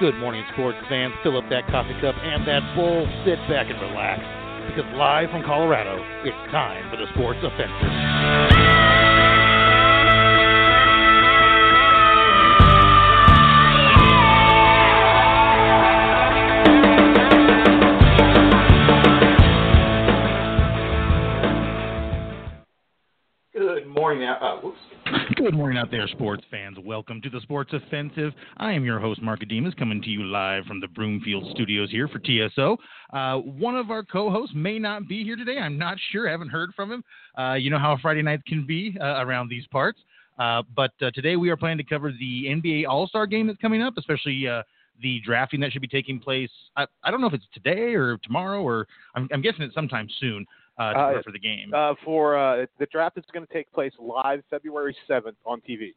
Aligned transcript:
Good 0.00 0.14
morning, 0.14 0.44
sports 0.52 0.78
fans. 0.88 1.12
Fill 1.24 1.38
up 1.38 1.50
that 1.50 1.66
coffee 1.70 1.94
cup 2.00 2.14
and 2.22 2.46
that 2.46 2.62
bowl. 2.76 3.04
Sit 3.26 3.38
back 3.50 3.66
and 3.68 3.80
relax. 3.80 4.22
Because 4.70 4.88
live 4.94 5.28
from 5.30 5.42
Colorado, 5.42 5.98
it's 6.22 6.52
time 6.52 6.88
for 6.88 6.96
the 6.96 7.06
Sports 7.14 7.40
Offensive. 7.42 8.57
Morning 25.58 25.76
out 25.76 25.90
there, 25.90 26.06
sports 26.06 26.44
fans. 26.52 26.76
Welcome 26.84 27.20
to 27.20 27.28
the 27.28 27.40
Sports 27.40 27.72
Offensive. 27.72 28.32
I 28.58 28.70
am 28.70 28.84
your 28.84 29.00
host, 29.00 29.20
Mark 29.20 29.40
Ademas, 29.40 29.76
coming 29.76 30.00
to 30.00 30.08
you 30.08 30.22
live 30.22 30.64
from 30.66 30.80
the 30.80 30.86
Broomfield 30.86 31.50
studios 31.50 31.90
here 31.90 32.06
for 32.06 32.20
TSO. 32.20 32.76
Uh, 33.12 33.38
one 33.38 33.74
of 33.74 33.90
our 33.90 34.04
co-hosts 34.04 34.54
may 34.54 34.78
not 34.78 35.08
be 35.08 35.24
here 35.24 35.34
today. 35.34 35.58
I'm 35.58 35.76
not 35.76 35.98
sure. 36.12 36.28
I 36.28 36.30
haven't 36.30 36.50
heard 36.50 36.70
from 36.76 36.92
him. 36.92 37.02
Uh, 37.36 37.54
you 37.54 37.70
know 37.70 37.78
how 37.78 37.98
Friday 38.00 38.22
nights 38.22 38.44
can 38.46 38.68
be 38.68 38.96
uh, 39.00 39.24
around 39.24 39.48
these 39.48 39.66
parts. 39.72 39.98
Uh, 40.38 40.62
but 40.76 40.92
uh, 41.02 41.10
today 41.10 41.34
we 41.34 41.50
are 41.50 41.56
planning 41.56 41.78
to 41.78 41.82
cover 41.82 42.12
the 42.12 42.44
NBA 42.46 42.86
All-Star 42.88 43.26
Game 43.26 43.48
that's 43.48 43.58
coming 43.58 43.82
up, 43.82 43.94
especially 43.98 44.46
uh, 44.46 44.62
the 45.02 45.20
drafting 45.26 45.58
that 45.58 45.72
should 45.72 45.82
be 45.82 45.88
taking 45.88 46.20
place. 46.20 46.50
I, 46.76 46.86
I 47.02 47.10
don't 47.10 47.20
know 47.20 47.26
if 47.26 47.34
it's 47.34 47.48
today 47.52 47.94
or 47.94 48.16
tomorrow, 48.18 48.62
or 48.62 48.86
I'm, 49.16 49.28
I'm 49.32 49.42
guessing 49.42 49.62
it's 49.62 49.74
sometime 49.74 50.06
soon 50.20 50.46
uh, 50.78 50.82
Uh, 50.82 51.22
for 51.22 51.32
the 51.32 51.38
game. 51.38 51.72
Uh, 51.74 51.94
for 52.04 52.36
uh, 52.38 52.66
the 52.78 52.86
draft 52.86 53.18
is 53.18 53.24
going 53.32 53.46
to 53.46 53.52
take 53.52 53.70
place 53.72 53.92
live 53.98 54.42
February 54.50 54.96
7th 55.08 55.34
on 55.44 55.60
TV. 55.68 55.94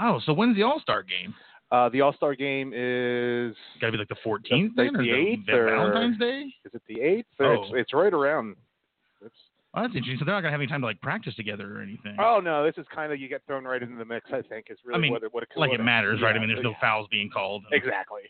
oh, 0.00 0.20
so 0.24 0.32
when's 0.32 0.56
the 0.56 0.62
All-Star 0.62 1.02
Game? 1.02 1.34
Uh, 1.72 1.88
the 1.90 2.00
All 2.00 2.12
Star 2.12 2.34
game 2.34 2.72
is 2.74 3.54
Got 3.80 3.86
to 3.88 3.92
be 3.92 3.98
like 3.98 4.08
the 4.08 4.16
14th, 4.26 4.40
Like 4.50 4.76
then, 4.76 4.96
or 4.96 5.02
the 5.04 5.10
the 5.46 5.52
8th 5.52 5.54
or- 5.54 5.66
Valentine's 5.70 6.18
Day. 6.18 6.52
is 6.64 6.72
it 6.74 6.82
the 6.88 6.96
8th? 6.96 7.24
Oh. 7.40 7.52
It's, 7.62 7.72
it's 7.74 7.94
right 7.94 8.12
around. 8.12 8.56
It's, 9.24 9.34
Oh, 9.72 9.82
that's 9.82 9.94
interesting. 9.94 10.18
So 10.18 10.24
they're 10.24 10.34
not 10.34 10.40
gonna 10.40 10.50
have 10.50 10.60
any 10.60 10.66
time 10.66 10.80
to 10.80 10.86
like 10.88 11.00
practice 11.00 11.32
together 11.36 11.78
or 11.78 11.80
anything. 11.80 12.16
oh 12.18 12.40
no, 12.42 12.64
this 12.66 12.74
is 12.76 12.84
kind 12.92 13.12
of 13.12 13.20
you 13.20 13.28
get 13.28 13.40
thrown 13.46 13.62
right 13.64 13.80
into 13.80 13.94
the 13.94 14.04
mix. 14.04 14.26
I 14.32 14.42
think 14.42 14.66
is 14.68 14.78
really 14.84 14.98
I 14.98 15.00
mean, 15.00 15.12
what 15.12 15.22
it, 15.22 15.32
what 15.32 15.44
it 15.44 15.48
like 15.54 15.70
it 15.70 15.80
matters, 15.80 16.20
right? 16.20 16.34
I 16.34 16.40
mean, 16.40 16.48
there's 16.48 16.60
no 16.64 16.70
yeah. 16.70 16.80
fouls 16.80 17.06
being 17.08 17.30
called. 17.30 17.62
and 17.70 17.80
Exactly. 17.80 18.22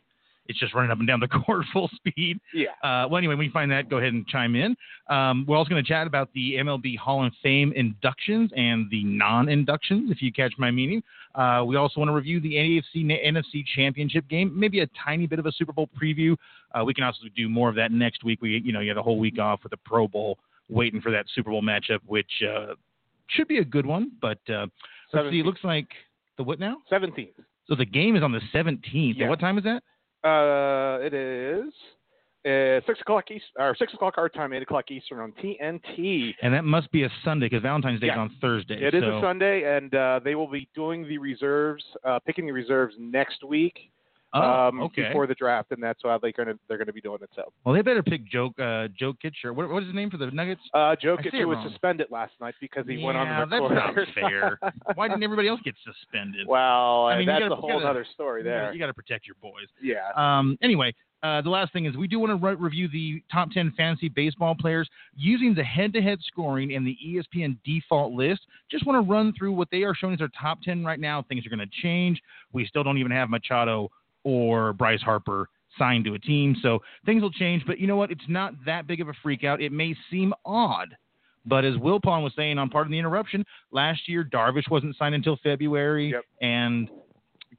It's 0.47 0.59
just 0.59 0.75
running 0.75 0.91
up 0.91 0.99
and 0.99 1.07
down 1.07 1.21
the 1.21 1.29
court 1.47 1.65
full 1.73 1.89
speed. 1.95 2.41
Yeah. 2.53 2.71
Uh, 2.83 3.07
well, 3.09 3.19
anyway, 3.19 3.35
when 3.35 3.47
you 3.47 3.53
find 3.53 3.71
that, 3.71 3.89
go 3.89 3.99
ahead 3.99 4.13
and 4.13 4.27
chime 4.27 4.57
in. 4.57 4.75
Um, 5.09 5.45
we're 5.47 5.57
also 5.57 5.71
going 5.71 5.83
to 5.83 5.89
chat 5.89 6.07
about 6.07 6.29
the 6.35 6.55
MLB 6.55 6.99
Hall 6.99 7.25
of 7.25 7.33
Fame 7.43 7.73
inductions 7.77 8.51
and 8.57 8.87
the 8.91 9.05
non-inductions, 9.05 10.11
if 10.11 10.21
you 10.23 10.33
catch 10.33 10.53
my 10.59 10.71
meaning. 10.71 11.03
Uh, 11.35 11.63
we 11.67 11.77
also 11.77 12.01
want 12.01 12.09
to 12.09 12.15
review 12.15 12.41
the 12.41 12.55
AFC 12.55 13.05
NFC 13.05 13.65
Championship 13.77 14.29
game, 14.29 14.53
maybe 14.59 14.81
a 14.81 14.89
tiny 15.05 15.27
bit 15.27 15.39
of 15.39 15.47
a 15.47 15.53
Super 15.53 15.73
Bowl 15.73 15.89
preview. 16.01 16.37
Uh, 16.75 16.85
we 16.85 16.95
can 16.95 17.05
also 17.05 17.21
do 17.37 17.49
more 17.49 17.69
of 17.69 17.77
that 17.77 17.93
next 17.93 18.25
week. 18.25 18.43
We, 18.43 18.61
you 18.65 18.73
know, 18.73 18.81
you 18.81 18.89
have 18.89 18.97
the 18.97 19.03
whole 19.03 19.19
week 19.19 19.39
off 19.39 19.61
with 19.63 19.71
the 19.71 19.77
Pro 19.79 20.09
Bowl, 20.09 20.39
waiting 20.69 21.01
for 21.01 21.13
that 21.13 21.27
Super 21.35 21.51
Bowl 21.51 21.63
matchup, 21.63 22.01
which 22.07 22.31
uh, 22.43 22.75
should 23.29 23.47
be 23.47 23.59
a 23.59 23.65
good 23.65 23.87
one. 23.87 24.13
But 24.21 24.39
uh, 24.49 24.67
let's 25.13 25.31
see. 25.31 25.41
It 25.41 25.47
looks 25.47 25.63
like 25.63 25.89
the 26.37 26.43
what 26.43 26.59
now? 26.59 26.79
17th. 26.91 27.29
So 27.69 27.77
the 27.77 27.87
game 27.87 28.17
is 28.17 28.23
on 28.23 28.33
the 28.33 28.41
17th. 28.53 29.15
Yeah. 29.17 29.29
What 29.29 29.39
time 29.39 29.59
is 29.59 29.65
that? 29.65 29.83
Uh, 30.23 30.99
it 31.01 31.15
is 31.15 31.73
uh, 32.47 32.81
six 32.87 33.01
o'clock 33.01 33.31
east 33.31 33.45
or 33.59 33.75
six 33.79 33.93
o'clock 33.95 34.15
our 34.17 34.29
time, 34.29 34.53
eight 34.53 34.63
o'clock 34.63 34.91
Eastern 34.91 35.19
on 35.21 35.33
TNT. 35.43 36.35
And 36.43 36.53
that 36.55 36.65
must 36.65 36.91
be 36.93 37.05
a 37.05 37.11
Sunday 37.25 37.47
because 37.47 37.63
Valentine's 37.63 38.01
Day 38.01 38.09
is 38.09 38.17
on 38.17 38.31
Thursday. 38.41 38.83
It 38.83 38.95
is 38.95 39.03
so- 39.03 39.19
a 39.19 39.21
Sunday, 39.21 39.77
and 39.77 39.95
uh, 39.95 40.21
they 40.23 40.35
will 40.35 40.51
be 40.51 40.69
doing 40.75 41.07
the 41.07 41.19
reserves, 41.19 41.85
uh, 42.05 42.19
picking 42.21 42.47
the 42.47 42.53
reserves 42.53 42.95
next 42.99 43.45
week 43.45 43.91
Oh, 44.33 44.41
um, 44.41 44.81
okay. 44.83 45.09
before 45.09 45.27
the 45.27 45.35
draft, 45.35 45.73
and 45.73 45.83
that's 45.83 46.05
why 46.05 46.17
they're 46.23 46.31
going 46.31 46.47
to 46.49 46.59
they're 46.69 46.77
going 46.79 46.87
to 46.87 46.93
be 46.93 47.01
doing 47.01 47.19
it. 47.21 47.31
So, 47.35 47.53
well, 47.65 47.75
they 47.75 47.83
better 47.83 48.03
pick 48.03 48.25
Joe 48.25 48.47
uh, 48.61 48.87
Joe 48.97 49.13
Kitcher. 49.13 49.53
What, 49.55 49.69
what 49.69 49.83
is 49.83 49.89
his 49.89 49.95
name 49.97 50.09
for 50.09 50.19
the 50.19 50.27
Nuggets? 50.31 50.61
uh, 50.73 50.95
Joe 51.03 51.17
Kitcher 51.17 51.47
was 51.49 51.57
wrong. 51.57 51.69
suspended 51.71 52.07
last 52.11 52.33
night 52.41 52.55
because 52.61 52.85
he 52.87 53.03
went 53.03 53.19
on 53.19 53.27
Yeah, 53.27 53.45
the 53.45 53.51
that's 53.51 53.97
not 53.97 54.15
fair. 54.15 54.59
Why 54.95 55.09
didn't 55.09 55.25
everybody 55.25 55.49
else 55.49 55.61
get 55.65 55.75
suspended? 55.85 56.47
well, 56.47 57.07
I 57.07 57.19
mean, 57.19 57.27
that's 57.27 57.41
gotta- 57.41 57.55
a 57.55 57.57
whole 57.57 57.71
gotta- 57.81 57.89
other 57.89 58.07
story 58.15 58.43
there. 58.45 58.73
You 58.73 58.79
got 58.79 58.87
to 58.87 58.95
protect 58.95 59.27
your 59.27 59.37
boys. 59.43 59.67
Yeah. 59.83 60.09
Um, 60.17 60.57
anyway, 60.63 60.95
uh, 61.25 61.43
the 61.43 61.51
last 61.51 61.73
thing 61.73 61.85
is 61.87 61.97
we 61.97 62.07
do 62.09 62.19
want 62.21 62.31
to 62.31 62.47
re- 62.47 62.55
review 62.55 62.89
the 62.91 63.23
top 63.33 63.51
10 63.51 63.73
fantasy 63.77 64.09
baseball 64.09 64.55
players 64.59 64.89
using 65.17 65.55
the 65.55 65.65
head-to-head 65.65 66.19
scoring 66.23 66.75
and 66.75 66.87
the 66.87 66.97
ESPN 67.05 67.59
default 67.65 68.13
list. 68.15 68.41
Just 68.71 68.87
want 68.87 69.05
to 69.05 69.11
run 69.13 69.33
through 69.37 69.53
what 69.53 69.69
they 69.71 69.83
are 69.83 69.95
showing 69.95 70.15
as 70.15 70.19
their 70.21 70.31
top 70.41 70.63
10 70.63 70.85
right 70.85 71.01
now. 71.01 71.23
Things 71.29 71.45
are 71.45 71.51
going 71.51 71.59
to 71.69 71.83
change. 71.83 72.23
We 72.53 72.65
still 72.65 72.83
don't 72.85 72.97
even 72.97 73.11
have 73.13 73.29
Machado 73.29 73.91
or 74.25 74.73
Bryce 74.73 75.03
Harper 75.03 75.49
signed 75.79 76.05
to 76.05 76.15
a 76.15 76.19
team, 76.19 76.57
so 76.63 76.81
things 77.07 77.23
will 77.23 77.31
change. 77.31 77.65
But 77.67 77.79
you 77.79 77.87
know 77.87 77.97
what? 77.97 78.11
It's 78.11 78.29
not 78.29 78.55
that 78.67 78.87
big 78.87 79.01
of 79.01 79.09
a 79.09 79.15
freak 79.23 79.45
out. 79.45 79.61
It 79.63 79.73
may 79.73 79.95
seem 80.11 80.35
odd. 80.45 80.97
But 81.47 81.65
as 81.65 81.75
Wilbon 81.77 82.23
was 82.23 82.33
saying 82.37 82.59
on 82.59 82.69
Pardon 82.69 82.93
the 82.93 82.99
Interruption, 82.99 83.45
last 83.71 84.09
year 84.09 84.25
Darvish 84.25 84.69
wasn't 84.71 84.97
signed 84.97 85.15
until 85.15 85.39
February, 85.43 86.11
Yep. 86.11 86.25
and 86.43 86.91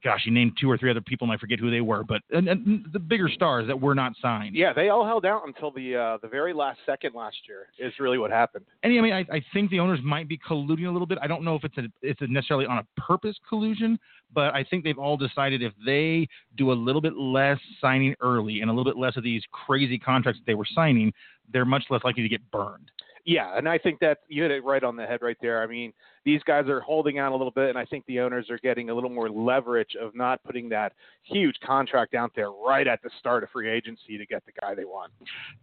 gosh, 0.03 0.22
he 0.23 0.31
named 0.31 0.53
two 0.59 0.69
or 0.69 0.78
three 0.78 0.89
other 0.89 1.01
people, 1.01 1.25
and 1.25 1.34
I 1.34 1.38
forget 1.38 1.59
who 1.59 1.72
they 1.72 1.81
were, 1.81 2.03
but 2.03 2.22
and, 2.31 2.47
and 2.47 2.85
the 2.91 3.00
bigger 3.00 3.29
stars 3.29 3.67
that 3.67 3.79
were 3.79 3.95
not 3.95 4.13
signed. 4.22 4.56
Yeah, 4.56 4.73
they 4.73 4.89
all 4.89 5.06
held 5.06 5.25
out 5.25 5.44
until 5.45 5.72
the 5.72 5.95
uh, 5.95 6.17
the 6.22 6.28
very 6.28 6.53
last 6.53 6.79
second 6.85 7.13
last 7.13 7.38
year. 7.47 7.67
Is 7.79 7.94
really 8.00 8.17
what 8.17 8.31
happened. 8.31 8.66
And 8.84 8.97
I 8.97 9.01
mean, 9.01 9.13
I, 9.13 9.25
I 9.31 9.44
think 9.53 9.69
the 9.69 9.79
owners 9.79 10.00
might 10.03 10.28
be 10.28 10.38
colluding 10.38 10.88
a 10.88 10.91
little 10.91 11.07
bit. 11.07 11.17
I 11.22 11.28
don't 11.28 11.44
know 11.44 11.56
if 11.56 11.63
it's 11.63 11.78
a, 11.78 11.84
it's 12.01 12.22
a 12.22 12.28
necessarily 12.28 12.66
on 12.66 12.79
a 12.79 13.01
purpose 13.01 13.35
collusion, 13.47 14.00
but 14.34 14.53
I 14.53 14.63
think 14.63 14.84
they've 14.84 14.97
all 14.97 15.17
decided 15.17 15.61
if 15.61 15.73
they 15.85 16.28
do 16.57 16.72
a 16.72 16.73
little 16.73 17.01
bit 17.01 17.16
less 17.16 17.59
signing 17.79 18.16
early 18.22 18.61
and 18.61 18.69
a 18.69 18.73
little 18.73 18.91
bit 18.91 19.00
less 19.00 19.17
of 19.17 19.23
these 19.23 19.44
crazy 19.51 19.97
contracts 19.97 20.40
that 20.40 20.45
they 20.45 20.56
were 20.56 20.67
signing, 20.73 21.13
they're 21.51 21.66
much 21.66 21.84
less 21.90 22.03
likely 22.03 22.23
to 22.23 22.29
get 22.29 22.41
burned. 22.51 22.91
Yeah, 23.26 23.58
and 23.58 23.70
I 23.70 23.78
think 23.78 24.00
that 24.00 24.20
you 24.28 24.44
hit 24.44 24.52
it 24.52 24.64
right 24.64 24.84
on 24.84 24.96
the 24.96 25.06
head 25.06 25.22
right 25.22 25.38
there. 25.42 25.62
I 25.62 25.68
mean, 25.68 25.94
these 26.26 26.42
guys 26.44 26.68
are 26.68 26.80
holding 26.80 27.20
out 27.20 27.32
a 27.32 27.36
little 27.36 27.52
bit, 27.52 27.70
and 27.70 27.78
I 27.78 27.86
think 27.86 28.06
the 28.06 28.20
owners 28.20 28.50
are 28.50 28.58
getting 28.59 28.90
a 28.90 28.94
little 28.94 29.09
more 29.09 29.30
leverage 29.30 29.96
of 30.00 30.16
not 30.16 30.44
putting 30.44 30.70
that 30.70 30.94
huge 31.24 31.56
contract 31.66 32.14
out 32.14 32.32
there 32.36 32.52
right 32.52 32.88
at 32.88 33.02
the 33.04 33.09
start 33.20 33.44
of 33.44 33.50
free 33.50 33.70
agency 33.70 34.18
to 34.18 34.26
get 34.26 34.44
the 34.46 34.52
guy 34.59 34.76
they 34.76 34.86
want. 34.86 35.12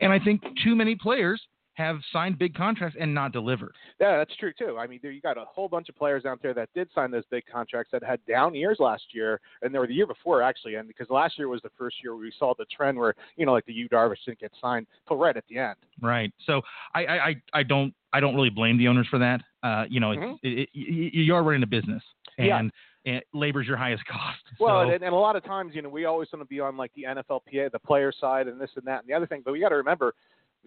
And 0.00 0.12
I 0.12 0.18
think 0.18 0.42
too 0.64 0.76
many 0.76 0.94
players 0.94 1.40
have 1.78 1.98
signed 2.12 2.38
big 2.38 2.54
contracts 2.54 2.96
and 3.00 3.14
not 3.14 3.32
delivered. 3.32 3.72
Yeah, 4.00 4.18
that's 4.18 4.34
true 4.36 4.52
too. 4.58 4.76
I 4.78 4.86
mean, 4.88 4.98
there 5.00 5.12
you 5.12 5.20
got 5.20 5.38
a 5.38 5.44
whole 5.44 5.68
bunch 5.68 5.88
of 5.88 5.96
players 5.96 6.24
out 6.26 6.42
there 6.42 6.52
that 6.52 6.68
did 6.74 6.88
sign 6.94 7.10
those 7.12 7.22
big 7.30 7.44
contracts 7.50 7.90
that 7.92 8.02
had 8.02 8.18
down 8.26 8.54
years 8.54 8.78
last 8.80 9.04
year, 9.12 9.40
and 9.62 9.72
they 9.72 9.78
were 9.78 9.86
the 9.86 9.94
year 9.94 10.06
before 10.06 10.42
actually. 10.42 10.74
And 10.74 10.88
because 10.88 11.08
last 11.08 11.38
year 11.38 11.48
was 11.48 11.62
the 11.62 11.70
first 11.78 11.96
year 12.02 12.16
we 12.16 12.32
saw 12.38 12.52
the 12.58 12.66
trend 12.66 12.98
where 12.98 13.14
you 13.36 13.46
know, 13.46 13.52
like 13.52 13.64
the 13.66 13.72
Yu 13.72 13.88
Darvish 13.88 14.16
didn't 14.26 14.40
get 14.40 14.52
signed 14.60 14.86
till 15.06 15.16
right 15.16 15.36
at 15.36 15.44
the 15.48 15.58
end. 15.58 15.76
Right. 16.02 16.32
So 16.46 16.60
I, 16.94 17.06
I, 17.06 17.34
I- 17.54 17.62
don't 17.62 17.94
I 18.12 18.20
don't 18.20 18.34
really 18.34 18.50
blame 18.50 18.76
the 18.78 18.88
owners 18.88 19.06
for 19.08 19.18
that. 19.18 19.42
Uh, 19.62 19.84
you 19.88 20.00
know, 20.00 20.12
it's, 20.12 20.20
Mhm. 20.22 20.38
it, 20.42 20.58
it, 20.60 20.68
you, 20.72 21.10
you 21.24 21.34
are 21.34 21.42
running 21.42 21.62
a 21.62 21.66
business, 21.66 22.02
and, 22.38 22.46
Yeah. 22.46 22.62
and 23.04 23.22
labor's 23.34 23.66
your 23.66 23.76
highest 23.76 24.04
cost. 24.10 24.38
Well, 24.58 24.86
so, 24.86 24.90
and, 24.94 25.02
and 25.04 25.12
a 25.14 25.18
lot 25.18 25.36
of 25.36 25.44
times, 25.44 25.74
you 25.74 25.82
know, 25.82 25.90
we 25.90 26.06
always 26.06 26.28
want 26.32 26.40
to 26.42 26.48
be 26.48 26.58
on 26.58 26.76
like 26.78 26.90
the 26.94 27.02
NFLPA, 27.02 27.70
the 27.70 27.78
player 27.78 28.10
side, 28.18 28.48
and 28.48 28.58
this 28.58 28.70
and 28.76 28.86
that 28.86 29.00
and 29.00 29.08
the 29.08 29.12
other 29.14 29.26
thing. 29.26 29.42
But 29.44 29.52
we 29.52 29.60
got 29.60 29.68
to 29.68 29.74
remember, 29.76 30.14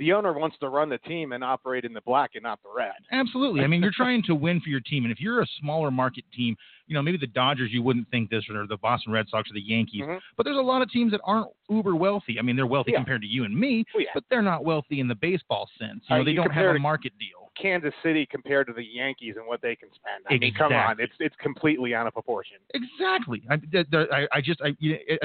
the 0.01 0.11
owner 0.13 0.33
wants 0.33 0.57
to 0.59 0.67
run 0.67 0.89
the 0.89 0.97
team 0.97 1.31
and 1.31 1.43
operate 1.43 1.85
in 1.85 1.93
the 1.93 2.01
black 2.01 2.31
and 2.33 2.41
not 2.41 2.59
the 2.63 2.69
red. 2.75 2.93
Absolutely. 3.11 3.61
I 3.61 3.67
mean, 3.67 3.83
you're 3.83 3.91
trying 3.95 4.23
to 4.23 4.33
win 4.33 4.59
for 4.59 4.69
your 4.69 4.79
team, 4.79 5.03
and 5.05 5.11
if 5.11 5.19
you're 5.21 5.41
a 5.41 5.47
smaller 5.59 5.91
market 5.91 6.23
team, 6.35 6.55
you 6.87 6.95
know, 6.95 7.03
maybe 7.03 7.17
the 7.19 7.27
Dodgers, 7.27 7.69
you 7.71 7.83
wouldn't 7.83 8.09
think 8.09 8.31
this, 8.31 8.43
or 8.49 8.65
the 8.65 8.77
Boston 8.77 9.13
Red 9.13 9.27
Sox, 9.29 9.49
or 9.51 9.53
the 9.53 9.61
Yankees. 9.61 10.01
Mhm. 10.01 10.19
But 10.35 10.43
there's 10.43 10.57
a 10.57 10.61
lot 10.61 10.81
of 10.81 10.89
teams 10.89 11.11
that 11.11 11.21
aren't 11.23 11.47
uber 11.69 11.95
wealthy. 11.95 12.39
I 12.39 12.41
mean, 12.41 12.55
they're 12.55 12.65
wealthy 12.65 12.91
Yeah. 12.91 12.97
compared 12.97 13.21
to 13.21 13.27
you 13.27 13.43
and 13.45 13.55
me, 13.55 13.85
Oh, 13.95 13.99
yeah. 13.99 14.09
but 14.15 14.23
they're 14.29 14.41
not 14.41 14.65
wealthy 14.65 14.99
in 14.99 15.07
the 15.07 15.15
baseball 15.15 15.69
sense. 15.77 16.03
You 16.09 16.15
Uh, 16.15 16.23
they 16.23 16.31
you 16.31 16.37
don't 16.37 16.49
have 16.51 16.75
a 16.75 16.79
market 16.79 17.13
deal. 17.19 17.51
Kansas 17.55 17.93
City 18.01 18.25
compared 18.25 18.65
to 18.67 18.73
the 18.73 18.83
Yankees 18.83 19.35
and 19.37 19.45
what 19.45 19.61
they 19.61 19.75
can 19.75 19.89
spend. 19.93 20.25
I 20.29 20.37
mean, 20.37 20.53
come 20.55 20.73
on, 20.73 20.99
it's 20.99 21.13
it's 21.19 21.35
completely 21.35 21.93
out 21.93 22.07
of 22.07 22.13
proportion. 22.13 22.57
Exactly. 22.73 23.43
I, 23.49 23.59
I, 23.93 24.27
I 24.31 24.41
just 24.41 24.61
I, 24.61 24.69
I 24.69 24.73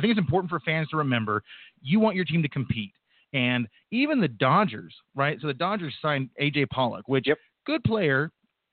think 0.01 0.11
it's 0.11 0.19
important 0.19 0.51
for 0.51 0.61
fans 0.61 0.89
to 0.91 0.97
remember 0.99 1.43
you 1.83 1.99
want 1.99 2.15
your 2.15 2.25
team 2.27 2.43
to 2.43 2.49
compete, 2.49 2.93
and 3.37 3.69
even 3.91 4.21
the 4.21 4.29
Dodgers, 4.29 4.95
right? 5.15 5.39
So 5.41 5.47
the 5.47 5.55
Dodgers 5.55 5.95
signed 6.01 6.31
AJ 6.41 6.67
Pollock, 6.71 7.07
which 7.09 7.27
Yep. 7.27 7.39
good 7.67 7.85
player. 7.85 8.31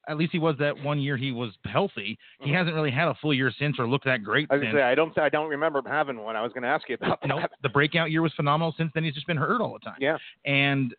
At 0.09 0.17
least 0.17 0.33
he 0.33 0.39
was 0.39 0.57
that 0.57 0.77
one 0.83 0.99
year 0.99 1.15
he 1.15 1.31
was 1.31 1.57
healthy. 1.65 2.17
He 2.41 2.51
Mhm. 2.51 2.53
hasn't 2.55 2.75
really 2.75 2.91
had 2.91 3.07
a 3.07 3.13
full 3.15 3.33
year 3.33 3.51
since 3.51 3.79
or 3.79 3.87
looked 3.87 4.03
that 4.05 4.21
great 4.21 4.47
I 4.51 4.59
since. 4.59 4.73
say 4.73 4.81
I 4.81 4.95
don't 4.95 5.17
I 5.17 5.29
don't 5.29 5.49
remember 5.49 5.81
having 5.87 6.17
one. 6.17 6.35
I 6.35 6.41
was 6.41 6.51
going 6.51 6.63
to 6.63 6.67
ask 6.69 6.87
you 6.89 6.95
about 6.95 7.21
that. 7.21 7.27
Nope. 7.27 7.49
The 7.61 7.69
breakout 7.69 8.11
year 8.11 8.21
was 8.21 8.33
phenomenal. 8.33 8.73
Since 8.77 8.91
then, 8.93 9.03
he's 9.05 9.13
just 9.13 9.27
been 9.27 9.37
hurt 9.37 9.61
all 9.61 9.73
the 9.73 9.79
time. 9.79 9.97
Yeah. 9.99 10.17
And 10.45 10.93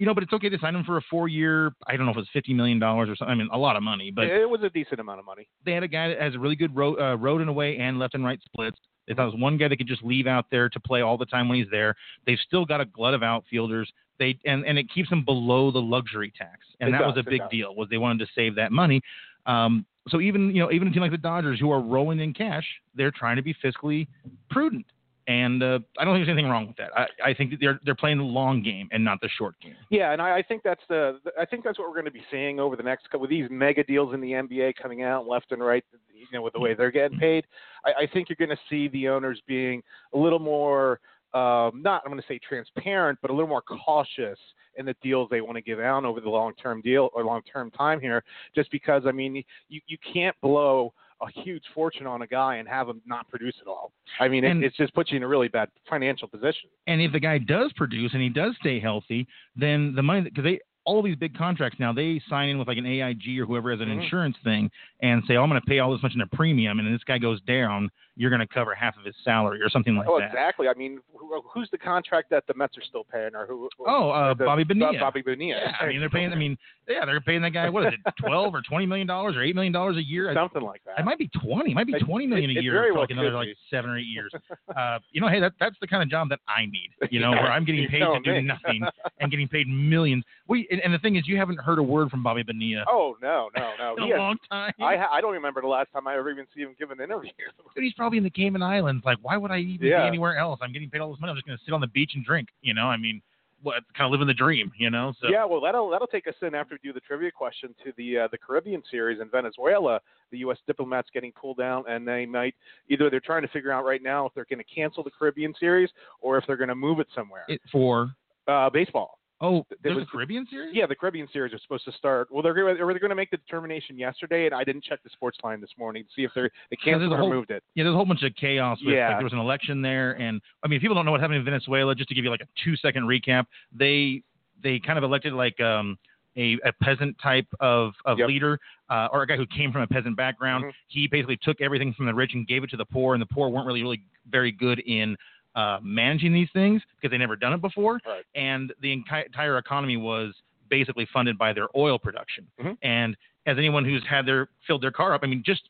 you 0.00 0.06
know, 0.06 0.14
but 0.14 0.22
it's 0.24 0.32
okay 0.32 0.48
to 0.48 0.58
sign 0.58 0.74
him 0.74 0.82
for 0.82 0.96
a 0.96 1.02
four 1.02 1.28
year. 1.28 1.72
I 1.86 1.94
don't 1.96 2.06
know 2.06 2.12
if 2.12 2.16
it's 2.18 2.30
fifty 2.30 2.54
million 2.54 2.78
dollars 2.78 3.08
or 3.10 3.14
something. 3.16 3.32
I 3.32 3.34
mean, 3.36 3.48
a 3.52 3.58
lot 3.58 3.76
of 3.76 3.82
money. 3.82 4.10
But 4.10 4.24
it 4.28 4.48
was 4.48 4.62
a 4.62 4.70
decent 4.70 4.98
amount 4.98 5.20
of 5.20 5.26
money. 5.26 5.46
they 5.64 5.72
had 5.72 5.82
a 5.82 5.88
guy 5.88 6.08
that 6.08 6.20
has 6.20 6.34
a 6.34 6.38
really 6.38 6.56
good 6.56 6.74
road, 6.74 6.98
uh, 6.98 7.16
road 7.18 7.40
and 7.42 7.50
away 7.50 7.76
and 7.78 7.98
left 7.98 8.14
and 8.14 8.24
right 8.24 8.40
splits. 8.42 8.78
They 9.06 9.14
thought 9.14 9.24
it 9.28 9.32
was 9.32 9.40
one 9.40 9.56
guy 9.56 9.68
that 9.68 9.76
could 9.76 9.88
just 9.88 10.02
leave 10.02 10.26
out 10.26 10.46
there 10.50 10.68
to 10.68 10.80
play 10.80 11.00
all 11.00 11.18
the 11.18 11.26
time 11.26 11.48
when 11.48 11.58
he's 11.58 11.70
there. 11.70 11.96
They've 12.26 12.38
still 12.46 12.64
got 12.64 12.80
a 12.80 12.84
glut 12.84 13.14
of 13.14 13.22
outfielders. 13.22 13.90
They 14.18 14.38
and, 14.44 14.64
and 14.66 14.78
it 14.78 14.86
keeps 14.92 15.08
them 15.10 15.24
below 15.24 15.70
the 15.70 15.80
luxury 15.80 16.32
tax, 16.36 16.60
and 16.80 16.90
It 16.90 16.92
that 16.92 17.06
was 17.06 17.16
a 17.16 17.22
big 17.28 17.40
does. 17.40 17.50
deal. 17.50 17.74
Was 17.74 17.88
they 17.88 17.98
wanted 17.98 18.24
to 18.24 18.30
save 18.34 18.54
that 18.56 18.70
money. 18.70 19.00
Um, 19.46 19.86
so 20.08 20.20
even 20.20 20.54
you 20.54 20.62
know 20.62 20.70
even 20.70 20.88
a 20.88 20.90
team 20.90 21.02
like 21.02 21.10
the 21.10 21.18
Dodgers 21.18 21.58
who 21.58 21.70
are 21.70 21.80
rolling 21.80 22.20
in 22.20 22.34
cash, 22.34 22.66
they're 22.94 23.10
trying 23.10 23.36
to 23.36 23.42
be 23.42 23.54
fiscally 23.64 24.06
prudent. 24.50 24.86
And 25.30 25.62
uh, 25.62 25.78
I 25.96 26.04
don't 26.04 26.14
think 26.14 26.26
there's 26.26 26.34
anything 26.34 26.50
wrong 26.50 26.66
with 26.66 26.76
that. 26.78 26.90
I, 26.96 27.30
I 27.30 27.34
think 27.34 27.52
that 27.52 27.60
they're 27.60 27.78
they're 27.84 27.94
playing 27.94 28.18
the 28.18 28.24
long 28.24 28.64
game 28.64 28.88
and 28.90 29.04
not 29.04 29.20
the 29.20 29.28
short 29.38 29.54
game. 29.62 29.76
Yeah, 29.88 30.12
and 30.12 30.20
I, 30.20 30.38
I 30.38 30.42
think 30.42 30.64
that's 30.64 30.82
the 30.88 31.20
I 31.38 31.44
think 31.44 31.62
that's 31.62 31.78
what 31.78 31.86
we're 31.86 31.94
going 31.94 32.06
to 32.06 32.10
be 32.10 32.24
seeing 32.32 32.58
over 32.58 32.74
the 32.74 32.82
next 32.82 33.08
couple 33.10 33.24
of 33.24 33.30
these 33.30 33.46
mega 33.48 33.84
deals 33.84 34.12
in 34.12 34.20
the 34.20 34.32
NBA 34.32 34.74
coming 34.82 35.04
out 35.04 35.28
left 35.28 35.52
and 35.52 35.62
right. 35.62 35.84
You 36.12 36.26
know, 36.32 36.42
with 36.42 36.54
the 36.54 36.58
way 36.58 36.74
they're 36.74 36.90
getting 36.90 37.16
paid, 37.16 37.46
I, 37.84 38.02
I 38.02 38.06
think 38.12 38.28
you're 38.28 38.44
going 38.44 38.56
to 38.56 38.62
see 38.68 38.88
the 38.88 39.08
owners 39.08 39.40
being 39.46 39.82
a 40.14 40.18
little 40.18 40.40
more 40.40 40.98
um, 41.32 41.80
not 41.80 42.02
I'm 42.04 42.10
going 42.10 42.20
to 42.20 42.26
say 42.26 42.40
transparent, 42.46 43.20
but 43.22 43.30
a 43.30 43.34
little 43.34 43.48
more 43.48 43.62
cautious 43.62 44.38
in 44.76 44.84
the 44.84 44.96
deals 45.00 45.28
they 45.30 45.40
want 45.40 45.54
to 45.56 45.62
give 45.62 45.78
out 45.78 46.04
over 46.04 46.20
the 46.20 46.28
long 46.28 46.54
term 46.54 46.80
deal 46.80 47.08
or 47.14 47.24
long 47.24 47.42
term 47.42 47.70
time 47.70 48.00
here. 48.00 48.24
Just 48.52 48.68
because 48.72 49.04
I 49.06 49.12
mean, 49.12 49.44
you 49.68 49.80
you 49.86 49.96
can't 50.12 50.34
blow 50.40 50.92
a 51.22 51.30
huge 51.42 51.64
fortune 51.74 52.06
on 52.06 52.22
a 52.22 52.26
guy 52.26 52.56
and 52.56 52.68
have 52.68 52.88
him 52.88 53.00
not 53.06 53.28
produce 53.28 53.54
at 53.60 53.66
all. 53.66 53.92
I 54.18 54.28
mean, 54.28 54.44
it, 54.44 54.56
it's 54.62 54.76
just 54.76 54.94
puts 54.94 55.10
you 55.10 55.16
in 55.16 55.22
a 55.22 55.28
really 55.28 55.48
bad 55.48 55.68
financial 55.88 56.28
position. 56.28 56.70
And 56.86 57.00
if 57.00 57.12
the 57.12 57.20
guy 57.20 57.38
does 57.38 57.72
produce 57.74 58.12
and 58.12 58.22
he 58.22 58.28
does 58.28 58.54
stay 58.60 58.80
healthy, 58.80 59.26
then 59.56 59.94
the 59.94 60.02
money 60.02 60.22
because 60.22 60.44
they 60.44 60.60
all 60.84 61.02
these 61.02 61.16
big 61.16 61.36
contracts 61.36 61.78
now 61.78 61.92
they 61.92 62.20
sign 62.28 62.48
in 62.48 62.58
with 62.58 62.66
like 62.66 62.78
an 62.78 62.86
AIG 62.86 63.38
or 63.38 63.46
whoever 63.46 63.70
has 63.70 63.80
an 63.80 63.88
mm-hmm. 63.88 64.00
insurance 64.00 64.36
thing 64.42 64.70
and 65.02 65.22
say, 65.28 65.36
oh, 65.36 65.42
I'm 65.42 65.50
going 65.50 65.60
to 65.60 65.66
pay 65.66 65.78
all 65.78 65.92
this 65.92 66.02
much 66.02 66.14
in 66.14 66.20
a 66.20 66.26
premium, 66.26 66.78
and 66.78 66.94
this 66.94 67.04
guy 67.04 67.18
goes 67.18 67.40
down, 67.42 67.90
you're 68.20 68.28
going 68.28 68.46
to 68.46 68.46
cover 68.46 68.74
half 68.74 68.98
of 68.98 69.04
his 69.06 69.14
salary 69.24 69.62
or 69.62 69.70
something 69.70 69.96
like 69.96 70.06
oh, 70.06 70.20
that. 70.20 70.26
exactly. 70.26 70.68
I 70.68 70.74
mean, 70.74 71.00
who, 71.16 71.40
who's 71.54 71.70
the 71.72 71.78
contract 71.78 72.28
that 72.28 72.46
the 72.46 72.52
Mets 72.52 72.76
are 72.76 72.82
still 72.82 73.04
paying, 73.10 73.34
or 73.34 73.46
who? 73.46 73.70
Oh, 73.86 74.10
uh, 74.10 74.34
the, 74.34 74.44
Bobby 74.44 74.62
Bonilla. 74.62 74.92
Bobby 75.00 75.22
Bonilla. 75.22 75.58
Yeah, 75.58 75.72
I 75.80 75.86
mean, 75.86 76.00
they're 76.00 76.10
paying. 76.10 76.30
I 76.30 76.34
mean, 76.36 76.58
yeah, 76.86 77.06
they're 77.06 77.22
paying 77.22 77.40
that 77.40 77.54
guy. 77.54 77.70
What 77.70 77.86
is 77.86 77.94
it, 77.94 78.12
twelve 78.22 78.54
or 78.54 78.60
twenty 78.60 78.84
million 78.84 79.06
dollars 79.06 79.36
or 79.36 79.42
eight 79.42 79.54
million 79.54 79.72
dollars 79.72 79.96
a 79.96 80.02
year? 80.02 80.30
Something 80.34 80.60
like 80.60 80.82
that. 80.84 80.98
It 80.98 81.06
might 81.06 81.16
be 81.16 81.30
twenty. 81.42 81.70
It 81.70 81.74
might 81.74 81.86
be 81.86 81.98
twenty 81.98 82.26
million 82.26 82.50
it, 82.50 82.58
a 82.58 82.62
year 82.62 82.90
for 82.92 82.98
like 82.98 83.10
another 83.10 83.30
like 83.30 83.48
seven 83.70 83.88
or 83.88 83.98
eight 83.98 84.06
years. 84.06 84.30
uh, 84.76 84.98
you 85.12 85.22
know, 85.22 85.28
hey, 85.28 85.40
that 85.40 85.52
that's 85.58 85.76
the 85.80 85.86
kind 85.86 86.02
of 86.02 86.10
job 86.10 86.28
that 86.28 86.40
I 86.46 86.66
need. 86.66 86.90
You 87.10 87.20
know, 87.20 87.30
where 87.30 87.50
I'm 87.50 87.64
getting 87.64 87.88
paid 87.88 88.00
to 88.00 88.20
do 88.22 88.42
nothing 88.42 88.82
and 89.18 89.30
getting 89.30 89.48
paid 89.48 89.66
millions. 89.66 90.24
We 90.46 90.68
and, 90.70 90.80
and, 90.80 90.92
the 90.92 90.98
thing 90.98 91.16
is, 91.16 91.26
you 91.26 91.38
haven't 91.38 91.58
heard 91.58 91.78
a 91.78 91.82
word 91.82 92.10
from 92.10 92.22
Bobby 92.22 92.42
Bonilla. 92.42 92.84
Oh 92.86 93.16
no, 93.22 93.48
no, 93.56 93.70
no. 93.78 94.04
In 94.04 94.12
a 94.12 94.16
long 94.16 94.36
time. 94.50 94.74
I 94.78 95.06
I 95.10 95.20
don't 95.22 95.32
remember 95.32 95.62
the 95.62 95.68
last 95.68 95.90
time 95.92 96.06
I 96.06 96.16
ever 96.16 96.30
even 96.30 96.44
see 96.54 96.60
him 96.60 96.74
give 96.78 96.90
an 96.90 97.00
interview. 97.00 97.30
Dude, 97.74 97.84
he's 97.84 97.94
probably 97.94 98.09
in 98.18 98.24
the 98.24 98.30
Cayman 98.30 98.62
Islands. 98.62 99.04
Like, 99.04 99.18
why 99.22 99.36
would 99.36 99.50
I 99.50 99.58
even 99.58 99.88
yeah. 99.88 100.02
be 100.02 100.08
anywhere 100.08 100.36
else? 100.38 100.60
I'm 100.62 100.72
getting 100.72 100.90
paid 100.90 101.00
all 101.00 101.10
this 101.10 101.20
money. 101.20 101.30
I'm 101.30 101.36
just 101.36 101.46
going 101.46 101.58
to 101.58 101.64
sit 101.64 101.72
on 101.72 101.80
the 101.80 101.86
beach 101.88 102.12
and 102.14 102.24
drink. 102.24 102.48
You 102.62 102.74
know, 102.74 102.86
I 102.86 102.96
mean, 102.96 103.22
what 103.62 103.82
kind 103.96 104.06
of 104.06 104.10
living 104.10 104.26
the 104.26 104.34
dream, 104.34 104.72
you 104.76 104.90
know? 104.90 105.12
So 105.20 105.28
yeah, 105.28 105.44
well, 105.44 105.60
that'll 105.60 105.90
that'll 105.90 106.06
take 106.06 106.26
us 106.26 106.34
in 106.42 106.54
after 106.54 106.74
we 106.74 106.88
do 106.88 106.92
the 106.92 107.00
trivia 107.00 107.30
question 107.30 107.74
to 107.84 107.92
the 107.96 108.18
uh, 108.18 108.28
the 108.30 108.38
Caribbean 108.38 108.82
series 108.90 109.20
in 109.20 109.28
Venezuela. 109.28 110.00
The 110.30 110.38
U.S. 110.38 110.58
diplomats 110.66 111.08
getting 111.12 111.32
pulled 111.32 111.58
down, 111.58 111.84
and 111.88 112.06
they 112.06 112.26
might 112.26 112.54
either 112.88 113.10
they're 113.10 113.20
trying 113.20 113.42
to 113.42 113.48
figure 113.48 113.72
out 113.72 113.84
right 113.84 114.02
now 114.02 114.26
if 114.26 114.34
they're 114.34 114.46
going 114.48 114.58
to 114.58 114.74
cancel 114.74 115.02
the 115.02 115.10
Caribbean 115.10 115.54
series 115.58 115.90
or 116.20 116.38
if 116.38 116.44
they're 116.46 116.56
going 116.56 116.68
to 116.68 116.74
move 116.74 117.00
it 117.00 117.08
somewhere. 117.14 117.44
It, 117.48 117.60
for 117.70 118.10
uh, 118.48 118.70
baseball. 118.70 119.19
Oh, 119.42 119.64
there's 119.82 119.96
was, 119.96 120.04
a 120.04 120.10
Caribbean 120.10 120.46
series. 120.50 120.74
Yeah, 120.74 120.86
the 120.86 120.94
Caribbean 120.94 121.26
series 121.32 121.54
is 121.54 121.62
supposed 121.62 121.86
to 121.86 121.92
start. 121.92 122.28
Well, 122.30 122.42
they're 122.42 122.52
going, 122.52 122.74
they 122.74 122.80
going 122.80 123.08
to 123.08 123.14
make 123.14 123.30
the 123.30 123.38
determination 123.38 123.98
yesterday, 123.98 124.44
and 124.44 124.54
I 124.54 124.64
didn't 124.64 124.84
check 124.84 125.02
the 125.02 125.08
sports 125.10 125.38
line 125.42 125.62
this 125.62 125.70
morning 125.78 126.04
to 126.04 126.08
see 126.14 126.24
if 126.24 126.30
they're 126.34 126.50
they 126.68 126.76
canceled 126.76 127.12
or 127.12 127.28
moved 127.28 127.50
it. 127.50 127.62
Yeah, 127.74 127.84
there's 127.84 127.94
a 127.94 127.96
whole 127.96 128.04
bunch 128.04 128.22
of 128.22 128.34
chaos. 128.36 128.78
With, 128.84 128.94
yeah, 128.94 129.08
like, 129.08 129.18
there 129.18 129.24
was 129.24 129.32
an 129.32 129.38
election 129.38 129.80
there, 129.80 130.12
and 130.20 130.42
I 130.62 130.68
mean, 130.68 130.78
people 130.80 130.94
don't 130.94 131.06
know 131.06 131.10
what 131.10 131.20
happened 131.20 131.38
in 131.38 131.44
Venezuela. 131.44 131.94
Just 131.94 132.10
to 132.10 132.14
give 132.14 132.24
you 132.24 132.30
like 132.30 132.42
a 132.42 132.48
two 132.62 132.76
second 132.76 133.04
recap, 133.04 133.46
they 133.72 134.22
they 134.62 134.78
kind 134.78 134.98
of 134.98 135.04
elected 135.04 135.32
like 135.32 135.58
um 135.60 135.96
a, 136.36 136.58
a 136.64 136.72
peasant 136.82 137.16
type 137.22 137.46
of, 137.58 137.92
of 138.04 138.18
yep. 138.18 138.28
leader 138.28 138.58
uh, 138.88 139.08
or 139.12 139.22
a 139.22 139.26
guy 139.26 139.36
who 139.36 139.46
came 139.46 139.72
from 139.72 139.82
a 139.82 139.86
peasant 139.86 140.16
background. 140.16 140.64
Mm-hmm. 140.64 140.70
He 140.86 141.08
basically 141.08 141.38
took 141.42 141.60
everything 141.60 141.92
from 141.92 142.06
the 142.06 142.14
rich 142.14 142.34
and 142.34 142.46
gave 142.46 142.62
it 142.62 142.70
to 142.70 142.76
the 142.76 142.84
poor, 142.84 143.14
and 143.14 143.22
the 143.22 143.26
poor 143.26 143.48
weren't 143.48 143.66
really 143.66 143.82
really 143.82 144.02
very 144.30 144.52
good 144.52 144.80
in 144.80 145.16
uh, 145.54 145.78
managing 145.82 146.32
these 146.32 146.48
things 146.52 146.82
because 146.96 147.10
they 147.10 147.18
never 147.18 147.36
done 147.36 147.52
it 147.52 147.60
before, 147.60 148.00
right. 148.06 148.24
and 148.34 148.72
the 148.82 148.92
entire 148.92 149.58
economy 149.58 149.96
was 149.96 150.34
basically 150.68 151.08
funded 151.12 151.36
by 151.36 151.52
their 151.52 151.68
oil 151.76 151.98
production. 151.98 152.46
Mm-hmm. 152.60 152.72
And 152.82 153.16
as 153.46 153.58
anyone 153.58 153.84
who's 153.84 154.04
had 154.08 154.26
their 154.26 154.48
filled 154.66 154.82
their 154.82 154.92
car 154.92 155.14
up, 155.14 155.22
I 155.24 155.26
mean, 155.26 155.42
just 155.44 155.62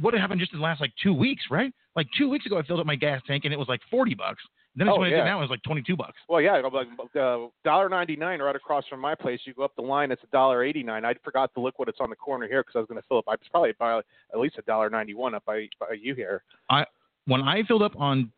what 0.00 0.14
happened 0.14 0.40
just 0.40 0.52
in 0.52 0.58
the 0.58 0.64
last 0.64 0.80
like 0.80 0.92
two 1.02 1.14
weeks, 1.14 1.44
right? 1.50 1.72
Like 1.94 2.06
two 2.16 2.28
weeks 2.28 2.46
ago, 2.46 2.58
I 2.58 2.62
filled 2.62 2.80
up 2.80 2.86
my 2.86 2.96
gas 2.96 3.22
tank 3.26 3.44
and 3.44 3.52
it 3.52 3.58
was 3.58 3.68
like 3.68 3.80
forty 3.90 4.14
bucks. 4.14 4.42
Then 4.78 4.90
oh, 4.90 4.98
when 4.98 5.10
yeah. 5.10 5.18
did 5.18 5.24
now, 5.24 5.38
it 5.38 5.40
was 5.40 5.50
like 5.50 5.62
twenty 5.62 5.82
two 5.82 5.96
bucks. 5.96 6.16
Well, 6.28 6.40
yeah, 6.40 6.60
like 6.60 6.88
uh, 7.18 7.46
dollar 7.64 7.88
ninety 7.88 8.14
nine 8.14 8.40
right 8.40 8.54
across 8.54 8.84
from 8.88 9.00
my 9.00 9.14
place. 9.14 9.40
You 9.44 9.54
go 9.54 9.64
up 9.64 9.74
the 9.74 9.82
line, 9.82 10.12
it's 10.12 10.22
a 10.22 10.26
dollar 10.28 10.62
eighty 10.62 10.82
nine. 10.82 11.04
I 11.04 11.14
forgot 11.24 11.52
to 11.54 11.60
look 11.60 11.78
what 11.78 11.88
it's 11.88 11.98
on 12.00 12.10
the 12.10 12.16
corner 12.16 12.46
here 12.46 12.62
because 12.62 12.76
I 12.76 12.78
was 12.80 12.88
going 12.88 13.00
to 13.00 13.08
fill 13.08 13.18
up. 13.18 13.24
I 13.26 13.32
was 13.32 13.40
probably 13.50 13.72
by 13.78 13.98
at 13.98 14.38
least 14.38 14.56
a 14.58 14.62
dollar 14.62 14.90
ninety 14.90 15.14
one 15.14 15.34
up 15.34 15.44
by, 15.46 15.68
by 15.80 15.94
you 15.98 16.14
here. 16.14 16.42
I 16.68 16.84
when 17.26 17.42
I 17.42 17.62
filled 17.62 17.82
up 17.82 17.98
on 17.98 18.30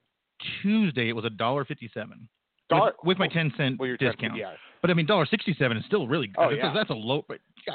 Tuesday, 0.63 1.09
it 1.09 1.13
was 1.13 1.25
a 1.25 1.31
dollar 1.31 1.65
fifty-seven 1.65 2.29
with, 2.71 2.95
with, 3.05 3.19
my 3.19 3.29
ten 3.29 3.53
cent 3.57 3.79
well, 3.79 3.97
discount. 3.99 4.37
yeah. 4.37 4.53
But 4.81 4.91
I 4.91 4.95
mean, 4.95 5.07
dollar 5.07 5.27
sixty-seven 5.27 5.77
is 5.77 5.85
still 5.87 6.07
really 6.07 6.29
good. 6.29 6.37
Oh, 6.39 6.51
yeah. 6.51 6.73
That's 6.73 6.91
a 6.91 6.95
low. 6.95 7.25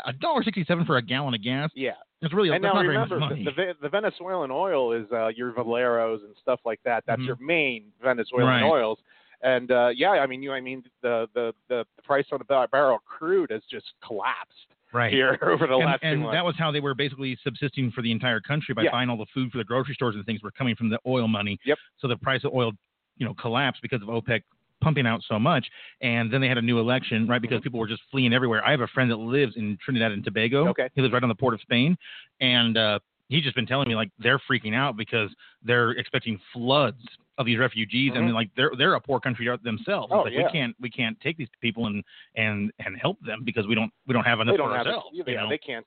A 0.05 0.13
dollar 0.13 0.43
sixty-seven 0.43 0.85
for 0.85 0.97
a 0.97 1.01
gallon 1.01 1.33
of 1.33 1.43
gas. 1.43 1.69
Yeah. 1.75 1.91
It's 2.21 2.33
really 2.33 2.49
and 2.49 2.63
that's 2.63 2.73
now 2.73 2.81
not 2.81 2.87
remember, 2.87 3.19
very 3.19 3.19
much 3.19 3.29
money. 3.29 3.43
The, 3.55 3.73
the 3.81 3.89
Venezuelan 3.89 4.49
oil 4.49 4.93
is 4.93 5.05
uh, 5.11 5.27
your 5.27 5.51
Valeros 5.51 6.23
and 6.23 6.33
stuff 6.41 6.61
like 6.65 6.79
that. 6.85 7.03
That's 7.05 7.19
mm-hmm. 7.19 7.27
your 7.27 7.37
main 7.41 7.85
Venezuelan 8.01 8.47
right. 8.47 8.63
oils. 8.63 8.97
And 9.41 9.71
uh, 9.71 9.89
yeah, 9.93 10.11
I 10.11 10.25
mean, 10.25 10.41
you, 10.41 10.53
I 10.53 10.61
mean, 10.61 10.83
the 11.01 11.27
the, 11.33 11.53
the 11.67 11.85
price 12.03 12.25
on 12.31 12.39
the 12.39 12.67
barrel 12.71 12.99
crude 13.05 13.51
has 13.51 13.61
just 13.69 13.87
collapsed 14.05 14.72
right. 14.93 15.11
here 15.11 15.37
over 15.41 15.67
the 15.67 15.73
and, 15.73 15.85
last 15.85 16.03
and 16.03 16.17
two 16.17 16.23
months. 16.23 16.35
that 16.35 16.45
was 16.45 16.55
how 16.57 16.71
they 16.71 16.79
were 16.79 16.95
basically 16.95 17.37
subsisting 17.43 17.91
for 17.91 18.01
the 18.01 18.11
entire 18.11 18.39
country 18.39 18.73
by 18.73 18.83
yeah. 18.83 18.91
buying 18.91 19.09
all 19.09 19.17
the 19.17 19.25
food 19.33 19.51
for 19.51 19.57
the 19.57 19.63
grocery 19.63 19.93
stores 19.95 20.15
and 20.15 20.25
things 20.25 20.41
were 20.41 20.51
coming 20.51 20.75
from 20.75 20.89
the 20.89 20.99
oil 21.05 21.27
money. 21.27 21.57
Yep. 21.65 21.77
So 21.99 22.07
the 22.07 22.17
price 22.17 22.43
of 22.43 22.53
oil, 22.53 22.71
you 23.17 23.25
know, 23.25 23.33
collapsed 23.33 23.81
because 23.81 24.01
of 24.01 24.07
OPEC 24.07 24.41
pumping 24.81 25.07
out 25.07 25.21
so 25.27 25.39
much. 25.39 25.65
And 26.01 26.31
then 26.31 26.41
they 26.41 26.47
had 26.47 26.57
a 26.57 26.61
new 26.61 26.79
election, 26.79 27.27
right? 27.27 27.41
Because 27.41 27.57
mm-hmm. 27.57 27.63
people 27.63 27.79
were 27.79 27.87
just 27.87 28.01
fleeing 28.11 28.33
everywhere. 28.33 28.63
I 28.65 28.71
have 28.71 28.81
a 28.81 28.87
friend 28.87 29.09
that 29.09 29.17
lives 29.17 29.53
in 29.55 29.77
Trinidad 29.83 30.11
and 30.11 30.23
Tobago. 30.23 30.67
Okay. 30.69 30.89
He 30.93 31.01
lives 31.01 31.13
right 31.13 31.23
on 31.23 31.29
the 31.29 31.35
port 31.35 31.53
of 31.53 31.61
Spain, 31.61 31.97
and 32.41 32.77
uh, 32.77 32.99
he's 33.29 33.43
just 33.43 33.55
been 33.55 33.65
telling 33.65 33.87
me 33.87 33.95
like 33.95 34.09
they're 34.19 34.41
freaking 34.49 34.75
out 34.75 34.97
because 34.97 35.29
they're 35.63 35.91
expecting 35.91 36.39
floods 36.51 37.01
of 37.37 37.45
these 37.45 37.57
refugees 37.57 38.11
mm-hmm. 38.11 38.23
and 38.23 38.33
like 38.33 38.49
they're 38.55 38.71
they're 38.77 38.95
a 38.95 39.01
poor 39.01 39.19
country 39.19 39.47
themselves. 39.63 40.11
Oh, 40.11 40.21
like 40.21 40.33
yeah. 40.33 40.43
we 40.43 40.51
can't 40.51 40.75
we 40.79 40.89
can't 40.89 41.19
take 41.21 41.37
these 41.37 41.47
people 41.61 41.87
and 41.87 42.03
and 42.35 42.71
and 42.79 42.97
help 42.99 43.17
them 43.25 43.41
because 43.43 43.67
we 43.67 43.75
don't 43.75 43.91
we 44.07 44.13
don't 44.13 44.23
have 44.23 44.39
enough 44.39 44.53
they 44.53 44.57
don't 44.57 44.69
for 44.69 44.77
have 44.77 44.87
ourselves. 44.87 45.07
It, 45.13 45.27
you 45.27 45.33
yeah, 45.33 45.43
know? 45.43 45.49
they 45.49 45.57
can't 45.57 45.85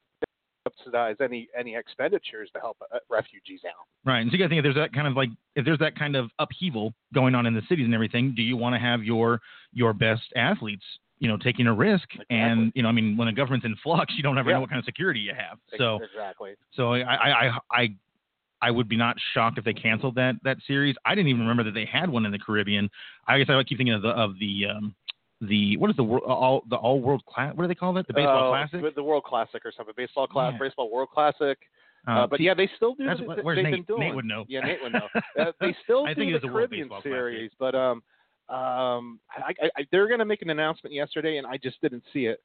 subsidize 0.66 1.16
any 1.22 1.48
any 1.58 1.76
expenditures 1.76 2.50
to 2.54 2.60
help 2.60 2.76
uh, 2.92 2.98
refugees 3.08 3.60
out. 3.66 3.86
Right. 4.04 4.20
And 4.20 4.30
so 4.30 4.36
you 4.36 4.38
got 4.38 4.44
to 4.44 4.48
think 4.48 4.58
if 4.58 4.64
there's 4.64 4.74
that 4.74 4.92
kind 4.92 5.06
of 5.06 5.14
like 5.14 5.30
if 5.54 5.64
there's 5.64 5.78
that 5.78 5.96
kind 5.96 6.16
of 6.16 6.30
upheaval 6.38 6.92
going 7.14 7.34
on 7.34 7.46
in 7.46 7.54
the 7.54 7.62
cities 7.68 7.84
and 7.84 7.94
everything, 7.94 8.34
do 8.34 8.42
you 8.42 8.56
want 8.56 8.74
to 8.74 8.80
have 8.80 9.02
your 9.02 9.40
your 9.72 9.92
best 9.92 10.24
athletes 10.34 10.84
you 11.18 11.28
know, 11.28 11.36
taking 11.38 11.66
a 11.66 11.72
risk. 11.72 12.04
Exactly. 12.12 12.36
And 12.36 12.72
you 12.74 12.82
know, 12.82 12.88
I 12.88 12.92
mean, 12.92 13.16
when 13.16 13.28
a 13.28 13.32
government's 13.32 13.64
in 13.64 13.74
flux, 13.82 14.12
you 14.16 14.22
don't 14.22 14.38
ever 14.38 14.50
yeah. 14.50 14.56
know 14.56 14.60
what 14.60 14.70
kind 14.70 14.78
of 14.78 14.84
security 14.84 15.20
you 15.20 15.32
have. 15.34 15.58
So 15.78 15.98
exactly. 16.02 16.54
So 16.74 16.92
I, 16.92 17.00
I, 17.00 17.30
I, 17.30 17.58
I 17.70 17.88
would 18.70 18.88
be 18.88 18.96
not 18.96 19.16
shocked 19.34 19.58
if 19.58 19.64
they 19.64 19.74
canceled 19.74 20.14
that 20.16 20.34
that 20.44 20.56
series. 20.66 20.96
I 21.04 21.14
didn't 21.14 21.28
even 21.28 21.42
remember 21.42 21.62
that 21.64 21.74
they 21.74 21.84
had 21.84 22.08
one 22.10 22.24
in 22.26 22.32
the 22.32 22.38
Caribbean. 22.38 22.88
I 23.28 23.38
guess 23.38 23.48
I 23.50 23.62
keep 23.62 23.78
thinking 23.78 23.94
of 23.94 24.02
the 24.02 24.08
of 24.08 24.38
the 24.38 24.66
um, 24.66 24.94
the 25.40 25.76
what 25.76 25.90
is 25.90 25.96
the 25.96 26.04
all 26.04 26.62
the 26.70 26.76
all 26.76 27.00
world 27.00 27.22
class? 27.26 27.54
What 27.54 27.64
do 27.64 27.68
they 27.68 27.74
call 27.74 27.92
that? 27.94 28.06
The 28.06 28.14
baseball 28.14 28.48
uh, 28.52 28.66
classic. 28.66 28.94
The 28.94 29.02
World 29.02 29.24
Classic 29.24 29.64
or 29.64 29.72
something. 29.76 29.94
Baseball 29.96 30.26
class. 30.26 30.52
Yeah. 30.54 30.66
Baseball 30.66 30.90
World 30.90 31.10
Classic. 31.12 31.58
Uh, 32.08 32.10
Uh, 32.10 32.26
but 32.28 32.38
see, 32.38 32.44
yeah, 32.44 32.54
they 32.54 32.70
still 32.76 32.94
do. 32.94 33.04
that's 33.04 33.20
They, 33.20 33.26
what- 33.26 33.44
where's 33.44 33.62
Nate? 33.62 33.84
Nate 33.98 34.14
would 34.14 34.24
know. 34.24 34.44
Yeah, 34.48 34.60
Nate 34.60 34.78
would 34.82 34.92
know. 34.92 35.08
uh, 35.40 35.52
they 35.60 35.74
still 35.84 36.06
I 36.06 36.14
do 36.14 36.20
think 36.20 36.32
the 36.34 36.46
the 36.46 36.52
Caribbean 36.52 36.88
Classic. 36.88 37.04
series, 37.04 37.50
but 37.58 37.74
um, 37.74 38.02
um, 38.48 39.18
I, 39.36 39.52
I, 39.60 39.70
I, 39.78 39.86
they're 39.90 40.06
going 40.06 40.20
to 40.20 40.24
make 40.24 40.40
an 40.42 40.50
announcement 40.50 40.94
yesterday, 40.94 41.36
and 41.38 41.46
I 41.46 41.56
just 41.56 41.80
didn't 41.80 42.04
see 42.12 42.26
it. 42.26 42.40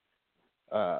Uh, 0.72 1.00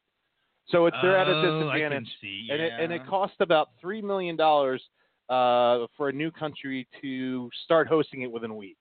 so 0.70 0.86
it's 0.86 0.96
they're 1.02 1.18
at 1.18 1.28
a 1.28 1.32
Oh, 1.32 1.68
I 1.68 1.80
disadvantage, 1.80 2.06
can 2.06 2.08
see, 2.22 2.48
and 2.50 2.62
it 2.62 2.72
and 2.80 2.94
it 2.94 3.06
costs 3.08 3.38
about 3.42 3.72
three 3.82 4.02
million 4.02 4.38
dollars 4.38 4.82
uh, 5.28 5.88
for 5.98 6.08
a 6.08 6.14
new 6.14 6.32
country 6.32 6.88
to 7.02 7.50
start 7.66 7.90
hosting 7.90 8.22
it 8.22 8.32
within 8.32 8.52
a 8.52 8.56
week. 8.56 8.78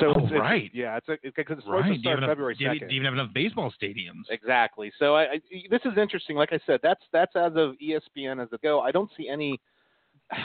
So 0.00 0.06
Oh, 0.06 0.10
it's, 0.12 0.26
it's- 0.26 0.40
right. 0.40 0.70
yeah, 0.72 0.96
it's 0.98 1.06
because 1.36 1.58
it's 1.58 1.66
supposed 1.66 1.68
Right. 1.68 1.82
to 1.82 1.88
Do 1.88 1.94
you, 1.94 2.00
start 2.00 2.18
enough, 2.18 2.30
February 2.30 2.54
do, 2.54 2.64
second. 2.64 2.88
do 2.88 2.94
you 2.94 3.00
even 3.00 3.04
have 3.04 3.14
enough 3.14 3.34
baseball 3.34 3.72
stadiums? 3.80 4.22
Exactly. 4.30 4.90
So 4.98 5.14
I, 5.14 5.22
I, 5.24 5.40
this 5.70 5.80
is 5.84 5.98
interesting. 5.98 6.36
Like 6.36 6.52
I 6.52 6.58
said, 6.66 6.80
that's 6.82 7.02
that's 7.12 7.34
as 7.36 7.52
of 7.56 7.74
ESPN 7.82 8.42
as 8.42 8.48
it 8.52 8.62
go. 8.62 8.80
I 8.80 8.90
don't 8.90 9.10
see 9.16 9.28
any. 9.28 9.60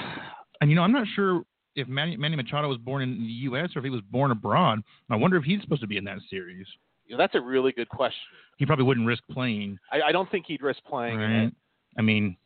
And 0.60 0.72
you 0.72 0.76
know, 0.76 0.82
I'm 0.82 0.92
not 0.92 1.06
sure 1.16 1.44
if 1.76 1.88
Manny, 1.88 2.18
Manny 2.18 2.36
Machado 2.36 2.68
was 2.68 2.80
born 2.80 3.04
in 3.04 3.20
the 3.20 3.28
U.S. 3.28 3.70
or 3.76 3.80
if 3.80 3.84
he 3.84 3.92
was 3.92 4.02
born 4.10 4.32
abroad. 4.32 4.82
I 5.12 5.16
wonder 5.16 5.38
if 5.38 5.44
he's 5.44 5.62
supposed 5.62 5.82
to 5.82 5.88
be 5.88 5.98
in 5.98 6.04
that 6.06 6.18
series. 6.32 6.66
You 7.06 7.12
know, 7.16 7.20
that's 7.20 7.36
a 7.36 7.40
really 7.42 7.72
good 7.74 7.88
question. 7.90 8.18
He 8.58 8.66
probably 8.66 8.84
wouldn't 8.86 9.06
risk 9.06 9.22
playing, 9.30 9.78
I, 9.92 10.02
I 10.08 10.12
don't 10.12 10.30
think 10.32 10.46
he'd 10.48 10.64
risk 10.64 10.80
playing. 10.84 11.20
right? 11.20 11.52
I 11.96 12.02
mean, 12.02 12.38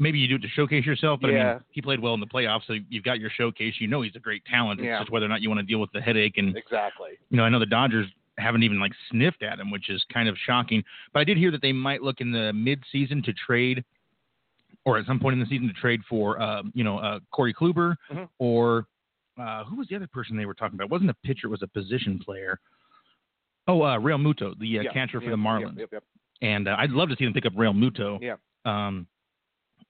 maybe 0.00 0.18
you 0.18 0.26
do 0.26 0.36
it 0.36 0.42
to 0.42 0.48
showcase 0.48 0.84
yourself, 0.84 1.20
but 1.20 1.30
I 1.30 1.32
mean, 1.34 1.60
he 1.70 1.80
played 1.82 2.00
well 2.00 2.14
in 2.14 2.20
the 2.20 2.26
playoffs, 2.26 2.62
so 2.66 2.74
you've 2.88 3.04
got 3.04 3.20
your 3.20 3.30
showcase. 3.30 3.74
You 3.78 3.86
know, 3.86 4.00
he's 4.02 4.16
a 4.16 4.18
great 4.18 4.44
talent. 4.46 4.80
It's 4.80 4.86
Yeah. 4.86 4.98
just 4.98 5.10
whether 5.10 5.26
or 5.26 5.28
not 5.28 5.42
you 5.42 5.48
want 5.50 5.60
to 5.60 5.66
deal 5.66 5.78
with 5.78 5.92
the 5.92 6.00
headache. 6.00 6.38
And 6.38 6.56
Exactly. 6.56 7.10
you 7.28 7.36
know, 7.36 7.44
I 7.44 7.50
know 7.50 7.58
the 7.60 7.66
Dodgers 7.66 8.08
haven't 8.38 8.62
even 8.62 8.80
like 8.80 8.92
sniffed 9.10 9.42
at 9.42 9.60
him, 9.60 9.70
which 9.70 9.90
is 9.90 10.02
kind 10.12 10.28
of 10.28 10.36
shocking. 10.38 10.82
But 11.12 11.20
I 11.20 11.24
did 11.24 11.36
hear 11.36 11.50
that 11.50 11.60
they 11.60 11.72
might 11.72 12.02
look 12.02 12.20
in 12.22 12.32
the 12.32 12.52
mid-season 12.54 13.22
to 13.24 13.32
trade, 13.34 13.84
or 14.86 14.96
at 14.96 15.04
some 15.04 15.20
point 15.20 15.34
in 15.34 15.40
the 15.40 15.46
season 15.46 15.68
to 15.68 15.74
trade 15.74 16.00
for, 16.08 16.40
uh, 16.40 16.62
you 16.72 16.82
know, 16.82 16.98
uh, 16.98 17.20
Corey 17.30 17.52
Kluber 17.52 17.96
Mhm. 18.10 18.28
or 18.38 18.86
uh, 19.38 19.64
who 19.64 19.76
was 19.76 19.88
the 19.88 19.96
other 19.96 20.06
person 20.06 20.36
they 20.36 20.44
were 20.46 20.54
talking 20.54 20.74
about? 20.76 20.84
It 20.84 20.90
wasn't 20.90 21.10
a 21.10 21.14
pitcher, 21.24 21.46
it 21.46 21.50
was 21.50 21.62
a 21.62 21.66
position 21.68 22.18
player. 22.18 22.58
Oh, 23.68 23.82
uh, 23.82 23.98
Realmuto, 23.98 24.58
the 24.58 24.78
uh, 24.78 24.82
Yeah, 24.82 24.92
catcher 24.92 25.20
for 25.20 25.30
the 25.30 25.36
Marlins. 25.36 25.78
Yep, 25.78 25.92
yep, 25.92 25.92
yep. 25.92 26.04
And 26.42 26.68
uh, 26.68 26.76
I'd 26.78 26.90
love 26.90 27.08
to 27.10 27.16
see 27.16 27.24
them 27.24 27.32
pick 27.32 27.46
up 27.46 27.54
Realmuto. 27.54 28.18
Yeah. 28.20 28.36
Um, 28.64 29.06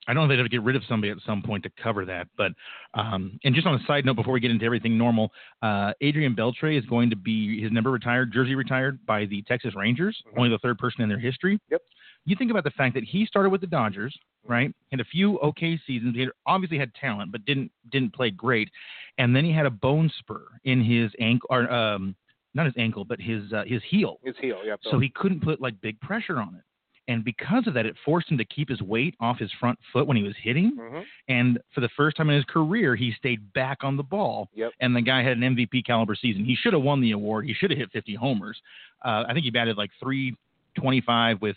I 0.09 0.15
don't 0.15 0.23
know 0.23 0.25
if 0.25 0.29
they'd 0.31 0.39
have 0.43 0.47
to 0.47 0.51
get 0.51 0.63
rid 0.63 0.77
of 0.77 0.83
somebody 0.89 1.11
at 1.11 1.19
some 1.27 1.43
point 1.43 1.63
to 1.65 1.71
cover 1.83 2.05
that. 2.07 2.27
But 2.37 2.53
um, 2.95 3.39
and 3.45 3.55
just 3.55 3.67
on 3.67 3.75
a 3.75 3.85
side 3.87 4.05
note, 4.05 4.17
before 4.17 4.33
we 4.33 4.41
get 4.41 4.51
into 4.51 4.65
everything 4.65 4.97
normal, 4.97 5.31
uh, 5.63 5.93
Adrian 6.01 6.35
Beltre 6.35 6.77
is 6.77 6.85
going 6.87 7.11
to 7.11 7.17
be 7.17 7.61
his 7.61 7.71
number 7.71 7.91
retired, 7.91 8.33
jersey 8.33 8.55
retired 8.55 9.05
by 9.07 9.27
the 9.27 9.43
Texas 9.43 9.75
Rangers, 9.77 10.21
Mhm. 10.27 10.39
only 10.39 10.49
the 10.51 10.59
third 10.59 10.79
person 10.79 11.03
in 11.03 11.09
their 11.09 11.19
history. 11.19 11.59
Yep. 11.71 11.83
You 12.27 12.37
think 12.37 12.51
about 12.51 12.65
the 12.65 12.71
fact 12.73 12.95
that 12.95 13.05
he 13.05 13.25
started 13.25 13.51
with 13.51 13.61
the 13.61 13.67
Dodgers, 13.67 14.17
right? 14.45 14.75
Had 14.91 15.01
a 15.01 15.05
few 15.05 15.39
okay 15.41 15.79
seasons. 15.87 16.15
He 16.15 16.21
had, 16.23 16.31
obviously 16.47 16.79
had 16.79 16.93
talent, 16.95 17.33
but 17.33 17.45
didn't 17.45 17.71
didn't 17.91 18.13
play 18.15 18.31
great. 18.31 18.71
And 19.19 19.35
then 19.35 19.45
he 19.45 19.53
had 19.53 19.67
a 19.67 19.71
bone 19.71 20.11
spur 20.19 20.47
in 20.65 20.83
his 20.83 21.11
ankle, 21.19 21.47
or 21.51 21.71
um, 21.73 22.15
not 22.55 22.67
his 22.67 22.75
ankle, 22.77 23.05
but 23.05 23.21
his 23.21 23.53
uh, 23.53 23.65
his 23.67 23.83
heel. 23.85 24.19
His 24.25 24.37
heel. 24.39 24.61
Yep. 24.65 24.81
So 24.91 24.99
he 24.99 25.09
couldn't 25.11 25.41
put 25.41 25.61
like 25.61 25.81
big 25.81 26.01
pressure 26.01 26.39
on 26.39 26.55
it. 26.57 26.63
And 27.09 27.25
because 27.25 27.67
of 27.67 27.75
that, 27.75 27.87
it 27.87 27.97
forced 28.05 28.31
him 28.31 28.39
to 28.39 28.45
keep 28.45 28.69
his 28.69 28.81
weight 28.81 29.15
off 29.21 29.39
his 29.39 29.51
front 29.59 29.79
foot 29.93 30.07
when 30.07 30.17
he 30.17 30.23
was 30.23 30.35
hitting. 30.41 30.77
hmm 30.79 31.01
And 31.29 31.59
for 31.75 31.81
the 31.81 31.89
first 31.97 32.17
time 32.17 32.31
in 32.31 32.37
his 32.37 32.45
career, 32.45 32.95
he 32.95 33.13
stayed 33.13 33.53
back 33.53 33.79
on 33.83 33.97
the 33.97 34.03
ball. 34.03 34.49
Yep. 34.55 34.73
And 34.81 34.95
the 34.95 35.01
guy 35.03 35.23
had 35.23 35.37
an 35.37 35.57
MVP 35.57 35.85
caliber 35.85 36.15
season. 36.15 36.45
He 36.45 36.55
should 36.55 36.73
have 36.73 36.83
won 36.83 37.01
the 37.01 37.11
award. 37.13 37.47
He 37.47 37.55
should 37.55 37.71
have 37.71 37.79
hit 37.79 37.91
50 37.93 38.15
homers. 38.15 38.61
Uh, 39.05 39.25
I 39.29 39.33
think 39.33 39.45
he 39.45 39.51
batted 39.51 39.77
like 39.77 39.91
325 40.01 41.41
with, 41.43 41.57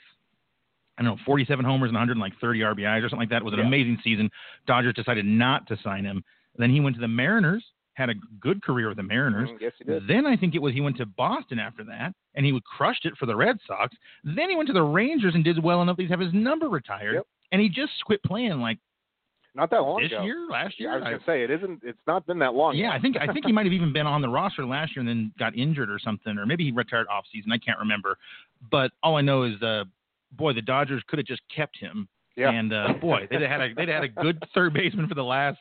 I 0.97 1.03
don't 1.03 1.17
know, 1.17 1.23
47 1.25 1.63
homers 1.65 1.89
and 1.89 1.95
130 1.95 2.59
RBIs 2.59 2.99
or 2.99 3.09
something 3.09 3.19
like 3.19 3.29
that. 3.29 3.37
It 3.37 3.45
was 3.45 3.53
an 3.53 3.59
Yeah. 3.59 3.67
amazing 3.67 3.99
season. 4.03 4.29
Dodgers 4.65 4.93
decided 4.95 5.25
not 5.25 5.67
to 5.67 5.77
sign 5.83 6.03
him. 6.05 6.23
Then 6.57 6.69
he 6.69 6.79
went 6.79 6.95
to 6.95 7.01
the 7.01 7.07
Mariners, 7.07 7.63
had 7.95 8.09
a 8.09 8.15
good 8.39 8.61
career 8.63 8.87
with 8.87 8.97
the 8.97 9.03
Mariners. 9.03 9.49
Mhm, 9.49 9.61
Yes, 9.61 9.73
he 9.77 9.83
did. 9.83 10.07
Then 10.07 10.25
I 10.25 10.35
think 10.35 10.55
it 10.55 10.61
was 10.61 10.73
he 10.73 10.81
went 10.81 10.97
to 10.97 11.05
Boston 11.05 11.59
after 11.59 11.83
that, 11.85 12.13
and 12.35 12.45
he 12.45 12.59
crushed 12.65 13.05
it 13.05 13.15
for 13.17 13.25
the 13.27 13.35
Red 13.35 13.57
Sox. 13.67 13.95
Then 14.23 14.49
he 14.49 14.55
went 14.55 14.67
to 14.67 14.73
the 14.73 14.81
Rangers 14.83 15.35
and 15.35 15.43
did 15.43 15.61
well 15.63 15.81
enough 15.81 15.97
that 15.97 16.03
he's 16.03 16.09
have 16.11 16.19
his 16.19 16.33
number 16.33 16.69
retired, 16.69 17.13
Yep. 17.15 17.27
and 17.51 17.61
he 17.61 17.69
just 17.69 17.91
quit 18.05 18.23
playing 18.23 18.59
like 18.59 18.79
Not 19.55 19.69
that 19.69 19.81
long 19.81 20.01
this 20.01 20.11
ago. 20.11 20.23
year, 20.23 20.47
last 20.49 20.79
year. 20.79 20.89
Yeah, 20.89 20.95
I 20.95 20.97
was 20.97 21.05
I- 21.07 21.11
gonna 21.11 21.23
say 21.25 21.43
it 21.43 21.51
isn't. 21.51 21.83
It's 21.83 22.01
not 22.07 22.25
been 22.25 22.39
that 22.39 22.55
long. 22.55 22.75
yeah. 22.75 22.91
I 22.91 22.99
think 22.99 23.15
I 23.17 23.31
think 23.31 23.45
he 23.45 23.51
might 23.53 23.65
have 23.67 23.73
even 23.73 23.93
been 23.93 24.07
on 24.07 24.21
the 24.23 24.29
roster 24.29 24.65
last 24.65 24.95
year 24.95 25.01
and 25.01 25.07
then 25.07 25.31
got 25.37 25.55
injured 25.55 25.91
or 25.91 25.99
something, 25.99 26.37
or 26.39 26.47
maybe 26.47 26.63
he 26.63 26.71
retired 26.71 27.07
off 27.09 27.25
season. 27.31 27.51
I 27.51 27.59
can't 27.59 27.77
remember, 27.77 28.17
but 28.71 28.91
all 29.03 29.15
I 29.17 29.21
know 29.21 29.43
is, 29.43 29.61
uh, 29.61 29.83
boy, 30.31 30.53
the 30.53 30.63
Dodgers 30.63 31.03
could 31.07 31.19
have 31.19 31.27
just 31.27 31.43
kept 31.55 31.77
him, 31.77 32.07
Yeah. 32.35 32.49
and 32.49 32.73
uh, 32.73 32.93
boy, 32.93 33.27
they'd 33.29 33.41
have 33.41 33.51
had 33.51 33.61
a 33.61 33.73
they'd 33.75 33.89
have 33.89 34.01
had 34.01 34.05
a 34.05 34.21
good 34.23 34.41
third 34.55 34.73
baseman 34.73 35.07
for 35.07 35.13
the 35.13 35.23
last 35.23 35.59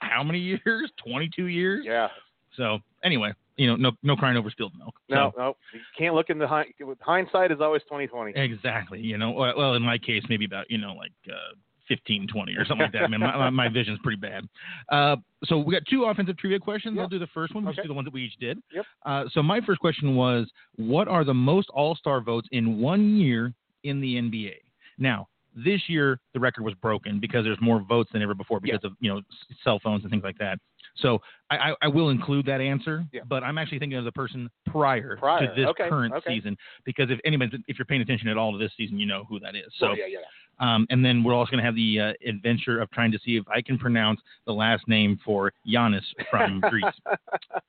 how 0.00 0.22
many 0.22 0.38
years? 0.64 0.90
Twenty 1.04 1.28
two 1.34 1.46
years. 1.46 1.84
yeah. 1.86 2.08
So 2.56 2.78
anyway, 3.02 3.32
you 3.56 3.66
know, 3.66 3.76
no 3.76 3.90
no 4.02 4.16
crying 4.16 4.36
over 4.36 4.50
spilled 4.50 4.72
milk. 4.78 4.94
No, 5.08 5.32
So- 5.34 5.40
no. 5.40 5.56
You 5.72 5.80
can't 5.98 6.14
look 6.14 6.30
in 6.30 6.38
the 6.38 6.46
hind. 6.46 6.68
Hindsight 7.00 7.50
is 7.52 7.60
always 7.60 7.82
twenty 7.88 8.06
twenty. 8.06 8.32
Exactly. 8.36 9.00
You 9.00 9.18
know, 9.18 9.30
well, 9.32 9.54
well, 9.56 9.74
in 9.74 9.82
my 9.82 9.98
case, 9.98 10.22
maybe 10.28 10.44
about, 10.44 10.70
you 10.70 10.78
know, 10.78 10.94
like 10.94 11.12
uh, 11.28 11.54
15, 11.88 12.26
20 12.32 12.52
or 12.56 12.64
something 12.64 12.84
like 12.84 12.92
that. 12.92 13.10
Man, 13.10 13.20
my, 13.20 13.36
my- 13.36 13.50
my 13.50 13.68
vision's 13.68 13.98
pretty 14.02 14.18
bad. 14.18 14.48
Uh, 14.90 15.16
so 15.44 15.58
we 15.58 15.74
got 15.74 15.82
two 15.90 16.04
offensive 16.04 16.38
trivia 16.38 16.58
questions. 16.58 16.94
Yeah. 16.96 17.02
I'll 17.02 17.08
do 17.08 17.18
the 17.18 17.26
first 17.34 17.54
one. 17.54 17.62
We'll 17.64 17.72
Okay. 17.74 17.82
do 17.82 17.88
the 17.88 17.94
ones 17.94 18.06
that 18.06 18.14
we 18.14 18.22
each 18.24 18.36
did. 18.40 18.58
Yep. 18.72 18.84
Uh, 19.04 19.24
so 19.32 19.42
my 19.42 19.60
first 19.60 19.80
question 19.80 20.14
was, 20.16 20.48
what 20.76 21.08
are 21.08 21.24
the 21.24 21.34
most 21.34 21.68
All-Star 21.74 22.22
votes 22.22 22.48
in 22.52 22.78
one 22.78 23.16
year 23.18 23.52
in 23.82 24.00
the 24.00 24.14
NBA? 24.16 24.54
Now, 24.96 25.28
this 25.54 25.82
year 25.88 26.20
the 26.32 26.40
record 26.40 26.64
was 26.64 26.74
broken 26.74 27.20
because 27.20 27.44
there's 27.44 27.60
more 27.60 27.82
votes 27.82 28.10
than 28.12 28.22
ever 28.22 28.34
before 28.34 28.60
because 28.60 28.84
of 28.84 28.92
you 29.00 29.12
know 29.12 29.20
cell 29.62 29.80
phones 29.82 30.02
and 30.02 30.10
things 30.10 30.24
like 30.24 30.38
that. 30.38 30.58
So 30.96 31.18
I, 31.50 31.56
I, 31.56 31.74
I 31.82 31.88
will 31.88 32.10
include 32.10 32.46
that 32.46 32.60
answer, 32.60 33.04
Yeah. 33.12 33.22
but 33.28 33.42
I'm 33.42 33.58
actually 33.58 33.80
thinking 33.80 33.98
of 33.98 34.04
the 34.04 34.12
person 34.12 34.48
prior, 34.66 35.16
Prior, 35.16 35.40
to 35.46 35.52
this 35.56 35.66
okay, 35.70 35.88
current 35.88 36.14
okay. 36.14 36.36
season 36.36 36.56
because 36.84 37.10
if 37.10 37.18
anybody, 37.24 37.58
if 37.66 37.78
you're 37.78 37.86
paying 37.86 38.00
attention 38.00 38.28
at 38.28 38.36
all 38.36 38.52
to 38.52 38.58
this 38.58 38.70
season, 38.76 38.98
you 39.00 39.06
know 39.06 39.24
who 39.28 39.40
that 39.40 39.56
is. 39.56 39.64
So, 39.78 39.88
Well, 39.88 39.98
yeah, 39.98 40.06
yeah. 40.06 40.18
um, 40.74 40.86
and 40.90 41.04
then 41.04 41.24
we're 41.24 41.34
also 41.34 41.50
going 41.50 41.58
to 41.62 41.64
have 41.64 41.74
the 41.74 41.98
uh, 41.98 42.28
adventure 42.28 42.80
of 42.80 42.88
trying 42.92 43.10
to 43.10 43.18
see 43.24 43.36
if 43.36 43.44
I 43.48 43.60
can 43.60 43.76
pronounce 43.76 44.20
the 44.46 44.52
last 44.52 44.86
name 44.86 45.18
for 45.24 45.52
Giannis 45.66 46.04
from 46.30 46.60
Greece. 46.70 46.84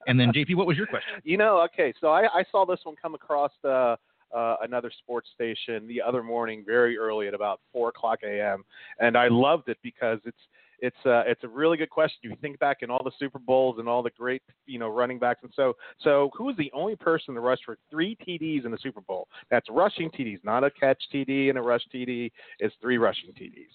And 0.06 0.20
then 0.20 0.32
JP, 0.32 0.56
what 0.56 0.68
was 0.68 0.78
your 0.78 0.86
question? 0.88 1.14
You 1.24 1.38
know, 1.38 1.62
okay, 1.62 1.94
so 2.00 2.10
I, 2.10 2.26
I 2.28 2.44
saw 2.52 2.64
this 2.64 2.80
one 2.84 2.96
come 3.02 3.16
across 3.16 3.52
uh, 3.64 3.96
uh, 4.36 4.58
another 4.62 4.92
sports 5.00 5.30
station 5.34 5.88
the 5.88 6.02
other 6.02 6.22
morning, 6.24 6.64
very 6.66 6.98
early 6.98 7.28
at 7.28 7.34
about 7.34 7.62
four 7.72 7.90
o'clock 7.90 8.20
a.m., 8.24 8.64
and 9.00 9.18
I 9.18 9.28
loved 9.30 9.70
it 9.70 9.78
because 9.82 10.20
it's 10.26 10.38
it's 10.80 10.98
uh, 11.06 11.24
it's 11.26 11.44
a 11.44 11.48
really 11.48 11.78
good 11.78 11.90
question. 11.90 12.18
You 12.24 12.36
think 12.42 12.60
back 12.60 12.78
in 12.82 12.90
all 12.90 13.02
the 13.04 13.12
Super 13.18 13.40
Bowls 13.40 13.78
and 13.80 13.88
all 13.88 14.04
the 14.04 14.12
great 14.18 14.42
you 14.66 14.80
know 14.80 14.90
running 14.90 15.20
backs, 15.20 15.40
and 15.44 15.52
so 15.56 15.74
so 16.00 16.30
who 16.38 16.50
is 16.50 16.58
the 16.58 16.72
only 16.74 16.96
person 16.96 17.34
to 17.34 17.40
rush 17.40 17.60
for 17.66 17.78
three 17.90 18.18
TDs 18.28 18.66
in 18.66 18.72
the 18.72 18.78
Super 18.82 19.02
Bowl? 19.02 19.28
That's 19.50 19.68
rushing 19.70 20.10
TDs, 20.12 20.44
not 20.44 20.64
a 20.64 20.72
catch 20.72 21.02
TD 21.14 21.50
and 21.50 21.58
a 21.58 21.62
rush 21.62 21.84
TD. 21.94 22.32
It's 22.60 22.76
three 22.82 22.98
rushing 22.98 23.32
TDs. 23.32 23.72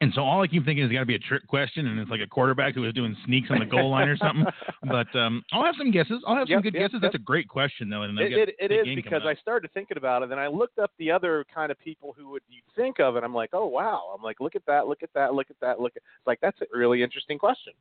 And 0.00 0.12
so 0.14 0.22
all 0.22 0.42
I 0.42 0.46
keep 0.48 0.64
thinking 0.64 0.84
is 0.84 0.90
got 0.90 1.00
to 1.00 1.06
be 1.06 1.14
a 1.14 1.20
trick 1.20 1.46
question, 1.46 1.86
and 1.86 2.00
it's 2.00 2.10
like 2.10 2.20
a 2.20 2.26
quarterback 2.26 2.74
who 2.74 2.82
was 2.82 2.92
doing 2.92 3.16
sneaks 3.24 3.48
on 3.50 3.60
the 3.60 3.64
goal 3.64 3.90
line 3.90 4.08
or 4.08 4.16
something. 4.16 4.44
But 4.86 5.14
um, 5.16 5.42
I'll 5.52 5.64
have 5.64 5.76
some 5.78 5.90
guesses. 5.90 6.22
I'll 6.26 6.36
have 6.36 6.46
some 6.46 6.56
Yep, 6.56 6.62
good 6.64 6.74
yep, 6.74 6.90
guesses. 6.90 7.00
That's 7.00 7.14
a 7.14 7.18
great 7.18 7.48
question, 7.48 7.88
though. 7.88 8.02
And 8.02 8.18
It, 8.18 8.32
it, 8.32 8.56
it 8.58 8.72
is 8.72 8.94
because 8.94 9.22
I 9.24 9.34
started 9.34 9.72
thinking 9.72 9.96
about 9.96 10.22
it, 10.22 10.30
and 10.30 10.38
I 10.38 10.46
looked 10.46 10.78
up 10.78 10.90
the 10.98 11.10
other 11.10 11.44
kind 11.52 11.72
of 11.72 11.78
people 11.78 12.14
who 12.16 12.28
would 12.30 12.42
you 12.48 12.60
think 12.76 13.00
of, 13.00 13.16
and 13.16 13.24
I'm 13.24 13.34
like, 13.34 13.50
oh 13.54 13.66
wow, 13.66 14.14
I'm 14.14 14.22
like, 14.22 14.40
look 14.40 14.54
at 14.56 14.66
that, 14.66 14.86
look 14.88 15.02
at 15.02 15.10
that, 15.14 15.32
look 15.32 15.48
at 15.50 15.56
that, 15.60 15.80
look 15.80 15.92
at. 15.96 16.02
It's 16.18 16.26
like 16.26 16.38
that's 16.42 16.60
a 16.60 16.66
really 16.76 17.02
interesting 17.02 17.38
question. 17.38 17.72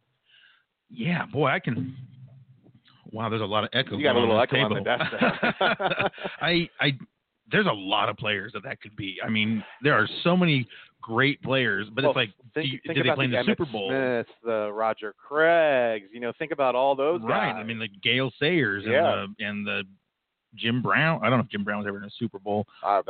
Yeah, 0.90 1.26
boy, 1.26 1.48
I 1.48 1.60
can. 1.60 1.96
Wow, 3.12 3.30
there's 3.30 3.42
a 3.42 3.46
lot 3.46 3.64
of 3.64 3.70
echo. 3.74 3.98
You 3.98 4.04
got 4.04 4.16
a 4.16 4.20
little 4.20 4.40
echo 4.40 4.58
on 4.58 4.74
the 4.74 4.82
desk. 4.82 5.06
I, 6.42 6.70
I, 6.80 6.98
there's 7.52 7.68
a 7.68 7.74
lot 7.74 8.10
of 8.10 8.18
players 8.18 8.54
that 8.54 8.64
that 8.64 8.82
could 8.82 8.96
be. 8.96 9.18
I 9.24 9.30
mean, 9.30 9.64
there 9.84 9.94
are 9.94 10.08
so 10.24 10.36
many 10.36 10.68
great 11.04 11.42
players, 11.44 11.88
but 11.94 12.04
well, 12.04 12.12
it's 12.12 12.16
like, 12.16 12.30
think, 12.56 12.72
you, 12.72 12.80
think 12.86 12.98
did 12.98 13.06
they 13.06 13.14
play 13.14 13.26
in 13.26 13.32
the, 13.32 13.38
the 13.38 13.44
Super 13.44 13.66
Bowl? 13.66 13.90
Smith, 13.90 14.28
the 14.44 14.72
Roger 14.72 15.14
Craigs. 15.14 16.08
You 16.12 16.22
know, 16.22 16.32
think 16.40 16.52
about 16.52 16.74
all 16.74 16.96
those 16.96 17.22
right. 17.22 17.52
guys. 17.52 17.56
I 17.60 17.64
mean, 17.64 17.80
like 17.80 17.92
Gale 18.02 18.32
Sayers 18.40 18.84
Yeah. 18.88 19.24
and 19.24 19.36
the 19.38 19.46
and 19.46 19.68
the 19.68 19.84
Jim 20.56 20.82
Brown. 20.82 21.20
I 21.24 21.30
don't 21.30 21.40
know 21.40 21.46
if 21.46 21.52
Jim 21.52 21.64
Brown 21.64 21.80
was 21.80 21.88
ever 21.88 21.98
in 21.98 22.06
a 22.06 22.12
Super 22.18 22.40
Bowl. 22.40 22.66
Uh, 22.84 23.02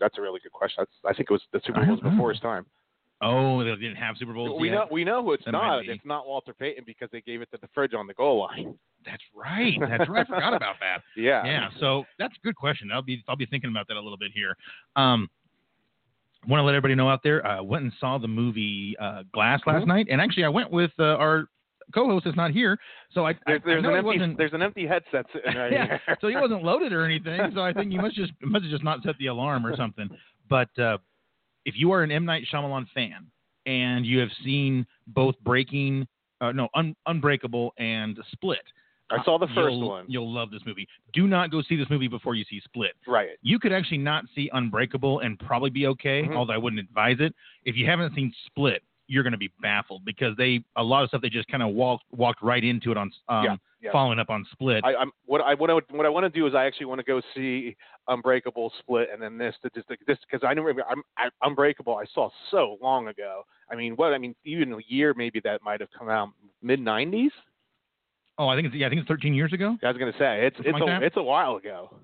that's 0.00 0.18
a 0.18 0.20
really 0.20 0.40
good 0.42 0.52
question. 0.52 0.76
That's, 0.80 0.90
I 1.04 1.16
think 1.16 1.30
it 1.30 1.32
was 1.32 1.42
the 1.52 1.60
Super 1.64 1.80
Bowl 1.80 1.90
was 1.90 2.00
don't 2.00 2.10
know. 2.10 2.16
before 2.16 2.32
his 2.32 2.40
time. 2.40 2.66
Oh, 3.24 3.62
they 3.62 3.70
didn't 3.76 3.96
have 3.96 4.16
Super 4.18 4.32
Bowls. 4.32 4.60
We 4.60 4.68
yet? 4.68 4.74
know 4.74 4.88
we 4.90 5.04
know 5.04 5.22
who 5.22 5.32
it's 5.32 5.44
That 5.44 5.52
not. 5.52 5.86
It's 5.86 6.04
not 6.04 6.26
Walter 6.26 6.52
Payton 6.52 6.82
because 6.84 7.08
they 7.12 7.20
gave 7.20 7.40
it 7.40 7.48
to 7.52 7.58
the 7.60 7.68
fridge 7.72 7.94
on 7.94 8.08
the 8.08 8.14
goal 8.14 8.40
line. 8.40 8.74
That's 9.04 9.22
right. 9.34 9.74
That's 9.80 10.08
right. 10.08 10.26
I 10.28 10.34
forgot 10.34 10.54
about 10.54 10.76
that. 10.80 11.02
Yeah. 11.16 11.44
Yeah. 11.44 11.68
So 11.78 12.04
that's 12.18 12.34
a 12.34 12.40
good 12.44 12.56
question. 12.56 12.90
I'll 12.92 13.02
be 13.02 13.22
I'll 13.28 13.36
be 13.36 13.46
thinking 13.46 13.70
about 13.70 13.86
that 13.88 13.96
a 13.96 14.00
little 14.00 14.18
bit 14.18 14.32
here. 14.34 14.56
Um, 14.96 15.28
want 16.46 16.60
to 16.60 16.64
let 16.64 16.74
everybody 16.74 16.94
know 16.94 17.08
out 17.08 17.22
there. 17.22 17.44
I 17.46 17.60
went 17.60 17.84
and 17.84 17.92
saw 18.00 18.18
the 18.18 18.28
movie 18.28 18.96
uh, 19.00 19.22
Glass 19.32 19.60
last 19.66 19.84
Mhm. 19.84 19.88
night, 19.88 20.06
and 20.10 20.20
actually 20.20 20.44
I 20.44 20.48
went 20.48 20.70
with 20.70 20.90
uh, 20.98 21.16
our 21.16 21.46
co-host 21.94 22.24
that's 22.24 22.36
not 22.36 22.50
here. 22.52 22.78
So 23.12 23.26
I, 23.26 23.34
There's, 23.46 23.60
I, 23.62 23.66
there's 23.66 23.84
I 23.84 23.88
an 23.88 23.94
empty 23.96 24.06
wasn't. 24.18 24.38
there's 24.38 24.52
an 24.54 24.62
empty 24.62 24.86
headset 24.86 25.26
sitting 25.32 25.54
right 25.56 25.72
Yeah, 25.72 25.86
here. 26.06 26.16
so 26.20 26.28
he 26.28 26.36
wasn't 26.36 26.62
loaded 26.64 26.92
or 26.92 27.04
anything. 27.04 27.40
So 27.54 27.60
I 27.60 27.72
think 27.72 27.92
you 27.92 28.00
must 28.00 28.16
just 28.16 28.32
must 28.42 28.64
have 28.64 28.70
just 28.70 28.84
not 28.84 29.02
set 29.02 29.16
the 29.18 29.26
alarm 29.26 29.66
or 29.66 29.76
something. 29.76 30.08
But 30.48 30.76
uh, 30.78 30.98
if 31.64 31.74
you 31.76 31.92
are 31.92 32.02
an 32.02 32.10
M 32.10 32.24
Night 32.24 32.44
Shyamalan 32.52 32.86
fan 32.94 33.26
and 33.66 34.04
you 34.06 34.18
have 34.20 34.30
seen 34.44 34.86
both 35.08 35.34
Breaking, 35.44 36.06
uh, 36.40 36.52
no, 36.52 36.68
Un- 36.74 36.96
Unbreakable 37.06 37.72
and 37.78 38.18
Split, 38.32 38.62
I 39.20 39.24
saw 39.24 39.38
the 39.38 39.46
uh, 39.46 39.54
1st 39.54 39.70
you'll- 39.78 39.88
one. 39.88 40.04
You'll 40.08 40.32
love 40.32 40.50
this 40.50 40.62
movie. 40.66 40.88
Do 41.12 41.26
not 41.26 41.50
go 41.50 41.62
see 41.62 41.76
this 41.76 41.88
movie 41.90 42.08
before 42.08 42.34
you 42.34 42.44
see 42.48 42.60
Split. 42.64 42.92
Right. 43.06 43.30
You 43.42 43.58
could 43.58 43.72
actually 43.72 43.98
not 43.98 44.24
see 44.34 44.50
Unbreakable 44.52 45.20
and 45.20 45.38
probably 45.38 45.70
be 45.70 45.86
okay, 45.88 46.22
Mhm. 46.24 46.36
although 46.36 46.54
I 46.54 46.58
wouldn't 46.58 46.80
advise 46.80 47.20
it. 47.20 47.34
If 47.64 47.76
you 47.76 47.86
haven't 47.86 48.14
seen 48.14 48.32
Split, 48.46 48.82
you're 49.08 49.22
going 49.22 49.32
to 49.32 49.38
be 49.38 49.50
baffled 49.60 50.04
because 50.04 50.34
they 50.36 50.64
a 50.76 50.82
lot 50.82 51.02
of 51.02 51.08
stuff 51.08 51.20
they 51.20 51.28
just 51.28 51.48
kind 51.48 51.62
of 51.62 51.70
walked 51.74 52.04
walked 52.12 52.40
right 52.42 52.64
into 52.64 52.90
it 52.92 52.96
on 52.96 53.10
um, 53.28 53.44
Yeah, 53.44 53.56
yeah. 53.82 53.92
following 53.92 54.18
up 54.18 54.30
on 54.30 54.46
Split. 54.52 54.82
I, 54.84 54.94
I'm 54.94 55.10
what 55.26 55.40
I 55.42 55.54
what 55.54 55.68
I 55.70 55.74
what 55.90 56.06
I 56.06 56.08
want 56.08 56.24
to 56.24 56.30
do 56.30 56.46
is 56.46 56.54
I 56.54 56.64
actually 56.64 56.86
want 56.86 57.00
to 57.00 57.04
go 57.04 57.20
see 57.34 57.76
Unbreakable, 58.08 58.72
Split, 58.78 59.08
and 59.12 59.20
then 59.20 59.36
this 59.38 59.54
to 59.62 59.70
just 59.74 59.88
this 60.06 60.18
because 60.30 60.46
I 60.46 60.54
know 60.54 60.66
I'm 60.68 61.02
I, 61.18 61.28
Unbreakable 61.42 61.96
I 61.96 62.04
saw 62.14 62.30
so 62.50 62.78
long 62.80 63.08
ago. 63.08 63.42
I 63.70 63.74
mean, 63.74 63.94
what 63.96 64.14
I 64.14 64.18
mean, 64.18 64.34
even 64.44 64.72
a 64.72 64.78
year 64.86 65.12
maybe 65.14 65.40
that 65.40 65.62
might 65.62 65.80
have 65.80 65.90
come 65.96 66.08
out 66.08 66.30
mid 66.62 66.80
'90s. 66.80 67.30
Oh, 68.38 68.48
I 68.48 68.56
think 68.56 68.66
it's 68.68 68.76
yeah, 68.76 68.86
I 68.86 68.90
think 68.90 69.00
it's 69.00 69.08
13 69.08 69.34
years 69.34 69.52
ago. 69.52 69.76
I 69.82 69.88
was 69.88 69.96
gonna 69.98 70.12
say 70.18 70.46
it's 70.46 70.56
Something 70.56 70.74
it's 70.74 70.80
like 70.80 70.82
a 70.82 70.86
that? 71.00 71.02
it's 71.02 71.16
a 71.16 71.22
while 71.22 71.56
ago. 71.56 71.94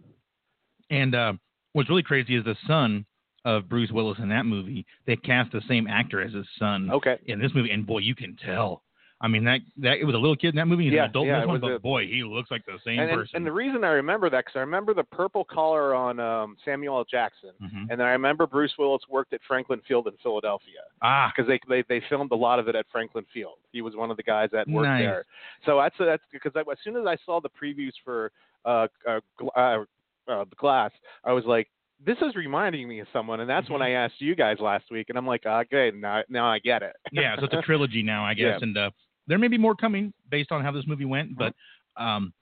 And 0.90 1.14
uh, 1.14 1.32
what's 1.72 1.88
really 1.88 2.02
crazy 2.02 2.36
is 2.36 2.44
the 2.44 2.56
son 2.66 3.04
of 3.44 3.68
Bruce 3.68 3.90
Willis 3.90 4.18
in 4.20 4.28
that 4.30 4.46
movie. 4.46 4.84
They 5.06 5.16
cast 5.16 5.52
the 5.52 5.62
same 5.68 5.86
actor 5.86 6.20
as 6.22 6.32
his 6.32 6.46
son 6.58 6.90
Okay. 6.90 7.18
in 7.26 7.40
this 7.40 7.52
movie, 7.54 7.70
and 7.70 7.86
boy, 7.86 7.98
you 7.98 8.14
can 8.14 8.36
tell. 8.36 8.82
I 9.20 9.26
mean, 9.26 9.42
that 9.44 9.60
that 9.78 9.98
it 9.98 10.04
was 10.04 10.14
a 10.14 10.18
little 10.18 10.36
kid 10.36 10.50
in 10.50 10.56
that 10.56 10.66
movie. 10.66 10.84
He's 10.84 10.92
Yeah, 10.92 11.04
an 11.04 11.10
adult 11.10 11.26
yeah, 11.26 11.34
in 11.34 11.40
this 11.40 11.48
one, 11.48 11.60
but 11.60 11.72
a- 11.72 11.78
boy, 11.80 12.06
he 12.06 12.22
looks 12.22 12.52
like 12.52 12.64
the 12.66 12.78
same 12.84 13.00
And, 13.00 13.10
person. 13.10 13.36
and 13.36 13.44
the 13.46 13.50
reason 13.52 13.82
I 13.82 13.88
remember 13.88 14.30
that 14.30 14.44
because 14.44 14.54
I 14.56 14.60
remember 14.60 14.94
the 14.94 15.02
purple 15.02 15.44
collar 15.44 15.92
on 15.92 16.20
um, 16.20 16.56
Samuel 16.64 16.98
L. 16.98 17.04
Jackson, 17.04 17.50
Mhm. 17.60 17.90
and 17.90 17.98
then 17.98 18.02
I 18.02 18.12
remember 18.12 18.46
Bruce 18.46 18.72
Willis 18.78 19.02
worked 19.08 19.32
at 19.32 19.40
Franklin 19.48 19.80
Field 19.88 20.06
in 20.06 20.14
Philadelphia. 20.22 20.82
ah, 21.02 21.32
because 21.34 21.48
they, 21.48 21.58
they 21.68 21.82
they 21.88 22.00
filmed 22.08 22.30
a 22.30 22.36
lot 22.36 22.60
of 22.60 22.68
it 22.68 22.76
at 22.76 22.86
Franklin 22.92 23.24
Field. 23.34 23.58
He 23.72 23.82
was 23.82 23.96
one 23.96 24.10
of 24.12 24.16
the 24.16 24.22
guys 24.22 24.50
that 24.52 24.68
worked 24.68 24.86
Nice. 24.88 25.02
there. 25.02 25.24
So 25.66 25.78
that's 25.78 25.96
that's 25.98 26.22
because 26.30 26.52
I, 26.54 26.60
as 26.70 26.78
soon 26.84 26.96
as 26.96 27.04
I 27.06 27.16
saw 27.26 27.40
the 27.40 27.50
previews 27.50 27.92
for 28.04 28.30
uh, 28.64 28.86
uh, 29.08 29.18
uh, 29.56 29.84
uh, 30.28 30.44
the 30.44 30.56
Glass, 30.56 30.92
I 31.24 31.32
was 31.32 31.44
like, 31.44 31.68
this 32.06 32.18
is 32.18 32.36
reminding 32.36 32.86
me 32.88 33.00
of 33.00 33.08
someone, 33.12 33.40
and 33.40 33.50
that's 33.50 33.68
when 33.68 33.80
Mhm. 33.80 33.84
I 33.86 33.90
asked 33.90 34.20
you 34.20 34.36
guys 34.36 34.60
last 34.60 34.90
week, 34.92 35.08
and 35.08 35.18
I'm 35.18 35.26
like, 35.26 35.44
okay, 35.44 35.90
now 35.92 36.22
now 36.28 36.46
I 36.48 36.60
get 36.60 36.82
it. 36.84 36.94
yeah, 37.10 37.34
so 37.36 37.46
it's 37.46 37.54
a 37.54 37.62
trilogy 37.62 38.04
now, 38.04 38.24
I 38.24 38.34
guess, 38.34 38.58
Yeah. 38.60 38.62
and 38.62 38.76
uh, 38.78 38.90
there 39.28 39.38
may 39.38 39.48
be 39.48 39.58
more 39.58 39.74
coming 39.76 40.12
based 40.30 40.50
on 40.50 40.62
how 40.64 40.72
this 40.72 40.84
movie 40.86 41.04
went. 41.04 41.36
But 41.36 41.54
um, 41.96 42.32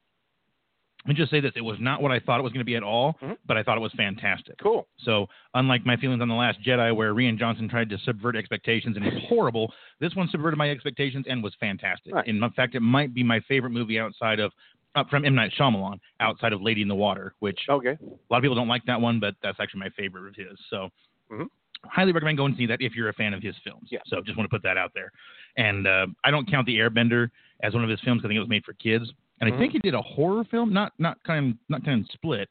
let 1.05 1.11
me 1.11 1.15
just 1.15 1.31
say 1.31 1.41
this: 1.41 1.53
it 1.55 1.61
was 1.61 1.77
not 1.79 2.01
what 2.03 2.11
I 2.11 2.19
thought 2.19 2.41
it 2.41 2.43
was 2.43 2.53
going 2.53 2.61
to 2.61 2.65
be 2.65 2.75
at 2.77 2.83
all, 2.83 3.17
Mhm. 3.23 3.37
but 3.47 3.57
I 3.57 3.63
thought 3.63 3.77
it 3.77 3.81
was 3.81 3.93
fantastic. 3.93 4.59
cool. 4.59 4.89
So, 4.99 5.29
unlike 5.55 5.85
my 5.87 5.97
feelings 5.97 6.21
on 6.23 6.29
the 6.29 6.35
Last 6.35 6.61
Jedi, 6.63 6.95
where 6.95 7.15
Rian 7.15 7.39
Johnson 7.39 7.69
tried 7.69 7.89
to 7.91 7.99
subvert 7.99 8.35
expectations 8.35 8.97
and 8.97 9.07
it 9.07 9.15
was 9.15 9.23
horrible, 9.29 9.73
this 10.01 10.15
one 10.17 10.29
subverted 10.29 10.59
my 10.59 10.71
expectations 10.71 11.27
and 11.29 11.43
was 11.45 11.55
fantastic. 11.61 12.15
Right. 12.15 12.27
In 12.27 12.41
fact, 12.57 12.75
it 12.75 12.81
might 12.81 13.15
be 13.15 13.23
my 13.23 13.41
favorite 13.41 13.71
movie 13.71 13.99
outside 14.01 14.41
of 14.41 14.53
uh, 14.97 15.05
from 15.05 15.25
M 15.27 15.35
Night 15.35 15.53
Shyamalan, 15.59 15.99
outside 16.21 16.55
of 16.55 16.63
Lady 16.63 16.81
in 16.83 16.89
the 16.89 16.95
Water, 16.95 17.35
which 17.41 17.61
Okay. 17.69 17.91
a 17.91 18.05
lot 18.31 18.39
of 18.39 18.43
people 18.43 18.57
don't 18.57 18.67
like 18.69 18.83
that 18.87 18.99
one, 19.01 19.21
but 19.21 19.35
that's 19.43 19.61
actually 19.61 19.81
my 19.81 19.91
favorite 19.91 20.27
of 20.29 20.35
his. 20.35 20.59
So, 20.71 20.89
Mhm. 21.31 21.49
Highly 21.85 22.13
recommend 22.13 22.37
going 22.39 22.53
to 22.53 22.59
see 22.59 22.67
that 22.67 22.81
if 22.81 22.95
you're 22.95 23.09
a 23.09 23.13
fan 23.15 23.35
of 23.35 23.43
his 23.43 23.55
films. 23.65 23.89
Yeah. 23.91 23.99
So, 24.07 24.21
just 24.23 24.37
want 24.37 24.51
to 24.51 24.55
put 24.55 24.63
that 24.63 24.77
out 24.77 24.93
there. 24.95 25.13
And 25.57 25.87
uh, 25.87 26.07
I 26.25 26.31
don't 26.31 26.51
count 26.51 26.67
The 26.67 26.79
Airbender 26.79 27.31
as 27.63 27.75
one 27.75 27.85
of 27.85 27.91
his 27.91 28.01
films. 28.01 28.23
I 28.25 28.29
think 28.29 28.37
it 28.37 28.41
was 28.41 28.49
made 28.49 28.65
for 28.65 28.75
kids, 28.75 29.05
and 29.41 29.49
I 29.49 29.53
Mhm. 29.53 29.59
think 29.59 29.73
he 29.73 29.79
did 29.81 29.95
a 29.95 30.03
horror 30.03 30.45
film, 30.45 30.73
not 30.73 30.93
not 30.99 31.23
kind 31.25 31.53
of 31.53 31.59
not 31.69 31.85
kind 31.85 32.05
of 32.05 32.11
split. 32.13 32.49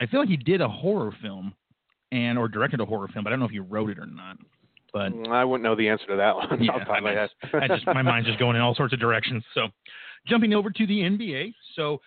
I 0.00 0.06
feel 0.06 0.20
like 0.20 0.28
he 0.28 0.36
did 0.36 0.60
a 0.60 0.68
horror 0.68 1.12
film, 1.22 1.54
and 2.12 2.38
or 2.38 2.48
directed 2.48 2.80
a 2.80 2.84
horror 2.84 3.08
film, 3.08 3.24
but 3.24 3.30
I 3.30 3.32
don't 3.32 3.40
know 3.40 3.46
if 3.46 3.52
he 3.52 3.58
wrote 3.60 3.90
it 3.90 3.98
or 3.98 4.06
not. 4.06 4.38
But 4.92 5.12
Mm, 5.12 5.28
I 5.32 5.44
wouldn't 5.44 5.64
know 5.64 5.74
the 5.74 5.88
answer 5.88 6.06
to 6.06 6.16
that 6.16 6.36
one. 6.36 6.46
Yeah, 6.62 6.72
off 6.72 6.78
the 6.80 6.84
top 6.84 6.98
of 6.98 7.04
my 7.04 7.10
I 7.10 7.14
head. 7.14 7.30
I 7.54 7.66
just 7.68 7.86
my 7.86 8.02
mind's 8.02 8.28
just 8.28 8.38
going 8.38 8.54
in 8.56 8.62
all 8.62 8.74
sorts 8.76 8.92
of 8.94 9.00
directions. 9.00 9.42
So, 9.54 9.68
jumping 10.26 10.54
over 10.54 10.70
to 10.70 10.86
the 10.86 11.00
NBA. 11.00 11.52
So, 11.74 12.00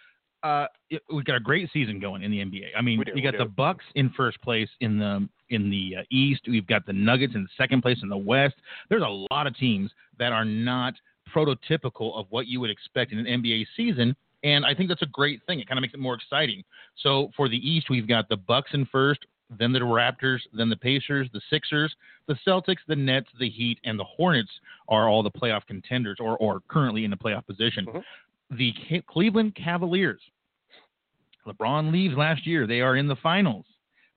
uh, 0.43 0.67
it, 0.89 1.01
we've 1.13 1.25
got 1.25 1.35
a 1.35 1.39
great 1.41 1.69
season 1.73 1.99
going 1.99 2.23
in 2.23 2.31
the 2.31 2.37
NBA. 2.39 2.67
I 2.77 2.81
mean, 2.81 2.99
We 2.99 3.05
do, 3.05 3.11
you 3.15 3.21
got 3.21 3.37
the. 3.37 3.43
Bucks 3.45 3.83
in 3.95 4.09
first 4.11 4.39
place 4.41 4.69
in 4.79 4.97
the 4.97 5.27
in 5.49 5.69
the 5.69 5.97
uh, 5.99 6.03
East. 6.11 6.41
We've 6.47 6.67
got 6.67 6.85
the 6.85 6.93
Nuggets 6.93 7.35
in 7.35 7.47
second 7.57 7.81
place 7.81 7.97
in 8.03 8.09
the 8.09 8.17
West. 8.17 8.55
There's 8.89 9.03
a 9.03 9.25
lot 9.31 9.47
of 9.47 9.55
teams 9.57 9.91
that 10.19 10.31
are 10.31 10.45
not 10.45 10.93
prototypical 11.33 12.15
of 12.17 12.25
what 12.29 12.47
you 12.47 12.59
would 12.59 12.69
expect 12.69 13.11
in 13.11 13.19
an 13.19 13.25
NBA 13.41 13.65
season. 13.75 14.15
And 14.43 14.65
I 14.65 14.73
think 14.73 14.89
that's 14.89 15.01
a 15.01 15.07
great 15.07 15.41
thing. 15.45 15.59
It 15.59 15.67
kind 15.67 15.77
of 15.77 15.81
makes 15.81 15.93
it 15.93 15.99
more 15.99 16.13
exciting. 16.13 16.63
So 17.01 17.31
for 17.35 17.49
the 17.49 17.57
East, 17.57 17.89
we've 17.89 18.07
got 18.07 18.29
the 18.29 18.37
Bucks 18.37 18.71
in 18.73 18.85
first, 18.85 19.25
then 19.57 19.71
the 19.73 19.79
Raptors, 19.79 20.39
then 20.53 20.69
the 20.69 20.75
Pacers, 20.75 21.27
the 21.33 21.41
Sixers, 21.49 21.93
the 22.27 22.35
Celtics, 22.45 22.77
the 22.87 22.95
Nets, 22.95 23.27
the 23.39 23.49
Heat, 23.49 23.79
and 23.83 23.97
the 23.97 24.03
Hornets 24.03 24.51
are 24.89 25.09
all 25.09 25.23
the 25.23 25.31
playoff 25.31 25.65
contenders 25.65 26.17
or, 26.19 26.37
or 26.37 26.61
currently 26.67 27.03
in 27.03 27.11
the 27.11 27.17
playoff 27.17 27.45
position. 27.45 27.85
Mhm. 27.85 28.03
The 28.51 28.73
Ca- 28.87 29.01
Cleveland 29.07 29.55
Cavaliers, 29.55 30.21
LeBron 31.45 31.91
leaves 31.91 32.15
last 32.15 32.45
year. 32.45 32.67
They 32.67 32.81
are 32.81 32.95
in 32.95 33.07
the 33.07 33.15
finals. 33.17 33.65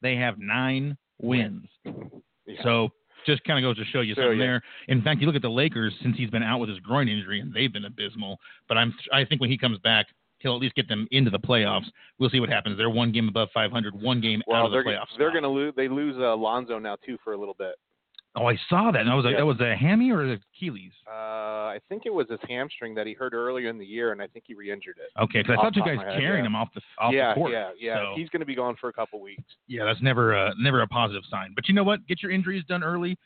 They 0.03 0.17
have 0.17 0.39
nine 0.39 0.97
wins. 1.23 1.67
Yeah. 1.85 2.63
So 2.63 2.89
just 3.27 3.45
kind 3.45 3.65
of 3.65 3.69
goes 3.69 3.77
to 3.85 3.91
show 3.93 4.01
you 4.01 4.15
Show 4.15 4.23
something 4.23 4.39
you. 4.39 4.45
there. 4.45 4.63
In 4.89 5.03
fact, 5.03 5.21
you 5.21 5.27
look 5.27 5.37
at 5.37 5.43
the 5.43 5.51
Lakers 5.51 5.95
since 6.03 6.17
he's 6.17 6.31
been 6.31 6.43
out 6.43 6.59
with 6.59 6.69
his 6.69 6.79
groin 6.81 7.09
injury, 7.09 7.41
and 7.41 7.53
they've 7.53 7.73
been 7.73 7.85
abysmal. 7.85 8.39
But 8.69 8.79
I'm 8.79 8.95
I 9.13 9.25
think 9.25 9.41
when 9.41 9.51
he 9.51 9.59
comes 9.59 9.79
back, 9.79 10.07
he'll 10.39 10.55
at 10.55 10.61
least 10.61 10.75
get 10.75 10.89
them 10.89 11.07
into 11.11 11.31
the 11.31 11.39
playoffs. 11.39 11.85
We'll 12.19 12.31
see 12.31 12.41
what 12.41 12.49
happens. 12.49 12.77
They're 12.79 12.91
one 12.91 13.13
game 13.13 13.29
above 13.29 13.49
500, 13.53 13.95
one 14.01 14.21
game 14.21 14.43
out 14.53 14.67
of 14.67 14.73
the 14.73 14.79
playoffs. 14.79 15.17
they're 15.19 15.31
going 15.31 15.43
to 15.43 15.49
lose. 15.49 15.75
They 15.77 15.89
lose 15.89 16.17
uh, 16.19 16.35
Lonzo 16.35 16.79
now 16.79 16.97
too 17.05 17.19
for 17.23 17.35
a 17.35 17.39
little 17.39 17.55
bit. 17.59 17.75
Oh, 18.37 18.47
I 18.47 18.57
saw 18.69 18.93
that. 18.93 19.01
And 19.01 19.09
that 19.11 19.15
was 19.15 19.25
a, 19.27 19.31
Yeah. 19.31 19.37
that 19.39 19.47
was 19.47 19.59
a 19.61 19.75
hammy 19.75 20.11
or 20.13 20.25
the 20.25 20.39
Achilles. 20.55 20.93
Uh, 21.07 21.11
I 21.75 21.81
think 21.89 22.07
it 22.07 22.15
was 22.15 22.29
his 22.31 22.39
hamstring 22.49 22.95
that 22.95 23.07
he 23.07 23.13
hurt 23.13 23.33
earlier 23.33 23.69
in 23.69 23.77
the 23.79 23.85
year, 23.85 24.13
and 24.13 24.23
I 24.23 24.29
think 24.29 24.45
he 24.47 24.55
re-injured 24.55 24.99
it. 24.99 25.11
Okay, 25.21 25.43
because 25.43 25.57
I 25.59 25.63
thought 25.63 25.75
you 25.77 25.85
guys 25.85 25.99
head, 25.99 26.19
carrying 26.21 26.45
yeah. 26.45 26.47
him 26.47 26.55
off 26.57 26.69
the 26.75 26.81
off 26.99 27.13
yeah, 27.13 27.31
the 27.31 27.35
court. 27.35 27.53
yeah, 27.53 27.71
yeah. 27.79 27.97
So- 27.97 28.15
He's 28.17 28.29
going 28.29 28.41
to 28.41 28.47
be 28.47 28.55
gone 28.55 28.77
for 28.81 28.89
a 28.89 28.93
couple 28.93 29.21
weeks. 29.21 29.43
Yeah, 29.67 29.85
that's 29.85 30.01
never 30.01 30.33
a 30.35 30.53
never 30.59 30.83
a 30.83 30.87
positive 30.87 31.25
sign. 31.29 31.53
But 31.57 31.67
you 31.69 31.75
know 31.75 31.83
what? 31.83 32.07
Get 32.07 32.23
your 32.23 32.31
injuries 32.31 32.63
done 32.69 32.85
early. 32.85 33.19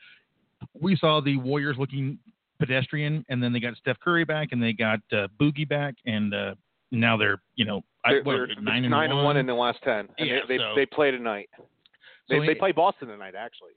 We 0.81 0.97
saw 0.97 1.21
the 1.21 1.37
Warriors 1.37 1.77
looking 1.79 2.19
pedestrian, 2.59 3.27
and 3.29 3.43
then 3.43 3.53
they 3.53 3.61
got 3.61 3.77
Steph 3.77 4.01
Curry 4.01 4.25
back, 4.25 4.49
and 4.53 4.63
they 4.63 4.73
got 4.73 5.01
uh, 5.13 5.29
Boogie 5.39 5.69
back, 5.69 5.95
and 6.07 6.33
uh, 6.33 6.55
now 6.91 7.19
they're 7.19 7.43
you 7.57 7.67
know 7.67 7.83
I, 8.07 8.13
They're, 8.13 8.23
what, 8.23 8.33
they're 8.33 8.43
are 8.45 8.47
they, 8.47 8.55
nine, 8.63 8.89
nine 8.89 9.11
and 9.11 9.19
and 9.19 9.25
one 9.25 9.37
in 9.37 9.45
the 9.47 9.55
last 9.55 9.81
ten. 9.83 10.09
And 10.19 10.29
Yeah, 10.29 10.39
they, 10.49 10.57
they, 10.57 10.63
so- 10.63 10.73
they 10.77 10.87
play 10.87 11.11
tonight. 11.11 11.51
They, 12.31 12.39
So 12.39 12.47
they 12.47 12.55
play 12.55 12.73
Boston 12.73 13.09
tonight, 13.09 13.35
actually. 13.35 13.73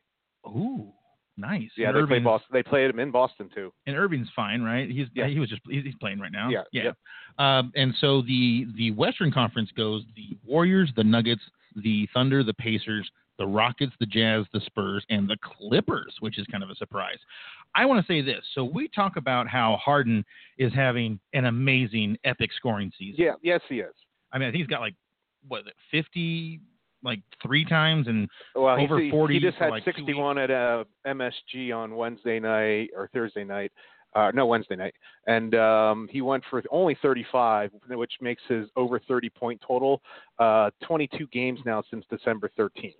Ooh, 0.48 0.94
nice. 1.38 1.70
Yeah, 1.78 1.90
and 1.90 1.98
they 1.98 2.08
play 2.08 2.20
Boston. 2.20 2.50
They 2.52 2.64
played 2.64 2.90
him 2.90 3.00
in 3.00 3.12
Boston 3.12 3.50
too. 3.54 3.72
And 3.86 3.96
Irving's 3.96 4.30
fine, 4.36 4.62
right? 4.62 4.90
He's 4.90 5.08
Yeah. 5.14 5.28
he 5.28 5.40
was 5.40 5.50
just 5.50 5.62
he's, 5.70 5.84
playing 6.00 6.20
right 6.20 6.32
now. 6.32 6.50
Yeah, 6.50 6.64
yeah. 6.72 6.84
yep. 6.84 6.98
Um, 7.38 7.72
and 7.76 7.94
so 8.00 8.22
the 8.22 8.68
the 8.76 8.92
Western 8.92 9.32
Conference 9.32 9.70
goes 9.76 10.04
the 10.16 10.38
Warriors, 10.46 10.92
the 10.96 11.04
Nuggets, 11.04 11.42
the 11.76 12.08
Thunder, 12.14 12.44
the 12.44 12.54
Pacers, 12.56 13.10
the 13.38 13.46
Rockets, 13.46 13.94
the 14.00 14.06
Jazz, 14.06 14.46
the 14.54 14.62
Spurs, 14.62 15.06
and 15.10 15.28
the 15.28 15.38
Clippers, 15.44 16.16
which 16.20 16.40
is 16.40 16.46
kind 16.48 16.64
of 16.64 16.70
a 16.70 16.76
surprise. 16.76 17.18
I 17.76 17.86
want 17.86 18.06
to 18.06 18.12
say 18.12 18.22
this. 18.22 18.44
So 18.56 18.64
we 18.64 18.88
talk 18.88 19.18
about 19.18 19.48
how 19.48 19.78
Harden 19.84 20.26
is 20.58 20.74
having 20.74 21.20
an 21.34 21.46
amazing, 21.46 22.18
epic 22.24 22.50
scoring 22.56 22.92
season. 22.98 23.24
Yeah, 23.24 23.34
yes, 23.44 23.62
he 23.70 23.80
is. 23.80 23.94
I 24.32 24.40
mean, 24.40 24.54
he's 24.54 24.68
got 24.68 24.82
like 24.82 24.96
what 25.48 25.64
fifty, 25.92 26.60
like 27.04 27.22
three 27.42 27.66
times, 27.66 28.08
and 28.08 28.28
Well, 28.56 28.80
Over 28.80 29.00
he, 29.00 29.12
40 29.12 29.34
He 29.36 29.40
just 29.40 29.58
had 29.58 29.70
like 29.70 29.84
61 29.86 30.38
at 30.38 30.52
uh, 30.52 30.84
MSG 31.06 31.76
on 31.76 31.96
Wednesday 31.96 32.40
night 32.40 32.90
or 32.96 33.10
Thursday 33.14 33.44
night. 33.44 33.72
Uh, 34.16 34.32
no, 34.34 34.48
Wednesday 34.48 34.76
night, 34.76 34.96
and 35.28 35.54
um, 35.54 36.08
he 36.10 36.22
went 36.22 36.44
for 36.50 36.64
only 36.72 36.98
35, 37.04 37.70
which 37.90 38.14
makes 38.20 38.42
his 38.48 38.68
over 38.76 39.00
30 39.00 39.30
point 39.30 39.62
total 39.66 40.02
uh, 40.40 40.72
22 40.84 41.28
games 41.28 41.60
now 41.68 41.84
since 41.92 42.04
December 42.10 42.50
13th. 42.58 42.94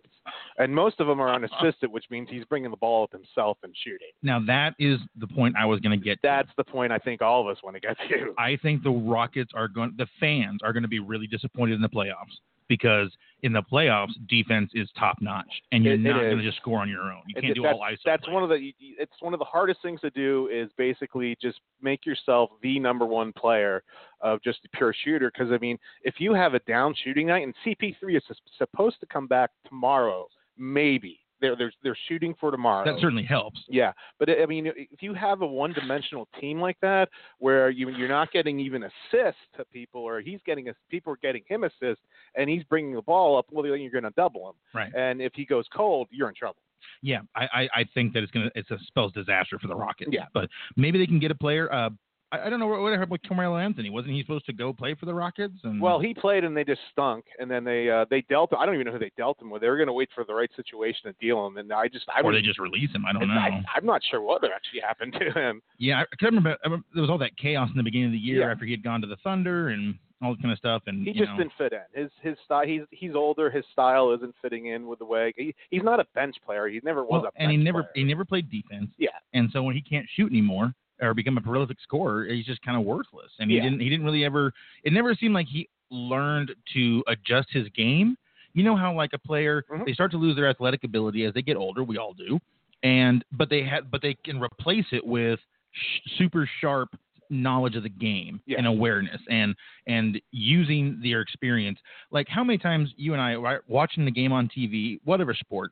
and 0.60 0.76
most 0.76 1.00
of 1.00 1.08
them 1.08 1.20
are 1.20 1.34
unassisted, 1.34 1.92
which 1.92 2.04
means 2.12 2.28
he's 2.30 2.44
bringing 2.46 2.70
the 2.70 2.78
ball 2.78 3.04
up 3.04 3.12
himself 3.12 3.58
and 3.64 3.74
shooting. 3.84 4.10
Now 4.22 4.40
that 4.46 4.76
is 4.78 5.00
the 5.18 5.28
point 5.28 5.56
I 5.58 5.66
was 5.66 5.80
going 5.80 5.98
to 5.98 6.04
get. 6.04 6.20
That's 6.22 6.50
to. 6.50 6.54
the 6.58 6.66
point 6.66 6.92
I 6.92 7.00
think 7.00 7.24
all 7.24 7.42
of 7.42 7.48
us 7.48 7.64
want 7.64 7.76
to 7.76 7.80
get 7.80 7.98
to. 8.10 8.36
I 8.38 8.58
think 8.62 8.84
the 8.84 8.92
Rockets 8.92 9.54
are 9.56 9.70
going. 9.70 9.94
The 9.98 10.08
fans 10.20 10.60
are 10.62 10.74
going 10.74 10.84
to 10.84 10.90
be 10.90 11.00
really 11.00 11.26
disappointed 11.26 11.74
in 11.76 11.82
the 11.82 11.90
playoffs 11.90 12.38
because 12.68 13.12
in 13.44 13.54
the 13.54 13.62
playoffs, 13.62 14.14
defense 14.28 14.72
is 14.74 14.90
top 14.98 15.18
notch, 15.22 15.62
and 15.72 15.84
you're 15.84 15.94
It- 15.94 16.00
it 16.00 16.04
not 16.04 16.22
going 16.22 16.38
to 16.38 16.44
just 16.44 16.58
score 16.58 16.80
on 16.80 16.90
your 16.90 17.04
own. 17.12 17.22
You 17.28 17.36
can't 17.36 17.54
do 17.56 17.62
that's, 17.62 17.74
all 17.76 17.82
ISO. 17.82 17.98
That's 18.06 18.24
plays. 18.26 18.34
one 18.34 18.44
of 18.44 18.50
the. 18.50 18.74
It's 18.80 19.22
one 19.22 19.34
of 19.34 19.40
the 19.40 19.46
hardest 19.46 19.82
things 19.82 20.02
to 20.02 20.10
do 20.10 20.48
is 20.52 20.72
basically 20.78 21.38
just 21.42 21.60
make 21.82 22.06
yourself 22.06 22.52
the 22.62 22.80
number 22.80 23.06
one 23.06 23.32
player 23.34 23.84
of 24.22 24.42
just 24.42 24.60
a 24.66 24.78
pure 24.78 24.94
shooter. 25.04 25.32
Because 25.32 25.52
I 25.52 25.58
mean, 25.60 25.78
if 26.04 26.20
you 26.20 26.34
have 26.34 26.54
a 26.56 26.60
down 26.62 26.96
shooting 27.04 27.28
night, 27.28 27.44
and 27.44 27.54
CP3 27.66 28.18
is 28.18 28.24
supposed 28.58 29.00
to 29.00 29.06
come 29.06 29.28
back 29.28 29.52
tomorrow, 29.68 30.28
maybe 30.58 31.20
they're 31.42 31.56
they're 31.56 31.72
they're 31.84 31.98
shooting 32.08 32.36
for 32.40 32.52
tomorrow. 32.52 32.86
That 32.86 33.00
certainly 33.00 33.24
helps. 33.24 33.60
Yeah, 33.68 33.92
but 34.20 34.30
I 34.30 34.46
mean, 34.46 34.68
if 34.68 35.02
you 35.02 35.14
have 35.14 35.42
a 35.42 35.48
one-dimensional 35.48 36.28
team 36.40 36.60
like 36.60 36.78
that, 36.82 37.10
where 37.40 37.70
you 37.70 37.90
you're 37.90 38.08
not 38.08 38.32
getting 38.32 38.60
even 38.60 38.84
assists 38.84 39.42
to 39.58 39.66
people, 39.72 40.02
or 40.02 40.22
he's 40.22 40.40
getting 40.46 40.70
a, 40.70 40.74
people 40.90 41.14
are 41.14 41.20
getting 41.22 41.44
him 41.48 41.64
assists, 41.64 42.04
and 42.36 42.50
he's 42.50 42.64
bringing 42.66 42.94
the 42.94 43.02
ball 43.02 43.38
up, 43.38 43.46
well, 43.52 43.64
then 43.64 43.82
you're 43.82 43.92
going 43.92 44.04
to 44.04 44.12
double 44.12 44.50
him. 44.50 44.56
Right. 44.74 44.94
And 44.96 45.22
if 45.22 45.34
he 45.36 45.46
goes 45.46 45.66
cold, 45.76 46.08
you're 46.12 46.30
in 46.30 46.36
trouble. 46.36 46.62
Yeah, 47.02 47.20
I, 47.36 47.46
I, 47.46 47.70
I 47.76 47.86
think 47.94 48.14
that 48.14 48.24
it's 48.24 48.32
gonna 48.32 48.52
it's 48.56 48.72
a 48.72 48.78
spells 48.88 49.12
disaster 49.12 49.60
for 49.60 49.68
the 49.68 49.76
Rockets. 49.76 50.12
Yeah. 50.14 50.26
But 50.34 50.50
maybe 50.76 50.98
they 51.00 51.08
can 51.08 51.20
get 51.20 51.32
a 51.32 51.36
player. 51.36 51.72
Uh, 51.74 51.90
I, 52.32 52.40
I 52.46 52.50
don't 52.50 52.60
know 52.60 52.68
what, 52.68 52.82
what 52.82 52.92
happened 52.92 53.12
with 53.12 53.22
Carmelo 53.24 53.58
Anthony. 53.58 53.90
Wasn't 53.90 54.14
he 54.14 54.22
supposed 54.22 54.46
to 54.48 54.54
go 54.54 54.74
play 54.74 54.94
for 54.96 55.06
the 55.06 55.14
Rockets? 55.14 55.54
And 55.64 55.82
Well, 55.82 56.00
he 56.00 56.14
played 56.14 56.44
and 56.44 56.56
they 56.56 56.64
just 56.64 56.82
stunk, 56.92 57.26
and 57.40 57.50
then 57.50 57.64
they 57.64 57.90
uh, 57.90 58.06
they 58.10 58.22
dealt. 58.30 58.52
I 58.58 58.66
don't 58.66 58.76
even 58.76 58.88
know 58.88 58.94
who 58.94 59.00
they 59.00 59.12
dealt 59.18 59.42
him 59.42 59.50
with. 59.50 59.62
They 59.62 59.70
were 59.70 59.78
going 59.78 59.88
to 59.88 59.94
wait 59.94 60.10
for 60.14 60.24
the 60.26 60.34
right 60.34 60.50
situation 60.56 61.12
to 61.12 61.14
deal 61.26 61.46
him, 61.48 61.58
and 61.58 61.72
I 61.72 61.88
just 61.88 62.06
I 62.14 62.22
or 62.22 62.34
they 62.34 62.42
just 62.42 62.60
release 62.60 62.92
him. 62.94 63.06
I 63.06 63.14
don't 63.14 63.28
know. 63.28 63.34
I, 63.34 63.64
I'm 63.76 63.86
not 63.86 64.02
sure 64.10 64.22
what 64.22 64.44
actually 64.44 64.82
happened 64.82 65.14
to 65.20 65.32
him. 65.40 65.62
yeah, 65.78 66.02
I, 66.02 66.04
'cause 66.04 66.18
I 66.24 66.26
remember, 66.26 66.50
I 66.52 66.68
remember 66.68 66.86
there 66.94 67.02
was 67.02 67.10
all 67.10 67.18
that 67.20 67.38
chaos 67.38 67.70
in 67.72 67.78
the 67.78 67.84
beginning 67.84 68.08
of 68.08 68.14
the 68.14 68.18
year 68.18 68.42
Yeah. 68.42 68.52
after 68.52 68.66
he 68.66 68.72
had 68.72 68.84
gone 68.84 69.02
to 69.02 69.08
the 69.08 69.18
Thunder 69.24 69.70
and 69.70 69.96
all 70.22 70.34
this 70.34 70.42
kind 70.42 70.52
of 70.52 70.58
stuff. 70.58 70.82
And 70.88 71.06
He 71.08 71.14
just 71.14 71.30
know, 71.32 71.38
didn't 71.38 71.54
fit 71.58 71.74
in. 71.74 72.02
His 72.04 72.12
his 72.22 72.36
style. 72.44 72.66
He's 72.66 72.82
he's 72.92 73.16
older. 73.16 73.50
His 73.50 73.64
style 73.72 74.12
isn't 74.14 74.34
fitting 74.42 74.66
in 74.68 74.88
with 74.88 75.00
the 75.00 75.06
way 75.06 75.32
he, 75.38 75.54
he's 75.70 75.84
not 75.84 76.00
a 76.00 76.06
bench 76.16 76.36
player. 76.46 76.68
He 76.68 76.82
never 76.84 77.04
was 77.04 77.12
well, 77.12 77.20
a 77.22 77.24
bench 77.26 77.36
and 77.38 77.52
he 77.52 77.58
never 77.58 77.84
player. 77.84 77.92
he 77.96 78.04
never 78.04 78.26
played 78.26 78.50
defense. 78.50 78.90
Yeah. 78.98 79.10
And 79.34 79.50
so 79.54 79.64
when 79.64 79.76
he 79.76 79.82
can't 79.82 80.08
shoot 80.16 80.30
anymore 80.32 80.74
or 81.02 81.14
become 81.14 81.38
a 81.38 81.42
prolific 81.42 81.78
scorer, 81.82 82.26
he's 82.26 82.46
just 82.46 82.62
kind 82.62 82.78
of 82.78 82.84
worthless. 82.86 83.32
And 83.40 83.50
he 83.52 83.58
Yeah. 83.58 83.64
didn't 83.64 83.80
he 83.82 83.90
didn't 83.90 84.06
really 84.06 84.26
ever. 84.26 84.52
It 84.84 84.94
never 84.94 85.14
seemed 85.16 85.34
like 85.34 85.48
he 85.48 85.70
learned 85.90 86.54
to 86.74 87.04
adjust 87.08 87.50
his 87.52 87.68
game. 87.70 88.18
You 88.54 88.64
know 88.64 88.76
how 88.76 88.94
like 88.94 89.14
a 89.14 89.20
player 89.20 89.64
Mhm. 89.70 89.86
they 89.86 89.94
start 89.94 90.12
to 90.12 90.18
lose 90.18 90.36
their 90.36 90.48
athletic 90.50 90.84
ability 90.84 91.26
as 91.26 91.34
they 91.34 91.42
get 91.42 91.58
older. 91.58 91.84
We 91.84 91.98
all 91.98 92.14
do. 92.14 92.40
And 92.84 93.24
but 93.32 93.50
they 93.50 93.64
had 93.64 93.90
but 93.92 94.02
they 94.02 94.14
can 94.16 94.40
replace 94.40 94.86
it 94.92 95.06
with 95.06 95.40
sh- 95.72 96.00
super 96.18 96.50
sharp 96.60 96.98
knowledge 97.30 97.76
of 97.76 97.84
the 97.84 97.90
game 97.90 98.40
Yeah. 98.46 98.58
and 98.58 98.68
awareness 98.68 99.22
and 99.30 99.56
and 99.86 100.20
using 100.32 101.00
their 101.02 101.22
experience. 101.22 101.80
Like 102.10 102.28
how 102.30 102.44
many 102.44 102.58
times 102.58 102.94
you 102.98 103.14
and 103.14 103.22
I 103.22 103.36
right, 103.36 103.60
watching 103.68 104.06
the 104.06 104.12
game 104.12 104.32
on 104.32 104.48
TV, 104.48 105.00
whatever 105.04 105.34
sport, 105.34 105.72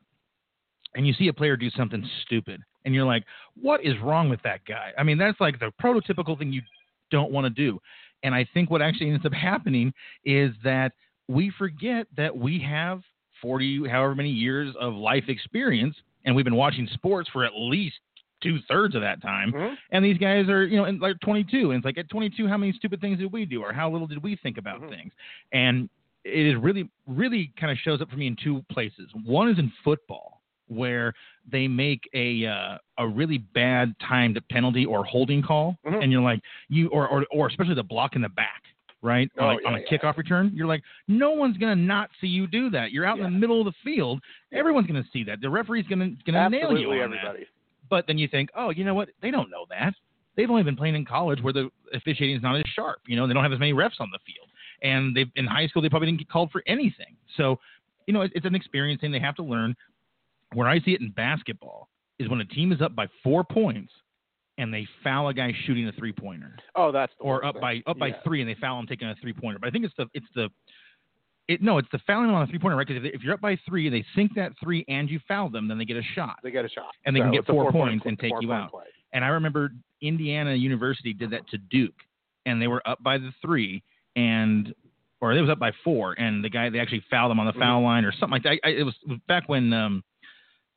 and 0.94 1.06
you 1.06 1.12
see 1.14 1.28
a 1.28 1.32
player 1.32 1.56
do 1.56 1.70
something 1.70 2.04
stupid, 2.22 2.62
and 2.86 2.94
you're 2.94 3.04
like, 3.04 3.24
"What 3.60 3.84
is 3.84 3.98
wrong 3.98 4.30
with 4.30 4.40
that 4.42 4.64
guy?" 4.64 4.94
I 4.96 5.02
mean, 5.02 5.18
that's 5.18 5.40
like 5.40 5.58
the 5.58 5.72
prototypical 5.82 6.38
thing 6.38 6.52
you 6.52 6.62
don't 7.10 7.30
want 7.30 7.44
to 7.44 7.50
do. 7.50 7.78
And 8.22 8.34
I 8.34 8.44
think 8.54 8.70
what 8.70 8.80
actually 8.80 9.10
ends 9.10 9.26
up 9.26 9.34
happening 9.34 9.92
is 10.24 10.52
that 10.64 10.92
we 11.28 11.50
forget 11.50 12.06
that 12.16 12.34
we 12.34 12.58
have 12.60 13.02
40, 13.42 13.86
however 13.88 14.14
many 14.14 14.30
years 14.30 14.74
of 14.80 14.94
life 14.94 15.24
experience, 15.28 15.94
and 16.24 16.34
we've 16.34 16.44
been 16.44 16.56
watching 16.56 16.86
sports 16.94 17.28
for 17.28 17.44
at 17.44 17.52
least 17.54 17.96
two 18.42 18.58
thirds 18.68 18.94
of 18.94 19.00
that 19.02 19.20
time. 19.22 19.52
Mhm. 19.52 19.76
And 19.90 20.04
these 20.04 20.18
guys 20.18 20.48
are, 20.48 20.66
you 20.66 20.76
know, 20.76 20.84
in 20.84 20.98
like 20.98 21.18
22, 21.20 21.70
and 21.72 21.78
it's 21.78 21.84
like 21.84 21.98
at 21.98 22.08
22, 22.08 22.46
how 22.46 22.56
many 22.56 22.72
stupid 22.72 23.00
things 23.00 23.18
did 23.18 23.32
we 23.32 23.44
do, 23.44 23.62
or 23.62 23.72
how 23.72 23.90
little 23.90 24.06
did 24.06 24.22
we 24.22 24.36
think 24.36 24.58
about 24.58 24.82
Mhm. 24.82 24.88
things? 24.90 25.12
And 25.52 25.88
it 26.24 26.46
is 26.46 26.56
really, 26.56 26.88
really 27.06 27.52
kind 27.56 27.70
of 27.70 27.78
shows 27.78 28.00
up 28.00 28.10
for 28.10 28.16
me 28.16 28.26
in 28.26 28.36
two 28.36 28.62
places. 28.68 29.10
One 29.24 29.48
is 29.48 29.58
in 29.58 29.70
football, 29.84 30.35
where 30.68 31.12
they 31.50 31.68
make 31.68 32.08
a 32.14 32.46
uh, 32.46 32.78
a 32.98 33.06
really 33.08 33.38
bad 33.38 33.94
timed 34.00 34.40
penalty 34.50 34.84
or 34.84 35.04
holding 35.04 35.42
call, 35.42 35.76
Mhm. 35.86 36.02
and 36.02 36.12
you're 36.12 36.22
like, 36.22 36.40
you 36.68 36.88
or, 36.88 37.06
or 37.08 37.26
or 37.30 37.46
especially 37.48 37.74
the 37.74 37.82
block 37.82 38.16
in 38.16 38.22
the 38.22 38.28
back. 38.28 38.62
Right 39.02 39.30
Oh, 39.38 39.44
on, 39.44 39.56
a, 39.56 39.60
yeah, 39.62 39.68
on 39.68 39.74
a 39.76 39.78
yeah. 39.80 39.98
kickoff 39.98 40.16
return, 40.16 40.50
you're 40.54 40.66
like, 40.66 40.82
no 41.06 41.30
one's 41.30 41.58
gonna 41.58 41.76
not 41.76 42.10
see 42.20 42.26
you 42.26 42.46
do 42.48 42.70
that. 42.70 42.90
You're 42.90 43.04
out 43.04 43.18
in 43.18 43.24
the 43.24 43.30
middle 43.30 43.60
of 43.60 43.66
the 43.66 43.74
field. 43.84 44.20
Everyone's 44.52 44.86
gonna 44.88 45.04
see 45.12 45.22
that. 45.24 45.40
The 45.40 45.50
referee's 45.50 45.86
gonna 45.86 46.10
gonna 46.24 46.48
nail 46.50 46.76
you 46.76 46.90
on 46.90 47.10
that. 47.10 47.36
But 47.88 48.06
then 48.08 48.18
you 48.18 48.26
think, 48.26 48.50
oh, 48.56 48.70
you 48.70 48.84
know 48.84 48.94
what? 48.94 49.10
They 49.20 49.30
don't 49.30 49.48
know 49.50 49.64
that. 49.70 49.94
They've 50.34 50.50
only 50.50 50.64
been 50.64 50.76
playing 50.76 50.96
in 50.96 51.04
college 51.04 51.40
where 51.40 51.52
the 51.52 51.70
officiating 51.92 52.36
is 52.36 52.42
not 52.42 52.56
as 52.56 52.64
sharp. 52.74 52.98
You 53.06 53.14
know, 53.16 53.26
they 53.28 53.34
don't 53.34 53.44
have 53.44 53.52
as 53.52 53.60
many 53.60 53.72
refs 53.74 54.00
on 54.00 54.08
the 54.10 54.18
field. 54.26 54.48
And 54.82 55.14
they 55.14 55.26
in 55.36 55.46
high 55.46 55.66
school 55.68 55.82
they 55.82 55.88
probably 55.88 56.06
didn't 56.06 56.18
get 56.18 56.28
called 56.28 56.50
for 56.50 56.62
anything. 56.66 57.16
So, 57.36 57.60
you 58.06 58.14
know, 58.14 58.22
it, 58.22 58.32
it's 58.34 58.46
an 58.46 58.54
experience 58.56 59.00
thing 59.00 59.12
they 59.12 59.20
have 59.20 59.36
to 59.36 59.42
learn. 59.44 59.76
Where 60.54 60.68
I 60.68 60.80
see 60.80 60.92
it 60.92 61.00
in 61.00 61.10
basketball 61.10 61.88
is 62.18 62.28
when 62.28 62.40
a 62.40 62.44
team 62.44 62.72
is 62.72 62.80
up 62.80 62.94
by 62.94 63.06
four 63.22 63.44
points 63.44 63.92
and 64.58 64.72
they 64.72 64.86
foul 65.04 65.28
a 65.28 65.34
guy 65.34 65.52
shooting 65.66 65.86
a 65.88 65.92
three 65.92 66.12
pointer, 66.12 66.56
Oh, 66.74 66.90
that's 66.92 67.12
or 67.20 67.44
up 67.44 67.54
thing. 67.56 67.60
by 67.60 67.82
up 67.86 67.98
by 67.98 68.08
Yeah. 68.08 68.20
three 68.24 68.40
and 68.40 68.48
they 68.48 68.54
foul 68.54 68.78
him 68.78 68.86
taking 68.86 69.08
a 69.08 69.14
three 69.16 69.32
pointer. 69.32 69.58
But 69.58 69.68
I 69.68 69.70
think 69.70 69.84
it's 69.84 69.94
the 69.98 70.06
it's 70.14 70.26
the 70.34 70.48
it 71.48 71.62
no, 71.62 71.78
it's 71.78 71.88
the 71.92 71.98
fouling 72.06 72.30
on 72.30 72.42
a 72.42 72.46
three 72.46 72.58
pointer, 72.58 72.76
right? 72.76 72.86
Because 72.86 73.04
if, 73.04 73.14
if 73.14 73.22
you're 73.22 73.34
up 73.34 73.40
by 73.40 73.56
three, 73.68 73.88
they 73.88 74.04
sink 74.14 74.34
that 74.34 74.52
three 74.62 74.84
and 74.88 75.08
you 75.10 75.20
foul 75.28 75.48
them, 75.50 75.68
then 75.68 75.78
they 75.78 75.84
get 75.84 75.96
a 75.96 76.02
shot. 76.14 76.36
They 76.42 76.50
get 76.50 76.64
a 76.64 76.68
shot, 76.68 76.92
And 77.04 77.14
they 77.14 77.20
can 77.20 77.30
get 77.30 77.46
four 77.46 77.64
four-point 77.64 78.02
points 78.02 78.06
and 78.06 78.18
take 78.18 78.32
you 78.40 78.52
out. 78.52 78.70
play. 78.70 78.84
And 79.12 79.24
I 79.24 79.28
remember 79.28 79.70
Indiana 80.00 80.54
University 80.54 81.12
did 81.12 81.30
that 81.30 81.46
to 81.50 81.58
Duke, 81.58 81.94
and 82.46 82.60
they 82.60 82.66
were 82.66 82.82
up 82.86 83.02
by 83.02 83.18
the 83.18 83.30
three, 83.40 83.82
and 84.16 84.74
or 85.20 85.34
they 85.34 85.40
was 85.40 85.48
up 85.50 85.58
by 85.58 85.70
four, 85.84 86.14
and 86.18 86.42
the 86.42 86.50
guy 86.50 86.68
they 86.68 86.78
actually 86.80 87.04
fouled 87.10 87.30
them 87.30 87.38
on 87.40 87.46
the 87.46 87.52
Mm-hmm. 87.52 87.60
foul 87.60 87.82
line 87.82 88.04
or 88.04 88.12
something 88.12 88.30
like 88.32 88.42
that. 88.42 88.58
I, 88.64 88.70
it, 88.70 88.82
was, 88.82 88.94
it 89.04 89.08
was 89.10 89.18
back 89.28 89.48
when 89.48 89.72
um, 89.72 90.02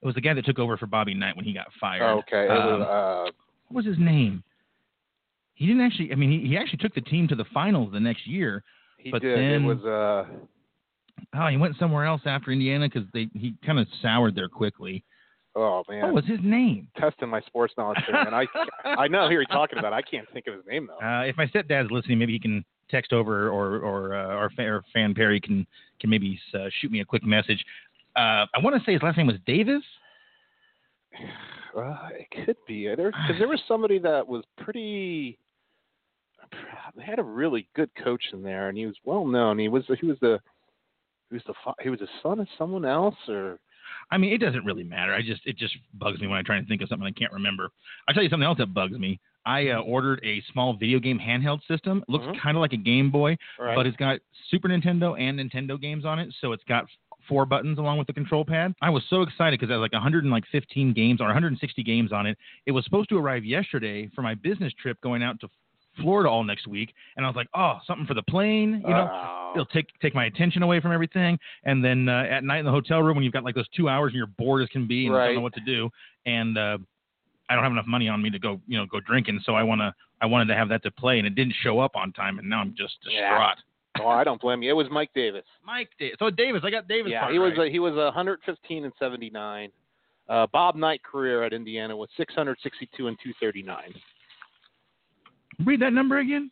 it 0.02 0.06
was 0.06 0.16
the 0.16 0.22
guy 0.22 0.34
that 0.34 0.46
took 0.46 0.60
over 0.60 0.78
for 0.78 0.86
Bobby 0.88 1.14
Knight 1.14 1.36
when 1.36 1.46
he 1.46 1.54
got 1.54 1.68
fired. 1.80 2.20
Okay. 2.20 2.48
Um, 2.48 2.80
was, 2.80 2.88
uh, 2.88 3.32
what 3.68 3.76
was 3.78 3.86
his 3.86 3.98
name? 4.00 4.44
He 5.56 5.66
didn't 5.68 5.82
actually. 5.82 6.12
I 6.12 6.16
mean, 6.16 6.32
he, 6.32 6.48
he 6.48 6.58
actually 6.58 6.78
took 6.80 6.94
the 6.96 7.02
team 7.02 7.28
to 7.28 7.36
the 7.36 7.46
finals 7.54 7.92
the 7.92 8.00
next 8.00 8.26
year. 8.28 8.64
he 8.98 9.12
but 9.12 9.22
did. 9.22 9.38
then- 9.38 9.64
it 9.64 9.76
was. 9.76 9.84
Uh, 9.86 10.26
Oh, 11.36 11.48
he 11.48 11.58
went 11.58 11.76
somewhere 11.78 12.06
else 12.06 12.22
after 12.26 12.50
Indiana 12.50 12.88
because 12.88 13.08
they 13.14 13.28
he 13.34 13.54
kind 13.66 13.78
of 13.78 13.88
soured 14.02 14.36
there 14.36 14.48
quickly. 14.48 15.04
oh 15.54 15.84
man. 15.90 16.04
What 16.06 16.14
was 16.14 16.26
his 16.26 16.40
name? 16.42 16.88
testing 16.98 17.28
my 17.28 17.42
sports 17.42 17.74
knowledge 17.78 18.00
here, 18.08 18.16
and 18.16 18.34
I 18.34 18.46
I 18.86 19.10
know 19.10 19.28
who 19.28 19.34
you're 19.34 19.44
talking 19.44 19.78
about. 19.80 19.92
I 19.92 20.02
can't 20.02 20.26
think 20.32 20.48
of 20.48 20.54
his 20.56 20.64
name 20.66 20.88
though. 20.88 21.06
Uh, 21.06 21.24
if 21.24 21.36
my 21.36 21.46
stepdad's 21.46 21.92
listening, 21.92 22.20
maybe 22.20 22.32
he 22.32 22.40
can 22.40 22.64
text 22.90 23.12
over, 23.12 23.50
or 23.50 23.80
or 23.80 24.16
uh, 24.16 24.28
our 24.28 24.50
fa- 24.52 24.64
or 24.66 24.84
fan 24.94 25.14
Perry 25.14 25.42
can 25.42 25.68
can 26.00 26.10
maybe 26.10 26.40
uh, 26.54 26.70
shoot 26.80 26.90
me 26.90 27.02
a 27.02 27.06
quick 27.06 27.24
message. 27.26 27.64
Uh, 28.16 28.46
I 28.54 28.60
want 28.62 28.76
to 28.76 28.84
say 28.86 28.94
his 28.94 29.02
last 29.04 29.18
name 29.18 29.28
was 29.28 29.38
Davis. 29.46 29.84
Uh, 31.78 32.10
it 32.14 32.46
could 32.46 32.58
be 32.68 32.86
there 32.88 33.12
because 33.12 33.36
there 33.40 33.48
was 33.48 33.62
somebody 33.68 34.00
that 34.00 34.28
was 34.28 34.44
pretty. 34.58 35.38
They 36.96 37.04
had 37.04 37.20
a 37.20 37.24
really 37.24 37.68
good 37.76 37.92
coach 38.04 38.24
in 38.34 38.42
there, 38.42 38.70
and 38.70 38.78
he 38.78 38.86
was 38.86 38.96
well 39.04 39.26
known. 39.26 39.60
He 39.60 39.68
was 39.68 39.84
he 40.00 40.06
was 40.08 40.18
the 40.22 40.40
he 41.30 41.36
was 41.36 41.44
the 41.46 41.54
he 41.84 41.90
was 41.90 42.00
the 42.00 42.08
son 42.24 42.40
of 42.40 42.48
someone 42.58 42.86
else, 42.86 43.16
or 43.28 43.60
I 44.12 44.18
mean, 44.18 44.34
it 44.34 44.40
doesn't 44.40 44.66
really 44.66 44.84
matter. 44.84 45.14
I 45.14 45.22
just 45.22 45.42
it 45.46 45.58
just 45.58 45.76
bugs 45.94 46.20
me 46.20 46.28
when 46.28 46.38
I 46.38 46.42
try 46.42 46.60
to 46.60 46.66
think 46.66 46.82
of 46.82 46.90
something 46.90 47.08
I 47.08 47.12
can't 47.12 47.32
remember. 47.32 47.70
I'll 48.08 48.14
tell 48.16 48.24
you 48.24 48.30
something 48.30 48.46
else 48.46 48.58
that 48.58 48.74
bugs 48.74 48.98
me. 48.98 49.20
I 49.46 49.70
uh, 49.70 49.82
ordered 49.82 50.20
a 50.24 50.42
small 50.52 50.74
video 50.76 51.00
game 51.00 51.20
handheld 51.20 51.60
system. 51.68 52.04
It 52.08 52.12
looks 52.12 52.26
Mhm. 52.26 52.40
kind 52.42 52.58
of 52.58 52.62
like 52.62 52.74
a 52.74 52.78
Game 52.78 53.10
Boy, 53.10 53.38
right? 53.58 53.76
but 53.76 53.86
it's 53.88 53.98
got 53.98 54.20
Super 54.50 54.68
Nintendo 54.68 55.20
and 55.20 55.40
Nintendo 55.40 55.80
games 55.80 56.04
on 56.06 56.20
it, 56.20 56.34
so 56.42 56.52
it's 56.52 56.64
got 56.66 56.86
four 57.30 57.46
buttons 57.46 57.78
along 57.78 57.98
with 58.00 58.08
the 58.08 58.14
control 58.14 58.44
pad. 58.44 58.74
I 58.82 58.90
was 58.90 59.04
so 59.10 59.22
excited 59.22 59.60
because 59.60 59.72
I 59.72 59.76
had 59.76 59.80
like 59.82 59.94
115 59.94 60.94
games 60.94 61.22
or 61.22 61.26
160 61.26 61.84
games 61.84 62.12
on 62.12 62.26
it. 62.26 62.38
It 62.66 62.72
was 62.72 62.84
supposed 62.84 63.08
to 63.10 63.18
arrive 63.18 63.46
yesterday 63.46 64.10
for 64.14 64.22
my 64.24 64.34
business 64.34 64.74
trip 64.82 65.00
going 65.02 65.24
out 65.24 65.40
to 65.42 65.50
Florida 66.02 66.30
all 66.30 66.44
next 66.44 66.68
week, 66.68 66.94
and 67.16 67.26
I 67.26 67.30
was 67.30 67.36
like, 67.36 67.48
oh, 67.54 67.78
something 67.86 68.06
for 68.06 68.14
the 68.14 68.24
plane, 68.24 68.82
you 68.86 68.94
know. 68.94 69.10
Oh. 69.12 69.52
It'll 69.54 69.66
take 69.66 69.88
take 70.02 70.14
my 70.14 70.26
attention 70.26 70.64
away 70.64 70.80
from 70.80 70.92
everything, 70.92 71.38
and 71.64 71.84
then 71.84 72.08
uh, 72.08 72.26
at 72.30 72.44
night 72.44 72.60
in 72.60 72.66
the 72.66 72.72
hotel 72.72 73.02
room 73.02 73.16
when 73.16 73.24
you've 73.24 73.34
got 73.34 73.44
like 73.44 73.56
those 73.56 73.68
two 73.70 73.90
hours 73.90 74.10
and 74.12 74.16
you're 74.18 74.28
bored 74.28 74.62
as 74.62 74.70
can 74.70 74.88
be 74.88 75.08
and 75.08 75.16
Right. 75.16 75.28
don't 75.28 75.36
know 75.36 75.42
what 75.42 75.54
to 75.56 75.62
do, 75.62 75.90
and 76.26 76.58
uh, 76.58 76.78
I 77.50 77.56
don't 77.56 77.64
have 77.64 77.72
enough 77.72 77.88
money 77.88 78.08
on 78.08 78.22
me 78.22 78.30
to 78.30 78.40
go 78.40 78.62
you 78.68 78.78
know 78.78 78.86
go 78.86 79.00
drinking, 79.00 79.42
so 79.44 79.56
I 79.56 79.64
wanna 79.64 79.94
I 80.22 80.26
wanted 80.28 80.46
to 80.46 80.56
have 80.56 80.70
that 80.70 80.84
to 80.84 80.92
play, 80.92 81.18
and 81.18 81.28
it 81.28 81.36
didn't 81.36 81.56
show 81.64 81.80
up 81.80 81.96
on 81.96 82.14
time, 82.14 82.40
and 82.40 82.48
now 82.48 82.62
I'm 82.62 82.76
just 82.78 82.98
Yeah. 83.10 83.36
Distraught. 83.96 84.16
oh, 84.16 84.20
I 84.20 84.24
don't 84.24 84.42
blame 84.42 84.62
you. 84.64 84.70
It 84.70 84.74
was 84.74 84.88
Mike 84.92 85.12
Davis. 85.16 85.44
Mike, 85.66 85.90
Da- 86.00 86.14
so 86.20 86.30
Davis, 86.30 86.62
I 86.66 86.70
got 86.72 86.88
Davis. 86.88 87.12
yeah, 87.12 87.22
part 87.22 87.34
he 87.34 87.40
was 87.40 87.54
right. 87.58 87.68
a, 87.68 87.72
he 87.72 87.80
was 87.80 87.94
a 87.94 88.06
115 88.06 88.84
and 88.86 88.94
79. 89.00 89.70
Uh, 90.28 90.46
Bob 90.54 90.76
Knight 90.76 91.02
career 91.04 91.44
at 91.44 91.54
Indiana 91.54 91.96
was 91.96 92.10
662 92.18 93.08
and 93.08 93.18
239. 93.24 93.94
Read 95.66 95.82
that 95.82 95.94
number 95.94 96.20
again. 96.20 96.52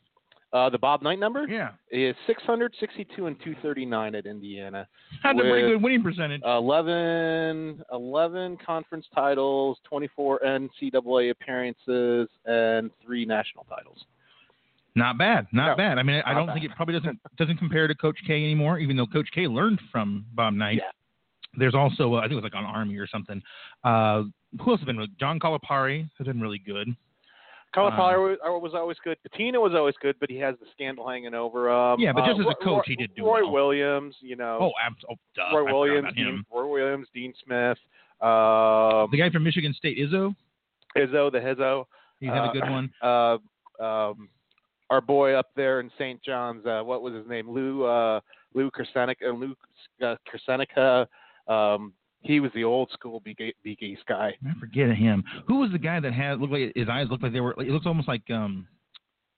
Uh, 0.54 0.70
the 0.70 0.78
Bob 0.78 1.02
Knight 1.02 1.20
number 1.20 1.46
Yeah. 1.48 1.72
is 1.92 2.16
662 2.26 3.28
and 3.28 3.36
239 3.40 4.16
at 4.16 4.26
Indiana. 4.26 4.88
Had 5.24 5.36
a 5.38 5.42
pretty 5.42 5.68
good 5.74 5.84
winning 5.84 6.02
percentage. 6.02 6.42
11, 6.44 7.84
11 7.92 8.58
conference 8.66 9.06
titles, 9.14 9.78
24 9.84 10.40
NCAA 10.46 11.32
appearances, 11.32 12.30
and 12.46 12.90
three 13.06 13.26
national 13.26 13.66
titles. 13.66 13.98
Not 14.98 15.18
bad, 15.18 15.46
not 15.54 15.68
No, 15.72 15.76
bad. 15.78 16.00
I 16.00 16.04
mean, 16.04 16.22
I 16.26 16.34
don't 16.34 16.48
think 16.54 16.66
it 16.66 16.72
probably 16.76 16.96
doesn't 16.96 17.20
doesn't 17.38 17.58
compare 17.58 17.88
to 17.88 17.94
Coach 17.96 18.18
K 18.26 18.34
anymore, 18.34 18.80
even 18.80 18.98
though 18.98 19.06
Coach 19.06 19.30
K 19.34 19.48
learned 19.48 19.80
from 19.92 20.26
Bob 20.34 20.54
Knight. 20.56 20.78
Yeah. 20.78 20.90
There's 21.58 21.76
also, 21.76 22.16
uh, 22.16 22.18
I 22.18 22.22
think 22.24 22.34
it 22.34 22.36
was 22.36 22.44
like 22.44 22.56
on 22.56 22.66
Army 22.66 22.98
or 22.98 23.08
something. 23.08 23.42
Uh, 23.84 24.24
who 24.62 24.72
else 24.72 24.80
has 24.80 24.86
been? 24.86 24.98
With? 25.00 25.10
John 25.20 25.40
Calipari 25.40 26.10
has 26.18 26.26
been 26.28 26.42
really 26.42 26.58
good. 26.60 26.88
Calipari 27.76 28.18
was, 28.18 28.38
was 28.62 28.72
always 28.74 28.98
good. 29.04 29.18
Pitino 29.28 29.62
was 29.62 29.74
always 29.76 29.94
good, 30.02 30.16
but 30.20 30.30
he 30.32 30.38
has 30.38 30.56
the 30.60 30.66
scandal 30.72 31.08
hanging 31.08 31.34
over 31.36 31.70
him. 31.70 32.00
Yeah, 32.00 32.12
but 32.14 32.26
just 32.26 32.40
Uh, 32.40 32.50
as 32.50 32.56
a 32.60 32.64
coach, 32.64 32.66
Roy, 32.66 32.82
he 32.88 32.96
did 32.96 33.14
do 33.16 33.24
Roy 33.26 33.42
well. 33.44 33.52
Williams, 33.52 34.16
you 34.22 34.36
know. 34.36 34.58
Oh, 34.62 34.72
abs- 34.84 35.04
oh 35.12 35.16
duh, 35.36 35.44
Roy 35.56 35.64
forgot 35.66 35.74
Williams, 35.76 36.14
Dean. 36.16 36.44
Roy 36.52 36.66
Williams, 36.68 37.08
Dean 37.14 37.34
Smith, 37.44 37.78
um, 38.22 39.10
The 39.12 39.18
guy 39.20 39.30
from 39.32 39.44
Michigan 39.44 39.74
State, 39.74 39.98
Izzo, 40.00 40.34
Izzo, 40.98 41.32
the 41.32 41.40
Hizzo. 41.40 41.86
he's 42.20 42.30
had 42.30 42.50
a 42.50 42.52
good 42.54 42.64
Uh, 42.64 42.72
one. 42.72 42.92
Uh, 43.04 43.38
um, 43.84 44.30
our 44.90 45.02
boy 45.02 45.34
up 45.34 45.48
there 45.56 45.80
in 45.80 45.90
St. 45.98 46.22
John's, 46.24 46.66
uh, 46.66 46.82
what 46.84 47.02
was 47.02 47.14
his 47.14 47.28
name? 47.28 47.50
Lou 47.50 47.84
uh, 47.86 48.20
Lou 48.54 48.70
Carnesecca. 48.72 49.16
Lou 49.38 49.56
uh, 50.06 50.16
Carnesecca. 50.28 51.08
Um, 51.48 51.94
he 52.22 52.40
was 52.40 52.52
the 52.56 52.64
old 52.64 52.90
school 52.92 53.22
Big 53.24 53.38
Big 53.64 53.82
East 53.82 54.04
guy. 54.08 54.34
I 54.46 54.60
forget 54.60 54.90
him. 54.96 55.24
Who 55.48 55.60
was 55.60 55.72
the 55.72 55.78
guy 55.80 56.00
that 56.00 56.14
had 56.14 56.40
looked 56.40 56.54
like 56.54 56.72
his 56.76 56.90
eyes 56.90 57.08
looked 57.10 57.24
like 57.24 57.34
they 57.34 57.40
were? 57.40 57.52
It 57.60 57.70
looks 57.70 57.86
almost 57.86 58.08
like 58.08 58.24
um, 58.32 58.68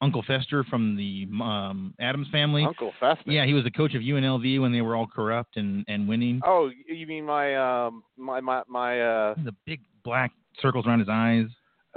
Uncle 0.01 0.23
Fester 0.25 0.63
from 0.63 0.95
the 0.95 1.27
um, 1.43 1.93
Addams 1.99 2.27
family. 2.31 2.63
Uncle 2.63 2.93
Fester. 2.99 3.29
Yeah, 3.29 3.45
he 3.45 3.53
was 3.53 3.63
the 3.63 3.71
coach 3.71 3.95
of 3.95 4.01
UNLV 4.01 4.61
when 4.61 4.71
they 4.71 4.81
were 4.81 4.95
all 4.95 5.07
corrupt 5.07 5.57
and, 5.57 5.83
and 5.87 6.07
winning. 6.07 6.41
Oh, 6.45 6.69
you 6.87 7.05
mean 7.05 7.25
my 7.25 7.55
um 7.55 8.03
my 8.17 8.39
my 8.39 8.63
my 8.67 9.01
uh 9.01 9.35
The 9.43 9.53
big 9.65 9.81
black 10.03 10.31
circles 10.61 10.87
around 10.87 10.99
his 10.99 11.09
eyes. 11.09 11.45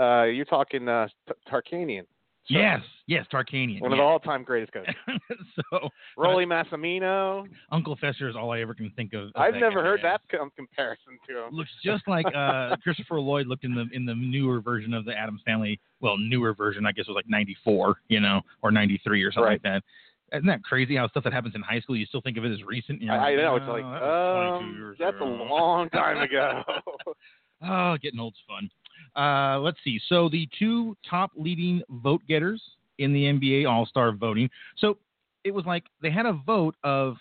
uh 0.01 0.25
you're 0.25 0.45
talking 0.45 0.89
uh 0.89 1.07
Tarkanian. 1.51 2.05
So, 2.53 2.59
Yes, 2.59 2.81
yes, 3.07 3.27
Tarkanian. 3.33 3.81
One 3.81 3.93
of 3.93 3.99
the 3.99 4.03
all-time 4.03 4.43
greatest 4.43 4.73
coaches. 4.73 4.95
so 5.71 5.89
Rollie 6.19 6.47
Massimino. 6.47 7.47
Uncle 7.71 7.97
Fester 8.01 8.29
is 8.29 8.37
all 8.37 8.51
I 8.53 8.61
ever 8.61 8.75
can 8.75 8.91
think 8.91 9.15
of. 9.15 9.29
of 9.29 9.33
I've 9.37 9.55
never 9.55 9.83
heard 9.83 10.01
as. 10.01 10.05
that 10.05 10.21
com- 10.31 10.51
comparison 10.57 11.19
to 11.29 11.45
him. 11.45 11.55
Looks 11.55 11.71
just 11.85 12.07
like 12.07 12.27
uh, 12.35 12.77
Christopher 12.83 13.21
Lloyd 13.21 13.47
looked 13.47 13.65
in 13.65 13.75
the 13.75 13.87
in 13.93 14.05
the 14.05 14.15
newer 14.15 14.61
version 14.61 14.93
of 14.95 15.05
the 15.05 15.17
Addams 15.17 15.41
Family. 15.47 15.81
Well, 16.01 16.17
newer 16.19 16.55
version, 16.55 16.85
I 16.87 16.93
guess, 16.93 17.07
was 17.09 17.15
like 17.15 17.29
'94, 17.29 17.97
you 18.09 18.21
know, 18.21 18.41
or 18.63 18.71
'93 18.71 19.23
or 19.23 19.33
something 19.33 19.51
like 19.53 19.63
that. 19.63 19.83
Isn't 20.33 20.47
that 20.47 20.63
crazy 20.63 20.97
how 20.97 21.07
stuff 21.09 21.25
that 21.25 21.33
happens 21.35 21.55
in 21.55 21.61
high 21.61 21.81
school 21.81 21.95
you 21.95 22.07
still 22.07 22.23
think 22.23 22.39
of 22.39 22.45
it 22.47 22.53
as 22.53 22.63
recent? 22.65 23.03
You're 23.03 23.13
I, 23.13 23.33
I 23.33 23.37
know. 23.37 23.53
"Oh, 23.53 23.57
It's 23.57 23.67
like, 23.69 23.83
that 23.83 24.03
um, 24.03 24.75
years 24.77 24.97
that's 24.99 25.17
a 25.21 25.25
long 25.25 25.91
time 25.91 26.19
ago. 26.23 26.63
Oh, 27.67 27.97
getting 28.03 28.21
old's 28.21 28.39
fun. 28.47 28.71
Uh, 29.17 29.59
let's 29.61 29.79
see. 29.85 30.01
So 30.09 30.29
the 30.29 30.49
two 30.59 30.97
top 31.09 31.31
leading 31.37 31.83
vote 32.03 32.23
getters 32.29 32.63
in 32.99 33.13
the 33.13 33.25
NBA 33.25 33.69
All 33.69 33.87
Star 33.87 34.13
voting. 34.13 34.49
So 34.79 34.99
it 35.45 35.53
was 35.53 35.65
like 35.67 35.85
they 36.01 36.11
had 36.11 36.27
a 36.27 36.33
vote 36.33 36.75
of 36.85 37.17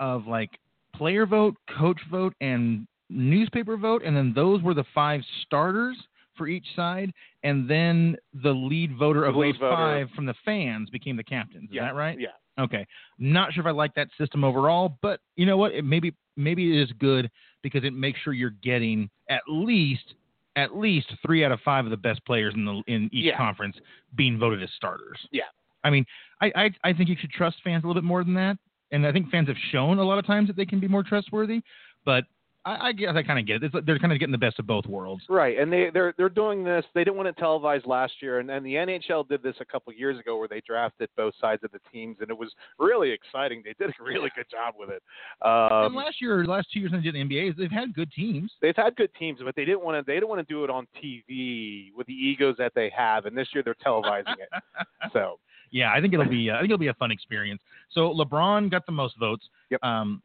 of 0.00 0.26
like 0.26 0.50
player 0.94 1.26
vote, 1.26 1.56
coach 1.78 2.00
vote, 2.10 2.34
and 2.40 2.86
newspaper 3.08 3.76
vote, 3.76 4.02
and 4.04 4.16
then 4.16 4.32
those 4.34 4.62
were 4.62 4.74
the 4.74 4.84
five 4.94 5.20
starters 5.42 5.96
for 6.36 6.46
each 6.46 6.66
side, 6.74 7.12
and 7.42 7.68
then 7.68 8.16
the 8.42 8.50
lead 8.50 8.96
voter 8.96 9.24
of 9.24 9.36
lead 9.36 9.54
those 9.54 9.60
voter. 9.60 9.76
five 9.76 10.08
from 10.14 10.26
the 10.26 10.34
fans 10.44 10.88
became 10.90 11.16
the 11.16 11.24
captains. 11.24 11.68
Is 11.70 11.76
yeah, 11.76 11.86
that 11.86 11.94
right? 11.94 12.18
Yeah. 12.18 12.28
Okay. 12.60 12.86
Not 13.18 13.52
sure 13.52 13.62
if 13.62 13.66
I 13.66 13.70
like 13.72 13.94
that 13.94 14.08
system 14.18 14.44
overall, 14.44 14.98
but 15.02 15.20
you 15.36 15.46
know 15.46 15.56
what? 15.56 15.72
It 15.72 15.84
maybe 15.84 16.14
maybe 16.36 16.76
it 16.78 16.82
is 16.82 16.90
good 16.98 17.30
because 17.62 17.84
it 17.84 17.92
makes 17.92 18.18
sure 18.20 18.32
you're 18.32 18.54
getting 18.62 19.10
at 19.28 19.42
least 19.48 20.14
at 20.56 20.76
least 20.76 21.12
three 21.24 21.44
out 21.44 21.52
of 21.52 21.60
five 21.60 21.84
of 21.84 21.90
the 21.90 21.96
best 21.96 22.24
players 22.24 22.54
in 22.54 22.64
the 22.64 22.82
in 22.86 23.04
each 23.12 23.26
Yeah. 23.26 23.36
conference 23.36 23.76
being 24.16 24.38
voted 24.38 24.62
as 24.62 24.70
starters. 24.76 25.18
Yeah. 25.30 25.44
I 25.84 25.90
mean, 25.90 26.04
I, 26.40 26.52
I 26.54 26.70
I 26.84 26.92
think 26.92 27.08
you 27.08 27.16
should 27.18 27.30
trust 27.30 27.56
fans 27.64 27.84
a 27.84 27.86
little 27.86 28.00
bit 28.00 28.06
more 28.06 28.22
than 28.24 28.34
that, 28.34 28.58
and 28.90 29.06
I 29.06 29.12
think 29.12 29.30
fans 29.30 29.48
have 29.48 29.56
shown 29.70 29.98
a 29.98 30.04
lot 30.04 30.18
of 30.18 30.26
times 30.26 30.46
that 30.48 30.56
they 30.56 30.66
can 30.66 30.80
be 30.80 30.88
more 30.88 31.02
trustworthy. 31.02 31.62
But 32.04 32.24
I, 32.64 32.88
I 32.88 32.92
guess 32.92 33.14
I 33.14 33.22
kind 33.22 33.38
of 33.38 33.46
get 33.46 33.62
it. 33.62 33.72
It's, 33.74 33.86
they're 33.86 33.98
kind 33.98 34.12
of 34.12 34.18
getting 34.18 34.32
the 34.32 34.38
best 34.38 34.58
of 34.58 34.66
both 34.66 34.86
worlds. 34.86 35.22
Right, 35.28 35.58
and 35.58 35.72
they 35.72 35.90
they're 35.92 36.14
they're 36.18 36.28
doing 36.28 36.62
this. 36.62 36.84
They 36.94 37.04
didn't 37.04 37.16
want 37.16 37.28
it 37.28 37.36
televised 37.38 37.86
last 37.86 38.14
year, 38.20 38.38
and, 38.38 38.50
and 38.50 38.64
the 38.64 38.74
NHL 38.74 39.28
did 39.28 39.42
this 39.42 39.54
a 39.60 39.64
couple 39.64 39.92
years 39.92 40.18
ago, 40.18 40.36
where 40.36 40.48
they 40.48 40.60
drafted 40.66 41.08
both 41.16 41.34
sides 41.40 41.64
of 41.64 41.72
the 41.72 41.80
teams, 41.92 42.18
and 42.20 42.30
it 42.30 42.36
was 42.36 42.52
really 42.78 43.10
exciting. 43.10 43.62
They 43.64 43.74
did 43.78 43.94
a 43.98 44.02
really 44.02 44.30
good 44.36 44.46
job 44.50 44.74
with 44.78 44.90
it. 44.90 45.02
and 45.42 45.86
Um, 45.86 45.94
last 45.94 46.20
year, 46.20 46.44
last 46.44 46.68
two 46.72 46.80
years 46.80 46.92
in 46.92 47.00
the 47.02 47.10
NBA, 47.10 47.56
they've 47.56 47.70
had 47.70 47.94
good 47.94 48.12
teams. 48.12 48.52
they've 48.60 48.76
had 48.76 48.94
good 48.96 49.10
teams, 49.18 49.40
but 49.42 49.56
they 49.56 49.64
didn't 49.64 49.82
want 49.82 49.96
to. 49.96 50.04
They 50.06 50.14
didn't 50.14 50.28
want 50.28 50.46
to 50.46 50.52
do 50.52 50.64
it 50.64 50.70
on 50.70 50.86
TV 51.02 51.92
with 51.96 52.06
the 52.06 52.14
egos 52.14 52.56
that 52.58 52.72
they 52.74 52.90
have, 52.96 53.26
and 53.26 53.36
this 53.36 53.48
year 53.54 53.62
they're 53.64 53.74
televising 53.84 54.34
it. 54.38 54.48
So 55.12 55.38
Yeah, 55.70 55.92
I 55.92 56.00
think 56.00 56.12
it'll 56.12 56.28
be. 56.28 56.50
Uh, 56.50 56.56
I 56.56 56.60
think 56.60 56.66
it'll 56.66 56.78
be 56.78 56.88
a 56.88 56.94
fun 56.94 57.10
experience. 57.10 57.62
So 57.90 58.12
LeBron 58.12 58.70
got 58.70 58.84
the 58.84 58.92
most 58.92 59.18
votes. 59.18 59.48
Yep. 59.70 59.82
Um, 59.82 60.22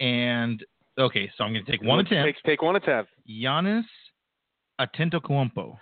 and 0.00 0.64
okay, 0.98 1.30
so 1.36 1.44
I'm 1.44 1.52
going 1.52 1.64
to 1.64 1.70
take 1.70 1.82
one 1.82 2.00
attempt. 2.00 2.26
Take, 2.26 2.42
take 2.44 2.62
one 2.62 2.76
attempt. 2.76 3.10
Giannis 3.28 3.84
Antetokounmpo. 4.80 5.76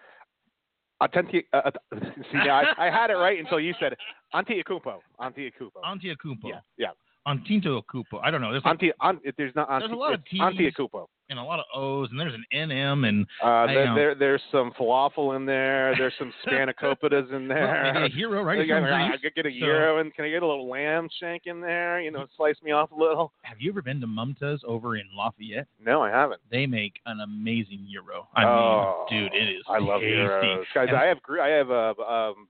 Atenti, 1.03 1.45
uh, 1.53 1.63
uh, 1.65 1.71
see, 2.33 2.39
I, 2.39 2.65
I 2.77 2.91
had 2.91 3.11
it 3.11 3.15
right 3.15 3.39
until 3.39 3.61
you 3.61 3.75
said 3.81 3.93
it. 3.93 3.99
Antetokounmpo. 4.35 4.99
Antetokounmpo. 5.21 5.81
Antetokounmpo. 5.85 6.49
Yeah, 6.49 6.61
yeah. 6.77 6.91
Antetokounmpo. 7.29 8.21
I 8.23 8.31
don't 8.31 8.41
know. 8.41 8.51
There's 8.51 8.65
like, 8.65 8.83
Ante, 8.83 8.93
an, 9.01 9.21
there's 9.37 9.55
not 9.55 9.71
Ante, 9.71 9.87
There's 9.87 9.97
a 9.97 10.01
lot 10.01 10.15
of 10.15 10.25
T's. 10.25 10.41
Antetokounmpo. 10.41 11.07
and 11.29 11.39
a 11.39 11.43
lot 11.43 11.59
of 11.61 11.67
O's, 11.75 12.09
and 12.11 12.19
there's 12.19 12.35
an 12.35 12.45
NM, 12.53 13.07
and 13.09 13.27
Uh, 13.43 13.67
there, 13.67 13.95
there, 13.95 14.15
there's 14.15 14.43
some 14.51 14.73
falafel 14.73 15.37
in 15.37 15.45
there. 15.47 15.95
There's 15.97 16.15
some 16.19 16.33
spanakopita's 16.47 17.31
in 17.31 17.47
well, 17.47 17.57
there. 17.57 17.93
maybe 17.95 18.07
a 18.07 18.17
hero, 18.17 18.43
right? 18.43 18.67
From 18.67 18.85
I, 18.85 19.17
could 19.23 19.35
get 19.35 19.47
a 19.47 19.51
so- 19.51 19.67
euro 19.67 19.99
and 19.99 20.13
can 20.15 20.25
I 20.25 20.31
get 20.31 20.43
a 20.43 20.47
little 20.47 20.69
lamb 20.69 21.09
shank 21.21 21.43
in 21.47 21.61
there? 21.61 22.01
You 22.01 22.11
know, 22.11 22.27
slice 22.37 22.57
me 22.63 22.73
off 22.73 22.91
a 22.91 22.97
little. 22.97 23.33
Have 23.43 23.59
you 23.61 23.71
ever 23.71 23.83
been 23.83 24.01
to 24.01 24.07
Mumtaz 24.07 24.65
over 24.65 24.97
in 24.97 25.05
Lafayette? 25.17 25.67
No, 25.85 26.03
I 26.03 26.11
haven't. 26.11 26.41
They 26.51 26.67
make 26.67 26.95
an 27.07 27.21
amazing 27.21 27.87
gyro. 27.93 28.27
I 28.35 28.45
oh, 28.45 29.07
mean, 29.11 29.25
dude, 29.25 29.35
it 29.35 29.49
is. 29.57 29.63
I 29.69 29.79
love 29.79 30.01
tasty. 30.01 30.17
euros, 30.17 30.65
guys. 30.75 30.89
And- 30.89 30.97
I 30.97 31.07
have 31.07 31.19
I 31.41 31.49
have 31.49 31.71
uh, 31.71 31.95
um 32.03 32.49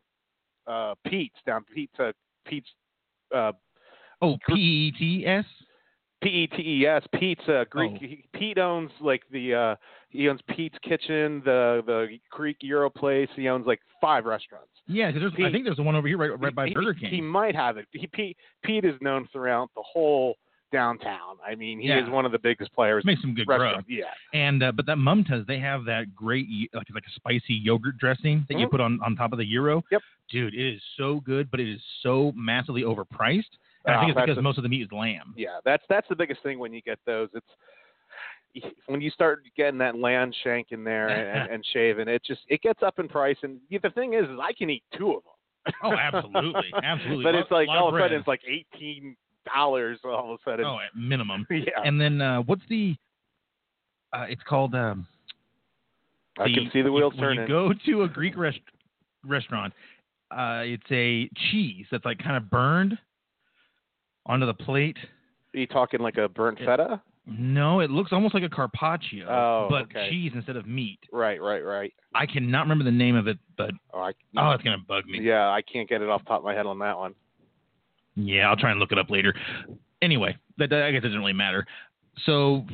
uh 0.66 0.94
Pete's 1.06 1.36
down 1.44 1.64
Pete's 1.74 1.98
uh, 1.98 2.12
Pete's 2.46 2.68
uh 3.34 3.52
Oh, 4.22 4.36
P 4.48 4.54
E 4.54 4.92
T 4.92 5.26
S. 5.26 5.44
P 6.22 6.28
E 6.28 6.46
T 6.48 6.62
E 6.82 6.86
S 6.86 7.02
Pete's 7.18 7.48
uh, 7.48 7.64
Greek. 7.70 7.92
Oh. 8.02 8.38
Pete 8.38 8.58
owns 8.58 8.90
like 9.00 9.22
the 9.32 9.54
uh 9.54 9.76
he 10.10 10.28
owns 10.28 10.40
Pete's 10.54 10.76
Kitchen, 10.82 11.40
the 11.44 11.82
the 11.86 12.18
Greek 12.30 12.58
Euro 12.60 12.90
place. 12.90 13.28
He 13.36 13.48
owns 13.48 13.66
like 13.66 13.80
five 14.00 14.24
restaurants. 14.26 14.68
Yeah, 14.86 15.10
because 15.10 15.32
I 15.32 15.36
Pete- 15.36 15.52
think 15.52 15.64
there's 15.64 15.76
the 15.76 15.82
one 15.82 15.94
over 15.96 16.08
here 16.08 16.18
right, 16.18 16.38
right 16.38 16.54
by 16.54 16.66
he, 16.68 16.74
Burger 16.74 16.94
King. 16.94 17.10
He 17.10 17.20
might 17.20 17.54
have 17.54 17.76
it. 17.76 17.86
He, 17.92 18.06
Pete, 18.08 18.36
Pete 18.64 18.84
is 18.84 18.94
known 19.00 19.28
throughout 19.32 19.70
the 19.76 19.82
whole 19.86 20.34
downtown. 20.72 21.36
I 21.46 21.54
mean, 21.54 21.80
he 21.80 21.88
Yeah. 21.88 22.02
is 22.04 22.10
one 22.10 22.26
of 22.26 22.32
the 22.32 22.38
biggest 22.38 22.72
players. 22.74 23.04
Makes 23.04 23.22
some 23.22 23.34
good 23.34 23.46
grub. 23.46 23.84
Yeah. 23.88 24.04
And 24.34 24.62
uh, 24.62 24.72
but 24.72 24.84
that 24.86 24.98
Mumtaz, 24.98 25.46
they 25.46 25.58
have 25.58 25.84
that 25.86 26.14
great 26.14 26.46
like 26.74 26.86
like 26.92 27.04
a 27.06 27.12
spicy 27.14 27.54
yogurt 27.54 27.96
dressing 27.98 28.44
that 28.48 28.58
you 28.58 28.66
Mhm. 28.66 28.70
put 28.72 28.80
on 28.80 29.00
on 29.04 29.16
top 29.16 29.32
of 29.32 29.38
the 29.38 29.44
gyro. 29.46 29.82
Yep. 29.90 30.02
Dude, 30.30 30.54
it 30.54 30.74
is 30.74 30.82
so 30.96 31.20
good, 31.20 31.50
but 31.50 31.60
it 31.60 31.68
is 31.68 31.80
so 32.02 32.32
massively 32.36 32.82
overpriced. 32.82 33.56
And 33.84 33.94
I 33.94 33.98
Ah, 33.98 34.00
think 34.04 34.16
it's 34.16 34.26
because 34.26 34.42
most 34.42 34.58
of 34.58 34.62
the 34.62 34.68
meat 34.68 34.82
is 34.82 34.88
lamb. 34.92 35.34
Yeah, 35.36 35.58
that's 35.64 35.82
that's 35.88 36.08
the 36.08 36.16
biggest 36.16 36.42
thing 36.42 36.58
when 36.58 36.72
you 36.72 36.82
get 36.82 36.98
those. 37.06 37.28
It's 37.34 37.46
when 38.86 39.00
you 39.00 39.10
start 39.10 39.42
getting 39.56 39.78
that 39.78 39.96
lamb 39.96 40.32
shank 40.42 40.68
in 40.72 40.82
there 40.84 41.08
and, 41.08 41.50
and 41.52 41.64
shaving, 41.72 42.08
it 42.08 42.22
just 42.24 42.40
it 42.48 42.60
gets 42.62 42.82
up 42.82 42.98
in 42.98 43.08
price. 43.08 43.36
And 43.42 43.58
the 43.70 43.78
thing 43.90 44.14
is, 44.14 44.24
is 44.24 44.38
I 44.42 44.52
can 44.52 44.70
eat 44.70 44.82
two 44.98 45.12
of 45.12 45.22
them. 45.22 45.72
Oh, 45.84 45.92
absolutely, 45.92 46.62
absolutely. 46.82 47.24
but 47.24 47.34
Lot- 47.34 47.42
it's 47.42 47.50
like 47.50 47.68
of 47.68 47.74
all 47.76 47.88
of 47.88 47.94
a 47.94 47.98
sudden 48.00 48.18
it's 48.18 48.28
like 48.28 48.40
eighteen 48.46 49.16
dollars 49.54 49.98
all 50.04 50.32
of 50.34 50.40
a 50.40 50.50
sudden. 50.50 50.66
oh, 50.66 50.78
at 50.78 50.98
minimum. 50.98 51.46
yeah, 51.50 51.64
And 51.84 52.00
then 52.00 52.20
uh, 52.20 52.42
what's 52.42 52.62
the? 52.68 52.96
Uh, 54.12 54.26
it's 54.28 54.42
called. 54.42 54.74
Um, 54.74 55.06
I 56.38 56.44
can 56.44 56.70
see 56.72 56.82
the 56.82 56.90
wheels 56.92 57.12
when 57.14 57.22
turning. 57.22 57.42
you 57.42 57.46
go 57.48 57.72
to 57.86 58.02
a 58.02 58.08
Greek 58.08 58.36
rest- 58.36 58.60
restaurant, 59.24 59.72
uh, 60.30 60.62
it's 60.64 60.82
a 60.90 61.28
cheese 61.50 61.86
that's 61.90 62.04
like 62.04 62.18
kind 62.18 62.36
of 62.36 62.48
burned 62.50 62.96
onto 64.26 64.46
the 64.46 64.54
plate. 64.54 64.96
Are 65.54 65.58
you 65.58 65.66
talking 65.66 66.00
like 66.00 66.16
a 66.18 66.28
burnt 66.28 66.60
It- 66.60 66.66
feta? 66.66 67.00
No, 67.26 67.80
it 67.80 67.90
looks 67.90 68.12
almost 68.12 68.34
like 68.34 68.42
a 68.42 68.48
carpaccio, 68.48 69.26
Oh, 69.28 69.66
but 69.70 69.82
okay. 69.84 70.08
cheese 70.10 70.32
instead 70.34 70.56
of 70.56 70.66
meat. 70.66 70.98
Right, 71.12 71.40
right, 71.40 71.60
right. 71.64 71.92
I 72.14 72.26
cannot 72.26 72.62
remember 72.62 72.82
the 72.82 72.90
name 72.90 73.14
of 73.14 73.28
it, 73.28 73.38
but 73.56 73.70
Oh, 73.92 74.00
I, 74.00 74.12
oh, 74.36 74.50
it's 74.50 74.64
gonna 74.64 74.78
bug 74.78 75.06
me. 75.06 75.20
yeah, 75.20 75.48
I 75.48 75.62
can't 75.62 75.88
get 75.88 76.02
it 76.02 76.08
off 76.08 76.22
the 76.24 76.28
top 76.30 76.38
of 76.38 76.44
my 76.44 76.54
head 76.54 76.66
on 76.66 76.78
that 76.80 76.96
one. 76.98 77.14
Yeah, 78.16 78.48
I'll 78.48 78.56
try 78.56 78.70
and 78.70 78.80
look 78.80 78.90
it 78.90 78.98
up 78.98 79.10
later. 79.10 79.34
Anyway, 80.02 80.36
that, 80.58 80.70
that- 80.70 80.82
I 80.84 80.90
guess 80.90 81.00
it 81.00 81.08
doesn't 81.08 81.20
really 81.20 81.32
matter. 81.34 81.66
So 82.24 82.66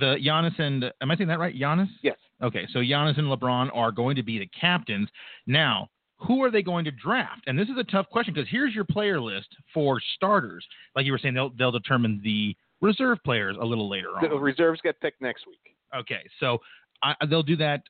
the 0.00 0.16
Giannis 0.16 0.58
and 0.58 0.90
am 1.00 1.10
I 1.10 1.16
saying 1.16 1.28
that 1.28 1.38
right? 1.38 1.54
Giannis? 1.54 1.88
Yes. 2.02 2.16
Okay, 2.42 2.66
so 2.72 2.80
Giannis 2.80 3.18
and 3.18 3.28
LeBron 3.28 3.70
are 3.74 3.92
going 3.92 4.16
to 4.16 4.22
be 4.22 4.38
the 4.38 4.48
captains. 4.58 5.08
Now, 5.46 5.88
who 6.18 6.42
are 6.42 6.50
they 6.50 6.62
going 6.62 6.84
to 6.84 6.90
draft? 6.90 7.42
And 7.46 7.58
this 7.58 7.68
is 7.68 7.76
a 7.78 7.84
tough 7.84 8.08
question 8.10 8.32
because 8.32 8.48
here's 8.50 8.74
your 8.74 8.84
player 8.84 9.20
list 9.20 9.48
for 9.74 10.00
starters. 10.14 10.66
Like 10.94 11.06
you 11.06 11.12
were 11.12 11.18
saying, 11.18 11.34
they'll 11.34 11.50
they'll 11.50 11.72
determine 11.72 12.20
the 12.24 12.56
reserve 12.80 13.18
players 13.24 13.56
a 13.60 13.64
little 13.64 13.88
later 13.88 14.08
on. 14.16 14.28
The 14.28 14.36
reserves 14.36 14.80
get 14.82 15.00
picked 15.00 15.20
next 15.20 15.46
week. 15.46 15.76
Okay, 15.94 16.22
so 16.40 16.58
I, 17.02 17.14
they'll 17.28 17.42
do 17.42 17.56
that 17.56 17.82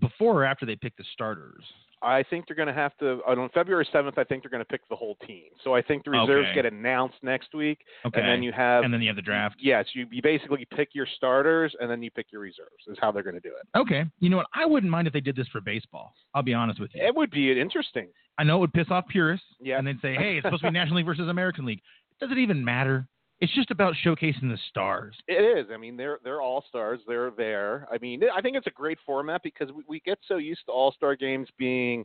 before 0.00 0.42
or 0.42 0.44
after 0.44 0.66
they 0.66 0.76
pick 0.76 0.96
the 0.96 1.04
starters. 1.12 1.64
I 2.04 2.22
think 2.22 2.46
they're 2.46 2.56
going 2.56 2.68
to 2.68 2.74
have 2.74 2.96
to 2.98 3.20
on 3.26 3.48
February 3.54 3.88
seventh. 3.92 4.18
I 4.18 4.24
think 4.24 4.42
they're 4.42 4.50
going 4.50 4.60
to 4.62 4.68
pick 4.68 4.86
the 4.88 4.96
whole 4.96 5.16
team. 5.26 5.44
So 5.62 5.74
I 5.74 5.82
think 5.82 6.04
the 6.04 6.10
reserves 6.10 6.46
Okay. 6.50 6.54
get 6.62 6.66
announced 6.66 7.16
next 7.22 7.54
week, 7.54 7.78
Okay, 8.04 8.20
and 8.20 8.28
then 8.28 8.42
you 8.42 8.52
have 8.52 8.84
and 8.84 8.92
then 8.92 9.00
you 9.00 9.08
have 9.08 9.16
the 9.16 9.22
draft. 9.22 9.56
Yes, 9.58 9.86
you, 9.94 10.06
you 10.10 10.20
basically 10.22 10.66
pick 10.76 10.90
your 10.94 11.06
starters, 11.16 11.74
and 11.80 11.90
then 11.90 12.02
you 12.02 12.10
pick 12.10 12.26
your 12.30 12.40
reserves. 12.42 12.70
Is 12.86 12.98
how 13.00 13.10
they're 13.10 13.22
going 13.22 13.34
to 13.34 13.40
do 13.40 13.48
it. 13.60 13.78
Okay, 13.78 14.04
you 14.20 14.28
know 14.30 14.36
what? 14.38 14.46
I 14.54 14.66
wouldn't 14.66 14.90
mind 14.90 15.06
if 15.06 15.12
they 15.12 15.20
did 15.20 15.36
this 15.36 15.48
for 15.48 15.60
baseball. 15.60 16.12
I'll 16.34 16.42
be 16.42 16.54
honest 16.54 16.80
with 16.80 16.90
you. 16.94 17.02
It 17.04 17.14
would 17.14 17.30
be 17.30 17.58
interesting. 17.58 18.08
I 18.38 18.44
know 18.44 18.56
it 18.56 18.60
would 18.60 18.72
piss 18.72 18.88
off 18.90 19.06
purists, 19.08 19.46
Yeah. 19.60 19.78
and 19.78 19.86
they'd 19.86 20.00
say, 20.00 20.14
"Hey, 20.14 20.36
it's 20.36 20.44
supposed 20.44 20.62
to 20.62 20.68
be 20.70 20.72
National 20.78 20.96
League 20.98 21.06
versus 21.06 21.28
American 21.28 21.64
League." 21.64 21.80
It 22.12 22.18
doesn't 22.24 22.38
even 22.38 22.64
matter. 22.64 23.08
It's 23.40 23.52
just 23.54 23.70
about 23.70 23.94
showcasing 24.04 24.42
the 24.42 24.58
stars. 24.70 25.16
It 25.28 25.34
is. 25.58 25.66
I 25.72 25.76
mean, 25.76 25.96
they're 25.96 26.18
they're 26.24 26.40
all 26.40 26.64
stars. 26.68 27.00
They're 27.06 27.30
there. 27.36 27.86
I 27.92 27.98
mean, 27.98 28.22
I 28.34 28.40
think 28.40 28.56
it's 28.56 28.66
a 28.68 28.70
great 28.70 28.98
format 29.04 29.42
because 29.42 29.70
we, 29.72 29.82
we 29.88 30.00
get 30.00 30.18
so 30.28 30.36
used 30.36 30.62
to 30.66 30.72
all 30.72 30.92
star 30.92 31.16
games 31.16 31.48
being 31.58 32.04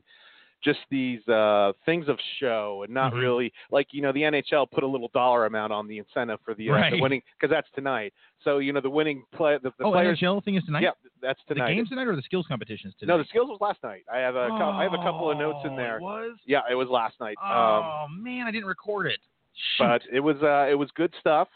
just 0.62 0.80
these 0.92 1.26
uh 1.30 1.72
things 1.86 2.10
of 2.10 2.18
show 2.42 2.82
and 2.84 2.94
not 2.94 3.14
Mhm. 3.14 3.22
really 3.22 3.54
like 3.72 3.88
you 3.92 4.02
know 4.02 4.12
the 4.12 4.24
NHL 4.24 4.70
put 4.70 4.84
a 4.84 4.88
little 4.88 5.10
dollar 5.14 5.46
amount 5.46 5.72
on 5.72 5.88
the 5.88 6.00
incentive 6.00 6.40
for 6.44 6.54
the, 6.54 6.70
uh, 6.70 6.74
Right. 6.74 6.92
the 6.92 7.02
winning 7.02 7.22
because 7.40 7.50
that's 7.50 7.70
tonight. 7.76 8.14
So 8.44 8.58
you 8.58 8.74
know 8.74 8.82
the 8.82 8.90
winning 8.90 9.24
play 9.34 9.58
the, 9.64 9.72
the 9.78 9.86
oh, 9.86 9.92
players. 9.92 10.20
NHL 10.20 10.44
thing 10.44 10.56
is 10.56 10.64
tonight. 10.66 10.84
Yeah, 10.84 10.90
that's 11.22 11.40
tonight. 11.48 11.70
the 11.70 11.76
games 11.76 11.88
tonight 11.90 12.08
or 12.10 12.16
the 12.18 12.22
skills 12.24 12.46
competitions 12.48 12.94
tonight? 13.00 13.14
no, 13.16 13.18
the 13.24 13.30
skills 13.30 13.48
was 13.48 13.60
last 13.62 13.82
night. 13.84 14.04
I 14.12 14.18
have 14.18 14.36
a 14.36 14.50
cou- 14.50 14.56
I 14.72 14.84
have 14.84 14.94
a 14.94 14.98
couple 14.98 15.32
of 15.32 15.38
notes 15.38 15.60
in 15.64 15.72
Oh, 15.74 15.78
there. 15.78 15.96
It 15.98 16.02
was. 16.02 16.38
Yeah, 16.46 16.62
it 16.70 16.76
was 16.76 16.90
last 16.90 17.18
night. 17.22 17.38
Um, 17.42 17.86
Oh 17.86 18.06
man, 18.10 18.46
I 18.46 18.52
didn't 18.52 18.68
record 18.68 19.08
it. 19.08 19.20
But 19.78 20.02
it 20.12 20.20
was 20.20 20.38
uh, 20.42 20.68
it 20.70 20.76
was 20.76 20.90
good 20.96 21.14
stuff. 21.20 21.48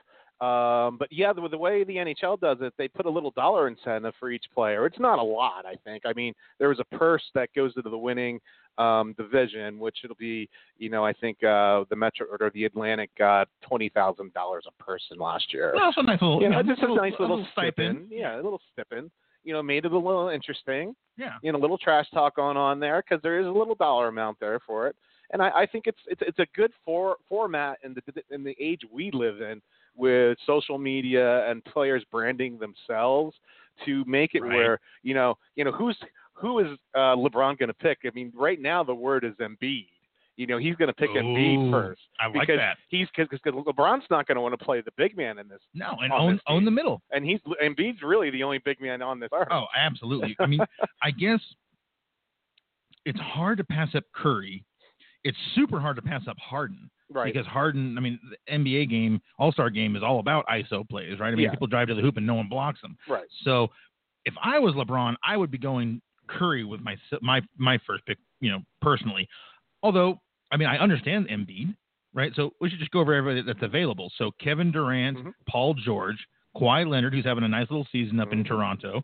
Um, 0.41 0.97
but 0.97 1.07
yeah, 1.09 1.31
the, 1.31 1.47
the 1.47 1.57
way 1.57 1.85
the 1.85 1.95
NHL 1.95 2.37
does 2.39 2.57
it, 2.59 2.73
they 2.77 2.89
put 2.89 3.05
a 3.05 3.09
little 3.09 3.31
dollar 3.31 3.69
incentive 3.69 4.13
for 4.19 4.29
each 4.29 4.43
player. 4.53 4.85
It's 4.85 4.99
not 4.99 5.17
a 5.17 5.23
lot, 5.23 5.65
I 5.65 5.75
think. 5.85 6.03
I 6.05 6.11
mean, 6.13 6.33
there 6.59 6.67
was 6.67 6.79
a 6.79 6.97
purse 6.97 7.23
that 7.33 7.47
goes 7.55 7.71
into 7.77 7.89
the 7.89 7.97
winning 7.97 8.41
um, 8.77 9.13
division, 9.17 9.79
which 9.79 9.99
it'll 10.03 10.17
be, 10.17 10.49
you 10.77 10.89
know, 10.89 11.05
I 11.05 11.13
think 11.13 11.41
uh, 11.43 11.85
the 11.89 11.95
Metro 11.95 12.25
or 12.29 12.51
the 12.53 12.65
Atlantic 12.65 13.11
got 13.17 13.47
twenty 13.61 13.87
thousand 13.89 14.33
dollars 14.33 14.65
a 14.67 14.83
person 14.83 15.17
last 15.17 15.53
year. 15.53 15.71
Well, 15.75 15.85
also 15.85 16.01
a 16.01 16.03
nice 16.03 16.21
little, 16.21 16.41
you 16.41 16.49
know, 16.49 16.61
know, 16.61 16.73
just 16.75 16.81
a 16.83 16.93
nice 16.93 17.13
little, 17.19 17.45
stipend. 17.53 17.75
stipend. 17.99 18.07
Yeah, 18.11 18.35
a 18.35 18.41
little 18.43 18.59
stipend. 18.73 19.11
You 19.45 19.53
know, 19.53 19.61
made 19.63 19.85
it 19.85 19.91
a 19.91 19.97
little 19.97 20.29
interesting 20.29 20.95
Yeah. 21.17 21.33
you 21.41 21.51
know, 21.51 21.57
a 21.57 21.61
little 21.61 21.77
trash 21.77 22.07
talk 22.13 22.35
going 22.37 22.57
on 22.57 22.79
there 22.79 23.01
because 23.07 23.21
there 23.21 23.39
is 23.39 23.45
a 23.45 23.51
little 23.51 23.75
dollar 23.75 24.07
amount 24.07 24.39
there 24.39 24.59
for 24.65 24.87
it, 24.87 24.95
and 25.33 25.41
I, 25.41 25.49
I 25.49 25.65
think 25.65 25.87
it's 25.87 25.99
it's 26.07 26.21
it's 26.25 26.39
a 26.39 26.45
good 26.55 26.71
for, 26.85 27.17
format 27.27 27.79
in 27.83 27.93
the 27.95 28.23
in 28.33 28.43
the 28.43 28.55
age 28.59 28.81
we 28.91 29.11
live 29.11 29.41
in 29.41 29.61
with 29.95 30.37
social 30.45 30.77
media 30.77 31.47
and 31.49 31.63
players 31.65 32.03
branding 32.11 32.57
themselves 32.59 33.35
to 33.85 34.03
make 34.05 34.35
it 34.35 34.41
Right. 34.41 34.55
where 34.55 34.79
you 35.01 35.13
know 35.13 35.37
you 35.55 35.63
know 35.65 35.71
who's 35.71 35.97
who 36.35 36.59
is 36.59 36.67
uh, 36.95 37.15
LeBron 37.15 37.57
going 37.59 37.67
to 37.67 37.73
pick? 37.75 37.99
I 38.05 38.09
mean, 38.15 38.31
right 38.35 38.59
now 38.61 38.83
the 38.83 38.95
word 38.95 39.23
is 39.23 39.33
Embiid. 39.39 39.87
You 40.35 40.47
know, 40.47 40.57
he's 40.57 40.75
going 40.77 40.87
to 40.87 40.93
pick 40.95 41.11
Embiid 41.11 41.69
first 41.71 42.01
I 42.19 42.25
like 42.25 42.33
because 42.33 42.57
that. 42.57 42.77
he's 42.89 43.07
because 43.15 43.39
LeBron's 43.45 44.05
not 44.09 44.25
going 44.25 44.35
to 44.35 44.41
want 44.41 44.57
to 44.57 44.65
play 44.65 44.81
the 44.81 44.89
big 44.97 45.15
man 45.15 45.37
in 45.37 45.47
this, 45.47 45.59
No, 45.75 45.95
and 46.01 46.11
own 46.11 46.39
own 46.47 46.65
the 46.65 46.71
middle. 46.71 47.03
and 47.11 47.23
he's 47.23 47.39
Embiid's 47.63 48.01
really 48.01 48.31
the 48.31 48.41
only 48.41 48.57
big 48.57 48.81
man 48.81 49.03
on 49.03 49.19
this 49.19 49.29
earth. 49.31 49.47
Oh, 49.51 49.65
absolutely. 49.77 50.35
I 50.39 50.47
mean, 50.47 50.61
I 51.03 51.11
guess 51.11 51.39
it's 53.05 53.19
hard 53.19 53.57
to 53.59 53.63
pass 53.63 53.89
up 53.95 54.03
Curry. 54.13 54.63
It's 55.23 55.37
super 55.55 55.79
hard 55.79 55.95
to 55.95 56.01
pass 56.01 56.21
up 56.27 56.37
Harden 56.37 56.89
right. 57.09 57.31
because 57.33 57.47
Harden. 57.47 57.97
I 57.97 58.01
mean, 58.01 58.19
the 58.29 58.53
NBA 58.53 58.89
game, 58.89 59.21
All 59.39 59.51
Star 59.51 59.69
game 59.69 59.95
is 59.95 60.03
all 60.03 60.19
about 60.19 60.45
ISO 60.47 60.87
plays, 60.87 61.19
right? 61.19 61.29
I 61.29 61.31
mean, 61.35 61.45
Yeah. 61.45 61.51
people 61.51 61.67
drive 61.67 61.87
to 61.87 61.95
the 61.95 62.01
hoop 62.01 62.17
and 62.17 62.27
no 62.27 62.33
one 62.35 62.49
blocks 62.49 62.81
them. 62.81 62.97
right. 63.07 63.25
So, 63.43 63.69
if 64.25 64.33
I 64.41 64.59
was 64.59 64.73
LeBron, 64.75 65.15
I 65.23 65.37
would 65.37 65.51
be 65.51 65.57
going 65.57 66.01
Curry 66.27 66.63
with 66.63 66.81
my 66.81 66.97
my 67.21 67.41
my 67.57 67.77
first 67.87 68.05
pick. 68.05 68.17
You 68.41 68.51
know, 68.51 68.59
personally. 68.81 69.27
Although, 69.81 70.19
I 70.51 70.57
mean, 70.57 70.67
I 70.67 70.77
understand 70.77 71.27
Embiid, 71.29 71.75
right? 72.13 72.33
So 72.35 72.53
we 72.59 72.69
should 72.69 72.79
just 72.79 72.91
go 72.91 72.99
over 72.99 73.13
everybody 73.13 73.41
that's 73.45 73.63
available. 73.63 74.11
So 74.17 74.31
Kevin 74.39 74.71
Durant, 74.71 75.17
Mhm. 75.17 75.33
Paul 75.47 75.73
George, 75.73 76.25
Kawhi 76.55 76.87
Leonard, 76.87 77.13
who's 77.13 77.25
having 77.25 77.43
a 77.43 77.47
nice 77.47 77.69
little 77.69 77.87
season 77.91 78.19
up 78.19 78.31
in 78.33 78.43
Mhm. 78.43 78.47
Toronto, 78.47 79.03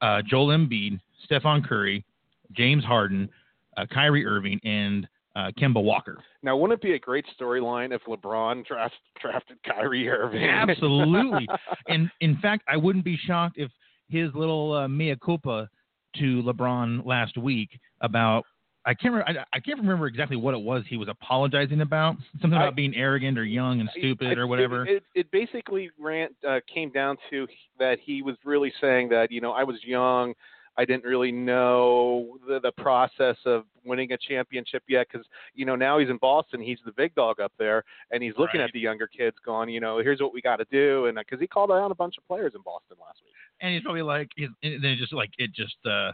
uh, 0.00 0.22
Joel 0.22 0.48
Embiid, 0.48 1.00
Stephen 1.24 1.62
Curry, 1.62 2.04
James 2.52 2.84
Harden, 2.84 3.28
uh, 3.76 3.86
Kyrie 3.86 4.26
Irving, 4.26 4.60
and 4.64 5.08
uh, 5.36 5.50
Kemba 5.58 5.82
Walker. 5.82 6.22
Now, 6.42 6.56
wouldn't 6.56 6.78
it 6.78 6.82
be 6.82 6.94
a 6.94 6.98
great 6.98 7.24
storyline 7.40 7.94
if 7.94 8.02
LeBron 8.04 8.66
draft, 8.66 8.94
drafted 9.20 9.58
Kyrie 9.66 10.08
Irving? 10.08 10.44
Absolutely. 10.44 11.48
and 11.88 12.10
in 12.20 12.36
fact, 12.38 12.64
I 12.68 12.76
wouldn't 12.76 13.04
be 13.04 13.16
shocked 13.16 13.56
if 13.58 13.70
his 14.08 14.30
little 14.34 14.74
uh, 14.74 14.88
mea 14.88 15.16
culpa 15.24 15.68
to 16.16 16.42
LeBron 16.42 17.06
last 17.06 17.38
week 17.38 17.70
about 18.02 18.44
I 18.84 18.94
can't 18.94 19.14
remember, 19.14 19.40
I, 19.52 19.56
I 19.56 19.60
can't 19.60 19.78
remember 19.78 20.08
exactly 20.08 20.36
what 20.36 20.54
it 20.54 20.60
was 20.60 20.82
he 20.88 20.96
was 20.96 21.08
apologizing 21.08 21.82
about 21.82 22.16
something 22.40 22.58
I- 22.58 22.64
about 22.64 22.74
being 22.76 22.94
arrogant 22.96 23.38
or 23.38 23.44
young 23.44 23.80
and 23.80 23.88
stupid 23.96 24.36
I- 24.36 24.40
or 24.40 24.46
whatever. 24.46 24.84
It, 24.84 24.96
it, 24.96 25.02
it 25.14 25.30
basically 25.30 25.90
ran, 25.98 26.30
uh, 26.46 26.58
came 26.72 26.90
down 26.90 27.16
to 27.30 27.46
that 27.78 27.98
he 28.02 28.22
was 28.22 28.36
really 28.44 28.72
saying 28.80 29.08
that 29.10 29.30
you 29.30 29.40
know 29.40 29.52
I 29.52 29.62
was 29.62 29.76
young, 29.84 30.34
I 30.78 30.84
didn't 30.84 31.04
really 31.04 31.32
know 31.32 32.38
the, 32.48 32.60
the 32.60 32.72
process 32.72 33.36
of 33.44 33.64
winning 33.84 34.12
a 34.12 34.18
championship 34.18 34.82
yet 34.88 35.06
because 35.10 35.26
you 35.54 35.64
know 35.66 35.76
now 35.76 35.98
he's 35.98 36.08
in 36.08 36.16
Boston, 36.18 36.60
he's 36.60 36.78
the 36.86 36.92
big 36.92 37.14
dog 37.14 37.40
up 37.40 37.52
there, 37.58 37.84
and 38.10 38.22
he's 38.22 38.32
looking 38.38 38.60
Right. 38.60 38.66
at 38.68 38.72
the 38.72 38.80
younger 38.80 39.06
kids, 39.06 39.36
going, 39.44 39.68
you 39.68 39.80
know, 39.80 39.98
here's 39.98 40.20
what 40.20 40.32
we 40.32 40.40
got 40.40 40.56
to 40.56 40.66
do, 40.70 41.06
and 41.06 41.18
because 41.18 41.40
he 41.40 41.46
called 41.46 41.70
out 41.70 41.90
a 41.90 41.94
bunch 41.94 42.14
of 42.18 42.26
players 42.26 42.52
in 42.54 42.62
Boston 42.62 42.96
last 43.00 43.20
week. 43.24 43.34
and 43.60 43.74
he's 43.74 43.82
probably 43.82 44.02
like, 44.02 44.28
he's, 44.36 44.48
and 44.62 44.82
then 44.82 44.96
just 44.98 45.12
like 45.12 45.30
it 45.38 45.52
just 45.54 45.76
uh, 45.84 46.12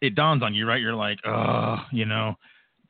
it 0.00 0.14
dawns 0.14 0.42
on 0.42 0.54
you, 0.54 0.66
right? 0.66 0.80
You're 0.80 0.94
like, 0.94 1.18
oh, 1.26 1.78
you 1.92 2.04
know, 2.04 2.34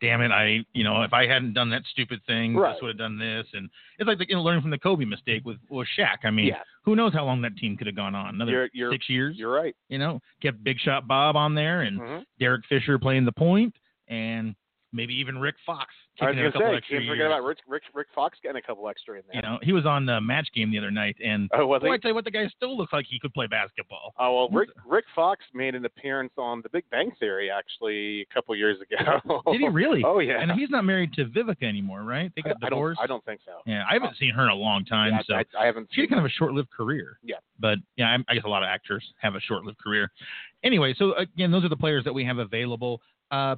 damn 0.00 0.20
it, 0.20 0.30
I, 0.30 0.60
you 0.72 0.84
know, 0.84 1.02
if 1.02 1.12
I 1.12 1.26
hadn't 1.26 1.54
done 1.54 1.70
that 1.70 1.82
stupid 1.90 2.20
thing, 2.26 2.54
Right. 2.56 2.72
this 2.74 2.82
would 2.82 2.88
have 2.88 2.98
done 2.98 3.18
this, 3.18 3.46
and 3.52 3.68
it's 3.98 4.06
like 4.06 4.18
the, 4.18 4.26
you 4.28 4.36
know, 4.36 4.42
learning 4.42 4.62
from 4.62 4.70
the 4.70 4.78
Kobe 4.78 5.04
mistake 5.04 5.44
with 5.44 5.58
with 5.70 5.88
Shaq. 5.98 6.18
I 6.24 6.30
mean, 6.30 6.46
yeah, 6.46 6.62
who 6.84 6.94
knows 6.96 7.12
how 7.12 7.24
long 7.24 7.40
that 7.42 7.56
team 7.56 7.76
could 7.76 7.86
have 7.86 7.96
gone 7.96 8.14
on? 8.14 8.34
Another 8.34 8.52
You're- 8.52 8.70
you're- 8.72 8.94
six 8.94 9.08
years. 9.08 9.36
you're 9.36 9.52
right. 9.52 9.74
You 9.88 9.98
know, 9.98 10.20
kept 10.42 10.62
Big 10.62 10.78
Shot 10.80 11.06
Bob 11.08 11.36
on 11.36 11.54
there 11.54 11.82
and 11.82 11.98
Mhm. 12.00 12.24
Derek 12.38 12.64
Fisher 12.66 12.98
playing 12.98 13.24
the 13.24 13.32
point, 13.32 13.74
and 14.08 14.54
maybe 14.92 15.14
even 15.14 15.38
Rick 15.38 15.56
Fox 15.66 15.92
I 16.20 16.30
was 16.30 16.34
a 16.34 16.36
gonna 16.36 16.50
say, 16.72 16.76
extra 16.76 16.98
can't 16.98 17.08
forget 17.10 17.26
about 17.26 17.44
Rick, 17.44 17.58
Rick 17.68 17.82
Rick 17.94 18.08
Fox 18.14 18.38
getting 18.42 18.56
a 18.56 18.62
couple 18.62 18.88
extra 18.88 19.16
in 19.16 19.22
there. 19.26 19.36
you 19.36 19.42
know, 19.42 19.58
he 19.62 19.72
was 19.72 19.86
on 19.86 20.04
the 20.06 20.20
match 20.20 20.48
game 20.54 20.70
the 20.70 20.78
other 20.78 20.90
night, 20.90 21.16
and 21.24 21.48
oh, 21.54 21.66
was 21.66 21.80
boy? 21.80 21.92
I 21.92 21.98
tell 21.98 22.10
you 22.10 22.14
what, 22.14 22.24
the 22.24 22.30
guy 22.30 22.48
still 22.56 22.76
looks 22.76 22.92
like 22.92 23.06
he 23.08 23.18
could 23.20 23.32
play 23.34 23.46
basketball. 23.46 24.14
Oh 24.18 24.34
well, 24.34 24.48
Rick 24.48 24.70
Rick 24.86 25.04
Fox 25.14 25.44
made 25.54 25.74
an 25.74 25.84
appearance 25.84 26.32
on 26.36 26.60
The 26.62 26.68
Big 26.70 26.84
Bang 26.90 27.10
Theory 27.20 27.50
actually 27.50 28.22
a 28.22 28.34
couple 28.34 28.54
years 28.56 28.78
ago. 28.80 29.42
Did 29.52 29.60
he 29.60 29.68
really? 29.68 30.02
Oh 30.08 30.20
yeah. 30.20 30.40
And 30.40 30.52
he's 30.52 30.70
not 30.70 30.84
married 30.84 31.12
to 31.14 31.26
Vivica 31.26 31.64
anymore, 31.64 32.02
right? 32.02 32.32
They 32.34 32.42
got 32.42 32.56
I 32.62 32.68
don't. 32.68 32.70
divorced. 32.70 33.00
I 33.02 33.06
don't 33.06 33.24
think 33.24 33.40
so. 33.44 33.58
yeah, 33.66 33.84
I 33.88 33.92
haven't 33.94 34.16
seen 34.18 34.32
her 34.32 34.44
in 34.44 34.48
a 34.48 34.54
long 34.54 34.84
time, 34.84 35.12
Yeah, 35.12 35.20
so 35.26 35.34
I, 35.34 35.44
I 35.62 35.66
haven't. 35.66 35.88
she 35.92 36.00
had 36.00 36.10
kind 36.10 36.18
of 36.20 36.24
a 36.24 36.30
short-lived 36.30 36.70
career. 36.70 37.18
Yeah. 37.22 37.36
But 37.60 37.78
yeah, 37.96 38.16
I, 38.16 38.32
I 38.32 38.34
guess 38.34 38.44
a 38.44 38.48
lot 38.48 38.62
of 38.62 38.68
actors 38.68 39.04
have 39.20 39.34
a 39.34 39.40
short-lived 39.40 39.78
career. 39.78 40.10
Anyway, 40.64 40.94
so 40.96 41.14
again, 41.14 41.50
those 41.50 41.64
are 41.64 41.68
the 41.68 41.76
players 41.76 42.04
that 42.04 42.12
we 42.14 42.24
have 42.24 42.38
available. 42.38 43.00
Uh, 43.30 43.56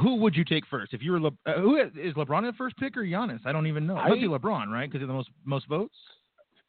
who 0.00 0.16
would 0.16 0.34
you 0.34 0.44
take 0.44 0.66
first? 0.66 0.92
If 0.92 1.02
you 1.02 1.12
were 1.12 1.20
Le- 1.20 1.32
uh, 1.46 1.54
who 1.54 1.76
is 1.80 2.14
LeBron 2.14 2.42
the 2.42 2.52
first 2.56 2.76
pick 2.76 2.96
or 2.96 3.02
Giannis? 3.02 3.40
I 3.46 3.52
don't 3.52 3.66
even 3.66 3.86
know. 3.86 3.96
I- 3.96 4.08
Must 4.08 4.20
be 4.20 4.28
LeBron, 4.28 4.68
right? 4.68 4.88
Because 4.90 5.00
he 5.00 5.02
has 5.02 5.08
the 5.08 5.14
most 5.14 5.30
most 5.44 5.66
votes. 5.68 5.94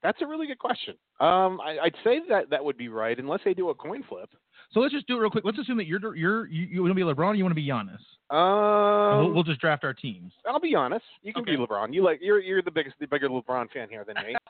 That's 0.02 0.22
a 0.22 0.28
really 0.28 0.48
good 0.48 0.60
question. 0.60 0.96
Um, 1.22 1.62
I, 1.62 1.78
I'd 1.84 1.96
say 2.04 2.20
that 2.28 2.50
that 2.50 2.64
would 2.64 2.78
be 2.78 2.90
right, 2.90 3.18
unless 3.18 3.40
they 3.46 3.54
do 3.54 3.70
a 3.70 3.76
coin 3.76 4.04
flip. 4.04 4.30
So 4.72 4.82
let's 4.82 4.94
just 4.94 5.08
do 5.08 5.16
it 5.16 5.20
real 5.20 5.30
quick. 5.30 5.46
Let's 5.46 5.60
assume 5.60 5.78
that 5.78 5.86
you're 5.86 6.16
you're 6.16 6.48
you, 6.48 6.64
you 6.64 6.82
want 6.82 6.92
to 6.92 6.96
be 6.96 7.02
LeBron, 7.02 7.28
or 7.28 7.36
you 7.36 7.44
want 7.44 7.52
to 7.52 7.56
be 7.56 7.68
Giannis. 7.68 8.00
Um, 8.30 9.26
we'll, 9.26 9.34
we'll 9.34 9.44
just 9.44 9.62
draft 9.62 9.84
our 9.84 9.94
teams. 9.94 10.34
I'll 10.48 10.60
be 10.60 10.76
honest. 10.76 11.06
You 11.22 11.34
can 11.34 11.46
be 11.46 11.56
LeBron. 11.56 11.94
You 11.94 12.04
like 12.04 12.20
you're 12.22 12.40
you're 12.42 12.62
the 12.62 12.72
biggest, 12.72 12.96
the 13.00 13.08
bigger 13.08 13.30
LeBron 13.30 13.70
fan 13.72 13.88
here 13.90 14.04
than 14.06 14.16
me. 14.26 14.36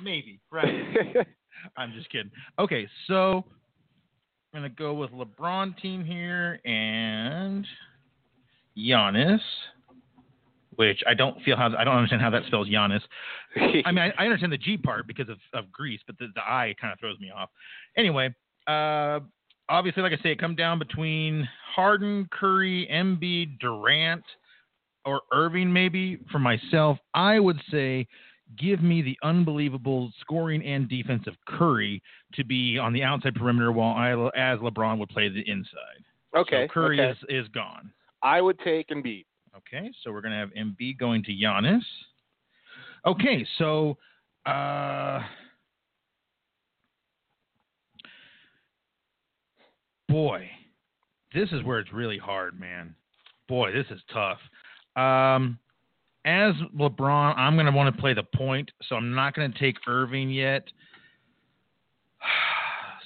Maybe 0.02 0.40
right. 0.50 0.68
I'm 1.76 1.92
just 1.92 2.10
kidding. 2.10 2.30
Okay, 2.58 2.86
so 3.06 3.44
I'm 4.52 4.60
gonna 4.60 4.70
go 4.70 4.94
with 4.94 5.10
LeBron 5.10 5.78
team 5.80 6.04
here 6.04 6.58
and 6.64 7.66
Giannis, 8.76 9.40
which 10.76 11.02
I 11.06 11.12
don't 11.12 11.42
feel 11.42 11.56
how 11.56 11.66
I 11.76 11.84
don't 11.84 11.96
understand 11.96 12.22
how 12.22 12.30
that 12.30 12.44
spells 12.46 12.66
Giannis. 12.66 13.02
I 13.56 13.92
mean, 13.92 13.98
I, 13.98 14.12
I 14.16 14.24
understand 14.24 14.52
the 14.52 14.58
G 14.58 14.78
part 14.78 15.06
because 15.06 15.28
of, 15.28 15.36
of 15.52 15.70
Greece, 15.70 16.00
but 16.06 16.16
the, 16.18 16.28
the 16.34 16.40
I 16.40 16.74
kind 16.80 16.92
of 16.94 16.98
throws 16.98 17.18
me 17.18 17.30
off. 17.30 17.50
Anyway, 17.96 18.34
uh, 18.66 19.20
obviously, 19.68 20.02
like 20.02 20.12
I 20.12 20.22
say, 20.22 20.30
it 20.30 20.40
come 20.40 20.54
down 20.54 20.78
between 20.78 21.46
Harden, 21.74 22.26
Curry, 22.32 22.88
Embiid, 22.90 23.58
Durant, 23.58 24.24
or 25.04 25.20
Irving. 25.30 25.70
Maybe 25.70 26.20
for 26.32 26.38
myself, 26.38 26.96
I 27.12 27.38
would 27.38 27.60
say 27.70 28.06
give 28.56 28.82
me 28.82 29.02
the 29.02 29.16
unbelievable 29.22 30.10
scoring 30.20 30.64
and 30.64 30.88
defensive 30.88 31.34
Curry 31.46 32.02
to 32.34 32.44
be 32.44 32.78
on 32.78 32.92
the 32.92 33.02
outside 33.02 33.34
perimeter 33.34 33.72
while 33.72 33.94
I, 33.94 34.12
as 34.36 34.58
LeBron 34.60 34.98
would 34.98 35.08
play 35.08 35.28
the 35.28 35.48
inside. 35.50 36.04
Okay. 36.36 36.66
So 36.66 36.72
Curry 36.72 37.00
okay. 37.00 37.18
is 37.28 37.44
is 37.44 37.48
gone. 37.48 37.90
I 38.22 38.40
would 38.40 38.58
take 38.60 38.88
Embiid. 38.88 39.24
Okay, 39.56 39.90
so 40.02 40.12
we're 40.12 40.20
gonna 40.20 40.38
have 40.38 40.50
Embiid 40.50 40.98
going 40.98 41.22
to 41.24 41.32
Giannis. 41.32 41.82
Okay, 43.06 43.46
so 43.58 43.96
uh, 44.46 45.20
boy, 50.08 50.48
this 51.34 51.48
is 51.52 51.62
where 51.64 51.78
it's 51.78 51.92
really 51.92 52.18
hard, 52.18 52.58
man. 52.58 52.94
Boy, 53.48 53.72
this 53.72 53.86
is 53.90 54.00
tough. 54.12 54.38
Um, 54.96 55.58
as 56.28 56.54
LeBron, 56.78 57.36
I'm 57.38 57.54
going 57.54 57.66
to 57.66 57.72
want 57.72 57.94
to 57.94 58.00
play 58.00 58.12
the 58.12 58.22
point, 58.22 58.70
so 58.88 58.96
I'm 58.96 59.14
not 59.14 59.34
going 59.34 59.50
to 59.50 59.58
take 59.58 59.76
Irving 59.86 60.30
yet. 60.30 60.64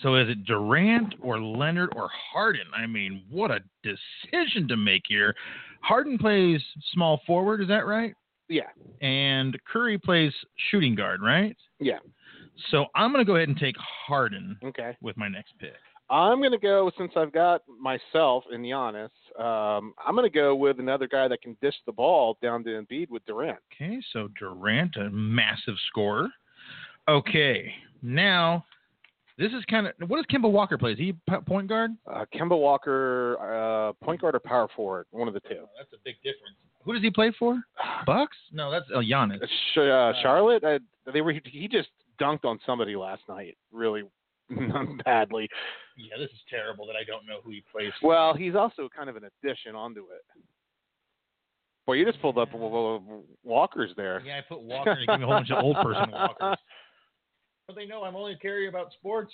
So 0.02 0.16
is 0.16 0.28
it 0.28 0.44
Durant 0.46 1.14
or 1.20 1.40
Leonard 1.40 1.90
or 1.94 2.10
Harden? 2.32 2.66
I 2.76 2.88
mean, 2.88 3.22
what 3.30 3.52
a 3.52 3.60
decision 3.84 4.66
to 4.66 4.76
make 4.76 5.02
here. 5.06 5.32
Harden 5.80 6.18
plays 6.18 6.60
small 6.92 7.20
forward, 7.24 7.60
is 7.60 7.68
that 7.68 7.86
right? 7.86 8.12
Yeah. 8.48 8.66
And 9.00 9.56
Curry 9.64 9.98
plays 9.98 10.32
shooting 10.72 10.96
guard, 10.96 11.22
right? 11.22 11.56
Yeah. 11.78 11.98
So 12.72 12.86
I'm 12.96 13.12
going 13.12 13.24
to 13.24 13.30
go 13.30 13.36
ahead 13.36 13.46
and 13.48 13.56
take 13.56 13.76
Harden 13.78 14.56
Okay. 14.64 14.96
with 15.00 15.16
my 15.16 15.28
next 15.28 15.52
pick. 15.60 15.76
I'm 16.12 16.40
going 16.40 16.52
to 16.52 16.58
go 16.58 16.90
since 16.98 17.12
I've 17.16 17.32
got 17.32 17.62
myself 17.80 18.44
in 18.52 18.60
Giannis. 18.60 19.08
Um, 19.38 19.94
I'm 20.04 20.14
going 20.14 20.30
to 20.30 20.34
go 20.34 20.54
with 20.54 20.78
another 20.78 21.08
guy 21.08 21.26
that 21.26 21.40
can 21.40 21.56
dish 21.62 21.74
the 21.86 21.92
ball 21.92 22.36
down 22.42 22.62
to 22.64 22.70
Embiid 22.70 23.08
with 23.08 23.24
Durant. 23.24 23.58
Okay, 23.74 23.98
so 24.12 24.28
Durant, 24.38 24.94
a 24.96 25.08
massive 25.08 25.74
scorer. 25.88 26.28
Okay, 27.08 27.72
now 28.02 28.62
this 29.38 29.52
is 29.52 29.64
kind 29.70 29.86
of 29.86 29.94
what 30.06 30.18
does 30.18 30.26
Kemba 30.26 30.50
Walker 30.50 30.76
play? 30.76 30.92
Is 30.92 30.98
he 30.98 31.14
point 31.46 31.66
guard? 31.66 31.92
Uh, 32.06 32.26
Kemba 32.34 32.58
Walker, 32.60 33.38
uh, 33.40 33.92
point 34.04 34.20
guard 34.20 34.34
or 34.34 34.40
power 34.40 34.68
forward, 34.76 35.06
one 35.12 35.28
of 35.28 35.34
the 35.34 35.40
two. 35.40 35.64
that's 35.78 35.92
a 35.94 36.02
big 36.04 36.16
difference. 36.16 36.56
Who 36.84 36.92
does 36.92 37.02
he 37.02 37.10
play 37.10 37.32
for? 37.38 37.58
Bucks? 38.06 38.36
No, 38.52 38.70
that's 38.70 38.86
uh, 38.94 38.98
Giannis. 38.98 39.38
Sh- 39.74 39.78
uh, 39.78 40.12
Charlotte, 40.20 40.62
uh, 40.62 40.78
they 41.10 41.22
were. 41.22 41.32
He 41.46 41.68
just 41.68 41.88
dunked 42.20 42.44
on 42.44 42.58
somebody 42.66 42.96
last 42.96 43.22
night, 43.30 43.56
really 43.72 44.02
badly. 45.05 45.49
Yeah, 45.97 46.16
this 46.18 46.30
is 46.30 46.40
terrible 46.49 46.86
that 46.86 46.97
I 46.97 47.05
don't 47.05 47.26
know 47.26 47.40
who 47.45 47.51
he 47.51 47.62
plays 47.70 47.93
for. 48.01 48.09
Well, 48.09 48.34
he's 48.34 48.55
also 48.55 48.88
kind 48.95 49.09
of 49.09 49.16
an 49.16 49.24
addition 49.24 49.74
onto 49.74 50.01
it. 50.01 50.24
Boy, 51.86 51.95
you 51.95 52.05
just 52.05 52.20
pulled 52.22 52.38
up 52.38 52.51
Walker's 53.43 53.90
there. 53.97 54.22
Yeah, 54.24 54.38
I 54.38 54.40
put 54.49 54.62
Walker 54.62 54.93
and 54.93 55.07
give 55.07 55.18
me 55.18 55.24
a 55.24 55.26
whole 55.26 55.36
bunch 55.36 55.51
of 55.51 55.64
old 55.64 55.76
person 55.76 56.11
Walkers. 56.12 56.59
But 57.66 57.76
they 57.76 57.86
know 57.86 58.05
I'm 58.05 58.16
only 58.16 58.36
carry 58.36 58.68
about 58.68 58.93
sports. 58.93 59.32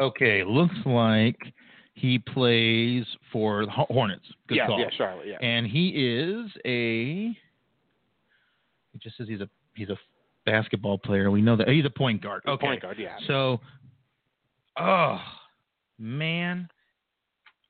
Okay, 0.00 0.44
looks 0.44 0.76
like 0.86 1.38
he 1.94 2.20
plays 2.20 3.04
for 3.32 3.66
the 3.66 3.72
Hornets. 3.72 4.24
Good 4.46 4.58
yeah, 4.58 4.66
call. 4.66 4.80
yeah, 4.80 4.90
Charlotte, 4.96 5.26
yeah. 5.26 5.38
And 5.40 5.66
he 5.66 5.88
is 5.88 6.50
a. 6.64 7.36
It 8.98 9.02
just 9.02 9.16
says 9.16 9.28
he's 9.28 9.40
a 9.40 9.48
he's 9.76 9.90
a 9.90 9.96
basketball 10.44 10.98
player. 10.98 11.30
We 11.30 11.40
know 11.40 11.54
that 11.56 11.68
he's 11.68 11.84
a 11.84 11.90
point 11.90 12.20
guard. 12.20 12.42
Okay. 12.48 12.66
Point 12.66 12.82
guard, 12.82 12.98
yeah. 12.98 13.16
So, 13.28 13.60
oh 14.76 15.18
man. 15.98 16.68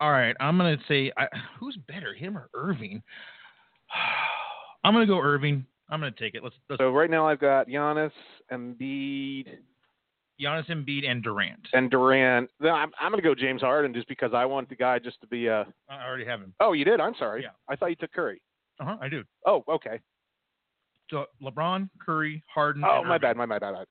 All 0.01 0.11
right, 0.11 0.35
I'm 0.41 0.57
gonna 0.57 0.79
say 0.89 1.12
I, 1.18 1.26
who's 1.59 1.76
better, 1.87 2.14
him 2.14 2.39
or 2.39 2.49
Irving? 2.55 3.03
I'm 4.85 4.95
gonna 4.95 5.07
go 5.07 5.20
Irving. 5.20 5.66
I'm 5.91 6.01
gonna 6.01 6.12
take 6.12 6.35
it. 6.35 6.43
Let's 6.43 6.55
let's 6.70 6.81
So 6.81 6.93
right 6.93 7.11
now 7.11 7.29
I've 7.29 7.41
got 7.41 7.68
Giannis, 7.68 8.12
Embiid, 8.51 9.59
Giannis 10.41 10.70
Embiid 10.70 11.07
and 11.07 11.22
Durant. 11.22 11.68
and 11.74 11.91
Durant. 11.91 12.49
Then 12.59 12.72
I'm, 12.72 12.91
I'm 12.99 13.11
going 13.11 13.22
to 13.22 13.29
go 13.29 13.35
James 13.35 13.61
Harden 13.61 13.93
just 13.93 14.09
because 14.09 14.31
I 14.33 14.47
want 14.47 14.68
the 14.68 14.76
guy 14.76 14.99
just 14.99 15.20
to 15.20 15.26
be 15.26 15.47
a. 15.49 15.66
I 15.91 16.07
already 16.07 16.24
have 16.24 16.41
him. 16.41 16.55
Oh, 16.61 16.72
you 16.72 16.85
did? 16.85 17.01
I'm 17.01 17.14
sorry. 17.18 17.43
Yeah. 17.43 17.49
I 17.68 17.76
thought 17.76 17.91
you 17.91 17.97
took 17.97 18.12
Curry. 18.12 18.41
Uh 18.81 18.85
huh. 18.85 18.97
I 19.01 19.09
do. 19.09 19.24
Oh, 19.45 19.64
okay. 19.68 19.99
So 21.11 21.26
LeBron, 21.42 21.88
Curry, 22.04 22.42
Harden. 22.52 22.84
Oh, 22.84 23.02
my 23.04 23.18
bad. 23.18 23.36
My 23.36 23.46
bad. 23.46 23.62
My 23.62 23.70
bad. 23.70 23.86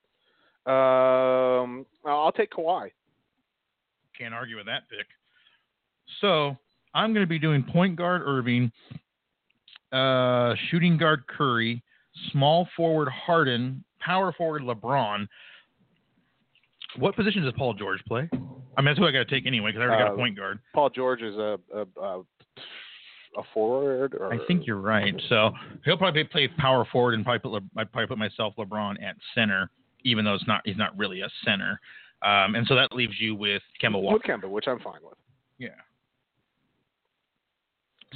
Um, 0.66 1.86
I'll 2.04 2.32
take 2.32 2.50
Kawhi. 2.52 2.90
Can't 4.16 4.34
argue 4.34 4.56
with 4.56 4.66
that 4.66 4.82
pick. 4.90 5.06
So 6.20 6.56
I'm 6.94 7.12
going 7.12 7.24
to 7.24 7.28
be 7.28 7.38
doing 7.38 7.62
point 7.62 7.96
guard 7.96 8.22
Irving, 8.24 8.70
uh, 9.92 10.54
shooting 10.70 10.96
guard 10.96 11.26
Curry, 11.26 11.82
small 12.32 12.68
forward 12.76 13.08
Harden, 13.08 13.84
power 14.00 14.32
forward 14.32 14.62
LeBron. 14.62 15.26
What 16.96 17.14
position 17.14 17.42
does 17.42 17.52
Paul 17.56 17.74
George 17.74 18.00
play? 18.06 18.28
I 18.32 18.80
mean, 18.80 18.86
that's 18.86 18.98
who 18.98 19.06
I 19.06 19.12
got 19.12 19.18
to 19.18 19.24
take 19.26 19.46
anyway 19.46 19.70
because 19.70 19.82
I 19.82 19.84
already 19.86 20.04
got 20.04 20.10
a 20.10 20.14
Uh, 20.14 20.16
point 20.16 20.36
guard. 20.36 20.58
Paul 20.74 20.90
George 20.90 21.22
is 21.22 21.36
a 21.36 21.58
a, 21.74 22.00
a, 22.02 22.22
a 23.38 23.42
forward. 23.54 24.14
Or, 24.18 24.32
I 24.32 24.38
think 24.46 24.66
you're 24.66 24.80
right. 24.80 25.14
So 25.28 25.50
he'll 25.84 25.96
probably 25.96 26.24
play 26.24 26.48
power 26.58 26.84
forward 26.90 27.14
and 27.14 27.24
probably 27.24 27.38
put 27.50 27.62
I'd 27.76 27.92
probably 27.92 28.06
put 28.08 28.18
myself 28.18 28.54
LeBron 28.58 29.02
at 29.02 29.16
center, 29.34 29.70
even 30.04 30.24
though 30.24 30.34
it's 30.34 30.46
not 30.46 30.62
he's 30.64 30.76
not 30.76 30.96
really 30.98 31.20
a 31.22 31.28
center. 31.44 31.80
Um, 32.22 32.54
and 32.56 32.66
so 32.66 32.74
that 32.74 32.92
leaves 32.92 33.14
you 33.20 33.34
with 33.34 33.62
Kemba 33.82 34.00
Walker. 34.00 34.14
with 34.14 34.22
Kemba, 34.42 34.50
which 34.50 34.66
I'm 34.66 34.80
fine 34.80 35.00
with. 35.04 35.14
Yeah. 35.58 35.68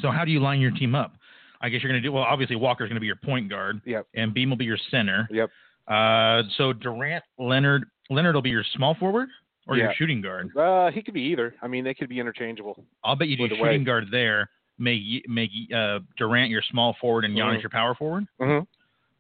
So 0.01 0.11
how 0.11 0.25
do 0.25 0.31
you 0.31 0.41
line 0.41 0.61
your 0.61 0.71
team 0.73 0.95
up? 0.95 1.13
I 1.61 1.69
guess 1.69 1.83
you're 1.83 1.93
going 1.93 2.03
to 2.03 2.07
do 2.09 2.13
well. 2.13 2.25
Obviously, 2.25 2.57
Walker's 2.57 2.89
going 2.89 2.97
to 2.97 3.01
be 3.01 3.07
your 3.07 3.17
point 3.17 3.49
guard, 3.49 3.81
Yep. 3.85 4.07
Embiid 4.17 4.49
will 4.49 4.57
be 4.57 4.65
your 4.65 4.79
center. 4.91 5.29
Yep. 5.31 5.51
Uh, 5.87 6.43
so 6.57 6.73
Durant, 6.73 7.23
Leonard, 7.39 7.85
Leonard 8.11 8.35
will 8.35 8.43
be 8.43 8.51
your 8.51 8.65
small 8.75 8.95
forward 8.95 9.29
or 9.69 9.77
your 9.77 9.93
shooting 9.97 10.21
guard. 10.21 10.57
Uh, 10.57 10.91
he 10.91 11.03
could 11.03 11.15
be 11.15 11.21
either. 11.23 11.55
I 11.63 11.69
mean, 11.69 11.85
they 11.85 11.95
could 11.95 12.09
be 12.09 12.19
interchangeable. 12.19 12.85
I'll 13.05 13.15
bet 13.15 13.29
you 13.29 13.37
do 13.37 13.47
shooting 13.49 13.63
way- 13.63 13.79
guard 13.79 14.09
there. 14.11 14.51
Make 14.79 15.29
make 15.29 15.51
uh, 15.75 16.01
Durant 16.17 16.51
your 16.51 16.63
small 16.71 16.97
forward 17.01 17.25
and 17.25 17.37
Giannis 17.37 17.59
Mhm. 17.59 17.63
your 17.63 17.71
power 17.71 17.95
forward. 17.95 18.25
Mm-hmm. 18.41 18.65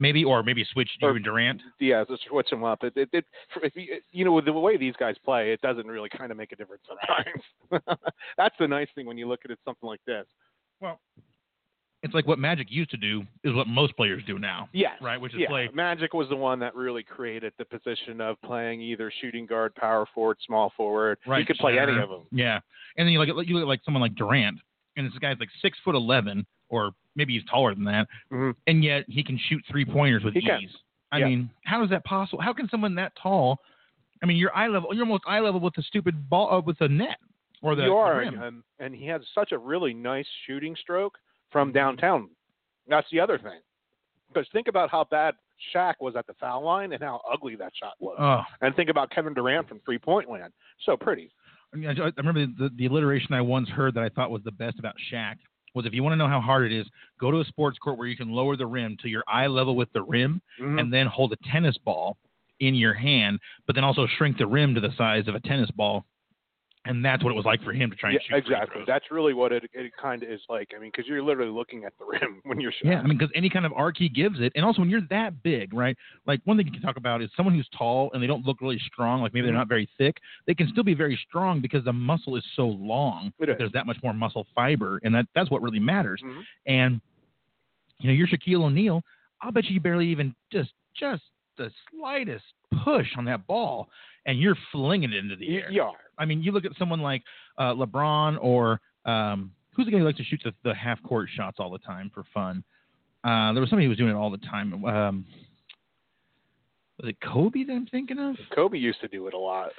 Maybe 0.01 0.25
or 0.25 0.43
maybe 0.43 0.65
switch 0.73 0.89
you 1.01 1.09
and 1.09 1.23
Durant. 1.25 1.61
Yeah, 1.79 2.03
just 2.09 2.25
switch 2.29 2.51
them 2.51 2.65
up. 2.65 2.83
It, 2.83 2.93
it, 2.97 3.09
it 3.13 3.25
if 3.63 3.77
you, 3.77 3.99
you 4.11 4.25
know, 4.25 4.33
with 4.33 4.47
the 4.47 4.53
way 4.53 4.77
these 4.77 4.95
guys 4.99 5.15
play, 5.25 5.53
it 5.53 5.61
doesn't 5.61 5.87
really 5.87 6.09
kind 6.09 6.33
of 6.33 6.37
make 6.37 6.51
a 6.51 6.57
difference 6.57 6.83
sometimes. 6.89 8.01
That's 8.37 8.55
the 8.59 8.67
nice 8.67 8.89
thing 8.97 9.07
when 9.07 9.17
you 9.17 9.29
look 9.29 9.41
at 9.45 9.53
it 9.53 9.59
something 9.65 9.87
like 9.89 10.01
this. 10.05 10.25
Well, 10.81 10.99
it's 12.03 12.15
like 12.15 12.27
what 12.27 12.41
Magic 12.41 12.67
used 12.69 12.91
to 12.91 12.97
do 12.97 13.23
is 13.45 13.55
what 13.55 13.69
most 13.69 13.95
players 13.97 14.25
do 14.27 14.41
now. 14.41 14.69
Yes. 14.73 14.95
Right, 15.01 15.21
which 15.21 15.35
is 15.35 15.41
yeah. 15.41 15.47
play- 15.49 15.69
Magic 15.73 16.15
was 16.15 16.29
the 16.29 16.35
one 16.37 16.59
that 16.59 16.75
really 16.75 17.05
created 17.05 17.53
the 17.59 17.65
position 17.65 18.21
of 18.21 18.41
playing 18.43 18.81
either 18.81 19.13
shooting 19.21 19.47
guard, 19.47 19.73
power 19.77 20.07
forward, 20.13 20.39
small 20.45 20.73
forward. 20.77 21.19
Right. 21.29 21.39
You 21.39 21.47
could 21.47 21.59
play 21.59 21.79
any 21.79 21.93
of 21.97 22.09
them. 22.09 22.23
Yeah, 22.33 22.59
and 22.97 23.07
then 23.07 23.13
you 23.13 23.21
look 23.21 23.29
at 23.29 23.47
you 23.47 23.55
look 23.55 23.63
at 23.63 23.69
like 23.69 23.83
someone 23.85 24.01
like 24.01 24.17
Durant, 24.17 24.59
and 24.97 25.07
this 25.07 25.16
guy's 25.18 25.38
like 25.40 25.49
six 25.61 25.78
foot 25.84 25.95
eleven, 25.95 26.47
or 26.68 26.93
maybe 27.16 27.34
he's 27.34 27.45
taller 27.45 27.74
than 27.74 27.84
that, 27.84 28.09
Mhm. 28.30 28.55
and 28.66 28.82
yet 28.84 29.05
he 29.09 29.22
can 29.22 29.38
shoot 29.38 29.62
three 29.70 29.84
pointers 29.84 30.24
with 30.24 30.34
He 30.34 30.40
ease. 30.40 30.47
can. 30.47 30.68
I 31.12 31.18
Yeah. 31.18 31.24
mean, 31.26 31.51
how 31.64 31.82
is 31.84 31.90
that 31.90 32.05
possible? 32.05 32.43
How 32.43 32.53
can 32.53 32.68
someone 32.68 32.95
that 32.97 33.14
tall? 33.16 33.59
I 34.22 34.26
mean, 34.26 34.36
you're 34.36 34.55
eye 34.57 34.68
level. 34.68 34.95
You're 34.95 35.05
almost 35.05 35.24
eye 35.26 35.40
level 35.40 35.61
with 35.61 35.74
the 35.74 35.82
stupid 35.82 36.28
ball 36.30 36.51
uh, 36.53 36.61
with 36.61 36.78
the 36.78 36.88
net 36.88 37.18
or 37.61 37.74
the, 37.74 37.82
you 37.82 37.88
the 37.90 37.95
are, 37.95 38.18
rim. 38.18 38.43
and, 38.43 38.62
and, 38.78 38.95
he 38.95 39.07
has 39.07 39.20
such 39.34 39.53
a 39.53 39.59
really 39.59 39.93
nice 39.93 40.26
shooting 40.47 40.74
stroke 40.76 41.18
from 41.51 41.70
downtown. 41.72 42.30
That's 42.88 43.09
the 43.11 43.20
other 43.20 43.36
thing. 43.38 43.61
Because 44.28 44.49
think 44.53 44.68
about 44.68 44.90
how 44.90 45.05
bad 45.05 45.34
Shaq 45.74 45.95
was 46.01 46.16
at 46.16 46.26
the 46.26 46.34
foul 46.34 46.62
line 46.62 46.93
and 46.93 47.03
how 47.03 47.20
ugly 47.30 47.55
that 47.57 47.72
shot 47.76 47.95
was. 48.01 48.16
Oh, 48.18 48.43
and 48.62 48.74
think 48.74 48.88
about 48.88 49.11
Kevin 49.11 49.34
Durant 49.34 49.68
from 49.68 49.80
three 49.80 49.99
point 49.99 50.30
land. 50.30 50.53
So 50.84 50.97
pretty. 50.97 51.30
I, 51.75 51.79
I, 51.79 52.11
remember 52.18 52.47
the, 52.47 52.70
the 52.77 52.87
alliteration 52.87 53.35
I 53.35 53.41
once 53.41 53.68
heard 53.68 53.95
that 53.95 54.03
I 54.03 54.09
thought 54.09 54.31
was 54.31 54.43
the 54.45 54.53
best 54.53 54.79
about 54.79 54.95
Shaq 55.11 55.37
was 55.75 55.87
if 55.87 55.95
you 55.95 56.03
want 56.03 56.12
to 56.12 56.16
know 56.18 56.29
how 56.29 56.41
hard 56.41 56.70
it 56.70 56.79
is, 56.79 56.87
go 57.18 57.31
to 57.31 57.41
a 57.41 57.45
sports 57.47 57.79
court 57.79 57.97
where 57.97 58.07
you 58.07 58.16
can 58.16 58.31
lower 58.31 58.57
the 58.57 58.66
rim 58.66 58.97
to 59.03 59.09
your 59.09 59.25
eye 59.27 59.47
level 59.47 59.75
with 59.75 59.91
the 59.93 60.03
rim, 60.03 60.43
Mhm. 60.61 60.79
and 60.81 60.93
then 60.93 61.07
hold 61.07 61.33
a 61.33 61.37
tennis 61.51 61.79
ball 61.79 62.18
in 62.61 62.75
your 62.75 62.93
hand, 62.93 63.41
but 63.66 63.75
then 63.75 63.83
also 63.85 64.07
shrink 64.07 64.37
the 64.37 64.47
rim 64.47 64.75
to 64.75 64.81
the 64.81 64.93
size 64.93 65.27
of 65.29 65.35
a 65.35 65.41
tennis 65.41 65.70
ball. 65.70 66.05
And 66.85 67.05
that's 67.05 67.22
what 67.22 67.30
it 67.30 67.37
was 67.37 67.45
like 67.45 67.62
for 67.62 67.72
him 67.72 67.91
to 67.91 67.97
try 67.97 68.11
and 68.11 68.18
yeah, 68.28 68.37
shoot 68.37 68.45
exactly. 68.45 68.83
That's 68.89 69.05
really 69.12 69.35
what 69.35 69.53
it, 69.53 69.70
it 69.72 69.93
kind 70.01 70.20
of 70.24 70.28
is 70.28 70.41
like. 70.49 70.70
I 70.76 70.80
mean, 70.80 70.91
because 70.91 71.07
you're 71.07 71.22
literally 71.22 71.53
looking 71.53 71.85
at 71.85 71.93
the 71.97 72.05
rim 72.09 72.41
when 72.45 72.61
you're 72.61 72.72
shooting. 72.72 72.91
Yeah, 72.93 72.99
I 72.99 73.07
mean, 73.07 73.16
because 73.16 73.30
any 73.37 73.49
kind 73.49 73.64
of 73.64 73.72
arc 73.74 73.97
he 73.99 74.09
gives 74.09 74.41
it, 74.41 74.53
and 74.57 74.64
also 74.64 74.80
when 74.80 74.91
you're 74.91 75.07
that 75.09 75.45
big, 75.45 75.72
right? 75.72 75.97
Like 76.26 76.41
one 76.45 76.57
thing 76.57 76.66
you 76.66 76.72
can 76.72 76.83
talk 76.83 76.97
about 76.97 77.22
is 77.22 77.30
someone 77.37 77.55
who's 77.55 77.68
tall 77.76 78.11
and 78.14 78.22
they 78.22 78.26
don't 78.26 78.45
look 78.45 78.61
really 78.61 78.80
strong, 78.93 79.22
like 79.22 79.33
maybe 79.33 79.47
they're 79.47 79.55
Mhm. 79.55 79.59
not 79.59 79.68
very 79.68 79.89
thick. 79.97 80.16
They 80.49 80.55
can 80.55 80.66
still 80.68 80.83
be 80.83 80.95
very 80.95 81.16
strong 81.28 81.61
because 81.61 81.85
the 81.85 81.93
muscle 81.93 82.35
is 82.37 82.45
so 82.57 82.66
long. 82.66 83.33
It. 83.39 83.57
There's 83.59 83.72
that 83.72 83.87
much 83.87 83.99
more 84.03 84.12
muscle 84.12 84.47
fiber, 84.53 84.99
and 85.05 85.14
that 85.14 85.26
that's 85.37 85.51
what 85.53 85.62
really 85.62 85.78
matters. 85.80 86.20
Mhm. 86.24 86.45
And 86.66 87.01
you 88.01 88.09
know, 88.09 88.14
you're 88.14 88.26
Shaquille 88.26 88.64
O'Neal. 88.64 89.03
I'll 89.41 89.53
bet 89.53 89.66
you 89.66 89.78
barely 89.78 90.09
even 90.09 90.35
just 90.51 90.72
just 90.95 91.22
the 91.57 91.71
slightest 91.91 92.45
push 92.85 93.07
on 93.17 93.25
that 93.27 93.47
ball, 93.47 93.89
and 94.27 94.39
you're 94.39 94.57
flinging 94.71 95.13
it 95.13 95.17
into 95.17 95.37
the 95.37 95.57
air. 95.57 95.71
you 95.71 95.83
are. 95.83 95.97
I 96.19 96.25
mean, 96.25 96.43
you 96.43 96.53
look 96.53 96.65
at 96.65 96.73
someone 96.79 97.01
like 97.01 97.23
uh, 97.59 97.75
LeBron 97.75 98.39
or 98.41 98.81
um, 99.05 99.53
who's 99.75 99.87
the 99.87 99.93
guy 99.93 99.99
who 99.99 100.05
likes 100.05 100.19
to 100.19 100.25
shoot 100.25 100.41
the, 100.45 100.53
the 100.65 100.75
half 100.75 101.03
court 101.03 101.29
shots 101.35 101.57
all 101.59 101.71
the 101.71 101.79
time 101.79 102.11
for 102.15 102.25
fun? 102.33 102.63
Uh, 103.25 103.53
there 103.53 103.61
was 103.61 103.71
somebody 103.71 103.87
who 103.87 103.91
was 103.91 103.99
doing 103.99 104.11
it 104.11 104.17
all 104.17 104.31
the 104.31 104.39
time. 104.39 104.85
Um, 104.85 105.25
was 107.01 107.09
it 107.09 107.17
Kobe 107.21 107.65
that 107.65 107.73
I'm 107.73 107.87
thinking 107.87 108.19
of? 108.19 108.37
Kobe 108.55 108.79
used 108.79 109.01
to 109.01 109.09
do 109.09 109.27
it 109.27 109.35
a 109.35 109.39
lot. 109.39 109.71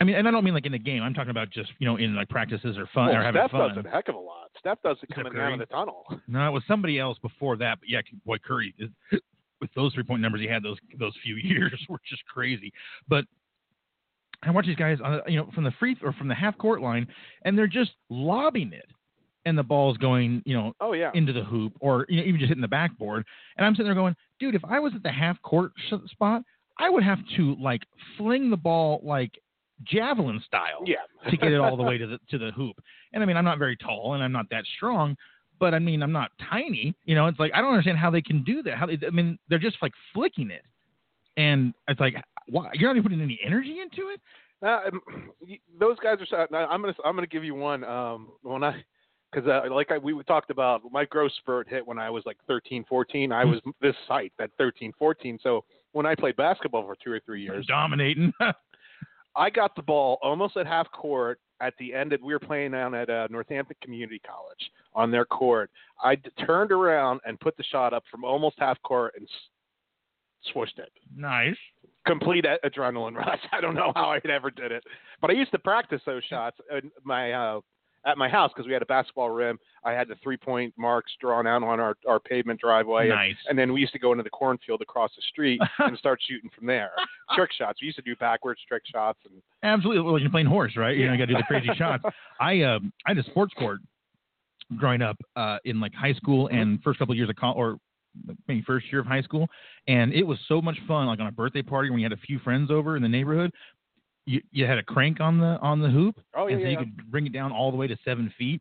I 0.00 0.04
mean, 0.04 0.16
and 0.16 0.26
I 0.26 0.30
don't 0.30 0.44
mean 0.44 0.52
like 0.52 0.66
in 0.66 0.72
the 0.72 0.78
game. 0.78 1.02
I'm 1.02 1.14
talking 1.14 1.30
about 1.30 1.50
just 1.50 1.70
you 1.78 1.86
know 1.86 1.96
in 1.96 2.14
like 2.14 2.28
practices 2.28 2.76
or 2.76 2.86
fun 2.92 3.06
well, 3.06 3.16
or 3.16 3.22
having 3.22 3.40
Steph 3.40 3.50
fun. 3.52 3.68
does 3.68 3.78
it 3.78 3.86
a 3.86 3.90
heck 3.90 4.08
of 4.08 4.14
a 4.14 4.18
lot. 4.18 4.50
Steph 4.58 4.82
does 4.82 4.96
it 5.02 5.14
coming 5.14 5.32
down 5.32 5.54
in 5.54 5.58
the 5.58 5.66
tunnel. 5.66 6.04
No, 6.26 6.46
it 6.46 6.50
was 6.50 6.62
somebody 6.68 6.98
else 6.98 7.18
before 7.22 7.56
that. 7.58 7.78
But 7.80 7.88
yeah, 7.88 8.00
boy, 8.24 8.36
Curry 8.38 8.74
with 9.60 9.70
those 9.74 9.94
three 9.94 10.04
point 10.04 10.22
numbers 10.22 10.40
he 10.40 10.46
had 10.46 10.62
those 10.62 10.78
those 10.98 11.14
few 11.22 11.36
years 11.42 11.80
were 11.88 12.00
just 12.08 12.24
crazy. 12.26 12.72
But 13.08 13.24
I 14.42 14.50
watch 14.50 14.66
these 14.66 14.76
guys, 14.76 14.98
on, 15.02 15.20
you 15.26 15.38
know, 15.38 15.50
from 15.54 15.64
the 15.64 15.72
free 15.78 15.96
or 16.02 16.12
from 16.12 16.28
the 16.28 16.34
half 16.34 16.56
court 16.58 16.80
line, 16.80 17.06
and 17.44 17.56
they're 17.56 17.66
just 17.66 17.92
lobbing 18.10 18.72
it, 18.72 18.86
and 19.44 19.56
the 19.56 19.62
ball's 19.62 19.96
going, 19.96 20.42
you 20.44 20.54
know, 20.54 20.72
oh 20.80 20.92
yeah, 20.92 21.10
into 21.14 21.32
the 21.32 21.44
hoop 21.44 21.72
or 21.80 22.06
you 22.08 22.18
know, 22.18 22.22
even 22.24 22.38
just 22.38 22.48
hitting 22.48 22.62
the 22.62 22.68
backboard. 22.68 23.24
And 23.56 23.66
I'm 23.66 23.74
sitting 23.74 23.86
there 23.86 23.94
going, 23.94 24.16
dude, 24.38 24.54
if 24.54 24.64
I 24.64 24.78
was 24.78 24.92
at 24.94 25.02
the 25.02 25.12
half 25.12 25.40
court 25.42 25.72
spot, 26.06 26.42
I 26.78 26.90
would 26.90 27.02
have 27.02 27.18
to 27.36 27.56
like 27.60 27.82
fling 28.16 28.50
the 28.50 28.56
ball 28.56 29.00
like 29.02 29.32
javelin 29.84 30.42
style 30.46 30.82
yeah. 30.86 30.96
to 31.30 31.36
get 31.36 31.52
it 31.52 31.60
all 31.60 31.76
the 31.76 31.82
way 31.84 31.98
to 31.98 32.06
the 32.06 32.18
to 32.30 32.38
the 32.38 32.50
hoop. 32.52 32.76
And 33.12 33.22
I 33.22 33.26
mean, 33.26 33.36
I'm 33.36 33.44
not 33.44 33.58
very 33.58 33.76
tall 33.76 34.14
and 34.14 34.22
I'm 34.22 34.32
not 34.32 34.46
that 34.50 34.64
strong, 34.76 35.16
but 35.58 35.74
I 35.74 35.78
mean, 35.78 36.02
I'm 36.02 36.12
not 36.12 36.30
tiny. 36.50 36.94
You 37.04 37.14
know, 37.14 37.26
it's 37.26 37.38
like 37.38 37.52
I 37.54 37.60
don't 37.60 37.70
understand 37.70 37.98
how 37.98 38.10
they 38.10 38.22
can 38.22 38.42
do 38.42 38.62
that. 38.62 38.76
How 38.76 38.86
they, 38.86 38.98
I 39.06 39.10
mean, 39.10 39.38
they're 39.48 39.58
just 39.58 39.76
like 39.82 39.92
flicking 40.14 40.50
it, 40.50 40.62
and 41.36 41.74
it's 41.88 42.00
like, 42.00 42.14
why 42.48 42.70
you're 42.74 42.88
not 42.88 42.96
even 42.96 43.02
putting 43.02 43.20
any 43.20 43.38
energy 43.44 43.78
into 43.80 44.08
it. 44.10 44.20
Uh, 44.66 44.90
those 45.78 45.98
guys 46.02 46.18
are. 46.32 46.48
I'm 46.54 46.80
gonna 46.80 46.94
I'm 47.04 47.14
gonna 47.14 47.26
give 47.26 47.44
you 47.44 47.54
one. 47.54 47.84
Um, 47.84 48.28
when 48.42 48.64
I 48.64 48.82
because 49.32 49.48
uh, 49.48 49.72
like 49.72 49.90
I, 49.90 49.98
we 49.98 50.20
talked 50.24 50.50
about, 50.50 50.82
my 50.90 51.04
growth 51.04 51.32
spurt 51.38 51.68
hit 51.68 51.86
when 51.86 51.98
I 51.98 52.08
was 52.10 52.22
like 52.26 52.38
13, 52.46 52.84
14. 52.88 53.32
I 53.32 53.44
was 53.44 53.60
this 53.82 53.96
height 54.08 54.32
at 54.40 54.50
13, 54.56 54.92
14. 54.98 55.38
So 55.42 55.64
when 55.92 56.06
I 56.06 56.14
played 56.14 56.36
basketball 56.36 56.84
for 56.86 56.96
two 57.02 57.12
or 57.12 57.20
three 57.20 57.42
years, 57.42 57.66
dominating, 57.66 58.32
I 59.36 59.50
got 59.50 59.76
the 59.76 59.82
ball 59.82 60.18
almost 60.22 60.56
at 60.56 60.66
half 60.66 60.90
court 60.92 61.38
at 61.60 61.74
the 61.78 61.94
end 61.94 62.12
of 62.12 62.20
we 62.22 62.32
were 62.32 62.38
playing 62.38 62.72
down 62.72 62.94
at 62.94 63.08
uh, 63.08 63.28
Northampton 63.30 63.76
Community 63.82 64.20
College 64.26 64.70
on 64.94 65.10
their 65.10 65.24
court. 65.24 65.70
I 66.02 66.16
d- 66.16 66.30
turned 66.46 66.72
around 66.72 67.20
and 67.24 67.38
put 67.40 67.56
the 67.56 67.64
shot 67.64 67.92
up 67.92 68.04
from 68.10 68.24
almost 68.24 68.56
half 68.58 68.80
court 68.82 69.14
and 69.16 69.24
s- 69.24 70.52
swished 70.52 70.78
it. 70.78 70.92
Nice. 71.16 71.56
Complete 72.06 72.44
adrenaline 72.64 73.14
rush. 73.16 73.40
I 73.52 73.60
don't 73.60 73.74
know 73.74 73.92
how 73.94 74.10
I 74.10 74.20
ever 74.30 74.50
did 74.50 74.70
it, 74.72 74.84
but 75.20 75.30
I 75.30 75.34
used 75.34 75.50
to 75.52 75.58
practice 75.58 76.00
those 76.06 76.22
shots. 76.24 76.56
And 76.70 76.90
my 77.04 77.32
uh, 77.32 77.60
at 78.06 78.16
my 78.16 78.28
house 78.28 78.50
because 78.54 78.66
we 78.66 78.72
had 78.72 78.82
a 78.82 78.86
basketball 78.86 79.30
rim. 79.30 79.58
I 79.84 79.92
had 79.92 80.08
the 80.08 80.14
three 80.22 80.36
point 80.36 80.72
marks 80.78 81.12
drawn 81.20 81.46
out 81.46 81.62
on 81.62 81.80
our, 81.80 81.96
our 82.08 82.20
pavement 82.20 82.60
driveway. 82.60 83.08
Nice. 83.08 83.34
And, 83.48 83.50
and 83.50 83.58
then 83.58 83.72
we 83.72 83.80
used 83.80 83.92
to 83.92 83.98
go 83.98 84.12
into 84.12 84.22
the 84.22 84.30
cornfield 84.30 84.80
across 84.80 85.10
the 85.16 85.22
street 85.28 85.60
and 85.80 85.98
start 85.98 86.20
shooting 86.26 86.50
from 86.56 86.66
there. 86.66 86.92
trick 87.34 87.50
shots. 87.52 87.80
We 87.82 87.86
used 87.86 87.96
to 87.96 88.02
do 88.02 88.14
backwards 88.16 88.60
trick 88.68 88.82
shots 88.90 89.18
and 89.24 89.42
absolutely. 89.62 90.02
Well, 90.02 90.18
you're 90.18 90.30
playing 90.30 90.46
horse, 90.46 90.76
right? 90.76 90.96
You 90.96 91.06
know, 91.06 91.12
you 91.12 91.18
got 91.18 91.26
to 91.26 91.32
do 91.34 91.38
the 91.38 91.42
crazy 91.44 91.68
shots. 91.76 92.04
I 92.40 92.60
uh, 92.62 92.78
I 93.06 93.10
had 93.10 93.18
a 93.18 93.24
sports 93.24 93.52
court 93.58 93.80
growing 94.76 95.02
up 95.02 95.16
uh, 95.36 95.58
in 95.64 95.80
like 95.80 95.92
high 95.94 96.14
school 96.14 96.46
Mm-hmm. 96.48 96.56
and 96.58 96.82
first 96.82 96.98
couple 96.98 97.12
of 97.12 97.16
years 97.18 97.28
of 97.30 97.36
college 97.36 97.56
or 97.58 97.78
maybe 98.48 98.62
first 98.66 98.86
year 98.90 99.00
of 99.00 99.06
high 99.06 99.22
school, 99.22 99.46
and 99.88 100.12
it 100.12 100.22
was 100.22 100.38
so 100.48 100.62
much 100.62 100.76
fun. 100.88 101.06
Like 101.06 101.20
on 101.20 101.26
a 101.26 101.32
birthday 101.32 101.62
party 101.62 101.90
when 101.90 101.98
you 102.00 102.04
had 102.04 102.12
a 102.12 102.20
few 102.20 102.38
friends 102.38 102.70
over 102.70 102.96
in 102.96 103.02
the 103.02 103.08
neighborhood, 103.08 103.50
you, 104.26 104.42
you 104.50 104.66
had 104.66 104.78
a 104.78 104.82
crank 104.82 105.20
on 105.20 105.38
the 105.38 105.58
on 105.60 105.80
the 105.80 105.88
hoop, 105.88 106.20
oh, 106.34 106.46
yeah, 106.46 106.54
and 106.54 106.62
so 106.62 106.64
yeah. 106.66 106.70
you 106.72 106.78
could 106.78 107.10
bring 107.10 107.26
it 107.26 107.32
down 107.32 107.52
all 107.52 107.70
the 107.70 107.76
way 107.76 107.86
to 107.86 107.96
seven 108.04 108.32
feet. 108.36 108.60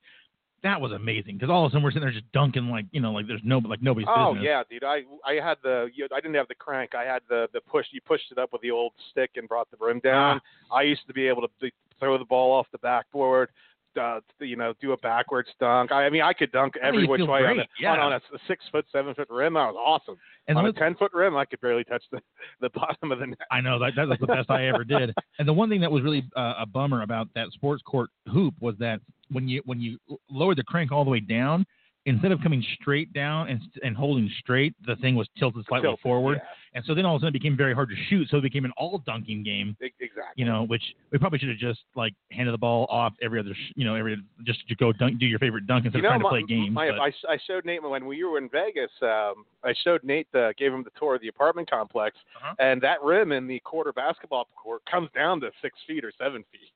That 0.64 0.80
was 0.82 0.92
amazing 0.94 1.36
because 1.36 1.50
all 1.50 1.66
of 1.66 1.70
a 1.70 1.74
sudden 1.74 1.84
we're 1.84 1.92
sitting 1.92 2.04
there 2.04 2.12
just 2.12 2.32
dunking 2.32 2.70
like 2.70 2.86
you 2.92 3.02
know 3.02 3.12
like 3.12 3.28
there's 3.28 3.42
no 3.44 3.58
like 3.60 3.82
nobody's 3.84 4.08
Oh 4.10 4.34
business. 4.34 4.46
yeah, 4.48 4.64
dude. 4.70 4.84
I 4.84 5.02
I 5.24 5.34
had 5.34 5.58
the 5.62 5.90
you, 5.94 6.08
know, 6.10 6.16
I 6.16 6.22
didn't 6.22 6.36
have 6.36 6.48
the 6.48 6.56
crank. 6.56 6.96
I 6.96 7.04
had 7.04 7.22
the 7.30 7.48
the 7.54 7.62
push. 7.62 7.86
You 7.92 8.02
pushed 8.02 8.32
it 8.32 8.38
up 8.38 8.54
with 8.54 8.62
the 8.62 8.72
old 8.72 8.94
stick 9.12 9.32
and 9.36 9.48
brought 9.48 9.70
the 9.70 9.78
rim 9.80 10.00
down. 10.00 10.42
Ah. 10.72 10.78
I 10.78 10.84
used 10.84 11.06
to 11.08 11.14
be 11.14 11.28
able 11.28 11.42
to 11.42 11.50
be, 11.62 11.72
throw 12.00 12.18
the 12.18 12.26
ball 12.26 12.52
off 12.52 12.68
the 12.72 12.80
backboard. 12.80 13.50
Uh, 13.98 14.20
you 14.40 14.56
know, 14.56 14.74
do 14.82 14.92
a 14.92 14.98
backwards 14.98 15.50
dunk. 15.60 15.92
I, 15.92 16.06
I 16.06 16.10
mean, 16.10 16.22
I 16.22 16.34
could 16.34 16.52
dunk 16.52 16.74
I 16.82 16.88
every 16.88 17.08
which 17.08 17.22
way 17.22 17.46
on, 17.46 17.60
a, 17.60 17.66
yeah. 17.80 17.94
on, 17.94 18.14
a, 18.14 18.22
six 18.48 18.64
foot, 18.72 18.86
seven 18.92 19.14
foot 19.14 19.28
rim. 19.30 19.54
That 19.54 19.74
was 19.74 19.76
awesome. 19.78 20.18
And 20.48 20.58
on 20.58 20.66
a 20.66 20.74
ten 20.74 20.96
foot 20.96 21.12
rim, 21.14 21.36
I 21.36 21.46
could 21.46 21.62
barely 21.62 21.84
touch 21.84 22.04
the, 22.12 22.20
the 22.62 22.70
bottom 22.70 23.12
of 23.12 23.20
the 23.20 23.28
net. 23.28 23.38
I 23.52 23.62
know 23.62 23.80
that 23.80 23.94
that 23.96 24.08
was 24.08 24.18
the 24.20 24.28
best 24.28 24.50
I 24.50 24.68
ever 24.68 24.84
did. 24.84 25.14
And 25.38 25.46
the 25.46 25.54
one 25.54 25.70
thing 25.70 25.82
that 25.82 25.92
was 25.92 26.02
really 26.02 26.24
uh, 26.38 26.54
a 26.60 26.66
bummer 26.66 27.02
about 27.02 27.28
that 27.36 27.50
sports 27.52 27.84
court 27.86 28.10
hoop 28.32 28.54
was 28.62 28.76
that 28.80 29.02
when 29.30 29.50
you 29.50 29.62
when 29.66 29.82
you 29.82 29.98
lowered 30.30 30.58
the 30.58 30.64
crank 30.64 30.94
all 30.94 31.04
the 31.04 31.10
way 31.12 31.20
down, 31.20 31.66
instead 32.06 32.32
of 32.32 32.40
coming 32.42 32.64
straight 32.80 33.12
down 33.14 33.50
and 33.50 33.62
and 33.84 33.96
holding 33.96 34.30
straight, 34.40 34.74
the 34.86 34.96
thing 34.98 35.16
was 35.16 35.28
tilted 35.38 35.66
slightly 35.68 35.88
Tilted, 35.88 36.02
forward. 36.04 36.38
yeah. 36.44 36.50
And 36.76 36.84
so 36.86 36.94
then 36.94 37.06
all 37.06 37.16
of 37.16 37.22
a 37.22 37.26
sudden 37.26 37.30
it 37.36 37.40
became 37.42 37.56
very 37.56 37.74
hard 37.74 37.88
to 37.90 37.96
shoot. 38.10 38.28
So 38.30 38.38
it 38.38 38.42
became 38.42 38.66
an 38.66 38.72
all 38.78 38.98
dunking 39.06 39.44
game. 39.44 39.78
Exactly. 39.80 40.22
You 40.36 40.44
know, 40.46 40.66
which 40.66 40.84
we 41.12 41.18
probably 41.18 41.40
should 41.40 41.48
have 41.50 41.58
just 41.58 41.80
like 41.96 42.14
handed 42.32 42.52
the 42.54 42.58
ball 42.58 42.86
off 42.90 43.14
every 43.22 43.40
other, 43.40 43.54
sh- 43.54 43.72
you 43.76 43.86
know, 43.86 43.96
every 43.96 44.18
just 44.44 44.68
to 44.68 44.76
go 44.76 44.92
dunk, 44.92 45.18
do 45.20 45.26
your 45.26 45.40
favorite 45.40 45.68
dunk 45.68 45.86
instead 45.86 46.00
You 46.00 46.04
know, 46.04 46.16
of 46.16 46.22
trying 46.22 46.42
to 46.42 46.46
play 46.48 46.56
games. 46.56 46.74
my, 46.74 46.92
but- 46.92 47.00
I, 47.00 47.34
I 47.34 47.38
showed 47.48 47.64
Nate 47.64 47.82
when 47.82 48.06
we 48.06 48.24
were 48.26 48.38
in 48.38 48.50
Vegas. 48.50 48.92
Um, 49.02 49.46
I 49.64 49.74
showed 49.86 50.04
Nate, 50.04 50.28
the, 50.34 50.54
gave 50.58 50.74
him 50.74 50.84
the 50.84 50.92
tour 51.00 51.16
of 51.16 51.22
the 51.22 51.30
apartment 51.30 51.70
complex, 51.70 52.18
Uh-huh. 52.38 52.56
and 52.60 52.82
that 52.82 53.02
rim 53.02 53.32
in 53.32 53.48
the 53.48 53.60
quarter 53.62 53.94
basketball 53.94 54.48
court 54.62 54.82
comes 54.86 55.10
down 55.16 55.40
to 55.42 55.52
six 55.62 55.78
feet 55.88 56.04
or 56.04 56.12
seven 56.20 56.44
feet. 56.52 56.72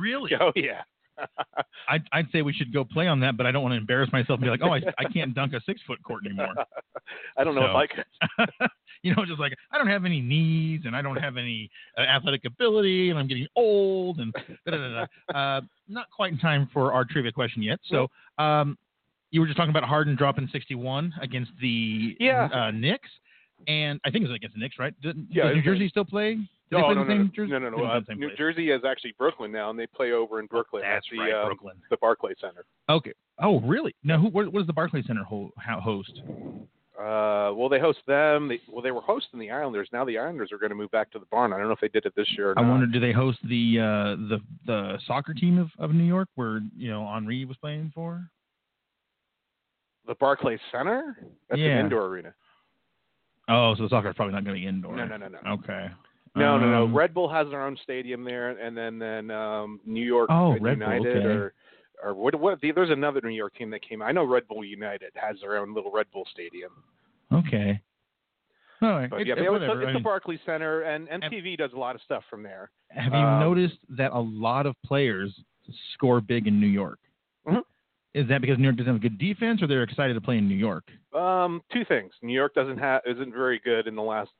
really, 0.00 0.30
Oh 0.40 0.52
yeah. 0.56 0.80
I'd, 1.88 2.02
I'd 2.12 2.26
say 2.32 2.42
we 2.42 2.52
should 2.52 2.72
go 2.72 2.84
play 2.84 3.06
on 3.06 3.20
that, 3.20 3.36
but 3.36 3.46
I 3.46 3.52
don't 3.52 3.62
want 3.62 3.72
to 3.72 3.78
embarrass 3.78 4.10
myself 4.12 4.38
and 4.38 4.42
be 4.44 4.50
like, 4.50 4.60
oh, 4.62 4.72
I, 4.72 4.80
I 4.98 5.04
can't 5.12 5.34
dunk 5.34 5.52
a 5.52 5.60
six 5.66 5.80
foot 5.86 6.02
court 6.02 6.26
anymore. 6.26 6.54
I 7.36 7.44
don't 7.44 7.54
know 7.54 7.66
if 7.66 7.74
I 7.76 7.86
could. 7.86 8.68
you 9.02 9.14
know, 9.14 9.24
just 9.24 9.38
like 9.38 9.52
I 9.70 9.78
don't 9.78 9.86
have 9.86 10.04
any 10.04 10.20
knees 10.20 10.82
and 10.84 10.96
I 10.96 11.02
don't 11.02 11.16
have 11.16 11.36
any 11.36 11.70
uh, 11.96 12.02
athletic 12.02 12.44
ability 12.44 13.10
and 13.10 13.18
I'm 13.18 13.28
getting 13.28 13.46
old 13.56 14.18
and 14.18 14.32
da, 14.66 14.72
da, 14.72 14.76
da, 14.76 15.06
da. 15.32 15.38
Uh, 15.38 15.60
not 15.88 16.10
quite 16.10 16.32
in 16.32 16.38
time 16.38 16.68
for 16.72 16.92
our 16.92 17.04
trivia 17.04 17.32
question 17.32 17.62
yet. 17.62 17.78
So, 17.88 18.08
um, 18.38 18.76
you 19.30 19.40
were 19.40 19.46
just 19.46 19.56
talking 19.56 19.70
about 19.70 19.84
Harden 19.84 20.16
dropping 20.16 20.48
61 20.52 21.12
against 21.20 21.50
the 21.60 22.16
Yeah. 22.18 22.48
uh, 22.52 22.70
Knicks, 22.70 23.08
and 23.68 24.00
I 24.04 24.10
think 24.10 24.24
it 24.24 24.28
was 24.28 24.36
against 24.36 24.54
the 24.54 24.60
Knicks, 24.60 24.78
right? 24.78 24.94
Does, 25.02 25.14
Yeah, 25.28 25.44
does 25.48 25.56
New 25.56 25.62
Jersey 25.62 25.88
still 25.88 26.04
play? 26.04 26.38
No, 26.72 26.92
no, 26.92 27.04
no, 27.04 27.14
no, 27.14 27.24
Jersey? 27.34 27.52
no, 27.52 27.58
no, 27.60 27.70
no. 27.70 27.84
Uh, 27.84 27.90
play 27.90 28.00
the 28.00 28.06
same 28.08 28.18
New 28.20 28.26
place. 28.28 28.38
Jersey 28.38 28.70
is 28.70 28.82
actually 28.84 29.14
Brooklyn 29.16 29.52
now, 29.52 29.70
and 29.70 29.78
they 29.78 29.86
play 29.86 30.12
over 30.12 30.40
in 30.40 30.46
Brooklyn 30.46 30.82
at 30.84 30.94
That's 30.94 31.06
the 31.12 31.18
right, 31.18 31.32
uh, 31.32 31.46
Brooklyn. 31.46 31.76
the 31.90 31.96
Barclays 31.98 32.36
Center. 32.40 32.64
Okay. 32.88 33.12
Oh, 33.40 33.60
really? 33.60 33.94
Now, 34.02 34.18
who? 34.18 34.28
What, 34.28 34.52
what 34.52 34.60
does 34.60 34.66
the 34.66 34.72
Barclays 34.72 35.06
Center 35.06 35.22
ho- 35.22 35.52
ho- 35.64 35.80
host? 35.80 36.20
Uh, 36.98 37.52
well, 37.54 37.68
they 37.68 37.78
host 37.78 37.98
them. 38.06 38.48
They, 38.48 38.58
well, 38.68 38.82
they 38.82 38.90
were 38.90 39.02
hosting 39.02 39.38
the 39.38 39.50
Islanders. 39.50 39.88
Now 39.92 40.04
the 40.04 40.16
Islanders 40.18 40.50
are 40.50 40.58
going 40.58 40.70
to 40.70 40.74
move 40.76 40.90
back 40.90 41.10
to 41.12 41.18
the 41.18 41.26
barn. 41.26 41.52
I 41.52 41.58
don't 41.58 41.66
know 41.66 41.72
if 41.74 41.80
they 41.80 41.88
did 41.88 42.06
it 42.06 42.14
this 42.16 42.26
year 42.36 42.50
or 42.52 42.58
I 42.58 42.62
not. 42.62 42.70
wonder, 42.70 42.86
do 42.86 42.98
they 42.98 43.12
host 43.12 43.38
the 43.44 43.78
uh, 43.78 44.16
the 44.28 44.38
the 44.66 44.98
soccer 45.06 45.34
team 45.34 45.58
of, 45.58 45.68
of 45.78 45.94
New 45.94 46.04
York, 46.04 46.28
where 46.36 46.60
you 46.76 46.88
know 46.90 47.06
Henry 47.12 47.44
was 47.44 47.56
playing 47.58 47.92
for? 47.94 48.28
the 50.06 50.14
Barclays 50.14 50.60
Center. 50.72 51.16
That's 51.50 51.60
Yeah. 51.60 51.78
an 51.78 51.86
indoor 51.86 52.06
arena. 52.06 52.32
Oh, 53.48 53.74
so 53.76 53.82
the 53.82 53.88
soccer 53.88 54.08
is 54.10 54.14
probably 54.16 54.34
not 54.34 54.44
going 54.44 54.54
to 54.56 54.60
be 54.62 54.66
indoor. 54.66 54.94
No, 54.96 55.04
no, 55.04 55.16
no, 55.16 55.28
no. 55.28 55.38
Okay. 55.54 55.88
No, 56.36 56.58
no, 56.58 56.68
no. 56.70 56.84
Um, 56.84 56.94
Red 56.94 57.14
Bull 57.14 57.28
has 57.28 57.48
their 57.50 57.62
own 57.62 57.76
stadium 57.82 58.24
there, 58.24 58.50
and 58.50 58.76
then 58.76 58.98
then 58.98 59.30
um, 59.30 59.80
New 59.86 60.04
York 60.04 60.28
Oh, 60.30 60.52
Red 60.60 60.78
Bull, 60.78 60.88
United 60.94 61.16
okay. 61.16 61.26
or 61.26 61.54
or 62.02 62.14
what? 62.14 62.34
What? 62.38 62.58
There's 62.60 62.90
another 62.90 63.20
New 63.22 63.30
York 63.34 63.54
team 63.54 63.70
that 63.70 63.82
came. 63.82 64.02
I 64.02 64.12
know 64.12 64.24
Red 64.24 64.46
Bull 64.48 64.64
United 64.64 65.12
has 65.14 65.36
their 65.40 65.56
own 65.56 65.74
little 65.74 65.90
Red 65.90 66.06
Bull 66.12 66.26
stadium. 66.32 66.70
Okay. 67.32 67.80
All 68.82 68.90
right. 68.90 69.08
But 69.08 69.22
It- 69.22 69.28
yeah, 69.28 69.34
it- 69.34 69.40
it's, 69.40 69.64
it's 69.64 69.80
the 69.86 69.92
mean, 69.94 70.02
Barclays 70.02 70.38
Center, 70.44 70.82
and 70.82 71.08
MTV 71.08 71.56
does 71.56 71.72
a 71.72 71.78
lot 71.78 71.94
of 71.94 72.02
stuff 72.02 72.22
from 72.28 72.42
there. 72.42 72.70
have 72.90 73.12
you 73.12 73.18
um, 73.18 73.40
noticed 73.40 73.78
that 73.88 74.12
a 74.12 74.20
lot 74.20 74.66
of 74.66 74.74
players 74.84 75.34
score 75.94 76.20
big 76.20 76.46
in 76.46 76.60
New 76.60 76.66
York? 76.66 76.98
Mhm. 77.48 77.62
Is 78.14 78.28
that 78.28 78.40
because 78.42 78.58
New 78.58 78.64
York 78.64 78.76
doesn't 78.76 78.92
have 78.92 78.96
a 78.96 79.08
good 79.08 79.18
defense, 79.18 79.62
or 79.62 79.66
they're 79.66 79.82
excited 79.82 80.14
to 80.14 80.20
play 80.20 80.36
in 80.38 80.46
New 80.48 80.54
York? 80.54 80.84
Um, 81.14 81.62
two 81.72 81.84
things. 81.86 82.12
New 82.22 82.34
York 82.34 82.52
doesn't 82.54 82.78
have 82.78 83.00
isn't 83.06 83.32
very 83.32 83.58
good 83.58 83.86
in 83.86 83.94
the 83.96 84.02
last 84.02 84.30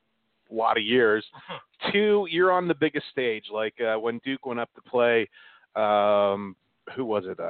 lot 0.53 0.77
of 0.77 0.83
years. 0.83 1.25
Two, 1.91 2.27
you're 2.29 2.51
on 2.51 2.67
the 2.67 2.75
biggest 2.75 3.05
stage. 3.11 3.45
Like 3.51 3.75
uh, 3.81 3.99
when 3.99 4.19
Duke 4.25 4.45
went 4.45 4.59
up 4.59 4.69
to 4.75 4.81
play, 4.81 5.27
um, 5.75 6.55
who 6.95 7.03
was 7.03 7.25
it? 7.27 7.37
Uh, 7.37 7.43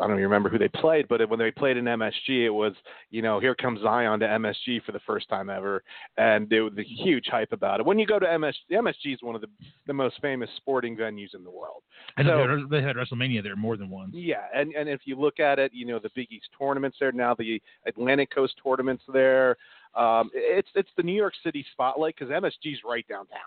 I 0.00 0.06
don't 0.06 0.12
even 0.12 0.22
remember 0.22 0.48
who 0.48 0.56
they 0.56 0.68
played, 0.68 1.08
but 1.08 1.28
when 1.28 1.38
they 1.38 1.50
played 1.50 1.76
in 1.76 1.84
MSG, 1.84 2.46
it 2.46 2.48
was 2.50 2.72
you 3.10 3.20
know 3.20 3.38
here 3.38 3.54
comes 3.54 3.82
Zion 3.82 4.18
to 4.20 4.26
MSG 4.26 4.82
for 4.84 4.92
the 4.92 5.00
first 5.00 5.28
time 5.28 5.50
ever, 5.50 5.82
and 6.16 6.48
there 6.48 6.64
was 6.64 6.72
a 6.78 6.82
huge 6.82 7.26
hype 7.30 7.52
about 7.52 7.80
it. 7.80 7.86
When 7.86 7.98
you 7.98 8.06
go 8.06 8.18
to 8.18 8.38
MS, 8.38 8.56
MSG 8.72 9.12
is 9.12 9.18
one 9.22 9.34
of 9.34 9.42
the 9.42 9.48
the 9.86 9.92
most 9.92 10.16
famous 10.22 10.48
sporting 10.56 10.96
venues 10.96 11.34
in 11.34 11.44
the 11.44 11.50
world. 11.50 11.82
I 12.16 12.22
So- 12.24 12.28
they 12.46 12.50
had- 12.60 12.70
they 12.70 12.82
had 12.82 12.96
WrestleMania 12.96 13.42
there 13.42 13.56
more 13.56 13.76
than 13.76 13.90
once. 13.90 14.14
Yeah, 14.14 14.46
and 14.54 14.72
and 14.72 14.88
if 14.88 15.02
you 15.06 15.16
look 15.16 15.38
at 15.38 15.58
it, 15.58 15.72
you 15.74 15.84
know 15.84 15.98
the 15.98 16.10
Big 16.14 16.32
East 16.32 16.48
tournaments 16.58 16.96
there 16.98 17.12
now, 17.12 17.34
the 17.34 17.60
Atlantic 17.86 18.30
Coast 18.30 18.54
tournaments 18.64 19.04
there. 19.12 19.58
Um, 19.98 20.30
it's 20.32 20.68
it's 20.74 20.90
the 20.96 21.02
New 21.02 21.14
York 21.14 21.34
City 21.44 21.64
spotlight 21.72 22.14
because 22.16 22.32
MSG's 22.32 22.80
right 22.84 23.06
downtown. 23.08 23.40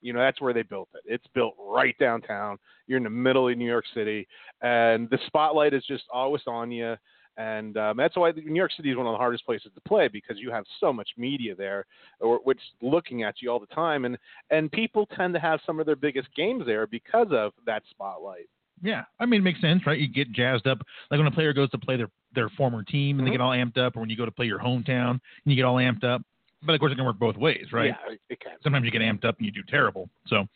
You 0.00 0.12
know, 0.12 0.20
that's 0.20 0.40
where 0.40 0.54
they 0.54 0.62
built 0.62 0.88
it. 0.94 1.02
It's 1.04 1.26
built 1.34 1.54
right 1.58 1.96
downtown. 1.98 2.56
You're 2.86 2.98
in 2.98 3.04
the 3.04 3.10
middle 3.10 3.48
of 3.48 3.58
New 3.58 3.66
York 3.66 3.84
City, 3.94 4.28
and 4.62 5.10
the 5.10 5.18
spotlight 5.26 5.74
is 5.74 5.84
just 5.86 6.04
always 6.12 6.42
on 6.46 6.70
you. 6.70 6.94
And 7.36 7.76
um, 7.76 7.96
that's 7.96 8.16
why 8.16 8.32
New 8.32 8.54
York 8.54 8.72
City 8.76 8.90
is 8.90 8.96
one 8.96 9.06
of 9.06 9.12
the 9.12 9.18
hardest 9.18 9.46
places 9.46 9.70
to 9.74 9.80
play 9.82 10.08
because 10.08 10.38
you 10.38 10.50
have 10.50 10.64
so 10.80 10.92
much 10.92 11.08
media 11.16 11.54
there, 11.54 11.84
or 12.20 12.40
which 12.44 12.60
looking 12.80 13.22
at 13.22 13.36
you 13.40 13.50
all 13.50 13.60
the 13.60 13.66
time, 13.66 14.04
and 14.04 14.16
and 14.50 14.70
people 14.70 15.06
tend 15.16 15.34
to 15.34 15.40
have 15.40 15.60
some 15.66 15.80
of 15.80 15.86
their 15.86 15.96
biggest 15.96 16.28
games 16.36 16.64
there 16.66 16.86
because 16.86 17.28
of 17.30 17.52
that 17.66 17.82
spotlight. 17.90 18.48
Yeah, 18.82 19.04
I 19.18 19.26
mean 19.26 19.40
it 19.40 19.44
makes 19.44 19.60
sense, 19.60 19.86
right? 19.86 19.98
You 19.98 20.08
get 20.08 20.32
jazzed 20.32 20.66
up, 20.66 20.78
like 21.10 21.18
when 21.18 21.26
a 21.26 21.32
player 21.32 21.52
goes 21.52 21.70
to 21.70 21.78
play 21.78 21.96
their 21.96 22.10
their 22.34 22.48
former 22.50 22.82
team 22.82 23.18
and 23.18 23.20
mm-hmm. 23.20 23.24
they 23.26 23.30
get 23.32 23.40
all 23.40 23.52
amped 23.52 23.78
up, 23.78 23.96
or 23.96 24.00
when 24.00 24.10
you 24.10 24.16
go 24.16 24.24
to 24.24 24.30
play 24.30 24.46
your 24.46 24.58
hometown 24.58 25.10
and 25.10 25.20
you 25.44 25.56
get 25.56 25.64
all 25.64 25.76
amped 25.76 26.04
up. 26.04 26.22
But 26.62 26.74
of 26.74 26.80
course, 26.80 26.92
it 26.92 26.96
can 26.96 27.04
work 27.04 27.18
both 27.18 27.36
ways, 27.36 27.66
right? 27.72 27.94
Yeah, 28.08 28.16
it 28.28 28.40
can. 28.40 28.52
Sometimes 28.62 28.84
you 28.84 28.90
get 28.90 29.02
amped 29.02 29.24
up 29.24 29.36
and 29.38 29.46
you 29.46 29.52
do 29.52 29.62
terrible. 29.68 30.10
So, 30.26 30.46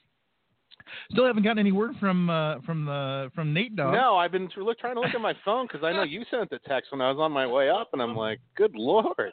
still 1.11 1.27
haven't 1.27 1.45
gotten 1.45 1.59
any 1.59 1.73
word 1.73 1.95
from 2.01 2.29
uh, 2.29 2.61
from 2.67 2.85
the 2.85 3.31
from 3.35 3.53
Nate 3.53 3.77
Dog. 3.77 3.95
No, 3.95 4.17
I've 4.17 4.33
been 4.33 4.49
trying 4.51 4.95
to 4.95 5.01
look 5.01 5.15
at 5.15 5.21
my 5.21 5.35
phone 5.45 5.67
because 5.67 5.85
I 5.85 5.93
know 5.93 6.03
you 6.03 6.25
sent 6.31 6.51
the 6.51 6.59
text 6.67 6.91
when 6.93 7.01
I 7.01 7.11
was 7.11 7.19
on 7.21 7.33
my 7.33 7.47
way 7.47 7.71
up, 7.71 7.91
and 7.93 8.03
I'm 8.03 8.17
like, 8.17 8.41
good 8.57 8.73
lord. 8.75 9.33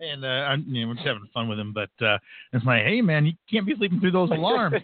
And 0.00 0.24
uh, 0.24 0.28
I'm, 0.28 0.64
you 0.66 0.82
know, 0.82 0.88
we're 0.88 0.94
just 0.94 1.06
having 1.06 1.28
fun 1.32 1.48
with 1.48 1.58
him, 1.58 1.72
but 1.72 1.90
uh, 2.04 2.18
it's 2.52 2.64
like, 2.64 2.82
hey 2.82 3.00
man, 3.00 3.26
you 3.26 3.32
can't 3.50 3.64
be 3.64 3.76
sleeping 3.76 4.00
through 4.00 4.10
those 4.10 4.30
alarms. 4.32 4.76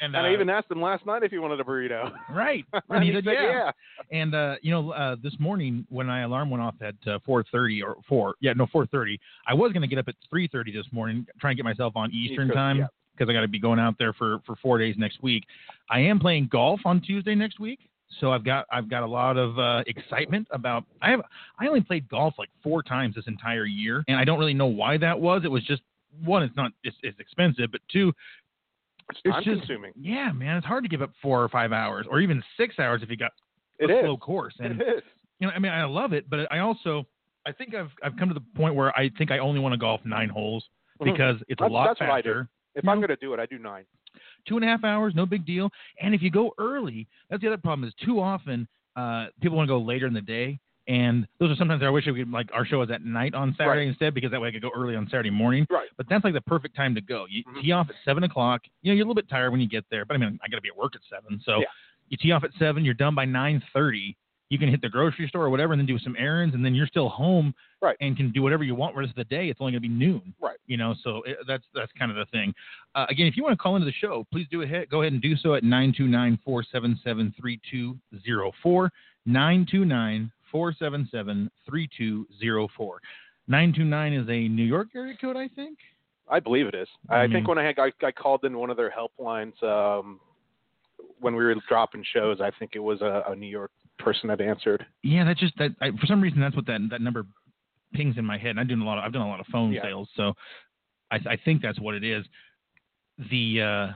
And, 0.00 0.14
and 0.14 0.26
uh, 0.26 0.28
I 0.28 0.32
even 0.32 0.48
asked 0.48 0.70
him 0.70 0.80
last 0.80 1.04
night 1.04 1.22
if 1.22 1.30
he 1.30 1.38
wanted 1.38 1.60
a 1.60 1.64
burrito. 1.64 2.10
Right. 2.30 2.64
And 2.90 3.04
he, 3.04 3.10
he 3.10 3.16
said, 3.16 3.24
yeah. 3.24 3.70
yeah. 4.12 4.18
And 4.18 4.34
uh, 4.34 4.56
you 4.62 4.70
know, 4.70 4.90
uh, 4.92 5.16
this 5.22 5.34
morning 5.38 5.86
when 5.88 6.06
my 6.06 6.22
alarm 6.22 6.50
went 6.50 6.62
off 6.62 6.74
at 6.80 6.94
uh, 7.06 7.18
4:30 7.26 7.82
or 7.84 7.96
4, 8.08 8.34
yeah, 8.40 8.52
no, 8.54 8.66
4:30. 8.66 9.18
I 9.46 9.54
was 9.54 9.72
going 9.72 9.82
to 9.82 9.88
get 9.88 9.98
up 9.98 10.08
at 10.08 10.14
3:30 10.32 10.74
this 10.74 10.86
morning, 10.92 11.26
trying 11.40 11.52
to 11.52 11.56
get 11.56 11.64
myself 11.64 11.94
on 11.96 12.10
Eastern 12.12 12.48
East 12.48 12.54
time 12.54 12.76
because 13.16 13.28
yeah. 13.28 13.32
I 13.32 13.34
got 13.34 13.40
to 13.42 13.48
be 13.48 13.60
going 13.60 13.78
out 13.78 13.96
there 13.98 14.12
for 14.12 14.40
for 14.46 14.56
four 14.56 14.78
days 14.78 14.94
next 14.98 15.22
week. 15.22 15.44
I 15.90 16.00
am 16.00 16.18
playing 16.18 16.48
golf 16.50 16.80
on 16.84 17.00
Tuesday 17.00 17.34
next 17.34 17.60
week. 17.60 17.80
So 18.18 18.32
I've 18.32 18.44
got 18.44 18.66
I've 18.72 18.90
got 18.90 19.02
a 19.02 19.06
lot 19.06 19.36
of 19.36 19.58
uh, 19.58 19.82
excitement 19.86 20.48
about 20.50 20.84
I 21.00 21.10
have 21.10 21.20
I 21.58 21.66
only 21.66 21.80
played 21.80 22.08
golf 22.08 22.34
like 22.38 22.48
four 22.62 22.82
times 22.82 23.14
this 23.14 23.26
entire 23.28 23.66
year 23.66 24.04
and 24.08 24.16
I 24.16 24.24
don't 24.24 24.38
really 24.38 24.54
know 24.54 24.66
why 24.66 24.96
that 24.98 25.18
was. 25.18 25.42
It 25.44 25.50
was 25.50 25.62
just 25.64 25.82
one, 26.24 26.42
it's 26.42 26.56
not 26.56 26.72
it's, 26.82 26.96
it's 27.02 27.18
expensive, 27.20 27.70
but 27.70 27.80
two, 27.90 28.12
it's, 29.10 29.20
it's 29.24 29.44
just, 29.44 29.60
consuming. 29.60 29.92
Yeah, 29.96 30.32
man, 30.32 30.56
it's 30.56 30.66
hard 30.66 30.84
to 30.84 30.88
give 30.88 31.02
up 31.02 31.10
four 31.22 31.42
or 31.42 31.48
five 31.48 31.72
hours, 31.72 32.06
or 32.10 32.20
even 32.20 32.42
six 32.56 32.78
hours 32.78 33.02
if 33.02 33.10
you 33.10 33.16
got 33.16 33.32
a 33.80 33.84
it 33.84 34.04
slow 34.04 34.16
course. 34.16 34.54
And 34.58 34.80
it 34.80 34.84
is. 34.84 35.02
you 35.38 35.46
know, 35.46 35.52
I 35.54 35.58
mean, 35.58 35.72
I 35.72 35.84
love 35.84 36.12
it, 36.12 36.28
but 36.28 36.50
I 36.52 36.58
also 36.58 37.06
I 37.46 37.52
think 37.52 37.74
I've 37.74 37.90
I've 38.02 38.16
come 38.16 38.28
to 38.28 38.34
the 38.34 38.44
point 38.56 38.74
where 38.74 38.96
I 38.98 39.10
think 39.18 39.30
I 39.30 39.38
only 39.38 39.60
want 39.60 39.72
to 39.72 39.78
golf 39.78 40.00
nine 40.04 40.28
holes 40.28 40.64
mm-hmm. 41.00 41.12
because 41.12 41.36
mm-hmm. 41.36 41.44
it's 41.48 41.60
that's, 41.60 41.70
a 41.70 41.72
lot 41.72 41.86
that's 41.88 41.98
faster. 41.98 42.12
What 42.12 42.16
I 42.16 42.22
do. 42.22 42.48
If 42.76 42.88
I'm 42.88 42.98
going 42.98 43.08
to 43.08 43.16
do 43.16 43.34
it, 43.34 43.40
I 43.40 43.46
do 43.46 43.58
nine. 43.58 43.84
Two 44.46 44.56
and 44.56 44.64
a 44.64 44.68
half 44.68 44.84
hours, 44.84 45.12
no 45.14 45.26
big 45.26 45.44
deal. 45.44 45.70
And 46.00 46.14
if 46.14 46.22
you 46.22 46.30
go 46.30 46.52
early, 46.58 47.08
that's 47.28 47.42
the 47.42 47.48
other 47.48 47.56
problem 47.56 47.86
is 47.86 47.94
too 48.04 48.20
often 48.20 48.66
uh, 48.96 49.26
people 49.40 49.56
want 49.56 49.68
to 49.68 49.72
go 49.72 49.80
later 49.80 50.06
in 50.06 50.14
the 50.14 50.20
day 50.20 50.60
and 50.90 51.28
those 51.38 51.52
are 51.52 51.54
sometimes 51.54 51.84
I 51.84 51.88
wish 51.88 52.06
we 52.06 52.24
could 52.24 52.32
like 52.32 52.50
our 52.52 52.66
show 52.66 52.80
was 52.80 52.90
at 52.90 53.04
night 53.04 53.32
on 53.32 53.54
Saturday 53.56 53.82
right. 53.82 53.88
instead 53.88 54.12
because 54.12 54.32
that 54.32 54.40
way 54.40 54.48
I 54.48 54.50
could 54.50 54.60
go 54.60 54.72
early 54.74 54.96
on 54.96 55.06
Saturday 55.08 55.30
morning. 55.30 55.64
Right. 55.70 55.86
But 55.96 56.06
that's 56.10 56.24
like 56.24 56.34
the 56.34 56.40
perfect 56.40 56.74
time 56.74 56.96
to 56.96 57.00
go. 57.00 57.26
You 57.30 57.44
mm-hmm. 57.44 57.60
tee 57.60 57.70
off 57.70 57.86
at 57.88 57.94
seven 58.04 58.24
o'clock. 58.24 58.62
You 58.82 58.90
know, 58.90 58.96
you're 58.96 59.04
a 59.04 59.08
little 59.08 59.14
bit 59.14 59.30
tired 59.30 59.52
when 59.52 59.60
you 59.60 59.68
get 59.68 59.84
there, 59.88 60.04
but 60.04 60.14
I 60.14 60.18
mean 60.18 60.40
I 60.44 60.48
gotta 60.48 60.60
be 60.60 60.68
at 60.68 60.76
work 60.76 60.96
at 60.96 61.02
seven. 61.08 61.40
So 61.44 61.58
yeah. 61.58 61.66
you 62.08 62.16
tee 62.16 62.32
off 62.32 62.42
at 62.42 62.50
seven, 62.58 62.84
you're 62.84 62.94
done 62.94 63.14
by 63.14 63.24
nine 63.24 63.62
thirty. 63.72 64.16
You 64.48 64.58
can 64.58 64.68
hit 64.68 64.82
the 64.82 64.88
grocery 64.88 65.28
store 65.28 65.44
or 65.44 65.50
whatever 65.50 65.74
and 65.74 65.78
then 65.78 65.86
do 65.86 65.96
some 66.00 66.16
errands 66.18 66.56
and 66.56 66.64
then 66.64 66.74
you're 66.74 66.88
still 66.88 67.08
home 67.08 67.54
right. 67.80 67.96
and 68.00 68.16
can 68.16 68.32
do 68.32 68.42
whatever 68.42 68.64
you 68.64 68.74
want 68.74 68.96
the 68.96 68.98
rest 68.98 69.10
of 69.10 69.16
the 69.16 69.22
day. 69.24 69.48
It's 69.48 69.60
only 69.60 69.70
gonna 69.70 69.80
be 69.82 69.88
noon. 69.88 70.34
Right. 70.40 70.58
You 70.66 70.76
know, 70.76 70.96
so 71.04 71.22
it, 71.24 71.36
that's 71.46 71.62
that's 71.72 71.92
kind 71.96 72.10
of 72.10 72.16
the 72.16 72.26
thing. 72.32 72.52
Uh, 72.96 73.06
again, 73.08 73.28
if 73.28 73.36
you 73.36 73.44
want 73.44 73.52
to 73.52 73.62
call 73.62 73.76
into 73.76 73.86
the 73.86 73.92
show, 73.92 74.26
please 74.32 74.48
do 74.50 74.62
ahead 74.62 74.90
go 74.90 75.02
ahead 75.02 75.12
and 75.12 75.22
do 75.22 75.36
so 75.36 75.54
at 75.54 75.62
nine 75.62 75.94
two 75.96 76.08
nine 76.08 76.36
four 76.44 76.64
seven 76.64 76.98
seven 77.04 77.32
three 77.38 77.60
two 77.70 77.96
zero 78.24 78.50
four. 78.60 78.90
929 79.26 80.30
477 80.50 81.50
3204. 81.66 83.00
929 83.48 84.12
is 84.12 84.28
a 84.28 84.48
New 84.48 84.64
York 84.64 84.88
area 84.94 85.16
code, 85.20 85.36
I 85.36 85.48
think. 85.48 85.78
I 86.28 86.38
believe 86.40 86.66
it 86.66 86.74
is. 86.74 86.88
Mm-hmm. 87.10 87.12
I 87.12 87.32
think 87.32 87.48
when 87.48 87.58
I, 87.58 87.64
had, 87.64 87.78
I, 87.78 87.90
I 88.04 88.12
called 88.12 88.44
in 88.44 88.56
one 88.56 88.70
of 88.70 88.76
their 88.76 88.92
helplines 88.92 89.60
um, 89.62 90.20
when 91.18 91.34
we 91.34 91.44
were 91.44 91.54
dropping 91.68 92.04
shows, 92.12 92.40
I 92.40 92.50
think 92.58 92.72
it 92.74 92.80
was 92.80 93.00
a, 93.00 93.24
a 93.28 93.34
New 93.34 93.48
York 93.48 93.72
person 93.98 94.28
that 94.28 94.40
answered. 94.40 94.86
Yeah, 95.02 95.24
that's 95.24 95.40
just 95.40 95.56
that. 95.58 95.70
I, 95.80 95.90
for 95.90 96.06
some 96.06 96.20
reason, 96.20 96.40
that's 96.40 96.56
what 96.56 96.66
that 96.66 96.80
that 96.90 97.00
number 97.00 97.26
pings 97.92 98.16
in 98.16 98.24
my 98.24 98.38
head. 98.38 98.50
And 98.50 98.60
I'm 98.60 98.66
doing 98.66 98.80
a 98.80 98.84
lot. 98.84 98.98
Of, 98.98 99.04
I've 99.04 99.12
done 99.12 99.22
a 99.22 99.28
lot 99.28 99.40
of 99.40 99.46
phone 99.46 99.72
yeah. 99.72 99.82
sales, 99.82 100.08
so 100.16 100.32
I, 101.10 101.16
I 101.16 101.38
think 101.44 101.62
that's 101.62 101.80
what 101.80 101.94
it 101.94 102.04
is. 102.04 102.24
The 103.30 103.60
uh, 103.60 103.92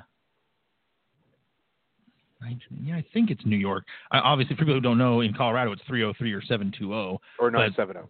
yeah, 2.83 2.97
I 2.97 3.05
think 3.13 3.31
it's 3.31 3.45
New 3.45 3.57
York. 3.57 3.85
Uh, 4.11 4.21
obviously, 4.23 4.57
for 4.57 4.61
people 4.61 4.75
who 4.75 4.81
don't 4.81 4.99
know, 4.99 5.21
in 5.21 5.35
Colorado, 5.35 5.73
it's 5.73 5.83
303 5.87 6.33
or 6.33 6.43
720. 6.43 7.19
Or 7.39 7.51
970. 7.51 8.01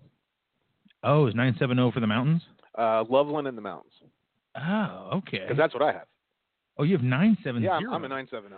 Oh, 1.03 1.27
is 1.27 1.35
970 1.35 1.93
for 1.93 2.01
the 2.01 2.07
mountains? 2.07 2.43
Uh, 2.77 3.05
Loveland 3.09 3.47
in 3.47 3.57
the 3.57 3.63
mountains. 3.63 3.93
Oh, 4.57 5.11
okay. 5.15 5.41
Because 5.41 5.57
that's 5.57 5.75
what 5.75 5.83
I 5.83 5.93
have. 5.93 6.07
Oh, 6.77 6.83
you 6.83 6.97
have 6.97 7.05
970. 7.05 7.65
Yeah, 7.65 7.73
I'm, 7.73 7.93
I'm 7.93 8.05
a 8.05 8.09
970. 8.09 8.57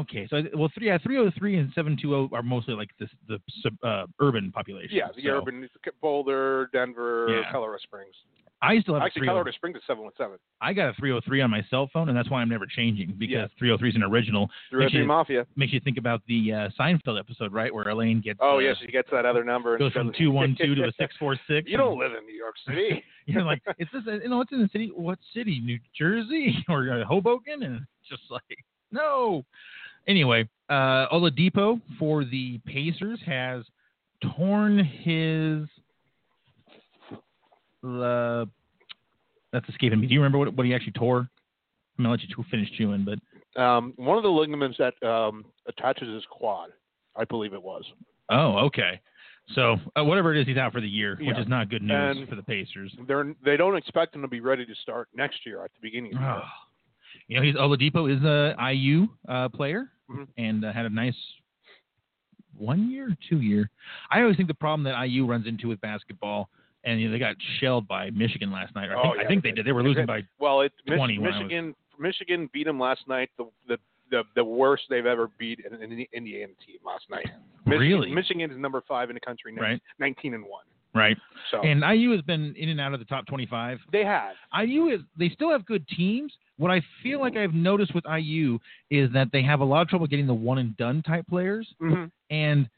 Okay, 0.00 0.26
so 0.30 0.42
well, 0.56 0.70
three, 0.74 0.86
yeah, 0.86 0.96
303 0.98 1.58
and 1.58 1.68
720 1.74 2.30
are 2.32 2.42
mostly 2.42 2.74
like 2.74 2.88
this 2.98 3.10
the 3.28 3.38
uh, 3.86 4.06
urban 4.20 4.50
population. 4.50 4.96
Yeah, 4.96 5.08
the 5.14 5.22
so. 5.22 5.28
urban 5.30 5.68
Boulder, 6.00 6.70
Denver, 6.72 7.28
yeah. 7.28 7.52
Colorado 7.52 7.78
Springs. 7.82 8.14
I 8.62 8.78
still 8.80 8.94
have 8.94 9.04
actually 9.04 9.26
Colorado 9.26 9.52
Springs 9.52 9.76
is 9.76 9.82
seven 9.86 10.04
one 10.04 10.12
seven. 10.18 10.36
I 10.60 10.72
got 10.72 10.90
a 10.90 10.92
303 10.94 11.40
on 11.40 11.50
my 11.50 11.64
cell 11.70 11.88
phone, 11.92 12.08
and 12.08 12.16
that's 12.16 12.28
why 12.28 12.42
I'm 12.42 12.48
never 12.48 12.66
changing 12.66 13.14
because 13.18 13.30
yeah. 13.30 13.46
303 13.58 13.88
is 13.88 13.96
an 13.96 14.02
original. 14.02 14.48
303 14.70 15.06
Mafia 15.06 15.46
makes 15.56 15.72
you 15.72 15.80
think 15.80 15.96
about 15.96 16.20
the 16.28 16.52
uh, 16.52 16.68
Seinfeld 16.78 17.18
episode, 17.18 17.52
right, 17.52 17.72
where 17.74 17.88
Elaine 17.88 18.20
gets. 18.20 18.38
Oh 18.42 18.56
uh, 18.56 18.58
yes, 18.58 18.76
she 18.80 18.92
gets 18.92 19.08
that 19.12 19.24
other 19.24 19.44
number. 19.44 19.78
Goes 19.78 19.92
from 19.92 20.12
two 20.16 20.30
one 20.30 20.56
two 20.60 20.74
to 20.74 20.82
a 20.84 20.92
six 21.00 21.14
four 21.18 21.36
six. 21.48 21.68
You 21.70 21.78
don't 21.78 21.98
live 21.98 22.12
in 22.12 22.26
New 22.26 22.36
York 22.36 22.54
City. 22.66 23.02
You're 23.26 23.44
like, 23.44 23.62
is 23.78 23.88
this? 23.92 24.02
You 24.06 24.28
know, 24.28 24.40
it's 24.42 24.52
in 24.52 24.60
the 24.60 24.68
city. 24.72 24.92
What 24.94 25.18
city? 25.34 25.60
New 25.60 25.78
Jersey 25.96 26.64
or 26.68 26.90
uh, 26.92 27.04
Hoboken? 27.04 27.62
And 27.62 27.80
just 28.08 28.22
like, 28.30 28.42
no. 28.92 29.44
Anyway, 30.06 30.48
uh, 30.68 31.06
Oladipo 31.12 31.80
for 31.98 32.24
the 32.24 32.58
Pacers 32.66 33.20
has 33.24 33.64
torn 34.36 34.78
his 34.78 35.68
uh, 37.84 38.44
that's 39.52 39.68
escaping 39.68 40.00
me. 40.00 40.06
Do 40.06 40.14
you 40.14 40.20
remember 40.20 40.38
what, 40.38 40.54
what 40.54 40.66
he 40.66 40.74
actually 40.74 40.92
tore? 40.92 41.28
I'm 41.98 42.04
gonna 42.04 42.10
let 42.10 42.20
you 42.22 42.44
finish 42.50 42.70
chewing, 42.78 43.04
but 43.04 43.60
um, 43.60 43.92
one 43.96 44.16
of 44.16 44.22
the 44.22 44.30
ligaments 44.30 44.78
that 44.78 44.94
um, 45.06 45.44
attaches 45.68 46.08
his 46.08 46.24
quad, 46.30 46.70
I 47.16 47.24
believe 47.24 47.52
it 47.52 47.62
was. 47.62 47.84
Oh, 48.30 48.58
okay. 48.66 49.00
So 49.54 49.76
uh, 49.96 50.04
whatever 50.04 50.34
it 50.34 50.40
is, 50.40 50.46
he's 50.46 50.56
out 50.56 50.72
for 50.72 50.80
the 50.80 50.88
year, 50.88 51.18
yeah. 51.20 51.28
which 51.28 51.38
is 51.38 51.48
not 51.48 51.68
good 51.68 51.82
news 51.82 52.18
and 52.18 52.28
for 52.28 52.36
the 52.36 52.42
Pacers. 52.42 52.94
They're 53.06 53.34
they 53.44 53.56
don't 53.56 53.76
expect 53.76 54.14
him 54.14 54.22
to 54.22 54.28
be 54.28 54.40
ready 54.40 54.64
to 54.64 54.74
start 54.82 55.08
next 55.14 55.44
year 55.44 55.64
at 55.64 55.72
the 55.72 55.80
beginning. 55.82 56.14
Of 56.14 56.20
the 56.20 56.26
oh. 56.26 56.34
year. 56.34 56.42
You 57.26 57.36
know, 57.36 57.42
he's 57.42 57.54
Oladipo 57.54 58.16
is 58.16 58.22
a 58.24 58.56
IU 58.72 59.08
uh, 59.28 59.48
player 59.48 59.90
mm-hmm. 60.10 60.24
and 60.38 60.64
uh, 60.64 60.72
had 60.72 60.86
a 60.86 60.90
nice 60.90 61.14
one 62.56 62.90
year, 62.90 63.16
two 63.28 63.40
year. 63.40 63.70
I 64.10 64.20
always 64.20 64.36
think 64.36 64.48
the 64.48 64.54
problem 64.54 64.84
that 64.84 65.00
IU 65.06 65.26
runs 65.26 65.46
into 65.46 65.68
with 65.68 65.80
basketball 65.80 66.50
and 66.84 67.00
you 67.00 67.08
know, 67.08 67.12
they 67.12 67.18
got 67.18 67.36
shelled 67.60 67.86
by 67.86 68.10
Michigan 68.10 68.50
last 68.50 68.74
night. 68.74 68.90
I 68.90 68.94
oh, 68.94 69.02
think, 69.02 69.14
yeah, 69.16 69.22
I 69.22 69.26
think 69.26 69.42
they 69.42 69.50
did. 69.52 69.66
They 69.66 69.72
were 69.72 69.82
losing 69.82 70.06
by 70.06 70.22
well, 70.38 70.62
it, 70.62 70.72
20 70.86 71.18
Michigan 71.18 71.66
was... 71.66 71.74
Michigan 71.98 72.48
beat 72.52 72.64
them 72.64 72.80
last 72.80 73.00
night. 73.08 73.30
The 73.38 73.46
the 73.68 73.76
the, 74.10 74.22
the 74.34 74.44
worst 74.44 74.84
they've 74.90 75.06
ever 75.06 75.28
beat 75.38 75.60
an, 75.64 75.80
an 75.80 76.04
Indiana 76.12 76.52
team 76.66 76.78
last 76.84 77.04
night. 77.10 77.26
Michigan, 77.64 77.80
really? 77.80 78.10
Michigan 78.10 78.50
is 78.50 78.58
number 78.58 78.82
five 78.88 79.08
in 79.08 79.14
the 79.14 79.20
country, 79.20 79.54
right? 79.54 79.80
19 80.00 80.34
and 80.34 80.42
one. 80.42 80.64
Right. 80.92 81.16
So 81.50 81.60
and 81.60 81.84
IU 81.88 82.10
has 82.10 82.20
been 82.22 82.54
in 82.56 82.68
and 82.68 82.80
out 82.80 82.92
of 82.92 82.98
the 82.98 83.06
top 83.06 83.26
25. 83.26 83.78
They 83.92 84.04
have. 84.04 84.34
IU 84.60 84.88
is 84.88 85.00
they 85.16 85.28
still 85.28 85.50
have 85.50 85.64
good 85.64 85.86
teams. 85.88 86.32
What 86.56 86.70
I 86.70 86.82
feel 87.02 87.20
like 87.20 87.36
I've 87.36 87.54
noticed 87.54 87.94
with 87.94 88.04
IU 88.06 88.58
is 88.90 89.10
that 89.12 89.28
they 89.32 89.42
have 89.42 89.60
a 89.60 89.64
lot 89.64 89.82
of 89.82 89.88
trouble 89.88 90.06
getting 90.06 90.26
the 90.26 90.34
one 90.34 90.58
and 90.58 90.76
done 90.76 91.02
type 91.02 91.26
players. 91.28 91.66
Mm-hmm. 91.80 92.06
And 92.30 92.68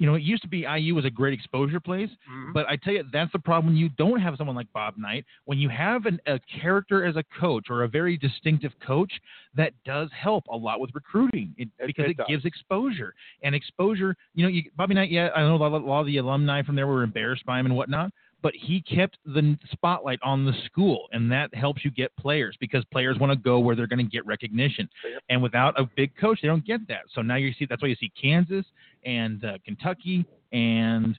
you 0.00 0.06
know, 0.06 0.14
it 0.14 0.22
used 0.22 0.40
to 0.40 0.48
be 0.48 0.64
IU 0.66 0.94
was 0.94 1.04
a 1.04 1.10
great 1.10 1.34
exposure 1.34 1.78
place, 1.78 2.08
mm-hmm. 2.08 2.54
but 2.54 2.66
I 2.66 2.76
tell 2.76 2.94
you, 2.94 3.04
that's 3.12 3.30
the 3.32 3.38
problem 3.38 3.74
when 3.74 3.76
you 3.76 3.90
don't 3.90 4.18
have 4.18 4.34
someone 4.38 4.56
like 4.56 4.72
Bob 4.72 4.94
Knight. 4.96 5.26
When 5.44 5.58
you 5.58 5.68
have 5.68 6.06
an, 6.06 6.18
a 6.26 6.40
character 6.60 7.04
as 7.04 7.16
a 7.16 7.24
coach 7.38 7.66
or 7.68 7.82
a 7.82 7.88
very 7.88 8.16
distinctive 8.16 8.72
coach, 8.84 9.12
that 9.54 9.74
does 9.84 10.08
help 10.18 10.46
a 10.46 10.56
lot 10.56 10.80
with 10.80 10.90
recruiting 10.94 11.54
it, 11.58 11.68
because 11.86 12.06
it, 12.06 12.18
it, 12.18 12.26
gives 12.26 12.46
exposure. 12.46 13.12
And 13.42 13.54
exposure, 13.54 14.16
you 14.34 14.42
know, 14.42 14.48
you, 14.48 14.62
Bobby 14.74 14.94
Knight, 14.94 15.10
yeah, 15.10 15.28
I 15.36 15.42
know 15.42 15.56
a 15.56 15.58
lot, 15.58 15.72
a 15.72 15.76
lot 15.76 16.00
of 16.00 16.06
the 16.06 16.16
alumni 16.16 16.62
from 16.62 16.76
there 16.76 16.86
were 16.86 17.02
embarrassed 17.02 17.44
by 17.44 17.60
him 17.60 17.66
and 17.66 17.76
whatnot, 17.76 18.10
but 18.42 18.54
he 18.54 18.80
kept 18.82 19.18
the 19.24 19.56
spotlight 19.72 20.18
on 20.22 20.44
the 20.44 20.52
school, 20.66 21.08
and 21.12 21.30
that 21.30 21.54
helps 21.54 21.84
you 21.84 21.90
get 21.90 22.14
players 22.16 22.56
because 22.60 22.84
players 22.92 23.18
want 23.18 23.32
to 23.32 23.38
go 23.38 23.58
where 23.58 23.76
they're 23.76 23.86
going 23.86 24.04
to 24.04 24.10
get 24.10 24.24
recognition. 24.26 24.88
Yep. 25.10 25.22
And 25.28 25.42
without 25.42 25.78
a 25.78 25.88
big 25.96 26.16
coach, 26.16 26.40
they 26.42 26.48
don't 26.48 26.64
get 26.64 26.86
that. 26.88 27.02
So 27.14 27.22
now 27.22 27.36
you 27.36 27.52
see 27.58 27.66
that's 27.66 27.82
why 27.82 27.88
you 27.88 27.96
see 27.96 28.10
Kansas 28.20 28.64
and 29.04 29.44
uh, 29.44 29.58
Kentucky 29.64 30.24
and 30.52 31.18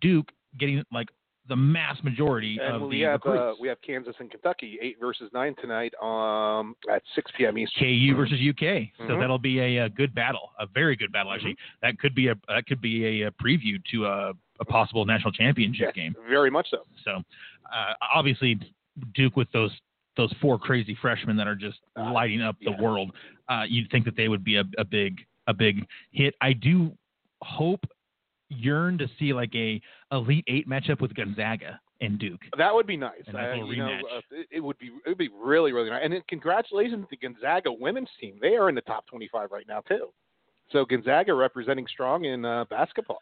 Duke 0.00 0.30
getting 0.58 0.82
like 0.92 1.08
the 1.48 1.56
mass 1.56 1.96
majority 2.04 2.58
and 2.62 2.76
of 2.76 2.88
we 2.88 2.98
the 2.98 3.02
have 3.02 3.20
uh, 3.26 3.30
recruits. 3.30 3.60
we 3.60 3.68
have 3.68 3.78
Kansas 3.82 4.14
and 4.20 4.30
Kentucky 4.30 4.78
eight 4.80 4.96
versus 5.00 5.28
nine 5.34 5.54
tonight 5.60 5.92
um, 6.00 6.76
at 6.88 7.02
6 7.16 7.30
p.m. 7.36 7.58
Eastern. 7.58 7.82
KU 7.82 8.14
versus 8.16 8.38
UK. 8.48 8.88
So 8.98 9.14
Mhm. 9.14 9.20
that'll 9.20 9.38
be 9.38 9.58
a, 9.58 9.78
a 9.86 9.88
good 9.88 10.14
battle, 10.14 10.52
a 10.60 10.66
very 10.66 10.94
good 10.94 11.10
battle 11.10 11.32
actually. 11.32 11.52
Mm-hmm. 11.54 11.86
That 11.86 11.98
could 11.98 12.14
be 12.14 12.28
a 12.28 12.34
that 12.48 12.66
could 12.66 12.80
be 12.80 13.22
a, 13.22 13.28
a 13.28 13.30
preview 13.32 13.82
to 13.90 14.06
a, 14.06 14.32
a 14.60 14.64
possible 14.64 15.04
national 15.04 15.32
championship 15.32 15.88
Yes, 15.88 15.94
game. 15.94 16.14
very 16.28 16.50
much 16.50 16.68
so. 16.70 16.78
So 17.04 17.12
uh, 17.74 17.94
obviously 18.14 18.58
Duke 19.14 19.36
with 19.36 19.50
those 19.52 19.70
those 20.16 20.32
four 20.42 20.58
crazy 20.58 20.96
freshmen 21.00 21.36
that 21.36 21.46
are 21.48 21.54
just 21.54 21.78
Uh, 21.96 22.12
lighting 22.12 22.42
up 22.42 22.56
the 22.60 22.72
yeah. 22.72 22.80
world. 22.80 23.12
Uh, 23.48 23.62
you'd 23.68 23.90
think 23.90 24.04
that 24.04 24.16
they 24.16 24.28
would 24.28 24.44
be 24.44 24.56
a, 24.56 24.64
a 24.78 24.84
big 24.84 25.20
a 25.46 25.54
big 25.54 25.86
hit. 26.12 26.34
I 26.40 26.52
do 26.52 26.92
hope 27.42 27.84
yearn 28.50 28.98
to 28.98 29.08
see 29.18 29.32
like 29.32 29.54
a 29.54 29.80
elite 30.12 30.44
eight 30.48 30.68
matchup 30.68 31.00
with 31.00 31.14
Gonzaga 31.14 31.80
and 32.00 32.18
Duke. 32.18 32.40
That 32.58 32.74
would 32.74 32.86
be 32.86 32.96
nice. 32.96 33.22
Uh, 33.32 33.54
you 33.64 33.76
know, 33.76 33.98
uh, 34.16 34.20
it, 34.50 34.60
would 34.60 34.78
be 34.78 34.86
it 35.06 35.08
would 35.08 35.18
be 35.18 35.30
really 35.34 35.72
really 35.72 35.90
nice. 35.90 36.00
And 36.02 36.12
then 36.12 36.22
congratulations 36.28 37.06
to 37.10 37.16
Gonzaga 37.16 37.72
women's 37.72 38.08
team. 38.20 38.38
They 38.40 38.56
are 38.56 38.68
in 38.68 38.74
the 38.74 38.80
top 38.82 39.06
25 39.06 39.50
right 39.52 39.66
now 39.68 39.80
too. 39.80 40.08
So 40.72 40.84
Gonzaga 40.84 41.34
representing 41.34 41.86
strong 41.88 42.24
in 42.24 42.44
uh, 42.44 42.64
basketball. 42.70 43.18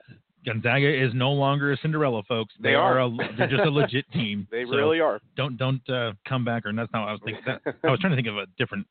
Gonzaga 0.47 0.87
is 0.89 1.13
no 1.15 1.31
longer 1.33 1.73
a 1.73 1.77
Cinderella, 1.79 2.23
folks. 2.29 2.55
They 2.61 2.75
are. 2.75 3.01
a, 3.01 3.11
they're 3.37 3.49
just 3.49 3.65
a 3.65 3.71
legit 3.71 4.05
team. 4.13 4.47
They 4.51 4.65
So 4.65 4.71
really 4.77 5.01
are. 5.01 5.21
don't 5.37 5.57
don't 5.57 5.81
uh, 5.91 6.13
come 6.27 6.45
back 6.45 6.65
or 6.67 6.73
that's 6.73 6.93
not 6.93 7.01
what 7.03 7.09
I 7.09 7.13
was 7.13 7.21
thinking. 7.25 7.43
That, 7.47 7.75
I 7.85 7.91
was 7.91 8.01
trying 8.01 8.13
to 8.13 8.17
think 8.17 8.29
of 8.29 8.37
a 8.37 8.47
different 8.59 8.87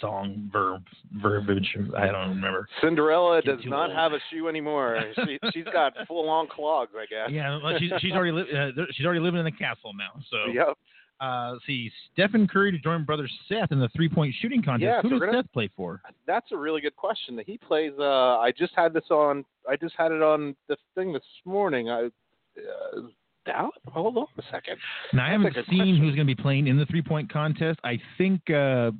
song 0.00 0.48
verb 0.52 0.82
verbiage. 1.20 1.76
I 1.96 2.06
don't 2.06 2.28
remember. 2.30 2.68
Cinderella 2.80 3.42
does 3.42 3.58
not 3.64 3.90
old. 3.90 3.98
have 3.98 4.12
a 4.12 4.18
shoe 4.30 4.48
anymore. 4.48 5.02
she, 5.26 5.38
she's 5.52 5.64
got 5.72 5.94
full 6.06 6.28
on 6.28 6.46
clogs, 6.46 6.92
I 6.96 7.06
guess. 7.06 7.30
Yeah, 7.30 7.58
well, 7.62 7.76
she's 7.78 7.90
she's 8.00 8.12
already 8.12 8.32
li- 8.32 8.56
uh, 8.56 8.70
she's 8.92 9.04
already 9.04 9.20
living 9.20 9.40
in 9.40 9.44
the 9.44 9.52
castle 9.52 9.92
now. 9.98 10.20
So 10.30 10.52
Yep. 10.52 10.78
Uh, 11.20 11.54
see 11.66 11.90
Stephen 12.12 12.46
Curry 12.46 12.70
to 12.72 12.78
join 12.78 13.04
brother 13.04 13.28
Seth 13.48 13.72
in 13.72 13.80
the 13.80 13.88
three 13.94 14.08
point 14.08 14.34
shooting 14.40 14.62
contest. 14.62 14.84
Yeah, 14.84 15.02
Who 15.02 15.10
does 15.10 15.20
gonna- 15.20 15.42
Seth 15.42 15.52
play 15.52 15.68
for? 15.76 16.00
That's 16.26 16.50
a 16.52 16.56
really 16.56 16.80
good 16.80 16.96
question. 16.96 17.36
That 17.36 17.46
he 17.46 17.58
plays. 17.58 17.92
Uh, 17.98 18.38
I 18.38 18.52
just 18.56 18.72
had 18.76 18.92
this 18.92 19.10
on. 19.10 19.44
I 19.68 19.76
just 19.76 19.94
had 19.96 20.12
it 20.12 20.22
on 20.22 20.54
the 20.68 20.76
thing 20.94 21.12
this 21.12 21.22
morning. 21.44 21.90
I. 21.90 22.08
Uh? 22.56 23.68
Hold 23.86 24.18
on 24.18 24.26
a 24.36 24.42
second. 24.50 24.76
Now 25.14 25.24
I 25.26 25.30
haven't 25.30 25.54
seen 25.54 25.62
question. 25.64 25.96
who's 25.96 26.14
going 26.14 26.26
to 26.26 26.34
be 26.34 26.40
playing 26.40 26.66
in 26.66 26.76
the 26.76 26.84
three 26.86 27.00
point 27.00 27.32
contest. 27.32 27.78
I 27.82 27.98
think 28.18 28.42
uh, 28.50 28.90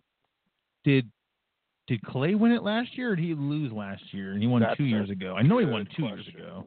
did 0.84 1.06
did 1.86 2.02
Clay 2.02 2.34
win 2.34 2.52
it 2.52 2.62
last 2.62 2.96
year 2.96 3.12
or 3.12 3.16
did 3.16 3.24
he 3.24 3.34
lose 3.34 3.72
last 3.72 4.02
year? 4.12 4.32
And 4.32 4.40
he 4.40 4.46
won 4.46 4.62
That's 4.62 4.76
two 4.76 4.84
years 4.84 5.10
ago. 5.10 5.34
I 5.36 5.42
know 5.42 5.58
he 5.58 5.66
won 5.66 5.86
two 5.96 6.04
years 6.04 6.26
ago. 6.28 6.64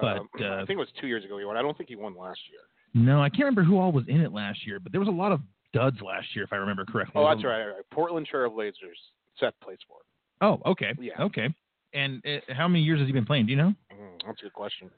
But 0.00 0.18
But, 0.32 0.44
uh, 0.44 0.54
I 0.54 0.58
think 0.66 0.70
it 0.70 0.76
was 0.76 0.88
two 1.00 1.06
years 1.06 1.24
ago 1.24 1.38
he 1.38 1.44
won. 1.44 1.56
I 1.56 1.62
don't 1.62 1.76
think 1.76 1.88
he 1.88 1.96
won 1.96 2.16
last 2.16 2.40
year. 2.50 2.60
No, 2.94 3.20
I 3.20 3.28
can't 3.28 3.40
remember 3.40 3.64
who 3.64 3.78
all 3.78 3.90
was 3.92 4.04
in 4.08 4.20
it 4.20 4.32
last 4.32 4.66
year, 4.66 4.78
but 4.80 4.92
there 4.92 5.00
was 5.00 5.08
a 5.08 5.12
lot 5.12 5.32
of 5.32 5.40
duds 5.72 6.00
last 6.00 6.28
year, 6.34 6.44
if 6.44 6.52
I 6.52 6.56
remember 6.56 6.84
correctly. 6.84 7.14
Oh, 7.20 7.28
that's 7.28 7.44
right. 7.44 7.66
right. 7.66 7.82
Portland 7.92 8.28
Trailblazers. 8.32 8.72
Seth 9.40 9.54
plays 9.60 9.78
for. 9.88 9.96
Oh, 10.40 10.60
okay. 10.70 10.92
Yeah. 11.00 11.20
Okay. 11.20 11.52
And 11.92 12.22
uh, 12.24 12.52
how 12.54 12.68
many 12.68 12.82
years 12.84 13.00
has 13.00 13.06
he 13.08 13.12
been 13.12 13.26
playing? 13.26 13.46
Do 13.46 13.50
you 13.52 13.58
know? 13.58 13.74
Mm, 13.92 14.20
that's 14.26 14.40
a 14.40 14.44
good 14.44 14.52
question. 14.52 14.90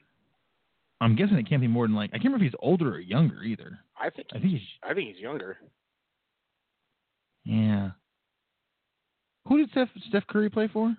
I'm 1.01 1.15
guessing 1.15 1.37
it 1.37 1.47
can't 1.49 1.61
be 1.61 1.67
more 1.67 1.85
than 1.87 1.95
like 1.95 2.09
I 2.11 2.17
can't 2.17 2.25
remember 2.25 2.45
if 2.45 2.51
he's 2.51 2.59
older 2.61 2.93
or 2.95 2.99
younger 2.99 3.41
either. 3.43 3.79
I 3.99 4.09
think. 4.09 4.27
I 4.31 4.39
think 4.39 4.51
he's 4.51 4.61
I 4.83 4.93
think 4.93 5.09
he's 5.13 5.21
younger. 5.21 5.57
yeah. 7.45 7.91
Who 9.47 9.57
did 9.59 9.69
Steph 9.71 9.89
Steph 10.09 10.27
Curry 10.27 10.49
play 10.49 10.67
for? 10.71 10.95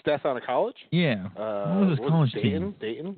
Steph 0.00 0.24
out 0.24 0.36
of 0.36 0.42
college. 0.44 0.76
Yeah. 0.90 1.26
Uh, 1.36 1.74
What 1.74 1.88
was 1.88 1.98
his 1.98 2.08
college 2.08 2.32
Dayton? 2.32 2.50
team? 2.52 2.74
Dayton. 2.80 3.16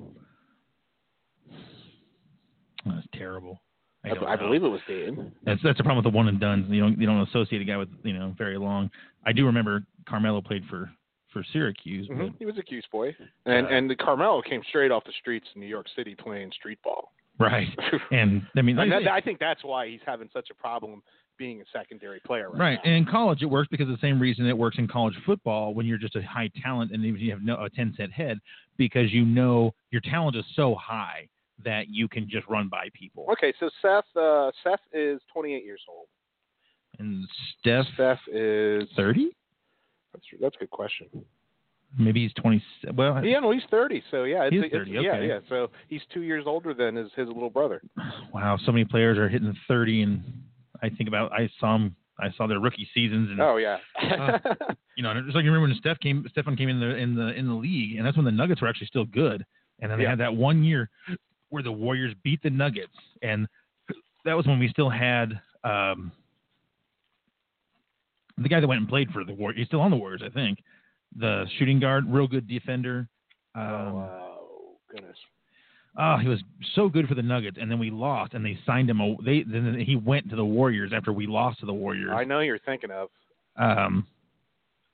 That's 2.86 3.06
terrible. 3.14 3.60
I, 4.04 4.10
I, 4.10 4.32
I 4.32 4.36
believe 4.36 4.64
it 4.64 4.68
was 4.68 4.80
Dayton. 4.88 5.32
that's 5.44 5.60
that's 5.62 5.78
the 5.78 5.84
problem 5.84 6.04
with 6.04 6.12
the 6.12 6.16
one 6.16 6.26
and 6.28 6.40
done. 6.40 6.66
You 6.68 6.80
don't 6.80 7.00
you 7.00 7.06
don't 7.06 7.20
associate 7.28 7.62
a 7.62 7.64
guy 7.64 7.76
with 7.76 7.88
you 8.02 8.12
know 8.12 8.34
very 8.36 8.58
long. 8.58 8.90
I 9.24 9.32
do 9.32 9.46
remember 9.46 9.84
Carmelo 10.08 10.40
played 10.40 10.64
for 10.68 10.90
for 11.32 11.44
Syracuse. 11.52 12.08
but- 12.08 12.16
Mhm. 12.18 12.34
He 12.38 12.44
was 12.44 12.58
a 12.58 12.62
Cuse 12.62 12.84
boy, 12.90 13.14
and 13.46 13.66
Uh, 13.66 13.70
and 13.70 13.88
the 13.88 13.96
Carmelo 13.96 14.42
came 14.42 14.62
straight 14.68 14.90
off 14.90 15.04
the 15.04 15.12
streets 15.12 15.46
in 15.54 15.60
New 15.60 15.68
York 15.68 15.86
City 15.96 16.14
playing 16.16 16.50
street 16.52 16.78
ball. 16.82 17.12
Right. 17.38 17.68
And 18.10 18.42
I 18.56 18.62
mean, 18.62 18.76
like 18.76 18.86
and 18.86 18.94
I 18.94 19.02
that, 19.04 19.12
I 19.12 19.20
think 19.20 19.38
that's 19.38 19.62
why 19.64 19.88
he's 19.88 20.00
having 20.04 20.28
such 20.32 20.50
a 20.50 20.54
problem 20.54 21.02
being 21.38 21.60
a 21.62 21.64
secondary 21.72 22.20
player 22.20 22.50
right, 22.50 22.58
Right, 22.58 22.78
and 22.84 22.94
in 22.94 23.04
college 23.06 23.40
it 23.42 23.46
works 23.46 23.68
because 23.70 23.88
of 23.88 23.94
the 23.98 24.06
same 24.06 24.20
reason 24.20 24.46
it 24.46 24.56
works 24.56 24.76
in 24.78 24.86
college 24.86 25.14
football 25.24 25.72
when 25.74 25.86
you're 25.86 25.96
just 25.98 26.14
a 26.14 26.22
high 26.22 26.50
talent 26.62 26.90
and 26.92 27.04
even 27.04 27.18
you 27.20 27.30
have 27.30 27.42
no 27.42 27.56
a 27.64 27.70
ten 27.70 27.94
set 27.96 28.12
head 28.12 28.38
because 28.76 29.10
you 29.12 29.24
know 29.24 29.72
your 29.90 30.02
talent 30.02 30.36
is 30.36 30.44
so 30.54 30.74
high 30.74 31.26
that 31.64 31.88
you 31.88 32.08
can 32.08 32.28
just 32.28 32.46
run 32.48 32.68
by 32.68 32.88
people. 32.94 33.26
Okay, 33.32 33.52
so 33.60 33.68
Seth 33.80 34.04
uh, 34.16 34.50
Seth 34.64 34.80
is 34.92 35.20
28 35.32 35.64
years 35.64 35.80
old. 35.88 36.06
And 36.98 37.26
Steph, 37.58 37.86
Steph 37.94 38.18
is 38.30 38.88
thirty, 38.96 39.30
That's 40.12 40.24
that's 40.40 40.56
a 40.56 40.58
good 40.58 40.70
question. 40.70 41.08
maybe 41.98 42.22
he's 42.22 42.32
twenty. 42.34 42.62
Well, 42.94 43.24
Yeah, 43.24 43.40
no, 43.40 43.50
he's 43.50 43.62
30. 43.70 44.02
So 44.10 44.24
yeah, 44.24 44.44
it's, 44.44 44.54
He's 44.54 44.70
30, 44.70 44.90
Yeah, 44.90 44.98
okay. 45.00 45.26
yeah. 45.28 45.38
So 45.48 45.70
he's 45.88 46.02
two 46.12 46.20
years 46.22 46.44
older 46.46 46.74
than 46.74 46.96
his 46.96 47.08
his 47.16 47.28
little 47.28 47.48
brother. 47.50 47.80
wow, 48.32 48.58
so 48.64 48.72
many 48.72 48.84
players 48.84 49.16
are 49.18 49.28
hitting 49.28 49.56
thirty, 49.66 50.02
and 50.02 50.22
I 50.82 50.90
think 50.90 51.08
about 51.08 51.32
I 51.32 51.48
saw 51.58 51.76
'em- 51.76 51.96
I 52.20 52.30
saw 52.36 52.46
their 52.46 52.60
rookie 52.60 52.86
seasons, 52.94 53.30
and 53.30 53.40
Oh 53.40 53.56
yeah. 53.56 53.78
Uh, 54.02 54.38
you 54.96 55.02
know, 55.02 55.12
it's 55.16 55.34
like 55.34 55.44
you 55.44 55.50
remember 55.50 55.68
when 55.68 55.76
Steph 55.78 55.98
came, 56.00 56.26
Stephen 56.30 56.54
came 56.56 56.68
in 56.68 56.78
the 56.78 56.94
in 56.96 57.14
the 57.14 57.28
in 57.34 57.48
the 57.48 57.54
league, 57.54 57.96
and 57.96 58.06
that's 58.06 58.16
when 58.18 58.26
the 58.26 58.30
Nuggets 58.32 58.60
were 58.60 58.68
actually 58.68 58.88
still 58.88 59.06
good, 59.06 59.44
and 59.80 59.90
then 59.90 59.96
they 59.98 60.04
Yeah. 60.04 60.10
had 60.10 60.20
that 60.20 60.34
one 60.34 60.62
year 60.62 60.90
where 61.52 61.62
the 61.62 61.72
Warriors 61.72 62.14
beat 62.24 62.42
the 62.42 62.50
Nuggets, 62.50 62.96
and 63.22 63.46
that 64.24 64.34
was 64.34 64.46
when 64.46 64.58
we 64.58 64.68
still 64.68 64.88
had 64.88 65.38
um, 65.64 66.10
the 68.38 68.48
guy 68.48 68.58
that 68.58 68.66
went 68.66 68.80
and 68.80 68.88
played 68.88 69.10
for 69.10 69.24
the 69.24 69.34
Warriors. 69.34 69.58
He's 69.58 69.66
still 69.66 69.80
on 69.80 69.90
the 69.90 69.96
Warriors, 69.96 70.22
I 70.24 70.30
think. 70.30 70.58
The 71.16 71.44
shooting 71.58 71.78
guard, 71.78 72.04
real 72.08 72.26
good 72.26 72.48
defender. 72.48 73.06
Um, 73.54 73.64
oh 73.64 74.76
goodness. 74.90 75.16
Oh, 75.98 76.16
he 76.16 76.26
was 76.26 76.42
so 76.74 76.88
good 76.88 77.06
for 77.06 77.14
the 77.14 77.22
Nuggets, 77.22 77.58
and 77.60 77.70
then 77.70 77.78
we 77.78 77.90
lost, 77.90 78.32
and 78.32 78.42
they 78.42 78.58
signed 78.64 78.88
him. 78.88 78.98
They 79.22 79.42
then 79.42 79.78
he 79.86 79.94
went 79.94 80.30
to 80.30 80.36
the 80.36 80.44
Warriors 80.44 80.92
after 80.94 81.12
we 81.12 81.26
lost 81.26 81.60
to 81.60 81.66
the 81.66 81.74
Warriors. 81.74 82.12
I 82.14 82.24
know 82.24 82.40
you're 82.40 82.58
thinking 82.58 82.90
of. 82.90 83.08
Um, 83.56 84.06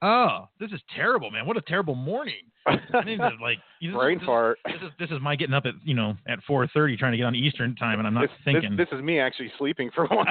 oh, 0.02 0.48
this 0.58 0.72
is 0.72 0.80
terrible, 0.96 1.30
man! 1.30 1.46
What 1.46 1.56
a 1.56 1.62
terrible 1.62 1.94
morning. 1.94 2.42
I 2.94 3.04
need 3.04 3.18
to 3.18 3.30
like 3.40 3.58
you 3.80 3.92
know, 3.92 3.98
Brain 3.98 4.18
this, 4.18 4.26
fart. 4.26 4.58
This 4.66 4.74
is 4.82 4.90
this 4.98 5.10
is 5.10 5.18
my 5.20 5.36
getting 5.36 5.54
up 5.54 5.64
at 5.66 5.74
you 5.84 5.94
know 5.94 6.14
at 6.28 6.38
four 6.46 6.66
thirty 6.68 6.96
trying 6.96 7.12
to 7.12 7.18
get 7.18 7.24
on 7.24 7.34
Eastern 7.34 7.74
time, 7.76 7.98
and 7.98 8.06
I'm 8.06 8.14
not 8.14 8.22
this, 8.22 8.30
this- 8.30 8.54
thinking. 8.54 8.76
This, 8.76 8.88
is 8.92 9.02
me 9.02 9.18
actually 9.20 9.52
sleeping 9.58 9.90
for 9.94 10.06
once. 10.10 10.28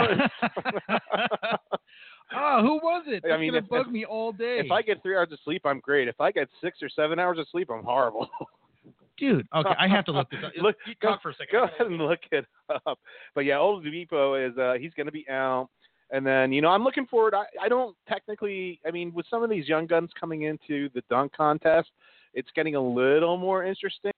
oh, 2.36 2.62
who 2.62 2.76
was 2.76 3.04
it? 3.08 3.24
I 3.32 3.38
mean, 3.38 3.52
gonna 3.52 3.64
if- 3.64 3.70
bug 3.70 3.88
if- 3.88 3.92
me 3.92 4.06
all 4.06 4.32
day. 4.32 4.60
if 4.64 4.72
I 4.72 4.82
get 4.82 5.02
three 5.02 5.16
hours 5.16 5.32
of 5.32 5.40
sleep, 5.44 5.62
I'm 5.66 5.80
great. 5.80 6.08
If 6.08 6.20
I 6.20 6.32
get 6.32 6.50
six 6.62 6.80
or 6.82 6.90
seven 6.90 7.20
hours 7.20 7.40
of 7.40 7.48
sleep, 7.52 7.70
I'm 7.72 7.84
horrible. 7.84 8.28
dude, 9.18 9.48
okay, 9.56 9.72
I 9.80 9.88
have 9.88 10.06
to 10.06 10.12
look 10.12 10.30
this 10.30 10.40
up. 10.46 10.52
Look- 10.62 10.76
you 10.86 10.94
go- 11.02 11.10
talk 11.10 11.22
for 11.22 11.30
a 11.30 11.34
second. 11.34 11.52
Go 11.52 11.64
ahead 11.64 11.88
and 11.88 11.98
look 11.98 12.20
it 12.32 12.46
up. 12.86 13.00
But 13.34 13.46
yeah, 13.46 13.56
Oladipo 13.56 14.50
is 14.50 14.58
uh, 14.58 14.74
he's 14.80 14.94
going 14.94 15.08
to 15.08 15.12
be 15.12 15.26
out. 15.30 15.70
And 16.10 16.26
then 16.26 16.54
you 16.54 16.62
know 16.62 16.70
I'm 16.70 16.86
looking 16.86 17.06
forward. 17.06 17.34
I, 17.34 17.44
I 17.62 17.68
don't 17.68 17.94
technically. 18.08 18.80
I 18.88 18.92
mean, 18.92 19.14
with 19.14 19.26
some 19.30 19.44
of 19.44 19.50
these 19.50 19.68
young 19.68 19.88
guns 19.88 20.10
coming 20.18 20.44
into 20.44 20.88
the 20.94 21.02
dunk 21.10 21.34
contest, 21.36 21.90
it's 22.34 22.50
getting 22.56 22.76
a 22.76 22.82
little 22.82 23.38
more 23.38 23.64
interesting. 23.64 24.12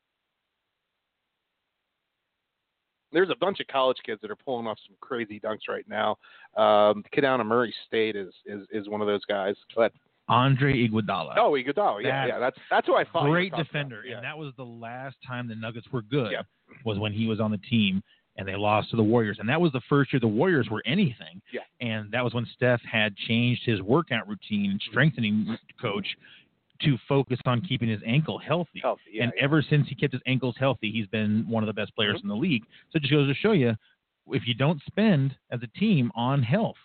There's 3.12 3.30
a 3.30 3.36
bunch 3.36 3.60
of 3.60 3.68
college 3.68 3.98
kids 4.06 4.22
that 4.22 4.30
are 4.30 4.36
pulling 4.36 4.68
off 4.68 4.78
some 4.88 4.96
crazy 5.02 5.40
dunks 5.40 5.68
right 5.68 5.86
now. 5.88 6.12
Um, 6.56 7.02
the 7.02 7.10
kid 7.12 7.22
down 7.22 7.40
at 7.40 7.46
Murray 7.46 7.74
State 7.88 8.16
is 8.16 8.34
is 8.46 8.68
is 8.72 8.88
one 8.88 9.02
of 9.02 9.08
those 9.08 9.26
guys. 9.26 9.56
But 9.76 9.92
Andre 10.28 10.88
Iguodala. 10.88 11.34
oh, 11.38 11.54
Iguodala, 11.54 12.04
yeah, 12.04 12.28
That's 12.28 12.30
yeah, 12.30 12.40
that's 12.40 12.58
that's 12.70 12.88
who 12.88 12.96
I 12.96 13.04
thought. 13.06 13.26
great 13.26 13.52
defender. 13.56 14.04
Yeah. 14.06 14.18
and 14.18 14.24
that 14.24 14.38
was 14.38 14.54
the 14.58 14.64
last 14.64 15.16
time 15.28 15.48
the 15.48 15.56
Nuggets 15.56 15.88
were 15.92 16.04
good. 16.04 16.32
Yep. 16.32 16.46
Was 16.86 17.00
when 17.00 17.12
he 17.12 17.26
was 17.26 17.40
on 17.40 17.50
the 17.50 17.58
team, 17.58 18.04
and 18.38 18.48
they 18.48 18.56
lost 18.56 18.92
to 18.92 18.96
the 18.96 19.02
Warriors, 19.04 19.38
and 19.40 19.50
that 19.50 19.60
was 19.60 19.72
the 19.72 19.82
first 19.90 20.14
year 20.14 20.20
the 20.20 20.28
Warriors 20.28 20.68
were 20.70 20.84
anything. 20.86 21.42
Yeah. 21.52 21.62
And 21.82 22.12
that 22.12 22.24
was 22.24 22.36
when 22.36 22.46
Steph 22.56 22.80
had 22.90 23.16
changed 23.28 23.64
his 23.66 23.82
workout 23.82 24.28
routine, 24.28 24.70
and 24.70 24.82
strengthening 24.92 25.58
coach, 25.82 26.06
to 26.82 26.98
focus 27.08 27.40
on 27.46 27.62
keeping 27.62 27.90
his 27.90 28.02
ankle 28.06 28.38
healthy. 28.38 28.80
Healthy, 28.82 29.02
yeah, 29.14 29.24
and 29.24 29.34
yeah. 29.36 29.44
ever 29.44 29.62
since 29.68 29.88
he 29.88 29.96
kept 29.96 30.14
his 30.14 30.22
ankles 30.26 30.56
healthy, 30.60 30.92
he's 30.92 31.08
been 31.08 31.46
one 31.48 31.64
of 31.64 31.68
the 31.68 31.74
best 31.74 31.96
players 31.96 32.18
Mm-hmm. 32.18 32.32
in 32.32 32.36
the 32.36 32.42
league. 32.42 32.64
So 32.92 32.98
it 32.98 33.02
just 33.02 33.12
goes 33.14 33.28
to 33.28 33.34
show 33.36 33.52
you, 33.52 33.76
if 34.32 34.48
you 34.48 34.54
don't 34.54 34.82
spend 34.88 35.36
as 35.52 35.60
a 35.64 35.80
team 35.80 36.12
on 36.16 36.44
health, 36.44 36.76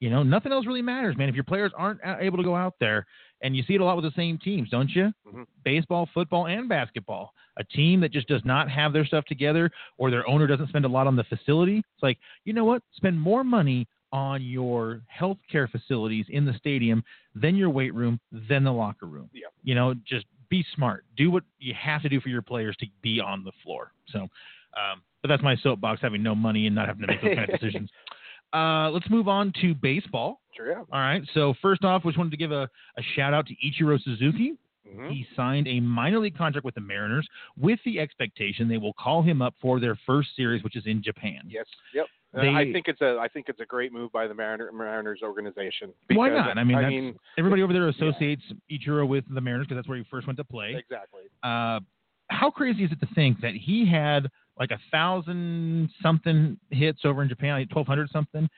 you 0.00 0.10
know, 0.10 0.22
nothing 0.22 0.52
else 0.52 0.66
really 0.66 0.82
matters, 0.82 1.16
man. 1.16 1.28
If 1.28 1.34
your 1.34 1.44
players 1.44 1.72
aren't 1.76 2.00
able 2.20 2.36
to 2.36 2.44
go 2.44 2.54
out 2.54 2.74
there, 2.78 3.06
and 3.42 3.56
you 3.56 3.62
see 3.64 3.74
it 3.74 3.80
a 3.80 3.84
lot 3.84 3.96
with 3.96 4.04
the 4.04 4.12
same 4.16 4.38
teams, 4.38 4.68
don't 4.70 4.90
you? 4.90 5.12
Mhm. 5.26 5.46
Baseball, 5.64 6.06
football, 6.14 6.46
and 6.46 6.68
basketball. 6.68 7.32
A 7.56 7.64
team 7.64 8.00
that 8.00 8.10
just 8.12 8.26
does 8.28 8.44
not 8.44 8.70
have 8.70 8.92
their 8.92 9.04
stuff 9.04 9.24
together, 9.26 9.70
or 9.96 10.10
their 10.10 10.28
owner 10.28 10.46
doesn't 10.46 10.68
spend 10.68 10.84
a 10.84 10.88
lot 10.88 11.06
on 11.06 11.16
the 11.16 11.24
facility. 11.24 11.78
It's 11.78 12.02
like, 12.02 12.18
you 12.44 12.52
know 12.52 12.64
what? 12.64 12.82
Spend 12.92 13.20
more 13.20 13.44
money 13.44 13.86
on 14.14 14.40
your 14.42 15.02
healthcare 15.20 15.68
facilities 15.68 16.24
in 16.28 16.44
the 16.44 16.52
stadium 16.54 17.02
then 17.34 17.56
your 17.56 17.68
weight 17.68 17.92
room, 17.92 18.20
then 18.30 18.62
the 18.62 18.72
locker 18.72 19.06
room. 19.06 19.28
Yeah. 19.32 19.48
You 19.64 19.74
know, 19.74 19.92
just 20.06 20.24
be 20.48 20.64
smart. 20.76 21.04
Do 21.16 21.32
what 21.32 21.42
you 21.58 21.74
have 21.74 22.00
to 22.02 22.08
do 22.08 22.20
for 22.20 22.28
your 22.28 22.42
players 22.42 22.76
to 22.76 22.86
be 23.02 23.20
on 23.20 23.42
the 23.42 23.50
floor. 23.64 23.90
So, 24.10 24.20
um, 24.20 25.02
but 25.20 25.28
that's 25.28 25.42
my 25.42 25.56
soapbox, 25.56 26.00
having 26.00 26.22
no 26.22 26.36
money 26.36 26.66
and 26.66 26.76
not 26.76 26.86
having 26.86 27.00
to 27.02 27.08
make 27.08 27.22
those 27.22 27.34
kind 27.34 27.50
of 27.50 27.60
decisions. 27.60 27.90
Uh, 28.52 28.88
let's 28.90 29.10
move 29.10 29.26
on 29.26 29.52
to 29.62 29.74
baseball. 29.74 30.40
Sure. 30.56 30.70
Yeah. 30.70 30.78
All 30.92 31.00
right. 31.00 31.22
So 31.34 31.54
first 31.60 31.82
off, 31.82 32.04
we 32.04 32.12
just 32.12 32.18
wanted 32.18 32.30
to 32.30 32.36
give 32.36 32.52
a, 32.52 32.68
a 32.96 33.02
shout 33.16 33.34
out 33.34 33.48
to 33.48 33.54
Ichiro 33.54 34.00
Suzuki. 34.00 34.54
Mhm. 34.88 35.10
He 35.10 35.26
signed 35.34 35.66
a 35.66 35.80
minor 35.80 36.20
league 36.20 36.36
contract 36.38 36.64
with 36.64 36.76
the 36.76 36.80
Mariners 36.80 37.26
with 37.56 37.80
the 37.84 37.98
expectation 37.98 38.68
they 38.68 38.76
will 38.76 38.92
call 38.92 39.22
him 39.22 39.42
up 39.42 39.54
for 39.60 39.80
their 39.80 39.98
first 40.06 40.28
series, 40.36 40.62
which 40.62 40.76
is 40.76 40.84
in 40.86 41.02
Japan. 41.02 41.40
Yes. 41.48 41.66
Yep. 41.94 42.06
Uh, 42.36 42.40
They- 42.42 42.48
I 42.54 42.72
think 42.72 42.88
it's 42.88 43.00
a 43.00 43.18
I 43.20 43.28
think 43.28 43.48
it's 43.48 43.60
a 43.60 43.66
great 43.66 43.92
move 43.92 44.10
by 44.12 44.26
the 44.26 44.34
Mariner, 44.34 44.70
Mariners 44.72 45.20
organization. 45.22 45.92
Why 46.12 46.28
not? 46.30 46.58
I 46.58 46.64
mean, 46.64 46.76
I 46.76 46.88
mean, 46.88 47.18
Everybody 47.38 47.62
over 47.62 47.72
there 47.72 47.88
associates 47.88 48.42
Ichiro 48.70 49.06
with 49.06 49.24
the 49.32 49.40
Mariners 49.40 49.66
because 49.66 49.76
that's 49.78 49.88
where 49.88 49.98
he 49.98 50.04
first 50.10 50.26
went 50.26 50.36
to 50.38 50.44
play. 50.44 50.74
exactly. 50.76 51.22
Uh, 51.42 51.80
how 52.30 52.50
crazy 52.50 52.84
is 52.84 52.90
it 52.92 53.00
to 53.00 53.14
think 53.14 53.40
that 53.40 53.54
he 53.54 53.86
had 53.86 54.28
like 54.58 54.70
a 54.70 54.78
thousand 54.90 55.90
something 56.02 56.58
hits 56.70 57.00
over 57.04 57.22
in 57.22 57.28
Japan, 57.28 57.58
like 57.58 57.70
twelve 57.70 57.86
hundred 57.86 58.10
something. 58.10 58.48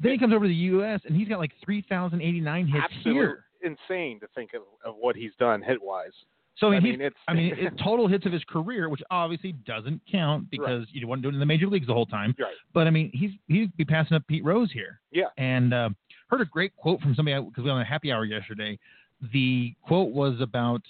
Then 0.00 0.12
he 0.12 0.18
comes 0.18 0.32
over 0.32 0.44
to 0.44 0.48
the 0.48 0.54
U.S. 0.54 1.00
and 1.06 1.16
he's 1.16 1.28
got 1.28 1.38
like 1.38 1.52
three 1.64 1.82
thousand 1.88 2.20
eighty 2.22 2.40
nine 2.40 2.66
hits 2.66 2.84
Absolutely 2.84 3.12
here. 3.14 3.44
insane 3.62 4.20
to 4.20 4.26
think 4.34 4.50
of, 4.54 4.62
of 4.84 4.96
what 4.98 5.16
he's 5.16 5.32
done 5.38 5.62
hit 5.62 5.82
wise. 5.82 6.12
So 6.58 6.72
I 6.72 6.76
he's, 6.76 6.82
mean, 6.82 7.00
it's 7.00 7.16
I 7.28 7.34
mean, 7.34 7.54
it, 7.56 7.74
total 7.82 8.08
hits 8.08 8.26
of 8.26 8.32
his 8.32 8.42
career, 8.44 8.88
which 8.88 9.02
obviously 9.10 9.52
doesn't 9.52 10.00
count 10.10 10.50
because 10.50 10.86
you 10.90 11.06
want 11.06 11.20
to 11.20 11.22
do 11.22 11.28
it 11.28 11.34
in 11.34 11.40
the 11.40 11.46
major 11.46 11.66
leagues 11.66 11.86
the 11.86 11.94
whole 11.94 12.06
time. 12.06 12.34
right. 12.38 12.54
But 12.74 12.86
I 12.86 12.90
mean, 12.90 13.10
he's 13.14 13.30
he'd 13.46 13.76
be 13.76 13.84
passing 13.84 14.16
up 14.16 14.26
Pete 14.26 14.44
Rose 14.44 14.72
here. 14.72 15.00
Yeah. 15.12 15.26
And 15.36 15.72
uh, 15.72 15.90
heard 16.28 16.40
a 16.40 16.46
great 16.46 16.74
quote 16.76 17.00
from 17.00 17.14
somebody 17.14 17.40
because 17.40 17.64
we 17.64 17.70
were 17.70 17.76
on 17.76 17.82
a 17.82 17.84
happy 17.84 18.10
hour 18.10 18.24
yesterday. 18.24 18.78
The 19.32 19.74
quote 19.82 20.12
was 20.12 20.40
about 20.40 20.82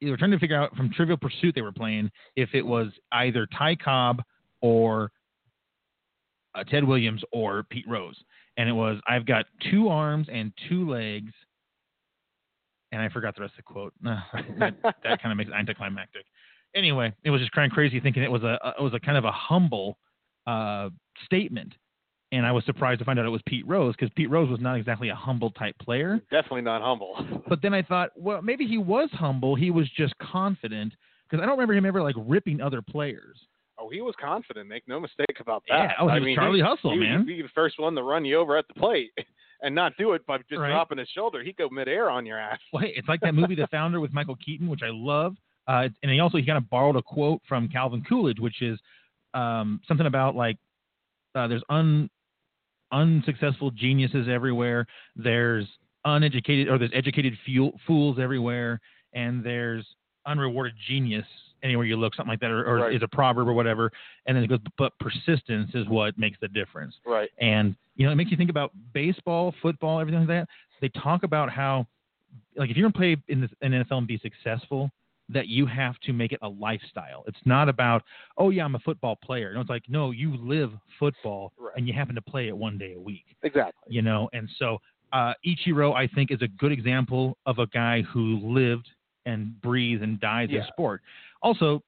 they 0.00 0.10
were 0.10 0.16
trying 0.16 0.30
to 0.30 0.38
figure 0.38 0.60
out 0.60 0.74
from 0.76 0.90
Trivial 0.92 1.18
Pursuit 1.18 1.54
they 1.54 1.62
were 1.62 1.72
playing 1.72 2.10
if 2.36 2.50
it 2.54 2.62
was 2.62 2.88
either 3.12 3.46
Ty 3.56 3.76
Cobb 3.76 4.22
or 4.62 5.12
uh, 6.54 6.64
Ted 6.64 6.84
Williams 6.84 7.22
or 7.32 7.64
Pete 7.70 7.86
Rose, 7.86 8.16
and 8.56 8.68
it 8.68 8.72
was 8.72 9.00
I've 9.06 9.26
got 9.26 9.46
two 9.70 9.88
arms 9.88 10.28
and 10.32 10.52
two 10.68 10.88
legs. 10.88 11.32
And 12.92 13.00
I 13.00 13.08
forgot 13.08 13.36
the 13.36 13.42
rest 13.42 13.54
of 13.58 13.64
the 13.64 13.72
quote. 13.72 13.94
that, 14.02 14.74
that 14.82 15.02
kind 15.22 15.30
of 15.32 15.36
makes 15.36 15.50
it 15.50 15.54
anticlimactic. 15.54 16.24
Anyway, 16.74 17.12
it 17.24 17.30
was 17.30 17.40
just 17.40 17.52
kind 17.52 17.70
of 17.70 17.74
crazy 17.74 18.00
thinking 18.00 18.22
it 18.22 18.30
was 18.30 18.42
a 18.42 18.54
it 18.78 18.82
was 18.82 18.94
a 18.94 19.00
kind 19.00 19.18
of 19.18 19.24
a 19.24 19.32
humble 19.32 19.98
uh, 20.46 20.88
statement, 21.24 21.74
and 22.32 22.46
I 22.46 22.52
was 22.52 22.64
surprised 22.64 23.00
to 23.00 23.04
find 23.04 23.18
out 23.18 23.26
it 23.26 23.30
was 23.30 23.42
Pete 23.46 23.66
Rose 23.66 23.94
because 23.96 24.12
Pete 24.14 24.30
Rose 24.30 24.48
was 24.48 24.60
not 24.60 24.76
exactly 24.76 25.08
a 25.08 25.14
humble 25.14 25.50
type 25.50 25.76
player. 25.80 26.20
Definitely 26.30 26.62
not 26.62 26.82
humble. 26.82 27.14
But 27.48 27.60
then 27.62 27.74
I 27.74 27.82
thought, 27.82 28.10
well, 28.14 28.40
maybe 28.42 28.66
he 28.66 28.78
was 28.78 29.08
humble. 29.12 29.56
He 29.56 29.72
was 29.72 29.88
just 29.96 30.14
confident 30.18 30.92
because 31.28 31.42
I 31.42 31.46
don't 31.46 31.56
remember 31.58 31.74
him 31.74 31.84
ever 31.86 32.02
like 32.02 32.14
ripping 32.18 32.60
other 32.60 32.80
players. 32.82 33.36
oh, 33.78 33.88
he 33.88 34.00
was 34.00 34.14
confident. 34.20 34.68
Make 34.68 34.86
no 34.86 35.00
mistake 35.00 35.38
about 35.40 35.64
that. 35.68 35.74
Yeah, 35.76 35.92
oh, 35.98 36.06
he 36.06 36.12
I 36.12 36.14
was 36.14 36.24
mean, 36.24 36.36
Charlie 36.36 36.60
Hustle, 36.60 36.92
he, 36.92 36.98
man. 36.98 37.20
He'd 37.26 37.36
be 37.36 37.42
the 37.42 37.48
first 37.54 37.80
one 37.80 37.96
to 37.96 38.02
run 38.04 38.24
you 38.24 38.36
over 38.38 38.56
at 38.56 38.66
the 38.68 38.74
plate 38.74 39.10
and 39.62 39.74
not 39.74 39.92
do 39.98 40.12
it 40.12 40.24
by 40.26 40.38
just 40.38 40.60
Right. 40.60 40.70
dropping 40.70 40.98
his 40.98 41.08
shoulder. 41.08 41.42
He'd 41.42 41.56
go 41.56 41.68
midair 41.70 42.10
on 42.10 42.24
your 42.26 42.38
ass. 42.38 42.58
Well, 42.72 42.82
hey, 42.82 42.92
it's 42.96 43.08
like 43.08 43.20
that 43.20 43.34
movie 43.34 43.54
The 43.54 43.66
Founder 43.68 44.00
with 44.00 44.12
Michael 44.12 44.36
Keaton, 44.36 44.68
which 44.68 44.82
I 44.82 44.90
love. 44.90 45.36
Uh, 45.68 45.88
and 46.02 46.10
he 46.10 46.20
also 46.20 46.38
he 46.38 46.46
kind 46.46 46.58
of 46.58 46.68
borrowed 46.70 46.96
a 46.96 47.02
quote 47.02 47.40
from 47.48 47.68
Calvin 47.68 48.02
Coolidge, 48.08 48.40
which 48.40 48.62
is 48.62 48.78
um, 49.34 49.80
something 49.86 50.06
about 50.06 50.34
like 50.34 50.56
uh, 51.34 51.46
there's 51.46 51.62
un 51.68 52.08
unsuccessful 52.92 53.70
geniuses 53.70 54.28
everywhere. 54.28 54.86
There's 55.16 55.66
uneducated 56.04 56.68
or 56.68 56.78
there's 56.78 56.90
educated 56.94 57.34
fuel, 57.44 57.78
fools 57.86 58.18
everywhere, 58.20 58.80
and 59.12 59.44
there's 59.44 59.86
unrewarded 60.26 60.74
genius 60.88 61.26
anywhere 61.62 61.84
you 61.86 61.96
look, 61.96 62.14
something 62.14 62.30
like 62.30 62.40
that, 62.40 62.50
or, 62.50 62.64
or 62.64 62.76
Right. 62.76 62.94
is 62.94 63.02
a 63.02 63.08
proverb 63.08 63.48
or 63.48 63.52
whatever. 63.52 63.90
And 64.26 64.36
then 64.36 64.44
it 64.44 64.48
goes, 64.48 64.58
but 64.78 64.92
persistence 64.98 65.70
is 65.74 65.86
what 65.88 66.16
makes 66.18 66.38
the 66.40 66.48
difference. 66.48 66.94
Right. 67.06 67.30
And 67.40 67.76
you 67.96 68.06
know, 68.06 68.12
it 68.12 68.16
makes 68.16 68.30
you 68.30 68.36
think 68.36 68.50
about 68.50 68.72
baseball, 68.94 69.54
football, 69.60 70.00
everything 70.00 70.20
like 70.20 70.28
that. 70.28 70.48
They 70.80 70.88
talk 71.00 71.22
about 71.22 71.50
how, 71.50 71.86
like, 72.56 72.70
if 72.70 72.76
you're 72.76 72.88
gonna 72.90 72.98
play 72.98 73.16
in 73.28 73.40
the 73.42 73.48
in 73.60 73.72
NFL 73.72 73.98
and 73.98 74.06
be 74.06 74.18
successful, 74.18 74.90
that 75.28 75.46
you 75.48 75.64
have 75.66 75.98
to 76.00 76.12
make 76.12 76.32
it 76.32 76.38
a 76.42 76.48
lifestyle. 76.48 77.22
It's 77.28 77.38
not 77.44 77.68
about, 77.68 78.02
oh 78.38 78.50
yeah, 78.50 78.64
I'm 78.64 78.74
a 78.74 78.78
football 78.80 79.16
player. 79.16 79.52
No, 79.54 79.60
it's 79.60 79.70
like, 79.70 79.84
no, 79.88 80.10
you 80.10 80.36
live 80.36 80.72
football 80.98 81.52
Right. 81.58 81.72
and 81.76 81.86
you 81.86 81.92
happen 81.94 82.14
to 82.16 82.22
play 82.22 82.48
it 82.48 82.56
one 82.56 82.78
day 82.78 82.94
a 82.94 83.00
week. 83.00 83.24
Exactly. 83.42 83.94
You 83.94 84.02
know, 84.02 84.28
and 84.32 84.48
so 84.58 84.78
uh, 85.12 85.34
Ichiro, 85.46 85.94
I 85.94 86.06
think, 86.06 86.30
is 86.30 86.40
a 86.42 86.48
good 86.48 86.72
example 86.72 87.36
of 87.46 87.58
a 87.58 87.66
guy 87.66 88.02
who 88.02 88.38
lived 88.42 88.88
and 89.26 89.60
breathed 89.60 90.02
and 90.02 90.18
died 90.20 90.48
the 90.50 90.54
Yeah. 90.54 90.66
sport. 90.68 91.02
Also, 91.42 91.82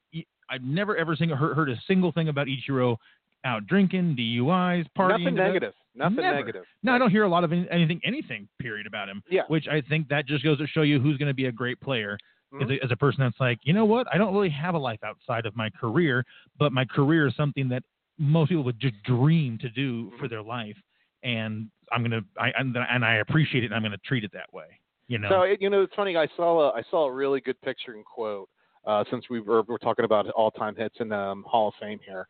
I've 0.50 0.62
never 0.62 0.96
ever 0.96 1.16
sing, 1.16 1.28
heard, 1.30 1.56
heard 1.56 1.70
a 1.70 1.76
single 1.86 2.12
thing 2.12 2.28
about 2.28 2.46
Ichiro 2.46 2.96
out 3.44 3.66
drinking, 3.66 4.16
DUIs, 4.16 4.86
partying. 4.96 5.20
Nothing 5.20 5.34
negative. 5.34 5.74
Nothing 5.94 6.16
Never. 6.18 6.36
negative. 6.36 6.64
No, 6.82 6.92
I 6.92 6.98
don't 6.98 7.10
hear 7.10 7.24
a 7.24 7.28
lot 7.28 7.44
of 7.44 7.52
anything, 7.52 8.00
anything, 8.04 8.48
period, 8.60 8.86
about 8.86 9.08
him. 9.08 9.22
Yeah. 9.28 9.42
Which 9.48 9.66
I 9.68 9.82
think 9.82 10.08
that 10.08 10.26
just 10.26 10.42
goes 10.44 10.58
to 10.58 10.66
show 10.66 10.82
you 10.82 10.98
who's 11.00 11.18
going 11.18 11.28
to 11.28 11.34
be 11.34 11.46
a 11.46 11.52
great 11.52 11.80
player 11.80 12.16
Mhm. 12.52 12.62
as, 12.62 12.70
a, 12.70 12.84
as 12.84 12.90
a 12.92 12.96
person 12.96 13.20
that's 13.20 13.38
like, 13.40 13.58
you 13.62 13.72
know 13.72 13.84
what? 13.84 14.06
I 14.12 14.16
don't 14.18 14.32
really 14.32 14.48
have 14.50 14.74
a 14.74 14.78
life 14.78 15.00
outside 15.04 15.44
of 15.44 15.54
my 15.56 15.68
career, 15.70 16.24
but 16.58 16.72
my 16.72 16.84
career 16.84 17.26
is 17.26 17.34
something 17.36 17.68
that 17.70 17.82
most 18.18 18.48
people 18.50 18.64
would 18.64 18.78
just 18.78 18.94
dream 19.02 19.58
to 19.58 19.68
do 19.70 20.10
for 20.18 20.26
Mhm. 20.26 20.30
their 20.30 20.42
life, 20.42 20.76
and 21.22 21.70
I'm 21.90 22.02
gonna, 22.02 22.22
I 22.38 22.50
and, 22.58 22.76
I 23.04 23.14
appreciate 23.16 23.64
it, 23.64 23.66
and 23.66 23.74
I'm 23.74 23.82
gonna 23.82 23.96
treat 23.98 24.22
it 24.24 24.32
that 24.32 24.52
way. 24.52 24.66
You 25.08 25.18
know. 25.18 25.28
So 25.28 25.42
it, 25.42 25.60
you 25.60 25.68
know, 25.68 25.82
it's 25.82 25.94
funny. 25.94 26.16
I 26.16 26.26
saw 26.36 26.70
a 26.70 26.72
I 26.72 26.82
saw 26.90 27.06
a 27.06 27.12
really 27.12 27.40
good 27.40 27.60
picture 27.62 27.92
and 27.92 28.04
quote 28.04 28.48
uh, 28.86 29.04
since 29.10 29.24
we 29.30 29.40
were 29.40 29.62
we're 29.62 29.78
talking 29.78 30.04
about 30.04 30.28
all 30.30 30.50
time 30.50 30.74
hits 30.76 30.96
in 31.00 31.12
um, 31.12 31.44
Hall 31.46 31.68
of 31.68 31.74
Fame 31.80 31.98
here. 32.04 32.26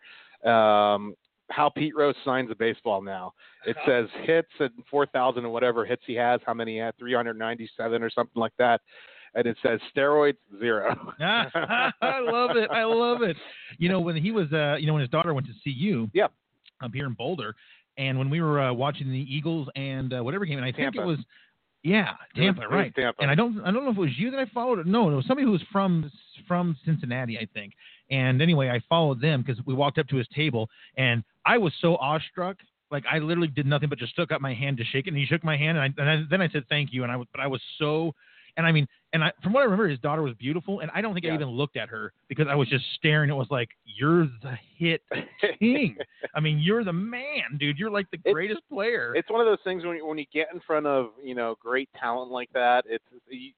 Um, 0.51 1.15
how 1.51 1.69
Pete 1.69 1.95
Rose 1.97 2.15
signs 2.25 2.51
a 2.51 2.55
baseball 2.55 3.03
now. 3.03 3.33
It 3.67 3.77
says 3.87 4.07
hits 4.23 4.49
and 4.61 4.71
four 4.91 5.07
thousand 5.07 5.45
and 5.45 5.53
whatever 5.53 5.85
hits 5.85 6.03
he 6.07 6.15
has. 6.15 6.41
How 6.47 6.55
many 6.55 6.73
he 6.73 6.79
had? 6.79 6.97
Three 6.99 7.15
hundred 7.15 7.39
ninety 7.39 7.69
seven 7.77 8.03
or 8.03 8.11
something 8.11 8.41
like 8.41 8.53
that. 8.59 8.81
And 9.35 9.47
it 9.47 9.57
says 9.63 9.81
steroids 9.97 10.37
zero. 10.61 10.95
I 11.21 11.91
love 12.21 12.57
it. 12.57 12.71
I 12.71 12.85
love 12.85 13.23
it. 13.23 13.37
You 13.79 13.89
know, 13.89 13.99
when 14.01 14.15
he 14.17 14.31
was, 14.31 14.53
uh, 14.53 14.77
you 14.79 14.87
know, 14.87 14.93
when 14.93 15.01
his 15.01 15.09
daughter 15.09 15.33
went 15.33 15.47
to 15.47 15.55
see 15.65 15.71
you, 15.71 16.11
Yeah. 16.13 16.27
up 16.83 16.93
here 16.93 17.07
in 17.07 17.15
Boulder, 17.15 17.55
and 17.97 18.19
when 18.19 18.29
we 18.29 18.43
were 18.43 18.61
uh, 18.61 18.73
watching 18.75 19.11
the 19.11 19.27
Eagles 19.35 19.69
and 19.75 20.13
uh, 20.13 20.23
whatever 20.23 20.45
game, 20.45 20.59
and 20.59 20.67
I 20.67 20.71
think 20.73 20.95
Tampa. 20.95 21.03
it 21.03 21.07
was, 21.07 21.19
yeah, 21.83 22.13
Tampa, 22.37 22.69
right. 22.69 22.95
Tampa. 22.95 23.21
And 23.21 23.31
I 23.31 23.35
don't, 23.35 23.61
I 23.61 23.71
don't 23.71 23.85
know 23.85 23.91
if 23.91 23.97
it 23.97 24.01
was 24.01 24.19
you 24.19 24.31
that 24.31 24.39
I 24.41 24.47
followed. 24.47 24.87
No, 24.87 25.11
it 25.11 25.15
was 25.15 25.27
somebody 25.27 25.45
who 25.45 25.53
was 25.53 25.63
from 25.73 26.11
from 26.47 26.77
Cincinnati, 26.85 27.39
I 27.39 27.47
think. 27.53 27.75
And 28.11 28.43
anyway, 28.43 28.69
I 28.69 28.81
followed 28.89 29.21
them 29.21 29.43
because 29.43 29.65
we 29.67 29.75
walked 29.75 29.99
up 29.99 30.07
to 30.09 30.17
his 30.17 30.29
table, 30.35 30.69
and 30.97 31.25
I 31.45 31.59
was 31.59 31.73
so 31.81 31.97
awestruck. 31.97 32.57
Like 32.91 33.05
I 33.11 33.19
literally 33.19 33.49
did 33.49 33.67
nothing 33.67 33.89
but 33.89 33.99
just 33.99 34.13
stuck 34.13 34.33
up 34.33 34.41
my 34.41 34.55
hand 34.55 34.77
to 34.77 34.85
shake 34.85 35.07
it, 35.07 35.11
and 35.11 35.17
he 35.17 35.25
shook 35.25 35.43
my 35.43 35.57
hand, 35.57 35.79
and, 35.79 35.95
I, 35.99 36.03
and 36.03 36.11
I, 36.11 36.23
then 36.31 36.43
I 36.43 36.49
said 36.51 36.65
thank 36.69 36.93
you, 36.93 37.03
and 37.05 37.11
I 37.11 37.17
was, 37.17 37.27
but 37.33 37.41
I 37.41 37.47
was 37.47 37.61
so, 37.79 38.15
and 38.57 38.67
I 38.67 38.73
mean, 38.73 38.87
and 39.13 39.23
I, 39.25 39.33
from 39.43 39.53
what 39.53 39.61
I 39.61 39.65
remember, 39.65 39.89
his 39.89 39.99
daughter 40.01 40.23
was 40.23 40.35
beautiful, 40.35 40.81
and 40.81 40.91
I 40.95 41.01
don't 41.01 41.15
think 41.15 41.27
I 41.27 41.35
even 41.35 41.49
looked 41.49 41.77
at 41.77 41.89
her 41.89 42.13
because 42.29 42.47
I 42.49 42.55
was 42.55 42.69
just 42.69 42.85
staring. 42.97 43.29
It 43.31 43.35
was 43.35 43.47
like 43.51 43.69
you're 43.85 44.25
the 44.43 44.57
hit 44.77 45.03
king. 45.59 45.97
I 46.35 46.41
mean, 46.41 46.59
you're 46.59 46.85
the 46.85 46.93
man, 46.93 47.57
dude. 47.59 47.79
You're 47.79 47.91
like 47.91 48.11
the 48.11 48.19
It's- 48.25 48.33
greatest 48.33 48.61
player. 48.71 49.15
it's 49.15 49.31
one 49.31 49.41
of 49.41 49.47
those 49.47 49.59
things 49.65 49.85
when 49.85 49.97
you, 49.97 50.07
when 50.07 50.19
you 50.19 50.27
get 50.33 50.49
in 50.55 50.61
front 50.67 50.87
of 50.87 51.11
you 51.23 51.35
know 51.35 51.57
great 51.61 51.89
talent 51.99 52.31
like 52.31 52.51
that, 52.55 52.85
it's 52.89 53.05
you, 53.29 53.53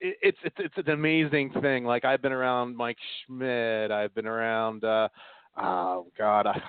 it's 0.00 0.38
it's 0.44 0.56
it's 0.58 0.76
an 0.78 0.90
amazing 0.90 1.50
thing. 1.60 1.84
Like 1.84 2.04
I've 2.04 2.22
been 2.22 2.32
around 2.32 2.76
Mike 2.76 2.98
Schmidt, 3.26 3.90
I've 3.90 4.14
been 4.14 4.26
around 4.26 4.84
uh 4.84 5.08
oh 5.60 6.06
god, 6.16 6.46
I, 6.46 6.60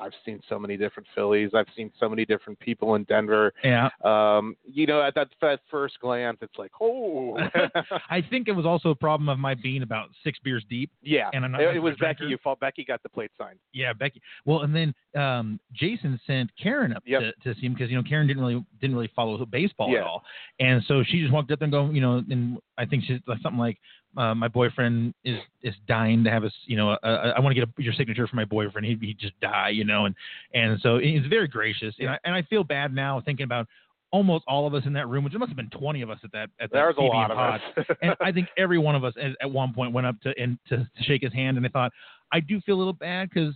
I've 0.00 0.12
seen 0.24 0.40
so 0.48 0.58
many 0.58 0.76
different 0.76 1.06
Phillies, 1.14 1.50
I've 1.54 1.66
seen 1.76 1.90
so 1.98 2.08
many 2.08 2.24
different 2.24 2.58
people 2.60 2.94
in 2.94 3.04
Denver. 3.04 3.52
yeah. 3.64 3.88
Um, 4.04 4.56
you 4.64 4.86
know, 4.86 5.02
at 5.02 5.14
that, 5.14 5.28
that 5.40 5.60
first 5.70 5.98
glance, 6.00 6.38
it's 6.42 6.56
like, 6.58 6.70
oh, 6.80 7.38
I 8.10 8.20
think 8.28 8.48
it 8.48 8.52
was 8.52 8.66
also 8.66 8.90
a 8.90 8.94
problem 8.94 9.28
of 9.28 9.38
my 9.38 9.54
being 9.54 9.82
about 9.82 10.08
six 10.24 10.38
beers 10.42 10.64
deep. 10.68 10.90
yeah. 11.02 11.30
And 11.32 11.44
I'm 11.44 11.52
not 11.52 11.60
it, 11.62 11.76
it 11.76 11.78
was 11.80 11.94
Becky. 12.00 12.24
You 12.26 12.38
fought 12.42 12.60
Becky 12.60 12.84
got 12.84 13.02
the 13.02 13.08
plate 13.08 13.30
signed. 13.38 13.58
Yeah, 13.72 13.92
Becky. 13.92 14.20
Well, 14.44 14.60
and 14.62 14.74
then 14.74 14.94
um, 15.20 15.60
Jason 15.72 16.18
sent 16.26 16.50
Karen 16.62 16.92
up 16.92 17.02
Yep. 17.06 17.20
to, 17.44 17.54
to 17.54 17.60
see 17.60 17.66
him 17.66 17.72
because 17.74 17.90
you 17.90 17.96
know 17.96 18.02
Karen 18.02 18.26
didn't 18.26 18.42
really 18.42 18.64
didn't 18.80 18.96
really 18.96 19.10
follow 19.14 19.44
baseball 19.46 19.90
Yeah. 19.90 20.00
at 20.00 20.04
all, 20.06 20.22
and 20.60 20.82
so 20.86 21.02
she 21.04 21.20
just 21.20 21.32
walked 21.32 21.50
up 21.52 21.62
and 21.62 21.70
go, 21.72 21.90
you 21.90 22.00
know, 22.00 22.22
and 22.30 22.58
I 22.78 22.84
think 22.86 23.04
she's 23.04 23.20
like 23.26 23.40
something 23.42 23.58
like, 23.58 23.78
uh, 24.16 24.34
"My 24.34 24.48
boyfriend 24.48 25.14
is 25.24 25.38
is 25.62 25.74
dying 25.86 26.24
to 26.24 26.30
have 26.30 26.44
us, 26.44 26.52
you 26.66 26.76
know, 26.76 26.90
a, 26.90 26.98
a, 27.02 27.34
I 27.36 27.40
want 27.40 27.54
to 27.54 27.60
get 27.60 27.68
a, 27.68 27.82
your 27.82 27.92
signature 27.92 28.26
for 28.26 28.36
my 28.36 28.44
boyfriend. 28.44 28.86
He'd, 28.86 29.00
he'd 29.00 29.18
just 29.18 29.38
die, 29.40 29.70
you 29.70 29.84
know," 29.84 30.06
and 30.06 30.14
and 30.54 30.80
so 30.80 30.98
he's 30.98 31.24
very 31.28 31.48
gracious, 31.48 31.94
and 31.98 32.10
I 32.10 32.18
and 32.24 32.34
I 32.34 32.42
feel 32.42 32.64
bad 32.64 32.94
now 32.94 33.20
thinking 33.24 33.44
about 33.44 33.66
almost 34.12 34.44
all 34.46 34.66
of 34.66 34.74
us 34.74 34.84
in 34.86 34.92
that 34.94 35.08
room, 35.08 35.24
which 35.24 35.32
there 35.32 35.40
must 35.40 35.50
have 35.50 35.56
been 35.56 35.70
twenty 35.70 36.02
of 36.02 36.10
us 36.10 36.18
at 36.24 36.32
that 36.32 36.50
at 36.60 36.70
that 36.70 36.72
There's 36.72 36.96
a 36.98 37.02
lot 37.02 37.30
of 37.30 37.36
pod 37.36 37.60
us. 37.76 37.86
and 38.02 38.14
I 38.20 38.32
think 38.32 38.48
every 38.56 38.78
one 38.78 38.94
of 38.94 39.04
us 39.04 39.14
at, 39.20 39.32
at 39.40 39.50
one 39.50 39.72
point 39.72 39.92
went 39.92 40.06
up 40.06 40.20
to 40.22 40.32
and 40.38 40.58
to, 40.68 40.78
to 40.78 41.02
shake 41.02 41.22
his 41.22 41.32
hand, 41.32 41.56
and 41.56 41.66
I 41.66 41.68
thought 41.68 41.92
I 42.32 42.40
do 42.40 42.60
feel 42.60 42.76
a 42.76 42.78
little 42.78 42.92
bad 42.92 43.30
because 43.30 43.54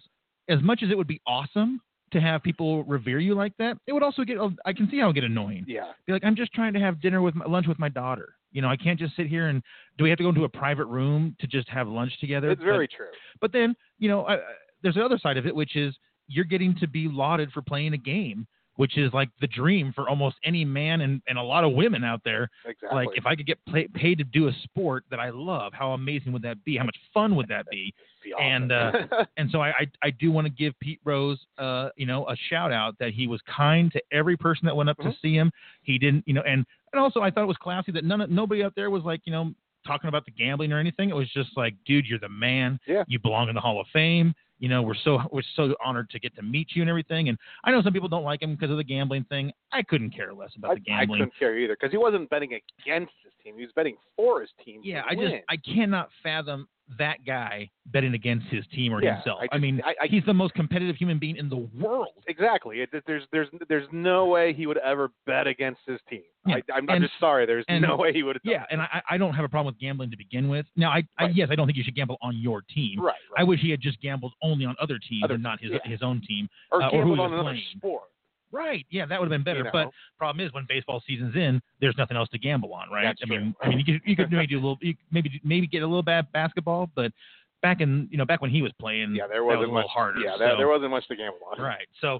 as 0.48 0.60
much 0.62 0.82
as 0.82 0.90
it 0.90 0.96
would 0.96 1.06
be 1.06 1.20
awesome 1.26 1.80
to 2.12 2.20
have 2.20 2.42
people 2.42 2.84
revere 2.84 3.20
you 3.20 3.34
like 3.34 3.56
that, 3.58 3.78
it 3.86 3.92
would 3.92 4.02
also 4.02 4.24
get 4.24 4.38
I 4.64 4.72
can 4.72 4.88
see 4.90 4.98
how 4.98 5.04
it 5.04 5.08
would 5.08 5.14
get 5.14 5.24
annoying. 5.24 5.64
yeah. 5.66 5.92
Be 6.06 6.12
like, 6.12 6.24
I'm 6.24 6.36
just 6.36 6.52
trying 6.52 6.72
to 6.74 6.80
have 6.80 7.00
dinner 7.00 7.22
with 7.22 7.34
my, 7.34 7.46
lunch 7.46 7.66
with 7.66 7.78
my 7.78 7.88
daughter. 7.88 8.34
You 8.52 8.62
know, 8.62 8.68
I 8.68 8.76
can't 8.76 8.98
just 8.98 9.16
sit 9.16 9.26
here 9.26 9.48
and 9.48 9.62
do 9.96 10.04
we 10.04 10.10
have 10.10 10.18
to 10.18 10.24
go 10.24 10.30
into 10.30 10.44
a 10.44 10.48
private 10.48 10.86
room 10.86 11.36
to 11.40 11.46
just 11.46 11.68
have 11.68 11.88
lunch 11.88 12.18
together? 12.20 12.50
It's 12.50 12.62
very 12.62 12.86
but, 12.86 12.96
true. 12.96 13.06
But 13.40 13.52
then, 13.52 13.74
you 13.98 14.08
know, 14.08 14.26
I, 14.26 14.38
there's 14.82 14.94
the 14.94 15.04
other 15.04 15.18
side 15.18 15.36
of 15.36 15.46
it, 15.46 15.54
which 15.54 15.76
is 15.76 15.94
you're 16.26 16.44
getting 16.44 16.74
to 16.76 16.88
be 16.88 17.08
lauded 17.08 17.52
for 17.52 17.62
playing 17.62 17.94
a 17.94 17.98
game, 17.98 18.46
which 18.80 18.96
is 18.96 19.12
like 19.12 19.28
the 19.42 19.46
dream 19.46 19.92
for 19.94 20.08
almost 20.08 20.36
any 20.42 20.64
man 20.64 21.02
and, 21.02 21.20
and 21.28 21.36
a 21.36 21.42
lot 21.42 21.64
of 21.64 21.74
women 21.74 22.02
out 22.02 22.22
there. 22.24 22.48
Exactly. 22.64 22.88
Like, 22.96 23.08
if 23.14 23.26
I 23.26 23.36
could 23.36 23.44
get 23.46 23.58
play, 23.66 23.86
paid 23.92 24.16
to 24.16 24.24
do 24.24 24.48
a 24.48 24.52
sport 24.62 25.04
that 25.10 25.20
I 25.20 25.28
love, 25.28 25.74
how 25.74 25.92
amazing 25.92 26.32
would 26.32 26.40
that 26.44 26.64
be? 26.64 26.78
How 26.78 26.84
much 26.84 26.96
fun 27.12 27.36
would 27.36 27.46
that 27.48 27.66
be? 27.70 27.92
be 28.24 28.32
and, 28.40 28.72
awesome. 28.72 29.08
uh, 29.12 29.24
and 29.36 29.50
so 29.50 29.60
I, 29.60 29.68
I, 29.68 29.86
I 30.04 30.10
do 30.12 30.32
want 30.32 30.46
to 30.46 30.50
give 30.50 30.72
Pete 30.80 30.98
Rose, 31.04 31.38
uh, 31.58 31.90
you 31.98 32.06
know, 32.06 32.26
a 32.30 32.36
shout 32.48 32.72
out 32.72 32.94
that 33.00 33.10
he 33.12 33.26
was 33.26 33.42
kind 33.54 33.92
to 33.92 34.00
every 34.12 34.38
person 34.38 34.64
that 34.64 34.74
went 34.74 34.88
up 34.88 34.96
Mhm. 34.96 35.10
to 35.12 35.16
see 35.20 35.34
him. 35.34 35.52
He 35.82 35.98
didn't, 35.98 36.24
you 36.26 36.32
know, 36.32 36.42
and 36.46 36.64
and 36.94 37.00
also 37.02 37.20
I 37.20 37.30
thought 37.30 37.42
it 37.42 37.48
was 37.48 37.58
classy 37.58 37.92
that 37.92 38.04
none 38.04 38.22
of, 38.22 38.30
nobody 38.30 38.64
out 38.64 38.72
there 38.76 38.88
was 38.88 39.02
like, 39.04 39.20
you 39.26 39.32
know, 39.32 39.52
talking 39.86 40.08
about 40.08 40.24
the 40.24 40.30
gambling 40.30 40.72
or 40.72 40.78
anything. 40.78 41.10
It 41.10 41.16
was 41.16 41.28
just 41.32 41.50
like, 41.54 41.74
dude, 41.84 42.06
you're 42.06 42.18
the 42.18 42.30
man. 42.30 42.80
Yeah. 42.86 43.04
You 43.08 43.18
belong 43.18 43.50
in 43.50 43.54
the 43.54 43.60
Hall 43.60 43.78
of 43.78 43.86
Fame. 43.92 44.32
You 44.60 44.68
know, 44.68 44.82
we're 44.82 44.94
so 44.94 45.18
we're 45.32 45.42
so 45.56 45.74
honored 45.82 46.10
to 46.10 46.20
get 46.20 46.36
to 46.36 46.42
meet 46.42 46.68
you 46.74 46.82
and 46.82 46.90
everything. 46.90 47.30
And 47.30 47.38
I 47.64 47.70
know 47.70 47.82
some 47.82 47.94
people 47.94 48.10
don't 48.10 48.24
like 48.24 48.42
him 48.42 48.54
because 48.54 48.70
of 48.70 48.76
the 48.76 48.84
gambling 48.84 49.24
thing. 49.24 49.52
I 49.72 49.82
couldn't 49.82 50.10
care 50.10 50.34
less 50.34 50.50
about 50.54 50.72
I, 50.72 50.74
the 50.74 50.80
gambling. 50.80 51.22
I 51.22 51.24
couldn't 51.24 51.38
care 51.38 51.58
either 51.58 51.74
because 51.80 51.90
he 51.90 51.96
wasn't 51.96 52.28
betting 52.28 52.50
against 52.52 53.12
his 53.24 53.32
team; 53.42 53.54
he 53.56 53.62
was 53.62 53.72
betting 53.74 53.96
for 54.16 54.42
his 54.42 54.50
team. 54.62 54.82
yeah, 54.84 55.02
I 55.08 55.14
just. 55.14 55.34
I 55.48 55.56
cannot 55.56 56.10
fathom 56.22 56.68
that 56.98 57.24
guy 57.24 57.70
betting 57.86 58.14
against 58.14 58.46
his 58.48 58.64
team 58.74 58.92
or 58.92 59.02
Yeah, 59.02 59.16
himself. 59.16 59.40
I 59.42 59.48
I, 59.56 59.58
mean, 59.58 59.80
I- 59.84 59.94
I- 60.02 60.06
he's 60.06 60.24
the 60.24 60.34
most 60.34 60.54
competitive 60.54 60.96
human 60.96 61.18
being 61.18 61.36
in 61.36 61.48
the 61.48 61.56
world. 61.78 62.08
Exactly. 62.28 62.80
It, 62.80 62.90
there's 63.06 63.24
there's 63.32 63.48
there's 63.68 63.86
no 63.92 64.26
way 64.26 64.52
he 64.52 64.66
would 64.66 64.78
ever 64.78 65.10
bet 65.26 65.46
against 65.46 65.80
his 65.86 65.98
team. 66.08 66.22
Yeah, 66.46 66.56
I, 66.56 66.78
I'm, 66.78 66.88
I'm 66.90 67.02
just 67.02 67.14
sorry. 67.20 67.46
There's 67.46 67.64
and- 67.68 67.82
no 67.82 67.96
way 67.96 68.12
he 68.12 68.22
would 68.22 68.36
have. 68.36 68.42
Yeah, 68.44 68.64
and 68.70 68.80
I, 68.80 69.02
I 69.10 69.18
don't 69.18 69.34
have 69.34 69.44
a 69.44 69.48
problem 69.48 69.72
with 69.74 69.80
gambling 69.80 70.10
to 70.10 70.16
begin 70.16 70.48
with. 70.48 70.66
Now, 70.76 70.90
I, 70.90 71.02
Right. 71.20 71.34
yes, 71.34 71.48
I 71.50 71.54
don't 71.54 71.66
think 71.66 71.76
you 71.76 71.84
should 71.84 71.94
gamble 71.96 72.16
on 72.22 72.36
your 72.36 72.62
team. 72.74 73.00
Right. 73.00 73.14
I 73.36 73.44
wish 73.44 73.60
he 73.60 73.70
had 73.70 73.80
just 73.80 74.00
gambled 74.00 74.32
only 74.42 74.64
on 74.64 74.74
other 74.80 74.98
teams 74.98 75.24
Other 75.24 75.34
and 75.34 75.42
not 75.42 75.60
his 75.60 75.72
yeah. 75.72 75.78
his 75.90 76.02
own 76.02 76.22
team. 76.26 76.48
or 76.72 76.82
uh, 76.82 76.90
or 76.90 77.02
who 77.04 77.12
on 77.12 77.32
another 77.32 77.42
playing. 77.50 77.62
sport. 77.76 78.02
Right. 78.52 78.84
Yeah, 78.90 79.06
that 79.06 79.20
would 79.20 79.26
have 79.30 79.30
been 79.30 79.44
better. 79.44 79.58
You 79.60 79.64
know? 79.64 79.70
But 79.72 79.90
problem 80.18 80.44
is, 80.44 80.52
when 80.52 80.66
baseball 80.68 81.02
season's 81.06 81.34
in, 81.36 81.60
there's 81.80 81.96
nothing 81.96 82.16
else 82.16 82.28
to 82.30 82.38
gamble 82.38 82.72
on, 82.74 82.90
right? 82.90 83.04
That's 83.04 83.20
I 83.22 83.26
true. 83.26 83.40
mean, 83.40 83.54
I 83.62 83.68
mean, 83.68 83.78
you 83.78 83.84
could 83.84 84.00
you 84.04 84.16
could 84.16 84.30
maybe 84.32 84.46
do 84.46 84.56
a 84.56 84.60
little, 84.62 84.78
you, 84.80 84.94
maybe 85.12 85.40
maybe 85.44 85.66
get 85.66 85.82
a 85.82 85.86
little 85.86 86.02
bad 86.02 86.30
basketball, 86.32 86.90
but 86.94 87.12
back 87.62 87.80
in 87.80 88.08
you 88.10 88.18
know 88.18 88.24
back 88.24 88.40
when 88.40 88.50
he 88.50 88.62
was 88.62 88.72
playing, 88.80 89.14
yeah, 89.14 89.26
there 89.28 89.44
wasn't 89.44 89.60
was 89.60 89.68
a 89.68 89.72
much 89.72 89.76
little 89.84 89.88
harder. 89.90 90.20
Yeah, 90.20 90.32
so- 90.38 90.56
there, 90.56 90.68
wasn't 90.68 90.90
much 90.90 91.06
to 91.08 91.16
gamble 91.16 91.38
on. 91.52 91.60
Right. 91.62 91.86
So, 92.00 92.18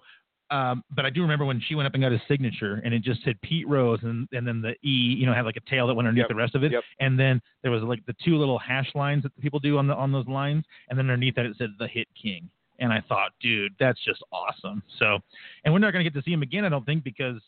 um, 0.50 0.82
but 0.94 1.04
I 1.06 1.10
do 1.10 1.22
remember 1.22 1.44
when 1.44 1.60
she 1.66 1.74
went 1.74 1.86
up 1.86 1.94
and 1.94 2.02
got 2.02 2.12
his 2.12 2.20
signature, 2.28 2.80
and 2.84 2.92
it 2.94 3.02
just 3.02 3.22
said 3.24 3.40
Pete 3.42 3.66
Rose, 3.68 4.00
and 4.02 4.28
and 4.32 4.46
then 4.46 4.60
the 4.62 4.72
E, 4.86 5.16
you 5.18 5.26
know, 5.26 5.32
had 5.34 5.44
like 5.44 5.56
a 5.56 5.68
tail 5.70 5.86
that 5.88 5.94
went 5.94 6.06
underneath 6.08 6.24
Yep. 6.24 6.28
the 6.28 6.34
rest 6.36 6.54
of 6.54 6.62
it, 6.64 6.72
Yep. 6.72 6.84
and 7.00 7.18
then 7.18 7.40
there 7.62 7.72
was 7.72 7.82
like 7.82 8.04
the 8.06 8.14
two 8.24 8.36
little 8.36 8.58
hash 8.58 8.90
lines 8.94 9.22
that 9.24 9.34
the 9.34 9.42
people 9.42 9.58
do 9.58 9.78
on 9.78 9.86
the 9.86 9.94
on 9.94 10.12
those 10.12 10.26
lines, 10.28 10.64
and 10.88 10.98
then 10.98 11.06
underneath 11.10 11.34
that 11.36 11.46
it 11.46 11.56
said 11.58 11.70
the 11.78 11.88
Hit 11.88 12.06
King, 12.20 12.48
and 12.80 12.92
I 12.92 13.00
thought, 13.08 13.30
dude, 13.40 13.72
that's 13.78 13.98
just 14.04 14.22
awesome. 14.32 14.82
So, 14.98 15.18
and 15.64 15.72
we're 15.72 15.78
not 15.80 15.92
gonna 15.92 16.04
get 16.04 16.14
to 16.14 16.22
see 16.22 16.32
him 16.32 16.42
again, 16.42 16.64
I 16.64 16.68
don't 16.68 16.84
think, 16.84 17.04
because 17.04 17.40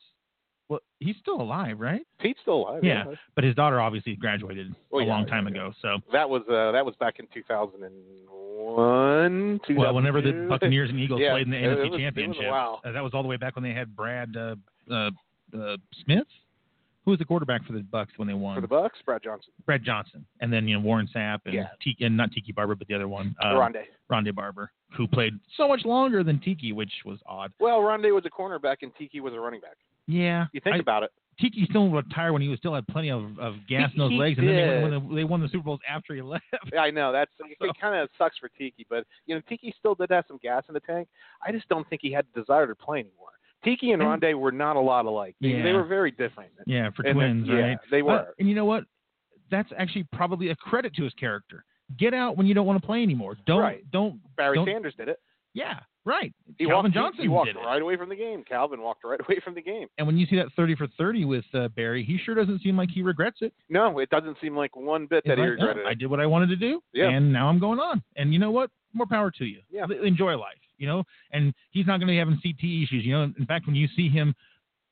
well, 0.69 0.81
he's 1.01 1.17
still 1.21 1.41
alive, 1.43 1.81
right? 1.81 2.03
Pete's 2.21 2.39
still 2.43 2.63
alive. 2.69 2.85
Yeah. 2.85 3.05
But 3.35 3.45
his 3.45 3.55
daughter 3.55 3.81
obviously 3.81 4.15
graduated 4.17 4.75
Oh, 4.93 4.99
a 5.01 5.05
yeah, 5.05 5.09
long 5.11 5.27
time 5.27 5.47
yeah. 5.47 5.51
ago, 5.53 5.73
so. 5.83 5.99
That 6.13 6.29
was 6.31 6.43
uh, 6.49 6.71
that 6.73 6.87
was 6.87 6.95
back 7.01 7.19
in 7.19 7.27
2001. 7.35 9.61
Well, 9.77 9.95
whenever 9.95 10.21
the 10.23 10.47
Buccaneers 10.49 10.91
and 10.91 10.99
Eagles 10.99 11.21
Yeah, 11.23 11.33
played 11.33 11.47
in 11.47 11.51
the 11.51 11.57
NFC 11.57 11.77
was- 11.77 11.87
it 11.87 11.91
was 11.91 12.01
Championship, 12.01 12.53
uh, 12.53 12.93
that 12.93 13.03
was 13.03 13.13
all 13.15 13.23
the 13.23 13.29
way 13.29 13.37
back 13.37 13.57
when 13.57 13.63
they 13.65 13.73
had 13.73 13.95
Brad 13.95 14.37
uh, 14.37 14.55
uh, 14.91 15.11
uh, 15.59 15.77
Smith. 16.05 16.27
Who 17.05 17.11
was 17.11 17.19
the 17.19 17.25
quarterback 17.25 17.65
for 17.67 17.73
the 17.73 17.81
Bucs 17.81 18.09
when 18.17 18.29
they 18.29 18.35
won? 18.35 18.55
for 18.55 18.61
the 18.61 18.69
Bucs, 18.69 19.03
Brad 19.05 19.23
Johnson, 19.25 19.53
Brad 19.67 19.83
Johnson, 19.85 20.25
and 20.41 20.53
then 20.53 20.69
you 20.69 20.77
know 20.77 20.81
Warren 20.85 21.09
Sapp 21.15 21.41
and 21.47 21.55
Yeah. 21.55 21.67
Tiki, 21.83 22.05
and 22.05 22.17
not 22.17 22.31
Tiki 22.33 22.53
Barber, 22.53 22.75
but 22.77 22.87
the 22.87 22.95
other 22.95 23.09
one, 23.09 23.35
uh, 23.43 23.55
Rondé. 23.55 23.83
Rondé 24.11 24.33
Barber, 24.35 24.71
who 24.97 25.09
played 25.09 25.35
so 25.57 25.67
much 25.67 25.85
longer 25.85 26.23
than 26.23 26.39
Tiki, 26.41 26.73
which 26.73 26.93
was 27.05 27.19
odd. 27.27 27.53
Well, 27.59 27.81
Rondé 27.81 28.15
was 28.15 28.25
a 28.27 28.31
cornerback 28.31 28.77
and 28.83 28.95
Tiki 28.97 29.19
was 29.21 29.35
a 29.35 29.41
running 29.41 29.61
back. 29.61 29.77
Yeah, 30.07 30.47
You 30.53 30.61
think 30.61 30.77
I- 30.77 30.79
about 30.81 31.03
it. 31.03 31.11
Tiki 31.41 31.65
still 31.71 31.89
retired 31.91 32.33
when 32.35 32.43
he 32.43 32.49
was 32.49 32.59
still 32.59 32.75
had 32.75 32.87
plenty 32.89 33.11
of, 33.11 33.39
of 33.41 33.55
gas 33.67 33.91
He- 33.91 33.95
in 33.97 33.99
those 33.99 34.11
he 34.11 34.19
legs, 34.19 34.39
and 34.39 34.47
then 34.47 34.55
they 34.55 34.63
did. 34.63 34.83
won, 34.83 35.09
the, 35.09 35.15
they 35.17 35.25
won 35.25 35.41
the 35.41 35.49
Super 35.49 35.65
Bowls 35.65 35.81
after 35.89 36.15
he 36.15 36.21
left. 36.23 36.45
Yeah, 36.73 36.81
I 36.83 36.91
know 36.91 37.11
that's 37.11 37.31
So- 37.39 37.47
it. 37.69 37.81
Kind 37.81 37.97
of 37.97 38.11
sucks 38.19 38.37
for 38.39 38.49
Tiki, 38.51 38.87
but 38.89 39.07
you 39.27 39.35
know 39.35 39.41
Tiki 39.49 39.75
still 39.79 39.95
did 39.95 40.11
have 40.11 40.25
some 40.29 40.39
gas 40.43 40.63
in 40.69 40.75
the 40.75 40.81
tank. 40.81 41.09
I 41.45 41.51
just 41.51 41.69
don't 41.69 41.89
think 41.89 42.03
he 42.03 42.13
had 42.13 42.27
the 42.35 42.43
desire 42.43 42.67
to 42.67 42.75
play 42.77 43.01
anymore. 43.01 43.31
Tiki 43.65 43.93
and 43.93 44.03
And- 44.03 44.21
Rondé 44.23 44.35
were 44.35 44.53
not 44.53 44.77
a 44.77 44.81
lot 44.81 45.05
alike. 45.07 45.37
They, 45.41 45.61
they 45.63 45.73
were 45.73 45.85
very 45.85 46.11
different. 46.11 46.51
Yeah, 46.67 46.91
for 46.91 47.03
And 47.07 47.19
they- 47.19 47.25
twins, 47.25 47.49
yeah, 47.49 47.55
right? 47.55 47.79
They 47.91 48.01
Uh, 48.01 48.05
were. 48.05 48.35
and 48.39 48.49
you 48.49 48.55
know 48.55 48.65
what? 48.65 48.85
That's 49.51 49.71
actually 49.77 50.05
probably 50.13 50.49
a 50.51 50.57
credit 50.57 50.95
to 50.95 51.05
his 51.05 51.13
character. 51.15 51.65
Get 51.99 52.15
out 52.15 52.37
when 52.37 52.47
you 52.47 52.55
don't 52.55 52.67
want 52.67 52.81
to 52.81 52.87
play 52.87 53.03
anymore. 53.03 53.37
Don't 53.47 53.61
Right. 53.61 53.85
don't. 53.91 54.21
Barry 54.37 54.57
don't- 54.57 54.67
Sanders 54.67 54.95
did 54.97 55.09
it. 55.09 55.19
Yeah, 55.55 55.81
right. 56.07 56.33
He 56.59 56.65
Calvin 56.65 56.85
walked, 56.91 56.95
Johnson 56.95 57.17
he, 57.19 57.23
he 57.25 57.29
walked 57.29 57.49
did 57.49 57.57
it. 57.57 57.59
right 57.59 57.83
away 57.83 57.97
from 57.99 58.09
the 58.09 58.17
game. 58.17 58.43
Calvin 58.45 58.81
walked 58.81 59.05
right 59.05 59.21
away 59.29 59.39
from 59.45 59.55
the 59.55 59.61
game. 59.61 59.87
And 59.99 60.07
when 60.07 60.17
you 60.17 60.25
see 60.25 60.37
that 60.37 60.47
thirty 60.57 60.75
for 60.75 60.87
thirty 60.97 61.27
with 61.27 61.45
uh, 61.53 61.69
Barry, 61.69 62.03
he 62.03 62.17
sure 62.17 62.35
doesn't 62.35 62.63
seem 62.63 62.75
like 62.79 62.89
he 62.91 63.03
regrets 63.03 63.43
it. 63.43 63.53
No, 63.69 63.99
it 63.99 64.09
doesn't 64.09 64.39
seem 64.41 64.57
like 64.57 64.75
one 64.75 65.05
bit 65.07 65.25
that 65.27 65.37
he 65.37 65.45
like, 65.45 65.59
"No, 65.59 65.67
regretted 65.67 65.87
I 65.87 65.93
did 65.93 66.07
what 66.07 66.21
I 66.21 66.27
wanted 66.27 66.49
to 66.49 66.57
do, 66.57 66.83
Yeah. 66.95 67.11
and 67.11 67.31
now 67.31 67.49
I'm 67.51 67.59
going 67.59 67.79
on. 67.81 68.03
And 68.17 68.33
you 68.33 68.39
know 68.39 68.51
what? 68.51 68.71
More 68.93 69.07
power 69.07 69.31
to 69.31 69.45
you. 69.45 69.61
Yeah. 69.71 69.87
Enjoy 70.05 70.37
life. 70.37 70.57
You 70.79 70.89
know, 70.89 71.05
and 71.31 71.55
he's 71.71 71.87
not 71.87 71.99
going 71.99 72.09
to 72.09 72.13
be 72.13 72.19
having 72.19 72.35
CT 72.43 72.59
issues. 72.65 73.05
You 73.05 73.13
know, 73.13 73.23
in 73.39 73.47
fact, 73.47 73.67
when 73.67 73.77
you 73.77 73.87
see 73.95 74.09
him 74.09 74.35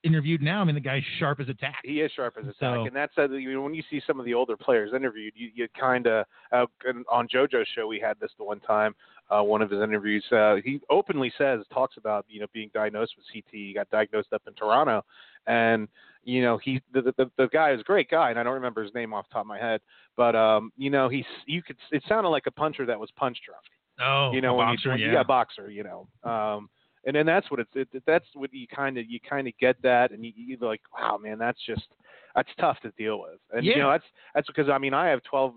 interviewed 0.04 0.40
now, 0.40 0.60
I 0.60 0.64
mean, 0.64 0.74
the 0.76 0.80
guy's 0.80 1.02
sharp 1.18 1.40
as 1.40 1.48
a 1.48 1.54
tack. 1.54 1.80
He 1.84 2.00
is 2.00 2.10
sharp 2.12 2.36
as 2.38 2.44
a 2.44 2.52
tack, 2.52 2.56
So- 2.60 2.84
and 2.86 2.94
that's 2.94 3.12
uh, 3.18 3.28
you 3.30 3.52
know, 3.52 3.60
when 3.62 3.74
you 3.74 3.82
see 3.90 4.00
some 4.06 4.18
of 4.20 4.24
the 4.26 4.32
older 4.32 4.56
players 4.56 4.92
interviewed, 4.94 5.32
you, 5.36 5.50
you 5.54 5.66
kind 5.78 6.06
of 6.06 6.26
uh, 6.52 6.66
on 7.10 7.26
JoJo's 7.28 7.66
show 7.74 7.86
we 7.88 7.98
had 8.00 8.18
this 8.20 8.30
the 8.38 8.44
one 8.44 8.60
time. 8.60 8.94
Uh, 9.30 9.42
one 9.42 9.62
of 9.62 9.70
his 9.70 9.80
interviews, 9.80 10.24
uh, 10.32 10.56
he 10.64 10.80
openly 10.90 11.32
says 11.38 11.60
talks 11.72 11.96
about 11.96 12.24
you 12.28 12.40
know 12.40 12.46
being 12.52 12.70
diagnosed 12.74 13.14
with 13.16 13.26
CT. 13.32 13.50
He 13.52 13.72
got 13.74 13.88
diagnosed 13.90 14.32
up 14.32 14.42
in 14.46 14.54
Toronto, 14.54 15.04
and 15.46 15.86
you 16.24 16.42
know 16.42 16.58
he 16.58 16.80
the 16.92 17.02
the, 17.16 17.30
the 17.36 17.48
guy 17.52 17.72
is 17.72 17.80
a 17.80 17.84
great 17.84 18.08
guy, 18.10 18.30
and 18.30 18.38
I 18.38 18.42
don't 18.42 18.54
remember 18.54 18.82
his 18.82 18.94
name 18.94 19.12
off 19.12 19.28
the 19.28 19.34
top 19.34 19.42
of 19.42 19.46
my 19.46 19.58
head, 19.58 19.80
but 20.16 20.34
um, 20.34 20.72
you 20.76 20.90
know 20.90 21.08
he's 21.08 21.24
you 21.46 21.62
could 21.62 21.76
it 21.92 22.02
sounded 22.08 22.30
like 22.30 22.46
a 22.46 22.50
puncher 22.50 22.86
that 22.86 22.98
was 22.98 23.10
punch 23.16 23.38
drunk. 23.46 23.62
Oh, 24.02 24.30
you 24.32 24.40
know 24.40 24.54
a 24.54 24.56
when 24.56 24.66
boxer, 24.68 24.96
you, 24.96 25.06
yeah. 25.06 25.12
yeah 25.14 25.22
boxer 25.22 25.70
you 25.70 25.82
know 25.84 26.08
um 26.24 26.68
and 27.06 27.16
then 27.16 27.26
that's 27.26 27.50
what 27.50 27.60
it's 27.60 27.70
it, 27.74 27.88
that's 28.06 28.26
what 28.34 28.52
you 28.52 28.66
kind 28.68 28.98
of 28.98 29.04
you 29.08 29.18
kind 29.20 29.46
of 29.48 29.54
get 29.58 29.80
that 29.82 30.10
and 30.12 30.24
you, 30.24 30.32
you're 30.36 30.58
like 30.68 30.80
wow 30.92 31.16
man 31.16 31.38
that's 31.38 31.60
just 31.66 31.86
that's 32.34 32.48
tough 32.58 32.78
to 32.82 32.90
deal 32.98 33.20
with 33.20 33.38
and 33.52 33.64
you 33.76 33.82
know 33.82 33.90
that's 33.90 34.04
that's 34.34 34.46
because 34.46 34.68
i 34.68 34.78
mean 34.78 34.94
i 34.94 35.08
have 35.08 35.22
12 35.24 35.54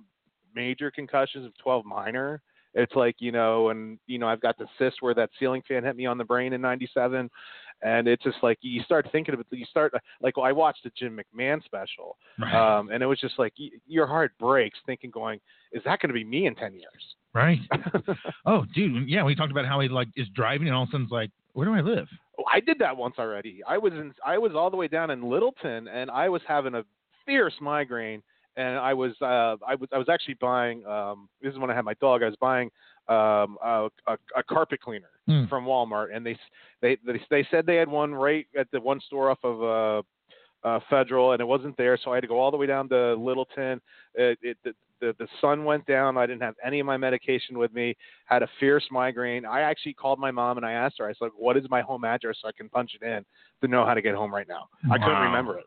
major 0.56 0.91
concussions 0.91 1.46
of 1.46 1.58
12 1.58 1.86
minor 1.86 2.41
it's 2.76 2.96
like 2.96 3.16
you 3.20 3.32
know 3.32 3.70
and 3.70 4.00
you 4.08 4.18
know 4.18 4.28
i've 4.28 4.41
got 4.41 4.58
the 4.58 4.68
cyst 4.78 4.98
where 5.02 5.14
that 5.14 5.30
ceiling 5.39 5.62
fan 5.68 5.84
hit 5.84 5.96
me 5.96 6.06
on 6.06 6.18
the 6.18 6.24
brain 6.24 6.54
in 6.54 6.62
97 6.62 7.30
and 7.82 8.08
it's 8.08 8.24
just 8.24 8.38
like 8.41 8.58
you 8.62 8.82
start 8.84 9.08
thinking 9.12 9.34
of 9.34 9.39
it 9.39 9.48
you 9.52 9.66
start 9.66 9.94
like 10.22 10.38
well, 10.38 10.46
i 10.46 10.52
watched 10.52 10.84
the 10.84 10.91
jim 10.98 11.20
mcmahon 11.20 11.64
special 11.64 12.18
Right. 12.39 12.54
um 12.80 12.89
and 12.89 13.04
it 13.04 13.06
was 13.06 13.20
just 13.20 13.38
like 13.38 13.54
y- 13.60 13.70
your 13.88 14.08
heart 14.08 14.32
breaks 14.39 14.80
thinking 14.86 15.12
going 15.12 15.39
is 15.72 15.84
that 15.86 16.00
going 16.00 16.10
to 16.10 16.14
be 16.14 16.24
me 16.24 16.48
in 16.48 16.56
10 16.56 16.74
years 16.74 17.16
right. 17.34 17.60
Oh, 18.46 18.66
dude. 18.76 19.08
Yeah, 19.10 19.24
we 19.24 19.36
talked 19.36 19.52
about 19.52 19.66
how 19.66 19.80
he 19.80 19.88
like 19.90 20.10
is 20.16 20.28
driving, 20.36 20.68
and 20.68 20.76
all 20.76 20.84
of 20.84 20.90
a 20.90 20.92
sudden, 20.92 21.04
it's 21.04 21.12
like, 21.12 21.32
where 21.54 21.66
do 21.66 21.74
I 21.74 21.82
live? 21.82 22.08
Oh, 22.38 22.44
I 22.52 22.60
did 22.60 22.80
that 22.80 22.96
once 22.96 23.16
already. 23.20 23.62
I 23.68 23.78
was 23.78 23.94
in 23.94 24.14
I 24.26 24.38
was 24.38 24.54
all 24.56 24.70
the 24.70 24.78
way 24.78 24.88
down 24.88 25.12
in 25.12 25.30
Littleton 25.30 25.88
and 25.88 26.10
I 26.10 26.30
was 26.30 26.42
having 26.48 26.74
a 26.76 26.84
fierce 27.26 27.54
migraine 27.62 28.22
and 28.58 28.78
I 28.78 28.94
was 28.94 29.14
uh 29.22 29.56
I 29.68 29.76
was 29.76 29.88
I 29.94 29.98
was 30.00 30.10
actually 30.10 30.34
buying 30.42 30.86
um 30.86 31.30
this 31.42 31.54
is 31.54 31.60
when 31.60 31.70
I 31.70 31.76
had 31.76 31.86
my 31.86 31.94
dog. 32.02 32.24
I 32.24 32.26
was 32.26 32.36
buying 32.42 32.70
um 33.08 33.58
a 33.64 33.88
a, 34.08 34.18
a 34.36 34.44
carpet 34.44 34.82
cleaner 34.82 35.10
Hmm. 35.26 35.46
from 35.46 35.64
Walmart 35.66 36.08
and 36.14 36.26
they 36.26 36.36
they 36.82 36.98
they 37.06 37.22
they 37.30 37.48
said 37.50 37.66
they 37.66 37.78
had 37.78 37.88
one 37.88 38.14
right 38.14 38.46
at 38.60 38.70
the 38.72 38.82
one 38.82 39.00
store 39.00 39.30
off 39.30 39.40
of 39.44 39.64
uh 39.64 40.68
uh 40.68 40.80
Federal 40.90 41.32
and 41.34 41.40
it 41.40 41.46
wasn't 41.46 41.78
there 41.78 41.98
so 42.04 42.12
I 42.12 42.16
had 42.16 42.22
to 42.22 42.28
go 42.28 42.40
all 42.40 42.52
the 42.52 42.58
way 42.58 42.66
down 42.66 42.90
to 42.90 43.14
Littleton. 43.14 43.80
It, 44.16 44.38
it 44.42 44.58
the, 44.66 44.74
the 45.00 45.16
the 45.20 45.28
sun 45.41 45.66
went 45.66 45.86
down. 45.86 46.18
I 46.18 46.26
didn't 46.26 46.41
have 46.41 46.56
any 46.64 46.80
of 46.80 46.86
my 46.86 46.98
medication 46.98 47.58
with 47.58 47.74
me. 47.74 47.96
Had 48.26 48.44
a 48.44 48.50
fierce 48.60 48.86
migraine. 48.91 49.46
I 49.46 49.62
actually 49.62 49.94
called 49.94 50.20
my 50.20 50.32
mom 50.32 50.58
and 50.58 50.66
I 50.66 50.74
asked 50.74 50.96
her. 51.00 51.08
I 51.08 51.14
said, 51.14 51.30
"What 51.38 51.58
is 51.58 51.64
my 51.70 51.82
home 51.82 52.06
address 52.06 52.38
so 52.41 52.48
I 52.48 52.52
can 52.52 52.70
punch 52.70 52.91
it 53.00 53.06
in 53.06 53.26
to 53.62 53.68
know 53.68 53.86
how 53.86 53.94
to 53.94 54.02
get 54.02 54.16
home 54.16 54.34
right 54.34 54.48
now?" 54.48 54.68
I 54.91 54.98
couldn't 54.98 55.22
remember 55.22 55.60
it. 55.60 55.66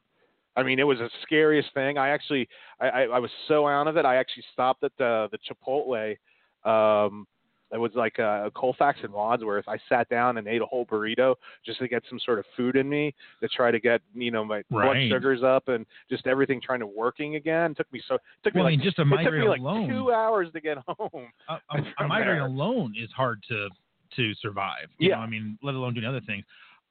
I 0.56 0.62
mean, 0.62 0.78
it 0.78 0.84
was 0.84 0.98
the 0.98 1.10
scariest 1.22 1.68
thing. 1.74 1.98
I 1.98 2.08
actually, 2.08 2.48
I, 2.80 2.88
I, 2.88 3.02
I 3.02 3.18
was 3.18 3.30
so 3.46 3.68
out 3.68 3.86
of 3.88 3.98
it. 3.98 4.06
I 4.06 4.16
actually 4.16 4.44
stopped 4.52 4.84
at 4.84 4.92
the 4.98 5.28
the 5.30 5.38
Chipotle. 5.38 6.16
Um, 6.64 7.26
it 7.72 7.78
was 7.78 7.90
like 7.94 8.18
uh, 8.18 8.50
Colfax 8.54 8.98
and 9.02 9.12
Wadsworth. 9.12 9.64
I 9.68 9.78
sat 9.88 10.08
down 10.08 10.38
and 10.38 10.46
ate 10.46 10.62
a 10.62 10.66
whole 10.66 10.86
burrito 10.86 11.34
just 11.64 11.78
to 11.80 11.88
get 11.88 12.02
some 12.08 12.20
sort 12.24 12.38
of 12.38 12.44
food 12.56 12.76
in 12.76 12.88
me 12.88 13.14
to 13.40 13.48
try 13.48 13.70
to 13.70 13.80
get 13.80 14.00
you 14.14 14.30
know 14.30 14.44
my 14.44 14.62
blood 14.70 14.84
Right. 14.84 15.10
sugars 15.10 15.42
up 15.42 15.68
and 15.68 15.84
just 16.08 16.26
everything 16.26 16.60
trying 16.60 16.80
to 16.80 16.86
working 16.86 17.36
again. 17.36 17.72
It 17.72 17.76
took 17.78 17.92
me 17.92 18.00
so 18.06 18.14
it 18.16 18.20
took 18.44 18.54
Well, 18.54 18.64
me 18.64 18.76
like 18.76 18.80
just 18.84 18.98
a 18.98 19.02
it 19.02 19.04
took 19.04 19.10
migraine 19.10 19.40
me 19.42 19.48
like 19.48 19.60
alone. 19.60 19.88
two 19.88 20.12
hours 20.12 20.48
to 20.52 20.60
get 20.60 20.78
home. 20.88 21.32
a, 21.48 21.54
a, 21.70 22.04
a 22.04 22.08
migraine 22.08 22.40
alone 22.42 22.94
is 23.00 23.10
hard 23.12 23.42
to 23.48 23.68
to 24.16 24.34
survive. 24.36 24.88
You 24.98 25.10
Yeah. 25.10 25.16
know, 25.16 25.22
I 25.22 25.26
mean, 25.26 25.58
let 25.62 25.74
alone 25.74 25.94
doing 25.94 26.06
other 26.06 26.20
things. 26.20 26.44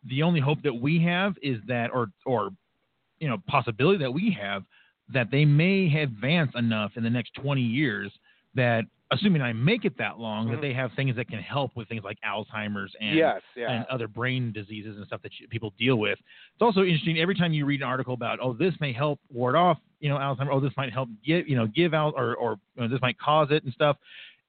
The 0.09 0.21
only 0.23 0.39
hope 0.39 0.61
that 0.63 0.73
we 0.73 1.01
have 1.03 1.35
is 1.41 1.57
that, 1.67 1.91
or 1.93 2.07
or 2.25 2.49
you 3.19 3.29
know, 3.29 3.37
possibility 3.47 3.97
that 3.99 4.11
we 4.11 4.35
have 4.39 4.63
that 5.13 5.31
they 5.31 5.45
may 5.45 6.01
advance 6.01 6.51
enough 6.55 6.91
in 6.95 7.03
the 7.03 7.09
next 7.09 7.33
20 7.35 7.61
years 7.61 8.11
that 8.55 8.83
assuming 9.11 9.41
I 9.41 9.53
make 9.53 9.85
it 9.85 9.97
that 9.97 10.19
long, 10.19 10.47
Mhm. 10.47 10.51
that 10.51 10.61
they 10.61 10.73
have 10.73 10.91
things 10.93 11.15
that 11.15 11.27
can 11.27 11.39
help 11.39 11.75
with 11.75 11.87
things 11.87 12.03
like 12.03 12.17
Alzheimer's 12.21 12.95
and 12.99 13.15
yes, 13.15 13.41
yeah. 13.55 13.71
and 13.71 13.85
other 13.85 14.07
brain 14.07 14.51
diseases 14.51 14.97
and 14.97 15.05
stuff 15.05 15.21
that 15.21 15.39
you, 15.39 15.47
people 15.47 15.73
deal 15.77 15.97
with. 15.97 16.17
It's 16.53 16.61
also 16.61 16.83
interesting 16.83 17.19
every 17.19 17.35
time 17.35 17.53
you 17.53 17.65
read 17.65 17.81
an 17.81 17.87
article 17.87 18.13
about, 18.15 18.39
oh, 18.41 18.53
this 18.53 18.73
may 18.79 18.91
help 18.91 19.19
ward 19.31 19.55
off, 19.55 19.77
you 19.99 20.09
know, 20.09 20.17
Alzheimer's. 20.17 20.49
Oh, 20.51 20.59
this 20.59 20.75
might 20.75 20.91
help 20.91 21.09
give, 21.23 21.47
you 21.47 21.55
know, 21.55 21.67
give 21.67 21.93
out, 21.93 22.13
or 22.17 22.35
or 22.35 22.59
you 22.75 22.81
know, 22.81 22.87
this 22.87 23.01
might 23.01 23.17
cause 23.19 23.51
it 23.51 23.63
and 23.63 23.71
stuff. 23.73 23.97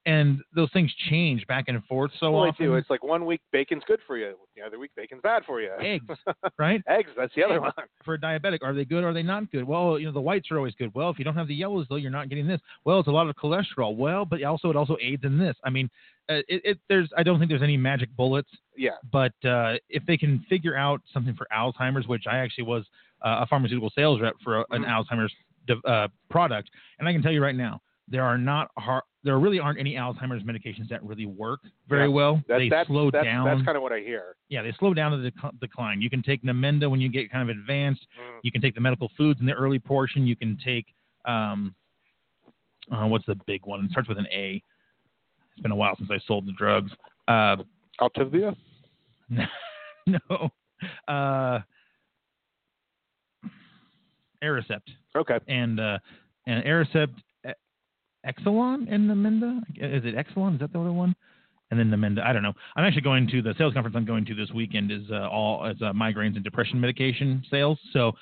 And 0.07 0.39
those 0.55 0.69
things 0.71 0.89
change 1.09 1.45
back 1.47 1.65
and 1.67 1.83
forth 1.83 2.11
so 2.17 2.31
well, 2.31 2.43
they 2.43 2.49
often. 2.49 2.65
do. 2.65 2.75
It's 2.75 2.89
like 2.89 3.03
one 3.03 3.25
week 3.25 3.41
bacon's 3.51 3.83
good 3.85 3.99
for 4.07 4.17
you, 4.17 4.35
the 4.55 4.61
other 4.61 4.79
week 4.79 4.91
bacon's 4.95 5.21
bad 5.21 5.43
for 5.45 5.59
you. 5.59 5.69
Eggs, 5.81 6.05
right? 6.57 6.81
Eggs, 6.87 7.09
that's 7.17 7.35
the 7.35 7.43
other 7.43 7.59
one. 7.59 7.73
For 8.05 8.13
a 8.13 8.17
diabetic, 8.17 8.59
are 8.63 8.73
they 8.73 8.85
good? 8.85 9.03
Or 9.03 9.09
are 9.09 9.13
they 9.13 9.21
not 9.21 9.51
good? 9.51 9.65
Well, 9.65 9.99
you 9.99 10.05
know, 10.05 10.13
the 10.13 10.21
whites 10.21 10.49
are 10.49 10.57
always 10.57 10.73
good. 10.75 10.91
Well, 10.95 11.09
if 11.09 11.19
you 11.19 11.25
don't 11.25 11.35
have 11.35 11.49
the 11.49 11.55
yellows, 11.55 11.87
though, 11.89 11.97
you're 11.97 12.09
not 12.09 12.29
getting 12.29 12.47
this. 12.47 12.61
Well, 12.85 12.99
it's 12.99 13.09
a 13.09 13.11
lot 13.11 13.27
of 13.27 13.35
cholesterol. 13.35 13.97
Well, 13.97 14.23
but 14.23 14.41
also 14.43 14.69
it 14.69 14.77
also 14.77 14.95
aids 15.01 15.25
in 15.25 15.37
this. 15.37 15.57
I 15.65 15.69
mean, 15.69 15.89
uh, 16.29 16.35
it, 16.47 16.61
it 16.63 16.79
there's 16.87 17.09
I 17.17 17.23
don't 17.23 17.37
think 17.37 17.49
there's 17.49 17.61
any 17.61 17.75
magic 17.77 18.09
bullets. 18.15 18.49
Yeah. 18.77 18.91
but 19.11 19.33
uh, 19.43 19.73
if 19.89 20.05
they 20.05 20.15
can 20.15 20.45
figure 20.47 20.77
out 20.77 21.01
something 21.13 21.33
for 21.35 21.47
Alzheimer's, 21.53 22.07
which 22.07 22.23
I 22.31 22.37
actually 22.37 22.63
was 22.65 22.85
uh, 23.25 23.39
a 23.41 23.45
pharmaceutical 23.47 23.91
sales 23.93 24.21
rep 24.21 24.35
for 24.43 24.59
a, 24.61 24.65
an 24.69 24.83
Mhm. 24.83 25.03
Alzheimer's 25.05 25.33
uh, 25.85 26.07
product, 26.29 26.69
and 26.99 27.09
I 27.09 27.11
can 27.11 27.21
tell 27.21 27.31
you 27.33 27.41
right 27.43 27.55
now, 27.55 27.81
there 28.07 28.23
are 28.23 28.37
not 28.37 28.69
har- 28.77 29.03
there 29.23 29.37
really 29.39 29.59
aren't 29.59 29.79
any 29.79 29.95
Alzheimer's 29.95 30.43
medications 30.43 30.87
that 30.89 31.03
really 31.03 31.25
work 31.25 31.59
very 31.89 32.03
Yeah. 32.03 32.07
well. 32.13 32.43
That, 32.47 32.59
they 32.59 32.69
that's, 32.69 32.87
slow 32.87 33.11
that's, 33.11 33.25
down. 33.25 33.45
That's 33.45 33.61
kind 33.65 33.75
of 33.75 33.83
what 33.83 33.91
I 33.91 33.99
hear. 33.99 34.35
yeah, 34.49 34.61
they 34.61 34.71
slow 34.79 34.93
down 34.93 35.11
the 35.21 35.29
dec- 35.31 35.59
decline. 35.59 36.01
You 36.01 36.09
can 36.09 36.21
take 36.23 36.43
Namenda 36.43 36.89
when 36.89 37.01
you 37.01 37.09
get 37.09 37.29
kind 37.31 37.49
of 37.49 37.55
advanced. 37.55 38.07
Mm. 38.19 38.39
You 38.43 38.51
can 38.51 38.61
take 38.61 38.75
the 38.75 38.81
medical 38.81 39.11
foods 39.17 39.39
in 39.41 39.45
the 39.45 39.53
early 39.53 39.79
portion. 39.79 40.25
You 40.25 40.35
can 40.37 40.57
take 40.63 40.85
um, 41.25 41.75
uh, 42.91 43.05
what's 43.07 43.25
the 43.25 43.35
big 43.45 43.65
one? 43.65 43.83
It 43.83 43.91
starts 43.91 44.07
with 44.07 44.17
an 44.17 44.27
A. 44.33 44.61
It's 45.51 45.61
been 45.61 45.71
a 45.71 45.75
while 45.75 45.95
since 45.97 46.09
I 46.09 46.19
sold 46.25 46.45
the 46.45 46.53
drugs. 46.53 46.91
Uh, 47.27 47.57
Altivia? 47.99 48.55
no. 50.07 50.49
Uh, 51.07 51.59
Aricept 54.43 54.87
Okay. 55.15 55.39
and 55.47 55.79
uh, 55.79 55.97
and 56.45 56.63
Aricept, 56.63 57.13
Exelon 58.27 58.91
and 58.91 59.09
Namenda. 59.09 59.59
Is 59.75 60.03
it 60.05 60.15
Exelon? 60.15 60.55
Is 60.55 60.59
that 60.59 60.73
the 60.73 60.79
other 60.79 60.91
one? 60.91 61.15
And 61.69 61.79
then 61.79 61.89
Namenda. 61.89 62.23
I 62.23 62.31
don't 62.33 62.43
know. 62.43 62.53
I'm 62.75 62.85
actually 62.85 63.01
going 63.01 63.27
to 63.27 63.41
the 63.41 63.53
sales 63.57 63.73
conference. 63.73 63.95
I'm 63.95 64.05
going 64.05 64.25
to 64.25 64.35
this 64.35 64.51
weekend 64.51 64.91
is 64.91 65.03
uh, 65.11 65.27
all 65.29 65.65
as 65.65 65.75
uh, 65.81 65.91
migraines 65.91 66.35
and 66.35 66.43
depression 66.43 66.79
medication 66.79 67.43
sales. 67.51 67.77
So 67.91 68.13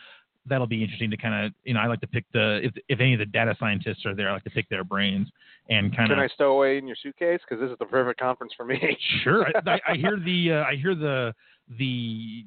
that'll 0.48 0.68
be 0.68 0.82
interesting 0.84 1.10
to 1.12 1.18
kind 1.18 1.46
of 1.46 1.54
you 1.64 1.74
know 1.74 1.80
I 1.80 1.88
like 1.88 2.02
to 2.02 2.08
pick 2.08 2.26
the 2.34 2.60
if 2.64 2.74
if 2.88 3.00
any 3.00 3.14
of 3.14 3.20
the 3.20 3.26
data 3.26 3.56
scientists 3.60 4.06
are 4.06 4.16
there, 4.16 4.30
I 4.30 4.34
like 4.34 4.44
to 4.46 4.50
pick 4.50 4.68
their 4.70 4.84
brains 4.84 5.28
and 5.70 5.96
kind 5.96 6.12
of. 6.12 6.18
Can 6.18 6.24
I 6.24 6.28
stow 6.28 6.54
away 6.54 6.78
in 6.78 6.88
your 6.88 6.96
suitcase? 7.02 7.40
Because 7.48 7.62
this 7.62 7.72
is 7.72 7.78
the 7.80 7.86
perfect 7.86 8.20
conference 8.20 8.54
for 8.56 8.66
me. 8.66 8.98
Sure. 9.24 9.46
I, 9.48 9.72
I, 9.72 9.80
I 9.90 9.96
hear 9.96 10.18
the 10.18 10.54
uh, 10.54 10.64
I 10.64 10.76
hear 10.76 10.96
the 10.96 11.34
the 11.78 12.46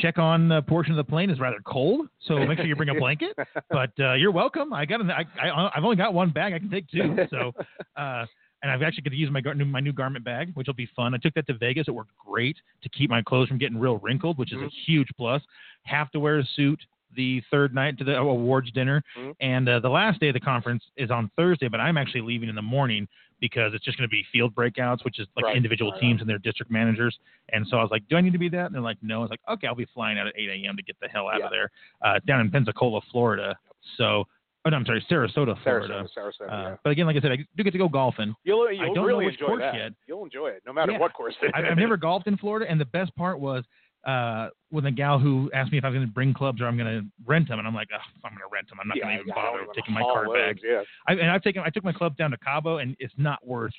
check 0.00 0.18
on 0.18 0.48
the 0.48 0.62
portion 0.62 0.92
of 0.92 0.96
the 0.96 1.08
plane 1.10 1.30
is 1.30 1.38
rather 1.40 1.58
cold, 1.64 2.08
so 2.20 2.38
make 2.46 2.58
sure 2.58 2.66
you 2.66 2.76
bring 2.76 2.88
a 2.90 2.94
blanket. 2.94 3.36
But 3.70 3.90
uh, 4.00 4.14
you're 4.14 4.30
welcome. 4.32 4.72
I 4.72 4.84
got 4.86 5.00
an, 5.00 5.10
I, 5.10 5.24
I 5.40 5.70
I've 5.76 5.84
only 5.84 5.96
got 5.96 6.14
one 6.14 6.30
bag. 6.30 6.52
I 6.54 6.58
can 6.58 6.70
take 6.70 6.88
two. 6.90 7.16
So 7.30 7.52
uh, 7.96 8.24
and 8.62 8.72
I've 8.72 8.82
actually 8.82 9.02
got 9.02 9.10
to 9.10 9.16
use 9.16 9.30
my 9.30 9.40
gar- 9.40 9.54
new, 9.54 9.64
my 9.64 9.80
new 9.80 9.92
garment 9.92 10.24
bag, 10.24 10.50
which 10.54 10.66
will 10.66 10.74
be 10.74 10.88
fun. 10.96 11.14
I 11.14 11.18
took 11.18 11.34
that 11.34 11.46
to 11.46 11.54
Vegas. 11.54 11.86
It 11.86 11.92
worked 11.92 12.10
great 12.16 12.56
to 12.82 12.88
keep 12.88 13.08
my 13.10 13.22
clothes 13.22 13.48
from 13.48 13.58
getting 13.58 13.78
real 13.78 13.98
wrinkled, 13.98 14.36
which 14.38 14.52
is 14.52 14.58
Mhm. 14.58 14.66
a 14.66 14.70
huge 14.86 15.08
plus. 15.16 15.42
Have 15.84 16.10
to 16.12 16.20
wear 16.20 16.38
a 16.38 16.44
suit 16.56 16.80
the 17.14 17.40
third 17.50 17.74
night 17.74 17.96
to 17.98 18.04
the 18.04 18.16
awards 18.18 18.70
dinner, 18.72 19.02
Mhm. 19.16 19.34
and 19.40 19.68
uh, 19.68 19.78
the 19.80 19.88
last 19.88 20.20
day 20.20 20.28
of 20.28 20.34
the 20.34 20.40
conference 20.40 20.82
is 20.96 21.10
on 21.10 21.30
Thursday. 21.36 21.68
But 21.68 21.80
I'm 21.80 21.96
actually 21.96 22.20
leaving 22.22 22.48
in 22.48 22.54
the 22.54 22.62
morning 22.62 23.06
because 23.40 23.72
it's 23.74 23.84
just 23.84 23.96
going 23.98 24.08
to 24.08 24.10
be 24.10 24.24
field 24.32 24.54
breakouts, 24.54 25.04
which 25.04 25.18
is 25.18 25.26
like 25.36 25.44
Right. 25.44 25.56
individual 25.56 25.92
Right. 25.92 26.00
teams 26.00 26.20
and 26.20 26.28
their 26.28 26.38
district 26.38 26.70
managers. 26.72 27.18
And 27.52 27.66
so 27.68 27.76
I 27.78 27.82
was 27.82 27.90
like, 27.90 28.06
do 28.08 28.16
I 28.16 28.20
need 28.20 28.32
to 28.32 28.38
be 28.38 28.48
that? 28.50 28.66
And 28.66 28.74
they're 28.74 28.82
like, 28.82 28.98
no. 29.02 29.18
I 29.18 29.22
was 29.22 29.30
like, 29.30 29.40
okay, 29.48 29.66
I'll 29.66 29.74
be 29.74 29.86
flying 29.94 30.18
out 30.18 30.26
at 30.26 30.34
8 30.36 30.48
a.m. 30.64 30.76
to 30.76 30.82
get 30.82 30.96
the 31.00 31.08
hell 31.08 31.28
out 31.28 31.38
Yeah. 31.40 31.44
of 31.46 31.50
there, 31.52 31.70
uh, 32.04 32.18
down 32.26 32.40
in 32.40 32.50
Pensacola, 32.50 33.00
Florida. 33.12 33.56
So, 33.96 34.24
oh, 34.64 34.70
no, 34.70 34.76
I'm 34.76 34.84
sorry, 34.84 35.04
Sarasota, 35.10 35.60
Florida. 35.62 36.04
Sarasota, 36.16 36.32
Sarasota, 36.40 36.52
Uh, 36.52 36.68
yeah. 36.70 36.76
But 36.82 36.90
again, 36.90 37.06
like 37.06 37.16
I 37.16 37.20
said, 37.20 37.32
I 37.32 37.36
do 37.56 37.62
get 37.62 37.70
to 37.72 37.78
go 37.78 37.88
golfing. 37.88 38.34
You'll, 38.44 38.70
you'll 38.72 38.86
don't 38.94 38.96
know 38.96 39.04
really 39.06 39.26
which 39.26 39.34
enjoy 39.36 39.46
course 39.46 39.60
that. 39.60 39.74
yet. 39.74 39.92
You'll 40.06 40.24
enjoy 40.24 40.48
it, 40.48 40.62
no 40.66 40.72
matter 40.72 40.92
Yeah. 40.92 40.98
what 40.98 41.12
course 41.14 41.34
it 41.42 41.46
is. 41.46 41.52
I've, 41.54 41.64
I've 41.64 41.78
never 41.78 41.96
golfed 41.96 42.26
in 42.26 42.36
Florida, 42.36 42.68
and 42.70 42.80
the 42.80 42.84
best 42.86 43.14
part 43.16 43.38
was 43.40 43.64
uh, 44.06 44.48
with 44.70 44.86
a 44.86 44.90
gal 44.90 45.18
who 45.18 45.50
asked 45.52 45.72
me 45.72 45.78
if 45.78 45.84
I 45.84 45.88
was 45.88 45.96
going 45.96 46.06
to 46.06 46.12
bring 46.12 46.32
clubs 46.32 46.60
or 46.60 46.66
I'm 46.66 46.76
going 46.76 47.00
to 47.00 47.06
rent 47.26 47.48
them, 47.48 47.58
and 47.58 47.66
I'm 47.68 47.74
like, 47.74 47.88
I'm 48.24 48.30
going 48.30 48.38
to 48.38 48.52
rent 48.52 48.68
them. 48.68 48.78
I'm 48.80 48.88
not 48.88 48.96
yeah, 48.96 49.04
going 49.04 49.16
to 49.16 49.22
even 49.22 49.28
yeah, 49.28 49.34
bother 49.34 49.66
taking 49.74 49.94
my 49.94 50.02
cart 50.02 50.28
loads. 50.28 50.60
Yeah. 50.64 50.82
I, 51.06 51.12
and 51.12 51.30
I've 51.30 51.42
taken 51.42 51.62
I 51.64 51.70
took 51.70 51.84
my 51.84 51.92
club 51.92 52.16
down 52.16 52.30
to 52.30 52.38
Cabo, 52.38 52.78
and 52.78 52.96
it's 52.98 53.14
not 53.16 53.44
worth 53.46 53.72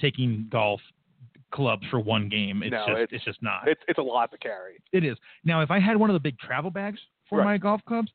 taking 0.00 0.46
golf 0.50 0.80
clubs 1.52 1.84
for 1.90 2.00
one 2.00 2.28
game. 2.28 2.62
It's 2.62 2.72
No, 2.72 2.78
just 2.86 2.90
it's- 2.90 3.08
it's, 3.12 3.24
just 3.24 3.42
not. 3.42 3.68
It's, 3.68 3.80
it's 3.86 3.98
a 3.98 4.02
lot 4.02 4.30
to 4.32 4.38
carry. 4.38 4.78
It 4.92 5.04
is. 5.04 5.16
Now, 5.44 5.60
if 5.60 5.70
I 5.70 5.78
had 5.78 5.96
one 5.96 6.10
of 6.10 6.14
the 6.14 6.20
big 6.20 6.38
travel 6.38 6.70
bags 6.70 7.00
for 7.28 7.38
Right. 7.38 7.44
my 7.44 7.58
golf 7.58 7.80
clubs, 7.86 8.10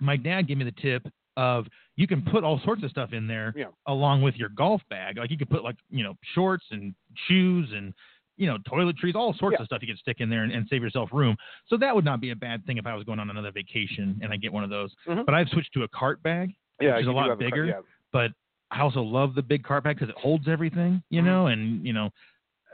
my 0.00 0.16
dad 0.16 0.48
gave 0.48 0.56
me 0.58 0.64
the 0.64 0.72
tip 0.72 1.06
of 1.36 1.66
you 1.96 2.06
can 2.06 2.22
put 2.22 2.42
all 2.42 2.58
sorts 2.64 2.82
of 2.82 2.90
stuff 2.90 3.12
in 3.12 3.26
there 3.26 3.54
Yeah. 3.56 3.66
along 3.86 4.22
with 4.22 4.34
your 4.36 4.48
golf 4.48 4.82
bag. 4.90 5.18
Like 5.18 5.30
you 5.30 5.38
could 5.38 5.50
put 5.50 5.62
like 5.62 5.76
you 5.90 6.02
know 6.02 6.14
shorts 6.34 6.64
and 6.70 6.94
shoes 7.28 7.70
and 7.72 7.94
you 8.40 8.46
know 8.48 8.56
toiletries, 8.66 9.14
all 9.14 9.34
sorts 9.34 9.56
Yeah. 9.58 9.62
of 9.62 9.66
stuff 9.66 9.82
you 9.82 9.88
could 9.88 9.98
stick 9.98 10.16
in 10.20 10.30
there 10.30 10.42
and, 10.44 10.52
and 10.52 10.66
save 10.68 10.82
yourself 10.82 11.10
room. 11.12 11.36
So 11.68 11.76
that 11.76 11.94
would 11.94 12.04
not 12.04 12.20
be 12.20 12.30
a 12.30 12.36
bad 12.36 12.64
thing 12.66 12.78
if 12.78 12.86
I 12.86 12.94
was 12.94 13.04
going 13.04 13.18
on 13.18 13.28
another 13.30 13.52
vacation 13.52 14.18
and 14.22 14.32
I 14.32 14.36
get 14.36 14.52
one 14.52 14.64
of 14.64 14.70
those. 14.70 14.90
Mhm. 15.06 15.26
But 15.26 15.34
I've 15.34 15.48
switched 15.50 15.72
to 15.74 15.82
a 15.82 15.88
cart 15.88 16.22
bag, 16.22 16.54
Yeah, 16.80 16.96
which 16.96 17.02
is 17.02 17.06
a 17.06 17.10
you 17.10 17.12
do 17.12 17.16
lot 17.16 17.26
cart- 17.26 17.38
bigger. 17.38 17.64
yeah. 17.66 17.80
but 18.12 18.32
I 18.72 18.80
also 18.80 19.02
love 19.02 19.34
the 19.34 19.42
big 19.42 19.62
cart 19.62 19.84
bag 19.84 19.96
because 19.96 20.08
it 20.08 20.16
holds 20.18 20.48
everything, 20.48 21.02
you 21.10 21.20
Mhm. 21.22 21.24
know, 21.26 21.46
and 21.48 21.86
you 21.86 21.92
know, 21.92 22.10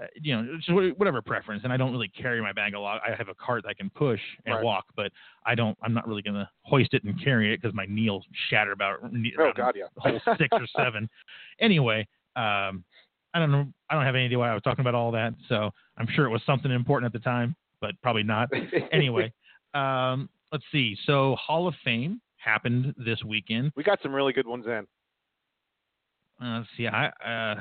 uh, 0.01 0.07
you 0.21 0.37
know, 0.37 0.59
wh- 0.69 0.99
whatever 0.99 1.21
preference. 1.23 1.65
And 1.65 1.73
I 1.73 1.79
don't 1.79 1.91
really 1.91 2.09
carry 2.09 2.41
my 2.43 2.53
bag 2.53 2.75
a 2.75 2.79
lot. 2.81 3.01
I 3.07 3.15
have 3.17 3.29
a 3.31 3.35
cart 3.35 3.63
that 3.65 3.71
I 3.71 3.75
can 3.75 3.89
push 3.91 4.21
and 4.45 4.55
Right. 4.55 4.63
walk, 4.65 4.85
but 4.95 5.11
I 5.47 5.55
don't. 5.55 5.77
I'm 5.83 5.95
not 5.95 6.07
really 6.07 6.21
gonna 6.23 6.49
hoist 6.63 6.93
it 6.95 7.03
and 7.05 7.19
carry 7.23 7.53
it 7.55 7.61
because 7.63 7.75
my 7.75 7.87
knee'll 7.87 8.23
shatter 8.51 8.73
about 8.73 8.99
Oh 9.03 9.09
around 9.43 9.55
God, 9.57 9.75
yeah. 9.75 9.87
hole 9.97 10.21
six 10.37 10.49
or 10.53 10.67
seven. 10.67 11.09
Anyway, 11.61 12.07
um, 12.37 12.85
I 13.37 13.39
don't 13.39 13.53
know. 13.53 13.67
I 13.91 13.95
don't 13.95 14.05
have 14.05 14.15
any 14.15 14.25
idea 14.25 14.39
why 14.39 14.51
I 14.51 14.55
was 14.55 14.63
talking 14.63 14.81
about 14.81 14.95
all 14.95 15.11
that. 15.13 15.35
So 15.51 15.71
I'm 15.99 16.07
sure 16.15 16.25
it 16.25 16.31
was 16.31 16.41
something 16.47 16.71
important 16.71 17.07
at 17.07 17.13
the 17.13 17.23
time, 17.23 17.55
but 17.83 17.91
probably 18.03 18.23
not. 18.23 18.49
Anyway, 18.93 19.31
um, 19.75 20.31
let's 20.53 20.65
see. 20.73 20.97
So 21.05 21.37
Hall 21.39 21.69
of 21.69 21.75
Fame 21.85 22.21
happened 22.39 22.95
this 22.97 23.23
weekend. 23.25 23.73
we 23.77 23.83
got 23.85 23.99
some 24.03 24.15
really 24.15 24.33
good 24.33 24.47
ones 24.47 24.65
in. 24.67 24.87
Uh, 26.43 26.59
let's 26.59 26.69
see. 26.79 26.87
I 26.87 27.07
uh, 27.09 27.61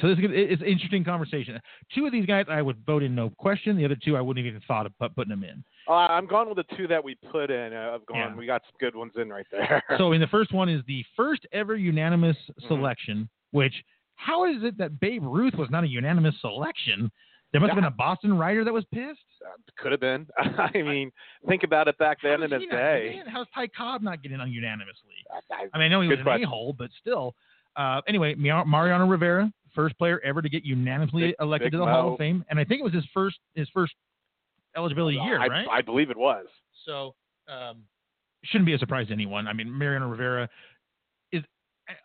so 0.00 0.08
this 0.08 0.18
is 0.18 0.24
it's 0.30 0.62
an 0.62 0.68
interesting 0.68 1.02
conversation. 1.04 1.60
Two 1.94 2.06
of 2.06 2.12
these 2.12 2.26
guys 2.26 2.46
I 2.48 2.62
would 2.62 2.78
vote 2.86 3.02
in 3.02 3.14
no 3.14 3.30
question. 3.30 3.76
The 3.76 3.84
other 3.84 3.96
two 4.04 4.16
I 4.16 4.20
wouldn't 4.20 4.46
even 4.46 4.60
thought 4.68 4.86
of 4.86 4.92
putting 4.98 5.30
them 5.30 5.42
in. 5.44 5.64
Uh, 5.88 5.92
I'm 5.94 6.26
gone 6.26 6.48
with 6.48 6.56
the 6.58 6.76
two 6.76 6.86
that 6.88 7.02
we 7.02 7.16
put 7.30 7.50
in. 7.50 7.72
Uh, 7.72 7.92
I've 7.94 8.06
gone. 8.06 8.16
Yeah. 8.18 8.34
We 8.36 8.46
got 8.46 8.62
some 8.64 8.76
good 8.78 8.94
ones 8.94 9.12
in 9.16 9.28
right 9.30 9.46
there. 9.50 9.82
So 9.98 10.12
in 10.12 10.20
the 10.20 10.28
first 10.28 10.52
one 10.54 10.68
is 10.68 10.80
the 10.86 11.04
first 11.16 11.44
ever 11.52 11.76
unanimous 11.76 12.36
Mm-hmm. 12.48 12.68
selection. 12.68 13.28
Which 13.50 13.74
how 14.24 14.44
is 14.44 14.62
it 14.62 14.78
that 14.78 15.00
Babe 15.00 15.22
Ruth 15.24 15.54
was 15.54 15.68
not 15.70 15.84
a 15.84 15.88
unanimous 15.88 16.34
selection? 16.40 17.10
There 17.52 17.60
must 17.60 17.70
have 17.70 17.76
been 17.76 17.84
a 17.84 17.90
Boston 17.90 18.32
writer 18.38 18.64
that 18.64 18.72
was 18.72 18.84
pissed. 18.94 19.20
Could 19.78 19.92
have 19.92 20.00
been. 20.00 20.26
I 20.38 20.70
mean, 20.74 21.10
think 21.48 21.64
about 21.64 21.86
it 21.86 21.98
back 21.98 22.18
then 22.22 22.42
in 22.42 22.48
the 22.50 22.60
day. 22.60 23.20
How's 23.26 23.46
Ty 23.54 23.66
Cobb 23.76 24.00
not 24.00 24.22
getting 24.22 24.40
on 24.40 24.50
unanimously? 24.50 25.12
I- 25.30 25.64
I- 25.74 25.78
mean, 25.78 25.84
I 25.84 25.88
know 25.88 26.00
he 26.00 26.08
was 26.08 26.18
an 26.20 26.42
a-hole, 26.42 26.74
but 26.78 26.88
still. 27.00 27.34
Uh, 27.76 28.00
anyway, 28.08 28.34
Mariano 28.34 29.06
Rivera, 29.06 29.52
first 29.74 29.96
player 29.98 30.20
ever 30.24 30.40
to 30.40 30.48
get 30.48 30.64
unanimously 30.64 31.22
Big- 31.28 31.34
elected 31.40 31.66
Big 31.66 31.72
to 31.72 31.78
the 31.78 31.84
Hall 31.86 32.12
of 32.12 32.18
Fame, 32.18 32.44
and 32.48 32.58
I 32.58 32.64
think 32.64 32.80
it 32.80 32.84
was 32.84 32.92
his 32.94 33.04
first 33.12 33.38
his 33.54 33.68
first 33.74 33.92
eligibility 34.76 35.18
year, 35.18 35.38
I, 35.40 35.46
right? 35.46 35.66
I 35.70 35.82
believe 35.82 36.10
it 36.10 36.16
was. 36.16 36.46
So 36.86 37.14
um, 37.48 37.82
shouldn't 38.44 38.66
be 38.66 38.74
a 38.74 38.78
surprise 38.78 39.08
to 39.08 39.12
anyone. 39.12 39.46
I 39.46 39.52
mean, 39.52 39.70
Mariano 39.70 40.08
Rivera 40.08 40.48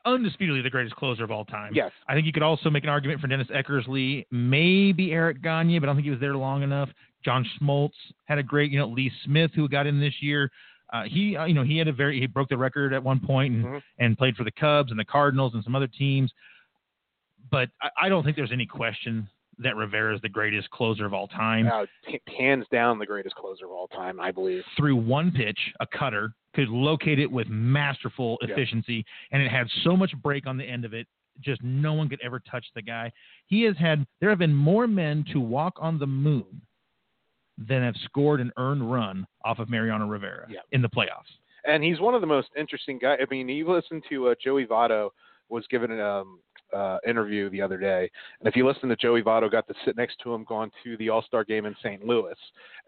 undisputedly 0.05 0.61
the 0.61 0.69
greatest 0.69 0.95
closer 0.95 1.23
of 1.23 1.31
all 1.31 1.45
time. 1.45 1.71
Yes. 1.73 1.91
I 2.07 2.13
think 2.13 2.25
you 2.25 2.33
could 2.33 2.43
also 2.43 2.69
make 2.69 2.83
an 2.83 2.89
argument 2.89 3.21
for 3.21 3.27
Dennis 3.27 3.47
Eckersley, 3.47 4.25
maybe 4.31 5.11
Eric 5.11 5.41
Gagne, 5.41 5.79
but 5.79 5.85
I 5.85 5.87
don't 5.89 5.95
think 5.97 6.05
he 6.05 6.11
was 6.11 6.19
there 6.19 6.35
long 6.35 6.63
enough. 6.63 6.89
John 7.23 7.45
Smoltz 7.61 7.91
had 8.25 8.37
a 8.37 8.43
great, 8.43 8.71
you 8.71 8.79
know, 8.79 8.87
Lee 8.87 9.11
Smith 9.25 9.51
who 9.55 9.67
got 9.67 9.87
in 9.87 9.99
this 9.99 10.13
year. 10.21 10.49
Uh, 10.93 11.03
he, 11.03 11.35
uh, 11.35 11.45
you 11.45 11.53
know, 11.53 11.63
he 11.63 11.77
had 11.77 11.87
a 11.87 11.93
very, 11.93 12.19
he 12.19 12.27
broke 12.27 12.47
the 12.49 12.57
record 12.57 12.93
at 12.93 13.03
one 13.03 13.19
point 13.19 13.53
and, 13.53 13.65
Mhm. 13.65 13.81
and 13.99 14.17
played 14.17 14.35
for 14.37 14.43
the 14.45 14.51
Cubs 14.51 14.89
and 14.91 14.99
the 14.99 15.03
Cardinals 15.05 15.53
and 15.53 15.63
some 15.63 15.75
other 15.75 15.87
teams. 15.87 16.31
But 17.51 17.69
I, 17.81 17.89
I 18.03 18.09
don't 18.09 18.23
think 18.23 18.35
there's 18.37 18.51
any 18.53 18.65
question 18.65 19.27
that 19.59 19.75
Rivera 19.75 20.13
is 20.15 20.21
the 20.21 20.29
greatest 20.29 20.69
closer 20.69 21.05
of 21.05 21.13
all 21.13 21.27
time 21.27 21.67
Uh, 21.67 21.85
h- 22.07 22.21
hands 22.37 22.65
down, 22.71 22.99
the 22.99 23.05
greatest 23.05 23.35
closer 23.35 23.65
of 23.65 23.71
all 23.71 23.87
time, 23.87 24.19
I 24.19 24.31
believe. 24.31 24.63
through 24.77 24.95
one 24.95 25.31
pitch, 25.31 25.59
a 25.79 25.87
cutter, 25.87 26.33
could 26.57 26.69
locate 26.69 27.19
it 27.19 27.31
with 27.31 27.47
masterful 27.49 28.39
Yeah. 28.41 28.49
efficiency, 28.51 29.05
and 29.31 29.43
it 29.43 29.49
had 29.51 29.67
so 29.83 29.95
much 29.95 30.11
break 30.23 30.47
on 30.47 30.57
the 30.57 30.65
end 30.65 30.85
of 30.85 30.93
it, 30.95 31.05
just 31.39 31.61
no 31.61 31.93
one 31.93 32.09
could 32.09 32.19
ever 32.23 32.39
touch 32.39 32.65
the 32.73 32.81
guy. 32.81 33.11
He 33.45 33.61
has 33.63 33.77
had, 33.77 34.07
there 34.19 34.29
have 34.31 34.39
been 34.39 34.55
more 34.55 34.87
men 34.87 35.23
to 35.33 35.39
walk 35.39 35.73
on 35.79 35.99
the 35.99 36.07
moon 36.07 36.61
than 37.59 37.83
have 37.83 37.95
scored 38.05 38.39
an 38.41 38.51
earned 38.57 38.91
run 38.91 39.27
off 39.45 39.59
of 39.59 39.69
Mariano 39.69 40.07
Rivera 40.07 40.47
Yeah. 40.49 40.61
in 40.71 40.81
the 40.81 40.89
playoffs. 40.89 41.31
and 41.65 41.83
he's 41.83 41.99
one 41.99 42.15
of 42.15 42.21
the 42.21 42.27
most 42.27 42.47
interesting 42.55 42.97
guys. 42.97 43.19
I 43.21 43.25
mean, 43.29 43.49
you 43.49 43.69
listen 43.69 44.01
to 44.09 44.29
uh, 44.29 44.35
Joey 44.41 44.65
Votto 44.65 45.09
was 45.49 45.67
given 45.67 45.99
um, 45.99 46.39
uh, 46.75 46.97
interview 47.07 47.49
the 47.49 47.61
other 47.61 47.77
day, 47.77 48.09
and 48.39 48.47
if 48.47 48.55
you 48.55 48.67
listen 48.67 48.89
to 48.89 48.95
Joey 48.95 49.21
Votto, 49.21 49.51
got 49.51 49.67
to 49.67 49.73
sit 49.85 49.97
next 49.97 50.17
to 50.23 50.33
him 50.33 50.43
going 50.43 50.71
to 50.83 50.97
the 50.97 51.09
All 51.09 51.21
Star 51.21 51.43
game 51.43 51.65
in 51.65 51.75
St. 51.83 52.05
Louis, 52.05 52.35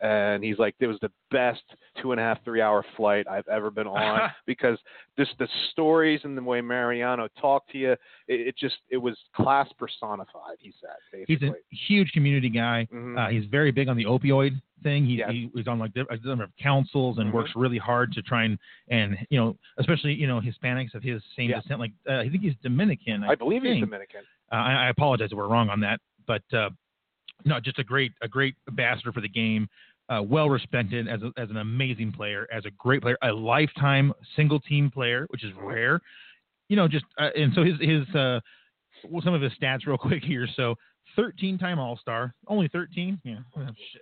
and 0.01 0.43
he's 0.43 0.57
like, 0.57 0.75
it 0.79 0.87
was 0.87 0.97
the 1.01 1.11
best 1.31 1.61
two 2.01 2.11
and 2.11 2.19
a 2.19 2.23
half, 2.23 2.43
three 2.43 2.61
hour 2.61 2.85
flight 2.95 3.27
I've 3.27 3.47
ever 3.47 3.69
been 3.71 3.87
on 3.87 4.29
because 4.45 4.77
just 5.17 5.31
the 5.39 5.47
stories 5.71 6.21
and 6.23 6.37
the 6.37 6.43
way 6.43 6.61
Mariano 6.61 7.27
talked 7.39 7.71
to 7.71 7.77
you, 7.77 7.91
it, 7.91 7.99
it 8.27 8.57
just 8.57 8.77
it 8.89 8.97
was 8.97 9.17
class 9.35 9.67
personified. 9.77 10.57
He 10.59 10.73
said, 10.79 10.89
basically. 11.11 11.35
He's 11.35 11.49
a 11.49 11.85
huge 11.87 12.11
community 12.11 12.49
guy. 12.49 12.87
Mhm. 12.93 13.17
Uh, 13.17 13.29
he's 13.29 13.45
very 13.45 13.71
big 13.71 13.87
on 13.89 13.97
the 13.97 14.05
opioid 14.05 14.61
thing. 14.81 15.05
He, 15.05 15.23
he 15.29 15.49
he's 15.53 15.67
on 15.67 15.79
like 15.79 15.91
a 15.95 16.17
number 16.27 16.43
of 16.43 16.51
councils 16.61 17.17
and 17.17 17.29
Mhm. 17.29 17.33
works 17.33 17.51
really 17.55 17.77
hard 17.77 18.11
to 18.13 18.21
try 18.21 18.43
and 18.43 18.57
and 18.89 19.17
you 19.29 19.39
know 19.39 19.57
especially 19.77 20.13
you 20.13 20.27
know 20.27 20.39
Hispanics 20.41 20.93
of 20.95 21.03
his 21.03 21.21
same 21.35 21.49
Yeah. 21.49 21.61
descent. 21.61 21.79
Like 21.79 21.91
uh, 22.09 22.17
I 22.19 22.29
think 22.29 22.43
he's 22.43 22.55
Dominican. 22.63 23.23
I 23.23 23.35
believe 23.35 23.63
he's. 23.63 23.79
Dominican. 23.81 24.21
Uh, 24.51 24.55
I, 24.55 24.73
I 24.85 24.89
apologize 24.89 25.29
if 25.31 25.37
we're 25.37 25.47
wrong 25.47 25.69
on 25.69 25.79
that, 25.81 25.99
but 26.25 26.41
uh, 26.53 26.69
no, 27.45 27.59
just 27.59 27.79
a 27.79 27.83
great 27.83 28.11
a 28.21 28.27
great 28.27 28.55
ambassador 28.67 29.11
for 29.11 29.21
the 29.21 29.29
game. 29.29 29.67
Uh, 30.09 30.23
well 30.23 30.49
respected 30.49 31.07
as 31.07 31.21
a, 31.21 31.31
as 31.39 31.51
an 31.51 31.57
amazing 31.57 32.11
player, 32.11 32.47
as 32.51 32.65
a 32.65 32.71
great 32.71 32.99
player, 33.03 33.15
a 33.21 33.31
lifetime 33.31 34.11
single 34.35 34.59
team 34.59 34.89
player, 34.89 35.27
which 35.29 35.43
is 35.43 35.51
rare. 35.61 36.01
You 36.67 36.75
know, 36.77 36.87
just 36.87 37.05
uh, 37.19 37.29
and 37.35 37.53
so 37.53 37.63
his 37.63 37.75
his 37.79 38.07
uh, 38.15 38.39
well, 39.07 39.21
some 39.23 39.35
of 39.35 39.41
his 39.41 39.51
stats 39.61 39.85
real 39.85 39.97
quick 40.09 40.23
here. 40.23 40.47
So 40.55 40.75
13 41.15 41.57
time 41.57 41.79
All 41.79 41.97
Star, 41.97 42.33
only 42.47 42.67
13. 42.67 43.19
Yeah, 43.23 43.37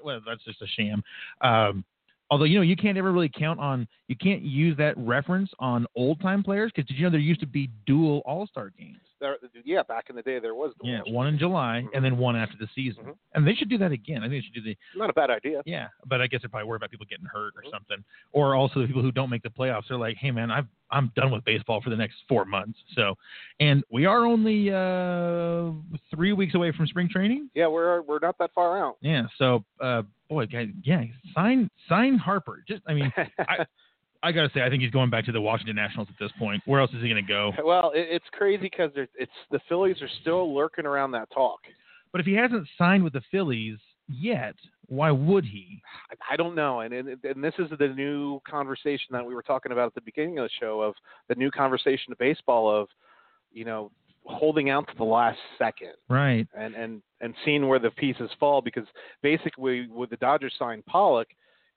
well, 0.04 0.22
that's 0.26 0.44
just 0.44 0.62
a 0.62 0.68
sham. 0.68 1.04
Um, 1.42 1.84
although 2.30 2.46
you 2.46 2.58
know 2.58 2.64
you 2.64 2.76
can't 2.76 2.98
ever 2.98 3.12
really 3.12 3.30
count 3.30 3.60
on 3.60 3.88
you 4.08 4.16
can't 4.16 4.42
use 4.42 4.76
that 4.78 4.98
reference 4.98 5.50
on 5.60 5.86
old 5.96 6.20
time 6.22 6.44
players 6.44 6.72
because 6.74 6.88
did 6.88 6.98
you 6.98 7.04
know 7.04 7.10
there 7.10 7.20
used 7.20 7.40
to 7.40 7.48
be 7.48 7.70
dual 7.86 8.22
All 8.26 8.48
Star 8.48 8.72
games? 8.78 9.00
There, 9.19 9.38
yeah, 9.65 9.81
back 9.81 10.06
in 10.10 10.15
the 10.15 10.22
day 10.22 10.38
there 10.39 10.53
was. 10.53 10.73
the 10.80 10.88
Yeah, 10.88 11.02
one 11.07 11.26
in 11.27 11.39
July 11.39 11.84
Mhm. 11.85 11.89
and 11.95 12.06
then 12.06 12.18
one 12.19 12.35
after 12.35 12.56
the 12.57 12.68
season. 12.76 13.03
Mhm. 13.06 13.18
And 13.34 13.48
they 13.48 13.56
should 13.56 13.68
do 13.69 13.77
that 13.80 13.91
again. 13.91 14.19
I 14.23 14.30
think 14.30 14.31
they 14.34 14.41
should 14.45 14.53
do 14.53 14.61
the 14.61 14.77
Not 14.95 15.10
a 15.10 15.14
bad 15.14 15.31
idea. 15.31 15.64
yeah, 15.65 15.88
but 16.06 16.22
I 16.22 16.27
guess 16.27 16.41
they're 16.41 16.49
probably 16.49 16.68
worried 16.68 16.77
about 16.77 16.91
people 16.91 17.07
getting 17.10 17.26
hurt 17.26 17.53
or 17.56 17.64
Mhm. 17.64 17.72
something. 17.72 18.03
Or 18.31 18.53
also 18.53 18.80
the 18.80 18.85
people 18.88 19.02
who 19.02 19.11
don't 19.11 19.30
make 19.31 19.41
the 19.41 19.49
playoffs. 19.49 19.88
They're 19.88 19.98
like, 19.98 20.18
hey 20.18 20.30
man, 20.31 20.52
I've 20.52 20.68
I'm 20.89 21.11
done 21.18 21.31
with 21.31 21.44
baseball 21.44 21.81
for 21.81 21.89
the 21.89 21.98
next 21.98 22.23
four 22.30 22.45
months. 22.45 22.81
So, 22.94 23.18
and 23.60 23.84
we 23.89 24.06
are 24.06 24.26
only 24.26 24.72
uh 24.72 25.72
three 26.11 26.31
weeks 26.34 26.53
away 26.56 26.72
from 26.72 26.88
spring 26.88 27.10
training. 27.10 27.49
Yeah, 27.56 27.68
we're 27.68 28.02
we're 28.03 28.19
not 28.19 28.38
that 28.38 28.52
far 28.53 28.77
out. 28.77 28.98
Yeah. 29.02 29.27
So, 29.38 29.65
uh, 29.81 30.03
boy, 30.30 30.45
guys, 30.45 30.69
yeah, 30.84 31.03
sign 31.34 31.69
sign 31.89 32.18
Harper. 32.18 32.64
Just 32.68 32.84
I 32.88 32.94
mean, 32.94 33.11
I- 33.39 33.65
I 34.23 34.31
gotta 34.31 34.49
say, 34.53 34.61
I 34.61 34.69
think 34.69 34.81
he's 34.81 34.91
going 34.91 35.10
back 35.10 35.26
to 35.26 35.31
the 35.31 35.41
Washington 35.41 35.76
Nationals 35.76 36.07
at 36.10 36.15
this 36.19 36.31
point. 36.39 36.61
Where 36.65 36.80
else 36.81 36.91
is 36.94 37.02
he 37.02 37.10
gonna 37.10 37.22
go? 37.22 37.52
well, 37.64 37.91
it, 37.94 38.07
it's 38.10 38.26
crazy 38.31 38.61
because 38.61 38.91
it's 38.95 39.31
the 39.52 39.60
Phillies 39.69 40.02
are 40.02 40.10
still 40.22 40.53
lurking 40.56 40.85
around 40.85 41.11
that 41.11 41.30
talk. 41.31 41.60
But 42.11 42.22
if 42.22 42.27
he 42.27 42.34
hasn't 42.34 42.68
signed 42.77 43.03
with 43.03 43.14
the 43.14 43.22
Phillies 43.31 43.77
yet, 44.07 44.56
why 44.88 45.11
would 45.11 45.44
he? 45.45 45.81
I, 46.11 46.34
I 46.34 46.35
don't 46.38 46.56
know, 46.56 46.80
and, 46.81 46.94
and 46.94 47.23
and 47.23 47.44
this 47.44 47.53
is 47.60 47.68
the 47.77 47.88
new 47.89 48.39
conversation 48.49 49.07
that 49.11 49.26
we 49.26 49.35
were 49.35 49.44
talking 49.44 49.72
about 49.72 49.88
at 49.88 49.95
the 49.95 50.02
beginning 50.02 50.39
of 50.39 50.45
the 50.45 50.49
show 50.60 50.81
of 50.81 50.95
the 51.27 51.35
new 51.35 51.52
conversation 51.52 52.11
of 52.11 52.18
baseball 52.18 52.69
of, 52.73 52.88
you 53.52 53.65
know, 53.65 53.91
holding 54.26 54.69
out 54.69 54.88
to 54.88 54.94
the 54.98 55.03
last 55.03 55.39
second 55.57 55.94
Right. 56.10 56.48
and 56.57 56.76
and 56.76 57.02
and 57.22 57.34
seeing 57.45 57.68
where 57.68 57.80
the 57.80 57.91
pieces 57.91 58.30
fall 58.39 58.61
because 58.61 58.85
basically 59.22 59.88
with 59.88 60.10
the 60.10 60.18
Dodgers 60.18 60.53
signed 60.60 60.85
Pollock, 60.85 61.27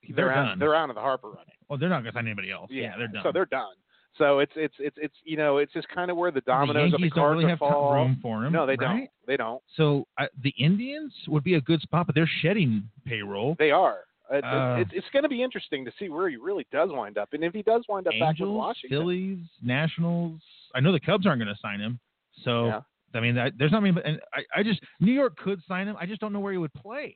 they're, 0.07 0.15
They're 0.25 0.33
out, 0.33 0.45
done. 0.45 0.59
they're 0.59 0.75
out 0.75 0.89
of 0.89 0.95
the 0.95 1.01
Harper 1.01 1.29
running. 1.29 1.53
Well, 1.69 1.77
they're 1.79 1.89
not 1.89 2.03
going 2.03 2.11
to 2.13 2.17
sign 2.17 2.27
anybody 2.27 2.51
else. 2.51 2.69
Yeah, 2.71 2.93
they're 2.97 3.07
done. 3.07 3.23
So 3.23 3.31
they're 3.31 3.45
done. 3.45 3.73
So 4.17 4.39
it's 4.39 4.51
it's 4.57 4.73
it's 4.77 4.97
it's 4.99 5.15
you 5.23 5.37
know 5.37 5.57
it's 5.57 5.71
just 5.71 5.87
kind 5.87 6.11
of 6.11 6.17
where 6.17 6.31
the 6.31 6.41
the 6.41 6.45
dominoes 6.51 6.93
of 6.93 6.99
the 6.99 7.05
Yankees 7.05 7.11
don't 7.15 7.23
cards 7.23 7.37
really 7.37 7.49
have 7.49 7.59
fall. 7.59 7.93
room 7.93 8.19
for 8.21 8.43
him. 8.45 8.51
No, 8.51 8.65
they 8.65 8.73
right? 8.73 8.79
don't. 8.79 9.09
They 9.25 9.37
don't. 9.37 9.61
So 9.77 10.05
uh, 10.19 10.25
the 10.43 10.53
Indians 10.59 11.13
would 11.29 11.45
be 11.45 11.53
a 11.55 11.61
good 11.61 11.81
spot, 11.81 12.07
but 12.07 12.15
they're 12.15 12.29
shedding 12.41 12.89
payroll. 13.05 13.55
They 13.57 13.71
are. 13.71 13.99
It, 14.29 14.43
Uh, 14.43 14.77
it, 14.79 14.87
it's 14.91 15.07
going 15.13 15.23
to 15.23 15.29
be 15.29 15.41
interesting 15.41 15.85
to 15.85 15.91
see 15.97 16.09
where 16.09 16.29
he 16.29 16.35
really 16.35 16.67
does 16.73 16.89
wind 16.91 17.17
up, 17.17 17.29
and 17.33 17.43
if 17.43 17.53
he 17.53 17.63
does 17.63 17.85
wind 17.87 18.07
up 18.07 18.13
back 18.19 18.37
with 18.39 18.49
Washington. 18.49 18.89
Phillies, 18.97 19.39
Nationals. 19.61 20.41
I 20.75 20.81
know 20.81 20.91
the 20.91 20.99
Cubs 20.99 21.25
aren't 21.25 21.41
going 21.41 21.53
to 21.53 21.59
sign 21.61 21.79
him. 21.79 21.99
So 22.43 22.65
Yeah. 22.67 22.81
I 23.13 23.19
mean, 23.19 23.35
that, 23.35 23.53
there's 23.57 23.71
not 23.73 23.83
many. 23.83 23.97
And 24.05 24.19
I, 24.33 24.59
I 24.59 24.63
just 24.63 24.79
New 25.01 25.11
York 25.11 25.37
could 25.37 25.59
sign 25.67 25.87
him. 25.87 25.95
I 25.99 26.05
just 26.05 26.21
don't 26.21 26.31
know 26.31 26.39
where 26.39 26.53
he 26.53 26.57
would 26.57 26.73
play. 26.73 27.15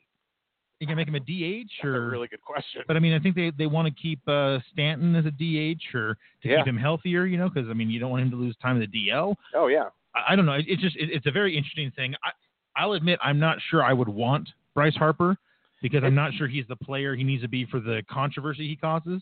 You 0.79 0.87
can 0.87 0.97
make 0.97 1.07
him 1.07 1.15
a 1.15 1.19
DH 1.19 1.69
That's 1.81 1.85
or 1.85 1.95
a 2.07 2.09
really 2.09 2.27
good 2.27 2.41
question. 2.41 2.81
But 2.87 2.97
I 2.97 2.99
mean, 2.99 3.13
I 3.13 3.19
think 3.19 3.35
they, 3.35 3.51
they 3.57 3.65
want 3.67 3.87
to 3.87 3.93
keep 3.93 4.19
uh, 4.27 4.59
Stanton 4.73 5.15
as 5.15 5.25
a 5.25 5.31
DH 5.31 5.95
or 5.95 6.17
to 6.43 6.49
Yeah. 6.49 6.57
keep 6.57 6.67
him 6.67 6.77
healthier, 6.77 7.25
you 7.25 7.37
know, 7.37 7.49
because 7.49 7.69
I 7.69 7.73
mean, 7.73 7.89
you 7.89 7.99
don't 7.99 8.09
want 8.11 8.23
him 8.23 8.31
to 8.31 8.35
lose 8.37 8.55
time 8.61 8.81
in 8.81 8.89
the 8.91 9.07
DL. 9.09 9.35
oh 9.53 9.67
yeah. 9.67 9.85
I, 10.13 10.33
I 10.33 10.35
don't 10.35 10.45
know. 10.45 10.53
It, 10.53 10.65
it's 10.67 10.81
just 10.81 10.95
it, 10.97 11.09
it's 11.11 11.25
a 11.27 11.31
very 11.31 11.55
interesting 11.55 11.91
thing. 11.95 12.13
I, 12.23 12.31
I'll 12.75 12.93
admit 12.93 13.19
I'm 13.23 13.39
not 13.39 13.57
sure 13.69 13.83
I 13.83 13.93
would 13.93 14.09
want 14.09 14.49
Bryce 14.73 14.95
Harper 14.95 15.37
because 15.81 16.03
I'm 16.03 16.15
not 16.15 16.33
sure 16.33 16.47
he's 16.47 16.67
the 16.67 16.75
player 16.75 17.15
he 17.15 17.23
needs 17.23 17.41
to 17.43 17.47
be 17.47 17.65
for 17.65 17.79
the 17.79 18.03
controversy 18.09 18.67
he 18.67 18.75
causes. 18.75 19.21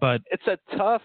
But 0.00 0.20
It's 0.30 0.46
a 0.46 0.58
tough 0.76 1.02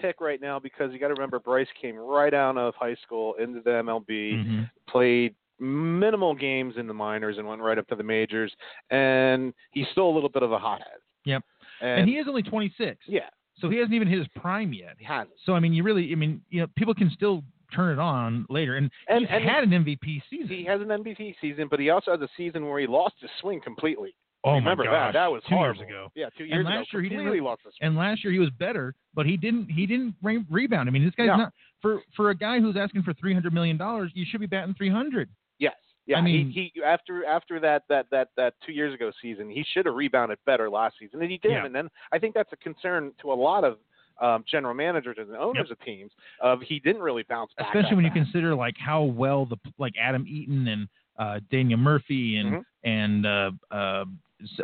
pick 0.00 0.20
right 0.20 0.40
now 0.40 0.58
because 0.58 0.92
you 0.92 0.98
got 0.98 1.08
to 1.08 1.14
remember 1.14 1.38
Bryce 1.38 1.68
came 1.80 1.96
right 1.96 2.32
out 2.34 2.56
of 2.56 2.74
high 2.74 2.96
school 3.04 3.34
into 3.34 3.60
the 3.60 3.70
MLB, 3.70 4.08
mhm. 4.46 4.70
played 4.88 5.34
minimal 5.60 6.34
games 6.34 6.74
in 6.76 6.86
the 6.86 6.94
minors 6.94 7.38
and 7.38 7.46
went 7.46 7.60
right 7.62 7.78
up 7.78 7.86
to 7.88 7.94
the 7.96 8.02
majors, 8.02 8.52
and 8.90 9.52
he's 9.72 9.86
still 9.92 10.08
a 10.08 10.12
little 10.14 10.28
bit 10.28 10.42
of 10.42 10.52
a 10.52 10.58
hothead. 10.58 10.86
Yep. 11.24 11.42
And, 11.80 12.00
and 12.00 12.08
he 12.08 12.16
is 12.16 12.26
only 12.28 12.42
26, 12.42 12.98
yeah, 13.06 13.20
so 13.58 13.68
he 13.70 13.76
hasn't 13.78 13.94
even 13.94 14.08
hit 14.08 14.18
his 14.18 14.28
prime 14.36 14.72
yet. 14.72 14.94
he 14.98 15.04
hasn't. 15.04 15.30
So 15.44 15.54
I 15.54 15.60
mean, 15.60 15.72
you 15.72 15.82
really, 15.82 16.12
I 16.12 16.14
mean, 16.14 16.40
you 16.50 16.60
know, 16.60 16.66
people 16.76 16.94
can 16.94 17.10
still 17.10 17.42
turn 17.74 17.92
it 17.92 18.00
on 18.00 18.46
later, 18.48 18.76
and, 18.76 18.90
And- 19.08 19.20
he's 19.20 19.28
and 19.30 19.44
had 19.44 19.64
an 19.64 19.70
MVP 19.70 20.22
season. 20.30 20.48
He 20.48 20.64
has 20.64 20.80
an 20.80 20.88
MVP 20.88 21.34
season, 21.40 21.68
but 21.70 21.80
he 21.80 21.90
also 21.90 22.12
has 22.12 22.20
a 22.20 22.28
season 22.36 22.66
where 22.68 22.78
he 22.80 22.86
lost 22.86 23.14
his 23.20 23.30
swing 23.40 23.60
completely. 23.60 24.14
oh 24.44 24.52
remember 24.54 24.84
my 24.84 24.90
that? 24.90 25.06
gosh, 25.06 25.12
That 25.14 25.32
was 25.32 25.42
two 25.48 25.54
horrible. 25.56 25.80
years 25.80 25.88
ago. 25.90 26.08
Yeah, 26.14 26.26
two 26.38 26.44
years 26.44 26.58
And 26.58 26.64
last 26.66 26.88
ago, 26.90 26.98
year 26.98 27.02
he 27.02 27.08
didn't 27.08 27.24
completely 27.24 27.44
lost 27.44 27.62
his 27.64 27.72
swing. 27.78 27.88
And 27.88 27.96
last 27.96 28.22
year 28.22 28.32
he 28.32 28.38
was 28.38 28.50
better, 28.50 28.94
but 29.14 29.26
he 29.26 29.36
didn't 29.36 29.68
he 29.70 29.86
didn't 29.86 30.14
re- 30.22 30.44
rebound. 30.50 30.88
I 30.88 30.92
mean, 30.92 31.04
this 31.04 31.14
guy's 31.16 31.28
No. 31.28 31.36
not 31.38 31.52
for 31.82 32.02
for 32.14 32.30
a 32.30 32.34
guy 32.36 32.60
who's 32.60 32.76
asking 32.76 33.02
for 33.02 33.14
300 33.14 33.52
million 33.52 33.76
dollars. 33.78 34.12
You 34.14 34.24
should 34.30 34.40
be 34.40 34.46
batting 34.46 34.74
300. 34.74 35.28
Yes. 35.58 35.74
Yeah, 36.06 36.18
I 36.18 36.20
mean- 36.20 36.50
he, 36.50 36.70
he 36.74 36.82
after 36.82 37.24
after 37.24 37.58
that 37.60 37.84
that 37.88 38.06
that 38.10 38.28
that 38.36 38.54
two 38.66 38.72
years 38.72 38.92
ago 38.92 39.10
season, 39.22 39.48
he 39.48 39.64
should 39.72 39.86
have 39.86 39.94
rebounded 39.94 40.38
better 40.44 40.68
last 40.68 40.96
season, 40.98 41.22
and 41.22 41.30
he 41.30 41.38
did. 41.38 41.52
Yeah. 41.52 41.64
And 41.64 41.74
then 41.74 41.88
I 42.12 42.18
think 42.18 42.34
that's 42.34 42.52
a 42.52 42.56
concern 42.56 43.12
to 43.22 43.32
a 43.32 43.34
lot 43.34 43.64
of 43.64 43.78
um, 44.20 44.44
general 44.48 44.74
managers 44.74 45.16
and 45.18 45.34
owners 45.34 45.70
of 45.70 45.80
teams. 45.80 46.12
Of 46.40 46.60
he 46.60 46.78
didn't 46.78 47.02
really 47.02 47.24
bounce 47.28 47.52
back, 47.56 47.68
especially 47.74 47.96
when 47.96 48.04
you 48.04 48.10
consider 48.10 48.54
like 48.54 48.76
how 48.78 49.02
well 49.02 49.46
the 49.46 49.56
like 49.78 49.94
Adam 50.00 50.26
Eaton 50.28 50.68
and 50.68 50.88
uh, 51.18 51.40
Daniel 51.50 51.78
Murphy 51.78 52.36
and 52.36 52.52
Mhm. 52.52 52.64
and 52.84 53.26
uh, 53.26 53.50
uh, 53.70 54.04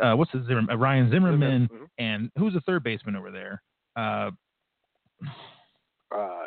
uh, 0.01 0.15
what's 0.15 0.31
his 0.31 0.45
Zimmer, 0.45 0.71
uh, 0.71 0.75
Ryan 0.77 1.09
Zimmerman 1.09 1.67
Mhm. 1.69 1.87
and 1.97 2.31
who's 2.37 2.53
the 2.53 2.61
third 2.61 2.83
baseman 2.83 3.15
over 3.15 3.31
there? 3.31 3.63
Uh, 3.95 4.29
Uh, 6.11 6.45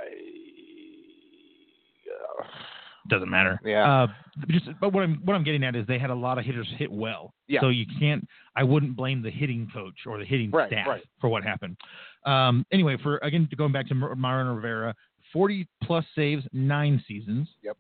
doesn't 3.09 3.29
matter. 3.31 3.61
Yeah. 3.65 4.03
Uh, 4.05 4.07
just 4.49 4.67
but 4.81 4.93
what 4.93 5.03
I'm 5.03 5.21
what 5.25 5.35
I'm 5.35 5.45
getting 5.45 5.63
at 5.65 5.77
is 5.77 5.87
they 5.87 5.99
had 5.99 6.11
a 6.11 6.15
lot 6.15 6.39
of 6.39 6.45
hitters 6.45 6.69
hit 6.79 6.91
well. 6.91 7.35
Yeah. 7.49 7.61
So 7.61 7.69
you 7.69 7.87
can't. 7.99 8.27
I 8.57 8.63
wouldn't 8.63 8.97
blame 8.97 9.23
the 9.23 9.31
hitting 9.31 9.69
coach 9.73 9.95
or 10.07 10.19
the 10.19 10.25
hitting 10.25 10.51
Right, 10.51 10.69
staff 10.69 10.87
right. 10.87 11.03
for 11.21 11.29
what 11.29 11.43
happened. 11.45 11.77
Um, 12.25 12.65
anyway, 12.73 12.97
for 13.03 13.19
again 13.19 13.49
going 13.57 13.73
back 13.73 13.89
to 13.89 13.95
Mariano 13.95 14.55
Rivera, 14.55 14.95
40 15.33 15.67
plus 15.83 16.05
saves 16.15 16.45
nine 16.53 17.03
seasons. 17.07 17.49
Yep. 17.63 17.77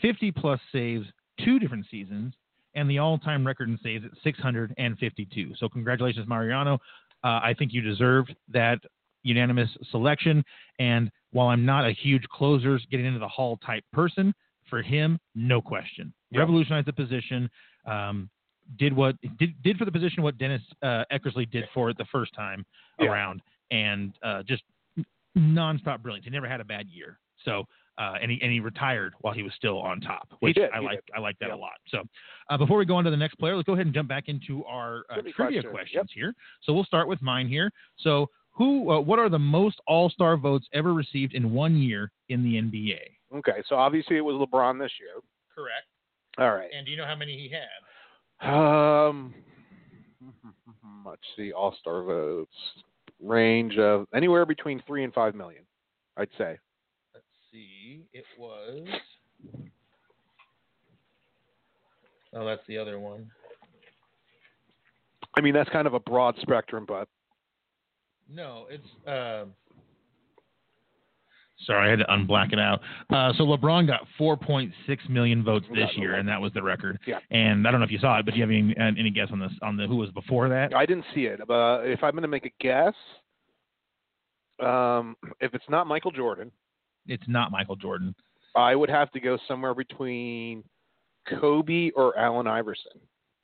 50 0.00 0.32
plus 0.32 0.58
saves 0.72 1.06
two 1.44 1.58
different 1.58 1.84
seasons, 1.90 2.32
and 2.74 2.88
the 2.88 2.98
all-time 2.98 3.46
record 3.46 3.68
in 3.68 3.78
saves 3.82 4.04
at 4.04 4.10
652. 4.24 5.52
So 5.58 5.68
congratulations, 5.68 6.26
Mariano. 6.26 6.74
Uh, 7.24 7.40
I 7.42 7.54
think 7.58 7.72
you 7.72 7.82
deserved 7.82 8.34
that 8.52 8.78
unanimous 9.22 9.68
selection. 9.90 10.44
And 10.78 11.10
while 11.32 11.48
I'm 11.48 11.64
not 11.64 11.86
a 11.86 11.92
huge 11.92 12.24
closers 12.24 12.84
getting 12.90 13.06
into 13.06 13.20
the 13.20 13.28
hall 13.28 13.58
type 13.64 13.84
person, 13.92 14.34
for 14.72 14.80
him, 14.80 15.18
no 15.34 15.60
question, 15.60 16.14
Yeah. 16.30 16.40
revolutionized 16.40 16.86
the 16.86 16.94
position. 16.94 17.50
Um, 17.84 18.30
did 18.78 18.92
what 18.94 19.16
did, 19.38 19.50
did 19.62 19.76
for 19.76 19.84
the 19.84 19.92
position 19.92 20.22
what 20.22 20.38
Dennis 20.38 20.62
uh, 20.82 21.04
Eckersley 21.12 21.50
did 21.50 21.64
for 21.74 21.90
it 21.90 21.98
the 21.98 22.06
first 22.06 22.32
time 22.32 22.64
Yeah. 22.98 23.08
around, 23.10 23.42
and 23.70 24.14
uh, 24.22 24.42
just 24.44 24.62
nonstop 25.36 26.00
brilliance. 26.00 26.24
He 26.24 26.30
never 26.30 26.48
had 26.48 26.60
a 26.60 26.64
bad 26.64 26.88
year. 26.88 27.18
So 27.44 27.66
uh, 27.98 28.14
and 28.22 28.30
he 28.30 28.38
and 28.40 28.50
he 28.50 28.60
retired 28.60 29.12
while 29.20 29.34
he 29.34 29.42
was 29.42 29.52
still 29.54 29.78
on 29.80 30.00
top, 30.00 30.26
He 30.30 30.36
which 30.46 30.54
did, 30.54 30.70
I 30.72 30.78
like. 30.78 31.04
did. 31.04 31.14
I 31.14 31.20
like 31.20 31.38
that 31.40 31.48
Yeah. 31.48 31.54
a 31.54 31.66
lot. 31.68 31.76
So 31.88 31.98
uh, 32.48 32.56
before 32.56 32.78
we 32.78 32.86
go 32.86 32.96
on 32.96 33.04
to 33.04 33.10
the 33.10 33.16
next 33.16 33.34
player, 33.34 33.54
let's 33.56 33.66
go 33.66 33.74
ahead 33.74 33.84
and 33.84 33.94
jump 33.94 34.08
back 34.08 34.28
into 34.28 34.64
our 34.64 35.04
uh, 35.10 35.16
Trivia 35.16 35.32
trivia 35.34 35.60
question. 35.62 35.70
questions 35.72 36.10
here. 36.14 36.32
So 36.62 36.72
we'll 36.72 36.84
start 36.84 37.08
with 37.08 37.20
mine 37.20 37.48
here. 37.48 37.70
So 37.98 38.30
who, 38.52 38.90
uh, 38.90 39.00
what 39.00 39.18
are 39.18 39.28
the 39.28 39.38
most 39.38 39.80
All 39.86 40.10
Star 40.10 40.36
votes 40.36 40.66
ever 40.72 40.92
received 40.92 41.34
in 41.34 41.52
one 41.52 41.76
year 41.76 42.10
in 42.28 42.42
the 42.42 42.54
NBA? 42.54 42.98
okay, 43.38 43.62
so 43.66 43.76
obviously 43.76 44.16
it 44.16 44.20
was 44.20 44.34
LeBron 44.36 44.78
this 44.78 44.92
year. 45.00 45.22
Correct. 45.54 45.86
All 46.38 46.54
right. 46.54 46.68
And 46.76 46.84
do 46.84 46.90
you 46.92 46.98
know 46.98 47.06
how 47.06 47.16
many 47.16 47.32
he 47.36 47.48
had? 47.48 48.50
Um, 48.54 49.34
let's 51.06 51.22
see, 51.36 51.52
All 51.52 51.74
Star 51.80 52.02
votes. 52.04 52.52
range 53.20 53.78
of 53.78 54.06
anywhere 54.14 54.44
between 54.44 54.82
three 54.86 55.04
and 55.04 55.14
five 55.14 55.34
million, 55.34 55.62
I'd 56.16 56.28
say. 56.36 56.58
Let's 57.14 57.26
see. 57.50 58.02
It 58.12 58.24
was. 58.38 58.86
Oh, 62.34 62.46
that's 62.46 62.62
the 62.66 62.78
other 62.78 62.98
one. 62.98 63.30
I 65.36 65.40
mean, 65.40 65.54
that's 65.54 65.70
kind 65.70 65.86
of 65.86 65.94
a 65.94 66.00
broad 66.00 66.34
spectrum, 66.40 66.84
but 66.86 67.08
no, 68.32 68.66
it's. 68.70 69.08
Uh... 69.08 69.44
Sorry, 71.66 71.86
I 71.86 71.90
had 71.90 72.00
to 72.00 72.04
unblack 72.06 72.52
it 72.52 72.58
out. 72.58 72.80
Uh, 73.08 73.32
so 73.38 73.44
LeBron 73.44 73.86
got 73.86 74.00
4.6 74.18 74.72
million 75.08 75.44
votes 75.44 75.64
this 75.72 75.90
year, 75.94 76.16
and 76.16 76.28
that 76.28 76.40
was 76.40 76.52
the 76.54 76.62
record. 76.62 76.98
Yeah. 77.06 77.20
And 77.30 77.68
I 77.68 77.70
don't 77.70 77.78
know 77.78 77.86
if 77.86 77.92
you 77.92 78.00
saw 78.00 78.18
it, 78.18 78.24
but 78.24 78.34
do 78.34 78.40
you 78.40 78.42
have 78.42 78.50
any, 78.50 78.98
any 78.98 79.10
guess 79.10 79.28
on 79.30 79.38
this 79.38 79.52
on 79.62 79.76
the 79.76 79.86
who 79.86 79.94
was 79.94 80.10
before 80.10 80.48
that? 80.48 80.74
I 80.74 80.86
didn't 80.86 81.04
see 81.14 81.26
it. 81.26 81.40
But 81.46 81.82
if 81.82 82.02
I'm 82.02 82.12
going 82.12 82.22
to 82.22 82.28
make 82.28 82.46
a 82.46 82.52
guess, 82.58 82.94
um, 84.60 85.16
if 85.40 85.54
it's 85.54 85.64
not 85.68 85.86
Michael 85.86 86.10
Jordan, 86.10 86.50
it's 87.06 87.22
not 87.28 87.52
Michael 87.52 87.76
Jordan. 87.76 88.14
I 88.56 88.74
would 88.74 88.90
have 88.90 89.10
to 89.12 89.20
go 89.20 89.38
somewhere 89.46 89.74
between 89.74 90.64
Kobe 91.28 91.90
or 91.94 92.18
Allen 92.18 92.46
Iverson. 92.46 93.00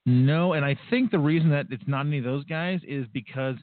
No, 0.06 0.55
and 0.55 0.65
I 0.65 0.77
think 0.90 1.10
the 1.10 1.19
reason 1.19 1.51
that 1.51 1.66
it's 1.70 1.85
not 1.86 2.06
any 2.06 2.19
of 2.19 2.24
those 2.24 2.44
guys 2.44 2.81
is 2.86 3.06
because 3.12 3.56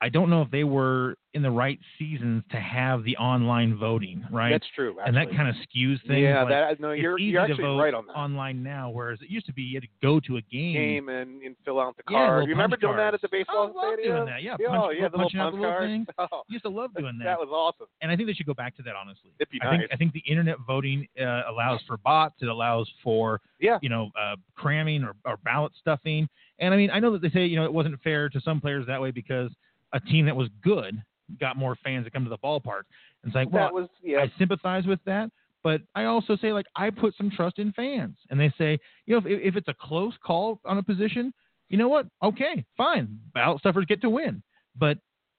I 0.00 0.10
don't 0.10 0.28
know 0.28 0.42
if 0.42 0.50
they 0.50 0.64
were 0.64 1.16
in 1.32 1.40
the 1.42 1.50
right 1.50 1.78
seasons 1.98 2.42
to 2.50 2.58
have 2.60 3.02
the 3.04 3.16
online 3.16 3.76
voting, 3.76 4.24
right? 4.30 4.50
That's 4.52 4.66
true, 4.74 4.90
actually. 5.00 5.04
and 5.06 5.16
that 5.30 5.34
kind 5.36 5.48
of 5.48 5.54
skews 5.56 5.98
things. 6.06 6.20
Yeah, 6.22 6.40
like, 6.42 6.48
that 6.50 6.80
no, 6.80 6.92
you're 6.92 7.18
you're 7.18 7.40
actually 7.42 7.64
right 7.64 7.94
on 7.94 8.06
that. 8.06 8.12
Online 8.14 8.62
now, 8.62 8.90
whereas 8.90 9.18
it 9.22 9.30
used 9.30 9.46
to 9.46 9.52
be 9.54 9.62
you 9.62 9.76
had 9.76 9.82
to 9.82 9.88
go 10.02 10.20
to 10.20 10.36
a 10.36 10.42
game, 10.42 10.74
game 10.74 11.08
and, 11.08 11.40
and 11.42 11.56
fill 11.64 11.80
out 11.80 11.96
the 11.96 12.02
card. 12.02 12.28
little 12.40 12.48
you 12.48 12.54
remember 12.54 12.76
doing 12.76 12.96
that 12.98 13.14
at 13.14 13.22
the 13.22 13.28
baseball 13.30 13.72
I 13.74 13.86
love 13.86 13.94
stadium? 13.94 14.16
doing 14.16 14.26
that. 14.28 14.42
Yeah, 14.42 14.56
Yeah, 14.60 14.68
punch, 14.68 14.82
oh, 14.84 14.90
yeah, 14.90 15.08
the 15.08 15.16
little 15.16 15.18
punching 15.20 15.40
out 15.40 15.52
punch 15.52 15.62
the 15.62 15.66
little 15.66 16.04
card. 16.18 16.28
Oh, 16.32 16.42
Used 16.48 16.64
to 16.64 16.70
love 16.70 16.90
doing 16.94 17.16
that. 17.18 17.24
that 17.24 17.38
was 17.38 17.48
awesome. 17.50 17.86
and 18.02 18.10
I 18.12 18.16
think 18.16 18.28
they 18.28 18.34
should 18.34 18.46
go 18.46 18.54
back 18.54 18.76
to 18.76 18.82
that. 18.82 18.94
Honestly, 18.96 19.30
It'd 19.40 19.50
be 19.50 19.58
I 19.62 19.70
nice. 19.70 19.80
think 19.80 19.90
I 19.92 19.96
think 19.96 20.12
the 20.12 20.22
internet 20.30 20.56
voting 20.66 21.06
uh, 21.18 21.42
allows 21.50 21.80
for 21.86 21.96
bots. 21.98 22.36
It 22.42 22.48
allows 22.48 22.90
for 23.02 23.40
Yeah. 23.60 23.78
you 23.82 23.88
know 23.88 24.10
uh, 24.20 24.36
cramming 24.56 25.04
or, 25.04 25.14
or 25.24 25.38
ballot 25.38 25.72
stuffing. 25.80 26.28
And 26.58 26.72
I 26.72 26.76
mean, 26.76 26.90
I 26.90 26.98
know 27.00 27.12
that 27.12 27.22
they 27.22 27.30
say 27.30 27.46
you 27.46 27.56
know 27.56 27.64
it 27.64 27.72
wasn't 27.72 27.98
fair 28.02 28.28
to 28.30 28.40
some 28.42 28.60
players 28.60 28.86
that 28.86 29.00
way 29.00 29.10
because 29.10 29.50
a 29.96 30.00
team 30.00 30.26
that 30.26 30.36
was 30.36 30.48
good 30.62 31.02
got 31.40 31.56
more 31.56 31.76
fans 31.82 32.04
to 32.04 32.10
come 32.10 32.22
to 32.24 32.30
the 32.30 32.38
ballpark. 32.38 32.84
And 33.22 33.30
it's 33.30 33.34
like, 33.34 33.50
well, 33.50 33.64
that 33.64 33.74
was 33.74 33.88
yeah. 34.02 34.18
I 34.18 34.32
sympathize 34.38 34.86
with 34.86 35.00
that, 35.06 35.30
but 35.64 35.80
I 35.94 36.04
also 36.04 36.36
say 36.36 36.52
like 36.52 36.66
I 36.76 36.90
put 36.90 37.16
some 37.16 37.30
trust 37.30 37.58
in 37.58 37.72
fans, 37.72 38.16
and 38.30 38.38
they 38.38 38.52
say, 38.56 38.78
you 39.06 39.14
know, 39.14 39.26
if, 39.26 39.40
if 39.48 39.56
it's 39.56 39.68
a 39.68 39.74
close 39.80 40.14
call 40.24 40.60
on 40.64 40.78
a 40.78 40.82
position, 40.82 41.32
you 41.68 41.78
know 41.78 41.88
what? 41.88 42.06
Okay, 42.22 42.64
fine, 42.76 43.18
ballot 43.34 43.58
stuffers 43.60 43.86
get 43.86 44.00
to 44.02 44.10
win. 44.10 44.42
But 44.78 44.98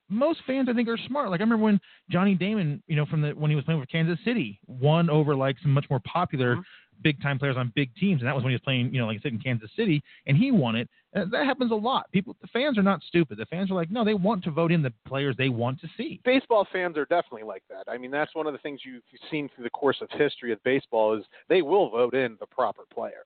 most 0.09 0.39
fans, 0.47 0.67
I 0.69 0.73
think, 0.73 0.89
are 0.89 0.97
smart. 1.07 1.29
Like 1.29 1.39
I 1.41 1.43
remember 1.43 1.63
when 1.63 1.79
Johnny 2.09 2.35
Damon, 2.35 2.81
you 2.87 2.95
know, 2.95 3.05
from 3.05 3.21
the 3.21 3.29
when 3.31 3.49
he 3.49 3.55
was 3.55 3.65
playing 3.65 3.79
with 3.79 3.89
Kansas 3.89 4.19
City, 4.25 4.59
won 4.67 5.09
over 5.09 5.35
like 5.35 5.57
some 5.61 5.71
much 5.71 5.85
more 5.89 6.01
popular 6.01 6.57
Mhm. 6.57 6.63
Big 7.01 7.21
time 7.21 7.39
players 7.39 7.57
on 7.57 7.71
big 7.75 7.93
teams, 7.95 8.21
and 8.21 8.27
that 8.27 8.35
was 8.35 8.43
when 8.43 8.51
he 8.51 8.55
was 8.55 8.61
playing, 8.61 8.93
you 8.93 8.99
know, 8.99 9.07
like 9.07 9.17
I 9.19 9.21
said 9.21 9.33
in 9.33 9.39
Kansas 9.39 9.69
City, 9.75 10.03
and 10.25 10.37
he 10.37 10.51
won 10.51 10.75
it. 10.75 10.89
And 11.13 11.31
that 11.31 11.45
happens 11.45 11.71
a 11.71 11.75
lot. 11.75 12.11
People, 12.11 12.35
the 12.41 12.47
fans 12.47 12.77
are 12.77 12.83
not 12.83 13.01
stupid. 13.03 13.37
The 13.37 13.45
fans 13.45 13.71
are 13.71 13.75
like, 13.75 13.89
no, 13.89 14.03
they 14.03 14.13
want 14.13 14.43
to 14.43 14.51
vote 14.51 14.71
in 14.71 14.81
the 14.81 14.93
players 15.07 15.35
they 15.37 15.49
want 15.49 15.79
to 15.81 15.87
see. 15.97 16.19
baseball 16.23 16.67
fans 16.71 16.97
are 16.97 17.05
definitely 17.05 17.43
like 17.43 17.63
that. 17.69 17.89
I 17.91 17.97
mean, 17.97 18.11
that's 18.11 18.33
one 18.35 18.45
of 18.47 18.53
the 18.53 18.59
things 18.59 18.81
you've 18.83 19.03
seen 19.31 19.49
through 19.55 19.63
the 19.63 19.69
course 19.69 19.97
of 20.01 20.09
history 20.11 20.51
of 20.51 20.61
baseball 20.63 21.17
is 21.17 21.23
they 21.49 21.61
will 21.61 21.89
vote 21.89 22.13
in 22.13 22.37
the 22.39 22.45
proper 22.45 22.83
player 22.93 23.25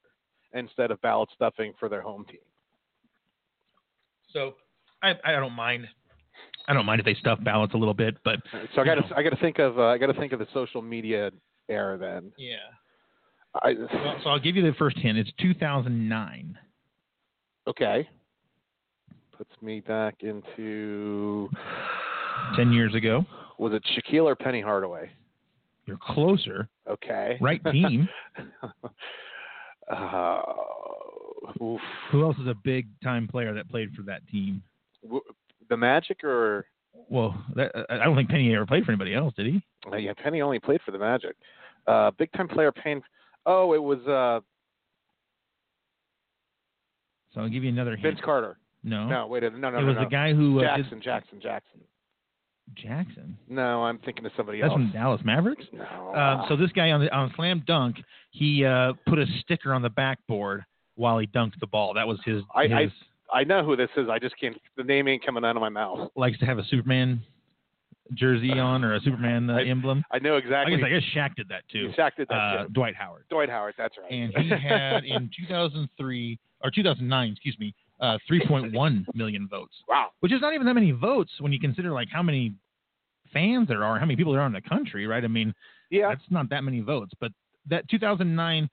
instead 0.53 0.91
of 0.91 1.01
ballot 1.01 1.29
stuffing 1.33 1.73
for 1.79 1.89
their 1.89 2.01
home 2.01 2.25
team. 2.25 2.39
So 4.33 4.55
I, 5.03 5.13
I 5.25 5.31
don't 5.33 5.53
mind. 5.53 5.87
I 6.67 6.73
don't 6.73 6.85
mind 6.85 6.99
if 6.99 7.05
they 7.05 7.15
stuff 7.15 7.39
ballots 7.43 7.73
a 7.73 7.77
little 7.77 7.93
bit, 7.93 8.17
but 8.23 8.39
So 8.75 8.81
I 8.81 8.85
got 8.85 8.95
to 8.95 9.03
I 9.15 9.23
got 9.23 9.31
to 9.31 9.35
think 9.37 9.59
of 9.59 9.79
uh, 9.79 9.87
I 9.87 9.97
got 9.97 10.07
to 10.07 10.13
think 10.13 10.31
of 10.31 10.39
the 10.39 10.47
social 10.53 10.81
media 10.81 11.31
era 11.69 11.97
then. 11.97 12.31
yeah. 12.37 12.57
I, 13.55 13.73
Well, 13.73 14.19
so 14.23 14.29
I'll 14.29 14.39
give 14.39 14.55
you 14.55 14.63
the 14.63 14.73
first 14.77 14.97
hint. 14.97 15.17
It's 15.17 15.31
2009. 15.41 16.57
okay. 17.67 18.07
Puts 19.37 19.51
me 19.61 19.79
back 19.79 20.17
into 20.21 21.49
Ten 22.55 22.71
years 22.71 22.93
ago. 22.93 23.25
was 23.57 23.73
it 23.73 23.83
Shaquille 23.95 24.25
or 24.25 24.35
Penny 24.35 24.61
Hardaway? 24.61 25.09
You're 25.87 25.97
closer. 26.01 26.69
Okay. 26.87 27.37
Right 27.41 27.61
team. 27.65 28.07
uh. 29.91 30.41
Who 31.59 31.79
else 32.23 32.37
is 32.37 32.47
a 32.47 32.55
big 32.63 32.87
time 33.03 33.27
player 33.27 33.53
that 33.53 33.69
played 33.69 33.93
for 33.95 34.03
that 34.03 34.25
team? 34.27 34.61
The 35.69 35.77
Magic 35.77 36.23
or 36.23 36.65
Well, 37.09 37.35
that, 37.55 37.71
I 37.89 37.95
I 37.95 38.03
don't 38.05 38.15
think 38.15 38.29
Penny 38.29 38.53
ever 38.55 38.65
played 38.65 38.85
for 38.85 38.91
anybody 38.91 39.13
else, 39.15 39.33
did 39.35 39.47
he? 39.47 39.61
uh, 39.91 39.97
yeah, 39.97 40.13
Penny 40.15 40.41
only 40.41 40.59
played 40.59 40.81
for 40.85 40.91
the 40.91 40.99
Magic. 40.99 41.35
Uh, 41.87 42.11
big 42.17 42.31
time 42.33 42.47
player 42.47 42.71
Penny. 42.71 43.01
Oh, 43.45 43.73
it 43.73 43.81
was 43.81 43.99
uh, 44.07 44.39
So 47.33 47.41
I'll 47.41 47.49
give 47.49 47.63
you 47.63 47.69
another 47.69 47.91
hint. 47.91 48.03
Vince 48.03 48.19
Carter. 48.23 48.57
no. 48.83 49.07
No, 49.07 49.27
wait, 49.27 49.43
a- 49.43 49.51
minute. 49.51 49.61
no, 49.61 49.69
no, 49.71 49.77
it 49.77 49.81
no, 49.81 49.87
was 49.87 49.95
no. 49.95 50.03
the 50.03 50.09
guy 50.09 50.33
who 50.33 50.59
uh, 50.59 50.63
Jackson, 50.63 50.97
did, 50.99 51.03
Jackson, 51.03 51.39
Jackson. 51.41 51.79
Jackson. 52.75 53.37
No, 53.49 53.83
I'm 53.83 53.97
thinking 53.99 54.25
of 54.25 54.31
somebody 54.37 54.61
That's 54.61 54.71
else. 54.71 54.79
That's 54.81 54.91
from 54.93 55.01
Dallas 55.01 55.21
Mavericks. 55.25 55.65
No. 55.73 56.15
Um, 56.15 56.45
so 56.47 56.55
this 56.55 56.71
guy 56.71 56.91
on 56.91 57.01
the 57.01 57.13
on 57.13 57.33
Slam 57.35 57.63
Dunk, 57.67 57.97
he 58.31 58.63
uh, 58.63 58.93
put 59.07 59.19
a 59.19 59.25
sticker 59.41 59.73
on 59.73 59.81
the 59.81 59.89
backboard 59.89 60.63
while 60.95 61.17
he 61.19 61.27
dunked 61.27 61.59
the 61.59 61.67
ball. 61.67 61.93
That 61.95 62.07
was 62.07 62.19
his. 62.25 62.43
I- 62.55 62.61
I- 62.63 62.83
his 62.83 62.91
I 63.33 63.45
know 63.45 63.63
who 63.63 63.77
this 63.77 63.89
is. 63.95 64.09
I 64.09 64.19
just 64.19 64.37
can't. 64.39 64.57
The 64.75 64.83
name 64.83 65.07
ain't 65.07 65.25
coming 65.25 65.45
out 65.45 65.55
of 65.55 65.61
my 65.61 65.69
mouth. 65.69 66.11
likes 66.17 66.37
to 66.39 66.45
have 66.45 66.57
a 66.59 66.65
Superman 66.65 67.21
jersey 68.13 68.51
on 68.59 68.83
or 68.83 68.95
a 68.95 68.99
Superman 69.01 69.49
uh, 69.49 69.55
I- 69.57 69.63
emblem. 69.63 70.03
I 70.11 70.19
know 70.19 70.35
I 70.35 70.39
exactly. 70.39 70.77
guess 70.77 70.85
I 70.85 70.89
guess 70.89 71.03
Shaq 71.15 71.35
did 71.35 71.47
that 71.49 71.63
too. 71.71 71.91
Shaq 71.97 72.11
did 72.17 72.27
that 72.29 72.33
Uh, 72.35 72.63
too. 72.63 72.69
Dwight 72.73 72.95
Howard. 72.95 73.25
Dwight 73.29 73.49
Howard. 73.49 73.75
That's 73.77 73.95
right. 73.97 74.11
and 74.11 74.33
he 74.37 74.49
had 74.49 75.03
in 75.05 75.29
2003 75.47 76.39
or 76.63 76.71
2009, 76.71 77.31
excuse 77.31 77.57
me, 77.59 77.73
uh, 77.99 78.17
3.1 78.29 79.05
million 79.15 79.47
votes, 79.47 79.73
wow. 79.87 80.09
which 80.19 80.31
is 80.31 80.41
not 80.41 80.53
even 80.53 80.65
that 80.67 80.73
many 80.75 80.91
votes 80.91 81.31
when 81.39 81.51
you 81.51 81.59
consider 81.59 81.91
like 81.91 82.07
how 82.11 82.21
many 82.23 82.53
fans 83.33 83.67
there 83.67 83.83
are, 83.83 83.97
how 83.99 84.05
many 84.05 84.15
people 84.15 84.33
there 84.33 84.41
are 84.41 84.47
in 84.47 84.53
the 84.53 84.61
country, 84.61 85.07
right? 85.07 85.23
I 85.23 85.27
mean, 85.27 85.53
Yeah. 85.89 86.09
that's 86.09 86.21
not 86.29 86.49
that 86.49 86.63
many 86.63 86.81
votes, 86.81 87.13
but 87.19 87.31
that 87.69 87.87
2009 87.89 88.69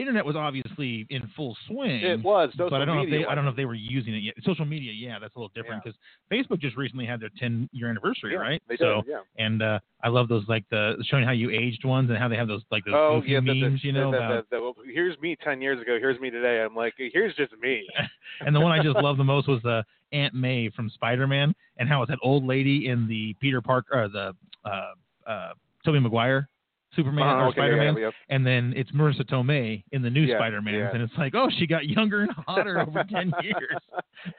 internet 0.00 0.24
was 0.24 0.36
obviously 0.36 1.06
in 1.10 1.22
full 1.36 1.56
swing. 1.66 2.02
It 2.02 2.22
was. 2.22 2.50
Social 2.52 2.70
but 2.70 2.80
I 2.80 2.84
don't 2.84 2.96
know 2.96 3.02
if 3.02 3.10
they 3.10 3.24
I 3.24 3.34
don't 3.34 3.44
know 3.44 3.50
if 3.50 3.56
they 3.56 3.64
were 3.64 3.74
using 3.74 4.14
it 4.14 4.18
yet. 4.18 4.34
Social 4.44 4.64
media, 4.64 4.92
yeah, 4.92 5.18
that's 5.20 5.34
a 5.36 5.38
little 5.38 5.52
different 5.54 5.84
because 5.84 5.98
Facebook 6.32 6.60
just 6.60 6.76
recently 6.76 7.06
had 7.06 7.20
their 7.20 7.30
10 7.38 7.68
year 7.72 7.88
anniversary, 7.88 8.32
Yeah, 8.32 8.38
right? 8.38 8.62
They 8.68 8.76
so 8.76 9.02
did. 9.02 9.10
Yeah. 9.10 9.44
and 9.44 9.62
uh, 9.62 9.78
I 10.02 10.08
love 10.08 10.28
those 10.28 10.44
like 10.48 10.64
the 10.70 11.02
showing 11.06 11.24
how 11.24 11.32
you 11.32 11.50
aged 11.50 11.84
ones 11.84 12.10
and 12.10 12.18
how 12.18 12.28
they 12.28 12.36
have 12.36 12.48
those 12.48 12.62
like 12.70 12.84
those 12.84 12.94
Oh 12.94 13.22
yeah. 13.26 13.40
The, 13.40 13.46
the, 13.46 13.62
memes, 13.62 13.84
you 13.84 13.92
know, 13.92 14.10
the, 14.10 14.16
about 14.16 14.50
the, 14.50 14.56
the, 14.56 14.72
the, 14.86 14.92
here's 14.92 15.18
me 15.18 15.36
ten 15.42 15.60
years 15.60 15.80
ago. 15.80 15.98
Here's 16.00 16.18
me 16.20 16.30
today. 16.30 16.62
I'm 16.62 16.74
like, 16.74 16.94
here's 16.96 17.34
just 17.34 17.52
me. 17.60 17.86
and 18.40 18.54
the 18.54 18.60
one 18.60 18.72
I 18.72 18.82
just 18.82 18.96
love 18.96 19.16
the 19.16 19.24
most 19.24 19.48
was 19.48 19.64
uh, 19.64 19.82
Aunt 20.12 20.34
May 20.34 20.70
from 20.70 20.90
Spider 20.90 21.26
Man, 21.26 21.54
and 21.78 21.88
how 21.88 22.02
it's 22.02 22.10
that 22.10 22.18
old 22.22 22.44
lady 22.44 22.88
in 22.88 23.06
the 23.06 23.34
Peter 23.40 23.60
Parker 23.60 24.02
or 24.04 24.08
the 24.08 24.32
uh, 24.64 25.30
uh, 25.30 25.52
Tobey 25.84 26.00
Maguire 26.00 26.48
Superman 26.96 27.26
Uh, 27.28 27.34
or 27.36 27.46
okay, 27.48 27.54
Spider 27.60 27.76
Man, 27.76 27.96
yeah, 27.98 28.10
and 28.30 28.44
then 28.46 28.72
it's 28.76 28.90
Marissa 28.90 29.22
Tomei 29.24 29.84
in 29.92 30.02
the 30.02 30.10
new 30.10 30.22
Yeah, 30.22 30.38
Spider 30.38 30.60
Man, 30.60 30.74
yeah. 30.74 30.90
and 30.92 31.02
it's 31.02 31.12
like, 31.16 31.34
oh, 31.36 31.48
she 31.58 31.66
got 31.66 31.86
younger 31.86 32.22
and 32.22 32.30
hotter 32.46 32.80
over 32.80 33.04
ten 33.10 33.32
years. 33.42 33.78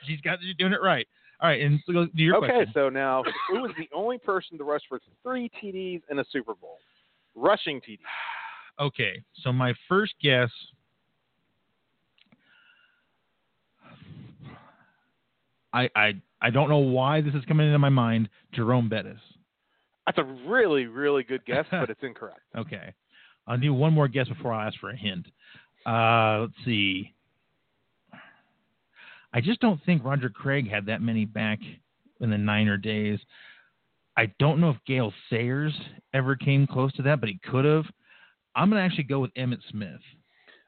She's 0.06 0.20
got 0.22 0.40
she's 0.42 0.56
doing 0.58 0.74
it 0.74 0.82
right. 0.82 1.08
All 1.40 1.50
right, 1.50 1.62
and 1.62 1.80
so 1.88 2.08
your 2.14 2.36
Okay, 2.38 2.48
question. 2.48 2.72
so 2.74 2.90
now 2.90 3.24
who 3.50 3.62
was 3.62 3.72
the 3.78 3.90
only 3.96 4.18
person 4.20 4.58
to 4.58 4.64
rush 4.64 4.82
for 4.88 5.00
three 5.24 5.50
TDs 5.64 6.02
in 6.12 6.20
a 6.20 6.26
Super 6.32 6.54
Bowl? 6.56 6.78
Rushing 7.36 7.80
TDs. 7.82 8.00
Okay, 8.80 9.22
so 9.44 9.52
my 9.54 9.74
first 9.88 10.14
guess. 10.24 10.50
I, 15.74 15.90
I 15.96 16.14
I 16.42 16.50
don't 16.50 16.70
know 16.70 16.78
why 16.80 17.22
this 17.22 17.34
is 17.36 17.46
coming 17.46 17.68
into 17.68 17.80
my 17.80 17.90
mind. 17.90 18.30
Jerome 18.54 18.90
Bettis. 18.90 19.20
That's 20.16 20.28
a 20.28 20.50
really, 20.50 20.86
really 20.86 21.24
good 21.24 21.46
guess, 21.46 21.66
but 21.72 21.90
it's 21.90 22.04
incorrect. 22.04 22.42
Okay. 22.58 22.94
I'll 23.48 23.58
do 23.58 23.74
one 23.74 23.94
more 23.94 24.08
guess 24.08 24.28
before 24.28 24.54
I 24.54 24.68
ask 24.68 24.80
for 24.80 24.92
a 24.92 24.96
hint. 24.96 25.26
Uh, 25.86 26.42
let's 26.42 26.54
see. 26.64 27.14
I 29.34 29.42
just 29.42 29.60
don't 29.62 29.84
think 29.86 30.04
Roger 30.04 30.30
Craig 30.30 30.70
had 30.70 30.86
that 30.86 31.02
many 31.02 31.26
back 31.26 31.60
in 32.20 32.30
the 32.30 32.38
Niner 32.38 32.78
days. 32.78 33.20
I 34.16 34.32
don't 34.40 34.60
know 34.60 34.70
if 34.70 34.78
Gale 34.86 35.12
Sayers 35.30 35.74
ever 36.14 36.36
came 36.36 36.68
close 36.68 36.94
to 36.94 37.02
that, 37.04 37.20
but 37.20 37.30
he 37.30 37.40
could 37.50 37.66
have. 37.66 37.86
I'm 38.56 38.70
going 38.70 38.80
to 38.80 38.86
actually 38.86 39.06
go 39.06 39.20
with 39.20 39.34
Emmitt 39.34 39.62
Smith. 39.72 40.02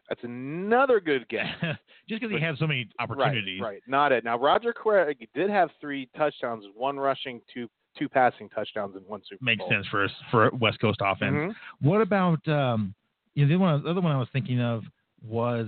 That's 0.10 0.24
another 0.24 1.00
good 1.00 1.28
guess. 1.30 1.48
just 2.10 2.22
because 2.22 2.32
he 2.36 2.42
had 2.42 2.58
so 2.58 2.66
many 2.66 2.90
opportunities. 3.00 3.62
Right, 3.62 3.68
right. 3.68 3.82
Not 3.88 4.12
it. 4.12 4.24
Now 4.24 4.38
Roger 4.40 4.74
Craig 4.74 5.28
did 5.36 5.50
have 5.50 5.70
three 5.80 6.10
touchdowns, 6.18 6.66
one 6.76 6.98
rushing, 6.98 7.42
two 7.54 7.70
two 7.98 8.10
passing 8.10 8.50
touchdowns, 8.50 8.96
and 8.96 9.06
one 9.08 9.22
Super 9.30 9.44
Makes 9.44 9.60
Bowl. 9.60 9.70
sense 9.70 9.88
for 9.88 10.04
us 10.04 10.12
for 10.32 10.48
a 10.48 10.56
West 10.56 10.80
Coast 10.80 11.00
offense. 11.02 11.34
Mhm. 11.36 11.56
What 11.82 12.02
about 12.02 12.46
um, 12.48 12.94
you 13.36 13.46
know 13.46 13.50
the 13.50 13.58
one 13.58 13.84
the 13.84 13.90
other 13.90 14.02
one 14.02 14.12
I 14.12 14.18
was 14.18 14.28
thinking 14.34 14.60
of 14.62 14.84
was 15.26 15.68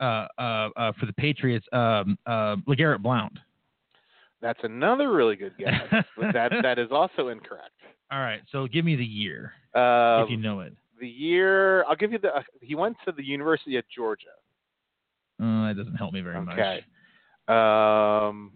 uh, 0.00 0.26
uh, 0.38 0.68
uh, 0.76 0.92
for 1.00 1.06
the 1.06 1.12
Patriots 1.14 1.66
um, 1.72 2.18
uh, 2.26 2.56
Legarrette 2.68 3.02
Blount. 3.02 3.38
That's 4.42 4.60
another 4.64 5.10
really 5.12 5.36
good 5.36 5.56
guess. 5.58 5.82
but 6.16 6.32
that 6.34 6.52
that 6.62 6.78
is 6.78 6.88
also 6.90 7.28
incorrect. 7.28 7.70
All 8.10 8.20
right, 8.20 8.40
so 8.52 8.66
give 8.66 8.84
me 8.84 8.94
the 8.94 9.04
year 9.04 9.52
Um, 9.74 10.22
if 10.24 10.30
you 10.30 10.36
know 10.36 10.60
it. 10.60 10.74
the 11.00 11.08
year 11.08 11.84
I'll 11.84 11.96
give 11.96 12.12
you 12.12 12.18
the. 12.18 12.36
Uh, 12.36 12.42
he 12.60 12.74
went 12.74 12.96
to 13.06 13.12
the 13.12 13.24
University 13.24 13.76
of 13.76 13.84
Georgia. 13.94 14.26
Uh, 15.42 15.68
that 15.68 15.76
doesn't 15.76 15.96
help 15.96 16.12
me 16.14 16.20
very 16.20 16.40
much. 16.40 16.58
Okay. 16.58 16.84
Um, 17.48 18.52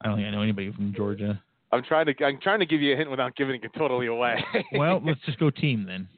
I 0.00 0.08
don't 0.08 0.16
think 0.16 0.28
I 0.28 0.30
know 0.30 0.42
anybody 0.42 0.72
from 0.72 0.94
Georgia. 0.94 1.42
I'm 1.72 1.82
trying 1.84 2.06
to 2.06 2.24
I'm 2.24 2.40
trying 2.40 2.60
to 2.60 2.66
give 2.66 2.80
you 2.80 2.94
a 2.94 2.96
hint 2.96 3.10
without 3.10 3.36
giving 3.36 3.60
it 3.62 3.70
totally 3.76 4.06
away. 4.06 4.42
well, 4.72 5.00
let's 5.04 5.20
just 5.26 5.38
go 5.38 5.50
team 5.50 5.84
then. 5.86 6.08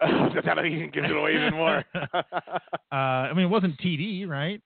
that'll 0.44 0.66
even 0.66 0.90
give 0.92 1.04
it 1.04 1.16
away 1.16 1.34
even 1.36 1.54
more. 1.54 1.84
Uh, 2.92 2.94
I 3.28 3.32
mean, 3.34 3.46
it 3.46 3.50
wasn't 3.50 3.78
TD, 3.78 4.26
right? 4.26 4.62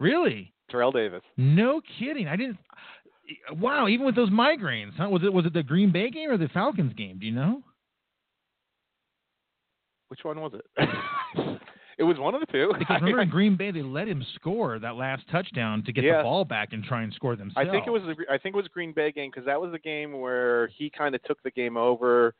Really? 0.00 0.52
Terrell 0.70 0.90
Davis. 0.90 1.20
No 1.36 1.80
kidding. 1.98 2.26
I 2.26 2.34
didn't. 2.34 2.58
Wow, 3.52 3.88
even 3.88 4.06
with 4.06 4.16
those 4.16 4.30
migraines, 4.30 4.94
huh? 4.96 5.08
Was 5.10 5.22
it 5.22 5.32
was 5.32 5.46
it 5.46 5.52
the 5.52 5.62
Green 5.62 5.92
Bay 5.92 6.10
game 6.10 6.30
or 6.30 6.38
the 6.38 6.48
Falcons 6.48 6.94
game? 6.94 7.18
Do 7.18 7.26
you 7.26 7.32
know? 7.32 7.62
Which 10.08 10.20
one 10.24 10.40
was 10.40 10.52
it? 10.54 11.47
It 11.98 12.04
was 12.04 12.18
one 12.18 12.34
of 12.34 12.40
the 12.40 12.46
two. 12.46 12.72
Because 12.78 12.96
remember 13.00 13.22
in 13.22 13.28
Green 13.28 13.56
Bay 13.56 13.70
they 13.70 13.82
let 13.82 14.08
him 14.08 14.24
score 14.36 14.78
that 14.78 14.96
last 14.96 15.24
touchdown 15.30 15.82
to 15.84 15.92
get 15.92 16.02
the 16.02 16.22
ball 16.22 16.44
back 16.44 16.72
and 16.72 16.82
try 16.84 17.02
and 17.02 17.12
score 17.12 17.36
themselves. 17.36 17.68
I 17.68 17.70
think 17.70 17.86
it 17.86 17.90
was 17.90 18.02
the 18.02 18.32
I 18.32 18.38
think 18.38 18.54
it 18.54 18.56
was 18.56 18.68
Green 18.68 18.92
Bay 18.92 19.12
game 19.12 19.30
because 19.30 19.46
that 19.46 19.60
was 19.60 19.72
the 19.72 19.78
game 19.78 20.20
where 20.20 20.68
he 20.68 20.90
kind 20.90 21.14
of 21.14 21.22
took 21.24 21.42
the 21.42 21.50
game 21.50 21.76
over, 21.76 22.34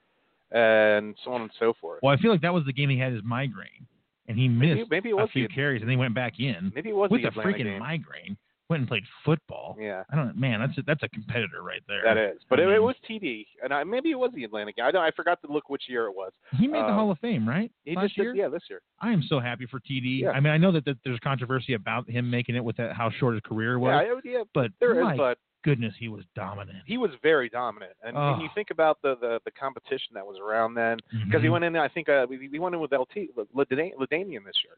and 0.53 1.17
so 1.25 1.33
on 1.33 1.43
and 1.43 1.51
so 1.59 1.75
forth. 1.81 2.01
Well, 2.03 2.15
I 2.15 2.21
feel 2.21 2.31
like 2.31 2.43
that 2.43 2.55
was 2.55 2.65
the 2.65 2.73
game 2.73 2.89
he 2.89 2.99
had 2.99 3.13
his 3.13 3.23
migraine, 3.25 3.87
and 4.29 4.39
he 4.39 4.49
missed 4.49 4.91
maybe 4.91 5.11
it 5.11 5.13
a 5.13 5.17
was 5.17 5.29
few 5.33 5.49
the 5.49 5.55
carries, 5.55 5.83
and 5.83 5.91
they 5.91 5.97
went 5.97 6.15
back 6.15 6.35
in 6.39 6.73
maybe 6.75 6.91
it 6.91 6.97
was 6.97 7.11
with 7.11 7.23
the 7.23 7.29
a 7.29 7.33
freaking 7.33 7.65
game. 7.65 7.79
migraine. 7.81 8.37
Went 8.69 8.81
and 8.83 8.89
played 8.89 9.05
football. 9.25 9.77
Yeah, 9.81 10.03
I 10.13 10.17
don't. 10.17 10.37
Man, 10.37 10.61
that's 10.61 10.77
a, 10.77 10.83
that's 10.83 11.03
a 11.03 11.09
competitor 11.09 11.63
right 11.63 11.81
there. 11.89 12.03
that 12.05 12.19
is. 12.19 12.39
But 12.51 12.61
I 12.61 12.65
it, 12.65 12.69
it 12.69 12.83
was 12.83 12.97
TD, 13.09 13.47
and 13.65 13.73
I, 13.73 13.83
maybe 13.83 14.11
it 14.11 14.19
was 14.19 14.31
the 14.35 14.45
Atlanta 14.45 14.73
game. 14.73 14.85
I 14.85 14.91
don't. 14.91 15.03
I 15.03 15.11
forgot 15.13 15.41
to 15.47 15.51
look 15.51 15.71
which 15.71 15.85
year 15.89 16.05
it 16.05 16.13
was. 16.15 16.33
He 16.59 16.67
made 16.67 16.81
the 16.83 16.89
Um, 16.89 16.95
Hall 16.95 17.11
of 17.11 17.19
Fame, 17.21 17.49
right? 17.49 17.73
He 17.87 17.97
Last 17.97 18.09
just 18.09 18.17
did- 18.17 18.23
year. 18.25 18.35
yeah, 18.35 18.49
this 18.49 18.63
year. 18.69 18.83
I 19.01 19.11
am 19.11 19.23
so 19.27 19.41
happy 19.41 19.65
for 19.65 19.81
TD. 19.81 20.21
Yeah. 20.21 20.33
I 20.33 20.41
mean, 20.41 20.53
I 20.53 20.59
know 20.59 20.71
that, 20.73 20.85
that 20.85 20.99
there's 21.03 21.19
controversy 21.21 21.73
about 21.73 22.11
him 22.11 22.31
making 22.31 22.57
it 22.57 22.65
with 22.65 22.77
that, 22.77 22.93
how 22.95 23.11
short 23.19 23.35
his 23.35 23.43
career 23.43 23.79
was, 23.79 24.05
Yeah, 24.25 24.33
yeah, 24.33 24.43
but 24.53 24.71
there 24.81 24.99
is, 24.99 25.05
my 25.05 25.17
but 25.17 25.39
goodness, 25.65 25.95
he 25.99 26.09
was 26.09 26.25
dominant. 26.35 26.79
he 26.85 26.99
was 26.99 27.11
very 27.23 27.49
dominant. 27.49 27.93
And 28.03 28.15
when 28.15 28.41
you 28.41 28.49
Oh. 28.51 28.55
think 28.55 28.69
about 28.71 29.01
the, 29.03 29.17
the 29.21 29.41
the 29.47 29.51
competition 29.53 30.09
that 30.13 30.27
was 30.27 30.37
around 30.39 30.75
then, 30.75 30.99
because 31.25 31.41
he 31.41 31.49
Mhm. 31.49 31.53
went 31.53 31.65
in, 31.65 31.75
I 31.77 31.89
think 31.89 32.11
uh, 32.11 32.27
we, 32.29 32.49
we 32.49 32.59
went 32.59 32.75
in 32.75 32.83
with 32.83 32.93
LT 32.93 33.29
LaDainian 33.57 34.45
this 34.45 34.61
year. 34.63 34.77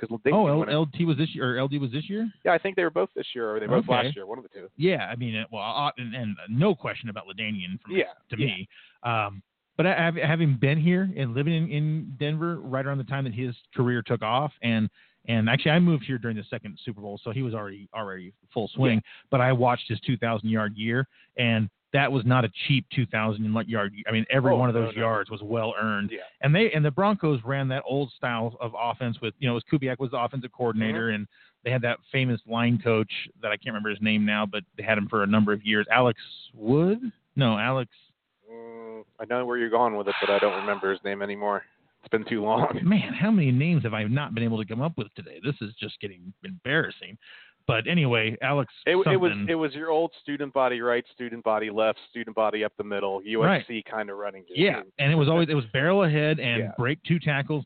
Because 0.00 0.18
Oh, 0.32 0.46
L- 0.46 0.82
LT 0.82 1.04
was 1.06 1.16
this 1.16 1.34
year, 1.34 1.58
or 1.58 1.62
LD 1.62 1.78
was 1.80 1.90
this 1.92 2.08
year? 2.08 2.30
yeah, 2.44 2.52
I 2.52 2.58
think 2.58 2.76
they 2.76 2.82
were 2.84 2.90
both 2.90 3.10
this 3.14 3.26
year, 3.34 3.54
or 3.54 3.60
they 3.60 3.66
were 3.66 3.76
both 3.76 3.88
Okay. 3.90 4.04
last 4.04 4.16
year, 4.16 4.26
one 4.26 4.38
of 4.38 4.44
the 4.44 4.48
two. 4.50 4.68
Yeah, 4.76 5.06
I 5.06 5.16
mean, 5.16 5.36
uh, 5.36 5.44
well, 5.52 5.62
uh, 5.62 5.90
and, 5.98 6.14
and 6.14 6.36
no 6.48 6.74
question 6.74 7.08
about 7.10 7.26
LaDainian 7.26 7.80
from 7.82 7.96
Yeah, 7.96 8.04
to 8.30 8.38
yeah. 8.38 8.46
me. 8.46 8.68
Um, 9.02 9.42
but 9.76 9.86
I, 9.86 10.10
having 10.26 10.56
been 10.56 10.78
here 10.78 11.10
and 11.16 11.34
living 11.34 11.54
in, 11.54 11.70
in 11.70 12.16
Denver 12.18 12.60
right 12.60 12.84
around 12.84 12.98
the 12.98 13.04
time 13.04 13.24
that 13.24 13.32
his 13.34 13.54
career 13.74 14.02
took 14.02 14.22
off, 14.22 14.52
and 14.62 14.88
and 15.26 15.48
actually 15.50 15.72
I 15.72 15.78
moved 15.78 16.04
here 16.04 16.18
during 16.18 16.36
the 16.36 16.44
second 16.50 16.78
Super 16.84 17.00
Bowl, 17.02 17.20
so 17.22 17.30
he 17.30 17.42
was 17.42 17.54
already 17.54 17.88
already 17.94 18.32
full 18.52 18.68
swing. 18.74 19.02
But 19.30 19.40
I 19.40 19.52
watched 19.52 19.88
his 19.88 20.00
2,000 20.00 20.48
yard 20.48 20.76
year, 20.76 21.06
and 21.38 21.68
that 21.92 22.10
was 22.12 22.24
not 22.24 22.44
a 22.44 22.50
cheap 22.68 22.86
2,000 22.94 23.44
yard. 23.68 23.92
I 24.06 24.12
mean, 24.12 24.24
every 24.30 24.52
Oh, 24.52 24.56
one 24.56 24.68
of 24.68 24.74
no, 24.76 24.82
those 24.86 24.94
no. 24.96 25.02
yards 25.02 25.28
was 25.30 25.40
well 25.42 25.74
earned. 25.80 26.10
Yeah. 26.12 26.18
And 26.40 26.54
they 26.54 26.70
and 26.72 26.84
the 26.84 26.90
Broncos 26.90 27.40
ran 27.44 27.66
that 27.68 27.82
old 27.86 28.12
style 28.16 28.56
of 28.60 28.74
offense 28.80 29.20
with 29.20 29.34
you 29.38 29.48
know, 29.48 29.54
was 29.54 29.64
Kubiak 29.72 29.98
was 29.98 30.10
the 30.12 30.18
offensive 30.18 30.52
coordinator, 30.52 31.08
Mm-hmm. 31.08 31.14
and 31.16 31.26
they 31.64 31.70
had 31.70 31.82
that 31.82 31.98
famous 32.10 32.40
line 32.46 32.80
coach 32.82 33.12
that 33.42 33.48
I 33.48 33.56
can't 33.56 33.66
remember 33.74 33.90
his 33.90 34.00
name 34.00 34.24
now, 34.24 34.46
but 34.46 34.62
they 34.78 34.82
had 34.82 34.96
him 34.96 35.08
for 35.08 35.24
a 35.24 35.26
number 35.26 35.52
of 35.52 35.64
years. 35.66 35.86
Alex 35.92 36.18
Wood? 36.54 37.00
No, 37.36 37.58
Alex. 37.58 37.90
Mm, 38.50 39.04
I 39.20 39.24
know 39.26 39.44
where 39.44 39.58
you're 39.58 39.68
going 39.68 39.94
with 39.96 40.08
it, 40.08 40.14
but 40.20 40.30
I 40.30 40.38
don't 40.38 40.58
remember 40.60 40.90
his 40.90 41.00
name 41.04 41.20
anymore. 41.22 41.62
It's 42.02 42.08
been 42.08 42.24
too 42.24 42.42
long. 42.42 42.78
Man, 42.82 43.12
how 43.12 43.30
many 43.30 43.52
names 43.52 43.82
have 43.82 43.92
I 43.92 44.04
not 44.04 44.34
been 44.34 44.42
able 44.42 44.56
to 44.56 44.64
come 44.64 44.80
up 44.80 44.92
with 44.96 45.12
today? 45.14 45.38
This 45.44 45.54
is 45.60 45.74
just 45.78 46.00
getting 46.00 46.32
embarrassing. 46.44 47.18
But 47.70 47.88
anyway, 47.90 48.36
Alex. 48.42 48.72
It, 48.86 48.96
it 49.06 49.16
was 49.16 49.32
it 49.48 49.54
was 49.54 49.72
your 49.74 49.90
old 49.90 50.12
student 50.22 50.52
body 50.52 50.80
right, 50.80 51.04
student 51.12 51.44
body 51.44 51.70
left, 51.70 51.98
student 52.10 52.34
body 52.34 52.64
up 52.64 52.72
the 52.76 52.84
middle, 52.84 53.20
USC 53.22 53.84
kind 53.84 54.10
of 54.10 54.16
running. 54.18 54.42
game. 54.42 54.56
Yeah, 54.56 54.80
and 54.98 55.12
it 55.12 55.14
was 55.16 55.28
always 55.28 55.48
it 55.48 55.54
was 55.54 55.64
barrel 55.72 56.04
ahead 56.04 56.40
and 56.40 56.64
Yeah. 56.64 56.72
break 56.78 57.02
two 57.04 57.18
tackles. 57.18 57.64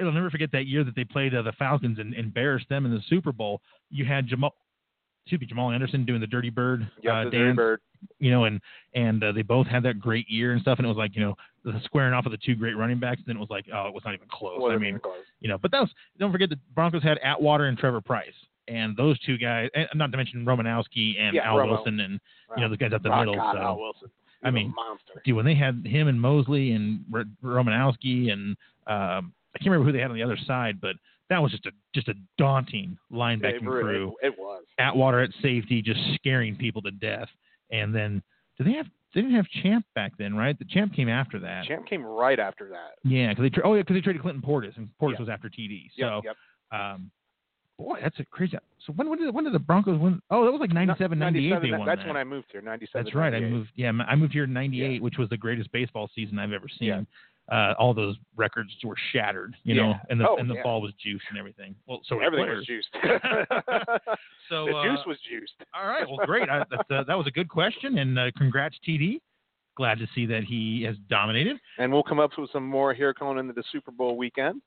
I'll 0.00 0.10
never 0.10 0.30
forget 0.30 0.50
that 0.52 0.66
year 0.66 0.82
that 0.82 0.96
they 0.96 1.04
played 1.04 1.34
uh, 1.34 1.42
the 1.42 1.52
Falcons 1.52 1.98
and 2.00 2.14
embarrassed 2.14 2.68
them 2.68 2.84
in 2.84 2.92
the 2.92 3.00
Super 3.08 3.30
Bowl. 3.32 3.60
You 3.90 4.04
had 4.04 4.26
Jamal, 4.26 4.52
excuse 5.24 5.40
me, 5.40 5.46
Jamal 5.46 5.70
Anderson 5.70 6.04
doing 6.04 6.20
the 6.20 6.26
Dirty 6.26 6.50
Bird 6.50 6.90
Yep, 7.02 7.12
uh, 7.14 7.24
the 7.24 7.30
Dirty 7.30 7.44
dance, 7.44 7.56
Bird. 7.56 7.80
you 8.18 8.32
know, 8.32 8.44
and 8.44 8.60
and 8.94 9.22
uh, 9.22 9.30
they 9.30 9.42
both 9.42 9.68
had 9.68 9.84
that 9.84 10.00
great 10.00 10.28
year 10.28 10.52
and 10.52 10.60
stuff. 10.60 10.78
And 10.78 10.86
it 10.86 10.88
was 10.88 10.98
like 10.98 11.14
you 11.14 11.22
know 11.22 11.36
the 11.64 11.80
squaring 11.84 12.12
off 12.12 12.26
of 12.26 12.32
the 12.32 12.38
two 12.38 12.56
great 12.56 12.76
running 12.76 12.98
backs. 12.98 13.20
Then 13.24 13.36
it 13.36 13.40
was 13.40 13.50
like 13.50 13.66
oh, 13.72 13.86
it 13.86 13.94
was 13.94 14.02
not 14.04 14.14
even 14.14 14.26
close. 14.28 14.58
Wasn't 14.60 14.80
I 14.80 14.84
mean, 14.84 14.98
close. 14.98 15.14
you 15.40 15.48
know, 15.48 15.58
but 15.58 15.70
that 15.70 15.80
was 15.80 15.90
don't 16.18 16.32
forget 16.32 16.50
the 16.50 16.58
Broncos 16.74 17.04
had 17.04 17.18
Atwater 17.18 17.66
and 17.66 17.78
Trevor 17.78 18.00
Pryce. 18.00 18.34
And 18.68 18.96
those 18.96 19.18
two 19.20 19.36
guys, 19.36 19.68
and 19.74 19.86
not 19.94 20.10
to 20.10 20.16
mention 20.16 20.44
Romanowski 20.44 21.20
and 21.20 21.34
Yeah, 21.34 21.48
Al 21.48 21.56
Romo. 21.58 21.70
Wilson, 21.72 22.00
and 22.00 22.18
you 22.56 22.62
know 22.62 22.68
the 22.70 22.76
guys 22.76 22.92
up 22.94 23.02
the 23.02 23.12
Oh, 23.12 23.18
middle. 23.18 23.34
God, 23.34 23.56
so 23.56 23.60
Al 23.60 23.78
Wilson. 23.78 24.10
I 24.42 24.48
He's 24.48 24.54
mean, 24.54 24.74
dude, 25.24 25.36
when 25.36 25.44
they 25.46 25.54
had 25.54 25.86
him 25.86 26.08
and 26.08 26.20
Mobley 26.20 26.72
and 26.72 27.04
R- 27.14 27.24
Romanowski 27.42 28.30
and 28.32 28.56
um, 28.86 29.32
I 29.54 29.58
can't 29.58 29.66
remember 29.70 29.84
who 29.86 29.92
they 29.92 30.00
had 30.00 30.10
on 30.10 30.16
the 30.16 30.22
other 30.22 30.36
side, 30.46 30.80
but 30.80 30.96
that 31.30 31.40
was 31.42 31.50
just 31.52 31.64
a 31.66 31.70
just 31.94 32.08
a 32.08 32.14
daunting 32.38 32.98
linebacking 33.12 33.62
It, 33.62 33.62
really- 33.62 33.82
crew. 33.82 34.14
it, 34.22 34.28
it 34.28 34.38
was. 34.38 34.64
Atwater 34.78 35.20
at 35.20 35.30
safety, 35.42 35.80
just 35.82 36.00
scaring 36.14 36.56
people 36.56 36.82
to 36.82 36.90
death. 36.90 37.28
And 37.70 37.94
then, 37.94 38.22
do 38.58 38.64
they 38.64 38.72
have? 38.72 38.86
They 39.14 39.20
didn't 39.20 39.36
have 39.36 39.46
Champ 39.62 39.86
back 39.94 40.12
then, 40.18 40.34
right? 40.34 40.58
The 40.58 40.64
Champ 40.66 40.92
came 40.92 41.08
after 41.08 41.38
that. 41.38 41.64
Champ 41.66 41.86
came 41.86 42.04
right 42.04 42.38
after 42.40 42.68
that. 42.70 42.94
Yeah, 43.04 43.28
because 43.28 43.42
they 43.44 43.50
tra- 43.50 43.62
oh 43.66 43.74
yeah, 43.74 43.82
because 43.82 43.94
they 43.94 44.00
traded 44.00 44.22
Clinton 44.22 44.42
Portis, 44.42 44.76
and 44.76 44.88
Portis 45.00 45.12
Yeah. 45.14 45.20
was 45.20 45.28
after 45.28 45.48
TD. 45.48 45.90
Yep, 45.96 46.08
So, 46.08 46.20
yep. 46.24 46.36
um, 46.78 47.10
boy, 47.78 47.98
that's 48.02 48.18
a 48.20 48.24
crazy. 48.26 48.56
So 48.86 48.92
when 48.94 49.08
when 49.10 49.18
did 49.18 49.34
when 49.34 49.44
did 49.44 49.52
the 49.54 49.58
Broncos 49.58 49.98
win? 50.00 50.20
Oh, 50.30 50.44
that 50.44 50.50
was 50.52 50.60
like 50.60 50.72
97, 50.72 51.18
98 51.18 51.62
they 51.62 51.70
won 51.70 51.86
That's 51.86 52.00
that. 52.00 52.06
when 52.06 52.16
I 52.16 52.24
moved 52.24 52.46
here. 52.52 52.60
Ninety-seven. 52.62 53.04
That's 53.04 53.14
right. 53.14 53.34
I 53.34 53.40
moved. 53.40 53.70
Yeah, 53.76 53.92
I 54.08 54.14
moved 54.14 54.32
here 54.32 54.44
in 54.44 54.52
'98, 54.52 55.02
which 55.02 55.18
was 55.18 55.28
the 55.28 55.36
greatest 55.36 55.70
baseball 55.72 56.08
season 56.14 56.38
I've 56.38 56.52
ever 56.52 56.66
seen. 56.78 56.88
Yeah. 56.88 57.02
Uh, 57.52 57.74
all 57.78 57.92
those 57.92 58.16
records 58.36 58.70
were 58.84 58.96
shattered, 59.12 59.54
you 59.64 59.74
know, 59.74 59.90
Yeah. 59.90 59.98
and 60.08 60.18
the 60.18 60.26
Oh, 60.26 60.36
and 60.38 60.48
the 60.48 60.54
yeah. 60.54 60.62
ball 60.62 60.80
was 60.80 60.94
juiced 60.94 61.26
and 61.28 61.38
everything. 61.38 61.74
Well, 61.86 62.00
so 62.06 62.18
Everything 62.20 62.48
was 62.56 62.64
juiced. 62.64 62.88
So 64.50 64.66
the 64.66 64.72
uh, 64.76 64.84
juice 64.84 65.00
was 65.06 65.18
juiced. 65.28 65.52
all 65.74 65.86
right. 65.86 66.06
Well, 66.08 66.24
great. 66.26 66.48
I, 66.50 66.58
that's, 66.70 66.90
uh, 66.90 67.04
that 67.04 67.16
was 67.16 67.26
a 67.26 67.30
good 67.30 67.48
question, 67.48 67.98
and 67.98 68.18
uh, 68.18 68.30
congrats, 68.36 68.76
TD. 68.86 69.20
Glad 69.76 69.98
to 69.98 70.06
see 70.14 70.24
that 70.26 70.44
he 70.44 70.82
has 70.84 70.96
dominated. 71.08 71.56
And 71.78 71.92
we'll 71.92 72.02
come 72.02 72.20
up 72.20 72.30
with 72.38 72.50
some 72.52 72.64
more 72.66 72.94
here 72.94 73.12
going 73.18 73.38
into 73.38 73.52
the 73.54 73.64
Super 73.72 73.90
Bowl 73.90 74.16
weekend. 74.16 74.60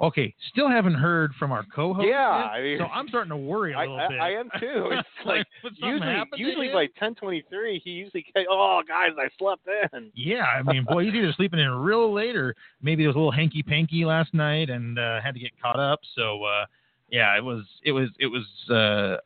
Okay, 0.00 0.34
still 0.50 0.68
haven't 0.68 0.94
heard 0.94 1.32
from 1.38 1.52
our 1.52 1.64
co-host. 1.74 2.08
Yeah, 2.08 2.28
I 2.28 2.62
mean- 2.62 2.78
so 2.78 2.86
I'm 2.86 3.08
starting 3.08 3.30
to 3.30 3.36
worry 3.36 3.72
a 3.72 3.78
I, 3.78 3.80
little 3.82 4.00
I, 4.00 4.08
bit. 4.08 4.20
I 4.20 4.32
am 4.32 4.50
too. 4.58 4.90
It's 4.98 5.26
like 5.26 5.46
something 5.62 5.78
usually, 5.82 6.24
usually 6.36 6.68
by 6.72 6.86
ten 6.98 7.14
twenty-three, 7.14 7.80
he 7.84 7.90
usually, 7.90 8.24
oh 8.48 8.82
guys, 8.86 9.10
I 9.18 9.28
slept 9.38 9.68
in. 9.92 10.10
Yeah, 10.14 10.44
I 10.44 10.62
mean, 10.62 10.84
boy, 10.84 11.04
he's 11.04 11.14
either 11.14 11.32
sleeping 11.34 11.60
in 11.60 11.70
real 11.70 12.12
late 12.12 12.36
or 12.36 12.54
maybe 12.80 13.02
he 13.02 13.06
was 13.06 13.14
a 13.14 13.18
little 13.18 13.30
hanky 13.30 13.62
panky 13.62 14.04
last 14.04 14.32
night 14.34 14.70
and 14.70 14.98
uh, 14.98 15.20
had 15.20 15.34
to 15.34 15.40
get 15.40 15.50
caught 15.60 15.78
up. 15.78 16.00
So, 16.16 16.42
uh, 16.42 16.64
yeah, 17.10 17.36
it 17.36 17.44
was, 17.44 17.64
it 17.84 17.92
was, 17.92 18.08
it 18.18 18.26
was. 18.26 18.44
Uh, 18.68 19.18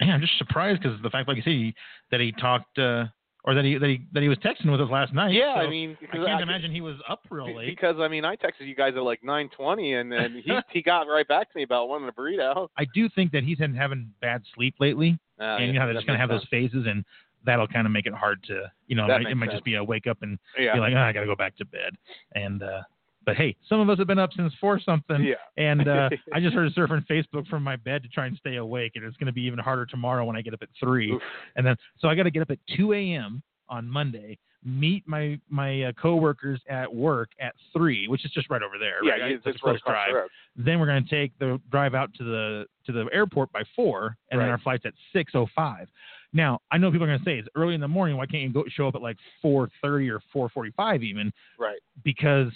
man, 0.00 0.10
I'm 0.14 0.20
just 0.20 0.36
surprised 0.38 0.82
because 0.82 1.00
the 1.02 1.10
fact, 1.10 1.26
like 1.28 1.38
you 1.38 1.42
say, 1.42 1.50
he, 1.50 1.74
that 2.10 2.20
he 2.20 2.32
talked 2.32 2.78
uh, 2.78 3.06
or 3.48 3.54
that 3.54 3.64
he 3.64 3.78
that 3.78 3.88
he 3.88 4.02
that 4.12 4.22
he 4.22 4.28
was 4.28 4.36
texting 4.38 4.70
with 4.70 4.80
us 4.80 4.90
last 4.90 5.14
night. 5.14 5.32
Yeah, 5.32 5.54
So 5.54 5.60
I 5.62 5.70
mean, 5.70 5.96
I 6.12 6.16
can't 6.18 6.42
imagine 6.42 6.70
he 6.70 6.82
was 6.82 6.96
up 7.08 7.22
real 7.30 7.56
late. 7.56 7.66
Because 7.66 7.96
I 7.98 8.06
mean, 8.06 8.24
I 8.24 8.36
texted 8.36 8.66
you 8.66 8.74
guys 8.74 8.92
at 8.94 9.02
like 9.02 9.24
nine 9.24 9.48
twenty, 9.56 9.94
and 9.94 10.12
then 10.12 10.40
he 10.44 10.52
he 10.70 10.82
got 10.82 11.08
right 11.08 11.26
back 11.26 11.50
to 11.50 11.56
me 11.56 11.62
about 11.62 11.88
wanting 11.88 12.08
a 12.08 12.12
burrito. 12.12 12.68
I 12.76 12.84
do 12.92 13.08
think 13.08 13.32
that 13.32 13.44
he's 13.44 13.56
been 13.58 13.74
having 13.74 14.12
bad 14.20 14.42
sleep 14.54 14.74
lately, 14.78 15.18
Uh, 15.40 15.44
and 15.44 15.72
you 15.72 15.78
know 15.78 15.86
they're 15.86 15.94
just 15.94 16.06
gonna 16.06 16.18
have 16.18 16.28
those 16.28 16.44
phases, 16.50 16.86
and 16.86 17.02
that'll 17.44 17.68
kind 17.68 17.86
of 17.86 17.92
make 17.92 18.04
it 18.04 18.12
hard 18.12 18.42
to, 18.44 18.70
you 18.88 18.96
know, 18.96 19.04
it 19.04 19.08
That 19.08 19.22
might, 19.22 19.32
it 19.32 19.34
might 19.36 19.46
sense. 19.46 19.54
just 19.54 19.64
be 19.64 19.76
a 19.76 19.82
wake 19.82 20.06
up 20.06 20.18
and 20.22 20.38
Yeah. 20.58 20.74
be 20.74 20.80
like, 20.80 20.92
oh, 20.94 20.98
I 20.98 21.12
gotta 21.12 21.24
go 21.26 21.36
back 21.36 21.56
to 21.56 21.64
bed, 21.64 21.94
and. 22.34 22.62
uh 22.62 22.82
but 23.28 23.36
hey, 23.36 23.54
some 23.68 23.78
of 23.78 23.90
us 23.90 23.98
have 23.98 24.06
been 24.06 24.18
up 24.18 24.30
since 24.34 24.54
four 24.58 24.80
something, 24.80 25.22
yeah. 25.22 25.34
and 25.58 25.86
uh, 25.86 26.08
I 26.32 26.40
just 26.40 26.54
started 26.54 26.74
surfing 26.74 27.06
Facebook 27.06 27.46
from 27.48 27.62
my 27.62 27.76
bed 27.76 28.02
to 28.04 28.08
try 28.08 28.24
and 28.24 28.34
stay 28.38 28.56
awake, 28.56 28.92
and 28.94 29.04
it's 29.04 29.18
going 29.18 29.26
to 29.26 29.34
be 29.34 29.42
even 29.42 29.58
harder 29.58 29.84
tomorrow 29.84 30.24
when 30.24 30.34
I 30.34 30.40
get 30.40 30.54
up 30.54 30.62
at 30.62 30.70
three, 30.80 31.12
Oof. 31.12 31.20
and 31.54 31.66
then 31.66 31.76
so 31.98 32.08
I 32.08 32.14
got 32.14 32.22
to 32.22 32.30
get 32.30 32.40
up 32.40 32.50
at 32.50 32.58
two 32.74 32.94
a.m. 32.94 33.42
on 33.68 33.86
Monday, 33.86 34.38
meet 34.64 35.06
my 35.06 35.38
my 35.50 35.82
uh, 35.82 35.92
coworkers 36.00 36.58
at 36.70 36.92
work 36.92 37.28
at 37.38 37.54
three, 37.76 38.08
which 38.08 38.24
is 38.24 38.30
just 38.30 38.48
right 38.48 38.62
over 38.62 38.78
there. 38.78 39.04
Yeah, 39.04 39.22
right? 39.22 39.32
It's 39.32 39.44
a 39.44 39.50
it's 39.50 39.62
right 39.62 39.78
close 39.78 39.94
drive. 39.94 40.14
the. 40.56 40.64
Then 40.64 40.80
we're 40.80 40.86
going 40.86 41.04
to 41.04 41.10
take 41.10 41.38
the 41.38 41.60
drive 41.70 41.94
out 41.94 42.08
to 42.14 42.24
the 42.24 42.64
to 42.86 42.92
the 42.92 43.10
airport 43.12 43.52
by 43.52 43.62
four, 43.76 44.16
and 44.30 44.40
then 44.40 44.48
our 44.48 44.58
flight's 44.58 44.86
at 44.86 44.94
six 45.12 45.32
oh 45.34 45.48
five. 45.54 45.86
Now 46.32 46.60
I 46.70 46.78
know 46.78 46.90
people 46.90 47.04
are 47.04 47.08
going 47.08 47.18
to 47.18 47.24
say 47.26 47.38
it's 47.38 47.48
early 47.54 47.74
in 47.74 47.82
the 47.82 47.88
morning. 47.88 48.16
Why 48.16 48.24
can't 48.24 48.42
you 48.42 48.52
go 48.54 48.64
show 48.74 48.88
up 48.88 48.94
at 48.94 49.02
like 49.02 49.18
four 49.42 49.68
thirty 49.82 50.08
or 50.08 50.22
four 50.32 50.48
forty 50.48 50.72
five 50.78 51.02
even? 51.02 51.30
Right. 51.58 51.78
Because, 52.04 52.52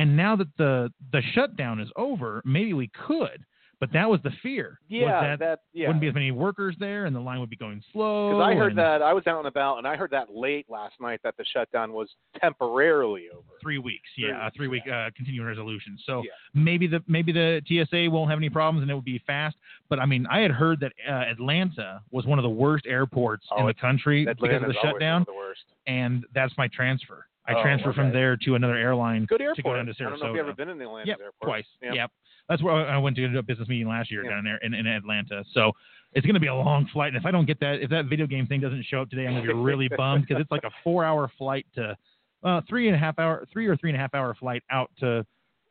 and 0.00 0.16
now 0.16 0.36
that 0.36 0.48
the 0.58 0.90
the 1.12 1.22
shutdown 1.34 1.80
is 1.80 1.88
over, 1.96 2.42
maybe 2.44 2.72
we 2.72 2.88
could. 3.06 3.44
But 3.80 3.90
that 3.94 4.10
was 4.10 4.20
the 4.22 4.30
fear. 4.42 4.78
Yeah, 4.90 5.30
was 5.30 5.38
that, 5.38 5.60
yeah. 5.72 5.86
wouldn't 5.86 6.02
be 6.02 6.08
as 6.08 6.12
many 6.12 6.32
workers 6.32 6.76
there, 6.78 7.06
and 7.06 7.16
the 7.16 7.20
line 7.20 7.40
would 7.40 7.48
be 7.48 7.56
going 7.56 7.82
slow. 7.94 8.28
Because 8.28 8.42
I 8.50 8.54
heard 8.54 8.76
that 8.76 9.00
I 9.00 9.14
was 9.14 9.26
out 9.26 9.38
and 9.38 9.46
about, 9.46 9.78
and 9.78 9.86
I 9.88 9.96
heard 9.96 10.10
that 10.10 10.26
late 10.34 10.66
last 10.68 10.96
night 11.00 11.20
that 11.24 11.34
the 11.38 11.46
shutdown 11.50 11.94
was 11.94 12.06
temporarily 12.42 13.28
over. 13.32 13.42
three 13.62 13.78
weeks. 13.78 14.06
Three 14.14 14.28
Yeah, 14.28 14.38
a 14.42 14.44
weeks, 14.44 14.56
three 14.58 14.68
week 14.68 14.82
uh, 14.86 15.08
continuing 15.16 15.46
resolution. 15.48 15.96
So 16.04 16.22
Yeah. 16.22 16.30
maybe 16.52 16.88
the 16.88 17.02
maybe 17.06 17.32
the 17.32 17.62
TSA 17.66 18.10
won't 18.10 18.28
have 18.28 18.38
any 18.38 18.50
problems 18.50 18.82
and 18.82 18.90
it 18.90 18.94
will 18.94 19.00
be 19.00 19.18
fast. 19.26 19.56
But 19.88 19.98
I 19.98 20.04
mean, 20.04 20.26
I 20.30 20.40
had 20.40 20.50
heard 20.50 20.78
that 20.80 20.92
uh, 21.08 21.12
Atlanta 21.32 22.02
was 22.10 22.26
one 22.26 22.38
of 22.38 22.42
the 22.42 22.50
worst 22.50 22.84
airports 22.86 23.46
Oh, 23.50 23.60
in 23.62 23.66
the 23.66 23.74
country 23.74 24.26
because 24.26 24.60
of 24.62 24.68
the 24.68 24.74
shutdown, 24.82 25.24
the 25.26 25.32
worst. 25.34 25.64
and 25.86 26.26
that's 26.34 26.52
my 26.58 26.68
transfer. 26.68 27.26
I 27.48 27.54
Oh, 27.54 27.62
transfer 27.62 27.92
from 27.92 28.12
there 28.12 28.36
to 28.36 28.54
another 28.54 28.76
airline 28.76 29.24
Good 29.26 29.40
to 29.56 29.62
go 29.62 29.74
down 29.74 29.86
to 29.86 29.92
Sarasota. 29.92 30.06
I 30.06 30.10
don't 30.10 30.20
know 30.20 30.26
if 30.26 30.36
you've 30.36 30.46
ever 30.46 30.54
been 30.54 30.68
in 30.68 30.78
the 30.78 30.84
Atlanta 30.84 31.08
Yep, 31.08 31.18
airport. 31.20 31.48
twice. 31.48 31.64
Yeah. 31.82 31.92
Yep. 31.94 32.10
That's 32.48 32.62
where 32.62 32.74
I 32.74 32.98
went 32.98 33.16
to 33.16 33.38
a 33.38 33.42
business 33.42 33.68
meeting 33.68 33.88
last 33.88 34.10
year 34.10 34.24
Yeah. 34.24 34.30
down 34.30 34.44
there 34.44 34.56
in, 34.58 34.74
in 34.74 34.86
Atlanta. 34.86 35.44
So 35.52 35.72
it's 36.12 36.26
going 36.26 36.34
to 36.34 36.40
be 36.40 36.48
a 36.48 36.54
long 36.54 36.86
flight. 36.92 37.08
And 37.08 37.16
if 37.16 37.24
I 37.24 37.30
don't 37.30 37.46
get 37.46 37.60
that, 37.60 37.80
if 37.80 37.90
that 37.90 38.06
video 38.06 38.26
game 38.26 38.46
thing 38.46 38.60
doesn't 38.60 38.84
show 38.86 39.02
up 39.02 39.10
today, 39.10 39.26
I'm 39.26 39.34
going 39.34 39.46
to 39.46 39.54
be 39.54 39.58
really 39.58 39.88
bummed 39.96 40.26
because 40.26 40.40
it's 40.40 40.50
like 40.50 40.64
a 40.64 40.70
four 40.84 41.04
hour 41.04 41.30
flight 41.38 41.66
to, 41.76 41.96
uh, 42.42 42.60
three 42.68 42.86
and 42.88 42.94
a 42.96 42.98
half 42.98 43.18
hour, 43.18 43.46
three 43.52 43.66
or 43.66 43.76
three 43.76 43.90
and 43.90 43.96
a 43.96 44.00
half 44.00 44.14
hour 44.14 44.34
flight 44.34 44.62
out 44.70 44.90
to 45.00 45.24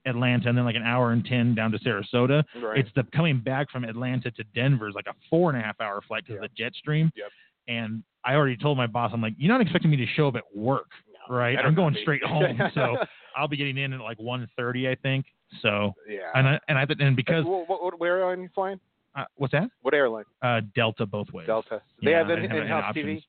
Atlanta 0.05 0.47
and 0.49 0.57
then 0.57 0.65
like 0.65 0.75
an 0.77 0.83
hour 0.83 1.11
and 1.11 1.25
10 1.25 1.55
down 1.55 1.71
to 1.71 1.79
Sarasota. 1.79 2.43
Right. 2.63 2.79
It's 2.79 2.89
the 2.95 3.03
coming 3.13 3.39
back 3.41 3.69
from 3.69 3.83
Atlanta 3.83 4.31
to 4.31 4.43
Denver 4.55 4.87
is 4.87 4.95
like 4.95 5.07
a 5.07 5.13
four 5.29 5.49
and 5.51 5.59
a 5.59 5.63
half 5.63 5.79
hour 5.81 6.01
flight 6.07 6.23
because 6.25 6.43
of 6.43 6.49
the 6.49 6.55
jet 6.57 6.73
stream. 6.75 7.11
Yep. 7.15 7.27
And 7.67 8.03
I 8.23 8.35
already 8.35 8.55
told 8.57 8.77
my 8.77 8.87
boss, 8.87 9.11
I'm 9.13 9.21
like, 9.21 9.33
you're 9.37 9.51
not 9.51 9.61
expecting 9.61 9.91
me 9.91 9.97
to 9.97 10.05
show 10.15 10.27
up 10.29 10.35
at 10.35 10.43
work, 10.55 10.87
right? 11.29 11.57
I'm 11.57 11.75
going 11.75 11.95
straight 12.01 12.23
home. 12.23 12.59
so 12.73 12.97
I'll 13.37 13.47
be 13.47 13.57
getting 13.57 13.77
in 13.77 13.93
at 13.93 14.01
like 14.01 14.17
1.30, 14.17 14.91
I 14.91 14.95
think. 14.95 15.25
So, 15.61 15.93
yeah. 16.07 16.19
and 16.35 16.47
I, 16.47 16.59
and 16.67 16.77
I 16.77 16.85
and 16.99 17.15
because 17.15 17.45
what, 17.45 17.67
what, 17.69 17.99
where 17.99 18.23
are 18.23 18.35
you 18.35 18.49
flying? 18.53 18.79
uh, 19.15 19.25
what's 19.35 19.51
that? 19.51 19.69
What 19.81 19.93
airline? 19.93 20.25
Uh, 20.41 20.61
Delta 20.75 21.05
both 21.05 21.31
ways. 21.31 21.47
Delta. 21.47 21.81
They 22.03 22.11
Yeah, 22.11 22.19
have 22.19 22.29
I 22.29 22.33
in, 22.33 22.49
have 22.49 22.61
in-house 22.61 22.95
TV. 22.95 23.23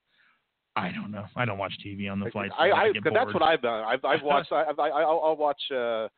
I 0.77 0.93
don't 0.93 1.11
know. 1.11 1.25
I 1.37 1.45
don't 1.45 1.59
watch 1.59 1.73
TV 1.85 2.11
on 2.11 2.21
the 2.21 2.31
flights. 2.31 2.55
I, 2.59 2.71
I, 2.71 2.93
cause 3.03 3.13
that's 3.13 3.35
what 3.35 3.43
I've 3.43 3.63
done. 3.63 3.85
I've, 3.85 4.05
I've 4.05 4.23
watched. 4.23 4.53
I, 4.53 4.65
I, 4.79 4.89
I'll, 4.89 5.21
I'll 5.25 5.37
watch 5.37 5.61
because 5.69 6.09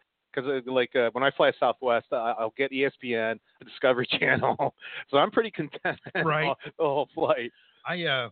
uh, 0.66 0.70
like 0.70 0.94
uh, 0.94 1.10
when 1.12 1.24
I 1.24 1.30
fly 1.30 1.52
Southwest, 1.58 2.06
I, 2.12 2.34
I'll 2.38 2.54
get 2.56 2.70
ESPN, 2.70 3.38
the 3.58 3.64
Discovery 3.64 4.06
Channel. 4.20 4.74
So 5.10 5.16
I'm 5.16 5.30
pretty 5.30 5.50
content 5.50 5.98
Right. 6.24 6.54
the 6.64 6.84
whole 6.84 7.08
flight. 7.14 7.50
I 7.86 8.04
uh, 8.04 8.28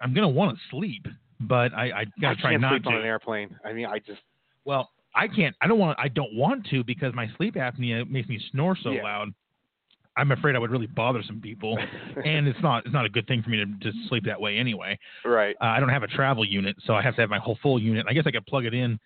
I'm 0.00 0.14
gonna 0.14 0.28
want 0.28 0.56
to 0.56 0.62
sleep, 0.70 1.06
but 1.48 1.72
I 1.74 1.84
I 2.00 2.04
gotta 2.20 2.38
I 2.38 2.40
try 2.40 2.50
can't 2.52 2.62
not 2.62 2.72
sleep 2.72 2.82
to. 2.84 2.88
on 2.90 2.94
an 2.96 3.04
airplane. 3.06 3.56
I 3.64 3.72
mean, 3.72 3.86
I 3.86 3.98
just 3.98 4.20
Well, 4.64 4.90
I 5.14 5.28
can't. 5.28 5.54
I 5.60 5.66
don't 5.68 5.78
want. 5.78 5.98
I 5.98 6.08
don't 6.08 6.34
want 6.34 6.66
to 6.70 6.82
because 6.84 7.14
my 7.14 7.28
sleep 7.36 7.54
apnea 7.54 8.08
makes 8.08 8.28
me 8.28 8.40
snore 8.50 8.76
so 8.82 8.90
Yeah. 8.90 9.02
loud. 9.02 9.28
I'm 10.16 10.30
afraid 10.30 10.54
I 10.54 10.60
would 10.60 10.70
really 10.70 10.86
bother 10.86 11.22
some 11.26 11.40
people, 11.40 11.76
and 12.24 12.46
it's 12.46 12.60
not. 12.62 12.84
It's 12.84 12.92
not 12.94 13.04
a 13.04 13.08
good 13.08 13.26
thing 13.26 13.42
for 13.42 13.50
me 13.50 13.58
to, 13.64 13.90
to 13.90 13.98
sleep 14.08 14.24
that 14.26 14.40
way 14.40 14.58
anyway. 14.58 14.98
right. 15.24 15.56
Uh, 15.60 15.64
I 15.66 15.80
don't 15.80 15.88
have 15.88 16.04
a 16.04 16.06
travel 16.08 16.44
unit, 16.44 16.76
so 16.86 16.94
I 16.94 17.02
have 17.02 17.14
to 17.16 17.20
have 17.20 17.30
my 17.30 17.38
whole 17.38 17.58
full 17.62 17.80
unit. 17.80 18.06
I 18.08 18.12
guess 18.12 18.24
I 18.26 18.30
could 18.30 18.46
plug 18.46 18.64
it 18.64 18.74
in 18.74 18.98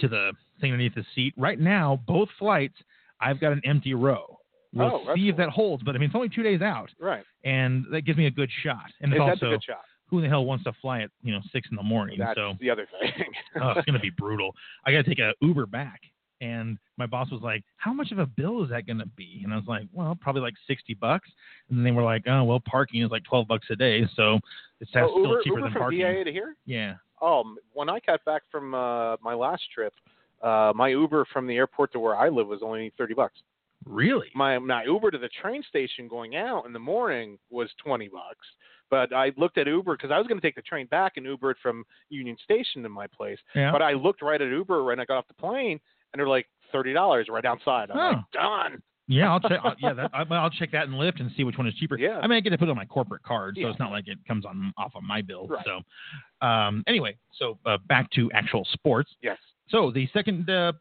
to 0.00 0.08
the 0.08 0.32
thing 0.60 0.72
underneath 0.72 0.94
the 0.94 1.04
seat. 1.14 1.32
Right 1.36 1.58
now, 1.58 2.00
both 2.06 2.28
flights, 2.38 2.74
I've 3.20 3.40
got 3.40 3.52
an 3.52 3.60
empty 3.64 3.94
row. 3.94 4.38
We'll 4.74 5.02
Oh, 5.08 5.14
see 5.14 5.28
if 5.28 5.36
that 5.36 5.50
holds, 5.50 5.82
but 5.84 5.94
I 5.94 5.98
mean, 5.98 6.08
it's 6.08 6.16
only 6.16 6.28
two 6.28 6.42
days 6.42 6.60
out, 6.60 6.90
Right. 6.98 7.22
and 7.44 7.84
that 7.92 8.02
gives 8.02 8.18
me 8.18 8.26
a 8.26 8.30
good 8.30 8.50
shot. 8.62 8.86
And 9.00 9.12
Is 9.12 9.18
it's 9.20 9.28
that's 9.28 9.42
a 9.42 9.54
good 9.54 9.62
shot. 9.64 9.84
Who 10.08 10.20
the 10.20 10.28
hell 10.28 10.44
wants 10.44 10.64
to 10.64 10.72
fly 10.80 11.02
at 11.02 11.10
you 11.22 11.32
know 11.32 11.40
six 11.52 11.68
in 11.70 11.76
the 11.76 11.82
morning? 11.82 12.18
That's 12.18 12.36
so 12.36 12.54
the 12.60 12.70
other 12.70 12.86
thing. 13.00 13.24
oh, 13.62 13.72
it's 13.76 13.86
gonna 13.86 13.98
be 13.98 14.10
brutal. 14.10 14.54
I 14.86 14.92
got 14.92 15.04
to 15.04 15.08
take 15.08 15.18
a 15.18 15.32
Uber 15.40 15.66
back, 15.66 16.00
and 16.40 16.78
my 16.96 17.06
boss 17.06 17.30
was 17.30 17.40
like, 17.42 17.64
"How 17.76 17.92
much 17.92 18.12
of 18.12 18.18
a 18.18 18.26
bill 18.26 18.62
is 18.62 18.70
that 18.70 18.86
gonna 18.86 19.06
be?" 19.16 19.40
And 19.44 19.52
I 19.52 19.56
was 19.56 19.66
like, 19.66 19.86
"Well, 19.92 20.16
probably 20.20 20.42
like 20.42 20.54
sixty 20.66 20.94
bucks." 20.94 21.28
And 21.68 21.78
then 21.78 21.84
they 21.84 21.90
were 21.90 22.02
like, 22.02 22.24
"Oh, 22.26 22.44
well, 22.44 22.60
parking 22.60 23.02
is 23.02 23.10
like 23.10 23.24
twelve 23.24 23.48
bucks 23.48 23.66
a 23.70 23.76
day, 23.76 24.06
so 24.14 24.38
it's 24.80 24.90
oh, 24.94 25.08
still 25.08 25.22
Uber, 25.22 25.42
cheaper 25.42 25.56
Uber 25.56 25.62
than 25.62 25.72
from 25.72 25.80
parking." 25.80 26.00
DIA 26.00 26.24
to 26.24 26.32
here. 26.32 26.56
Yeah. 26.66 26.94
Um, 27.22 27.56
when 27.72 27.88
I 27.88 28.00
got 28.06 28.24
back 28.24 28.42
from 28.50 28.74
uh, 28.74 29.16
my 29.22 29.34
last 29.34 29.62
trip, 29.74 29.94
uh, 30.42 30.72
my 30.74 30.88
Uber 30.88 31.26
from 31.32 31.46
the 31.46 31.56
airport 31.56 31.92
to 31.92 32.00
where 32.00 32.16
I 32.16 32.28
live 32.28 32.48
was 32.48 32.60
only 32.62 32.92
thirty 32.98 33.14
bucks. 33.14 33.40
Really? 33.86 34.28
My 34.34 34.58
my 34.58 34.84
Uber 34.84 35.10
to 35.10 35.18
the 35.18 35.30
train 35.40 35.62
station 35.68 36.08
going 36.08 36.36
out 36.36 36.66
in 36.66 36.72
the 36.72 36.78
morning 36.78 37.38
was 37.50 37.68
twenty 37.82 38.08
bucks. 38.08 38.46
But 38.90 39.12
I 39.12 39.32
looked 39.36 39.58
at 39.58 39.66
Uber 39.66 39.96
because 39.96 40.10
I 40.10 40.18
was 40.18 40.26
going 40.26 40.40
to 40.40 40.46
take 40.46 40.54
the 40.54 40.62
train 40.62 40.86
back 40.86 41.12
and 41.16 41.26
Uber 41.26 41.52
it 41.52 41.56
from 41.62 41.84
Union 42.10 42.36
Station 42.44 42.82
to 42.82 42.88
my 42.88 43.06
place. 43.06 43.38
Yeah. 43.54 43.72
But 43.72 43.82
I 43.82 43.92
looked 43.92 44.22
right 44.22 44.40
at 44.40 44.48
Uber 44.48 44.84
when 44.84 45.00
I 45.00 45.04
got 45.04 45.18
off 45.18 45.28
the 45.28 45.34
plane, 45.34 45.80
and 46.12 46.20
they're 46.20 46.28
like 46.28 46.46
thirty 46.72 46.92
dollars 46.92 47.28
right 47.30 47.44
outside. 47.44 47.90
I'm 47.90 48.16
like, 48.16 48.24
done. 48.32 48.82
yeah, 49.08 49.32
I'll 49.32 49.40
check. 49.40 49.60
I'll, 49.64 49.74
yeah, 49.80 49.92
that, 49.94 50.10
I'll, 50.12 50.50
check 50.50 50.70
that 50.72 50.86
in 50.86 50.92
Lyft 50.92 51.20
and 51.20 51.30
see 51.36 51.44
which 51.44 51.56
one 51.58 51.66
is 51.66 51.74
cheaper. 51.74 51.98
Yeah. 51.98 52.18
I 52.22 52.26
mean, 52.26 52.36
I 52.36 52.40
get 52.40 52.50
to 52.50 52.58
put 52.58 52.68
it 52.68 52.70
on 52.70 52.76
my 52.76 52.84
corporate 52.84 53.22
card, 53.22 53.54
so 53.56 53.62
Yeah. 53.62 53.70
it's 53.70 53.78
not 53.78 53.90
like 53.90 54.06
it 54.06 54.18
comes 54.28 54.44
on 54.44 54.72
off 54.76 54.92
of 54.94 55.02
my 55.02 55.22
bill. 55.22 55.46
Right. 55.48 55.64
So, 55.64 56.46
um, 56.46 56.84
anyway, 56.86 57.16
so 57.38 57.58
uh, 57.66 57.78
back 57.88 58.10
to 58.12 58.30
actual 58.32 58.66
sports. 58.72 59.10
Yes. 59.22 59.38
So 59.68 59.90
the 59.90 60.06
second 60.12 60.48
uh, 60.50 60.72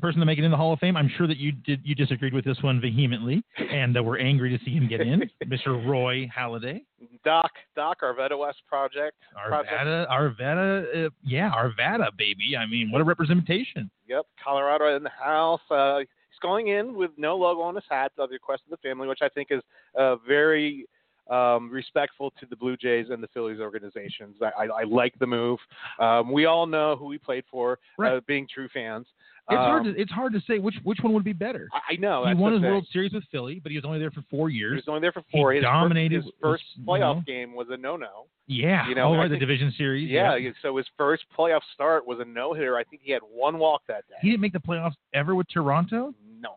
person 0.00 0.20
to 0.20 0.26
make 0.26 0.38
it 0.38 0.44
in 0.44 0.50
the 0.50 0.56
Hall 0.56 0.72
of 0.72 0.78
Fame, 0.78 0.96
I'm 0.96 1.10
sure 1.16 1.26
that 1.26 1.36
you 1.36 1.52
did 1.52 1.80
you 1.84 1.94
disagreed 1.94 2.32
with 2.34 2.44
this 2.44 2.58
one 2.62 2.80
vehemently, 2.80 3.42
and 3.58 3.96
uh, 3.96 4.02
were 4.02 4.18
angry 4.18 4.56
to 4.56 4.64
see 4.64 4.72
him 4.72 4.88
get 4.88 5.00
in, 5.00 5.30
Mr. 5.46 5.86
Roy 5.88 6.28
Halladay. 6.36 6.82
Doc 7.24 7.50
Doc 7.74 7.98
Arvada 8.02 8.38
West 8.38 8.62
Project. 8.68 9.16
Project. 9.34 9.72
Arvada, 9.72 10.08
Arvada, 10.10 11.06
uh, 11.06 11.10
yeah, 11.24 11.50
Arvada, 11.50 12.08
baby. 12.16 12.56
I 12.58 12.66
mean, 12.66 12.90
what 12.90 13.00
a 13.00 13.04
representation. 13.04 13.90
Yep, 14.08 14.26
Colorado 14.42 14.96
in 14.96 15.02
the 15.02 15.10
house. 15.10 15.60
Uh, 15.70 15.98
he's 15.98 16.38
going 16.42 16.68
in 16.68 16.94
with 16.94 17.10
no 17.16 17.36
logo 17.36 17.60
on 17.62 17.74
his 17.74 17.84
hat, 17.88 18.12
at 18.18 18.28
the 18.28 18.32
request 18.32 18.62
of 18.66 18.70
the 18.70 18.88
family, 18.88 19.08
which 19.08 19.20
I 19.22 19.28
think 19.28 19.48
is 19.50 19.62
uh, 19.98 20.16
very 20.26 20.86
um, 21.30 21.70
respectful 21.70 22.32
to 22.38 22.46
the 22.48 22.56
Blue 22.56 22.76
Jays 22.76 23.06
and 23.10 23.22
the 23.22 23.28
Phillies 23.34 23.58
organizations. 23.60 24.36
I, 24.40 24.64
I, 24.64 24.66
I 24.66 24.82
like 24.84 25.18
the 25.18 25.26
move. 25.26 25.58
Um, 25.98 26.30
we 26.30 26.44
all 26.46 26.66
know 26.66 26.94
who 26.96 27.10
he 27.10 27.18
played 27.18 27.44
for, 27.50 27.78
Right. 27.98 28.12
uh, 28.14 28.20
being 28.28 28.46
true 28.52 28.68
fans. 28.72 29.06
It's 29.48 29.56
hard 29.56 29.86
Um, 29.86 29.94
to 29.94 30.00
it's 30.00 30.10
hard 30.10 30.32
to 30.32 30.40
say 30.40 30.58
which 30.58 30.74
which 30.82 30.98
one 31.02 31.12
would 31.12 31.22
be 31.22 31.32
better. 31.32 31.68
I, 31.72 31.92
I 31.92 31.96
know. 31.96 32.26
he 32.26 32.34
won 32.34 32.52
his 32.52 32.62
thing. 32.62 32.70
World 32.70 32.86
Series 32.92 33.12
with 33.12 33.22
Philly, 33.30 33.60
but 33.62 33.70
he 33.70 33.78
was 33.78 33.84
only 33.84 34.00
there 34.00 34.10
for 34.10 34.22
four 34.28 34.50
years. 34.50 34.72
He 34.72 34.76
was 34.76 34.88
only 34.88 35.00
there 35.00 35.12
for 35.12 35.22
He 35.28 35.38
four. 35.38 35.52
his 35.52 35.62
fir- 35.62 35.70
dominated 35.70 36.24
his 36.24 36.32
first 36.42 36.64
with- 36.76 36.80
you 36.80 36.84
playoff 36.84 37.16
know. 37.16 37.22
game 37.26 37.54
was 37.54 37.68
a 37.70 37.76
no-no. 37.76 38.26
Yeah, 38.48 38.88
You 38.88 38.94
know, 38.96 39.12
oh, 39.14 39.16
right, 39.16 39.28
the 39.30 39.36
division 39.38 39.72
series. 39.76 40.08
Yeah, 40.10 40.36
so 40.62 40.76
his 40.76 40.86
first 40.96 41.24
playoff 41.36 41.60
start 41.74 42.06
was 42.06 42.18
a 42.20 42.24
no-hitter. 42.24 42.76
I 42.76 42.84
think 42.84 43.02
he 43.04 43.10
had 43.12 43.22
one 43.22 43.58
walk 43.58 43.82
that 43.88 44.06
day. 44.08 44.14
he 44.20 44.30
didn't 44.30 44.40
make 44.40 44.52
the 44.52 44.60
playoffs 44.60 44.94
ever 45.14 45.34
with 45.34 45.46
Toronto. 45.48 46.12
no. 46.40 46.56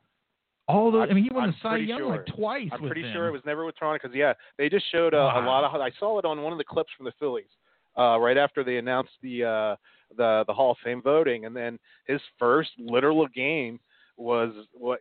All 0.67 0.91
those, 0.91 1.07
I 1.09 1.13
mean, 1.15 1.23
he 1.23 1.31
won 1.31 1.45
I'm 1.45 1.49
the 1.51 1.55
Cy 1.63 1.77
Young 1.77 2.03
like 2.09 2.27
twice. 2.27 2.69
I'm 2.71 2.85
pretty 2.85 3.01
them. 3.01 3.11
sure 3.13 3.27
it 3.27 3.31
was 3.31 3.41
never 3.43 3.65
with 3.65 3.75
Toronto 3.75 3.99
because 4.03 4.15
yeah, 4.15 4.33
they 4.59 4.69
just 4.69 4.85
showed 4.91 5.15
uh, 5.15 5.17
a 5.35 5.41
lot 5.41 5.63
of. 5.63 5.73
I 5.81 5.89
saw 5.99 6.19
it 6.19 6.25
on 6.25 6.43
one 6.43 6.51
of 6.51 6.59
the 6.59 6.63
clips 6.63 6.91
from 6.95 7.05
the 7.07 7.11
Phillies 7.19 7.49
uh, 7.97 8.19
right 8.19 8.37
after 8.37 8.63
they 8.63 8.77
announced 8.77 9.11
the 9.21 9.43
uh, 9.43 9.75
the 10.17 10.43
the 10.47 10.53
Hall 10.53 10.71
of 10.71 10.77
Fame 10.83 11.01
voting, 11.01 11.45
and 11.45 11.55
then 11.55 11.77
his 12.05 12.21
first 12.37 12.71
literal 12.77 13.27
game 13.27 13.79
was 14.17 14.51
what 14.73 14.99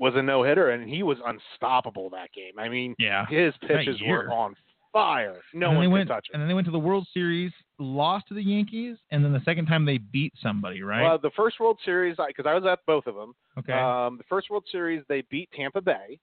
was 0.00 0.14
a 0.16 0.22
no 0.22 0.42
hitter, 0.44 0.70
and 0.70 0.88
he 0.88 1.02
was 1.02 1.18
unstoppable 1.26 2.08
that 2.10 2.32
game. 2.32 2.52
I 2.58 2.68
mean, 2.68 2.94
Yeah. 2.98 3.26
his 3.26 3.52
pitches 3.66 4.00
were 4.06 4.30
on 4.30 4.54
fire. 4.92 5.40
No 5.52 5.70
and 5.70 5.72
then 5.72 5.76
one 5.76 5.76
they 5.76 5.86
could 5.86 5.92
went, 5.92 6.08
touch 6.08 6.26
And 6.32 6.40
then 6.40 6.48
they 6.48 6.54
went 6.54 6.66
to 6.66 6.70
the 6.70 6.78
World 6.78 7.06
Series, 7.12 7.52
lost 7.78 8.28
to 8.28 8.34
the 8.34 8.42
Yankees, 8.42 8.96
and 9.10 9.24
then 9.24 9.32
the 9.32 9.42
second 9.44 9.66
time 9.66 9.84
they 9.84 9.98
beat 9.98 10.32
somebody, 10.40 10.82
right? 10.82 11.02
Well, 11.02 11.18
the 11.18 11.32
first 11.36 11.58
World 11.60 11.78
Series, 11.84 12.16
because 12.26 12.46
I 12.46 12.54
was 12.54 12.64
at 12.64 12.78
both 12.86 13.06
of 13.06 13.14
them. 13.16 13.34
okay. 13.58 13.72
Um, 13.72 14.18
the 14.18 14.24
first 14.28 14.50
World 14.50 14.64
Series 14.70 15.02
they 15.08 15.22
beat 15.30 15.50
Tampa 15.54 15.80
Bay, 15.80 16.18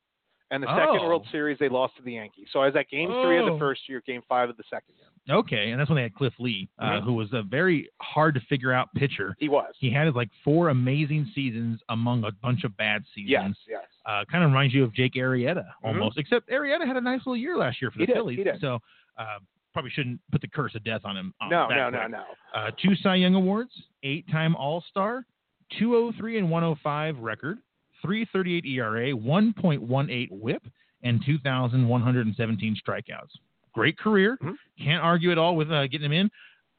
and 0.52 0.62
the 0.64 0.68
second 0.68 1.00
Oh. 1.02 1.08
World 1.08 1.28
Series 1.32 1.58
they 1.60 1.70
lost 1.70 1.96
to 1.98 2.04
the 2.04 2.14
Yankees. 2.14 2.48
So 2.52 2.60
I 2.62 2.68
was 2.68 2.76
at 2.76 2.90
Game 2.90 3.10
Three 3.10 3.38
of 3.40 3.46
Oh. 3.48 3.54
the 3.54 3.60
first 3.60 3.88
year, 3.90 4.02
Game 4.06 4.22
Five 4.30 4.50
of 4.50 4.58
the 4.58 4.64
second 4.70 4.94
year. 4.98 5.38
okay, 5.38 5.72
and 5.72 5.80
that's 5.80 5.90
when 5.90 5.96
they 5.96 6.04
had 6.04 6.14
Cliff 6.14 6.34
Lee, 6.40 6.70
uh, 6.78 7.00
Mhm. 7.00 7.04
who 7.04 7.14
was 7.14 7.34
a 7.34 7.42
very 7.42 7.90
hard 8.02 8.36
to 8.36 8.42
figure 8.42 8.72
out 8.72 8.94
pitcher. 8.94 9.36
He 9.40 9.50
was. 9.50 9.74
He 9.80 9.90
had 9.90 10.14
like 10.16 10.30
four 10.44 10.70
amazing 10.70 11.26
seasons 11.34 11.82
among 11.90 12.24
a 12.26 12.32
bunch 12.32 12.64
of 12.64 12.78
bad 12.78 13.04
seasons. 13.14 13.30
Yes, 13.30 13.56
yes. 13.68 13.84
uh, 14.06 14.24
kind 14.26 14.44
of 14.44 14.52
reminds 14.52 14.74
you 14.74 14.84
of 14.84 14.94
Jake 14.94 15.14
Arrieta 15.14 15.66
almost, 15.84 16.18
except 16.20 16.48
Arrieta 16.50 16.86
had 16.86 16.96
a 16.98 17.02
nice 17.02 17.20
little 17.20 17.38
year 17.38 17.58
last 17.58 17.82
year 17.82 17.90
for 17.92 17.98
the 17.98 18.04
Mm-hmm. 18.06 18.12
He 18.12 18.14
did, 18.14 18.20
Phillies. 18.20 18.38
he 18.38 18.44
did. 18.44 18.60
So 18.62 18.80
uh, 19.18 19.40
probably 19.74 19.90
shouldn't 19.92 20.20
put 20.32 20.42
the 20.42 20.48
curse 20.48 20.76
of 20.76 20.84
death 20.84 21.02
on 21.06 21.18
him. 21.18 21.34
on 21.42 21.50
No, 21.50 21.68
no, 21.70 21.90
no, 21.90 22.06
no. 22.08 22.24
Uh, 22.54 22.70
two 22.78 22.96
Cy 22.96 23.16
Young 23.16 23.34
awards, 23.36 23.72
eight-time 24.04 24.56
All-Star, 24.56 25.26
203 25.80 26.38
and 26.38 26.50
105 26.52 27.18
record, 27.20 27.58
338 28.02 28.66
ERA, 28.66 29.12
1.18 29.12 30.32
WHIP, 30.32 30.64
and 31.04 31.22
2,117 31.26 32.78
strikeouts. 32.88 33.32
Great 33.74 33.98
career. 33.98 34.38
Mhm. 34.42 34.56
Can't 34.80 35.04
argue 35.04 35.32
at 35.32 35.38
all 35.38 35.56
with 35.56 35.72
uh, 35.72 35.88
getting 35.88 36.06
him 36.06 36.14
in. 36.14 36.30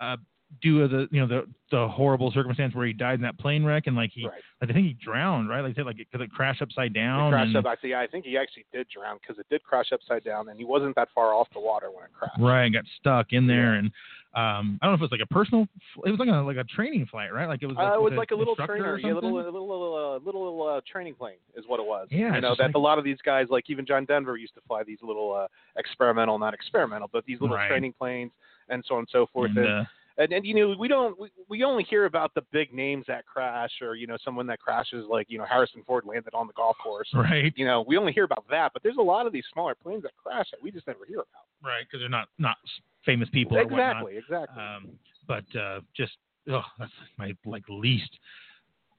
Uh, 0.00 0.16
due 0.62 0.82
to 0.82 0.88
the 0.88 1.08
you 1.10 1.20
know 1.20 1.26
the 1.26 1.46
the 1.70 1.88
horrible 1.88 2.30
circumstance 2.30 2.74
where 2.74 2.86
he 2.86 2.92
died 2.92 3.14
in 3.14 3.22
that 3.22 3.38
plane 3.38 3.64
wreck 3.64 3.84
and 3.86 3.96
like 3.96 4.10
he 4.14 4.24
right. 4.24 4.34
like, 4.60 4.70
I 4.70 4.72
think 4.72 4.86
he 4.86 4.92
drowned 4.94 5.48
right 5.48 5.60
like 5.60 5.74
they 5.74 5.80
said 5.80 5.86
like 5.86 5.96
because 5.96 6.20
it 6.20 6.30
crashed 6.30 6.62
upside 6.62 6.94
down. 6.94 7.28
It 7.28 7.30
crashed 7.36 7.46
and, 7.48 7.56
up. 7.56 7.66
I 7.66 7.76
see. 7.82 7.94
I 7.94 8.06
think 8.06 8.24
he 8.24 8.36
actually 8.36 8.66
did 8.72 8.86
drown 8.88 9.18
because 9.20 9.38
it 9.38 9.46
did 9.50 9.62
crash 9.62 9.86
upside 9.92 10.24
down, 10.24 10.48
and 10.48 10.58
he 10.58 10.64
wasn't 10.64 10.94
that 10.96 11.08
far 11.14 11.34
off 11.34 11.48
the 11.52 11.60
water 11.60 11.90
when 11.90 12.04
it 12.04 12.10
crashed. 12.12 12.40
Right, 12.40 12.68
got 12.68 12.84
stuck 12.98 13.32
in 13.32 13.46
there, 13.46 13.74
Yeah. 13.74 13.78
and 13.80 13.90
um, 14.34 14.78
I 14.82 14.86
don't 14.86 14.92
know 14.92 14.94
if 14.96 15.00
it 15.00 15.10
was 15.10 15.18
like 15.18 15.28
a 15.28 15.32
personal. 15.32 15.66
It 16.04 16.10
was 16.10 16.18
like 16.18 16.28
a 16.28 16.42
like 16.42 16.58
a 16.58 16.64
training 16.64 17.06
flight, 17.06 17.32
right? 17.32 17.48
Like 17.48 17.62
it 17.62 17.66
was. 17.66 17.76
Uh, 17.78 17.94
it 17.94 18.02
was 18.02 18.12
like 18.16 18.32
a 18.32 18.34
little 18.34 18.54
trainer, 18.54 18.98
yeah, 18.98 19.14
little 19.14 19.34
little 19.34 19.52
little 19.52 20.20
uh, 20.22 20.24
little 20.24 20.68
uh, 20.68 20.80
training 20.90 21.14
plane 21.14 21.38
is 21.56 21.64
what 21.66 21.80
it 21.80 21.86
was. 21.86 22.06
Yeah, 22.10 22.34
you 22.34 22.40
know 22.42 22.54
that 22.58 22.64
like- 22.66 22.74
a 22.74 22.78
lot 22.78 22.98
of 22.98 23.04
these 23.04 23.18
guys, 23.24 23.46
like 23.50 23.70
even 23.70 23.86
John 23.86 24.04
Denver, 24.04 24.36
used 24.36 24.54
to 24.54 24.60
fly 24.68 24.82
these 24.84 24.98
little 25.02 25.32
uh, 25.32 25.46
experimental, 25.78 26.38
not 26.38 26.52
experimental, 26.52 27.08
but 27.12 27.24
these 27.24 27.40
little 27.40 27.56
Right. 27.56 27.68
training 27.68 27.94
planes 27.98 28.30
and 28.68 28.84
so 28.86 28.96
on 28.96 29.00
and 29.00 29.08
so 29.10 29.26
forth. 29.32 29.50
And, 29.56 29.58
And, 29.58 29.68
uh, 29.68 29.84
and, 30.18 30.32
and 30.32 30.46
you 30.46 30.54
know 30.54 30.74
we 30.78 30.88
don't 30.88 31.18
we, 31.18 31.28
we 31.48 31.64
only 31.64 31.84
hear 31.84 32.04
about 32.06 32.34
the 32.34 32.42
big 32.52 32.72
names 32.72 33.04
that 33.08 33.26
crash 33.26 33.70
or 33.82 33.94
you 33.94 34.06
know 34.06 34.16
someone 34.24 34.46
that 34.46 34.58
crashes 34.58 35.06
like 35.08 35.26
you 35.28 35.38
know 35.38 35.44
Harrison 35.44 35.82
Ford 35.86 36.04
landed 36.06 36.34
on 36.34 36.46
the 36.46 36.52
golf 36.54 36.76
course. 36.82 37.08
right, 37.14 37.52
You 37.56 37.66
know 37.66 37.84
we 37.86 37.96
only 37.96 38.12
hear 38.12 38.24
about 38.24 38.44
that, 38.50 38.72
but 38.72 38.82
there's 38.82 38.96
a 38.98 39.02
lot 39.02 39.26
of 39.26 39.32
these 39.32 39.44
smaller 39.52 39.74
planes 39.74 40.02
that 40.02 40.12
crash 40.22 40.46
that 40.50 40.62
we 40.62 40.70
just 40.70 40.86
never 40.86 41.00
hear 41.06 41.18
about. 41.18 41.46
right, 41.62 41.84
because 41.84 42.00
they're 42.00 42.08
not 42.08 42.28
not 42.38 42.56
famous 43.04 43.28
people 43.32 43.56
or 43.56 43.62
exactly, 43.62 44.16
exactly. 44.16 44.62
Um, 44.62 44.90
but 45.26 45.44
uh, 45.58 45.80
just 45.96 46.12
oh, 46.50 46.62
that's 46.78 46.92
my 47.18 47.32
like 47.44 47.64
least. 47.68 48.10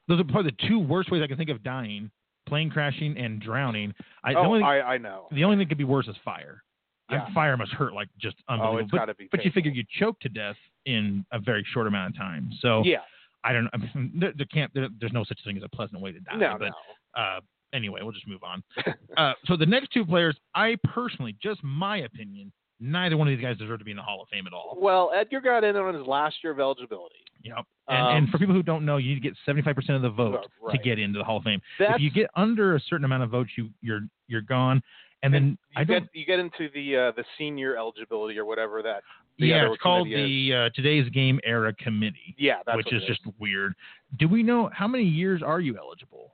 Those 0.08 0.20
are 0.22 0.24
probably 0.24 0.52
the 0.52 0.68
two 0.68 0.80
worst 0.80 1.12
ways 1.12 1.22
I 1.24 1.28
can 1.28 1.38
think 1.38 1.50
of 1.50 1.64
dying: 1.64 2.12
plane 2.48 2.70
crashing 2.70 3.18
and 3.18 3.42
drowning. 3.42 3.94
I, 4.24 4.34
the 4.34 4.40
oh, 4.40 4.46
only 4.46 4.64
I 4.64 4.82
I 4.82 4.98
know. 4.98 5.28
the 5.32 5.44
only 5.44 5.56
thing 5.56 5.60
that 5.60 5.70
could 5.70 5.78
be 5.78 5.84
worse 5.84 6.08
is 6.08 6.16
fire. 6.24 6.64
Yeah. 7.10 7.34
Fire 7.34 7.56
must 7.58 7.72
hurt 7.72 7.94
like 7.94 8.10
just 8.20 8.36
Oh, 8.50 8.54
unbelievable. 8.54 8.80
it's 8.84 8.92
but 8.92 8.98
got 8.98 9.06
to 9.06 9.16
be. 9.16 9.28
but 9.32 9.46
you 9.46 9.52
figure 9.52 9.72
you 9.72 9.84
choke 10.00 10.20
to 10.22 10.30
death 10.30 10.58
in 10.86 11.26
a 11.32 11.40
very 11.40 11.66
short 11.74 11.88
amount 11.88 12.14
of 12.14 12.18
time. 12.18 12.50
So 12.62 12.82
yeah. 12.84 12.98
I 13.44 13.54
don't. 13.54 13.70
I 13.74 13.78
mean, 13.78 14.12
there, 14.20 14.34
there 14.36 14.46
can't. 14.48 14.74
There, 14.74 14.88
there's 15.00 15.14
no 15.14 15.24
such 15.24 15.40
thing 15.46 15.56
as 15.58 15.64
a 15.64 15.70
pleasant 15.70 16.02
way 16.02 16.12
to 16.12 16.20
die. 16.20 16.36
No, 16.36 16.56
but 16.60 16.70
no. 17.16 17.22
uh, 17.22 17.40
anyway, 17.74 18.02
we'll 18.04 18.12
just 18.12 18.28
move 18.28 18.42
on. 18.44 18.62
uh, 19.18 19.34
so 19.46 19.56
the 19.56 19.66
next 19.66 19.92
two 19.94 20.06
players, 20.06 20.36
I 20.56 20.76
personally, 20.84 21.36
just 21.42 21.64
my 21.64 21.98
opinion, 22.00 22.52
neither 22.82 23.16
one 23.16 23.28
of 23.28 23.38
these 23.38 23.44
guys 23.44 23.58
deserve 23.58 23.80
to 23.80 23.86
be 23.86 23.92
in 23.92 23.98
the 23.98 24.04
Hall 24.04 24.22
of 24.22 24.28
Fame 24.30 24.48
at 24.48 24.54
all. 24.54 24.78
Well, 24.82 25.12
Edgar 25.16 25.40
got 25.40 25.64
in 25.64 25.76
on 25.78 25.94
his 25.94 26.06
last 26.06 26.36
year 26.44 26.52
of 26.52 26.60
eligibility. 26.60 27.16
Yep. 27.44 27.58
And, 27.88 27.98
Um, 28.08 28.16
and 28.18 28.30
for 28.30 28.38
people 28.40 28.54
who 28.56 28.64
don't 28.64 28.84
know, 28.84 28.98
you 28.98 29.10
need 29.14 29.22
to 29.22 29.30
get 29.30 29.36
75% 29.48 29.96
of 29.96 30.02
the 30.02 30.10
vote 30.10 30.46
Vote, 30.62 30.72
to 30.72 30.78
get 30.80 31.00
into 31.00 31.18
the 31.20 31.24
Hall 31.24 31.38
of 31.38 31.44
Fame. 31.44 31.62
That's, 31.80 31.96
If 31.96 32.02
you 32.02 32.12
get 32.12 32.30
under 32.36 32.76
a 32.76 32.80
certain 32.82 33.06
amount 33.06 33.24
of 33.24 33.30
votes, 33.30 33.52
you 33.56 33.70
you're 33.82 34.02
you're 34.28 34.42
gone. 34.42 34.82
And 35.24 35.34
then 35.34 35.58
you 35.72 35.82
I 35.82 35.84
don't. 35.84 36.04
get 36.04 36.10
you 36.14 36.26
get 36.26 36.40
into 36.40 36.70
the 36.74 36.96
uh, 36.96 37.12
the 37.16 37.24
senior 37.38 37.76
eligibility 37.76 38.38
or 38.38 38.46
whatever 38.46 38.82
that. 38.84 39.02
the 39.40 39.48
yeah, 39.48 39.68
it's 39.72 39.82
called 39.82 40.08
the 40.08 40.54
uh, 40.54 40.70
Today's 40.76 41.10
Game 41.10 41.40
Era 41.44 41.74
Committee, 41.74 42.36
Yeah, 42.38 42.58
that's 42.66 42.78
which 42.78 42.94
is 42.94 43.04
just 43.08 43.22
weird. 43.40 43.74
Do 44.20 44.28
we 44.28 44.44
know 44.44 44.70
how 44.74 44.88
many 44.88 45.04
years 45.04 45.42
are 45.44 45.60
you 45.60 45.78
eligible? 45.78 46.34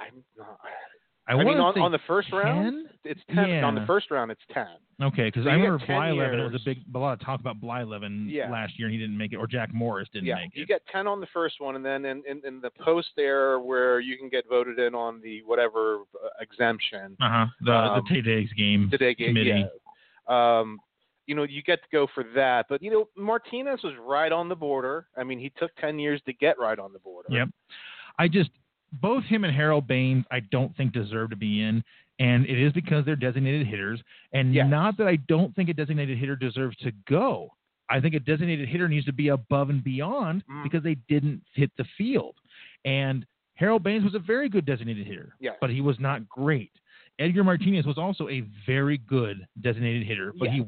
I'm 0.00 0.22
not, 0.36 0.58
I, 1.28 1.32
I, 1.32 1.44
mean, 1.44 1.58
on, 1.58 1.76
on 1.80 1.90
the 1.90 1.98
first 2.06 2.32
round, 2.32 2.86
it's 3.04 3.20
ten. 3.34 3.64
On 3.64 3.74
the 3.74 3.84
first 3.86 4.10
round, 4.12 4.30
it's 4.30 4.40
ten. 4.54 4.68
Okay, 5.02 5.24
because 5.24 5.44
So 5.44 5.50
I 5.50 5.54
remember 5.54 5.78
10 5.84 5.88
Blyleven. 5.88 6.38
It 6.38 6.52
was 6.52 6.60
a 6.60 6.64
big, 6.64 6.78
a 6.94 6.98
lot 6.98 7.12
of 7.12 7.20
talk 7.20 7.40
about 7.40 7.60
Blyleven 7.60 8.30
Yeah. 8.30 8.50
last 8.50 8.78
year, 8.78 8.86
and 8.88 8.94
he 8.94 9.00
didn't 9.00 9.18
make 9.18 9.32
it, 9.32 9.36
or 9.36 9.46
Jack 9.46 9.74
Morris 9.74 10.08
didn't 10.12 10.26
yeah, 10.26 10.36
make 10.36 10.54
it. 10.54 10.58
you 10.58 10.66
get 10.66 10.82
ten 10.90 11.06
on 11.06 11.20
the 11.20 11.26
first 11.34 11.56
one, 11.60 11.74
and 11.76 11.84
then 11.84 12.04
in, 12.04 12.22
in, 12.28 12.40
in 12.46 12.60
the 12.60 12.70
post 12.80 13.08
there 13.16 13.58
where 13.58 13.98
you 14.00 14.16
can 14.16 14.28
get 14.28 14.48
voted 14.48 14.78
in 14.78 14.94
on 14.94 15.20
the 15.20 15.42
whatever 15.42 16.02
uh, 16.24 16.28
exemption. 16.40 17.16
Uh 17.20 17.28
huh. 17.28 17.46
The 17.62 17.72
Um, 17.74 18.02
the 18.08 18.14
Today's 18.14 18.52
Game 18.56 18.88
Today 18.90 19.14
get 19.14 19.26
Committee. 19.28 19.66
yeah. 20.28 20.58
Um, 20.60 20.78
you 21.26 21.34
know, 21.34 21.42
you 21.42 21.60
get 21.62 21.82
to 21.82 21.88
go 21.90 22.06
for 22.14 22.24
that, 22.36 22.66
but 22.68 22.80
you 22.82 22.90
know, 22.90 23.08
Martinez 23.16 23.80
was 23.82 23.94
right 24.00 24.30
on 24.30 24.48
the 24.48 24.54
border. 24.54 25.08
I 25.16 25.24
mean, 25.24 25.40
he 25.40 25.50
took 25.58 25.74
ten 25.76 25.98
years 25.98 26.20
to 26.26 26.32
get 26.32 26.56
right 26.58 26.78
on 26.78 26.92
the 26.92 27.00
border. 27.00 27.28
Yep. 27.32 27.48
I 28.18 28.28
just 28.28 28.50
both 28.92 29.24
him 29.24 29.44
and 29.44 29.54
Harold 29.54 29.86
Baines 29.86 30.24
I 30.30 30.40
don't 30.40 30.74
think 30.76 30.92
deserve 30.92 31.30
to 31.30 31.36
be 31.36 31.62
in, 31.62 31.82
and 32.18 32.46
it 32.46 32.58
is 32.58 32.72
because 32.72 33.04
they're 33.04 33.16
designated 33.16 33.66
hitters, 33.66 34.00
and 34.32 34.54
Yes. 34.54 34.68
not 34.70 34.96
that 34.98 35.06
I 35.06 35.16
don't 35.16 35.54
think 35.54 35.68
a 35.68 35.74
designated 35.74 36.18
hitter 36.18 36.36
deserves 36.36 36.76
to 36.78 36.92
go. 37.08 37.50
I 37.88 38.00
think 38.00 38.14
a 38.14 38.20
designated 38.20 38.68
hitter 38.68 38.88
needs 38.88 39.06
to 39.06 39.12
be 39.12 39.28
above 39.28 39.70
and 39.70 39.82
beyond 39.84 40.44
Mm. 40.48 40.62
because 40.64 40.82
they 40.82 40.96
didn't 41.08 41.42
hit 41.54 41.70
the 41.76 41.84
field. 41.96 42.34
And 42.84 43.26
Harold 43.54 43.82
Baines 43.82 44.04
was 44.04 44.14
a 44.14 44.18
very 44.18 44.48
good 44.48 44.64
designated 44.64 45.06
hitter, 45.06 45.34
Yes. 45.40 45.56
but 45.60 45.70
he 45.70 45.80
was 45.80 45.98
not 46.00 46.28
great. 46.28 46.72
Edgar 47.18 47.44
Martinez 47.44 47.86
was 47.86 47.96
also 47.96 48.28
a 48.28 48.40
very 48.66 48.98
good 48.98 49.46
designated 49.60 50.02
hitter, 50.06 50.32
but 50.38 50.50
he 50.50 50.58
Yes. 50.58 50.66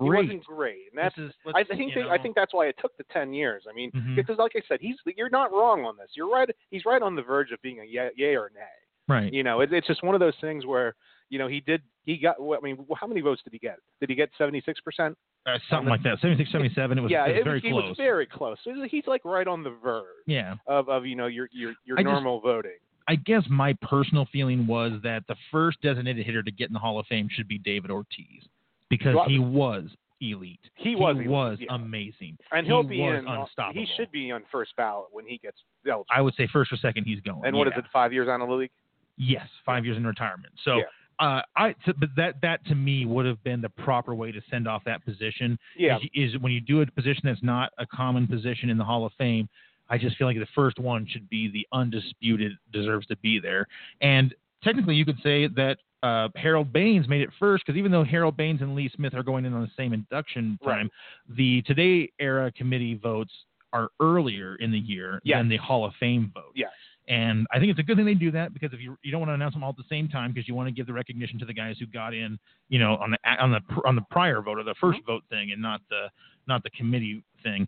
Wasn't 0.00 0.30
He 0.30 0.36
wasn't 0.36 0.44
great, 0.44 0.82
and 0.92 0.98
that's. 0.98 1.16
Is- 1.18 1.32
I 1.54 1.64
think 1.64 1.94
they, 1.94 2.02
I 2.02 2.18
think 2.18 2.34
that's 2.34 2.52
why 2.54 2.66
it 2.66 2.76
took 2.80 2.96
the 2.96 3.04
ten 3.12 3.32
years. 3.32 3.64
I 3.70 3.72
mean, 3.74 3.90
Mhm. 3.92 4.16
because 4.16 4.38
like 4.38 4.52
I 4.56 4.60
said, 4.68 4.78
he's 4.80 4.96
you're 5.16 5.30
not 5.30 5.52
wrong 5.52 5.84
on 5.84 5.96
this. 5.96 6.10
You're 6.14 6.30
right. 6.30 6.48
He's 6.70 6.84
right 6.84 7.02
on 7.02 7.14
the 7.16 7.22
verge 7.22 7.52
of 7.52 7.60
being 7.62 7.80
a 7.80 7.84
yay, 7.84 8.10
yay 8.16 8.36
or 8.36 8.50
nay. 8.54 8.60
right. 9.08 9.32
You 9.32 9.42
know, 9.42 9.60
it, 9.60 9.72
it's 9.72 9.86
just 9.86 10.02
one 10.02 10.14
of 10.14 10.20
those 10.20 10.34
things 10.40 10.66
where 10.66 10.94
you 11.30 11.38
know 11.38 11.46
he 11.48 11.60
did 11.60 11.82
he 12.04 12.16
got. 12.18 12.36
I 12.40 12.60
mean, 12.62 12.84
how 12.98 13.06
many 13.06 13.20
votes 13.20 13.42
did 13.44 13.52
he 13.52 13.58
get? 13.58 13.78
Did 14.00 14.08
he 14.10 14.14
get 14.14 14.30
seventy 14.38 14.60
six 14.64 14.80
percent? 14.80 15.16
Uh, 15.46 15.58
something 15.70 15.88
like 15.88 16.02
that. 16.02 16.18
76, 16.20 16.50
77. 16.50 16.98
It 16.98 17.00
was, 17.02 17.08
yeah, 17.12 17.24
it 17.26 17.28
was 17.34 17.40
it 17.40 17.44
very 17.44 17.60
he 17.60 17.70
close. 17.70 17.84
was 17.90 17.96
very 17.96 18.26
close. 18.26 18.56
He's 18.90 19.06
like 19.06 19.24
right 19.24 19.46
on 19.46 19.62
the 19.62 19.70
verge 19.70 20.02
yeah. 20.26 20.56
of, 20.66 20.88
of 20.88 21.06
you 21.06 21.14
know 21.14 21.28
your 21.28 21.48
your 21.52 21.72
your 21.84 21.96
I 22.00 22.02
just- 22.02 22.10
normal 22.12 22.40
voting. 22.40 22.72
I 23.08 23.14
guess 23.14 23.44
my 23.48 23.72
personal 23.80 24.26
feeling 24.32 24.66
was 24.66 24.94
that 25.04 25.22
the 25.28 25.36
first 25.52 25.80
designated 25.82 26.26
hitter 26.26 26.42
to 26.42 26.50
get 26.50 26.66
in 26.66 26.72
the 26.72 26.80
Hall 26.80 26.98
of 26.98 27.06
Fame 27.06 27.28
should 27.30 27.46
be 27.46 27.56
David 27.58 27.92
Ortiz 27.92 28.48
because 28.88 29.16
he 29.26 29.38
was 29.38 29.84
elite. 30.20 30.60
He 30.74 30.96
was 30.96 31.16
he 31.16 31.20
elite, 31.20 31.30
was 31.30 31.58
yeah. 31.60 31.74
amazing. 31.74 32.36
and 32.52 32.66
he'll 32.66 32.82
he 32.82 32.88
be 32.88 33.00
was 33.00 33.18
in. 33.18 33.28
unstoppable. 33.28 33.80
He 33.80 33.86
should 33.96 34.10
be 34.10 34.30
on 34.30 34.44
first 34.50 34.74
ballot 34.76 35.06
when 35.12 35.26
he 35.26 35.38
gets 35.38 35.58
eligible. 35.86 36.06
I 36.10 36.20
would 36.20 36.34
say 36.34 36.48
first 36.52 36.72
or 36.72 36.76
second 36.76 37.04
he's 37.04 37.20
going. 37.20 37.42
and 37.44 37.56
what 37.56 37.66
is 37.68 37.72
yeah. 37.76 37.80
it? 37.80 37.86
Five 37.92 38.12
years 38.12 38.28
out 38.28 38.40
of 38.40 38.48
the 38.48 38.54
league. 38.54 38.70
Yes, 39.16 39.46
five 39.64 39.84
years 39.84 39.96
in 39.96 40.06
retirement. 40.06 40.52
So. 40.64 40.78
Yeah. 40.78 40.82
Uh, 41.18 41.40
I 41.56 41.72
t- 41.72 41.94
but 41.98 42.10
that 42.18 42.34
that 42.42 42.62
to 42.66 42.74
me 42.74 43.06
would 43.06 43.24
have 43.24 43.42
been 43.42 43.62
the 43.62 43.70
proper 43.70 44.14
way 44.14 44.32
to 44.32 44.40
send 44.50 44.68
off 44.68 44.84
that 44.84 45.02
position. 45.02 45.58
Yeah. 45.74 45.96
Is, 46.14 46.34
is 46.34 46.40
when 46.42 46.52
you 46.52 46.60
do 46.60 46.82
a 46.82 46.90
position 46.90 47.22
that's 47.24 47.42
not 47.42 47.72
a 47.78 47.86
common 47.86 48.26
position 48.26 48.68
in 48.68 48.76
the 48.76 48.84
Hall 48.84 49.06
of 49.06 49.12
Fame. 49.16 49.48
I 49.88 49.96
just 49.96 50.18
feel 50.18 50.26
like 50.26 50.36
the 50.36 50.46
first 50.54 50.78
one 50.78 51.06
should 51.08 51.26
be 51.30 51.50
the 51.50 51.66
undisputed 51.72 52.52
deserves 52.70 53.06
to 53.06 53.16
be 53.16 53.38
there. 53.40 53.66
And 54.02 54.34
technically, 54.62 54.94
you 54.94 55.06
could 55.06 55.18
say 55.22 55.46
that 55.46 55.78
uh, 56.02 56.28
Harold 56.36 56.72
Baines 56.72 57.08
made 57.08 57.22
it 57.22 57.30
first 57.38 57.64
because 57.66 57.78
even 57.78 57.90
though 57.90 58.04
Harold 58.04 58.36
Baines 58.36 58.60
and 58.60 58.74
Lee 58.74 58.90
Smith 58.94 59.14
are 59.14 59.22
going 59.22 59.44
in 59.44 59.54
on 59.54 59.62
the 59.62 59.70
same 59.76 59.92
induction 59.92 60.58
Right. 60.64 60.76
time, 60.78 60.90
the 61.28 61.62
Today 61.62 62.10
Era 62.18 62.52
Committee 62.52 62.94
votes 62.94 63.32
are 63.72 63.88
earlier 64.00 64.56
in 64.56 64.70
the 64.70 64.78
year 64.78 65.20
Yes. 65.24 65.38
than 65.38 65.48
the 65.48 65.56
Hall 65.56 65.84
of 65.84 65.92
Fame 65.98 66.30
vote. 66.34 66.52
Yes. 66.54 66.70
And 67.08 67.46
I 67.52 67.58
think 67.60 67.70
it's 67.70 67.78
a 67.78 67.84
good 67.84 67.96
thing 67.96 68.04
they 68.04 68.14
do 68.14 68.32
that 68.32 68.52
because 68.52 68.72
if 68.72 68.80
you 68.80 68.96
you 69.02 69.12
don't 69.12 69.20
want 69.20 69.30
to 69.30 69.34
announce 69.34 69.54
them 69.54 69.62
all 69.62 69.70
at 69.70 69.76
the 69.76 69.84
same 69.88 70.08
time 70.08 70.32
because 70.32 70.48
you 70.48 70.54
want 70.56 70.66
to 70.68 70.72
give 70.72 70.86
the 70.88 70.92
recognition 70.92 71.38
to 71.38 71.44
the 71.44 71.54
guys 71.54 71.76
who 71.78 71.86
got 71.86 72.12
in, 72.14 72.36
you 72.68 72.78
know, 72.80 72.96
on 72.96 73.12
the 73.12 73.18
on 73.40 73.52
the 73.52 73.60
on 73.84 73.94
the 73.94 74.02
prior 74.10 74.42
vote 74.42 74.58
or 74.58 74.64
the 74.64 74.74
1st 74.82 74.94
Mm-hmm. 74.94 75.06
vote 75.06 75.22
thing 75.30 75.52
and 75.52 75.62
not 75.62 75.80
the 75.88 76.08
not 76.48 76.62
the 76.64 76.70
committee 76.70 77.22
thing. 77.44 77.66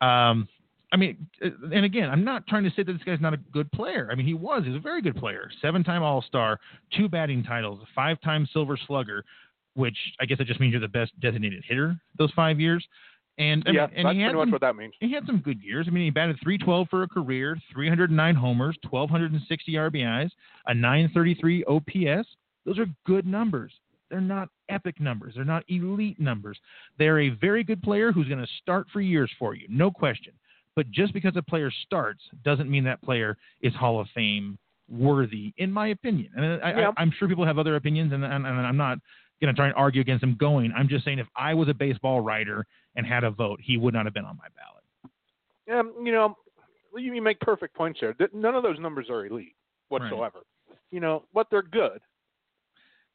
Um, 0.00 0.48
I 0.92 0.96
mean, 0.96 1.28
uh, 1.44 1.48
and 1.72 1.84
again, 1.84 2.08
I'm 2.10 2.24
not 2.24 2.46
trying 2.46 2.64
to 2.64 2.70
say 2.70 2.82
that 2.82 2.92
this 2.92 3.02
guy's 3.04 3.20
not 3.20 3.34
a 3.34 3.38
good 3.52 3.70
player. 3.72 4.08
I 4.10 4.14
mean, 4.14 4.26
he 4.26 4.34
was. 4.34 4.62
He's 4.64 4.74
a 4.74 4.80
very 4.80 5.02
good 5.02 5.16
player. 5.16 5.50
Seven-time 5.60 6.02
All-Star, 6.02 6.58
two 6.96 7.08
batting 7.08 7.42
titles, 7.42 7.80
five-time 7.94 8.48
Silver 8.52 8.78
Slugger, 8.86 9.24
which 9.74 9.96
I 10.20 10.24
guess 10.24 10.38
that 10.38 10.46
just 10.46 10.60
means 10.60 10.72
you're 10.72 10.80
the 10.80 10.88
best 10.88 11.18
designated 11.20 11.62
hitter 11.66 11.96
those 12.16 12.32
five 12.32 12.58
years. 12.58 12.86
And 13.38 13.62
I 13.66 13.70
yeah, 13.70 13.86
mean, 13.86 13.96
and 13.96 14.06
that's 14.06 14.14
he 14.16 14.22
had 14.22 14.32
pretty 14.32 14.46
much 14.46 14.52
what 14.52 14.60
that 14.62 14.74
means. 14.74 14.94
he 14.98 15.12
had 15.12 15.24
some 15.24 15.38
good 15.38 15.62
years. 15.62 15.86
I 15.88 15.92
mean, 15.92 16.04
he 16.04 16.10
batted 16.10 16.38
312 16.42 16.88
for 16.88 17.04
a 17.04 17.08
career, 17.08 17.56
309 17.72 18.34
homers, 18.34 18.76
1,260 18.90 19.72
RBIs, 19.74 20.30
a 20.66 20.74
933 20.74 21.64
OPS. 21.64 22.28
Those 22.66 22.78
are 22.80 22.86
good 23.06 23.26
numbers. 23.26 23.72
They're 24.10 24.20
not 24.20 24.48
epic 24.68 25.00
numbers. 25.00 25.34
They're 25.36 25.44
not 25.44 25.62
elite 25.68 26.18
numbers. 26.18 26.58
They're 26.98 27.20
a 27.20 27.28
very 27.28 27.62
good 27.62 27.82
player 27.82 28.10
who's 28.10 28.26
going 28.26 28.40
to 28.40 28.48
start 28.60 28.86
for 28.92 29.00
years 29.00 29.30
for 29.38 29.54
you, 29.54 29.66
no 29.68 29.90
question. 29.90 30.32
But 30.78 30.92
just 30.92 31.12
because 31.12 31.32
a 31.34 31.42
player 31.42 31.72
starts 31.86 32.20
doesn't 32.44 32.70
mean 32.70 32.84
that 32.84 33.02
player 33.02 33.36
is 33.62 33.74
Hall 33.74 33.98
of 33.98 34.06
Fame 34.14 34.56
worthy, 34.88 35.52
in 35.56 35.72
my 35.72 35.88
opinion. 35.88 36.30
And 36.36 36.62
I, 36.62 36.70
Yeah. 36.70 36.92
I, 36.96 37.02
I'm 37.02 37.10
sure 37.18 37.26
people 37.26 37.44
have 37.44 37.58
other 37.58 37.74
opinions, 37.74 38.12
and, 38.12 38.24
and, 38.24 38.46
and 38.46 38.60
I'm 38.60 38.76
not 38.76 38.98
going 39.40 39.52
to 39.52 39.58
try 39.58 39.66
and 39.66 39.74
argue 39.74 40.00
against 40.00 40.20
them 40.20 40.36
going. 40.38 40.72
I'm 40.76 40.86
just 40.86 41.04
saying 41.04 41.18
if 41.18 41.26
I 41.34 41.52
was 41.52 41.68
a 41.68 41.74
baseball 41.74 42.20
writer 42.20 42.64
and 42.94 43.04
had 43.04 43.24
a 43.24 43.30
vote, 43.32 43.58
he 43.60 43.76
would 43.76 43.92
not 43.92 44.04
have 44.06 44.14
been 44.14 44.24
on 44.24 44.36
my 44.36 44.46
ballot. 45.66 45.80
Um, 45.80 46.06
you 46.06 46.12
know, 46.12 46.36
you 46.96 47.12
you 47.12 47.22
make 47.22 47.40
perfect 47.40 47.74
points 47.74 47.98
there. 48.00 48.14
None 48.32 48.54
of 48.54 48.62
those 48.62 48.78
numbers 48.78 49.08
are 49.10 49.26
elite 49.26 49.56
whatsoever. 49.88 50.42
You 50.92 51.00
know, 51.00 51.24
but 51.34 51.48
they're 51.50 51.60
good. 51.60 51.98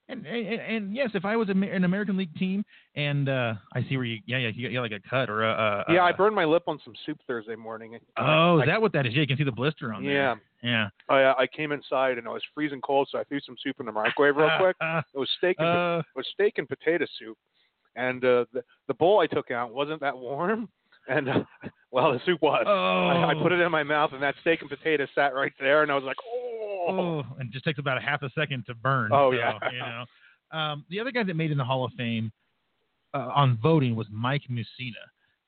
And, 0.09 0.25
and, 0.27 0.61
and 0.61 0.95
yes, 0.95 1.11
if 1.13 1.23
I 1.23 1.37
was 1.37 1.47
an 1.49 1.83
American 1.83 2.17
League 2.17 2.35
team, 2.35 2.65
and 2.95 3.29
uh, 3.29 3.53
I 3.73 3.83
see 3.87 3.95
where 3.95 4.05
you, 4.05 4.19
yeah, 4.25 4.37
yeah, 4.37 4.51
you 4.53 4.73
got 4.73 4.81
like 4.81 4.91
a 4.91 5.09
cut 5.09 5.29
or 5.29 5.43
a, 5.43 5.85
a 5.87 5.93
yeah, 5.93 6.03
I 6.03 6.09
a- 6.09 6.13
burned 6.13 6.35
my 6.35 6.43
lip 6.43 6.63
on 6.67 6.77
some 6.83 6.93
soup 7.05 7.19
Thursday 7.25 7.55
morning. 7.55 7.97
Oh, 8.17 8.59
I, 8.59 8.63
is 8.63 8.67
that 8.67 8.81
what 8.81 8.91
that 8.93 9.05
is? 9.05 9.13
Yeah, 9.13 9.21
you 9.21 9.27
can 9.27 9.37
see 9.37 9.45
the 9.45 9.51
blister 9.51 9.93
on 9.93 10.03
Yeah, 10.03 10.09
there. 10.09 10.17
Yeah. 10.21 10.35
Yeah. 10.63 10.89
I, 11.09 11.23
uh, 11.23 11.35
I 11.39 11.47
came 11.47 11.71
inside 11.71 12.17
and 12.17 12.27
I 12.27 12.31
was 12.31 12.41
freezing 12.53 12.81
cold, 12.81 13.07
so 13.11 13.17
I 13.17 13.23
threw 13.25 13.39
some 13.41 13.55
soup 13.63 13.77
in 13.79 13.85
the 13.85 13.91
microwave 13.91 14.35
real 14.35 14.49
quick. 14.59 14.75
It 14.81 15.17
was 15.17 15.29
steak 15.37 15.55
and 15.59 15.67
uh, 15.67 16.01
it 16.05 16.17
was 16.17 16.25
steak 16.33 16.57
and 16.57 16.67
potato 16.67 17.05
soup, 17.17 17.37
and 17.95 18.23
uh, 18.23 18.45
the 18.53 18.63
the 18.87 18.93
bowl 18.93 19.19
I 19.21 19.27
took 19.27 19.51
out 19.51 19.73
wasn't 19.73 20.01
that 20.01 20.17
warm, 20.17 20.69
And 21.07 21.29
uh, 21.29 21.43
well, 21.91 22.13
the 22.13 22.19
soup 22.25 22.41
was. 22.41 22.63
Oh. 22.67 22.71
I, 22.71 23.31
I 23.31 23.41
put 23.41 23.51
it 23.51 23.59
in 23.59 23.71
my 23.71 23.83
mouth, 23.83 24.11
and 24.13 24.23
that 24.23 24.35
steak 24.41 24.61
and 24.61 24.69
potato 24.69 25.05
sat 25.13 25.33
right 25.33 25.53
there, 25.59 25.83
and 25.83 25.91
I 25.91 25.95
was 25.95 26.03
like, 26.03 26.17
oh. 26.25 26.43
Oh, 26.85 27.23
and 27.39 27.49
it 27.49 27.53
just 27.53 27.63
takes 27.63 27.79
about 27.79 27.97
a 27.97 28.01
half 28.01 28.23
a 28.23 28.29
second 28.37 28.65
to 28.67 28.75
burn. 28.75 29.11
Oh, 29.13 29.31
so, 29.31 29.37
yeah. 29.37 29.53
you 29.71 29.79
know. 29.79 30.59
Um, 30.59 30.85
the 30.89 30.99
other 30.99 31.11
guy 31.11 31.23
that 31.23 31.35
made 31.35 31.51
in 31.51 31.57
the 31.57 31.63
Hall 31.63 31.85
of 31.85 31.91
Fame 31.93 32.31
uh, 33.13 33.29
on 33.33 33.57
voting 33.61 33.95
was 33.95 34.07
Mike 34.11 34.43
Mussina. 34.49 35.03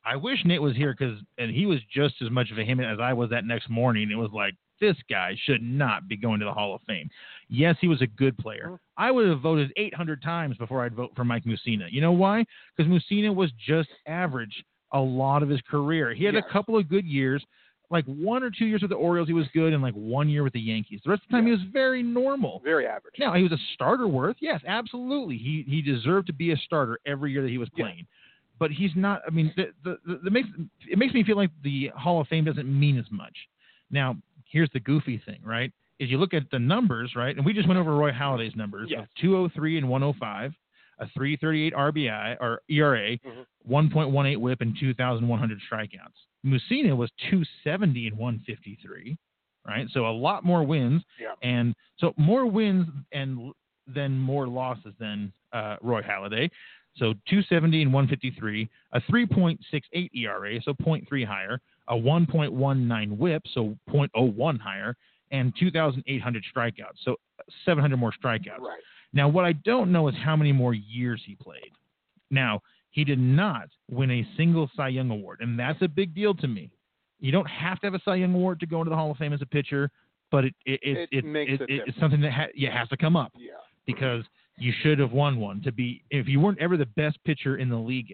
I 0.06 0.16
wish 0.16 0.40
Nate 0.46 0.62
was 0.62 0.76
here 0.76 0.96
because, 0.98 1.20
and 1.38 1.52
he 1.52 1.66
was 1.66 1.80
just 1.94 2.16
as 2.24 2.30
much 2.30 2.52
of 2.52 2.58
a 2.58 2.64
him 2.64 2.80
as 2.80 3.00
I 3.02 3.14
was 3.14 3.30
that 3.32 3.46
next 3.46 3.70
morning. 3.70 4.12
It 4.12 4.16
was 4.16 4.30
like 4.34 4.54
this 4.80 4.96
guy 5.10 5.36
should 5.46 5.62
not 5.64 6.08
be 6.08 6.16
going 6.16 6.40
to 6.40 6.46
the 6.46 6.54
Hall 6.54 6.76
of 6.76 6.82
Fame. 6.88 7.10
Yes, 7.50 7.76
he 7.82 7.88
was 7.88 8.02
a 8.02 8.08
good 8.08 8.38
player. 8.38 8.70
Mhm. 8.72 8.80
I 8.98 9.12
would 9.12 9.28
have 9.28 9.42
voted 9.42 9.74
800 9.78 10.22
times 10.22 10.58
before 10.58 10.84
I'd 10.84 10.96
vote 10.96 11.12
for 11.16 11.26
Mike 11.26 11.44
Mussina. 11.44 11.92
You 11.92 12.02
know 12.02 12.12
why? 12.12 12.46
Because 12.76 12.92
Mussina 12.92 13.34
was 13.34 13.52
just 13.54 13.90
average 14.06 14.64
a 14.92 15.00
lot 15.00 15.44
of 15.44 15.50
his 15.50 15.62
career. 15.62 16.14
He 16.14 16.24
had 16.24 16.36
a 16.36 16.44
couple 16.44 16.78
of 16.78 16.88
good 16.90 17.06
years, 17.06 17.44
like 17.92 18.06
one 18.06 18.44
or 18.44 18.50
two 18.50 18.66
years 18.66 18.82
with 18.82 18.90
the 18.92 18.96
Orioles, 18.98 19.28
he 19.28 19.34
was 19.34 19.46
good, 19.54 19.74
and 19.74 19.82
like 19.84 19.94
one 19.94 20.28
year 20.30 20.44
with 20.44 20.54
the 20.54 20.60
Yankees. 20.60 21.02
The 21.04 21.12
rest 21.12 21.24
of 21.24 21.28
the 21.30 21.34
time, 21.34 21.48
Yeah. 21.48 21.56
he 21.56 21.64
was 21.64 21.72
very 21.72 22.02
normal. 22.04 22.62
Very 22.64 22.88
average. 22.88 23.14
Now 23.20 23.34
he 23.34 23.44
was 23.44 23.52
a 23.52 23.60
starter 23.74 24.08
worth, 24.08 24.38
yes, 24.40 24.62
absolutely. 24.66 25.38
He 25.38 25.64
he 25.68 25.82
deserved 25.82 26.28
to 26.28 26.34
be 26.34 26.52
a 26.52 26.58
starter 26.58 27.00
every 27.06 27.32
year 27.32 27.42
that 27.44 27.50
he 27.50 27.58
was 27.58 27.70
Yeah. 27.76 27.86
playing. 27.86 28.08
But 28.58 28.72
he's 28.72 28.92
not. 28.96 29.22
I 29.28 29.32
mean, 29.32 29.52
the, 29.58 29.72
the, 29.84 29.98
the, 30.06 30.16
the 30.24 30.30
makes 30.32 30.48
it 30.90 30.98
makes 30.98 31.14
me 31.14 31.24
feel 31.24 31.36
like 31.36 31.52
the 31.64 31.92
Hall 31.96 32.22
of 32.22 32.28
Fame 32.30 32.46
doesn't 32.46 32.68
mean 32.80 32.98
as 32.98 33.06
much. 33.12 33.36
Now, 33.92 34.16
here's 34.50 34.70
the 34.72 34.80
goofy 34.80 35.18
thing, 35.26 35.40
right? 35.44 35.72
Is 36.00 36.10
you 36.10 36.18
look 36.18 36.34
at 36.34 36.50
the 36.52 36.60
numbers, 36.60 37.14
right? 37.16 37.36
And 37.36 37.46
we 37.46 37.54
just 37.54 37.68
went 37.68 37.80
over 37.80 37.94
Roy 37.96 38.12
Halladay's 38.12 38.56
numbers 38.56 38.88
Yes. 38.90 39.02
of 39.02 39.08
203 39.22 39.78
and 39.78 39.90
105, 39.90 40.54
a 41.00 41.08
338 41.10 41.74
RBI 41.74 42.38
or 42.40 42.62
ERA, 42.70 43.18
Mhm. 43.18 43.46
1.18 43.68 44.38
WHIP, 44.42 44.62
and 44.62 44.78
2,100 44.78 45.60
strikeouts. 45.62 46.26
Mussina 46.46 46.96
was 46.96 47.12
270 47.30 48.08
and 48.08 48.18
153, 48.18 49.18
right? 49.66 49.90
So 49.90 50.06
a 50.08 50.12
lot 50.12 50.44
more 50.44 50.64
wins, 50.64 51.04
Yeah. 51.20 51.34
and 51.42 51.76
so 51.98 52.14
more 52.18 52.46
wins 52.46 52.88
and 53.12 53.52
then 53.88 54.18
more 54.20 54.48
losses 54.48 54.94
than 55.00 55.32
uh, 55.54 55.78
Roy 55.82 56.02
Halladay. 56.02 56.50
So 56.96 57.14
270 57.26 57.82
and 57.82 57.94
153, 57.94 58.70
a 58.94 59.02
3.68 59.02 60.10
ERA, 60.14 60.62
so 60.62 60.74
0.3 60.74 61.24
higher, 61.26 61.60
a 61.88 61.96
1.19 61.96 63.18
WHIP, 63.18 63.48
so 63.48 63.78
0.01 63.90 64.60
higher, 64.60 64.96
and 65.32 65.54
2,800 65.58 66.44
strikeouts, 66.56 66.98
so 67.04 67.18
700 67.66 67.98
more 67.98 68.12
strikeouts. 68.14 68.60
Right. 68.60 68.80
Now, 69.16 69.28
what 69.30 69.46
I 69.46 69.54
don't 69.54 69.92
know 69.92 70.08
is 70.08 70.16
how 70.24 70.36
many 70.36 70.52
more 70.52 70.74
years 70.76 71.22
he 71.26 71.34
played. 71.36 71.72
Now, 72.30 72.62
he 72.92 73.04
did 73.04 73.18
not 73.20 73.70
win 73.90 74.12
a 74.12 74.28
single 74.38 74.70
Cy 74.76 74.90
Young 74.90 75.10
award, 75.10 75.40
and 75.42 75.58
that's 75.58 75.82
a 75.82 75.88
big 75.88 76.14
deal 76.14 76.34
to 76.36 76.48
me. 76.48 76.70
You 77.20 77.32
don't 77.32 77.48
have 77.50 77.80
to 77.80 77.88
have 77.88 77.94
a 77.94 78.02
Cy 78.06 78.16
Young 78.16 78.34
award 78.36 78.60
to 78.60 78.66
go 78.68 78.80
into 78.82 78.90
the 78.90 78.96
Hall 78.96 79.10
of 79.12 79.18
Fame 79.18 79.34
as 79.34 79.42
a 79.42 79.46
pitcher, 79.46 79.90
but 80.32 80.46
it 80.46 80.54
it 80.66 80.80
it, 80.84 81.10
It 81.12 81.26
makes 81.26 81.52
it, 81.54 81.62
a 81.62 81.66
it's 81.88 82.00
something 82.00 82.22
that 82.22 82.32
ha- 82.32 82.48
yeah, 82.56 82.78
has 82.78 82.90
to 82.90 82.98
come 82.98 83.16
up 83.16 83.32
Yeah. 83.38 83.54
because 83.86 84.24
you 84.58 84.74
should 84.82 85.00
have 85.00 85.12
won 85.12 85.40
one 85.40 85.62
to 85.64 85.72
be 85.72 86.04
if 86.10 86.28
you 86.28 86.40
weren't 86.40 86.60
ever 86.60 86.78
the 86.78 86.86
best 86.86 87.18
pitcher 87.26 87.58
in 87.58 87.70
the 87.70 87.78
league 87.78 88.14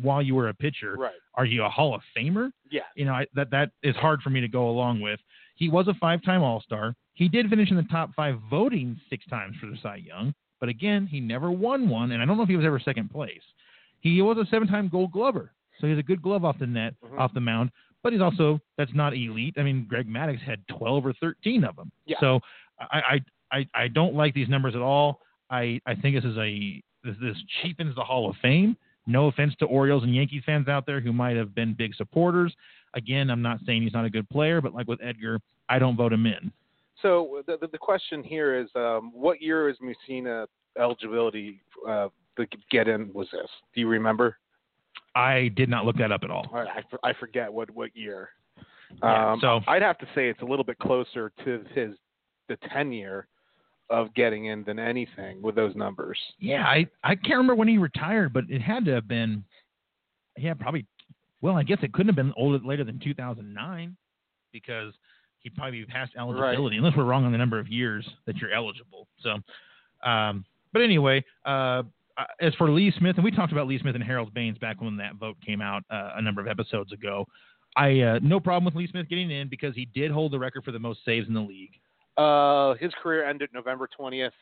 while 0.00 0.22
you 0.22 0.34
were 0.34 0.48
a 0.48 0.54
pitcher 0.54 0.96
Right. 0.98 1.12
are 1.34 1.44
you 1.44 1.64
a 1.64 1.68
hall 1.68 1.94
of 1.94 2.00
famer 2.16 2.50
Yeah. 2.70 2.80
you 2.96 3.04
know 3.04 3.12
I, 3.12 3.26
that 3.34 3.50
that 3.50 3.72
is 3.82 3.94
hard 3.96 4.22
for 4.22 4.30
me 4.30 4.40
to 4.40 4.48
go 4.48 4.70
along 4.70 5.02
with 5.02 5.20
he 5.54 5.68
was 5.68 5.86
a 5.88 5.94
five-time 5.94 6.42
all-star 6.42 6.94
he 7.12 7.28
did 7.28 7.50
finish 7.50 7.70
in 7.70 7.76
the 7.76 7.82
top 7.84 8.14
five 8.14 8.38
voting 8.50 8.98
six 9.10 9.26
times 9.26 9.54
for 9.60 9.66
the 9.66 9.76
cy 9.82 9.96
young 9.96 10.34
but 10.62 10.68
again 10.68 11.06
he 11.06 11.18
never 11.20 11.50
won 11.50 11.88
one 11.88 12.12
and 12.12 12.22
i 12.22 12.24
don't 12.24 12.36
know 12.36 12.42
if 12.44 12.48
he 12.48 12.56
was 12.56 12.64
ever 12.64 12.78
second 12.80 13.10
place 13.10 13.42
he 14.00 14.22
was 14.22 14.36
a 14.38 14.46
seven-time 14.50 14.88
gold 14.88 15.10
glover 15.12 15.50
so 15.80 15.86
he's 15.88 15.98
a 15.98 16.02
good 16.02 16.22
glove 16.22 16.44
off 16.44 16.56
the 16.60 16.66
net 16.66 16.94
Mhm. 17.04 17.18
off 17.18 17.34
the 17.34 17.40
mound 17.40 17.70
but 18.02 18.12
he's 18.12 18.22
also 18.22 18.60
that's 18.78 18.94
not 18.94 19.12
elite 19.12 19.54
i 19.58 19.62
mean 19.62 19.84
greg 19.88 20.08
maddux 20.08 20.38
had 20.40 20.60
12 20.68 21.06
or 21.06 21.12
13 21.14 21.64
of 21.64 21.74
them 21.76 21.90
Yeah. 22.06 22.16
so 22.20 22.40
I, 22.80 23.00
I 23.12 23.20
i 23.58 23.66
i 23.84 23.88
don't 23.88 24.14
like 24.14 24.32
these 24.34 24.48
numbers 24.48 24.74
at 24.76 24.82
all 24.82 25.20
i 25.50 25.80
i 25.86 25.94
think 25.96 26.16
this 26.16 26.24
is 26.32 26.38
a 26.38 26.82
this, 27.04 27.16
this 27.20 27.36
cheapens 27.60 27.94
the 27.96 28.04
hall 28.04 28.30
of 28.30 28.36
fame 28.40 28.76
no 29.08 29.26
offense 29.26 29.52
to 29.58 29.64
Orioles 29.64 30.04
and 30.04 30.14
Yankees 30.14 30.44
fans 30.46 30.68
out 30.68 30.86
there 30.86 31.00
who 31.00 31.12
might 31.12 31.36
have 31.36 31.56
been 31.56 31.74
big 31.74 31.92
supporters. 31.96 32.54
Again, 32.94 33.30
I'm 33.30 33.42
not 33.42 33.58
saying 33.66 33.82
he's 33.82 33.92
not 33.92 34.04
a 34.04 34.10
good 34.10 34.28
player, 34.30 34.60
but 34.60 34.72
like 34.74 34.86
with 34.86 35.00
Edgar, 35.02 35.40
I 35.68 35.80
don't 35.80 35.96
vote 35.96 36.12
him 36.12 36.24
in. 36.24 36.52
So 37.02 37.42
the, 37.46 37.58
the, 37.60 37.68
the 37.68 37.78
question 37.78 38.22
here 38.22 38.58
is, 38.58 38.68
um, 38.74 39.10
what 39.12 39.42
year 39.42 39.68
is 39.68 39.76
Mussina 39.82 40.46
eligibility 40.78 41.60
uh, 41.86 42.08
to 42.36 42.46
get 42.70 42.88
in? 42.88 43.12
Was 43.12 43.28
this? 43.32 43.48
Do 43.74 43.80
you 43.80 43.88
remember? 43.88 44.38
I 45.14 45.50
did 45.56 45.68
not 45.68 45.84
look 45.84 45.96
that 45.98 46.12
up 46.12 46.22
at 46.24 46.30
all. 46.30 46.46
I, 46.54 46.58
I, 47.04 47.10
I 47.10 47.12
forget 47.18 47.52
what 47.52 47.70
what 47.70 47.94
year. 47.94 48.30
Yeah, 49.02 49.32
um, 49.32 49.40
so- 49.40 49.60
I'd 49.66 49.82
have 49.82 49.98
to 49.98 50.06
say 50.14 50.28
it's 50.28 50.42
a 50.42 50.46
little 50.46 50.64
bit 50.64 50.78
closer 50.78 51.32
to 51.44 51.64
his 51.74 51.94
the 52.48 52.56
tenure 52.72 53.26
of 53.90 54.14
getting 54.14 54.46
in 54.46 54.64
than 54.64 54.78
anything 54.78 55.42
with 55.42 55.54
those 55.54 55.74
numbers. 55.76 56.18
Yeah, 56.38 56.64
I, 56.64 56.86
I 57.04 57.14
can't 57.14 57.36
remember 57.36 57.54
when 57.54 57.68
he 57.68 57.76
retired, 57.78 58.32
but 58.32 58.44
it 58.48 58.62
had 58.62 58.86
to 58.86 58.94
have 58.94 59.06
been, 59.06 59.44
yeah, 60.38 60.54
probably. 60.54 60.86
Well, 61.42 61.56
I 61.56 61.62
guess 61.62 61.78
it 61.82 61.92
couldn't 61.92 62.08
have 62.08 62.16
been 62.16 62.32
older 62.36 62.64
later 62.64 62.84
than 62.84 62.98
2009 63.00 63.96
because 64.52 64.94
he'd 65.42 65.54
probably 65.54 65.80
be 65.80 65.86
past 65.86 66.12
eligibility, 66.18 66.76
unless 66.76 66.96
we're 66.96 67.04
wrong 67.04 67.24
on 67.24 67.32
the 67.32 67.38
number 67.38 67.58
of 67.58 67.68
years 67.68 68.08
that 68.26 68.36
you're 68.36 68.52
eligible. 68.52 69.06
So, 69.22 69.38
um, 70.08 70.44
but 70.72 70.82
anyway, 70.82 71.24
uh, 71.44 71.82
as 72.40 72.54
for 72.54 72.70
Lee 72.70 72.92
Smith, 72.98 73.16
and 73.16 73.24
we 73.24 73.30
talked 73.30 73.52
about 73.52 73.66
Lee 73.66 73.78
Smith 73.78 73.94
and 73.94 74.04
Harold 74.04 74.32
Baines 74.34 74.58
back 74.58 74.80
when 74.80 74.96
that 74.98 75.16
vote 75.16 75.36
came 75.44 75.60
out 75.60 75.82
uh, 75.90 76.12
a 76.16 76.22
number 76.22 76.40
of 76.40 76.48
episodes 76.48 76.92
ago. 76.92 77.26
I 77.76 78.00
uh, 78.00 78.18
no 78.22 78.38
problem 78.38 78.64
with 78.64 78.74
Lee 78.74 78.88
Smith 78.88 79.08
getting 79.08 79.30
in 79.30 79.48
because 79.48 79.74
he 79.74 79.86
did 79.94 80.10
hold 80.10 80.32
the 80.32 80.38
record 80.38 80.64
for 80.64 80.72
the 80.72 80.78
most 80.78 81.00
saves 81.04 81.26
in 81.28 81.34
the 81.34 81.40
league. 81.40 81.72
Uh, 82.16 82.74
his 82.74 82.92
career 83.02 83.28
ended 83.28 83.48
November 83.54 83.88
twentieth, 83.96 84.34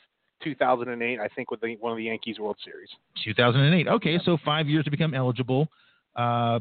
two 0.42 0.54
thousand 0.56 0.88
and 0.88 1.02
eight. 1.02 1.20
I 1.20 1.28
think 1.28 1.50
with 1.50 1.60
the, 1.60 1.76
one 1.78 1.92
of 1.92 1.98
the 1.98 2.04
Yankees 2.04 2.38
World 2.40 2.56
Series. 2.64 2.88
2008. 3.24 3.86
Okay, 3.88 4.18
so 4.24 4.36
five 4.44 4.66
years 4.68 4.84
to 4.84 4.90
become 4.90 5.14
eligible. 5.14 5.68
Uh, 6.16 6.58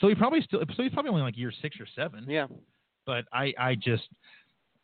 so 0.00 0.06
he 0.08 0.14
probably 0.14 0.40
still, 0.42 0.60
so 0.76 0.82
he's 0.82 0.92
probably 0.92 1.10
only 1.10 1.22
like 1.22 1.36
year 1.36 1.52
six 1.60 1.76
or 1.80 1.86
seven. 1.96 2.24
Yeah. 2.28 2.46
But 3.08 3.24
I, 3.32 3.54
I 3.58 3.74
just, 3.74 4.02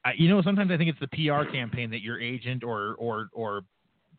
I, 0.02 0.12
you 0.16 0.30
know, 0.30 0.40
sometimes 0.40 0.70
I 0.70 0.78
think 0.78 0.88
it's 0.88 0.98
the 0.98 1.08
PR 1.08 1.44
campaign 1.52 1.90
that 1.90 2.00
your 2.00 2.18
agent 2.18 2.64
or 2.64 2.94
or 2.98 3.28
or 3.34 3.60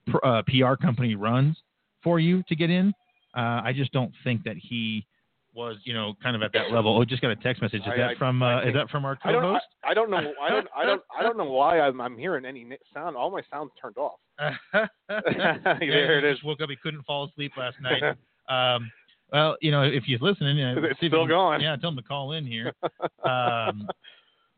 pr- 0.06 0.24
uh, 0.24 0.44
PR 0.44 0.76
company 0.76 1.16
runs 1.16 1.58
for 2.04 2.20
you 2.20 2.44
to 2.48 2.56
get 2.56 2.70
in. 2.70 2.94
Uh, 3.36 3.62
I 3.66 3.74
just 3.76 3.92
don't 3.94 4.12
think 4.24 4.44
that 4.44 4.58
he 4.62 5.08
was, 5.56 5.78
you 5.86 5.94
know, 5.96 6.14
kind 6.22 6.36
of 6.36 6.44
at 6.44 6.54
that 6.54 6.72
level. 6.72 6.96
Oh, 6.96 7.04
just 7.04 7.24
got 7.24 7.32
a 7.32 7.36
text 7.38 7.64
message. 7.64 7.82
Is 7.82 7.88
I- 7.88 7.98
that 7.98 8.10
I- 8.12 8.16
from 8.16 8.44
uh, 8.44 8.62
is 8.62 8.76
that 8.76 8.92
from 8.92 9.06
our 9.06 9.18
I 9.24 9.32
don't. 9.32 9.44
I, 9.44 9.48
co-host? 9.48 9.66
I 9.84 9.94
don't 9.96 10.12
know. 10.12 10.18
I 10.40 10.50
don't. 10.50 10.68
I 10.78 10.86
don't. 10.86 11.02
I 11.20 11.24
don't 11.24 11.36
know 11.36 11.46
why 11.52 11.80
I'm, 11.80 12.00
I'm 12.00 12.16
hearing 12.16 12.46
any 12.46 12.64
sound. 12.94 13.18
All 13.18 13.32
my 13.32 13.42
sounds 13.52 13.72
turned 13.82 13.98
off. 13.98 14.20
there 14.38 14.88
There 15.80 16.20
it 16.20 16.24
is. 16.26 16.38
Woke 16.44 16.62
up. 16.62 16.70
He 16.70 16.76
couldn't 16.76 17.02
fall 17.08 17.24
asleep 17.26 17.54
last 17.58 17.78
night. 17.82 18.04
Um, 18.48 18.92
well, 19.32 19.58
you 19.62 19.72
know, 19.72 19.84
if 19.84 20.04
you're 20.08 20.20
listening, 20.20 20.62
uh, 20.62 20.76
It's 20.84 20.98
still 20.98 21.24
you- 21.24 21.28
going. 21.28 21.62
Yeah, 21.62 21.76
tell 21.78 21.90
him 21.90 21.98
to 21.98 22.04
call 22.04 22.34
in 22.34 22.46
here. 22.46 22.74
Um, 23.24 23.88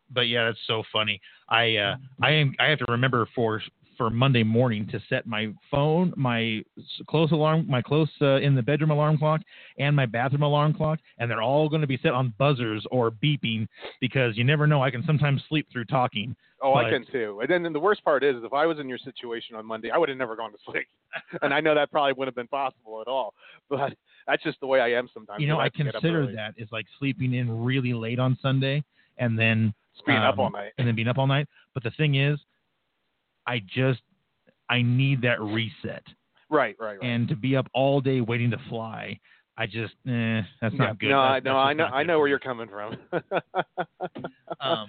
but 0.10 0.28
yeah, 0.28 0.46
that's 0.46 0.60
so 0.68 0.84
funny. 0.92 1.22
I 1.50 1.78
uh, 1.78 1.96
I 2.22 2.32
am 2.32 2.54
I 2.60 2.66
have 2.66 2.80
to 2.80 2.86
remember 2.90 3.28
for 3.34 3.62
for 3.98 4.10
Monday 4.10 4.44
morning 4.44 4.88
to 4.92 5.02
set 5.10 5.26
my 5.26 5.54
phone, 5.72 6.14
my 6.16 6.62
close 7.08 7.32
alarm, 7.32 7.66
my 7.68 7.82
close 7.82 8.10
uh, 8.22 8.36
in 8.36 8.56
the 8.56 8.62
bedroom 8.62 8.92
alarm 8.92 9.18
clock, 9.18 9.42
and 9.80 9.96
my 9.96 10.06
bathroom 10.06 10.44
alarm 10.44 10.74
clock, 10.74 11.00
and 11.18 11.30
they're 11.30 11.42
all 11.42 11.68
going 11.68 11.82
to 11.82 11.88
be 11.88 11.98
set 12.04 12.14
on 12.14 12.34
buzzers 12.38 12.86
or 12.92 13.12
beeping 13.12 13.68
because 14.00 14.38
you 14.38 14.44
never 14.44 14.68
know. 14.68 14.84
I 14.84 14.92
can 14.92 15.04
sometimes 15.06 15.42
sleep 15.50 15.68
through 15.72 15.86
talking. 15.86 16.36
Oh, 16.62 16.74
I 16.74 16.90
can 16.90 17.06
too. 17.12 17.40
And 17.42 17.50
then 17.50 17.66
and 17.66 17.76
the 17.76 17.80
worst 17.80 18.04
part 18.04 18.24
is, 18.24 18.36
if 18.44 18.54
I 18.54 18.66
was 18.66 18.80
in 18.80 18.90
your 18.90 18.98
situation 18.98 19.56
on 19.56 19.66
Monday, 19.66 19.92
I 19.92 19.98
would 19.98 20.10
have 20.10 20.18
never 20.18 20.36
gone 20.36 20.52
to 20.52 20.58
sleep. 20.66 20.88
and 21.42 21.54
I 21.54 21.60
know 21.60 21.76
that 21.76 21.92
probably 21.92 22.14
wouldn't 22.14 22.36
have 22.36 22.36
been 22.36 22.48
possible 22.48 23.02
at 23.02 23.08
all. 23.08 23.34
But 23.70 23.94
that's 24.28 24.44
just 24.44 24.60
the 24.60 24.68
way 24.68 24.80
I 24.82 24.92
am 24.92 25.10
sometimes. 25.14 25.42
you 25.42 25.48
know, 25.48 25.58
I 25.58 25.62
I 25.62 25.64
have 25.66 25.74
to 25.74 25.84
get 25.86 25.88
up 25.96 26.02
consider 26.02 26.32
that 26.36 26.54
is 26.58 26.68
like 26.72 26.86
sleeping 27.00 27.34
in 27.34 27.64
really 27.64 27.94
late 27.94 28.20
on 28.20 28.38
Sunday 28.42 28.84
and 29.18 29.38
then 29.40 29.74
being 30.06 30.18
up 30.20 30.36
um, 30.36 30.40
all 30.40 30.50
night. 30.52 30.74
and 30.78 30.88
then 30.88 30.96
being 30.96 31.08
up 31.08 31.18
all 31.18 31.28
night. 31.28 31.48
But 31.74 31.84
the 31.84 31.92
thing 31.92 32.16
is, 32.16 32.38
I 33.48 33.60
just 33.74 34.02
I 34.70 34.82
need 34.82 35.22
that 35.22 35.40
reset, 35.42 36.04
Right, 36.50 36.76
right, 36.80 37.00
right. 37.00 37.04
and 37.10 37.28
to 37.30 37.36
be 37.36 37.56
up 37.56 37.68
all 37.74 38.02
day 38.02 38.20
waiting 38.22 38.52
to 38.52 38.58
fly, 38.70 39.18
I 39.58 39.66
just 39.66 39.94
eh, 40.08 40.42
that's 40.62 40.74
Yeah. 40.76 40.78
not 40.78 41.00
good. 41.00 41.10
No, 41.10 41.20
I 41.20 41.40
That's- 41.40 41.44
no, 41.46 41.54
that's 41.54 41.68
I 41.70 41.74
know, 41.74 41.86
I 41.86 42.04
know 42.04 42.20
where 42.20 42.28
you're 42.28 42.40
coming 42.40 42.68
from. 42.68 42.98
Um, 44.60 44.88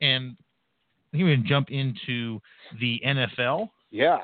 and 0.00 0.36
I 1.12 1.16
think 1.16 1.24
we 1.24 1.34
can 1.36 1.46
jump 1.46 1.70
into 1.70 2.40
the 2.80 3.00
NFL 3.06 3.70
yeah, 3.90 4.18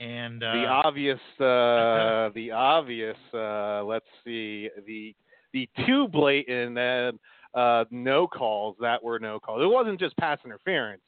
and 0.00 0.42
uh, 0.42 0.52
the 0.52 0.66
obvious, 0.66 1.20
uh, 1.40 2.30
the 2.34 2.50
obvious. 2.52 3.16
Uh, 3.32 3.82
let's 3.84 4.06
see, 4.24 4.68
the 4.86 5.14
the 5.52 5.68
two 5.86 6.08
blatant 6.08 6.76
and 6.78 7.18
uh, 7.54 7.84
no 7.90 8.26
calls 8.26 8.76
that 8.80 9.02
were 9.02 9.18
no 9.18 9.40
calls. 9.40 9.62
It 9.62 9.66
wasn't 9.66 9.98
just 9.98 10.16
pass 10.18 10.38
interference; 10.44 11.02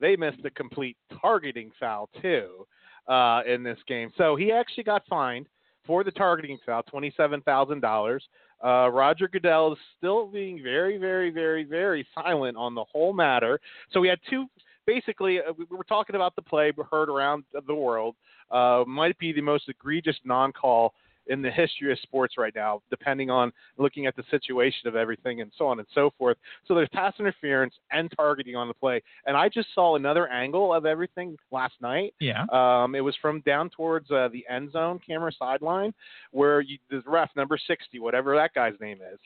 they 0.00 0.16
missed 0.16 0.44
a 0.44 0.50
complete 0.50 0.96
targeting 1.20 1.70
foul 1.78 2.08
too 2.22 2.66
uh, 3.08 3.42
in 3.46 3.62
this 3.62 3.78
game. 3.86 4.10
So 4.16 4.36
he 4.36 4.52
actually 4.52 4.84
got 4.84 5.02
fined 5.08 5.46
for 5.86 6.04
the 6.04 6.10
targeting 6.10 6.58
foul, 6.64 6.82
twenty-seven 6.84 7.42
thousand 7.42 7.80
dollars. 7.80 8.24
Uh, 8.64 8.90
Roger 8.90 9.26
Goodell 9.26 9.72
is 9.72 9.78
still 9.96 10.26
being 10.26 10.62
very, 10.62 10.98
very, 10.98 11.30
very, 11.30 11.64
very 11.64 12.06
silent 12.14 12.56
on 12.58 12.74
the 12.74 12.84
whole 12.84 13.12
matter. 13.12 13.58
So 13.90 14.00
we 14.00 14.08
had 14.08 14.18
two. 14.28 14.46
Basically, 14.90 15.38
uh, 15.38 15.52
we 15.56 15.64
were 15.70 15.84
talking 15.84 16.16
about 16.16 16.34
the 16.34 16.42
play 16.42 16.72
heard 16.90 17.08
around 17.08 17.44
the 17.66 17.74
world. 17.74 18.16
Uh, 18.50 18.82
might 18.88 19.16
be 19.18 19.32
the 19.32 19.40
most 19.40 19.68
egregious 19.68 20.16
non-call 20.24 20.92
in 21.28 21.42
the 21.42 21.50
history 21.50 21.92
of 21.92 21.98
sports 22.00 22.34
right 22.36 22.52
now, 22.56 22.82
depending 22.90 23.30
on 23.30 23.52
looking 23.78 24.06
at 24.06 24.16
the 24.16 24.24
situation 24.32 24.88
of 24.88 24.96
everything 24.96 25.42
and 25.42 25.52
so 25.56 25.68
on 25.68 25.78
and 25.78 25.86
so 25.94 26.10
forth. 26.18 26.36
So 26.66 26.74
there's 26.74 26.88
pass 26.92 27.14
interference 27.20 27.74
and 27.92 28.10
targeting 28.16 28.56
on 28.56 28.66
the 28.66 28.74
play. 28.74 29.00
And 29.26 29.36
I 29.36 29.48
just 29.48 29.68
saw 29.74 29.94
another 29.94 30.26
angle 30.26 30.74
of 30.74 30.86
everything 30.86 31.36
last 31.52 31.74
night. 31.80 32.14
Yeah. 32.20 32.46
Um, 32.50 32.96
it 32.96 33.00
was 33.00 33.14
from 33.22 33.42
down 33.42 33.70
towards 33.70 34.10
uh, 34.10 34.28
the 34.32 34.44
end 34.50 34.72
zone 34.72 34.98
camera 35.06 35.30
sideline 35.38 35.94
where 36.32 36.60
you, 36.60 36.78
the 36.90 37.00
ref, 37.06 37.30
number 37.36 37.56
60, 37.64 38.00
whatever 38.00 38.34
that 38.34 38.52
guy's 38.52 38.74
name 38.80 38.98
is, 39.12 39.20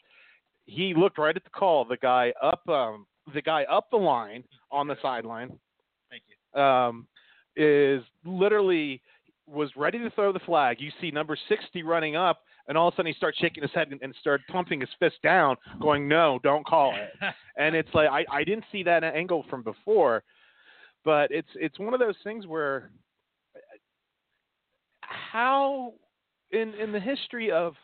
he 0.67 0.93
looked 0.95 1.17
right 1.17 1.37
at 1.37 1.45
the 1.45 1.51
call. 1.51 1.87
The 1.87 1.97
guy 1.97 2.35
up, 2.43 2.69
um, 2.69 3.07
the 3.33 3.43
guy 3.43 3.65
up 3.65 3.89
the 3.91 3.97
line 3.97 4.45
on 4.71 4.87
the 4.87 4.97
sideline. 5.01 5.59
Thank 6.11 6.23
you. 6.29 6.61
Um, 6.61 7.07
is 7.57 8.03
literally 8.25 9.01
was 9.47 9.71
ready 9.77 9.99
to 9.99 10.11
throw 10.11 10.33
the 10.33 10.41
flag. 10.41 10.79
You 10.81 10.91
see 11.01 11.11
number 11.11 11.37
60 11.49 11.83
running 11.83 12.17
up, 12.17 12.41
and 12.67 12.79
all 12.79 12.89
of 12.89 12.95
a 12.95 12.97
sudden 12.97 13.13
he 13.13 13.17
starts 13.17 13.39
shaking 13.39 13.63
his 13.63 13.73
head 13.73 13.89
and, 13.91 14.01
and 14.03 14.15
started 14.21 14.47
pumping 14.51 14.81
his 14.81 14.89
fist 14.99 15.17
down, 15.23 15.57
going, 15.81 16.09
"No, 16.09 16.39
don't 16.43 16.67
call 16.67 16.95
it." 16.95 17.11
and 17.57 17.75
it's 17.75 17.93
like 17.95 18.09
I, 18.09 18.25
I 18.31 18.45
didn't 18.45 18.65
see 18.73 18.83
that 18.85 19.05
angle 19.05 19.45
from 19.51 19.63
before, 19.63 20.23
but 21.05 21.31
it's 21.31 21.49
it's 21.55 21.79
one 21.79 21.95
of 21.95 22.01
those 22.01 22.17
things 22.25 22.47
where 22.47 22.91
how 25.01 25.93
in 26.51 26.75
in 26.75 26.93
the 26.93 27.01
history 27.01 27.51
of 27.51 27.75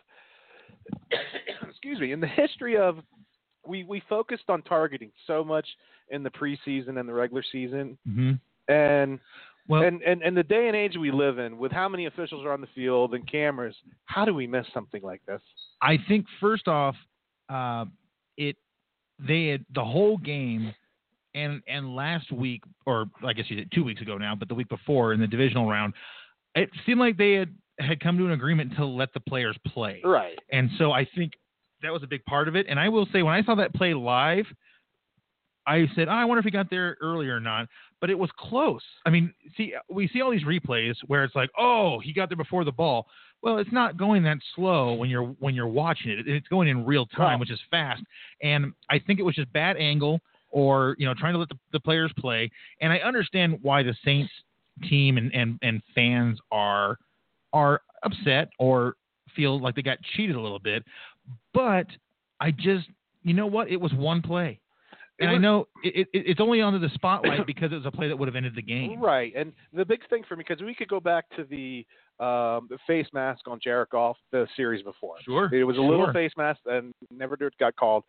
excuse 1.68 2.00
me 2.00 2.12
in 2.12 2.20
the 2.20 2.26
history 2.26 2.76
of 2.76 2.98
we 3.70 3.84
we 3.84 4.02
focused 4.08 4.44
on 4.48 4.62
targeting 4.62 5.10
so 5.26 5.44
much 5.44 5.66
in 6.10 6.22
the 6.22 6.30
preseason 6.30 6.98
and 6.98 7.08
the 7.08 7.14
regular 7.14 7.44
season, 7.50 7.96
mm-hmm. 8.06 8.32
and 8.72 9.20
well, 9.68 9.84
and, 9.84 10.02
and 10.02 10.22
and 10.22 10.36
the 10.36 10.42
day 10.42 10.66
and 10.66 10.76
age 10.76 10.96
we 10.98 11.12
live 11.12 11.38
in, 11.38 11.56
with 11.56 11.70
how 11.70 11.88
many 11.88 12.06
officials 12.06 12.44
are 12.44 12.52
on 12.52 12.60
the 12.60 12.66
field 12.74 13.14
and 13.14 13.30
cameras, 13.30 13.76
how 14.06 14.24
do 14.24 14.34
we 14.34 14.46
miss 14.46 14.66
something 14.74 15.02
like 15.02 15.24
this? 15.26 15.40
I 15.80 15.96
think 16.08 16.26
first 16.40 16.66
off, 16.66 16.96
uh, 17.48 17.84
it 18.36 18.56
they 19.26 19.46
had 19.46 19.64
the 19.74 19.84
whole 19.84 20.18
game, 20.18 20.74
and 21.34 21.62
and 21.68 21.94
last 21.94 22.32
week, 22.32 22.62
or 22.84 23.06
I 23.24 23.32
guess 23.32 23.46
you 23.48 23.56
did 23.56 23.70
two 23.72 23.84
weeks 23.84 24.02
ago 24.02 24.18
now, 24.18 24.34
but 24.34 24.48
the 24.48 24.54
week 24.54 24.68
before 24.68 25.12
in 25.12 25.20
the 25.20 25.28
divisional 25.28 25.68
round, 25.68 25.94
it 26.56 26.68
seemed 26.84 26.98
like 26.98 27.16
they 27.16 27.34
had 27.34 27.54
had 27.78 28.00
come 28.00 28.18
to 28.18 28.26
an 28.26 28.32
agreement 28.32 28.74
to 28.76 28.84
let 28.84 29.14
the 29.14 29.20
players 29.20 29.56
play. 29.68 30.00
Right. 30.04 30.38
And 30.52 30.68
so 30.78 30.92
I 30.92 31.06
think 31.14 31.32
that 31.82 31.92
was 31.92 32.02
a 32.02 32.06
big 32.06 32.24
part 32.24 32.48
of 32.48 32.56
it. 32.56 32.66
And 32.68 32.78
I 32.78 32.88
will 32.88 33.06
say, 33.12 33.22
when 33.22 33.34
I 33.34 33.42
saw 33.42 33.54
that 33.56 33.74
play 33.74 33.94
live, 33.94 34.46
I 35.66 35.86
said, 35.94 36.08
oh, 36.08 36.12
I 36.12 36.24
wonder 36.24 36.40
if 36.40 36.44
he 36.44 36.50
got 36.50 36.70
there 36.70 36.96
early 37.00 37.28
or 37.28 37.40
not 37.40 37.68
but 38.00 38.10
it 38.10 38.18
was 38.18 38.30
close. 38.38 38.82
I 39.04 39.10
mean, 39.10 39.32
see, 39.56 39.74
we 39.88 40.08
see 40.08 40.20
all 40.22 40.30
these 40.30 40.44
replays 40.44 40.94
where 41.06 41.22
it's 41.22 41.34
like, 41.34 41.50
oh, 41.58 42.00
he 42.00 42.12
got 42.12 42.28
there 42.28 42.36
before 42.36 42.64
the 42.64 42.72
ball. 42.72 43.06
Well, 43.42 43.58
it's 43.58 43.72
not 43.72 43.96
going 43.96 44.22
that 44.24 44.38
slow 44.54 44.94
when 44.94 45.08
you're 45.08 45.24
when 45.38 45.54
you're 45.54 45.68
watching 45.68 46.10
it. 46.10 46.28
It's 46.28 46.48
going 46.48 46.68
in 46.68 46.84
real 46.84 47.06
time, 47.06 47.40
which 47.40 47.50
is 47.50 47.60
fast. 47.70 48.02
And 48.42 48.72
I 48.90 48.98
think 48.98 49.18
it 49.18 49.22
was 49.22 49.34
just 49.34 49.52
bad 49.52 49.76
angle 49.76 50.20
or 50.50 50.94
you 50.98 51.06
know 51.06 51.14
trying 51.14 51.34
to 51.34 51.38
let 51.38 51.48
the, 51.48 51.58
the 51.72 51.80
players 51.80 52.12
play. 52.18 52.50
And 52.80 52.92
I 52.92 52.98
understand 52.98 53.58
why 53.62 53.82
the 53.82 53.94
Saints 54.04 54.32
team 54.88 55.16
and, 55.16 55.32
and 55.34 55.58
and 55.62 55.82
fans 55.94 56.38
are 56.50 56.98
are 57.52 57.80
upset 58.02 58.50
or 58.58 58.96
feel 59.34 59.60
like 59.60 59.74
they 59.74 59.82
got 59.82 59.98
cheated 60.16 60.36
a 60.36 60.40
little 60.40 60.58
bit. 60.58 60.84
But 61.54 61.86
I 62.40 62.50
just 62.50 62.88
you 63.22 63.34
know 63.34 63.46
what? 63.46 63.68
It 63.68 63.80
was 63.80 63.92
one 63.92 64.22
play 64.22 64.60
and 65.20 65.30
I 65.30 65.36
know 65.36 65.68
it, 65.84 66.08
it, 66.12 66.22
it's 66.26 66.40
only 66.40 66.62
under 66.62 66.78
the 66.78 66.88
spotlight 66.94 67.46
because 67.46 67.72
it 67.72 67.76
was 67.76 67.86
a 67.86 67.90
play 67.90 68.08
that 68.08 68.16
would 68.16 68.26
have 68.26 68.36
ended 68.36 68.54
the 68.54 68.62
game. 68.62 69.00
Right, 69.00 69.32
and 69.36 69.52
the 69.72 69.84
big 69.84 70.00
thing 70.08 70.22
for 70.26 70.36
me 70.36 70.44
because 70.46 70.62
we 70.62 70.74
could 70.74 70.88
go 70.88 71.00
back 71.00 71.24
to 71.36 71.44
the 71.44 71.86
um, 72.24 72.68
the 72.70 72.78
face 72.86 73.06
mask 73.12 73.46
on 73.46 73.58
Jared 73.62 73.90
Goff 73.90 74.16
the 74.32 74.46
series 74.56 74.82
before. 74.82 75.16
Sure, 75.24 75.54
it 75.54 75.64
was 75.64 75.76
a 75.76 75.78
sure. 75.78 75.90
little 75.90 76.12
face 76.12 76.32
mask 76.36 76.60
and 76.66 76.92
never 77.10 77.36
did 77.36 77.52
got 77.58 77.76
called. 77.76 78.04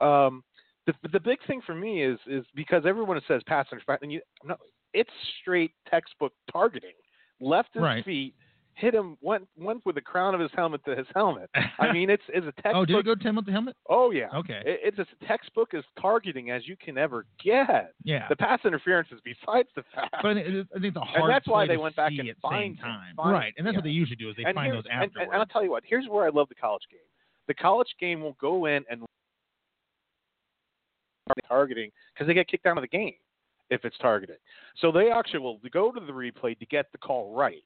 Um, 0.00 0.42
the 0.86 0.94
the 1.12 1.20
big 1.20 1.38
thing 1.46 1.60
for 1.66 1.74
me 1.74 2.02
is 2.02 2.18
is 2.26 2.44
because 2.54 2.84
everyone 2.86 3.20
says 3.28 3.42
pass 3.46 3.66
interference, 3.70 4.02
and 4.02 4.12
you 4.12 4.20
no, 4.42 4.56
it's 4.94 5.10
straight 5.40 5.72
textbook 5.90 6.32
targeting. 6.50 6.92
Left 7.40 7.68
his 7.74 7.82
right. 7.82 8.04
feet 8.04 8.34
hit 8.76 8.94
him 8.94 9.16
went 9.20 9.46
went 9.56 9.84
with 9.86 9.94
the 9.94 10.00
crown 10.00 10.34
of 10.34 10.40
his 10.40 10.50
helmet 10.54 10.84
to 10.84 10.96
his 10.96 11.06
helmet. 11.14 11.48
I 11.78 11.92
mean, 11.92 12.10
it's 12.10 12.22
it's 12.28 12.46
a 12.46 12.52
textbook. 12.62 12.74
oh, 12.74 12.84
did 12.84 12.96
it 12.96 13.04
go 13.04 13.14
ten 13.14 13.36
with 13.36 13.46
the 13.46 13.52
helmet? 13.52 13.76
Oh 13.88 14.10
yeah. 14.10 14.28
Okay. 14.34 14.60
It, 14.64 14.80
it's 14.82 14.98
as 14.98 15.06
textbook 15.26 15.74
as 15.74 15.84
targeting 16.00 16.50
as 16.50 16.66
you 16.66 16.76
can 16.76 16.98
ever 16.98 17.26
get. 17.42 17.94
Yeah. 18.02 18.26
The 18.28 18.36
pass 18.36 18.60
interference 18.64 19.08
is 19.12 19.20
besides 19.24 19.68
the 19.76 19.84
fact. 19.94 20.16
But 20.22 20.32
I 20.32 20.34
think, 20.34 20.68
I 20.76 20.78
think 20.80 20.94
the 20.94 21.00
hard 21.00 21.22
and 21.22 21.30
that's 21.30 21.46
why 21.46 21.66
they 21.66 21.76
went 21.76 21.96
back 21.96 22.12
and 22.18 22.28
same 22.50 22.76
time. 22.76 23.14
Find, 23.16 23.32
right, 23.32 23.54
and 23.56 23.66
that's 23.66 23.74
yeah. 23.74 23.78
what 23.78 23.84
they 23.84 23.90
usually 23.90 24.16
do 24.16 24.30
is 24.30 24.36
they 24.36 24.44
and 24.44 24.54
find 24.54 24.72
those 24.72 24.84
and, 24.90 25.04
afterwards. 25.04 25.30
and 25.32 25.40
I'll 25.40 25.46
tell 25.46 25.62
you 25.64 25.70
what. 25.70 25.82
Here's 25.86 26.06
where 26.08 26.26
I 26.26 26.30
love 26.30 26.48
the 26.48 26.54
college 26.54 26.82
game. 26.90 27.00
The 27.46 27.54
college 27.54 27.88
game 28.00 28.20
will 28.20 28.36
go 28.40 28.66
in 28.66 28.84
and 28.90 29.02
targeting 31.48 31.90
because 32.12 32.26
they 32.26 32.34
get 32.34 32.48
kicked 32.48 32.66
out 32.66 32.76
of 32.76 32.82
the 32.82 32.88
game 32.88 33.14
if 33.70 33.84
it's 33.84 33.96
targeted. 33.98 34.36
So 34.80 34.92
they 34.92 35.10
actually 35.10 35.40
will 35.40 35.58
go 35.72 35.90
to 35.90 36.00
the 36.00 36.12
replay 36.12 36.58
to 36.58 36.66
get 36.66 36.86
the 36.92 36.98
call 36.98 37.34
right 37.34 37.62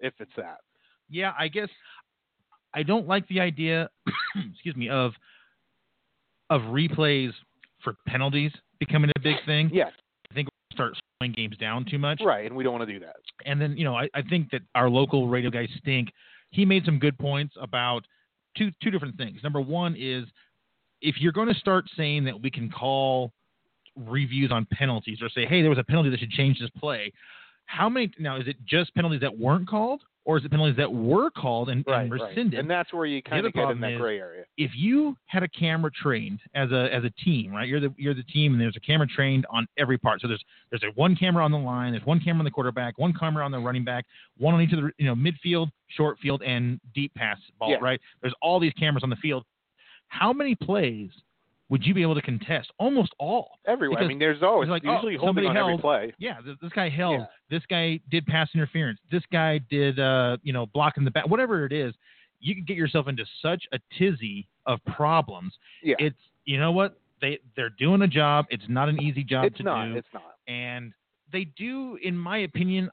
if 0.00 0.14
it's 0.18 0.32
that 0.36 0.58
yeah, 1.08 1.32
I 1.38 1.48
guess 1.48 1.68
I 2.74 2.82
don't 2.82 3.06
like 3.06 3.26
the 3.28 3.40
idea, 3.40 3.88
excuse 4.52 4.76
me, 4.76 4.88
of 4.88 5.12
of 6.50 6.62
replays 6.62 7.30
for 7.82 7.94
penalties 8.06 8.52
becoming 8.78 9.10
a 9.16 9.20
big 9.20 9.36
thing. 9.46 9.70
Yes. 9.72 9.92
I 10.30 10.34
think 10.34 10.48
we'll 10.48 10.76
start 10.76 10.94
slowing 11.18 11.32
games 11.32 11.56
down 11.56 11.86
too 11.88 11.98
much. 11.98 12.20
Right, 12.24 12.46
and 12.46 12.54
we 12.54 12.64
don't 12.64 12.72
want 12.72 12.86
to 12.86 12.92
do 12.92 13.00
that. 13.00 13.16
And 13.46 13.60
then, 13.60 13.76
you 13.76 13.84
know, 13.84 13.94
I, 13.96 14.08
I 14.14 14.22
think 14.22 14.50
that 14.50 14.60
our 14.74 14.90
local 14.90 15.28
radio 15.28 15.50
guy 15.50 15.68
Stink, 15.78 16.10
he 16.50 16.64
made 16.64 16.84
some 16.84 16.98
good 16.98 17.18
points 17.18 17.54
about 17.60 18.02
two 18.56 18.70
two 18.82 18.90
different 18.90 19.16
things. 19.16 19.40
Number 19.42 19.60
one 19.60 19.94
is 19.98 20.24
if 21.00 21.16
you're 21.18 21.32
going 21.32 21.48
to 21.48 21.58
start 21.60 21.84
saying 21.96 22.24
that 22.24 22.40
we 22.40 22.50
can 22.50 22.70
call 22.70 23.32
reviews 23.96 24.50
on 24.50 24.66
penalties 24.72 25.18
or 25.22 25.28
say, 25.28 25.46
hey, 25.46 25.60
there 25.60 25.70
was 25.70 25.78
a 25.78 25.84
penalty 25.84 26.10
that 26.10 26.18
should 26.18 26.30
change 26.30 26.58
this 26.58 26.70
play, 26.78 27.12
how 27.66 27.88
many 27.88 28.10
now 28.18 28.36
is 28.36 28.46
it 28.46 28.56
just 28.66 28.94
penalties 28.94 29.20
that 29.20 29.36
weren't 29.36 29.68
called 29.68 30.02
or 30.26 30.38
is 30.38 30.44
it 30.44 30.50
penalties 30.50 30.76
that 30.76 30.90
were 30.90 31.30
called 31.30 31.68
and, 31.68 31.84
right, 31.86 32.02
and 32.02 32.10
rescinded? 32.10 32.54
Right. 32.54 32.60
And 32.60 32.70
that's 32.70 32.92
where 32.92 33.04
you 33.04 33.22
kind 33.22 33.44
of 33.44 33.52
get 33.52 33.70
in 33.70 33.80
that 33.80 33.98
gray 33.98 34.18
area. 34.18 34.44
If 34.56 34.70
you 34.74 35.16
had 35.26 35.42
a 35.42 35.48
camera 35.48 35.90
trained 35.90 36.40
as 36.54 36.70
a 36.72 36.92
as 36.92 37.04
a 37.04 37.10
team, 37.22 37.52
right? 37.52 37.68
You're 37.68 37.80
the 37.80 37.92
you're 37.96 38.14
the 38.14 38.22
team, 38.22 38.52
and 38.52 38.60
there's 38.60 38.76
a 38.76 38.80
camera 38.80 39.06
trained 39.06 39.46
on 39.50 39.66
every 39.76 39.98
part. 39.98 40.20
So 40.20 40.28
there's 40.28 40.42
there's 40.70 40.82
a 40.82 40.92
one 40.94 41.14
camera 41.14 41.44
on 41.44 41.52
the 41.52 41.58
line, 41.58 41.92
there's 41.92 42.06
one 42.06 42.20
camera 42.20 42.38
on 42.38 42.44
the 42.44 42.50
quarterback, 42.50 42.98
one 42.98 43.12
camera 43.12 43.44
on 43.44 43.50
the 43.50 43.58
running 43.58 43.84
back, 43.84 44.06
one 44.38 44.54
on 44.54 44.62
each 44.62 44.72
of 44.72 44.82
the 44.82 44.90
you 44.98 45.06
know 45.06 45.14
midfield, 45.14 45.68
short 45.88 46.18
field, 46.20 46.42
and 46.42 46.80
deep 46.94 47.14
pass 47.14 47.38
ball, 47.58 47.70
yeah. 47.70 47.78
right? 47.80 48.00
There's 48.22 48.34
all 48.40 48.58
these 48.58 48.72
cameras 48.74 49.02
on 49.02 49.10
the 49.10 49.16
field. 49.16 49.44
How 50.08 50.32
many 50.32 50.54
plays 50.54 51.10
would 51.74 51.84
you 51.84 51.92
be 51.92 52.02
able 52.02 52.14
to 52.14 52.22
contest? 52.22 52.70
Almost 52.78 53.12
all. 53.18 53.58
Everywhere. 53.66 54.00
I 54.00 54.06
mean, 54.06 54.20
there's 54.20 54.44
always 54.44 54.68
like, 54.68 54.84
usually 54.84 55.16
oh, 55.16 55.22
holding 55.22 55.46
on 55.46 55.56
held, 55.56 55.70
every 55.70 55.80
play. 55.80 56.14
Yeah, 56.18 56.36
this, 56.46 56.54
this 56.62 56.70
guy 56.70 56.88
held. 56.88 57.18
Yeah. 57.18 57.26
This 57.50 57.62
guy 57.68 57.98
did 58.12 58.24
pass 58.26 58.48
interference. 58.54 59.00
This 59.10 59.24
guy 59.32 59.58
did, 59.68 59.98
uh, 59.98 60.36
you 60.44 60.52
know, 60.52 60.66
blocking 60.66 61.04
the 61.04 61.10
back. 61.10 61.28
Whatever 61.28 61.66
it 61.66 61.72
is, 61.72 61.92
you 62.38 62.54
can 62.54 62.62
get 62.62 62.76
yourself 62.76 63.08
into 63.08 63.24
such 63.42 63.64
a 63.72 63.80
tizzy 63.98 64.46
of 64.66 64.78
problems. 64.84 65.52
Yeah. 65.82 65.96
It's 65.98 66.16
you 66.44 66.60
know 66.60 66.70
what 66.70 66.96
they 67.20 67.40
they're 67.56 67.70
doing 67.70 68.02
a 68.02 68.06
job. 68.06 68.46
It's 68.50 68.68
not 68.68 68.88
an 68.88 69.02
easy 69.02 69.24
job 69.24 69.46
it's 69.46 69.56
to 69.56 69.64
not, 69.64 69.86
do. 69.86 69.96
It's 69.96 70.08
not. 70.14 70.36
And 70.46 70.92
they 71.32 71.46
do, 71.56 71.98
in 72.04 72.16
my 72.16 72.38
opinion, 72.38 72.88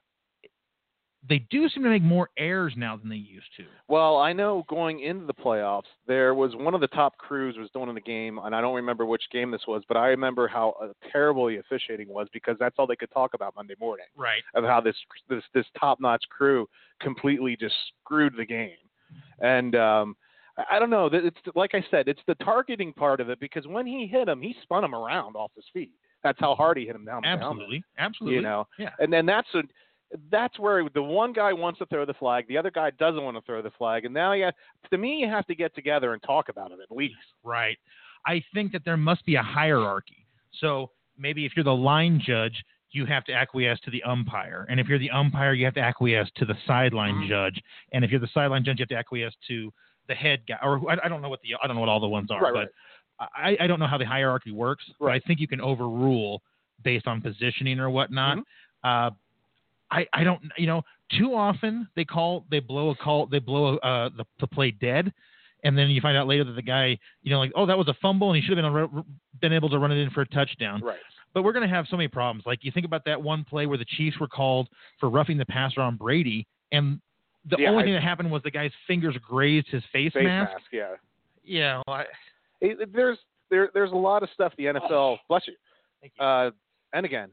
they 1.28 1.38
do 1.50 1.68
seem 1.68 1.84
to 1.84 1.88
make 1.88 2.02
more 2.02 2.30
errors 2.36 2.74
now 2.76 2.96
than 2.96 3.08
they 3.08 3.16
used 3.16 3.46
to. 3.56 3.64
Well, 3.86 4.18
I 4.18 4.32
know 4.32 4.64
going 4.68 5.00
into 5.00 5.24
the 5.24 5.34
playoffs, 5.34 5.84
there 6.06 6.34
was 6.34 6.56
one 6.56 6.74
of 6.74 6.80
the 6.80 6.88
top 6.88 7.16
crews 7.16 7.56
was 7.56 7.70
doing 7.72 7.88
in 7.88 7.94
the 7.94 8.00
game, 8.00 8.38
and 8.38 8.54
I 8.54 8.60
don't 8.60 8.74
remember 8.74 9.06
which 9.06 9.22
game 9.30 9.50
this 9.50 9.62
was, 9.68 9.82
but 9.86 9.96
I 9.96 10.08
remember 10.08 10.48
how 10.48 10.74
uh, 10.82 10.88
terrible 11.12 11.46
the 11.46 11.58
officiating 11.58 12.08
was 12.08 12.26
because 12.32 12.56
that's 12.58 12.74
all 12.78 12.88
they 12.88 12.96
could 12.96 13.10
talk 13.12 13.34
about 13.34 13.54
Monday 13.54 13.74
morning. 13.78 14.06
Right. 14.16 14.42
Of 14.54 14.64
how 14.64 14.80
this 14.80 14.96
this 15.28 15.44
this 15.54 15.66
top 15.78 16.00
notch 16.00 16.24
crew 16.28 16.68
completely 17.00 17.56
just 17.56 17.74
screwed 18.02 18.34
the 18.36 18.44
game, 18.44 18.70
and 19.40 19.76
um, 19.76 20.16
I 20.70 20.80
don't 20.80 20.90
know. 20.90 21.08
It's 21.12 21.36
like 21.54 21.74
I 21.74 21.84
said, 21.88 22.08
it's 22.08 22.20
the 22.26 22.34
targeting 22.36 22.92
part 22.92 23.20
of 23.20 23.30
it 23.30 23.38
because 23.38 23.66
when 23.68 23.86
he 23.86 24.08
hit 24.08 24.28
him, 24.28 24.42
he 24.42 24.56
spun 24.62 24.82
him 24.82 24.94
around 24.94 25.36
off 25.36 25.52
his 25.54 25.64
feet. 25.72 25.92
That's 26.24 26.38
how 26.40 26.54
hard 26.54 26.78
he 26.78 26.86
hit 26.86 26.94
him 26.94 27.04
down. 27.04 27.24
Absolutely, 27.24 27.84
the 27.96 28.02
absolutely. 28.02 28.36
You 28.36 28.42
know, 28.42 28.66
yeah. 28.78 28.90
And 28.98 29.12
then 29.12 29.24
that's 29.24 29.48
a 29.54 29.62
that's 30.30 30.58
where 30.58 30.88
the 30.92 31.02
one 31.02 31.32
guy 31.32 31.52
wants 31.52 31.78
to 31.78 31.86
throw 31.86 32.04
the 32.04 32.14
flag, 32.14 32.46
the 32.48 32.58
other 32.58 32.70
guy 32.70 32.90
doesn't 32.90 33.22
want 33.22 33.36
to 33.36 33.42
throw 33.42 33.62
the 33.62 33.70
flag, 33.78 34.04
and 34.04 34.14
now 34.14 34.32
you 34.32 34.44
have, 34.44 34.54
to 34.90 34.98
me 34.98 35.16
you 35.16 35.28
have 35.28 35.46
to 35.46 35.54
get 35.54 35.74
together 35.74 36.12
and 36.12 36.22
talk 36.22 36.48
about 36.48 36.70
it 36.70 36.78
at 36.82 36.94
least. 36.94 37.14
Right. 37.42 37.78
I 38.26 38.42
think 38.54 38.72
that 38.72 38.84
there 38.84 38.96
must 38.96 39.24
be 39.24 39.36
a 39.36 39.42
hierarchy. 39.42 40.26
So 40.60 40.90
maybe 41.18 41.46
if 41.46 41.52
you're 41.56 41.64
the 41.64 41.74
line 41.74 42.20
judge, 42.24 42.62
you 42.90 43.06
have 43.06 43.24
to 43.24 43.32
acquiesce 43.32 43.80
to 43.84 43.90
the 43.90 44.02
umpire, 44.02 44.66
and 44.68 44.78
if 44.78 44.86
you're 44.86 44.98
the 44.98 45.10
umpire, 45.10 45.54
you 45.54 45.64
have 45.64 45.74
to 45.74 45.80
acquiesce 45.80 46.30
to 46.36 46.44
the 46.44 46.56
sideline 46.66 47.14
Mhm. 47.14 47.28
judge, 47.28 47.62
and 47.92 48.04
if 48.04 48.10
you're 48.10 48.20
the 48.20 48.28
sideline 48.34 48.64
judge, 48.64 48.78
you 48.78 48.82
have 48.82 48.90
to 48.90 48.96
acquiesce 48.96 49.34
to 49.48 49.72
the 50.08 50.14
head 50.14 50.42
guy, 50.46 50.58
or 50.62 50.90
I, 50.90 50.98
I 51.04 51.08
don't 51.08 51.22
know 51.22 51.30
what 51.30 51.40
the 51.40 51.54
I 51.62 51.66
don't 51.66 51.76
know 51.76 51.80
what 51.80 51.88
all 51.88 52.00
the 52.00 52.08
ones 52.08 52.30
are, 52.30 52.42
Right, 52.42 52.52
but 52.52 52.68
I, 53.34 53.56
I 53.60 53.66
don't 53.66 53.78
know 53.78 53.86
how 53.86 53.98
the 53.98 54.04
hierarchy 54.04 54.50
works, 54.50 54.84
but 55.00 55.10
I 55.10 55.20
think 55.20 55.40
you 55.40 55.48
can 55.48 55.60
overrule 55.60 56.42
based 56.82 57.06
on 57.06 57.20
positioning 57.22 57.78
or 57.78 57.88
whatnot. 57.88 58.38
Mhm. 58.38 58.42
Uh, 58.84 59.10
I 59.92 60.06
I 60.12 60.24
don't 60.24 60.40
you 60.56 60.66
know 60.66 60.82
too 61.18 61.34
often 61.34 61.86
they 61.94 62.04
call 62.04 62.44
they 62.50 62.58
blow 62.60 62.90
a 62.90 62.96
call 62.96 63.26
they 63.26 63.38
blow 63.38 63.74
a, 63.74 63.76
uh, 63.86 64.08
the 64.16 64.24
the 64.40 64.46
play 64.48 64.70
dead, 64.72 65.12
and 65.62 65.76
then 65.78 65.90
you 65.90 66.00
find 66.00 66.16
out 66.16 66.26
later 66.26 66.42
that 66.44 66.56
the 66.56 66.62
guy 66.62 66.98
you 67.22 67.30
know 67.30 67.38
like 67.38 67.52
oh 67.54 67.66
that 67.66 67.76
was 67.78 67.86
a 67.88 67.94
fumble 68.02 68.32
and 68.32 68.42
he 68.42 68.42
should 68.46 68.56
have 68.58 68.72
been 68.74 69.04
been 69.40 69.52
able 69.52 69.68
to 69.70 69.78
run 69.78 69.92
it 69.92 69.98
in 69.98 70.10
for 70.10 70.22
a 70.22 70.26
touchdown. 70.28 70.80
Right. 70.82 70.98
But 71.34 71.44
we're 71.44 71.52
going 71.54 71.66
to 71.66 71.74
have 71.74 71.86
so 71.88 71.96
many 71.96 72.08
problems. 72.08 72.44
Like 72.44 72.58
you 72.62 72.70
think 72.72 72.84
about 72.84 73.04
that 73.06 73.22
one 73.22 73.42
play 73.44 73.64
where 73.66 73.78
the 73.78 73.86
Chiefs 73.96 74.18
were 74.20 74.28
called 74.28 74.68
for 75.00 75.08
roughing 75.08 75.38
the 75.38 75.46
passer 75.46 75.80
on 75.80 75.96
Brady, 75.96 76.46
and 76.72 77.00
the 77.50 77.56
Yeah, 77.58 77.70
only 77.70 77.82
I- 77.82 77.86
thing 77.86 77.94
that 77.94 78.02
happened 78.02 78.30
was 78.30 78.42
the 78.42 78.50
guy's 78.50 78.70
fingers 78.86 79.16
grazed 79.26 79.68
his 79.68 79.82
face, 79.92 80.12
Face 80.12 80.24
mask. 80.24 80.52
mask. 80.52 80.64
Yeah. 80.72 80.88
Yeah, 81.44 81.82
well, 81.86 81.96
I, 81.96 82.04
It- 82.60 82.92
there's 82.92 83.18
there 83.50 83.70
there's 83.74 83.92
a 83.92 83.96
lot 83.96 84.22
of 84.22 84.28
stuff 84.34 84.52
the 84.58 84.64
NFL. 84.66 85.18
Bless 85.28 85.46
you. 85.48 85.54
thank 86.00 86.12
you. 86.18 86.24
Uh, 86.24 86.50
and 86.92 87.04
again, 87.06 87.30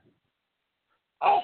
oh, 1.22 1.42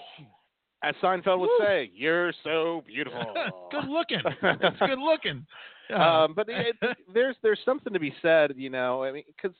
as 0.85 0.95
Seinfeld 1.01 1.39
would 1.39 1.49
Woo. 1.59 1.65
say, 1.65 1.91
"You're 1.93 2.33
so 2.43 2.83
beautiful." 2.85 3.33
good 3.71 3.87
looking. 3.87 4.21
it's 4.25 4.79
good 4.79 4.99
looking. 4.99 5.45
Um, 5.95 6.33
but 6.33 6.47
it, 6.49 6.75
there's 7.13 7.35
there's 7.43 7.59
something 7.63 7.93
to 7.93 7.99
be 7.99 8.11
said, 8.19 8.53
you 8.55 8.71
know. 8.71 9.03
I 9.03 9.11
mean, 9.11 9.23
because 9.27 9.55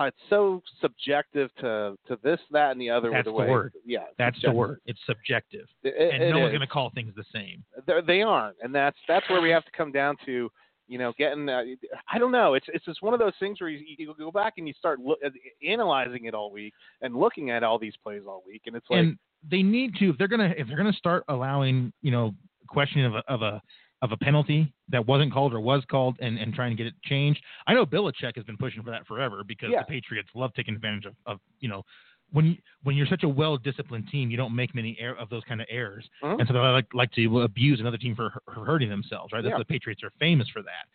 it's 0.00 0.16
so 0.30 0.62
subjective 0.80 1.50
to 1.60 1.96
to 2.06 2.18
this, 2.22 2.38
that, 2.52 2.70
and 2.70 2.80
the 2.80 2.90
other. 2.90 3.10
That's 3.10 3.24
the 3.24 3.32
way, 3.32 3.48
word. 3.48 3.72
Yeah, 3.84 4.04
that's 4.16 4.40
the 4.42 4.52
word. 4.52 4.80
It's 4.86 5.00
subjective, 5.06 5.66
It- 5.82 6.14
and 6.14 6.30
no 6.30 6.38
one's 6.38 6.52
going 6.52 6.60
to 6.60 6.68
call 6.68 6.90
things 6.94 7.12
the 7.16 7.24
same. 7.34 7.64
They're, 7.84 8.00
they 8.00 8.22
aren't, 8.22 8.58
and 8.62 8.72
that's 8.72 8.96
that's 9.08 9.28
where 9.28 9.40
we 9.40 9.50
have 9.50 9.64
to 9.64 9.72
come 9.76 9.90
down 9.90 10.16
to. 10.26 10.50
You 10.86 10.98
know, 10.98 11.12
getting 11.18 11.48
uh, 11.48 11.62
I 12.10 12.18
don't 12.18 12.32
know. 12.32 12.54
It's 12.54 12.66
it's 12.72 12.84
just 12.84 13.02
one 13.02 13.12
of 13.12 13.20
those 13.20 13.34
things 13.38 13.60
where 13.60 13.68
you, 13.68 13.84
you 13.98 14.14
go 14.16 14.30
back 14.30 14.54
and 14.56 14.66
you 14.66 14.72
start 14.78 15.00
lo- 15.00 15.16
uh, 15.22 15.28
analyzing 15.68 16.24
it 16.24 16.32
all 16.34 16.50
week 16.50 16.72
and 17.02 17.14
looking 17.14 17.50
at 17.50 17.62
all 17.62 17.78
these 17.78 17.92
plays 18.02 18.22
all 18.26 18.42
week, 18.46 18.62
and 18.66 18.74
it's 18.74 18.86
like 18.88 19.00
and 19.00 19.18
they 19.48 19.62
need 19.62 19.94
to 19.96 20.10
if 20.10 20.18
they're 20.18 20.28
gonna 20.28 20.54
if 20.56 20.66
they're 20.68 20.76
gonna 20.76 20.92
start 20.92 21.24
allowing 21.28 21.92
you 22.02 22.10
know 22.10 22.34
questioning 22.68 23.06
of 23.06 23.14
a 23.14 23.22
of 23.28 23.42
a 23.42 23.60
of 24.02 24.12
a 24.12 24.16
penalty 24.16 24.72
that 24.88 25.04
wasn't 25.06 25.32
called 25.32 25.52
or 25.52 25.58
was 25.60 25.82
called 25.90 26.16
and, 26.20 26.38
and 26.38 26.54
trying 26.54 26.70
to 26.70 26.76
get 26.76 26.86
it 26.86 26.94
changed. 27.02 27.42
I 27.66 27.74
know 27.74 27.84
Belichick 27.84 28.36
has 28.36 28.44
been 28.44 28.56
pushing 28.56 28.80
for 28.82 28.90
that 28.92 29.04
forever 29.08 29.42
because 29.44 29.70
Yeah. 29.72 29.80
the 29.80 29.86
Patriots 29.86 30.28
love 30.36 30.52
taking 30.54 30.74
advantage 30.76 31.04
of, 31.06 31.14
of 31.26 31.40
you 31.60 31.68
know 31.68 31.82
when 32.30 32.44
you, 32.46 32.56
when 32.84 32.94
you're 32.94 33.06
such 33.06 33.22
a 33.24 33.28
well 33.28 33.56
disciplined 33.56 34.06
team, 34.08 34.30
you 34.30 34.36
don't 34.36 34.54
make 34.54 34.74
many 34.74 34.96
air 35.00 35.16
of 35.16 35.28
those 35.30 35.42
kind 35.48 35.60
of 35.60 35.66
errors, 35.70 36.08
Mhm. 36.22 36.38
and 36.38 36.46
so 36.46 36.52
they 36.54 36.60
like 36.60 36.86
like 36.94 37.10
to 37.12 37.40
abuse 37.40 37.80
another 37.80 37.96
team 37.98 38.14
for, 38.14 38.32
for 38.54 38.64
hurting 38.64 38.88
themselves. 38.90 39.32
Right? 39.32 39.42
That's 39.42 39.52
Yeah. 39.52 39.58
the 39.58 39.64
Patriots 39.64 40.02
are 40.04 40.12
famous 40.20 40.48
for 40.50 40.62
that. 40.62 40.86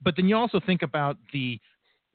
But 0.00 0.16
then 0.16 0.26
you 0.28 0.36
also 0.36 0.60
think 0.60 0.82
about 0.82 1.18
the 1.32 1.60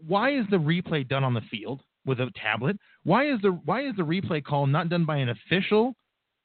why 0.08 0.32
is 0.32 0.46
the 0.50 0.58
replay 0.58 1.08
done 1.08 1.24
on 1.24 1.34
the 1.34 1.42
field 1.52 1.82
with 2.06 2.20
a 2.20 2.32
tablet? 2.36 2.78
Why 3.06 3.32
is 3.32 3.40
the 3.41 3.52
why 3.65 3.88
is 3.88 3.95
the 3.95 4.03
replay 4.03 4.44
call 4.44 4.68
not 4.68 4.90
done 4.90 5.06
by 5.06 5.18
an 5.18 5.30
official, 5.30 5.95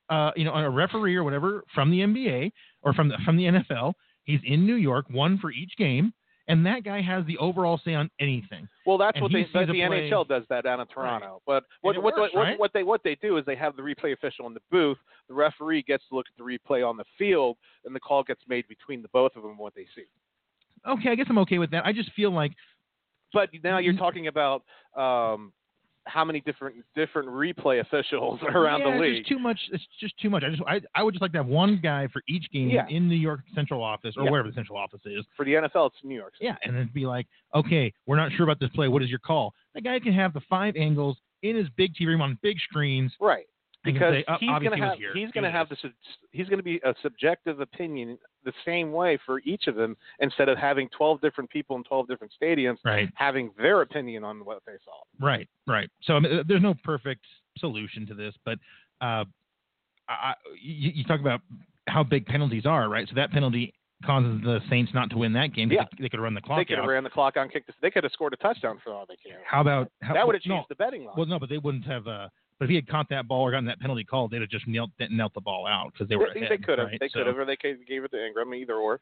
uh, 0.09 0.31
you 0.37 0.45
know, 0.45 0.55
a 0.55 0.71
referee 0.71 1.17
or 1.17 1.25
whatever 1.25 1.65
from 1.75 1.91
the 1.91 1.99
NBA 2.01 2.53
or 2.83 2.93
from 2.93 3.09
the 3.09 3.17
from 3.25 3.37
the 3.37 3.45
NFL? 3.45 3.95
He's 4.25 4.41
in 4.45 4.65
New 4.67 4.77
York, 4.77 5.07
one 5.11 5.39
for 5.39 5.51
each 5.51 5.73
game, 5.79 6.13
and 6.47 6.65
that 6.67 6.85
guy 6.85 7.01
has 7.01 7.25
the 7.27 7.39
overall 7.39 7.81
say 7.85 7.95
on 7.95 8.11
anything. 8.21 8.69
Well, 8.87 8.99
that's 8.99 9.17
And 9.17 9.23
what 9.23 9.33
they 9.33 9.45
sees 9.45 9.53
the, 9.55 9.65
play- 9.67 10.11
NHL 10.11 10.29
does 10.29 10.45
that 10.51 10.65
down 10.65 10.81
in 10.81 10.87
Toronto. 10.87 11.41
But 11.47 11.65
what 11.81 11.97
what, 12.03 12.17
works, 12.17 12.35
what, 12.35 12.41
right? 12.41 12.59
what 12.59 12.73
they 12.75 12.83
what 12.83 13.03
they 13.03 13.15
do 13.17 13.39
is 13.39 13.45
they 13.47 13.57
have 13.57 13.75
the 13.75 13.83
replay 13.83 14.13
official 14.13 14.47
in 14.47 14.55
the 14.55 14.61
booth. 14.71 14.99
The 15.29 15.35
referee 15.35 15.83
gets 15.83 16.05
to 16.11 16.15
look 16.15 16.27
at 16.29 16.37
the 16.37 16.45
replay 16.45 16.87
on 16.89 16.97
the 16.99 17.05
field, 17.19 17.57
and 17.87 17.95
the 17.97 18.01
call 18.01 18.23
gets 18.23 18.43
made 18.47 18.69
between 18.69 19.01
the 19.01 19.09
both 19.09 19.35
of 19.35 19.43
them 19.43 19.57
what 19.57 19.75
they 19.75 19.87
see. 19.97 20.05
Okay, 20.87 21.09
I 21.11 21.15
guess 21.15 21.27
I'm 21.31 21.39
okay 21.39 21.59
with 21.59 21.71
that. 21.71 21.87
I 21.87 21.93
just 21.93 22.13
feel 22.13 22.31
like 22.33 22.53
But 23.33 23.49
now 23.65 23.79
you're 23.79 23.97
talking 23.97 24.27
about 24.27 24.63
um, 24.97 25.53
how 26.11 26.25
many 26.25 26.41
different 26.41 26.77
different 26.95 27.29
replay 27.29 27.81
officials 27.81 28.41
are 28.47 28.57
around 28.57 28.81
yeah, 28.81 28.93
the 28.97 29.01
league. 29.01 29.17
It's 29.21 29.29
too 29.29 29.39
much. 29.39 29.59
It's 29.73 29.85
just 30.01 30.19
too 30.19 30.29
much. 30.31 30.43
I 30.45 30.51
just 30.51 30.63
I, 30.67 30.81
I 30.95 31.03
would 31.03 31.15
just 31.15 31.23
like 31.23 31.33
to 31.33 31.39
have 31.39 31.47
one 31.47 31.79
guy 31.83 32.09
for 32.13 32.23
each 32.29 32.51
game 32.53 32.71
Yeah. 32.71 32.87
in 32.89 33.09
New 33.09 33.15
York 33.17 33.41
central 33.55 33.83
office 33.83 34.15
or 34.17 34.25
Yeah. 34.25 34.31
wherever 34.31 34.49
the 34.49 34.55
central 34.55 34.79
office 34.79 35.01
is. 35.05 35.25
For 35.37 35.45
the 35.45 35.53
NFL, 35.55 35.87
it's 35.89 35.97
New 36.03 36.15
York. 36.17 36.35
Yeah, 36.41 36.57
and 36.65 36.77
then 36.77 36.91
be 36.93 37.07
like, 37.07 37.27
okay, 37.55 37.93
we're 38.07 38.17
not 38.17 38.33
sure 38.33 38.45
about 38.45 38.61
this 38.61 38.71
play. 38.75 38.89
What 38.89 39.03
is 39.03 39.09
your 39.11 39.19
call? 39.21 39.55
That 39.75 39.85
guy 39.85 39.99
can 40.01 40.13
have 40.13 40.33
the 40.33 40.41
five 40.49 40.75
angles 40.77 41.17
in 41.43 41.57
his 41.57 41.69
big 41.77 41.95
TV 41.95 42.07
room 42.07 42.21
on 42.23 42.39
big 42.43 42.59
screens. 42.61 43.13
Right. 43.21 43.47
Because 43.83 44.13
say, 44.13 44.25
"Oh, 44.29 44.37
he's 44.39 44.51
going 44.51 44.79
to 44.79 44.87
have 44.87 44.99
he's 45.15 45.31
going 45.31 45.45
to 45.45 45.51
have 45.51 45.69
the 45.71 45.77
sub- 45.81 45.93
he's 46.33 46.47
going 46.49 46.59
to 46.59 46.65
be 46.65 46.81
a 46.85 46.95
subjective 47.03 47.61
opinion 47.61 48.19
the 48.45 48.53
same 48.65 48.93
way 48.93 49.19
for 49.25 49.41
each 49.41 49.69
of 49.69 49.75
them 49.75 49.97
instead 50.19 50.51
of 50.51 50.59
having 50.59 50.89
12 50.97 51.21
different 51.23 51.49
people 51.49 51.77
in 51.77 51.85
12 51.85 52.07
different 52.07 52.33
stadiums 52.41 52.77
Right, 52.85 53.09
having 53.15 53.53
their 53.57 53.81
opinion 53.81 54.23
on 54.23 54.45
what 54.45 54.61
they 54.67 54.75
saw. 54.85 55.25
right, 55.25 55.49
right. 55.67 55.89
So 56.03 56.15
I 56.17 56.21
mean, 56.21 56.43
there's 56.47 56.63
no 56.63 56.75
perfect 56.85 57.25
solution 57.59 58.07
to 58.07 58.15
this, 58.15 58.35
but 58.45 58.59
uh, 59.01 59.25
I, 60.09 60.35
you, 60.61 60.93
you 60.97 61.05
talk 61.05 61.21
about 61.21 61.41
how 61.89 62.03
big 62.03 62.27
penalties 62.27 62.67
are, 62.67 62.89
right? 62.89 63.09
So 63.09 63.15
that 63.15 63.31
penalty 63.31 63.73
causes 64.05 64.41
the 64.43 64.61
Saints 64.69 64.93
not 64.95 65.11
to 65.11 65.19
win 65.19 65.33
that 65.35 65.55
game. 65.55 65.71
Yeah. 65.71 65.85
They, 65.99 66.05
they 66.05 66.09
could 66.09 66.21
run 66.21 66.35
the 66.35 66.41
clock. 66.41 66.59
They 66.59 66.65
could 66.65 66.79
have 66.79 66.89
ran 66.89 67.05
the 67.05 67.11
clock 67.11 67.37
on. 67.37 67.49
The, 67.53 67.61
they 67.83 67.91
could 67.91 68.05
have 68.05 68.13
scored 68.13 68.33
a 68.33 68.37
touchdown 68.37 68.79
for 68.83 68.93
all 68.93 69.07
they 69.09 69.17
care. 69.17 69.41
How 69.47 69.61
about 69.61 69.91
how, 70.03 70.15
that 70.15 70.27
would 70.27 70.35
have 70.35 70.43
no, 70.47 70.57
changed 70.57 70.69
the 70.71 70.75
betting 70.75 71.05
line. 71.05 71.15
Well, 71.17 71.27
no, 71.27 71.39
but 71.39 71.49
they 71.49 71.59
wouldn't 71.59 71.85
have. 71.87 72.07
Uh, 72.07 72.29
but 72.61 72.67
if 72.67 72.69
he 72.69 72.77
had 72.77 72.87
caught 72.87 73.09
that 73.09 73.27
ball 73.27 73.41
or 73.43 73.51
gotten 73.51 73.65
that 73.65 73.81
penalty 73.81 74.05
call, 74.05 74.29
they'd 74.29 74.43
have 74.43 74.51
just 74.51 74.69
knelt 74.69 74.91
knelt 75.11 75.35
the 75.35 75.41
ball 75.41 75.67
out 75.67 75.93
because 75.93 76.09
they 76.09 76.15
were 76.15 76.29
they, 76.33 76.41
ahead. 76.43 76.53
they 76.53 76.63
could 76.63 76.79
have. 76.79 76.89
right? 76.89 77.01
They 77.01 77.09
So 77.09 77.19
could 77.21 77.27
have, 77.27 77.39
or 77.39 77.45
they 77.47 77.57
gave 77.57 77.79
it 78.05 78.11
to 78.13 78.25
Ingram. 78.27 78.55
Either 78.55 78.75
or. 78.75 79.01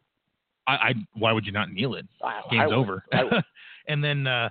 I, 0.69 0.73
I 0.73 0.95
why 1.15 1.33
would 1.33 1.45
you 1.45 1.53
not 1.53 1.71
kneel 1.73 1.95
it? 1.95 2.07
I, 2.23 2.41
Game's 2.51 2.73
I 2.73 2.75
over. 2.75 3.05
And 3.89 4.05
then 4.05 4.27
uh, 4.27 4.51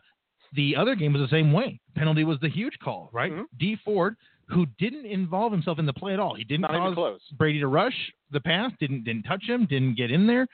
the 0.53 0.75
other 0.75 0.95
game 0.95 1.13
was 1.13 1.21
the 1.21 1.27
same 1.33 1.53
way. 1.53 1.79
Penalty 1.95 2.23
was 2.23 2.39
the 2.41 2.49
huge 2.49 2.73
call, 2.83 3.09
right? 3.13 3.31
Mhm. 3.31 3.45
Dee 3.59 3.77
Ford, 3.85 4.15
who 4.49 4.65
didn't 4.79 5.05
involve 5.05 5.51
himself 5.51 5.77
in 5.79 5.85
the 5.85 5.93
play 5.93 6.13
at 6.13 6.19
all. 6.19 6.33
He 6.35 6.43
didn't 6.43 6.61
Not 6.61 6.71
cause 6.71 6.93
close. 6.95 7.21
Brady 7.37 7.59
to 7.59 7.67
rush 7.67 7.93
the 8.31 8.41
pass. 8.41 8.71
Didn't 8.79 9.03
didn't 9.03 9.23
touch 9.23 9.43
him. 9.43 9.65
Didn't 9.67 9.95
get 9.95 10.11
in 10.11 10.25
there. 10.27 10.47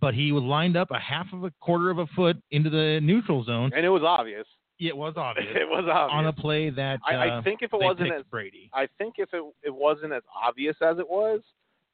But 0.00 0.14
he 0.14 0.32
was 0.32 0.42
lined 0.42 0.76
up 0.78 0.90
a 0.90 0.98
half 0.98 1.26
of 1.34 1.44
a 1.44 1.52
quarter 1.60 1.90
of 1.90 1.98
a 1.98 2.06
foot 2.16 2.38
into 2.50 2.70
the 2.70 3.00
neutral 3.02 3.44
zone. 3.44 3.70
And 3.76 3.84
it 3.84 3.90
was 3.90 4.02
obvious. 4.02 4.46
It 4.80 4.96
was 4.96 5.14
obvious 5.16 5.46
it 5.54 5.68
was 5.68 5.84
obvious. 5.90 6.14
on 6.16 6.26
a 6.26 6.32
play 6.32 6.70
that 6.70 6.98
I, 7.06 7.14
uh, 7.14 7.38
I 7.40 7.42
think 7.42 7.60
if 7.62 7.72
it 7.72 7.80
wasn't 7.80 8.12
as 8.12 8.22
Brady. 8.30 8.70
I 8.72 8.88
think 8.98 9.14
if 9.18 9.28
it 9.32 9.42
it 9.62 9.74
wasn't 9.74 10.12
as 10.12 10.22
obvious 10.34 10.76
as 10.82 10.98
it 10.98 11.08
was, 11.08 11.40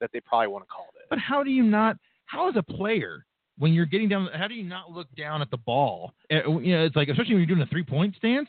that 0.00 0.10
they 0.12 0.20
probably 0.20 0.48
wouldn't 0.48 0.68
have 0.70 0.76
called 0.76 0.94
it. 0.96 1.06
But 1.10 1.18
how 1.18 1.42
do 1.42 1.50
you 1.50 1.62
not? 1.62 1.96
How 2.26 2.48
as 2.48 2.56
a 2.56 2.62
player, 2.62 3.24
when 3.58 3.72
you're 3.72 3.86
getting 3.86 4.08
down, 4.08 4.28
how 4.34 4.48
do 4.48 4.54
you 4.54 4.64
not 4.64 4.90
look 4.90 5.06
down 5.16 5.42
at 5.42 5.50
the 5.50 5.56
ball? 5.58 6.12
Uh, 6.32 6.58
You 6.58 6.76
know, 6.76 6.84
it's 6.84 6.96
like 6.96 7.08
especially 7.08 7.34
when 7.34 7.40
you're 7.42 7.54
doing 7.56 7.62
a 7.62 7.70
three 7.70 7.84
point 7.84 8.14
stance, 8.16 8.48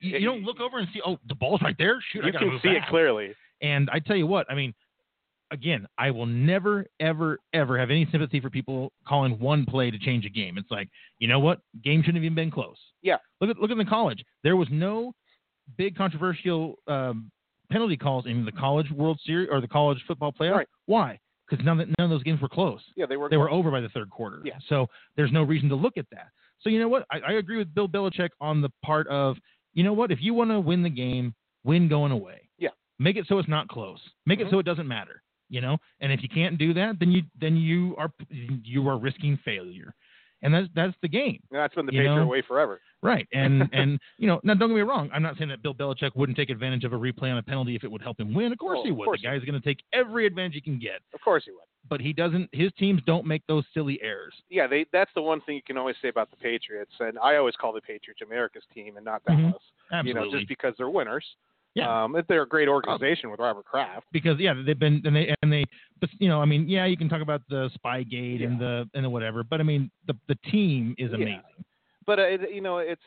you, 0.00 0.18
you 0.18 0.26
don't 0.26 0.42
look 0.42 0.60
over 0.60 0.78
and 0.78 0.88
see, 0.92 1.00
oh, 1.06 1.18
the 1.28 1.34
ball's 1.34 1.60
right 1.62 1.76
there. 1.78 2.02
Shoot, 2.12 2.24
I 2.24 2.26
you 2.28 2.32
gotta 2.32 2.46
can 2.50 2.60
see 2.62 2.68
back. 2.74 2.88
it 2.88 2.90
clearly. 2.90 3.34
And 3.62 3.88
I 3.90 3.98
tell 4.00 4.16
you 4.16 4.26
what, 4.26 4.50
I 4.50 4.54
mean, 4.54 4.74
again, 5.50 5.86
I 5.98 6.10
will 6.10 6.26
never, 6.26 6.86
ever, 7.00 7.38
ever 7.52 7.78
have 7.78 7.90
any 7.90 8.06
sympathy 8.10 8.40
for 8.40 8.50
people 8.50 8.92
calling 9.06 9.38
one 9.38 9.64
play 9.66 9.90
to 9.90 9.98
change 9.98 10.24
a 10.24 10.30
game. 10.30 10.58
It's 10.58 10.70
like, 10.70 10.88
you 11.18 11.28
know 11.28 11.38
what? 11.40 11.60
Game 11.84 12.00
shouldn't 12.02 12.16
have 12.16 12.24
even 12.24 12.34
been 12.34 12.50
close. 12.50 12.76
Yeah. 13.02 13.16
Look 13.40 13.50
at 13.50 13.58
look 13.58 13.70
at 13.70 13.76
the 13.76 13.84
college. 13.84 14.24
There 14.42 14.56
was 14.56 14.68
no 14.70 15.12
big 15.76 15.96
controversial 15.96 16.76
um, 16.86 17.30
penalty 17.70 17.96
calls 17.96 18.26
in 18.26 18.44
the 18.44 18.52
college 18.52 18.90
World 18.90 19.18
Series 19.24 19.48
or 19.50 19.60
the 19.60 19.68
college 19.68 19.98
football 20.06 20.32
playoff. 20.32 20.56
Right. 20.56 20.68
Why? 20.86 21.18
Because 21.48 21.64
none, 21.64 21.80
of- 21.80 21.88
none 21.98 22.04
of 22.04 22.10
those 22.10 22.22
games 22.24 22.40
were 22.40 22.48
close. 22.48 22.80
Yeah, 22.96 23.06
they 23.06 23.16
were. 23.16 23.28
They 23.28 23.36
were 23.36 23.50
over 23.50 23.70
by 23.70 23.80
the 23.80 23.88
third 23.90 24.10
quarter. 24.10 24.40
Yeah. 24.44 24.54
So 24.68 24.88
there's 25.16 25.32
no 25.32 25.42
reason 25.42 25.68
to 25.68 25.76
look 25.76 25.96
at 25.96 26.06
that. 26.10 26.28
So 26.60 26.70
you 26.70 26.80
know 26.80 26.88
what? 26.88 27.06
I, 27.10 27.18
I 27.20 27.32
agree 27.34 27.58
with 27.58 27.72
Bill 27.74 27.88
Belichick 27.88 28.30
on 28.40 28.62
the 28.62 28.70
part 28.84 29.06
of, 29.08 29.36
you 29.74 29.84
know 29.84 29.92
what? 29.92 30.10
If 30.10 30.18
you 30.22 30.34
want 30.34 30.50
to 30.50 30.58
win 30.58 30.82
the 30.82 30.90
game, 30.90 31.34
win 31.64 31.86
going 31.88 32.10
away. 32.12 32.48
Yeah. 32.58 32.70
Make 32.98 33.16
it 33.16 33.26
so 33.28 33.38
it's 33.38 33.48
not 33.48 33.68
close. 33.68 34.00
Make 34.24 34.38
Mhm. 34.40 34.46
it 34.46 34.50
so 34.50 34.58
it 34.58 34.64
doesn't 34.64 34.88
matter. 34.88 35.22
You 35.48 35.60
know. 35.60 35.78
And 36.00 36.12
if 36.12 36.22
you 36.22 36.28
can't 36.28 36.58
do 36.58 36.74
that, 36.74 36.98
then 36.98 37.12
you 37.12 37.22
then 37.40 37.56
you 37.56 37.94
are 37.96 38.10
you 38.30 38.88
are 38.88 38.98
risking 38.98 39.38
failure. 39.44 39.94
And 40.42 40.52
that's 40.52 40.68
that's 40.74 40.94
the 41.00 41.08
game. 41.08 41.40
And 41.50 41.58
that's 41.58 41.74
been 41.74 41.86
the 41.86 41.92
Patriot 41.92 42.14
know, 42.14 42.26
way 42.26 42.42
forever. 42.42 42.80
Right. 43.02 43.26
And 43.32 43.68
and 43.72 43.98
you 44.18 44.26
know, 44.26 44.40
now 44.42 44.54
don't 44.54 44.68
get 44.68 44.74
me 44.76 44.80
wrong. 44.82 45.08
I'm 45.12 45.22
not 45.22 45.36
saying 45.38 45.48
that 45.48 45.62
Bill 45.62 45.74
Belichick 45.74 46.14
wouldn't 46.14 46.36
take 46.36 46.50
advantage 46.50 46.84
of 46.84 46.92
a 46.92 46.96
replay 46.98 47.30
on 47.32 47.38
a 47.38 47.42
penalty 47.42 47.74
if 47.74 47.84
it 47.84 47.90
would 47.90 48.02
help 48.02 48.20
him 48.20 48.34
win. 48.34 48.52
Of 48.52 48.58
course 48.58 48.76
Well, 48.76 48.84
he 48.84 48.92
would. 48.92 49.06
course 49.06 49.20
the 49.22 49.28
guy's 49.28 49.42
going 49.44 49.60
to 49.60 49.66
take 49.66 49.82
every 49.92 50.26
advantage 50.26 50.54
he 50.54 50.60
can 50.60 50.78
get. 50.78 51.00
Of 51.14 51.20
course 51.22 51.44
he 51.46 51.52
would. 51.52 51.60
But 51.88 52.00
he 52.00 52.12
doesn't. 52.12 52.50
His 52.52 52.70
teams 52.78 53.00
don't 53.06 53.24
make 53.24 53.46
those 53.46 53.64
silly 53.72 53.98
errors. 54.02 54.34
Yeah, 54.50 54.66
they. 54.66 54.86
That's 54.92 55.10
the 55.14 55.22
one 55.22 55.40
thing 55.42 55.54
you 55.54 55.62
can 55.62 55.78
always 55.78 55.96
say 56.02 56.08
about 56.08 56.30
the 56.30 56.36
Patriots, 56.36 56.92
and 57.00 57.18
I 57.20 57.36
always 57.36 57.54
call 57.56 57.72
the 57.72 57.80
Patriots 57.80 58.20
America's 58.22 58.64
team 58.74 58.96
and 58.96 59.04
not 59.04 59.24
Mhm. 59.24 59.36
Dallas. 59.50 59.62
Absolutely. 59.92 60.08
You 60.08 60.32
know, 60.32 60.36
just 60.38 60.48
because 60.48 60.74
they're 60.76 60.90
winners. 60.90 61.24
Yeah. 61.76 62.04
Um, 62.04 62.16
they're 62.28 62.42
a 62.42 62.48
great 62.48 62.68
organization 62.68 63.30
with 63.30 63.38
Robert 63.38 63.64
Kraft. 63.66 64.06
because 64.10 64.38
yeah, 64.40 64.54
they've 64.64 64.78
been 64.78 65.02
and 65.04 65.14
they 65.14 65.34
and 65.42 65.52
they, 65.52 65.64
but 66.00 66.08
you 66.18 66.28
know, 66.28 66.40
I 66.40 66.46
mean, 66.46 66.68
yeah, 66.68 66.86
you 66.86 66.96
can 66.96 67.08
talk 67.08 67.20
about 67.22 67.42
the 67.50 67.70
Spygate 67.78 68.42
and 68.44 68.58
the 68.58 68.88
and 68.94 69.04
the 69.04 69.10
whatever, 69.10 69.44
but 69.44 69.60
I 69.60 69.62
mean, 69.62 69.90
the 70.06 70.14
the 70.28 70.36
team 70.50 70.94
is 70.98 71.10
Yeah. 71.10 71.16
amazing. 71.16 71.42
But 72.06 72.18
uh, 72.18 72.22
it, 72.22 72.40
you 72.54 72.60
know, 72.62 72.78
it's 72.78 73.02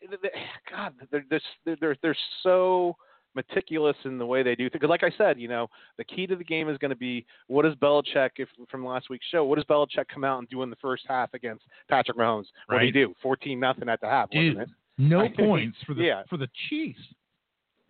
it, 0.00 0.10
it- 0.22 0.32
God, 0.70 0.94
they're 1.10 1.24
they're 1.28 1.76
they're, 1.80 1.96
they're 2.02 2.16
so 2.42 2.96
meticulous 3.34 3.96
in 4.04 4.16
the 4.16 4.24
way 4.24 4.42
they 4.42 4.54
do 4.54 4.64
things. 4.64 4.72
Because, 4.80 4.88
like 4.88 5.02
I 5.02 5.10
said, 5.18 5.38
you 5.38 5.48
know, 5.48 5.68
the 5.98 6.04
key 6.04 6.26
to 6.26 6.36
the 6.36 6.44
game 6.44 6.68
is 6.70 6.78
going 6.78 6.90
to 6.90 6.96
be 6.96 7.26
what 7.48 7.62
does 7.64 7.74
Belichick, 7.74 8.30
if 8.36 8.48
from 8.70 8.84
last 8.86 9.10
week's 9.10 9.26
show, 9.26 9.44
what 9.44 9.56
does 9.56 9.64
Belichick 9.64 10.06
come 10.12 10.24
out 10.24 10.38
and 10.38 10.48
do 10.48 10.62
in 10.62 10.70
the 10.70 10.76
first 10.76 11.02
half 11.08 11.34
against 11.34 11.64
Patrick 11.88 12.16
Mahomes? 12.16 12.44
What 12.66 12.76
Right. 12.76 12.84
did 12.86 12.94
he 12.94 13.00
do? 13.06 13.14
Fourteen 13.22 13.58
nothing 13.60 13.88
at 13.88 14.00
the 14.00 14.06
half, 14.06 14.30
Dude, 14.30 14.56
wasn't 14.56 14.70
it? 14.70 14.74
no 14.98 15.20
I 15.20 15.28
points 15.36 15.76
for 15.86 15.94
the 15.94 16.04
yeah. 16.04 16.22
for 16.30 16.36
the 16.36 16.48
Chiefs. 16.68 17.00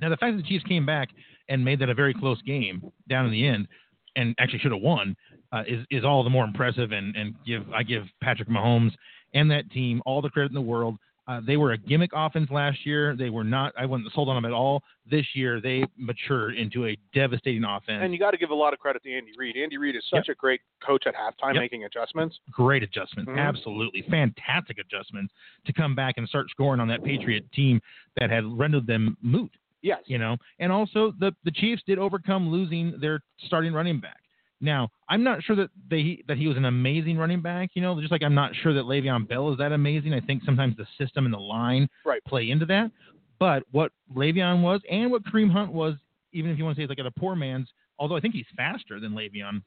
Now 0.00 0.08
the 0.08 0.16
fact 0.16 0.36
that 0.36 0.42
the 0.42 0.48
Chiefs 0.48 0.64
came 0.64 0.84
back 0.86 1.08
and 1.48 1.64
made 1.64 1.78
that 1.80 1.88
a 1.88 1.94
very 1.94 2.14
close 2.14 2.40
game 2.42 2.82
down 3.08 3.24
in 3.26 3.32
the 3.32 3.46
end, 3.46 3.68
and 4.16 4.34
actually 4.38 4.58
should 4.58 4.72
have 4.72 4.80
won, 4.82 5.16
uh, 5.52 5.62
is 5.66 5.84
is 5.90 6.04
all 6.04 6.22
the 6.24 6.30
more 6.30 6.44
impressive. 6.44 6.92
And 6.92 7.14
and 7.16 7.34
give 7.46 7.70
I 7.72 7.82
give 7.82 8.04
Patrick 8.22 8.48
Mahomes 8.48 8.92
and 9.34 9.50
that 9.50 9.70
team 9.70 10.02
all 10.06 10.20
the 10.22 10.30
credit 10.30 10.50
in 10.50 10.54
the 10.54 10.60
world. 10.60 10.96
Uh, 11.28 11.40
they 11.44 11.56
were 11.56 11.72
a 11.72 11.76
gimmick 11.78 12.10
offense 12.14 12.48
last 12.52 12.86
year. 12.86 13.16
They 13.16 13.30
were 13.30 13.42
not. 13.42 13.72
I 13.76 13.84
wasn't 13.84 14.12
sold 14.12 14.28
on 14.28 14.36
them 14.36 14.44
at 14.44 14.52
all. 14.52 14.84
This 15.10 15.26
year, 15.34 15.60
they 15.60 15.84
matured 15.96 16.54
into 16.54 16.86
a 16.86 16.96
devastating 17.12 17.64
offense. 17.64 18.00
And 18.04 18.12
you 18.12 18.18
got 18.20 18.30
to 18.30 18.36
give 18.36 18.50
a 18.50 18.54
lot 18.54 18.72
of 18.72 18.78
credit 18.78 19.02
to 19.02 19.12
Andy 19.12 19.32
Reid. 19.36 19.56
Andy 19.56 19.76
Reid 19.76 19.96
is 19.96 20.04
such 20.08 20.28
a 20.28 20.36
great 20.36 20.60
coach 20.80 21.04
at 21.08 21.16
halftime, 21.16 21.54
Yep. 21.54 21.62
making 21.62 21.82
adjustments. 21.84 22.38
great 22.52 22.84
adjustments, 22.84 23.28
Mhm. 23.28 23.38
absolutely 23.40 24.02
fantastic 24.02 24.78
adjustments 24.78 25.34
to 25.64 25.72
come 25.72 25.96
back 25.96 26.14
and 26.16 26.28
start 26.28 26.48
scoring 26.48 26.80
on 26.80 26.86
that 26.88 27.02
Patriot 27.02 27.50
team 27.50 27.80
that 28.20 28.30
had 28.30 28.44
rendered 28.44 28.86
them 28.86 29.16
moot. 29.20 29.50
Yes. 29.86 30.00
you 30.06 30.18
know. 30.18 30.36
And 30.58 30.70
also 30.72 31.12
the 31.18 31.32
the 31.44 31.50
Chiefs 31.52 31.82
did 31.86 31.98
overcome 31.98 32.48
losing 32.50 32.98
their 33.00 33.20
starting 33.46 33.72
running 33.72 34.00
back. 34.00 34.18
Now, 34.60 34.88
I'm 35.08 35.22
not 35.22 35.42
sure 35.42 35.54
that 35.56 35.68
they 35.90 36.22
that 36.28 36.38
he 36.38 36.48
was 36.48 36.56
an 36.56 36.64
amazing 36.64 37.18
running 37.18 37.40
back, 37.42 37.70
you 37.74 37.82
know, 37.82 37.98
just 38.00 38.10
like 38.12 38.22
I'm 38.22 38.34
not 38.34 38.54
sure 38.62 38.72
that 38.74 38.84
Le'Veon 38.84 39.28
Bell 39.28 39.52
is 39.52 39.58
that 39.58 39.72
amazing. 39.72 40.12
I 40.14 40.20
think 40.20 40.42
sometimes 40.44 40.76
the 40.76 40.86
system 40.98 41.24
and 41.26 41.32
the 41.34 41.38
line 41.38 41.88
Right. 42.04 42.24
play 42.24 42.50
into 42.50 42.66
that. 42.66 42.90
But 43.38 43.64
what 43.70 43.92
Le'Veon 44.14 44.62
was 44.62 44.80
and 44.90 45.10
what 45.10 45.22
Kareem 45.24 45.50
Hunt 45.50 45.72
was, 45.72 45.94
even 46.32 46.50
if 46.50 46.58
you 46.58 46.64
want 46.64 46.74
to 46.76 46.80
say 46.80 46.84
it's 46.84 46.88
like 46.90 46.98
at 46.98 47.06
a 47.06 47.10
poor 47.10 47.36
man's, 47.36 47.68
although 47.98 48.16
I 48.16 48.20
think 48.20 48.34
he's 48.34 48.46
faster 48.56 48.98
than 48.98 49.12
Le'Veon, 49.12 49.62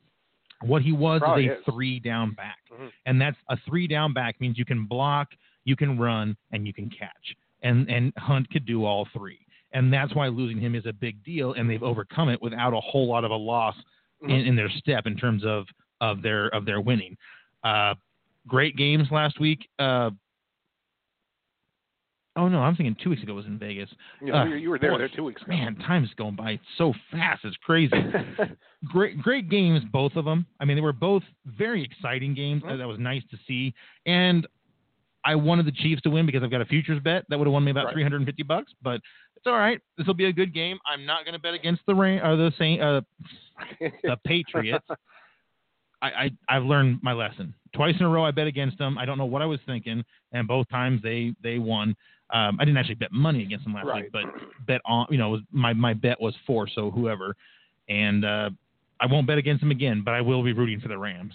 what 0.63 0.81
he 0.81 0.91
was 0.91 1.19
Probably 1.21 1.45
is 1.45 1.51
a 1.51 1.59
is. 1.59 1.65
three 1.65 1.99
down 1.99 2.31
back. 2.31 2.57
Mhm. 2.71 2.91
And 3.05 3.21
that's 3.21 3.37
a 3.49 3.57
three 3.67 3.87
down 3.87 4.11
back 4.11 4.41
means 4.41 4.57
you 4.57 4.65
can 4.65 4.85
block, 4.85 5.29
you 5.65 5.75
can 5.75 5.97
run, 5.99 6.35
and 6.51 6.65
you 6.65 6.73
can 6.73 6.89
catch. 6.89 7.35
And 7.61 7.87
and 7.89 8.11
Hunt 8.17 8.49
could 8.49 8.65
do 8.65 8.85
all 8.85 9.05
three. 9.13 9.39
And 9.71 9.93
that's 9.93 10.13
why 10.15 10.27
losing 10.27 10.59
him 10.59 10.73
is 10.75 10.85
a 10.85 10.93
big 10.93 11.23
deal, 11.23 11.53
and 11.53 11.69
they've 11.69 11.83
overcome 11.83 12.29
it 12.29 12.41
without 12.41 12.73
a 12.73 12.79
whole 12.79 13.07
lot 13.07 13.23
of 13.23 13.31
a 13.31 13.35
loss 13.35 13.75
in, 14.23 14.29
Mhm. 14.29 14.47
in 14.47 14.55
their 14.55 14.69
step 14.69 15.05
in 15.07 15.15
terms 15.15 15.45
of 15.45 15.67
of 16.01 16.21
their 16.21 16.47
of 16.55 16.65
their 16.65 16.79
winning. 16.81 17.15
Uh, 17.63 17.93
great 18.47 18.75
games 18.77 19.11
last 19.11 19.39
week. 19.39 19.67
Uh, 19.77 20.09
oh 22.35 22.47
no, 22.47 22.59
I'm 22.61 22.75
thinking 22.75 22.95
two 23.03 23.09
weeks 23.09 23.21
ago 23.23 23.33
was 23.33 23.45
in 23.45 23.57
Vegas. 23.59 23.89
You, 24.21 24.33
Uh, 24.33 24.45
you, 24.45 24.69
were 24.69 24.79
there 24.79 24.91
boy, 24.91 24.97
there 24.99 25.09
two 25.09 25.23
weeks 25.23 25.41
ago. 25.41 25.51
Man, 25.51 25.75
time's 25.75 26.13
going 26.15 26.35
by 26.35 26.59
so 26.77 26.93
fast. 27.11 27.43
It's 27.43 27.57
crazy. 27.57 27.91
great 28.85 29.19
great 29.21 29.49
games 29.49 29.83
both 29.91 30.15
of 30.15 30.23
them 30.23 30.45
i 30.61 30.63
mean 30.63 30.77
they 30.77 30.81
were 30.81 30.93
both 30.93 31.21
very 31.45 31.83
exciting 31.83 32.33
games 32.33 32.63
Mhm. 32.63 32.77
that 32.77 32.87
was 32.87 32.97
nice 32.97 33.21
to 33.29 33.37
see 33.45 33.73
and 34.05 34.47
i 35.25 35.35
wanted 35.35 35.65
the 35.65 35.71
chiefs 35.73 36.01
to 36.03 36.09
win 36.09 36.25
because 36.25 36.43
i've 36.43 36.49
got 36.49 36.61
a 36.61 36.65
futures 36.65 36.97
bet 37.01 37.25
that 37.27 37.37
would 37.37 37.45
have 37.45 37.51
won 37.51 37.65
me 37.65 37.71
about 37.71 37.87
Right. 37.87 37.95
350 37.95 38.41
bucks 38.43 38.71
but 38.81 39.01
it's 39.40 39.48
all 39.48 39.57
right. 39.57 39.80
This 39.98 40.06
will 40.06 40.14
be 40.14 40.26
a 40.26 40.34
good 40.34 40.53
game. 40.53 40.78
I'm 40.86 41.06
not 41.06 41.24
going 41.24 41.34
to 41.34 41.40
bet 41.40 41.53
against 41.53 41.82
the 41.88 41.95
rain 41.95 42.20
or 42.20 42.36
the 42.36 42.52
saint 42.60 42.82
uh, 42.82 43.02
the 44.03 44.18
patriots. 44.26 44.86
I, 46.02 46.07
I 46.07 46.32
i've 46.49 46.64
learned 46.64 46.99
my 47.02 47.14
lesson. 47.14 47.53
Twice 47.74 47.95
in 47.99 48.06
a 48.06 48.10
row 48.10 48.26
i 48.26 48.32
bet 48.32 48.48
against 48.48 48.78
them. 48.78 48.98
I 48.98 49.06
don't 49.06 49.18
know 49.18 49.26
what 49.26 49.41
i 49.41 49.45
was 49.45 49.60
thinking 49.66 50.03
and 50.34 50.48
both 50.48 50.68
times 50.70 51.02
they 51.02 51.34
they 51.41 51.57
won. 51.57 51.95
Um, 52.32 52.57
i 52.60 52.66
didn't 52.66 52.78
actually 52.78 52.95
bet 52.95 53.11
money 53.11 53.44
against 53.44 53.66
them 53.66 53.74
last 53.74 53.88
right. 53.88 54.03
week 54.03 54.11
but 54.11 54.24
bet 54.68 54.82
on 54.86 55.07
you 55.10 55.18
know 55.18 55.30
was, 55.30 55.41
my 55.52 55.74
my 55.74 55.94
bet 55.94 56.20
was 56.20 56.36
for 56.45 56.68
so 56.68 56.91
whoever. 56.91 57.36
And 57.88 58.26
uh 58.26 58.49
I 59.02 59.06
won't 59.06 59.26
bet 59.26 59.38
against 59.38 59.61
them 59.61 59.72
again, 59.72 60.02
but 60.03 60.14
I 60.14 60.20
will 60.20 60.44
be 60.44 60.52
rooting 60.52 60.82
for 60.82 60.90
the 60.90 60.98
Rams. 60.98 61.34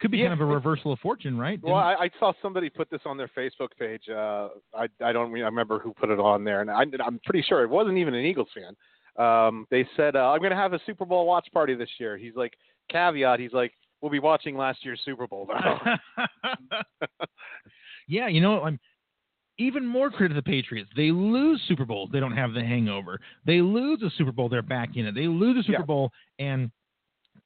Could 0.00 0.10
be 0.10 0.18
Yeah. 0.18 0.24
kind 0.28 0.34
of 0.40 0.46
a 0.46 0.52
reversal 0.52 0.92
of 0.92 0.98
fortune, 1.00 1.38
right? 1.38 1.58
Well, 1.62 1.74
I, 1.76 1.94
I 1.94 2.10
saw 2.20 2.32
somebody 2.42 2.68
put 2.68 2.90
this 2.90 3.00
on 3.06 3.16
their 3.16 3.28
Facebook 3.36 3.68
page. 3.78 4.08
Uh, 4.10 4.48
I 4.74 4.88
I 5.02 5.12
don't 5.12 5.30
I 5.34 5.40
remember 5.40 5.78
who 5.78 5.94
put 5.94 6.10
it 6.10 6.18
on 6.20 6.44
there, 6.44 6.60
and 6.60 6.70
I, 6.70 6.82
I'm 7.04 7.18
pretty 7.24 7.42
sure 7.42 7.62
it 7.62 7.70
wasn't 7.70 7.96
even 7.98 8.14
an 8.14 8.24
Eagles 8.24 8.48
fan. 8.54 8.76
Um, 9.24 9.66
they 9.70 9.88
said 9.96 10.14
uh, 10.14 10.30
I'm 10.32 10.40
going 10.40 10.50
to 10.50 10.56
have 10.56 10.74
a 10.74 10.80
Super 10.84 11.06
Bowl 11.06 11.26
watch 11.26 11.48
party 11.52 11.74
this 11.74 11.88
year. 11.98 12.18
He's 12.18 12.34
like 12.36 12.52
caveat. 12.90 13.40
He's 13.40 13.52
like 13.54 13.72
we'll 14.02 14.12
be 14.12 14.18
watching 14.18 14.56
last 14.56 14.84
year's 14.84 15.00
Super 15.04 15.26
Bowl. 15.26 15.48
though." 15.48 16.24
yeah, 18.08 18.28
you 18.28 18.40
know, 18.40 18.62
I'm 18.62 18.78
even 19.58 19.86
more 19.86 20.10
credit 20.10 20.34
to 20.34 20.40
the 20.40 20.42
Patriots. 20.42 20.90
They 20.96 21.10
lose 21.10 21.62
Super 21.66 21.86
Bowls, 21.86 22.10
they 22.12 22.20
don't 22.20 22.36
have 22.36 22.52
the 22.52 22.60
hangover. 22.62 23.18
They 23.46 23.62
lose 23.62 24.02
a 24.02 24.10
Super 24.18 24.32
Bowl, 24.32 24.48
they're 24.50 24.60
back 24.62 24.96
in 24.96 25.06
it. 25.06 25.14
They 25.14 25.26
lose 25.28 25.56
a 25.58 25.62
Super 25.62 25.78
Yeah. 25.80 25.84
Bowl, 25.86 26.12
and 26.38 26.70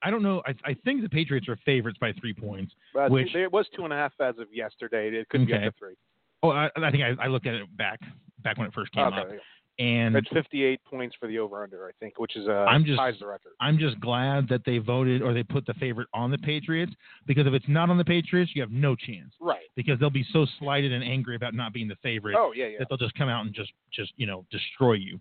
I 0.03 0.11
don't 0.11 0.23
know. 0.23 0.43
I, 0.47 0.55
I 0.65 0.75
think 0.85 1.03
the 1.03 1.09
Patriots 1.09 1.49
are 1.49 1.57
favorites 1.65 1.99
by 2.01 2.13
three 2.15 2.33
points. 2.35 2.73
but 2.95 3.11
Which- 3.11 3.35
it 3.35 3.53
was 3.53 3.67
two 3.77 3.85
and 3.85 3.93
a 3.93 3.97
half 3.97 4.13
as 4.21 4.39
of 4.39 4.47
yesterday. 4.53 5.09
It 5.11 5.29
could 5.29 5.47
be 5.47 5.55
Okay. 5.55 5.67
up 5.67 5.75
to 5.75 5.79
three. 5.79 5.95
Oh, 6.43 6.51
I, 6.51 6.71
I 6.77 6.91
think 6.91 7.03
I, 7.03 7.25
I 7.25 7.27
looked 7.27 7.47
at 7.47 7.55
it 7.55 7.77
back 7.77 8.01
back 8.43 8.57
when 8.57 8.67
it 8.67 8.73
first 8.73 8.91
came 8.93 9.05
up, 9.05 9.27
Okay. 9.27 9.37
and 9.79 10.17
It's 10.17 10.29
58 10.33 10.81
points 10.85 11.15
for 11.21 11.27
the 11.29 11.39
over 11.39 11.63
under, 11.63 11.87
I 11.87 11.91
think, 12.01 12.19
which 12.19 12.35
is 12.35 12.49
uh, 12.49 12.53
I'm 12.53 12.87
just- 12.87 12.97
ties 12.99 13.17
the 13.21 13.27
record. 13.27 13.53
I'm 13.61 13.77
just 13.77 14.01
glad 14.01 14.49
that 14.49 14.63
they 14.65 14.79
voted 14.79 15.21
or 15.21 15.35
they 15.35 15.43
put 15.43 15.67
the 15.67 15.75
favorite 15.75 16.09
on 16.15 16.31
the 16.31 16.39
Patriots 16.39 16.93
because 17.27 17.47
if 17.47 17.53
it's 17.53 17.69
not 17.69 17.91
on 17.91 17.99
the 17.99 18.05
Patriots, 18.07 18.53
you 18.55 18.63
have 18.63 18.71
no 18.71 18.97
chance 18.97 19.35
Right. 19.39 19.69
because 19.77 20.01
they'll 20.01 20.09
be 20.09 20.25
so 20.33 20.47
slighted 20.59 20.93
and 20.93 21.05
angry 21.05 21.37
about 21.37 21.53
not 21.53 21.75
being 21.75 21.89
the 21.89 21.97
favorite 22.03 22.35
Oh 22.39 22.53
yeah, 22.57 22.69
yeah. 22.69 22.79
that 22.79 22.89
they'll 22.89 22.97
just 22.97 23.15
come 23.17 23.29
out 23.29 23.45
and 23.45 23.55
just 23.55 23.73
just 23.93 24.13
you 24.17 24.27
know 24.27 24.47
destroy 24.51 24.95
you. 24.95 25.21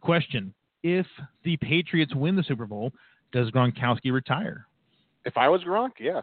Question: 0.00 0.52
If 0.82 1.06
the 1.42 1.56
Patriots 1.56 2.14
win 2.14 2.36
the 2.36 2.42
Super 2.42 2.66
Bowl, 2.66 2.92
does 3.32 3.50
Gronkowski 3.50 4.12
retire? 4.12 4.66
If 5.24 5.36
I 5.36 5.48
was 5.48 5.62
Gronk, 5.62 5.92
yeah. 6.00 6.20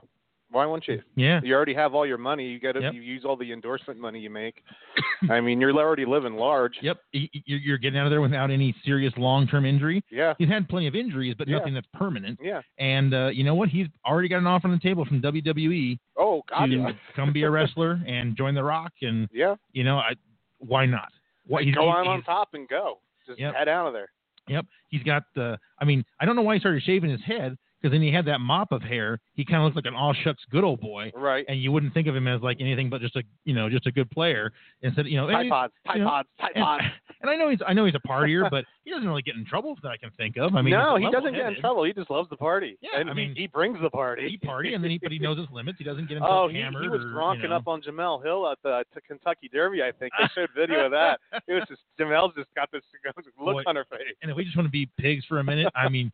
Why 0.51 0.67
wouldn't 0.67 0.87
you? 0.87 1.01
Yeah, 1.15 1.41
You 1.43 1.55
already 1.55 1.73
have 1.73 1.95
all 1.95 2.05
your 2.05 2.19
money. 2.19 2.47
You 2.47 2.59
got 2.59 2.73
to 2.73 2.81
Yep. 2.81 2.93
you 2.93 3.01
use 3.01 3.25
all 3.25 3.35
the 3.35 3.51
endorsement 3.51 3.99
money 3.99 4.19
you 4.19 4.29
make. 4.29 4.63
I 5.31 5.41
mean, 5.41 5.59
you're 5.59 5.71
already 5.75 6.05
living 6.05 6.35
large. 6.35 6.73
yep. 6.79 6.99
You're 7.11 7.79
getting 7.79 7.97
out 7.99 8.05
of 8.05 8.11
there 8.11 8.21
without 8.21 8.51
any 8.51 8.75
serious 8.85 9.11
long-term 9.17 9.65
injury. 9.65 10.03
Yeah. 10.11 10.35
He's 10.37 10.49
had 10.49 10.69
plenty 10.69 10.85
of 10.85 10.93
injuries, 10.93 11.33
but 11.35 11.47
Yeah. 11.47 11.57
nothing 11.57 11.73
that's 11.73 11.87
permanent. 11.95 12.37
Yeah. 12.39 12.61
And 12.77 13.15
uh, 13.15 13.29
you 13.33 13.43
know 13.43 13.55
what? 13.55 13.69
He's 13.69 13.87
already 14.05 14.27
got 14.27 14.37
an 14.37 14.47
offer 14.47 14.67
on 14.67 14.73
the 14.75 14.79
table 14.79 15.05
from 15.05 15.21
WWE 15.23 15.97
Oh 16.17 16.43
God. 16.47 16.67
to 16.67 16.71
Yeah. 16.77 16.91
come 17.15 17.33
be 17.33 17.41
a 17.43 17.49
wrestler 17.49 17.99
and 18.05 18.37
join 18.37 18.53
The 18.53 18.63
Rock. 18.63 18.91
And 19.01 19.27
yeah. 19.33 19.55
you 19.71 19.83
know, 19.83 19.97
I, 19.97 20.13
why 20.59 20.85
not? 20.85 21.09
Why 21.47 21.59
Like, 21.61 21.65
he's- 21.65 21.75
go 21.75 21.85
he's- 21.85 21.95
on 21.97 22.07
on 22.07 22.21
top 22.21 22.49
and 22.53 22.67
go. 22.69 22.99
Just 23.25 23.39
Yep. 23.39 23.55
head 23.55 23.69
out 23.69 23.87
of 23.87 23.93
there. 23.93 24.09
Yep, 24.47 24.65
he's 24.89 25.03
got 25.03 25.23
the. 25.35 25.57
I 25.79 25.85
mean, 25.85 26.03
I 26.19 26.25
don't 26.25 26.35
know 26.35 26.41
why 26.41 26.55
he 26.55 26.59
started 26.59 26.83
shaving 26.83 27.09
his 27.09 27.21
head 27.23 27.55
because 27.83 27.93
then 27.93 28.01
he 28.01 28.11
had 28.13 28.25
that 28.25 28.39
mop 28.39 28.71
of 28.71 28.81
hair. 28.81 29.19
He 29.33 29.43
kind 29.43 29.57
of 29.57 29.65
looks 29.65 29.75
like 29.75 29.85
an 29.85 29.93
all 29.93 30.13
shucks 30.13 30.41
good 30.49 30.63
old 30.63 30.79
boy, 30.79 31.11
Right. 31.13 31.43
and 31.49 31.61
you 31.61 31.69
wouldn't 31.71 31.93
think 31.93 32.07
of 32.07 32.15
him 32.15 32.27
as 32.29 32.41
like 32.41 32.57
anything 32.61 32.89
but 32.89 33.01
just 33.01 33.17
a 33.17 33.23
you 33.43 33.53
know 33.53 33.69
just 33.69 33.85
a 33.87 33.91
good 33.91 34.09
player. 34.09 34.51
Instead, 34.81 35.07
you 35.07 35.17
know, 35.17 35.27
and, 35.27 35.35
Tide 35.37 35.49
pods. 35.49 35.73
Tide 35.85 35.97
you 35.97 36.03
know, 36.03 36.09
pods. 36.09 36.29
Tide 36.39 36.51
and, 36.55 36.63
pods. 36.63 36.83
and 37.21 37.29
I 37.29 37.35
know 37.35 37.49
he's 37.49 37.59
I 37.67 37.73
know 37.73 37.83
he's 37.85 37.95
a 37.95 38.07
partier, 38.07 38.49
but 38.49 38.63
he 38.85 38.91
doesn't 38.91 39.07
really 39.07 39.21
get 39.21 39.35
in 39.35 39.45
trouble 39.45 39.75
that 39.83 39.89
I 39.89 39.97
can 39.97 40.11
think 40.17 40.37
of. 40.37 40.55
I 40.55 40.61
mean, 40.61 40.71
no, 40.73 40.95
he 40.95 41.09
doesn't 41.11 41.33
get 41.33 41.45
in 41.47 41.59
trouble. 41.59 41.83
He 41.83 41.91
just 41.93 42.09
loves 42.09 42.29
the 42.29 42.37
party. 42.37 42.77
Yeah, 42.81 42.99
and 42.99 43.09
I 43.09 43.13
he, 43.13 43.17
mean- 43.27 43.35
he 43.35 43.47
brings 43.47 43.77
the 43.81 43.89
party. 43.89 44.29
He 44.29 44.37
party, 44.37 44.73
and 44.73 44.83
then 44.83 44.91
he 44.91 44.97
but 44.97 45.11
he 45.11 45.19
knows 45.19 45.37
his 45.37 45.47
limits. 45.51 45.77
He 45.77 45.83
doesn't 45.83 46.07
get 46.07 46.15
himself 46.15 46.31
Oh, 46.31 46.47
he, 46.47 46.59
hammered 46.59 46.83
he 46.83 46.89
was 46.89 47.01
gronking 47.01 47.43
you 47.43 47.49
know. 47.49 47.55
up 47.57 47.67
on 47.67 47.81
Jemele 47.81 48.23
Hill 48.23 48.49
at 48.49 48.57
the 48.63 48.83
Kentucky 49.07 49.49
Derby. 49.51 49.83
I 49.83 49.91
think 49.91 50.13
they 50.17 50.27
showed 50.33 50.49
video 50.55 50.85
of 50.85 50.91
that. 50.91 51.19
It 51.47 51.53
was 51.53 51.63
just 51.67 51.81
Jemele's 51.99 52.33
just 52.35 52.47
got 52.55 52.69
this 52.73 52.81
look 53.37 53.55
Boy. 53.55 53.63
on 53.67 53.75
her 53.75 53.85
face. 53.89 54.15
And 54.21 54.31
if 54.31 54.37
we 54.37 54.43
just 54.45 54.55
want 54.55 54.67
to 54.67 54.71
be 54.71 54.87
pigs 54.97 55.25
for 55.27 55.39
a 55.39 55.43
minute, 55.43 55.67
I 55.75 55.89
mean, 55.89 56.11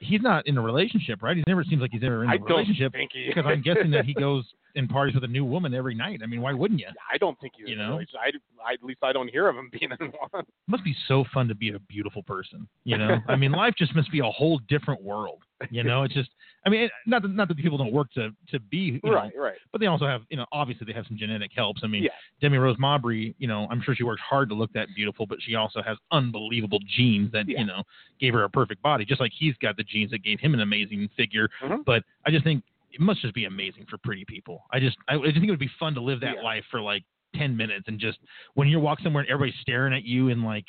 he's 0.00 0.20
not 0.20 0.46
in 0.46 0.58
a 0.58 0.62
relationship, 0.62 1.22
right? 1.22 1.36
He 1.36 1.44
never 1.46 1.64
seems 1.64 1.80
like 1.80 1.90
he's 1.92 2.02
ever 2.04 2.24
in 2.24 2.30
a 2.30 2.34
I 2.34 2.36
don't 2.36 2.48
relationship 2.48 2.92
think 2.92 3.10
he. 3.12 3.26
because 3.28 3.44
I'm 3.46 3.62
guessing 3.62 3.90
that 3.92 4.04
he 4.04 4.14
goes 4.18 4.44
and 4.74 4.88
parties 4.90 5.14
with 5.14 5.24
a 5.24 5.28
new 5.28 5.44
woman 5.44 5.72
every 5.74 5.94
night. 5.94 6.20
I 6.22 6.26
mean, 6.26 6.42
why 6.42 6.52
wouldn't 6.52 6.80
you? 6.80 6.88
I 7.12 7.16
don't 7.16 7.38
think 7.40 7.54
he's 7.56 7.68
You 7.68 7.76
know? 7.76 7.98
I, 7.98 8.68
I, 8.68 8.74
at 8.74 8.82
least 8.82 9.00
I 9.02 9.12
don't 9.12 9.28
hear 9.28 9.48
of 9.48 9.56
him 9.56 9.70
being 9.72 9.90
in 9.98 10.12
one. 10.30 10.44
must 10.68 10.84
be 10.84 10.94
so 11.08 11.24
fun 11.32 11.48
to 11.48 11.54
be 11.54 11.70
a 11.70 11.78
beautiful 11.78 12.22
person. 12.22 12.68
You 12.84 12.98
know, 12.98 13.16
I 13.28 13.36
mean, 13.36 13.52
life 13.52 13.74
just 13.76 13.94
must 13.94 14.12
be 14.12 14.20
a 14.20 14.24
whole 14.24 14.60
different 14.68 15.02
world. 15.02 15.42
You 15.70 15.82
know, 15.82 16.02
it's 16.02 16.14
just, 16.14 16.30
I 16.66 16.68
mean, 16.68 16.90
not 17.06 17.22
that 17.22 17.28
not 17.28 17.46
that 17.48 17.56
people 17.56 17.78
don't 17.78 17.92
work 17.92 18.10
to 18.14 18.30
to 18.50 18.58
be, 18.58 19.00
you 19.02 19.10
know, 19.10 19.12
right, 19.12 19.32
right. 19.38 19.54
but 19.70 19.80
they 19.80 19.86
also 19.86 20.04
have, 20.06 20.22
you 20.30 20.36
know, 20.36 20.44
obviously 20.50 20.84
they 20.84 20.92
have 20.92 21.06
some 21.06 21.16
genetic 21.16 21.52
helps. 21.54 21.82
I 21.84 21.86
mean, 21.86 22.02
Yeah. 22.02 22.10
Demi 22.40 22.58
Rose 22.58 22.76
Mawby, 22.78 23.34
you 23.38 23.46
know, 23.46 23.68
I'm 23.70 23.80
sure 23.82 23.94
she 23.94 24.02
works 24.02 24.20
hard 24.20 24.48
to 24.48 24.54
look 24.56 24.72
that 24.72 24.88
beautiful, 24.96 25.26
but 25.26 25.38
she 25.40 25.54
also 25.54 25.80
has 25.82 25.96
unbelievable 26.10 26.80
genes 26.96 27.30
that 27.32 27.48
Yeah. 27.48 27.60
you 27.60 27.66
know 27.66 27.82
gave 28.18 28.34
her 28.34 28.42
a 28.44 28.50
perfect 28.50 28.82
body, 28.82 29.04
just 29.04 29.20
like 29.20 29.32
he's 29.32 29.54
got 29.58 29.76
the 29.76 29.84
genes 29.84 30.10
that 30.10 30.22
gave 30.24 30.40
him 30.40 30.54
an 30.54 30.60
amazing 30.60 31.08
figure. 31.16 31.48
Mhm. 31.62 31.84
But 31.84 32.02
I 32.26 32.30
just 32.32 32.42
think 32.44 32.64
it 32.92 33.00
must 33.00 33.20
just 33.22 33.34
be 33.34 33.44
amazing 33.44 33.86
for 33.86 33.96
pretty 33.98 34.24
people. 34.24 34.64
I 34.72 34.80
just, 34.80 34.96
I, 35.06 35.14
I 35.14 35.22
just 35.26 35.34
think 35.34 35.46
it 35.46 35.50
would 35.50 35.58
be 35.58 35.70
fun 35.78 35.94
to 35.94 36.00
live 36.00 36.18
that 36.20 36.36
Yeah. 36.36 36.42
life 36.42 36.64
for 36.70 36.80
like 36.80 37.04
ten 37.34 37.56
minutes 37.56 37.84
and 37.88 37.98
just 38.00 38.18
when 38.54 38.66
you 38.66 38.80
walk 38.80 38.98
somewhere 39.00 39.22
and 39.22 39.30
everybody's 39.30 39.60
staring 39.60 39.92
at 39.94 40.04
you 40.04 40.28
in 40.28 40.42
like 40.42 40.64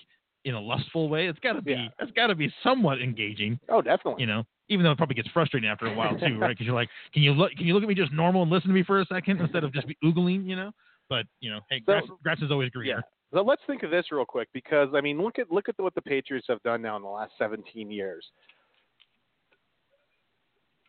in 0.46 0.54
a 0.54 0.62
lustful 0.62 1.10
way, 1.10 1.28
it's 1.28 1.40
got 1.40 1.54
to 1.54 1.62
be, 1.62 1.72
Yeah. 1.72 1.88
it's 2.00 2.12
got 2.12 2.28
to 2.28 2.36
be 2.36 2.54
somewhat 2.64 3.02
engaging, 3.02 3.60
Oh, 3.68 3.82
definitely. 3.82 4.22
you 4.22 4.28
know. 4.28 4.46
Even 4.70 4.84
though 4.84 4.92
it 4.92 4.98
probably 4.98 5.16
gets 5.16 5.30
frustrating 5.30 5.70
after 5.70 5.88
a 5.88 5.94
while 5.96 6.18
too, 6.18 6.38
right? 6.38 6.50
Because 6.50 6.66
you're 6.66 6.76
like, 6.76 6.90
can 7.14 7.24
you 7.24 7.32
look, 7.32 7.52
can 7.54 7.66
you 7.66 7.74
look 7.74 7.84
at 7.84 7.90
me 7.90 7.96
just 7.96 8.12
normal 8.12 8.42
and 8.44 8.52
listen 8.52 8.68
to 8.68 8.74
me 8.74 8.84
for 8.84 9.00
a 9.00 9.06
second 9.06 9.40
instead 9.40 9.64
of 9.64 9.74
just 9.74 9.88
be 9.88 9.98
oogling, 10.04 10.46
you 10.46 10.56
know? 10.56 10.72
But 11.10 11.26
you 11.40 11.50
know, 11.52 11.62
hey, 11.70 11.80
So- 11.80 11.86
grass, 11.86 12.04
grass 12.24 12.42
is 12.42 12.52
always 12.52 12.70
greener. 12.72 13.04
So 13.34 13.42
let's 13.42 13.62
think 13.68 13.84
of 13.84 13.92
this 13.92 14.06
real 14.12 14.26
quick 14.26 14.48
because 14.54 14.90
I 14.94 15.02
mean, 15.02 15.22
look 15.22 15.38
at 15.40 15.52
look 15.52 15.68
at 15.70 15.78
what 15.80 15.94
the 15.96 16.02
Patriots 16.02 16.48
have 16.50 16.64
done 16.64 16.82
now 16.82 16.96
in 16.96 17.02
the 17.02 17.10
last 17.10 17.34
17 17.38 17.92
years. 17.92 18.26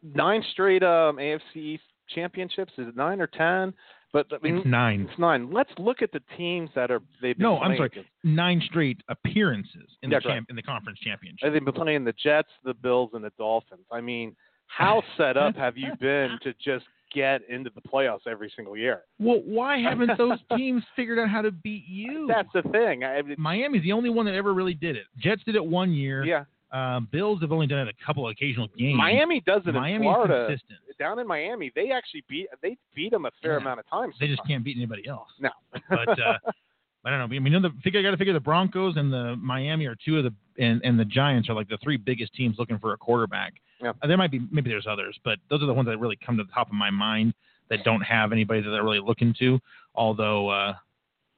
Nine 0.02 0.44
straight 0.52 0.82
um, 0.84 1.16
AFC 1.16 1.80
championships. 2.14 2.72
Is 2.78 2.88
it 2.88 2.96
nine 2.96 3.20
or 3.20 3.26
ten? 3.26 3.74
But 4.12 4.26
I 4.32 4.38
mean, 4.42 4.58
it's 4.58 4.66
nine. 4.66 5.06
It's 5.10 5.18
nine. 5.18 5.50
Let's 5.52 5.70
look 5.78 6.00
at 6.02 6.12
the 6.12 6.20
teams 6.36 6.70
that 6.74 6.90
are 6.90 7.00
they've 7.20 7.36
been. 7.36 7.42
No, 7.44 7.58
I'm 7.58 7.76
sorry. 7.76 7.90
against. 7.92 8.08
Nine 8.24 8.62
straight 8.64 9.02
appearances 9.08 9.88
in 10.02 10.10
That's 10.10 10.22
the 10.24 10.30
right. 10.30 10.34
champ, 10.36 10.46
in 10.50 10.56
the 10.56 10.62
conference 10.62 10.98
championship. 11.00 11.44
And 11.46 11.54
they've 11.54 11.64
been 11.64 11.74
playing 11.74 12.04
the 12.04 12.14
Jets, 12.22 12.48
the 12.64 12.74
Bills, 12.74 13.10
and 13.12 13.22
the 13.22 13.32
Dolphins. 13.38 13.84
I 13.92 14.00
mean, 14.00 14.34
how 14.66 15.02
set 15.16 15.36
up 15.36 15.56
have 15.56 15.76
you 15.76 15.92
been 16.00 16.38
to 16.42 16.54
just 16.64 16.86
get 17.14 17.40
into 17.48 17.70
the 17.74 17.80
playoffs 17.82 18.26
every 18.26 18.52
single 18.56 18.76
year? 18.76 19.02
Well, 19.18 19.42
why 19.44 19.78
haven't 19.82 20.16
those 20.16 20.38
teams 20.56 20.82
figured 20.96 21.18
out 21.18 21.28
how 21.28 21.42
to 21.42 21.50
beat 21.50 21.84
you? 21.86 22.26
That's 22.28 22.48
the 22.54 22.62
thing. 22.70 23.04
I 23.04 23.20
mean, 23.22 23.36
Miami's 23.38 23.82
the 23.82 23.92
only 23.92 24.10
one 24.10 24.24
that 24.26 24.34
ever 24.34 24.54
really 24.54 24.74
did 24.74 24.96
it. 24.96 25.04
Jets 25.18 25.42
did 25.44 25.54
it 25.54 25.64
one 25.64 25.92
year. 25.92 26.24
yeah, 26.24 26.44
Um, 26.70 27.08
Bills 27.10 27.40
have 27.40 27.50
only 27.52 27.66
done 27.66 27.86
it 27.86 27.88
a 27.88 28.04
couple 28.06 28.26
of 28.26 28.32
occasional 28.32 28.68
games. 28.76 28.96
Miami 28.96 29.40
does 29.46 29.62
it 29.64 29.70
in 29.70 29.74
Miami's 29.74 30.04
Florida. 30.06 30.46
consistent. 30.48 30.78
Down 30.98 31.18
in 31.18 31.26
Miami, 31.26 31.70
they 31.74 31.90
actually 31.92 32.24
beat 32.28 32.48
they 32.60 32.76
beat 32.94 33.12
them 33.12 33.24
a 33.24 33.30
fair 33.40 33.52
Yeah. 33.52 33.58
amount 33.58 33.80
of 33.80 33.88
times. 33.88 34.14
They 34.20 34.26
just 34.26 34.42
can't 34.46 34.64
beat 34.64 34.76
anybody 34.76 35.06
else. 35.08 35.28
No. 35.40 35.50
But 35.88 36.08
uh, 36.20 36.38
I 37.04 37.10
don't 37.10 37.18
know. 37.20 37.24
I 37.24 37.38
mean, 37.38 37.46
you 37.52 37.60
know, 37.60 37.68
the 37.68 37.74
figure 37.82 38.00
I 38.00 38.02
got 38.02 38.10
to 38.10 38.16
figure 38.16 38.32
the 38.34 38.40
Broncos 38.40 38.96
and 38.96 39.12
the 39.12 39.36
Miami 39.36 39.86
are 39.86 39.94
two 40.04 40.18
of 40.18 40.24
the 40.24 40.34
and, 40.62 40.82
and 40.84 40.98
the 40.98 41.04
Giants 41.04 41.48
are 41.48 41.54
like 41.54 41.68
the 41.68 41.78
three 41.82 41.96
biggest 41.96 42.34
teams 42.34 42.56
looking 42.58 42.78
for 42.80 42.92
a 42.92 42.96
quarterback. 42.98 43.54
Yeah. 43.80 43.92
Uh, 44.02 44.06
there 44.08 44.16
might 44.18 44.32
be 44.32 44.40
maybe 44.50 44.68
there's 44.68 44.88
others, 44.88 45.16
but 45.24 45.38
those 45.48 45.62
are 45.62 45.66
the 45.66 45.72
ones 45.72 45.86
that 45.88 45.96
really 45.98 46.18
come 46.26 46.36
to 46.36 46.42
the 46.42 46.52
top 46.52 46.66
of 46.66 46.74
my 46.74 46.90
mind 46.90 47.32
that 47.70 47.84
don't 47.84 48.00
have 48.02 48.32
anybody 48.32 48.60
that 48.60 48.70
they're 48.70 48.82
really 48.84 48.98
looking 49.00 49.32
to. 49.38 49.60
Although, 49.94 50.48
uh, 50.48 50.74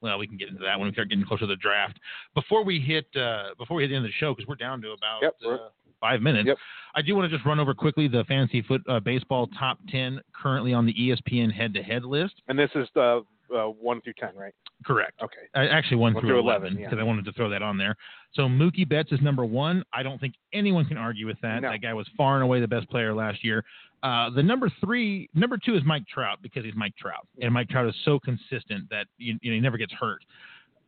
well, 0.03 0.19
we 0.19 0.27
can 0.27 0.37
get 0.37 0.49
into 0.49 0.63
that 0.65 0.79
when 0.79 0.89
we 0.89 0.93
start 0.93 1.09
getting 1.09 1.25
closer 1.25 1.41
to 1.41 1.47
the 1.47 1.57
draft. 1.57 1.99
Before 2.35 2.65
we 2.65 2.81
hit 2.81 3.07
uh, 3.17 3.55
before 3.59 3.77
we 3.77 3.83
hit 3.85 3.89
the 3.89 3.97
end 3.97 4.05
of 4.05 4.11
the 4.11 4.15
show, 4.19 4.35
because 4.35 4.49
we're 4.49 4.55
down 4.57 4.81
to 4.83 4.93
about 4.93 5.21
Yep, 5.23 5.37
uh, 5.47 5.57
five 6.01 6.23
minutes. 6.23 6.47
Yep. 6.47 6.57
I 6.95 7.03
do 7.03 7.15
want 7.15 7.31
to 7.31 7.37
just 7.37 7.47
run 7.47 7.61
over 7.61 7.75
quickly 7.75 8.09
the 8.09 8.25
fantasy 8.25 8.63
foot 8.63 8.83
uh, 8.89 9.01
baseball 9.01 9.47
top 9.59 9.79
ten 9.89 10.21
currently 10.33 10.73
on 10.73 10.87
the 10.87 10.95
ESPN 10.95 11.53
head-to-head 11.53 12.05
list. 12.05 12.35
and 12.49 12.59
this 12.59 12.71
is 12.75 12.89
the 12.95 13.23
uh, 13.55 13.65
one 13.65 14.01
through 14.01 14.15
ten, 14.19 14.35
right? 14.35 14.55
Correct. 14.85 15.21
Okay. 15.23 15.37
Uh, 15.55 15.71
actually, 15.71 15.99
one, 15.99 16.15
One 16.15 16.23
through, 16.23 16.31
through 16.31 16.41
11 16.41 16.69
11, 16.69 16.77
because 16.77 16.97
yeah. 16.97 17.01
I 17.01 17.05
wanted 17.05 17.25
to 17.27 17.33
throw 17.33 17.51
that 17.51 17.63
on 17.63 17.77
there. 17.77 17.95
So 18.33 18.43
Mookie 18.43 18.89
Betts 18.89 19.13
is 19.13 19.21
number 19.21 19.45
one. 19.45 19.83
I 19.93 20.03
don't 20.03 20.19
think 20.21 20.35
anyone 20.53 20.87
can 20.87 20.97
argue 20.97 21.27
with 21.27 21.41
that. 21.43 21.63
No. 21.63 21.71
That 21.71 21.83
guy 21.83 21.93
was 21.93 22.09
far 22.17 22.37
and 22.37 22.45
away 22.45 22.61
the 22.61 22.69
best 22.69 22.89
player 22.89 23.15
last 23.15 23.45
year. 23.45 23.65
Uh, 24.03 24.31
the 24.31 24.43
number 24.43 24.71
three, 24.83 25.29
number 25.35 25.59
two 25.59 25.77
is 25.77 25.83
Mike 25.85 26.05
Trout 26.13 26.39
because 26.43 26.65
he's 26.65 26.75
Mike 26.75 26.95
Trout, 26.97 27.27
and 27.43 27.53
Mike 27.53 27.69
Trout 27.69 27.87
is 27.87 27.95
so 28.05 28.19
consistent 28.19 28.89
that 28.91 29.07
you, 29.19 29.37
you 29.43 29.51
know, 29.51 29.55
he 29.57 29.61
never 29.61 29.77
gets 29.77 29.93
hurt. 29.93 30.23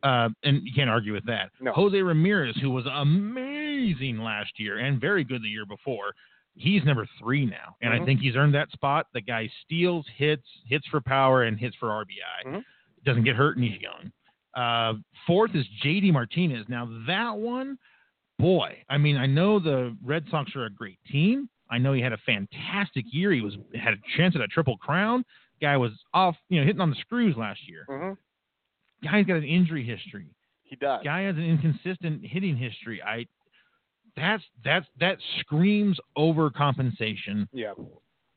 Uh, 0.02 0.28
and 0.42 0.62
you 0.64 0.72
can't 0.74 0.90
argue 0.90 1.12
with 1.12 1.24
that. 1.26 1.50
No. 1.60 1.72
Jose 1.72 1.96
Ramirez, 1.96 2.56
who 2.60 2.70
was 2.70 2.84
amazing 2.92 4.18
last 4.18 4.50
year 4.56 4.78
and 4.78 5.00
very 5.00 5.22
good 5.22 5.42
the 5.42 5.48
year 5.48 5.64
before, 5.64 6.12
he's 6.54 6.84
number 6.84 7.06
three 7.18 7.46
now, 7.46 7.76
and 7.80 7.92
I 7.92 7.98
Mhm. 7.98 8.04
think 8.04 8.20
he's 8.20 8.36
earned 8.36 8.54
that 8.54 8.70
spot. 8.70 9.06
The 9.12 9.20
guy 9.20 9.46
steals, 9.62 10.06
hits, 10.08 10.46
hits 10.66 10.86
for 10.88 11.00
power, 11.00 11.44
and 11.44 11.58
hits 11.58 11.76
for 11.76 11.90
RBI. 11.90 12.42
Mhm. 12.44 12.64
Doesn't 13.04 13.24
get 13.24 13.36
hurt, 13.36 13.56
and 13.56 13.64
he's 13.64 13.80
young. 13.80 14.12
Uh, 14.54 14.94
fourth 15.26 15.54
is 15.54 15.66
JD 15.82 16.10
Martinez. 16.12 16.68
Now 16.68 16.84
that 17.06 17.36
one, 17.38 17.78
boy, 18.38 18.82
I 18.88 18.98
mean, 18.98 19.16
I 19.16 19.26
know 19.26 19.58
the 19.58 19.96
Red 20.02 20.28
Sox 20.28 20.54
are 20.54 20.66
a 20.66 20.70
great 20.70 20.98
team. 21.04 21.48
I 21.70 21.78
know 21.78 21.94
he 21.94 22.02
had 22.02 22.12
a 22.12 22.18
fantastic 22.18 23.06
year. 23.12 23.32
He 23.32 23.40
was 23.40 23.56
had 23.74 23.94
a 23.94 23.98
chance 24.16 24.34
at 24.36 24.42
a 24.42 24.48
triple 24.48 24.76
crown. 24.76 25.24
Guy 25.60 25.76
was 25.78 25.92
off, 26.12 26.36
you 26.50 26.60
know, 26.60 26.66
hitting 26.66 26.82
on 26.82 26.90
the 26.90 26.96
screws 26.96 27.36
last 27.36 27.66
year. 27.66 27.86
hmm 27.88 28.12
Guy's 29.02 29.26
got 29.26 29.38
an 29.38 29.44
injury 29.44 29.82
history. 29.84 30.28
He 30.64 30.76
does. 30.76 31.02
Guy 31.02 31.22
has 31.22 31.36
an 31.36 31.42
inconsistent 31.44 32.24
hitting 32.24 32.56
history. 32.56 33.02
I 33.02 33.26
that's 34.16 34.42
that's 34.64 34.86
that 35.00 35.18
screams 35.40 35.98
overcompensation. 36.16 37.46
Yeah. 37.52 37.72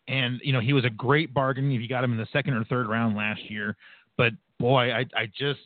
And 0.08 0.40
you 0.44 0.54
know, 0.54 0.60
he 0.60 0.74
was 0.74 0.86
a 0.86 0.90
great 0.90 1.34
bargain 1.34 1.72
if 1.72 1.82
you 1.82 1.88
got 1.88 2.04
him 2.04 2.12
in 2.12 2.18
the 2.18 2.28
second 2.32 2.54
or 2.54 2.64
third 2.66 2.88
round 2.88 3.16
last 3.16 3.50
year. 3.50 3.76
But 4.18 4.34
boy, 4.60 4.92
I 4.92 5.06
I 5.16 5.26
just 5.38 5.60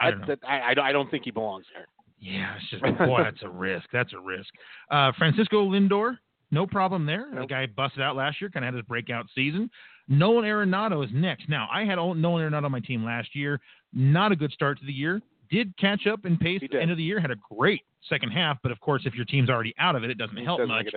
I 0.00 0.10
don't 0.10 0.28
know. 0.28 0.36
I, 0.46 0.58
I, 0.58 0.88
I 0.88 0.92
don't 0.92 1.10
think 1.10 1.24
he 1.24 1.30
belongs 1.30 1.64
there. 1.74 1.86
Yeah, 2.20 2.54
it's 2.56 2.70
just 2.70 2.82
boy, 2.98 3.22
that's 3.22 3.42
a 3.42 3.48
risk. 3.48 3.86
That's 3.92 4.12
a 4.12 4.18
risk. 4.18 4.48
Uh, 4.90 5.12
Francisco 5.18 5.68
Lindor, 5.68 6.18
no 6.50 6.66
problem 6.66 7.06
there. 7.06 7.26
The 7.34 7.46
guy 7.46 7.66
busted 7.66 8.02
out 8.02 8.16
last 8.16 8.40
year, 8.40 8.50
kind 8.50 8.64
of 8.64 8.68
had 8.68 8.78
his 8.78 8.86
breakout 8.86 9.26
season. 9.34 9.70
Nolan 10.08 10.44
Arenado 10.44 11.04
is 11.04 11.10
next. 11.12 11.48
Now, 11.48 11.68
I 11.72 11.84
had 11.84 11.96
Nolan 11.96 12.20
Arenado 12.20 12.64
on 12.64 12.72
my 12.72 12.80
team 12.80 13.04
last 13.04 13.34
year. 13.34 13.60
Not 13.92 14.32
a 14.32 14.36
good 14.36 14.52
start 14.52 14.78
to 14.80 14.86
the 14.86 14.92
year. 14.92 15.20
Did 15.52 15.76
catch 15.76 16.06
up 16.06 16.24
in 16.24 16.38
pace 16.38 16.62
at 16.64 16.70
the 16.70 16.80
end 16.80 16.90
of 16.90 16.96
the 16.96 17.02
year. 17.02 17.20
Had 17.20 17.30
a 17.30 17.36
great 17.54 17.82
second 18.08 18.30
half, 18.30 18.56
but 18.62 18.72
of 18.72 18.80
course, 18.80 19.02
if 19.04 19.14
your 19.14 19.26
team's 19.26 19.50
already 19.50 19.74
out 19.78 19.94
of 19.94 20.02
it, 20.02 20.10
it 20.10 20.16
doesn't 20.16 20.38
help 20.38 20.60
doesn't 20.60 20.68
much. 20.68 20.88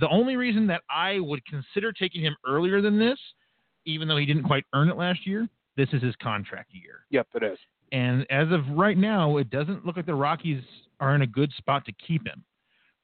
The 0.00 0.08
only 0.08 0.34
reason 0.34 0.66
that 0.66 0.82
I 0.90 1.20
would 1.20 1.46
consider 1.46 1.92
taking 1.92 2.20
him 2.20 2.34
earlier 2.44 2.82
than 2.82 2.98
this, 2.98 3.18
even 3.84 4.08
though 4.08 4.16
he 4.16 4.26
didn't 4.26 4.42
quite 4.42 4.64
earn 4.74 4.88
it 4.88 4.96
last 4.96 5.24
year, 5.24 5.48
this 5.76 5.88
is 5.92 6.02
his 6.02 6.16
contract 6.16 6.70
year. 6.72 7.06
Yep, 7.10 7.28
it 7.36 7.42
is. 7.44 7.58
And 7.92 8.26
as 8.28 8.50
of 8.50 8.66
right 8.76 8.98
now, 8.98 9.36
it 9.36 9.50
doesn't 9.50 9.86
look 9.86 9.96
like 9.96 10.06
the 10.06 10.14
Rockies 10.14 10.64
are 10.98 11.14
in 11.14 11.22
a 11.22 11.26
good 11.26 11.52
spot 11.56 11.84
to 11.84 11.92
keep 11.92 12.26
him, 12.26 12.44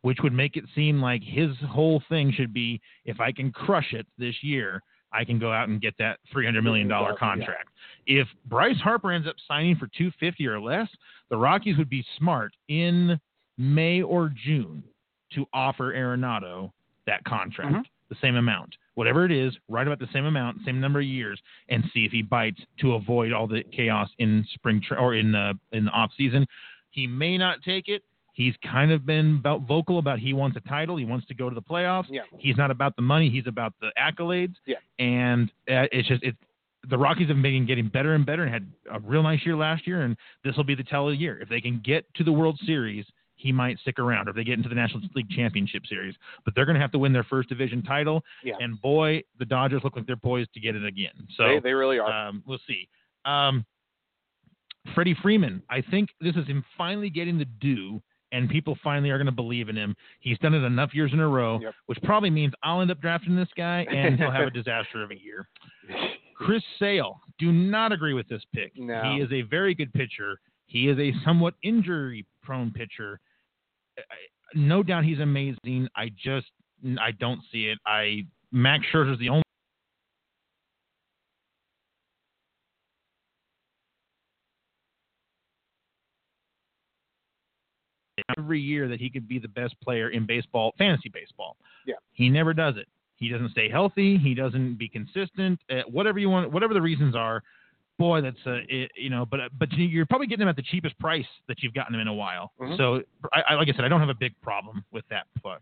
which 0.00 0.18
would 0.24 0.32
make 0.32 0.56
it 0.56 0.64
seem 0.74 1.00
like 1.00 1.22
his 1.22 1.50
whole 1.68 2.02
thing 2.09 2.32
should 2.32 2.52
be 2.52 2.80
if 3.04 3.20
I 3.20 3.30
can 3.30 3.52
crush 3.52 3.92
it 3.92 4.06
this 4.18 4.34
year, 4.42 4.82
I 5.12 5.24
can 5.24 5.39
go 5.39 5.52
out 5.52 5.68
and 5.68 5.80
get 5.80 5.94
that 5.98 6.18
$300 6.34 6.62
million 6.62 6.89
Yeah. 6.89 7.12
contract. 7.18 7.68
If 8.06 8.26
Bryce 8.47 8.78
Harper 8.78 9.12
ends 9.12 9.28
up 9.28 9.36
signing 9.47 9.76
for 9.76 9.86
250 9.89 10.47
or 10.47 10.60
less, 10.60 10.89
the 11.28 11.36
Rockies 11.36 11.76
would 11.78 11.89
be 11.90 12.05
smart 12.18 12.55
in 12.68 13.20
May 13.59 14.02
or 14.02 14.28
June 14.44 14.82
to 15.34 15.47
offer 15.52 15.93
Arenado 15.94 16.72
that 17.06 17.22
contract, 17.24 17.72
Mhm. 17.72 17.84
the 18.09 18.14
same 18.16 18.36
amount. 18.36 18.76
Whatever 18.94 19.24
it 19.24 19.32
is, 19.32 19.56
right 19.68 19.86
about 19.86 19.98
the 19.98 20.06
same 20.09 20.24
amount, 20.26 20.62
same 20.64 20.80
number 20.80 20.98
of 21.01 21.06
years, 21.06 21.40
and 21.68 21.84
see 21.93 22.05
if 22.05 22.12
he 22.12 22.20
bites 22.22 22.62
to 22.78 22.94
avoid 22.94 23.32
all 23.32 23.47
the 23.47 23.62
chaos 23.72 24.10
in 24.18 24.44
spring 24.52 24.80
tra- 24.80 24.98
or 24.98 25.14
in 25.14 25.32
the 25.32 25.59
in 25.72 25.86
the 25.86 25.90
off 25.93 26.12
season. 26.14 26.47
He 26.90 27.06
may 27.06 27.39
not 27.39 27.62
take 27.62 27.89
it. 27.89 28.02
He's 28.32 28.54
kind 28.62 28.90
of 28.90 29.04
been 29.04 29.36
about 29.38 29.62
vocal 29.62 29.98
about 29.98 30.18
he 30.18 30.32
wants 30.32 30.56
a 30.56 30.68
title. 30.68 30.96
He 30.96 31.04
wants 31.04 31.26
to 31.26 31.34
go 31.34 31.48
to 31.50 31.54
the 31.54 31.62
playoffs. 31.62 32.06
Yeah. 32.09 32.22
He's 32.38 32.56
not 32.56 32.70
about 32.70 32.96
the 32.96 33.02
money. 33.02 33.28
He's 33.28 33.46
about 33.46 33.74
the 33.80 33.90
accolades. 33.98 34.54
Yeah. 34.66 34.76
And 34.98 35.50
uh, 35.70 35.86
it's 35.92 36.09
just 36.09 36.22
it's 36.22 36.38
the 36.88 36.98
Rockies 36.98 37.28
have 37.28 37.40
been 37.40 37.66
getting 37.66 37.88
better 37.88 38.14
and 38.14 38.24
better 38.26 38.42
and 38.44 38.52
had 38.52 38.66
a 38.90 38.98
real 39.00 39.22
nice 39.22 39.44
year 39.44 39.54
last 39.54 39.86
year. 39.86 40.02
And 40.02 40.16
this 40.44 40.56
will 40.56 40.64
be 40.64 40.74
the 40.74 40.82
tell 40.82 41.09
of 41.09 41.12
the 41.12 41.18
year. 41.18 41.38
If 41.40 41.48
they 41.48 41.60
can 41.60 41.80
get 41.84 42.06
to 42.14 42.24
the 42.24 42.32
World 42.32 42.59
Series, 42.64 43.04
he 43.36 43.52
might 43.52 43.78
stick 43.80 43.98
around. 43.98 44.28
Or 44.28 44.30
if 44.30 44.36
they 44.36 44.44
get 44.44 44.54
into 44.54 44.68
the 44.68 44.74
National 44.74 45.02
League 45.14 45.28
Championship 45.30 45.86
Series, 45.86 46.14
but 46.44 46.54
they're 46.54 46.64
going 46.64 46.74
to 46.74 46.80
have 46.80 46.92
to 46.92 46.98
win 46.98 47.12
their 47.12 47.24
first 47.24 47.48
division 47.48 47.82
title. 47.82 48.24
Yeah. 48.42 48.54
And 48.60 48.80
boy, 48.80 49.22
the 49.38 49.44
Dodgers 49.44 49.82
look 49.84 49.94
like 49.94 50.06
they're 50.06 50.16
poised 50.16 50.54
to 50.54 50.60
get 50.60 50.74
it 50.74 50.84
again. 50.84 51.12
So 51.36 51.46
they, 51.46 51.60
they 51.60 51.72
really 51.72 51.98
are. 51.98 52.28
um, 52.28 52.42
we'll 52.46 52.59
see. 52.66 52.88
Um, 53.24 53.64
Freddie 54.94 55.16
Freeman, 55.22 55.62
I 55.70 55.82
think 55.82 56.10
this 56.20 56.34
is 56.34 56.46
him 56.46 56.64
finally 56.76 57.10
getting 57.10 57.38
the 57.38 57.44
due, 57.44 58.02
and 58.32 58.48
people 58.50 58.76
finally 58.82 59.10
are 59.10 59.18
going 59.18 59.26
to 59.26 59.32
believe 59.32 59.68
in 59.68 59.76
him. 59.76 59.94
He's 60.20 60.38
done 60.38 60.54
it 60.54 60.64
enough 60.64 60.90
years 60.94 61.12
in 61.12 61.20
a 61.20 61.28
row, 61.28 61.60
Yep. 61.60 61.74
which 61.86 61.98
probably 62.02 62.30
means 62.30 62.52
I'll 62.64 62.80
end 62.80 62.90
up 62.90 63.00
drafting 63.00 63.36
this 63.36 63.48
guy, 63.56 63.86
and 63.90 64.18
he'll 64.18 64.30
have 64.32 64.48
a 64.48 64.50
disaster 64.62 65.02
of 65.04 65.10
a 65.10 65.18
year. 65.22 65.48
Chris 66.34 66.62
Sale, 66.80 67.20
do 67.38 67.52
not 67.52 67.92
agree 67.92 68.14
with 68.14 68.26
this 68.28 68.42
pick. 68.52 68.72
No. 68.76 69.00
He 69.04 69.20
is 69.22 69.30
a 69.30 69.42
very 69.42 69.74
good 69.74 69.92
pitcher. 69.92 70.40
He 70.66 70.88
is 70.88 70.98
a 70.98 71.12
somewhat 71.24 71.54
injury-prone 71.62 72.72
pitcher. 72.72 73.20
No 74.54 74.82
doubt 74.82 75.04
he's 75.04 75.20
amazing. 75.20 75.88
I 75.96 76.10
just 76.22 76.46
I 77.00 77.12
don't 77.12 77.40
see 77.52 77.66
it. 77.66 77.78
I 77.86 78.22
Max 78.50 78.84
Scherzer's 78.92 79.18
the 79.18 79.28
only. 79.28 79.42
Every 88.38 88.60
year 88.60 88.88
that 88.88 89.00
he 89.00 89.10
could 89.10 89.28
be 89.28 89.38
the 89.38 89.48
best 89.48 89.74
player 89.80 90.10
in 90.10 90.26
baseball, 90.26 90.72
fantasy 90.78 91.09
baseball. 91.09 91.56
Yeah. 91.86 91.94
He 92.12 92.28
never 92.28 92.52
does 92.54 92.76
it. 92.76 92.86
He 93.16 93.28
doesn't 93.28 93.50
stay 93.52 93.68
healthy. 93.68 94.16
He 94.18 94.34
doesn't 94.34 94.78
be 94.78 94.88
consistent. 94.88 95.60
Uh, 95.70 95.82
whatever 95.88 96.18
you 96.18 96.28
want, 96.30 96.50
whatever 96.52 96.74
the 96.74 96.82
reasons 96.82 97.14
are, 97.14 97.42
boy, 97.98 98.20
that's 98.20 98.36
a 98.46 98.60
it, 98.68 98.90
you 98.96 99.10
know. 99.10 99.24
But 99.24 99.40
but 99.59 99.70
you're 99.72 100.06
probably 100.06 100.26
getting 100.26 100.42
him 100.42 100.48
at 100.48 100.56
the 100.56 100.62
cheapest 100.62 100.98
price 100.98 101.26
that 101.46 101.62
you've 101.62 101.74
gotten 101.74 101.94
him 101.94 102.00
in 102.00 102.09
a 102.09 102.14
while. 102.14 102.52
Mhm. 102.60 102.76
So 102.76 103.02
I, 103.32 103.42
I 103.50 103.54
like 103.54 103.68
I 103.68 103.72
said, 103.76 103.84
I 103.84 103.88
don't 103.88 104.00
have 104.00 104.09
a 104.09 104.14
big 104.14 104.32
problem 104.40 104.84
with 104.90 105.04
that. 105.10 105.26
But 105.42 105.60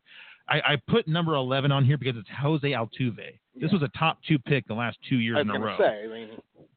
I, 0.48 0.60
I 0.72 0.76
put 0.88 1.06
number 1.06 1.34
11 1.34 1.70
on 1.70 1.84
here 1.84 1.98
because 1.98 2.16
it's 2.16 2.28
Jose 2.40 2.66
Altuve. 2.70 3.16
This 3.16 3.36
Yeah. 3.54 3.68
was 3.72 3.82
a 3.82 3.88
top 3.98 4.18
two 4.26 4.38
pick 4.38 4.66
the 4.66 4.74
last 4.74 4.96
two 5.08 5.18
years 5.18 5.38
in 5.40 5.50
a 5.50 5.58
row. 5.60 5.76
say, 5.78 6.04
I 6.04 6.06
mean, 6.08 6.28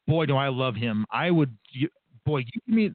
Boy, 0.05 0.25
do 0.25 0.35
I 0.35 0.49
love 0.49 0.75
him. 0.75 1.05
I 1.11 1.31
would, 1.31 1.55
you, 1.71 1.87
boy, 2.25 2.39
you 2.39 2.45
give 2.67 2.75
me. 2.75 2.91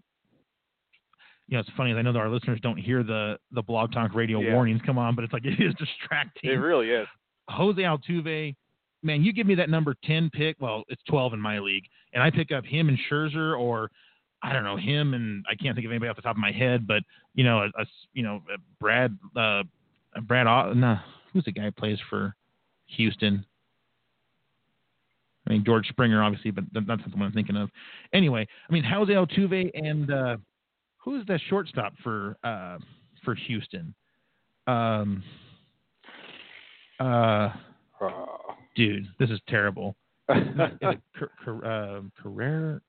You 1.49 1.57
know, 1.57 1.61
it's 1.61 1.71
funny. 1.77 1.93
I 1.95 2.03
know 2.03 2.13
that 2.13 2.19
our 2.19 2.29
listeners 2.29 2.61
don't 2.63 2.77
hear 2.77 3.03
the 3.03 3.39
the 3.53 3.63
blog 3.63 3.93
talk 3.93 4.15
radio 4.15 4.41
Yeah. 4.41 4.53
warnings 4.55 4.81
come 4.85 4.99
on, 4.99 5.15
but 5.15 5.25
it's 5.25 5.33
like 5.33 5.45
it 5.47 5.59
is 5.61 5.75
distracting. 5.75 6.51
it 6.51 6.55
really 6.55 6.91
is. 6.91 7.07
Jose 7.49 7.81
Altuve, 7.81 8.55
man, 9.03 9.23
you 9.23 9.33
give 9.33 9.47
me 9.47 9.55
that 9.55 9.71
number 9.71 9.95
10 10.05 10.29
pick. 10.31 10.57
Well, 10.61 10.85
it's 10.89 11.03
12 11.09 11.33
in 11.33 11.41
my 11.41 11.59
league. 11.59 11.85
And 12.13 12.23
I 12.23 12.31
pick 12.31 12.53
up 12.53 12.65
him 12.67 12.89
and 12.91 12.99
Scherzer 13.11 13.59
or 13.59 13.91
I 14.43 14.53
don't 14.53 14.63
know 14.65 14.77
him, 14.77 15.15
and 15.15 15.45
I 15.51 15.55
can't 15.57 15.75
think 15.75 15.85
of 15.87 15.91
anybody 15.91 16.11
off 16.11 16.17
the 16.17 16.23
top 16.23 16.37
of 16.37 16.41
my 16.41 16.53
head, 16.53 16.87
but 16.87 17.03
you 17.35 17.43
know, 17.45 17.61
a, 17.61 17.67
a 17.81 17.87
you 18.13 18.23
know, 18.23 18.43
a 18.55 18.59
Brad, 18.79 19.17
uh, 19.35 19.63
Brad, 20.23 20.47
no, 20.77 20.97
who's 21.33 21.45
the 21.45 21.53
guy 21.53 21.65
who 21.65 21.73
plays 21.73 21.99
for 22.11 22.35
Houston? 22.89 23.45
I 25.47 25.53
mean 25.53 25.65
George 25.65 25.89
Springer, 25.89 26.23
obviously, 26.23 26.51
but 26.51 26.65
that's 26.73 26.87
not 26.87 26.99
the 27.05 27.11
one 27.17 27.23
I'm 27.27 27.33
thinking 27.33 27.57
of. 27.57 27.71
Anyway, 28.13 28.47
I 28.69 28.73
mean 28.73 28.85
Jose 28.85 29.13
Altuve 29.13 29.71
and 29.75 30.11
uh, 30.11 30.37
who's 31.09 31.27
the 31.27 31.41
shortstop 31.49 31.95
for 32.03 32.37
uh, 32.45 32.79
for 33.25 33.35
Houston? 33.35 33.95
Um, 34.67 35.23
uh, 37.01 37.51
dude, 38.77 39.07
this 39.19 39.31
is 39.31 39.41
terrible. 39.49 39.97
it 40.29 41.01
Car- 41.43 41.65
uh, 41.65 42.01
Carrera? 42.23 42.81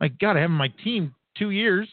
My 0.00 0.08
God, 0.08 0.36
I 0.36 0.40
have 0.40 0.50
my 0.50 0.68
team 0.84 1.14
two 1.38 1.50
years. 1.50 1.88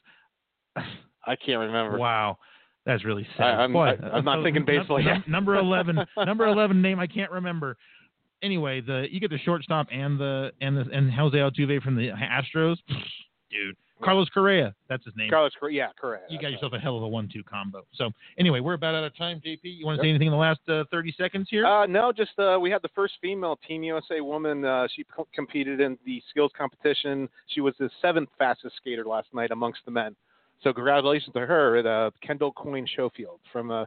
I 0.76 1.36
can't 1.36 1.60
remember. 1.60 1.98
Wow. 1.98 2.38
That's 2.86 3.06
really 3.06 3.28
sad. 3.38 3.60
I, 3.60 3.64
am 3.66 3.74
Boy, 3.74 3.98
not 4.24 4.44
thinking 4.44 4.66
baseball 4.66 4.99
yet. 5.02 5.28
Number 5.28 5.56
eleven, 5.56 5.99
number 6.26 6.48
eleven 6.48 6.82
name 6.82 6.99
I 6.99 7.07
can't 7.07 7.32
remember. 7.32 7.78
Anyway, 8.41 8.82
the 8.82 9.06
you 9.11 9.20
get 9.20 9.30
the 9.30 9.38
shortstop 9.40 9.88
and 9.91 10.20
the 10.20 10.52
and 10.60 10.76
the 10.76 10.86
and 10.91 11.11
Jose 11.14 11.38
Altuve 11.38 11.82
from 11.84 11.95
the 11.95 12.10
Astros, 12.10 12.78
dude. 13.52 13.76
Carlos 14.03 14.30
Correa, 14.30 14.73
that's 14.88 15.03
his 15.03 15.13
name. 15.15 15.30
Carlos 15.30 15.51
Correa, 15.59 15.76
yeah, 15.76 15.88
Correa. 15.99 16.21
You 16.30 16.39
got 16.39 16.51
yourself 16.51 16.73
a 16.73 16.80
hell 16.80 16.97
of 16.97 17.03
a 17.03 17.07
one-two 17.07 17.43
combo. 17.43 17.85
So 17.93 18.11
anyway, 18.38 18.59
we're 18.59 18.73
about 18.73 18.95
out 18.95 19.03
of 19.03 19.15
time. 19.17 19.41
JP, 19.45 19.59
you 19.63 19.85
want 19.85 19.99
to 19.99 20.05
yep. 20.05 20.05
say 20.05 20.09
anything 20.09 20.27
in 20.27 20.31
the 20.31 20.38
last 20.38 20.61
uh, 20.69 20.84
30 20.91 21.13
seconds 21.17 21.47
here? 21.49 21.65
Uh, 21.65 21.85
no, 21.85 22.11
just 22.11 22.31
uh, 22.39 22.57
we 22.59 22.71
had 22.71 22.81
the 22.81 22.89
first 22.95 23.15
female 23.21 23.59
Team 23.67 23.84
USA 23.84 24.21
woman. 24.21 24.63
Uh, 24.63 24.88
she 24.95 25.03
co- 25.03 25.27
competed 25.34 25.81
in 25.81 25.97
the 26.05 26.21
skills 26.30 26.51
competition. 26.57 27.27
She 27.47 27.61
was 27.61 27.73
the 27.80 27.89
seventh 28.01 28.30
fastest 28.38 28.76
skater 28.77 29.03
last 29.05 29.27
night 29.34 29.51
amongst 29.51 29.81
the 29.85 29.91
men. 29.91 30.15
So 30.63 30.73
congratulations 30.73 31.34
to 31.34 31.45
her, 31.45 31.77
at, 31.77 31.85
uh, 31.85 32.11
Kendall 32.21 32.51
Coyne 32.51 32.88
Schofield 32.93 33.39
from 33.51 33.71
uh, 33.71 33.85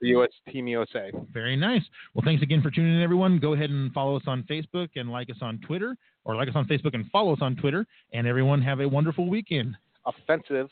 the 0.00 0.08
U.S. 0.08 0.30
Team 0.50 0.66
USA. 0.68 1.10
Very 1.32 1.56
nice. 1.56 1.82
Well, 2.14 2.22
thanks 2.24 2.42
again 2.42 2.62
for 2.62 2.70
tuning 2.70 2.94
in, 2.96 3.02
everyone. 3.02 3.38
Go 3.38 3.54
ahead 3.54 3.70
and 3.70 3.92
follow 3.92 4.16
us 4.16 4.22
on 4.26 4.42
Facebook 4.44 4.88
and 4.96 5.10
like 5.10 5.30
us 5.30 5.38
on 5.40 5.58
Twitter, 5.66 5.96
or 6.24 6.34
like 6.34 6.48
us 6.48 6.54
on 6.56 6.66
Facebook 6.66 6.94
and 6.94 7.10
follow 7.10 7.32
us 7.32 7.38
on 7.40 7.56
Twitter. 7.56 7.86
And 8.12 8.26
everyone 8.26 8.62
have 8.62 8.80
a 8.80 8.88
wonderful 8.88 9.28
weekend. 9.28 9.76
Offensive. 10.06 10.64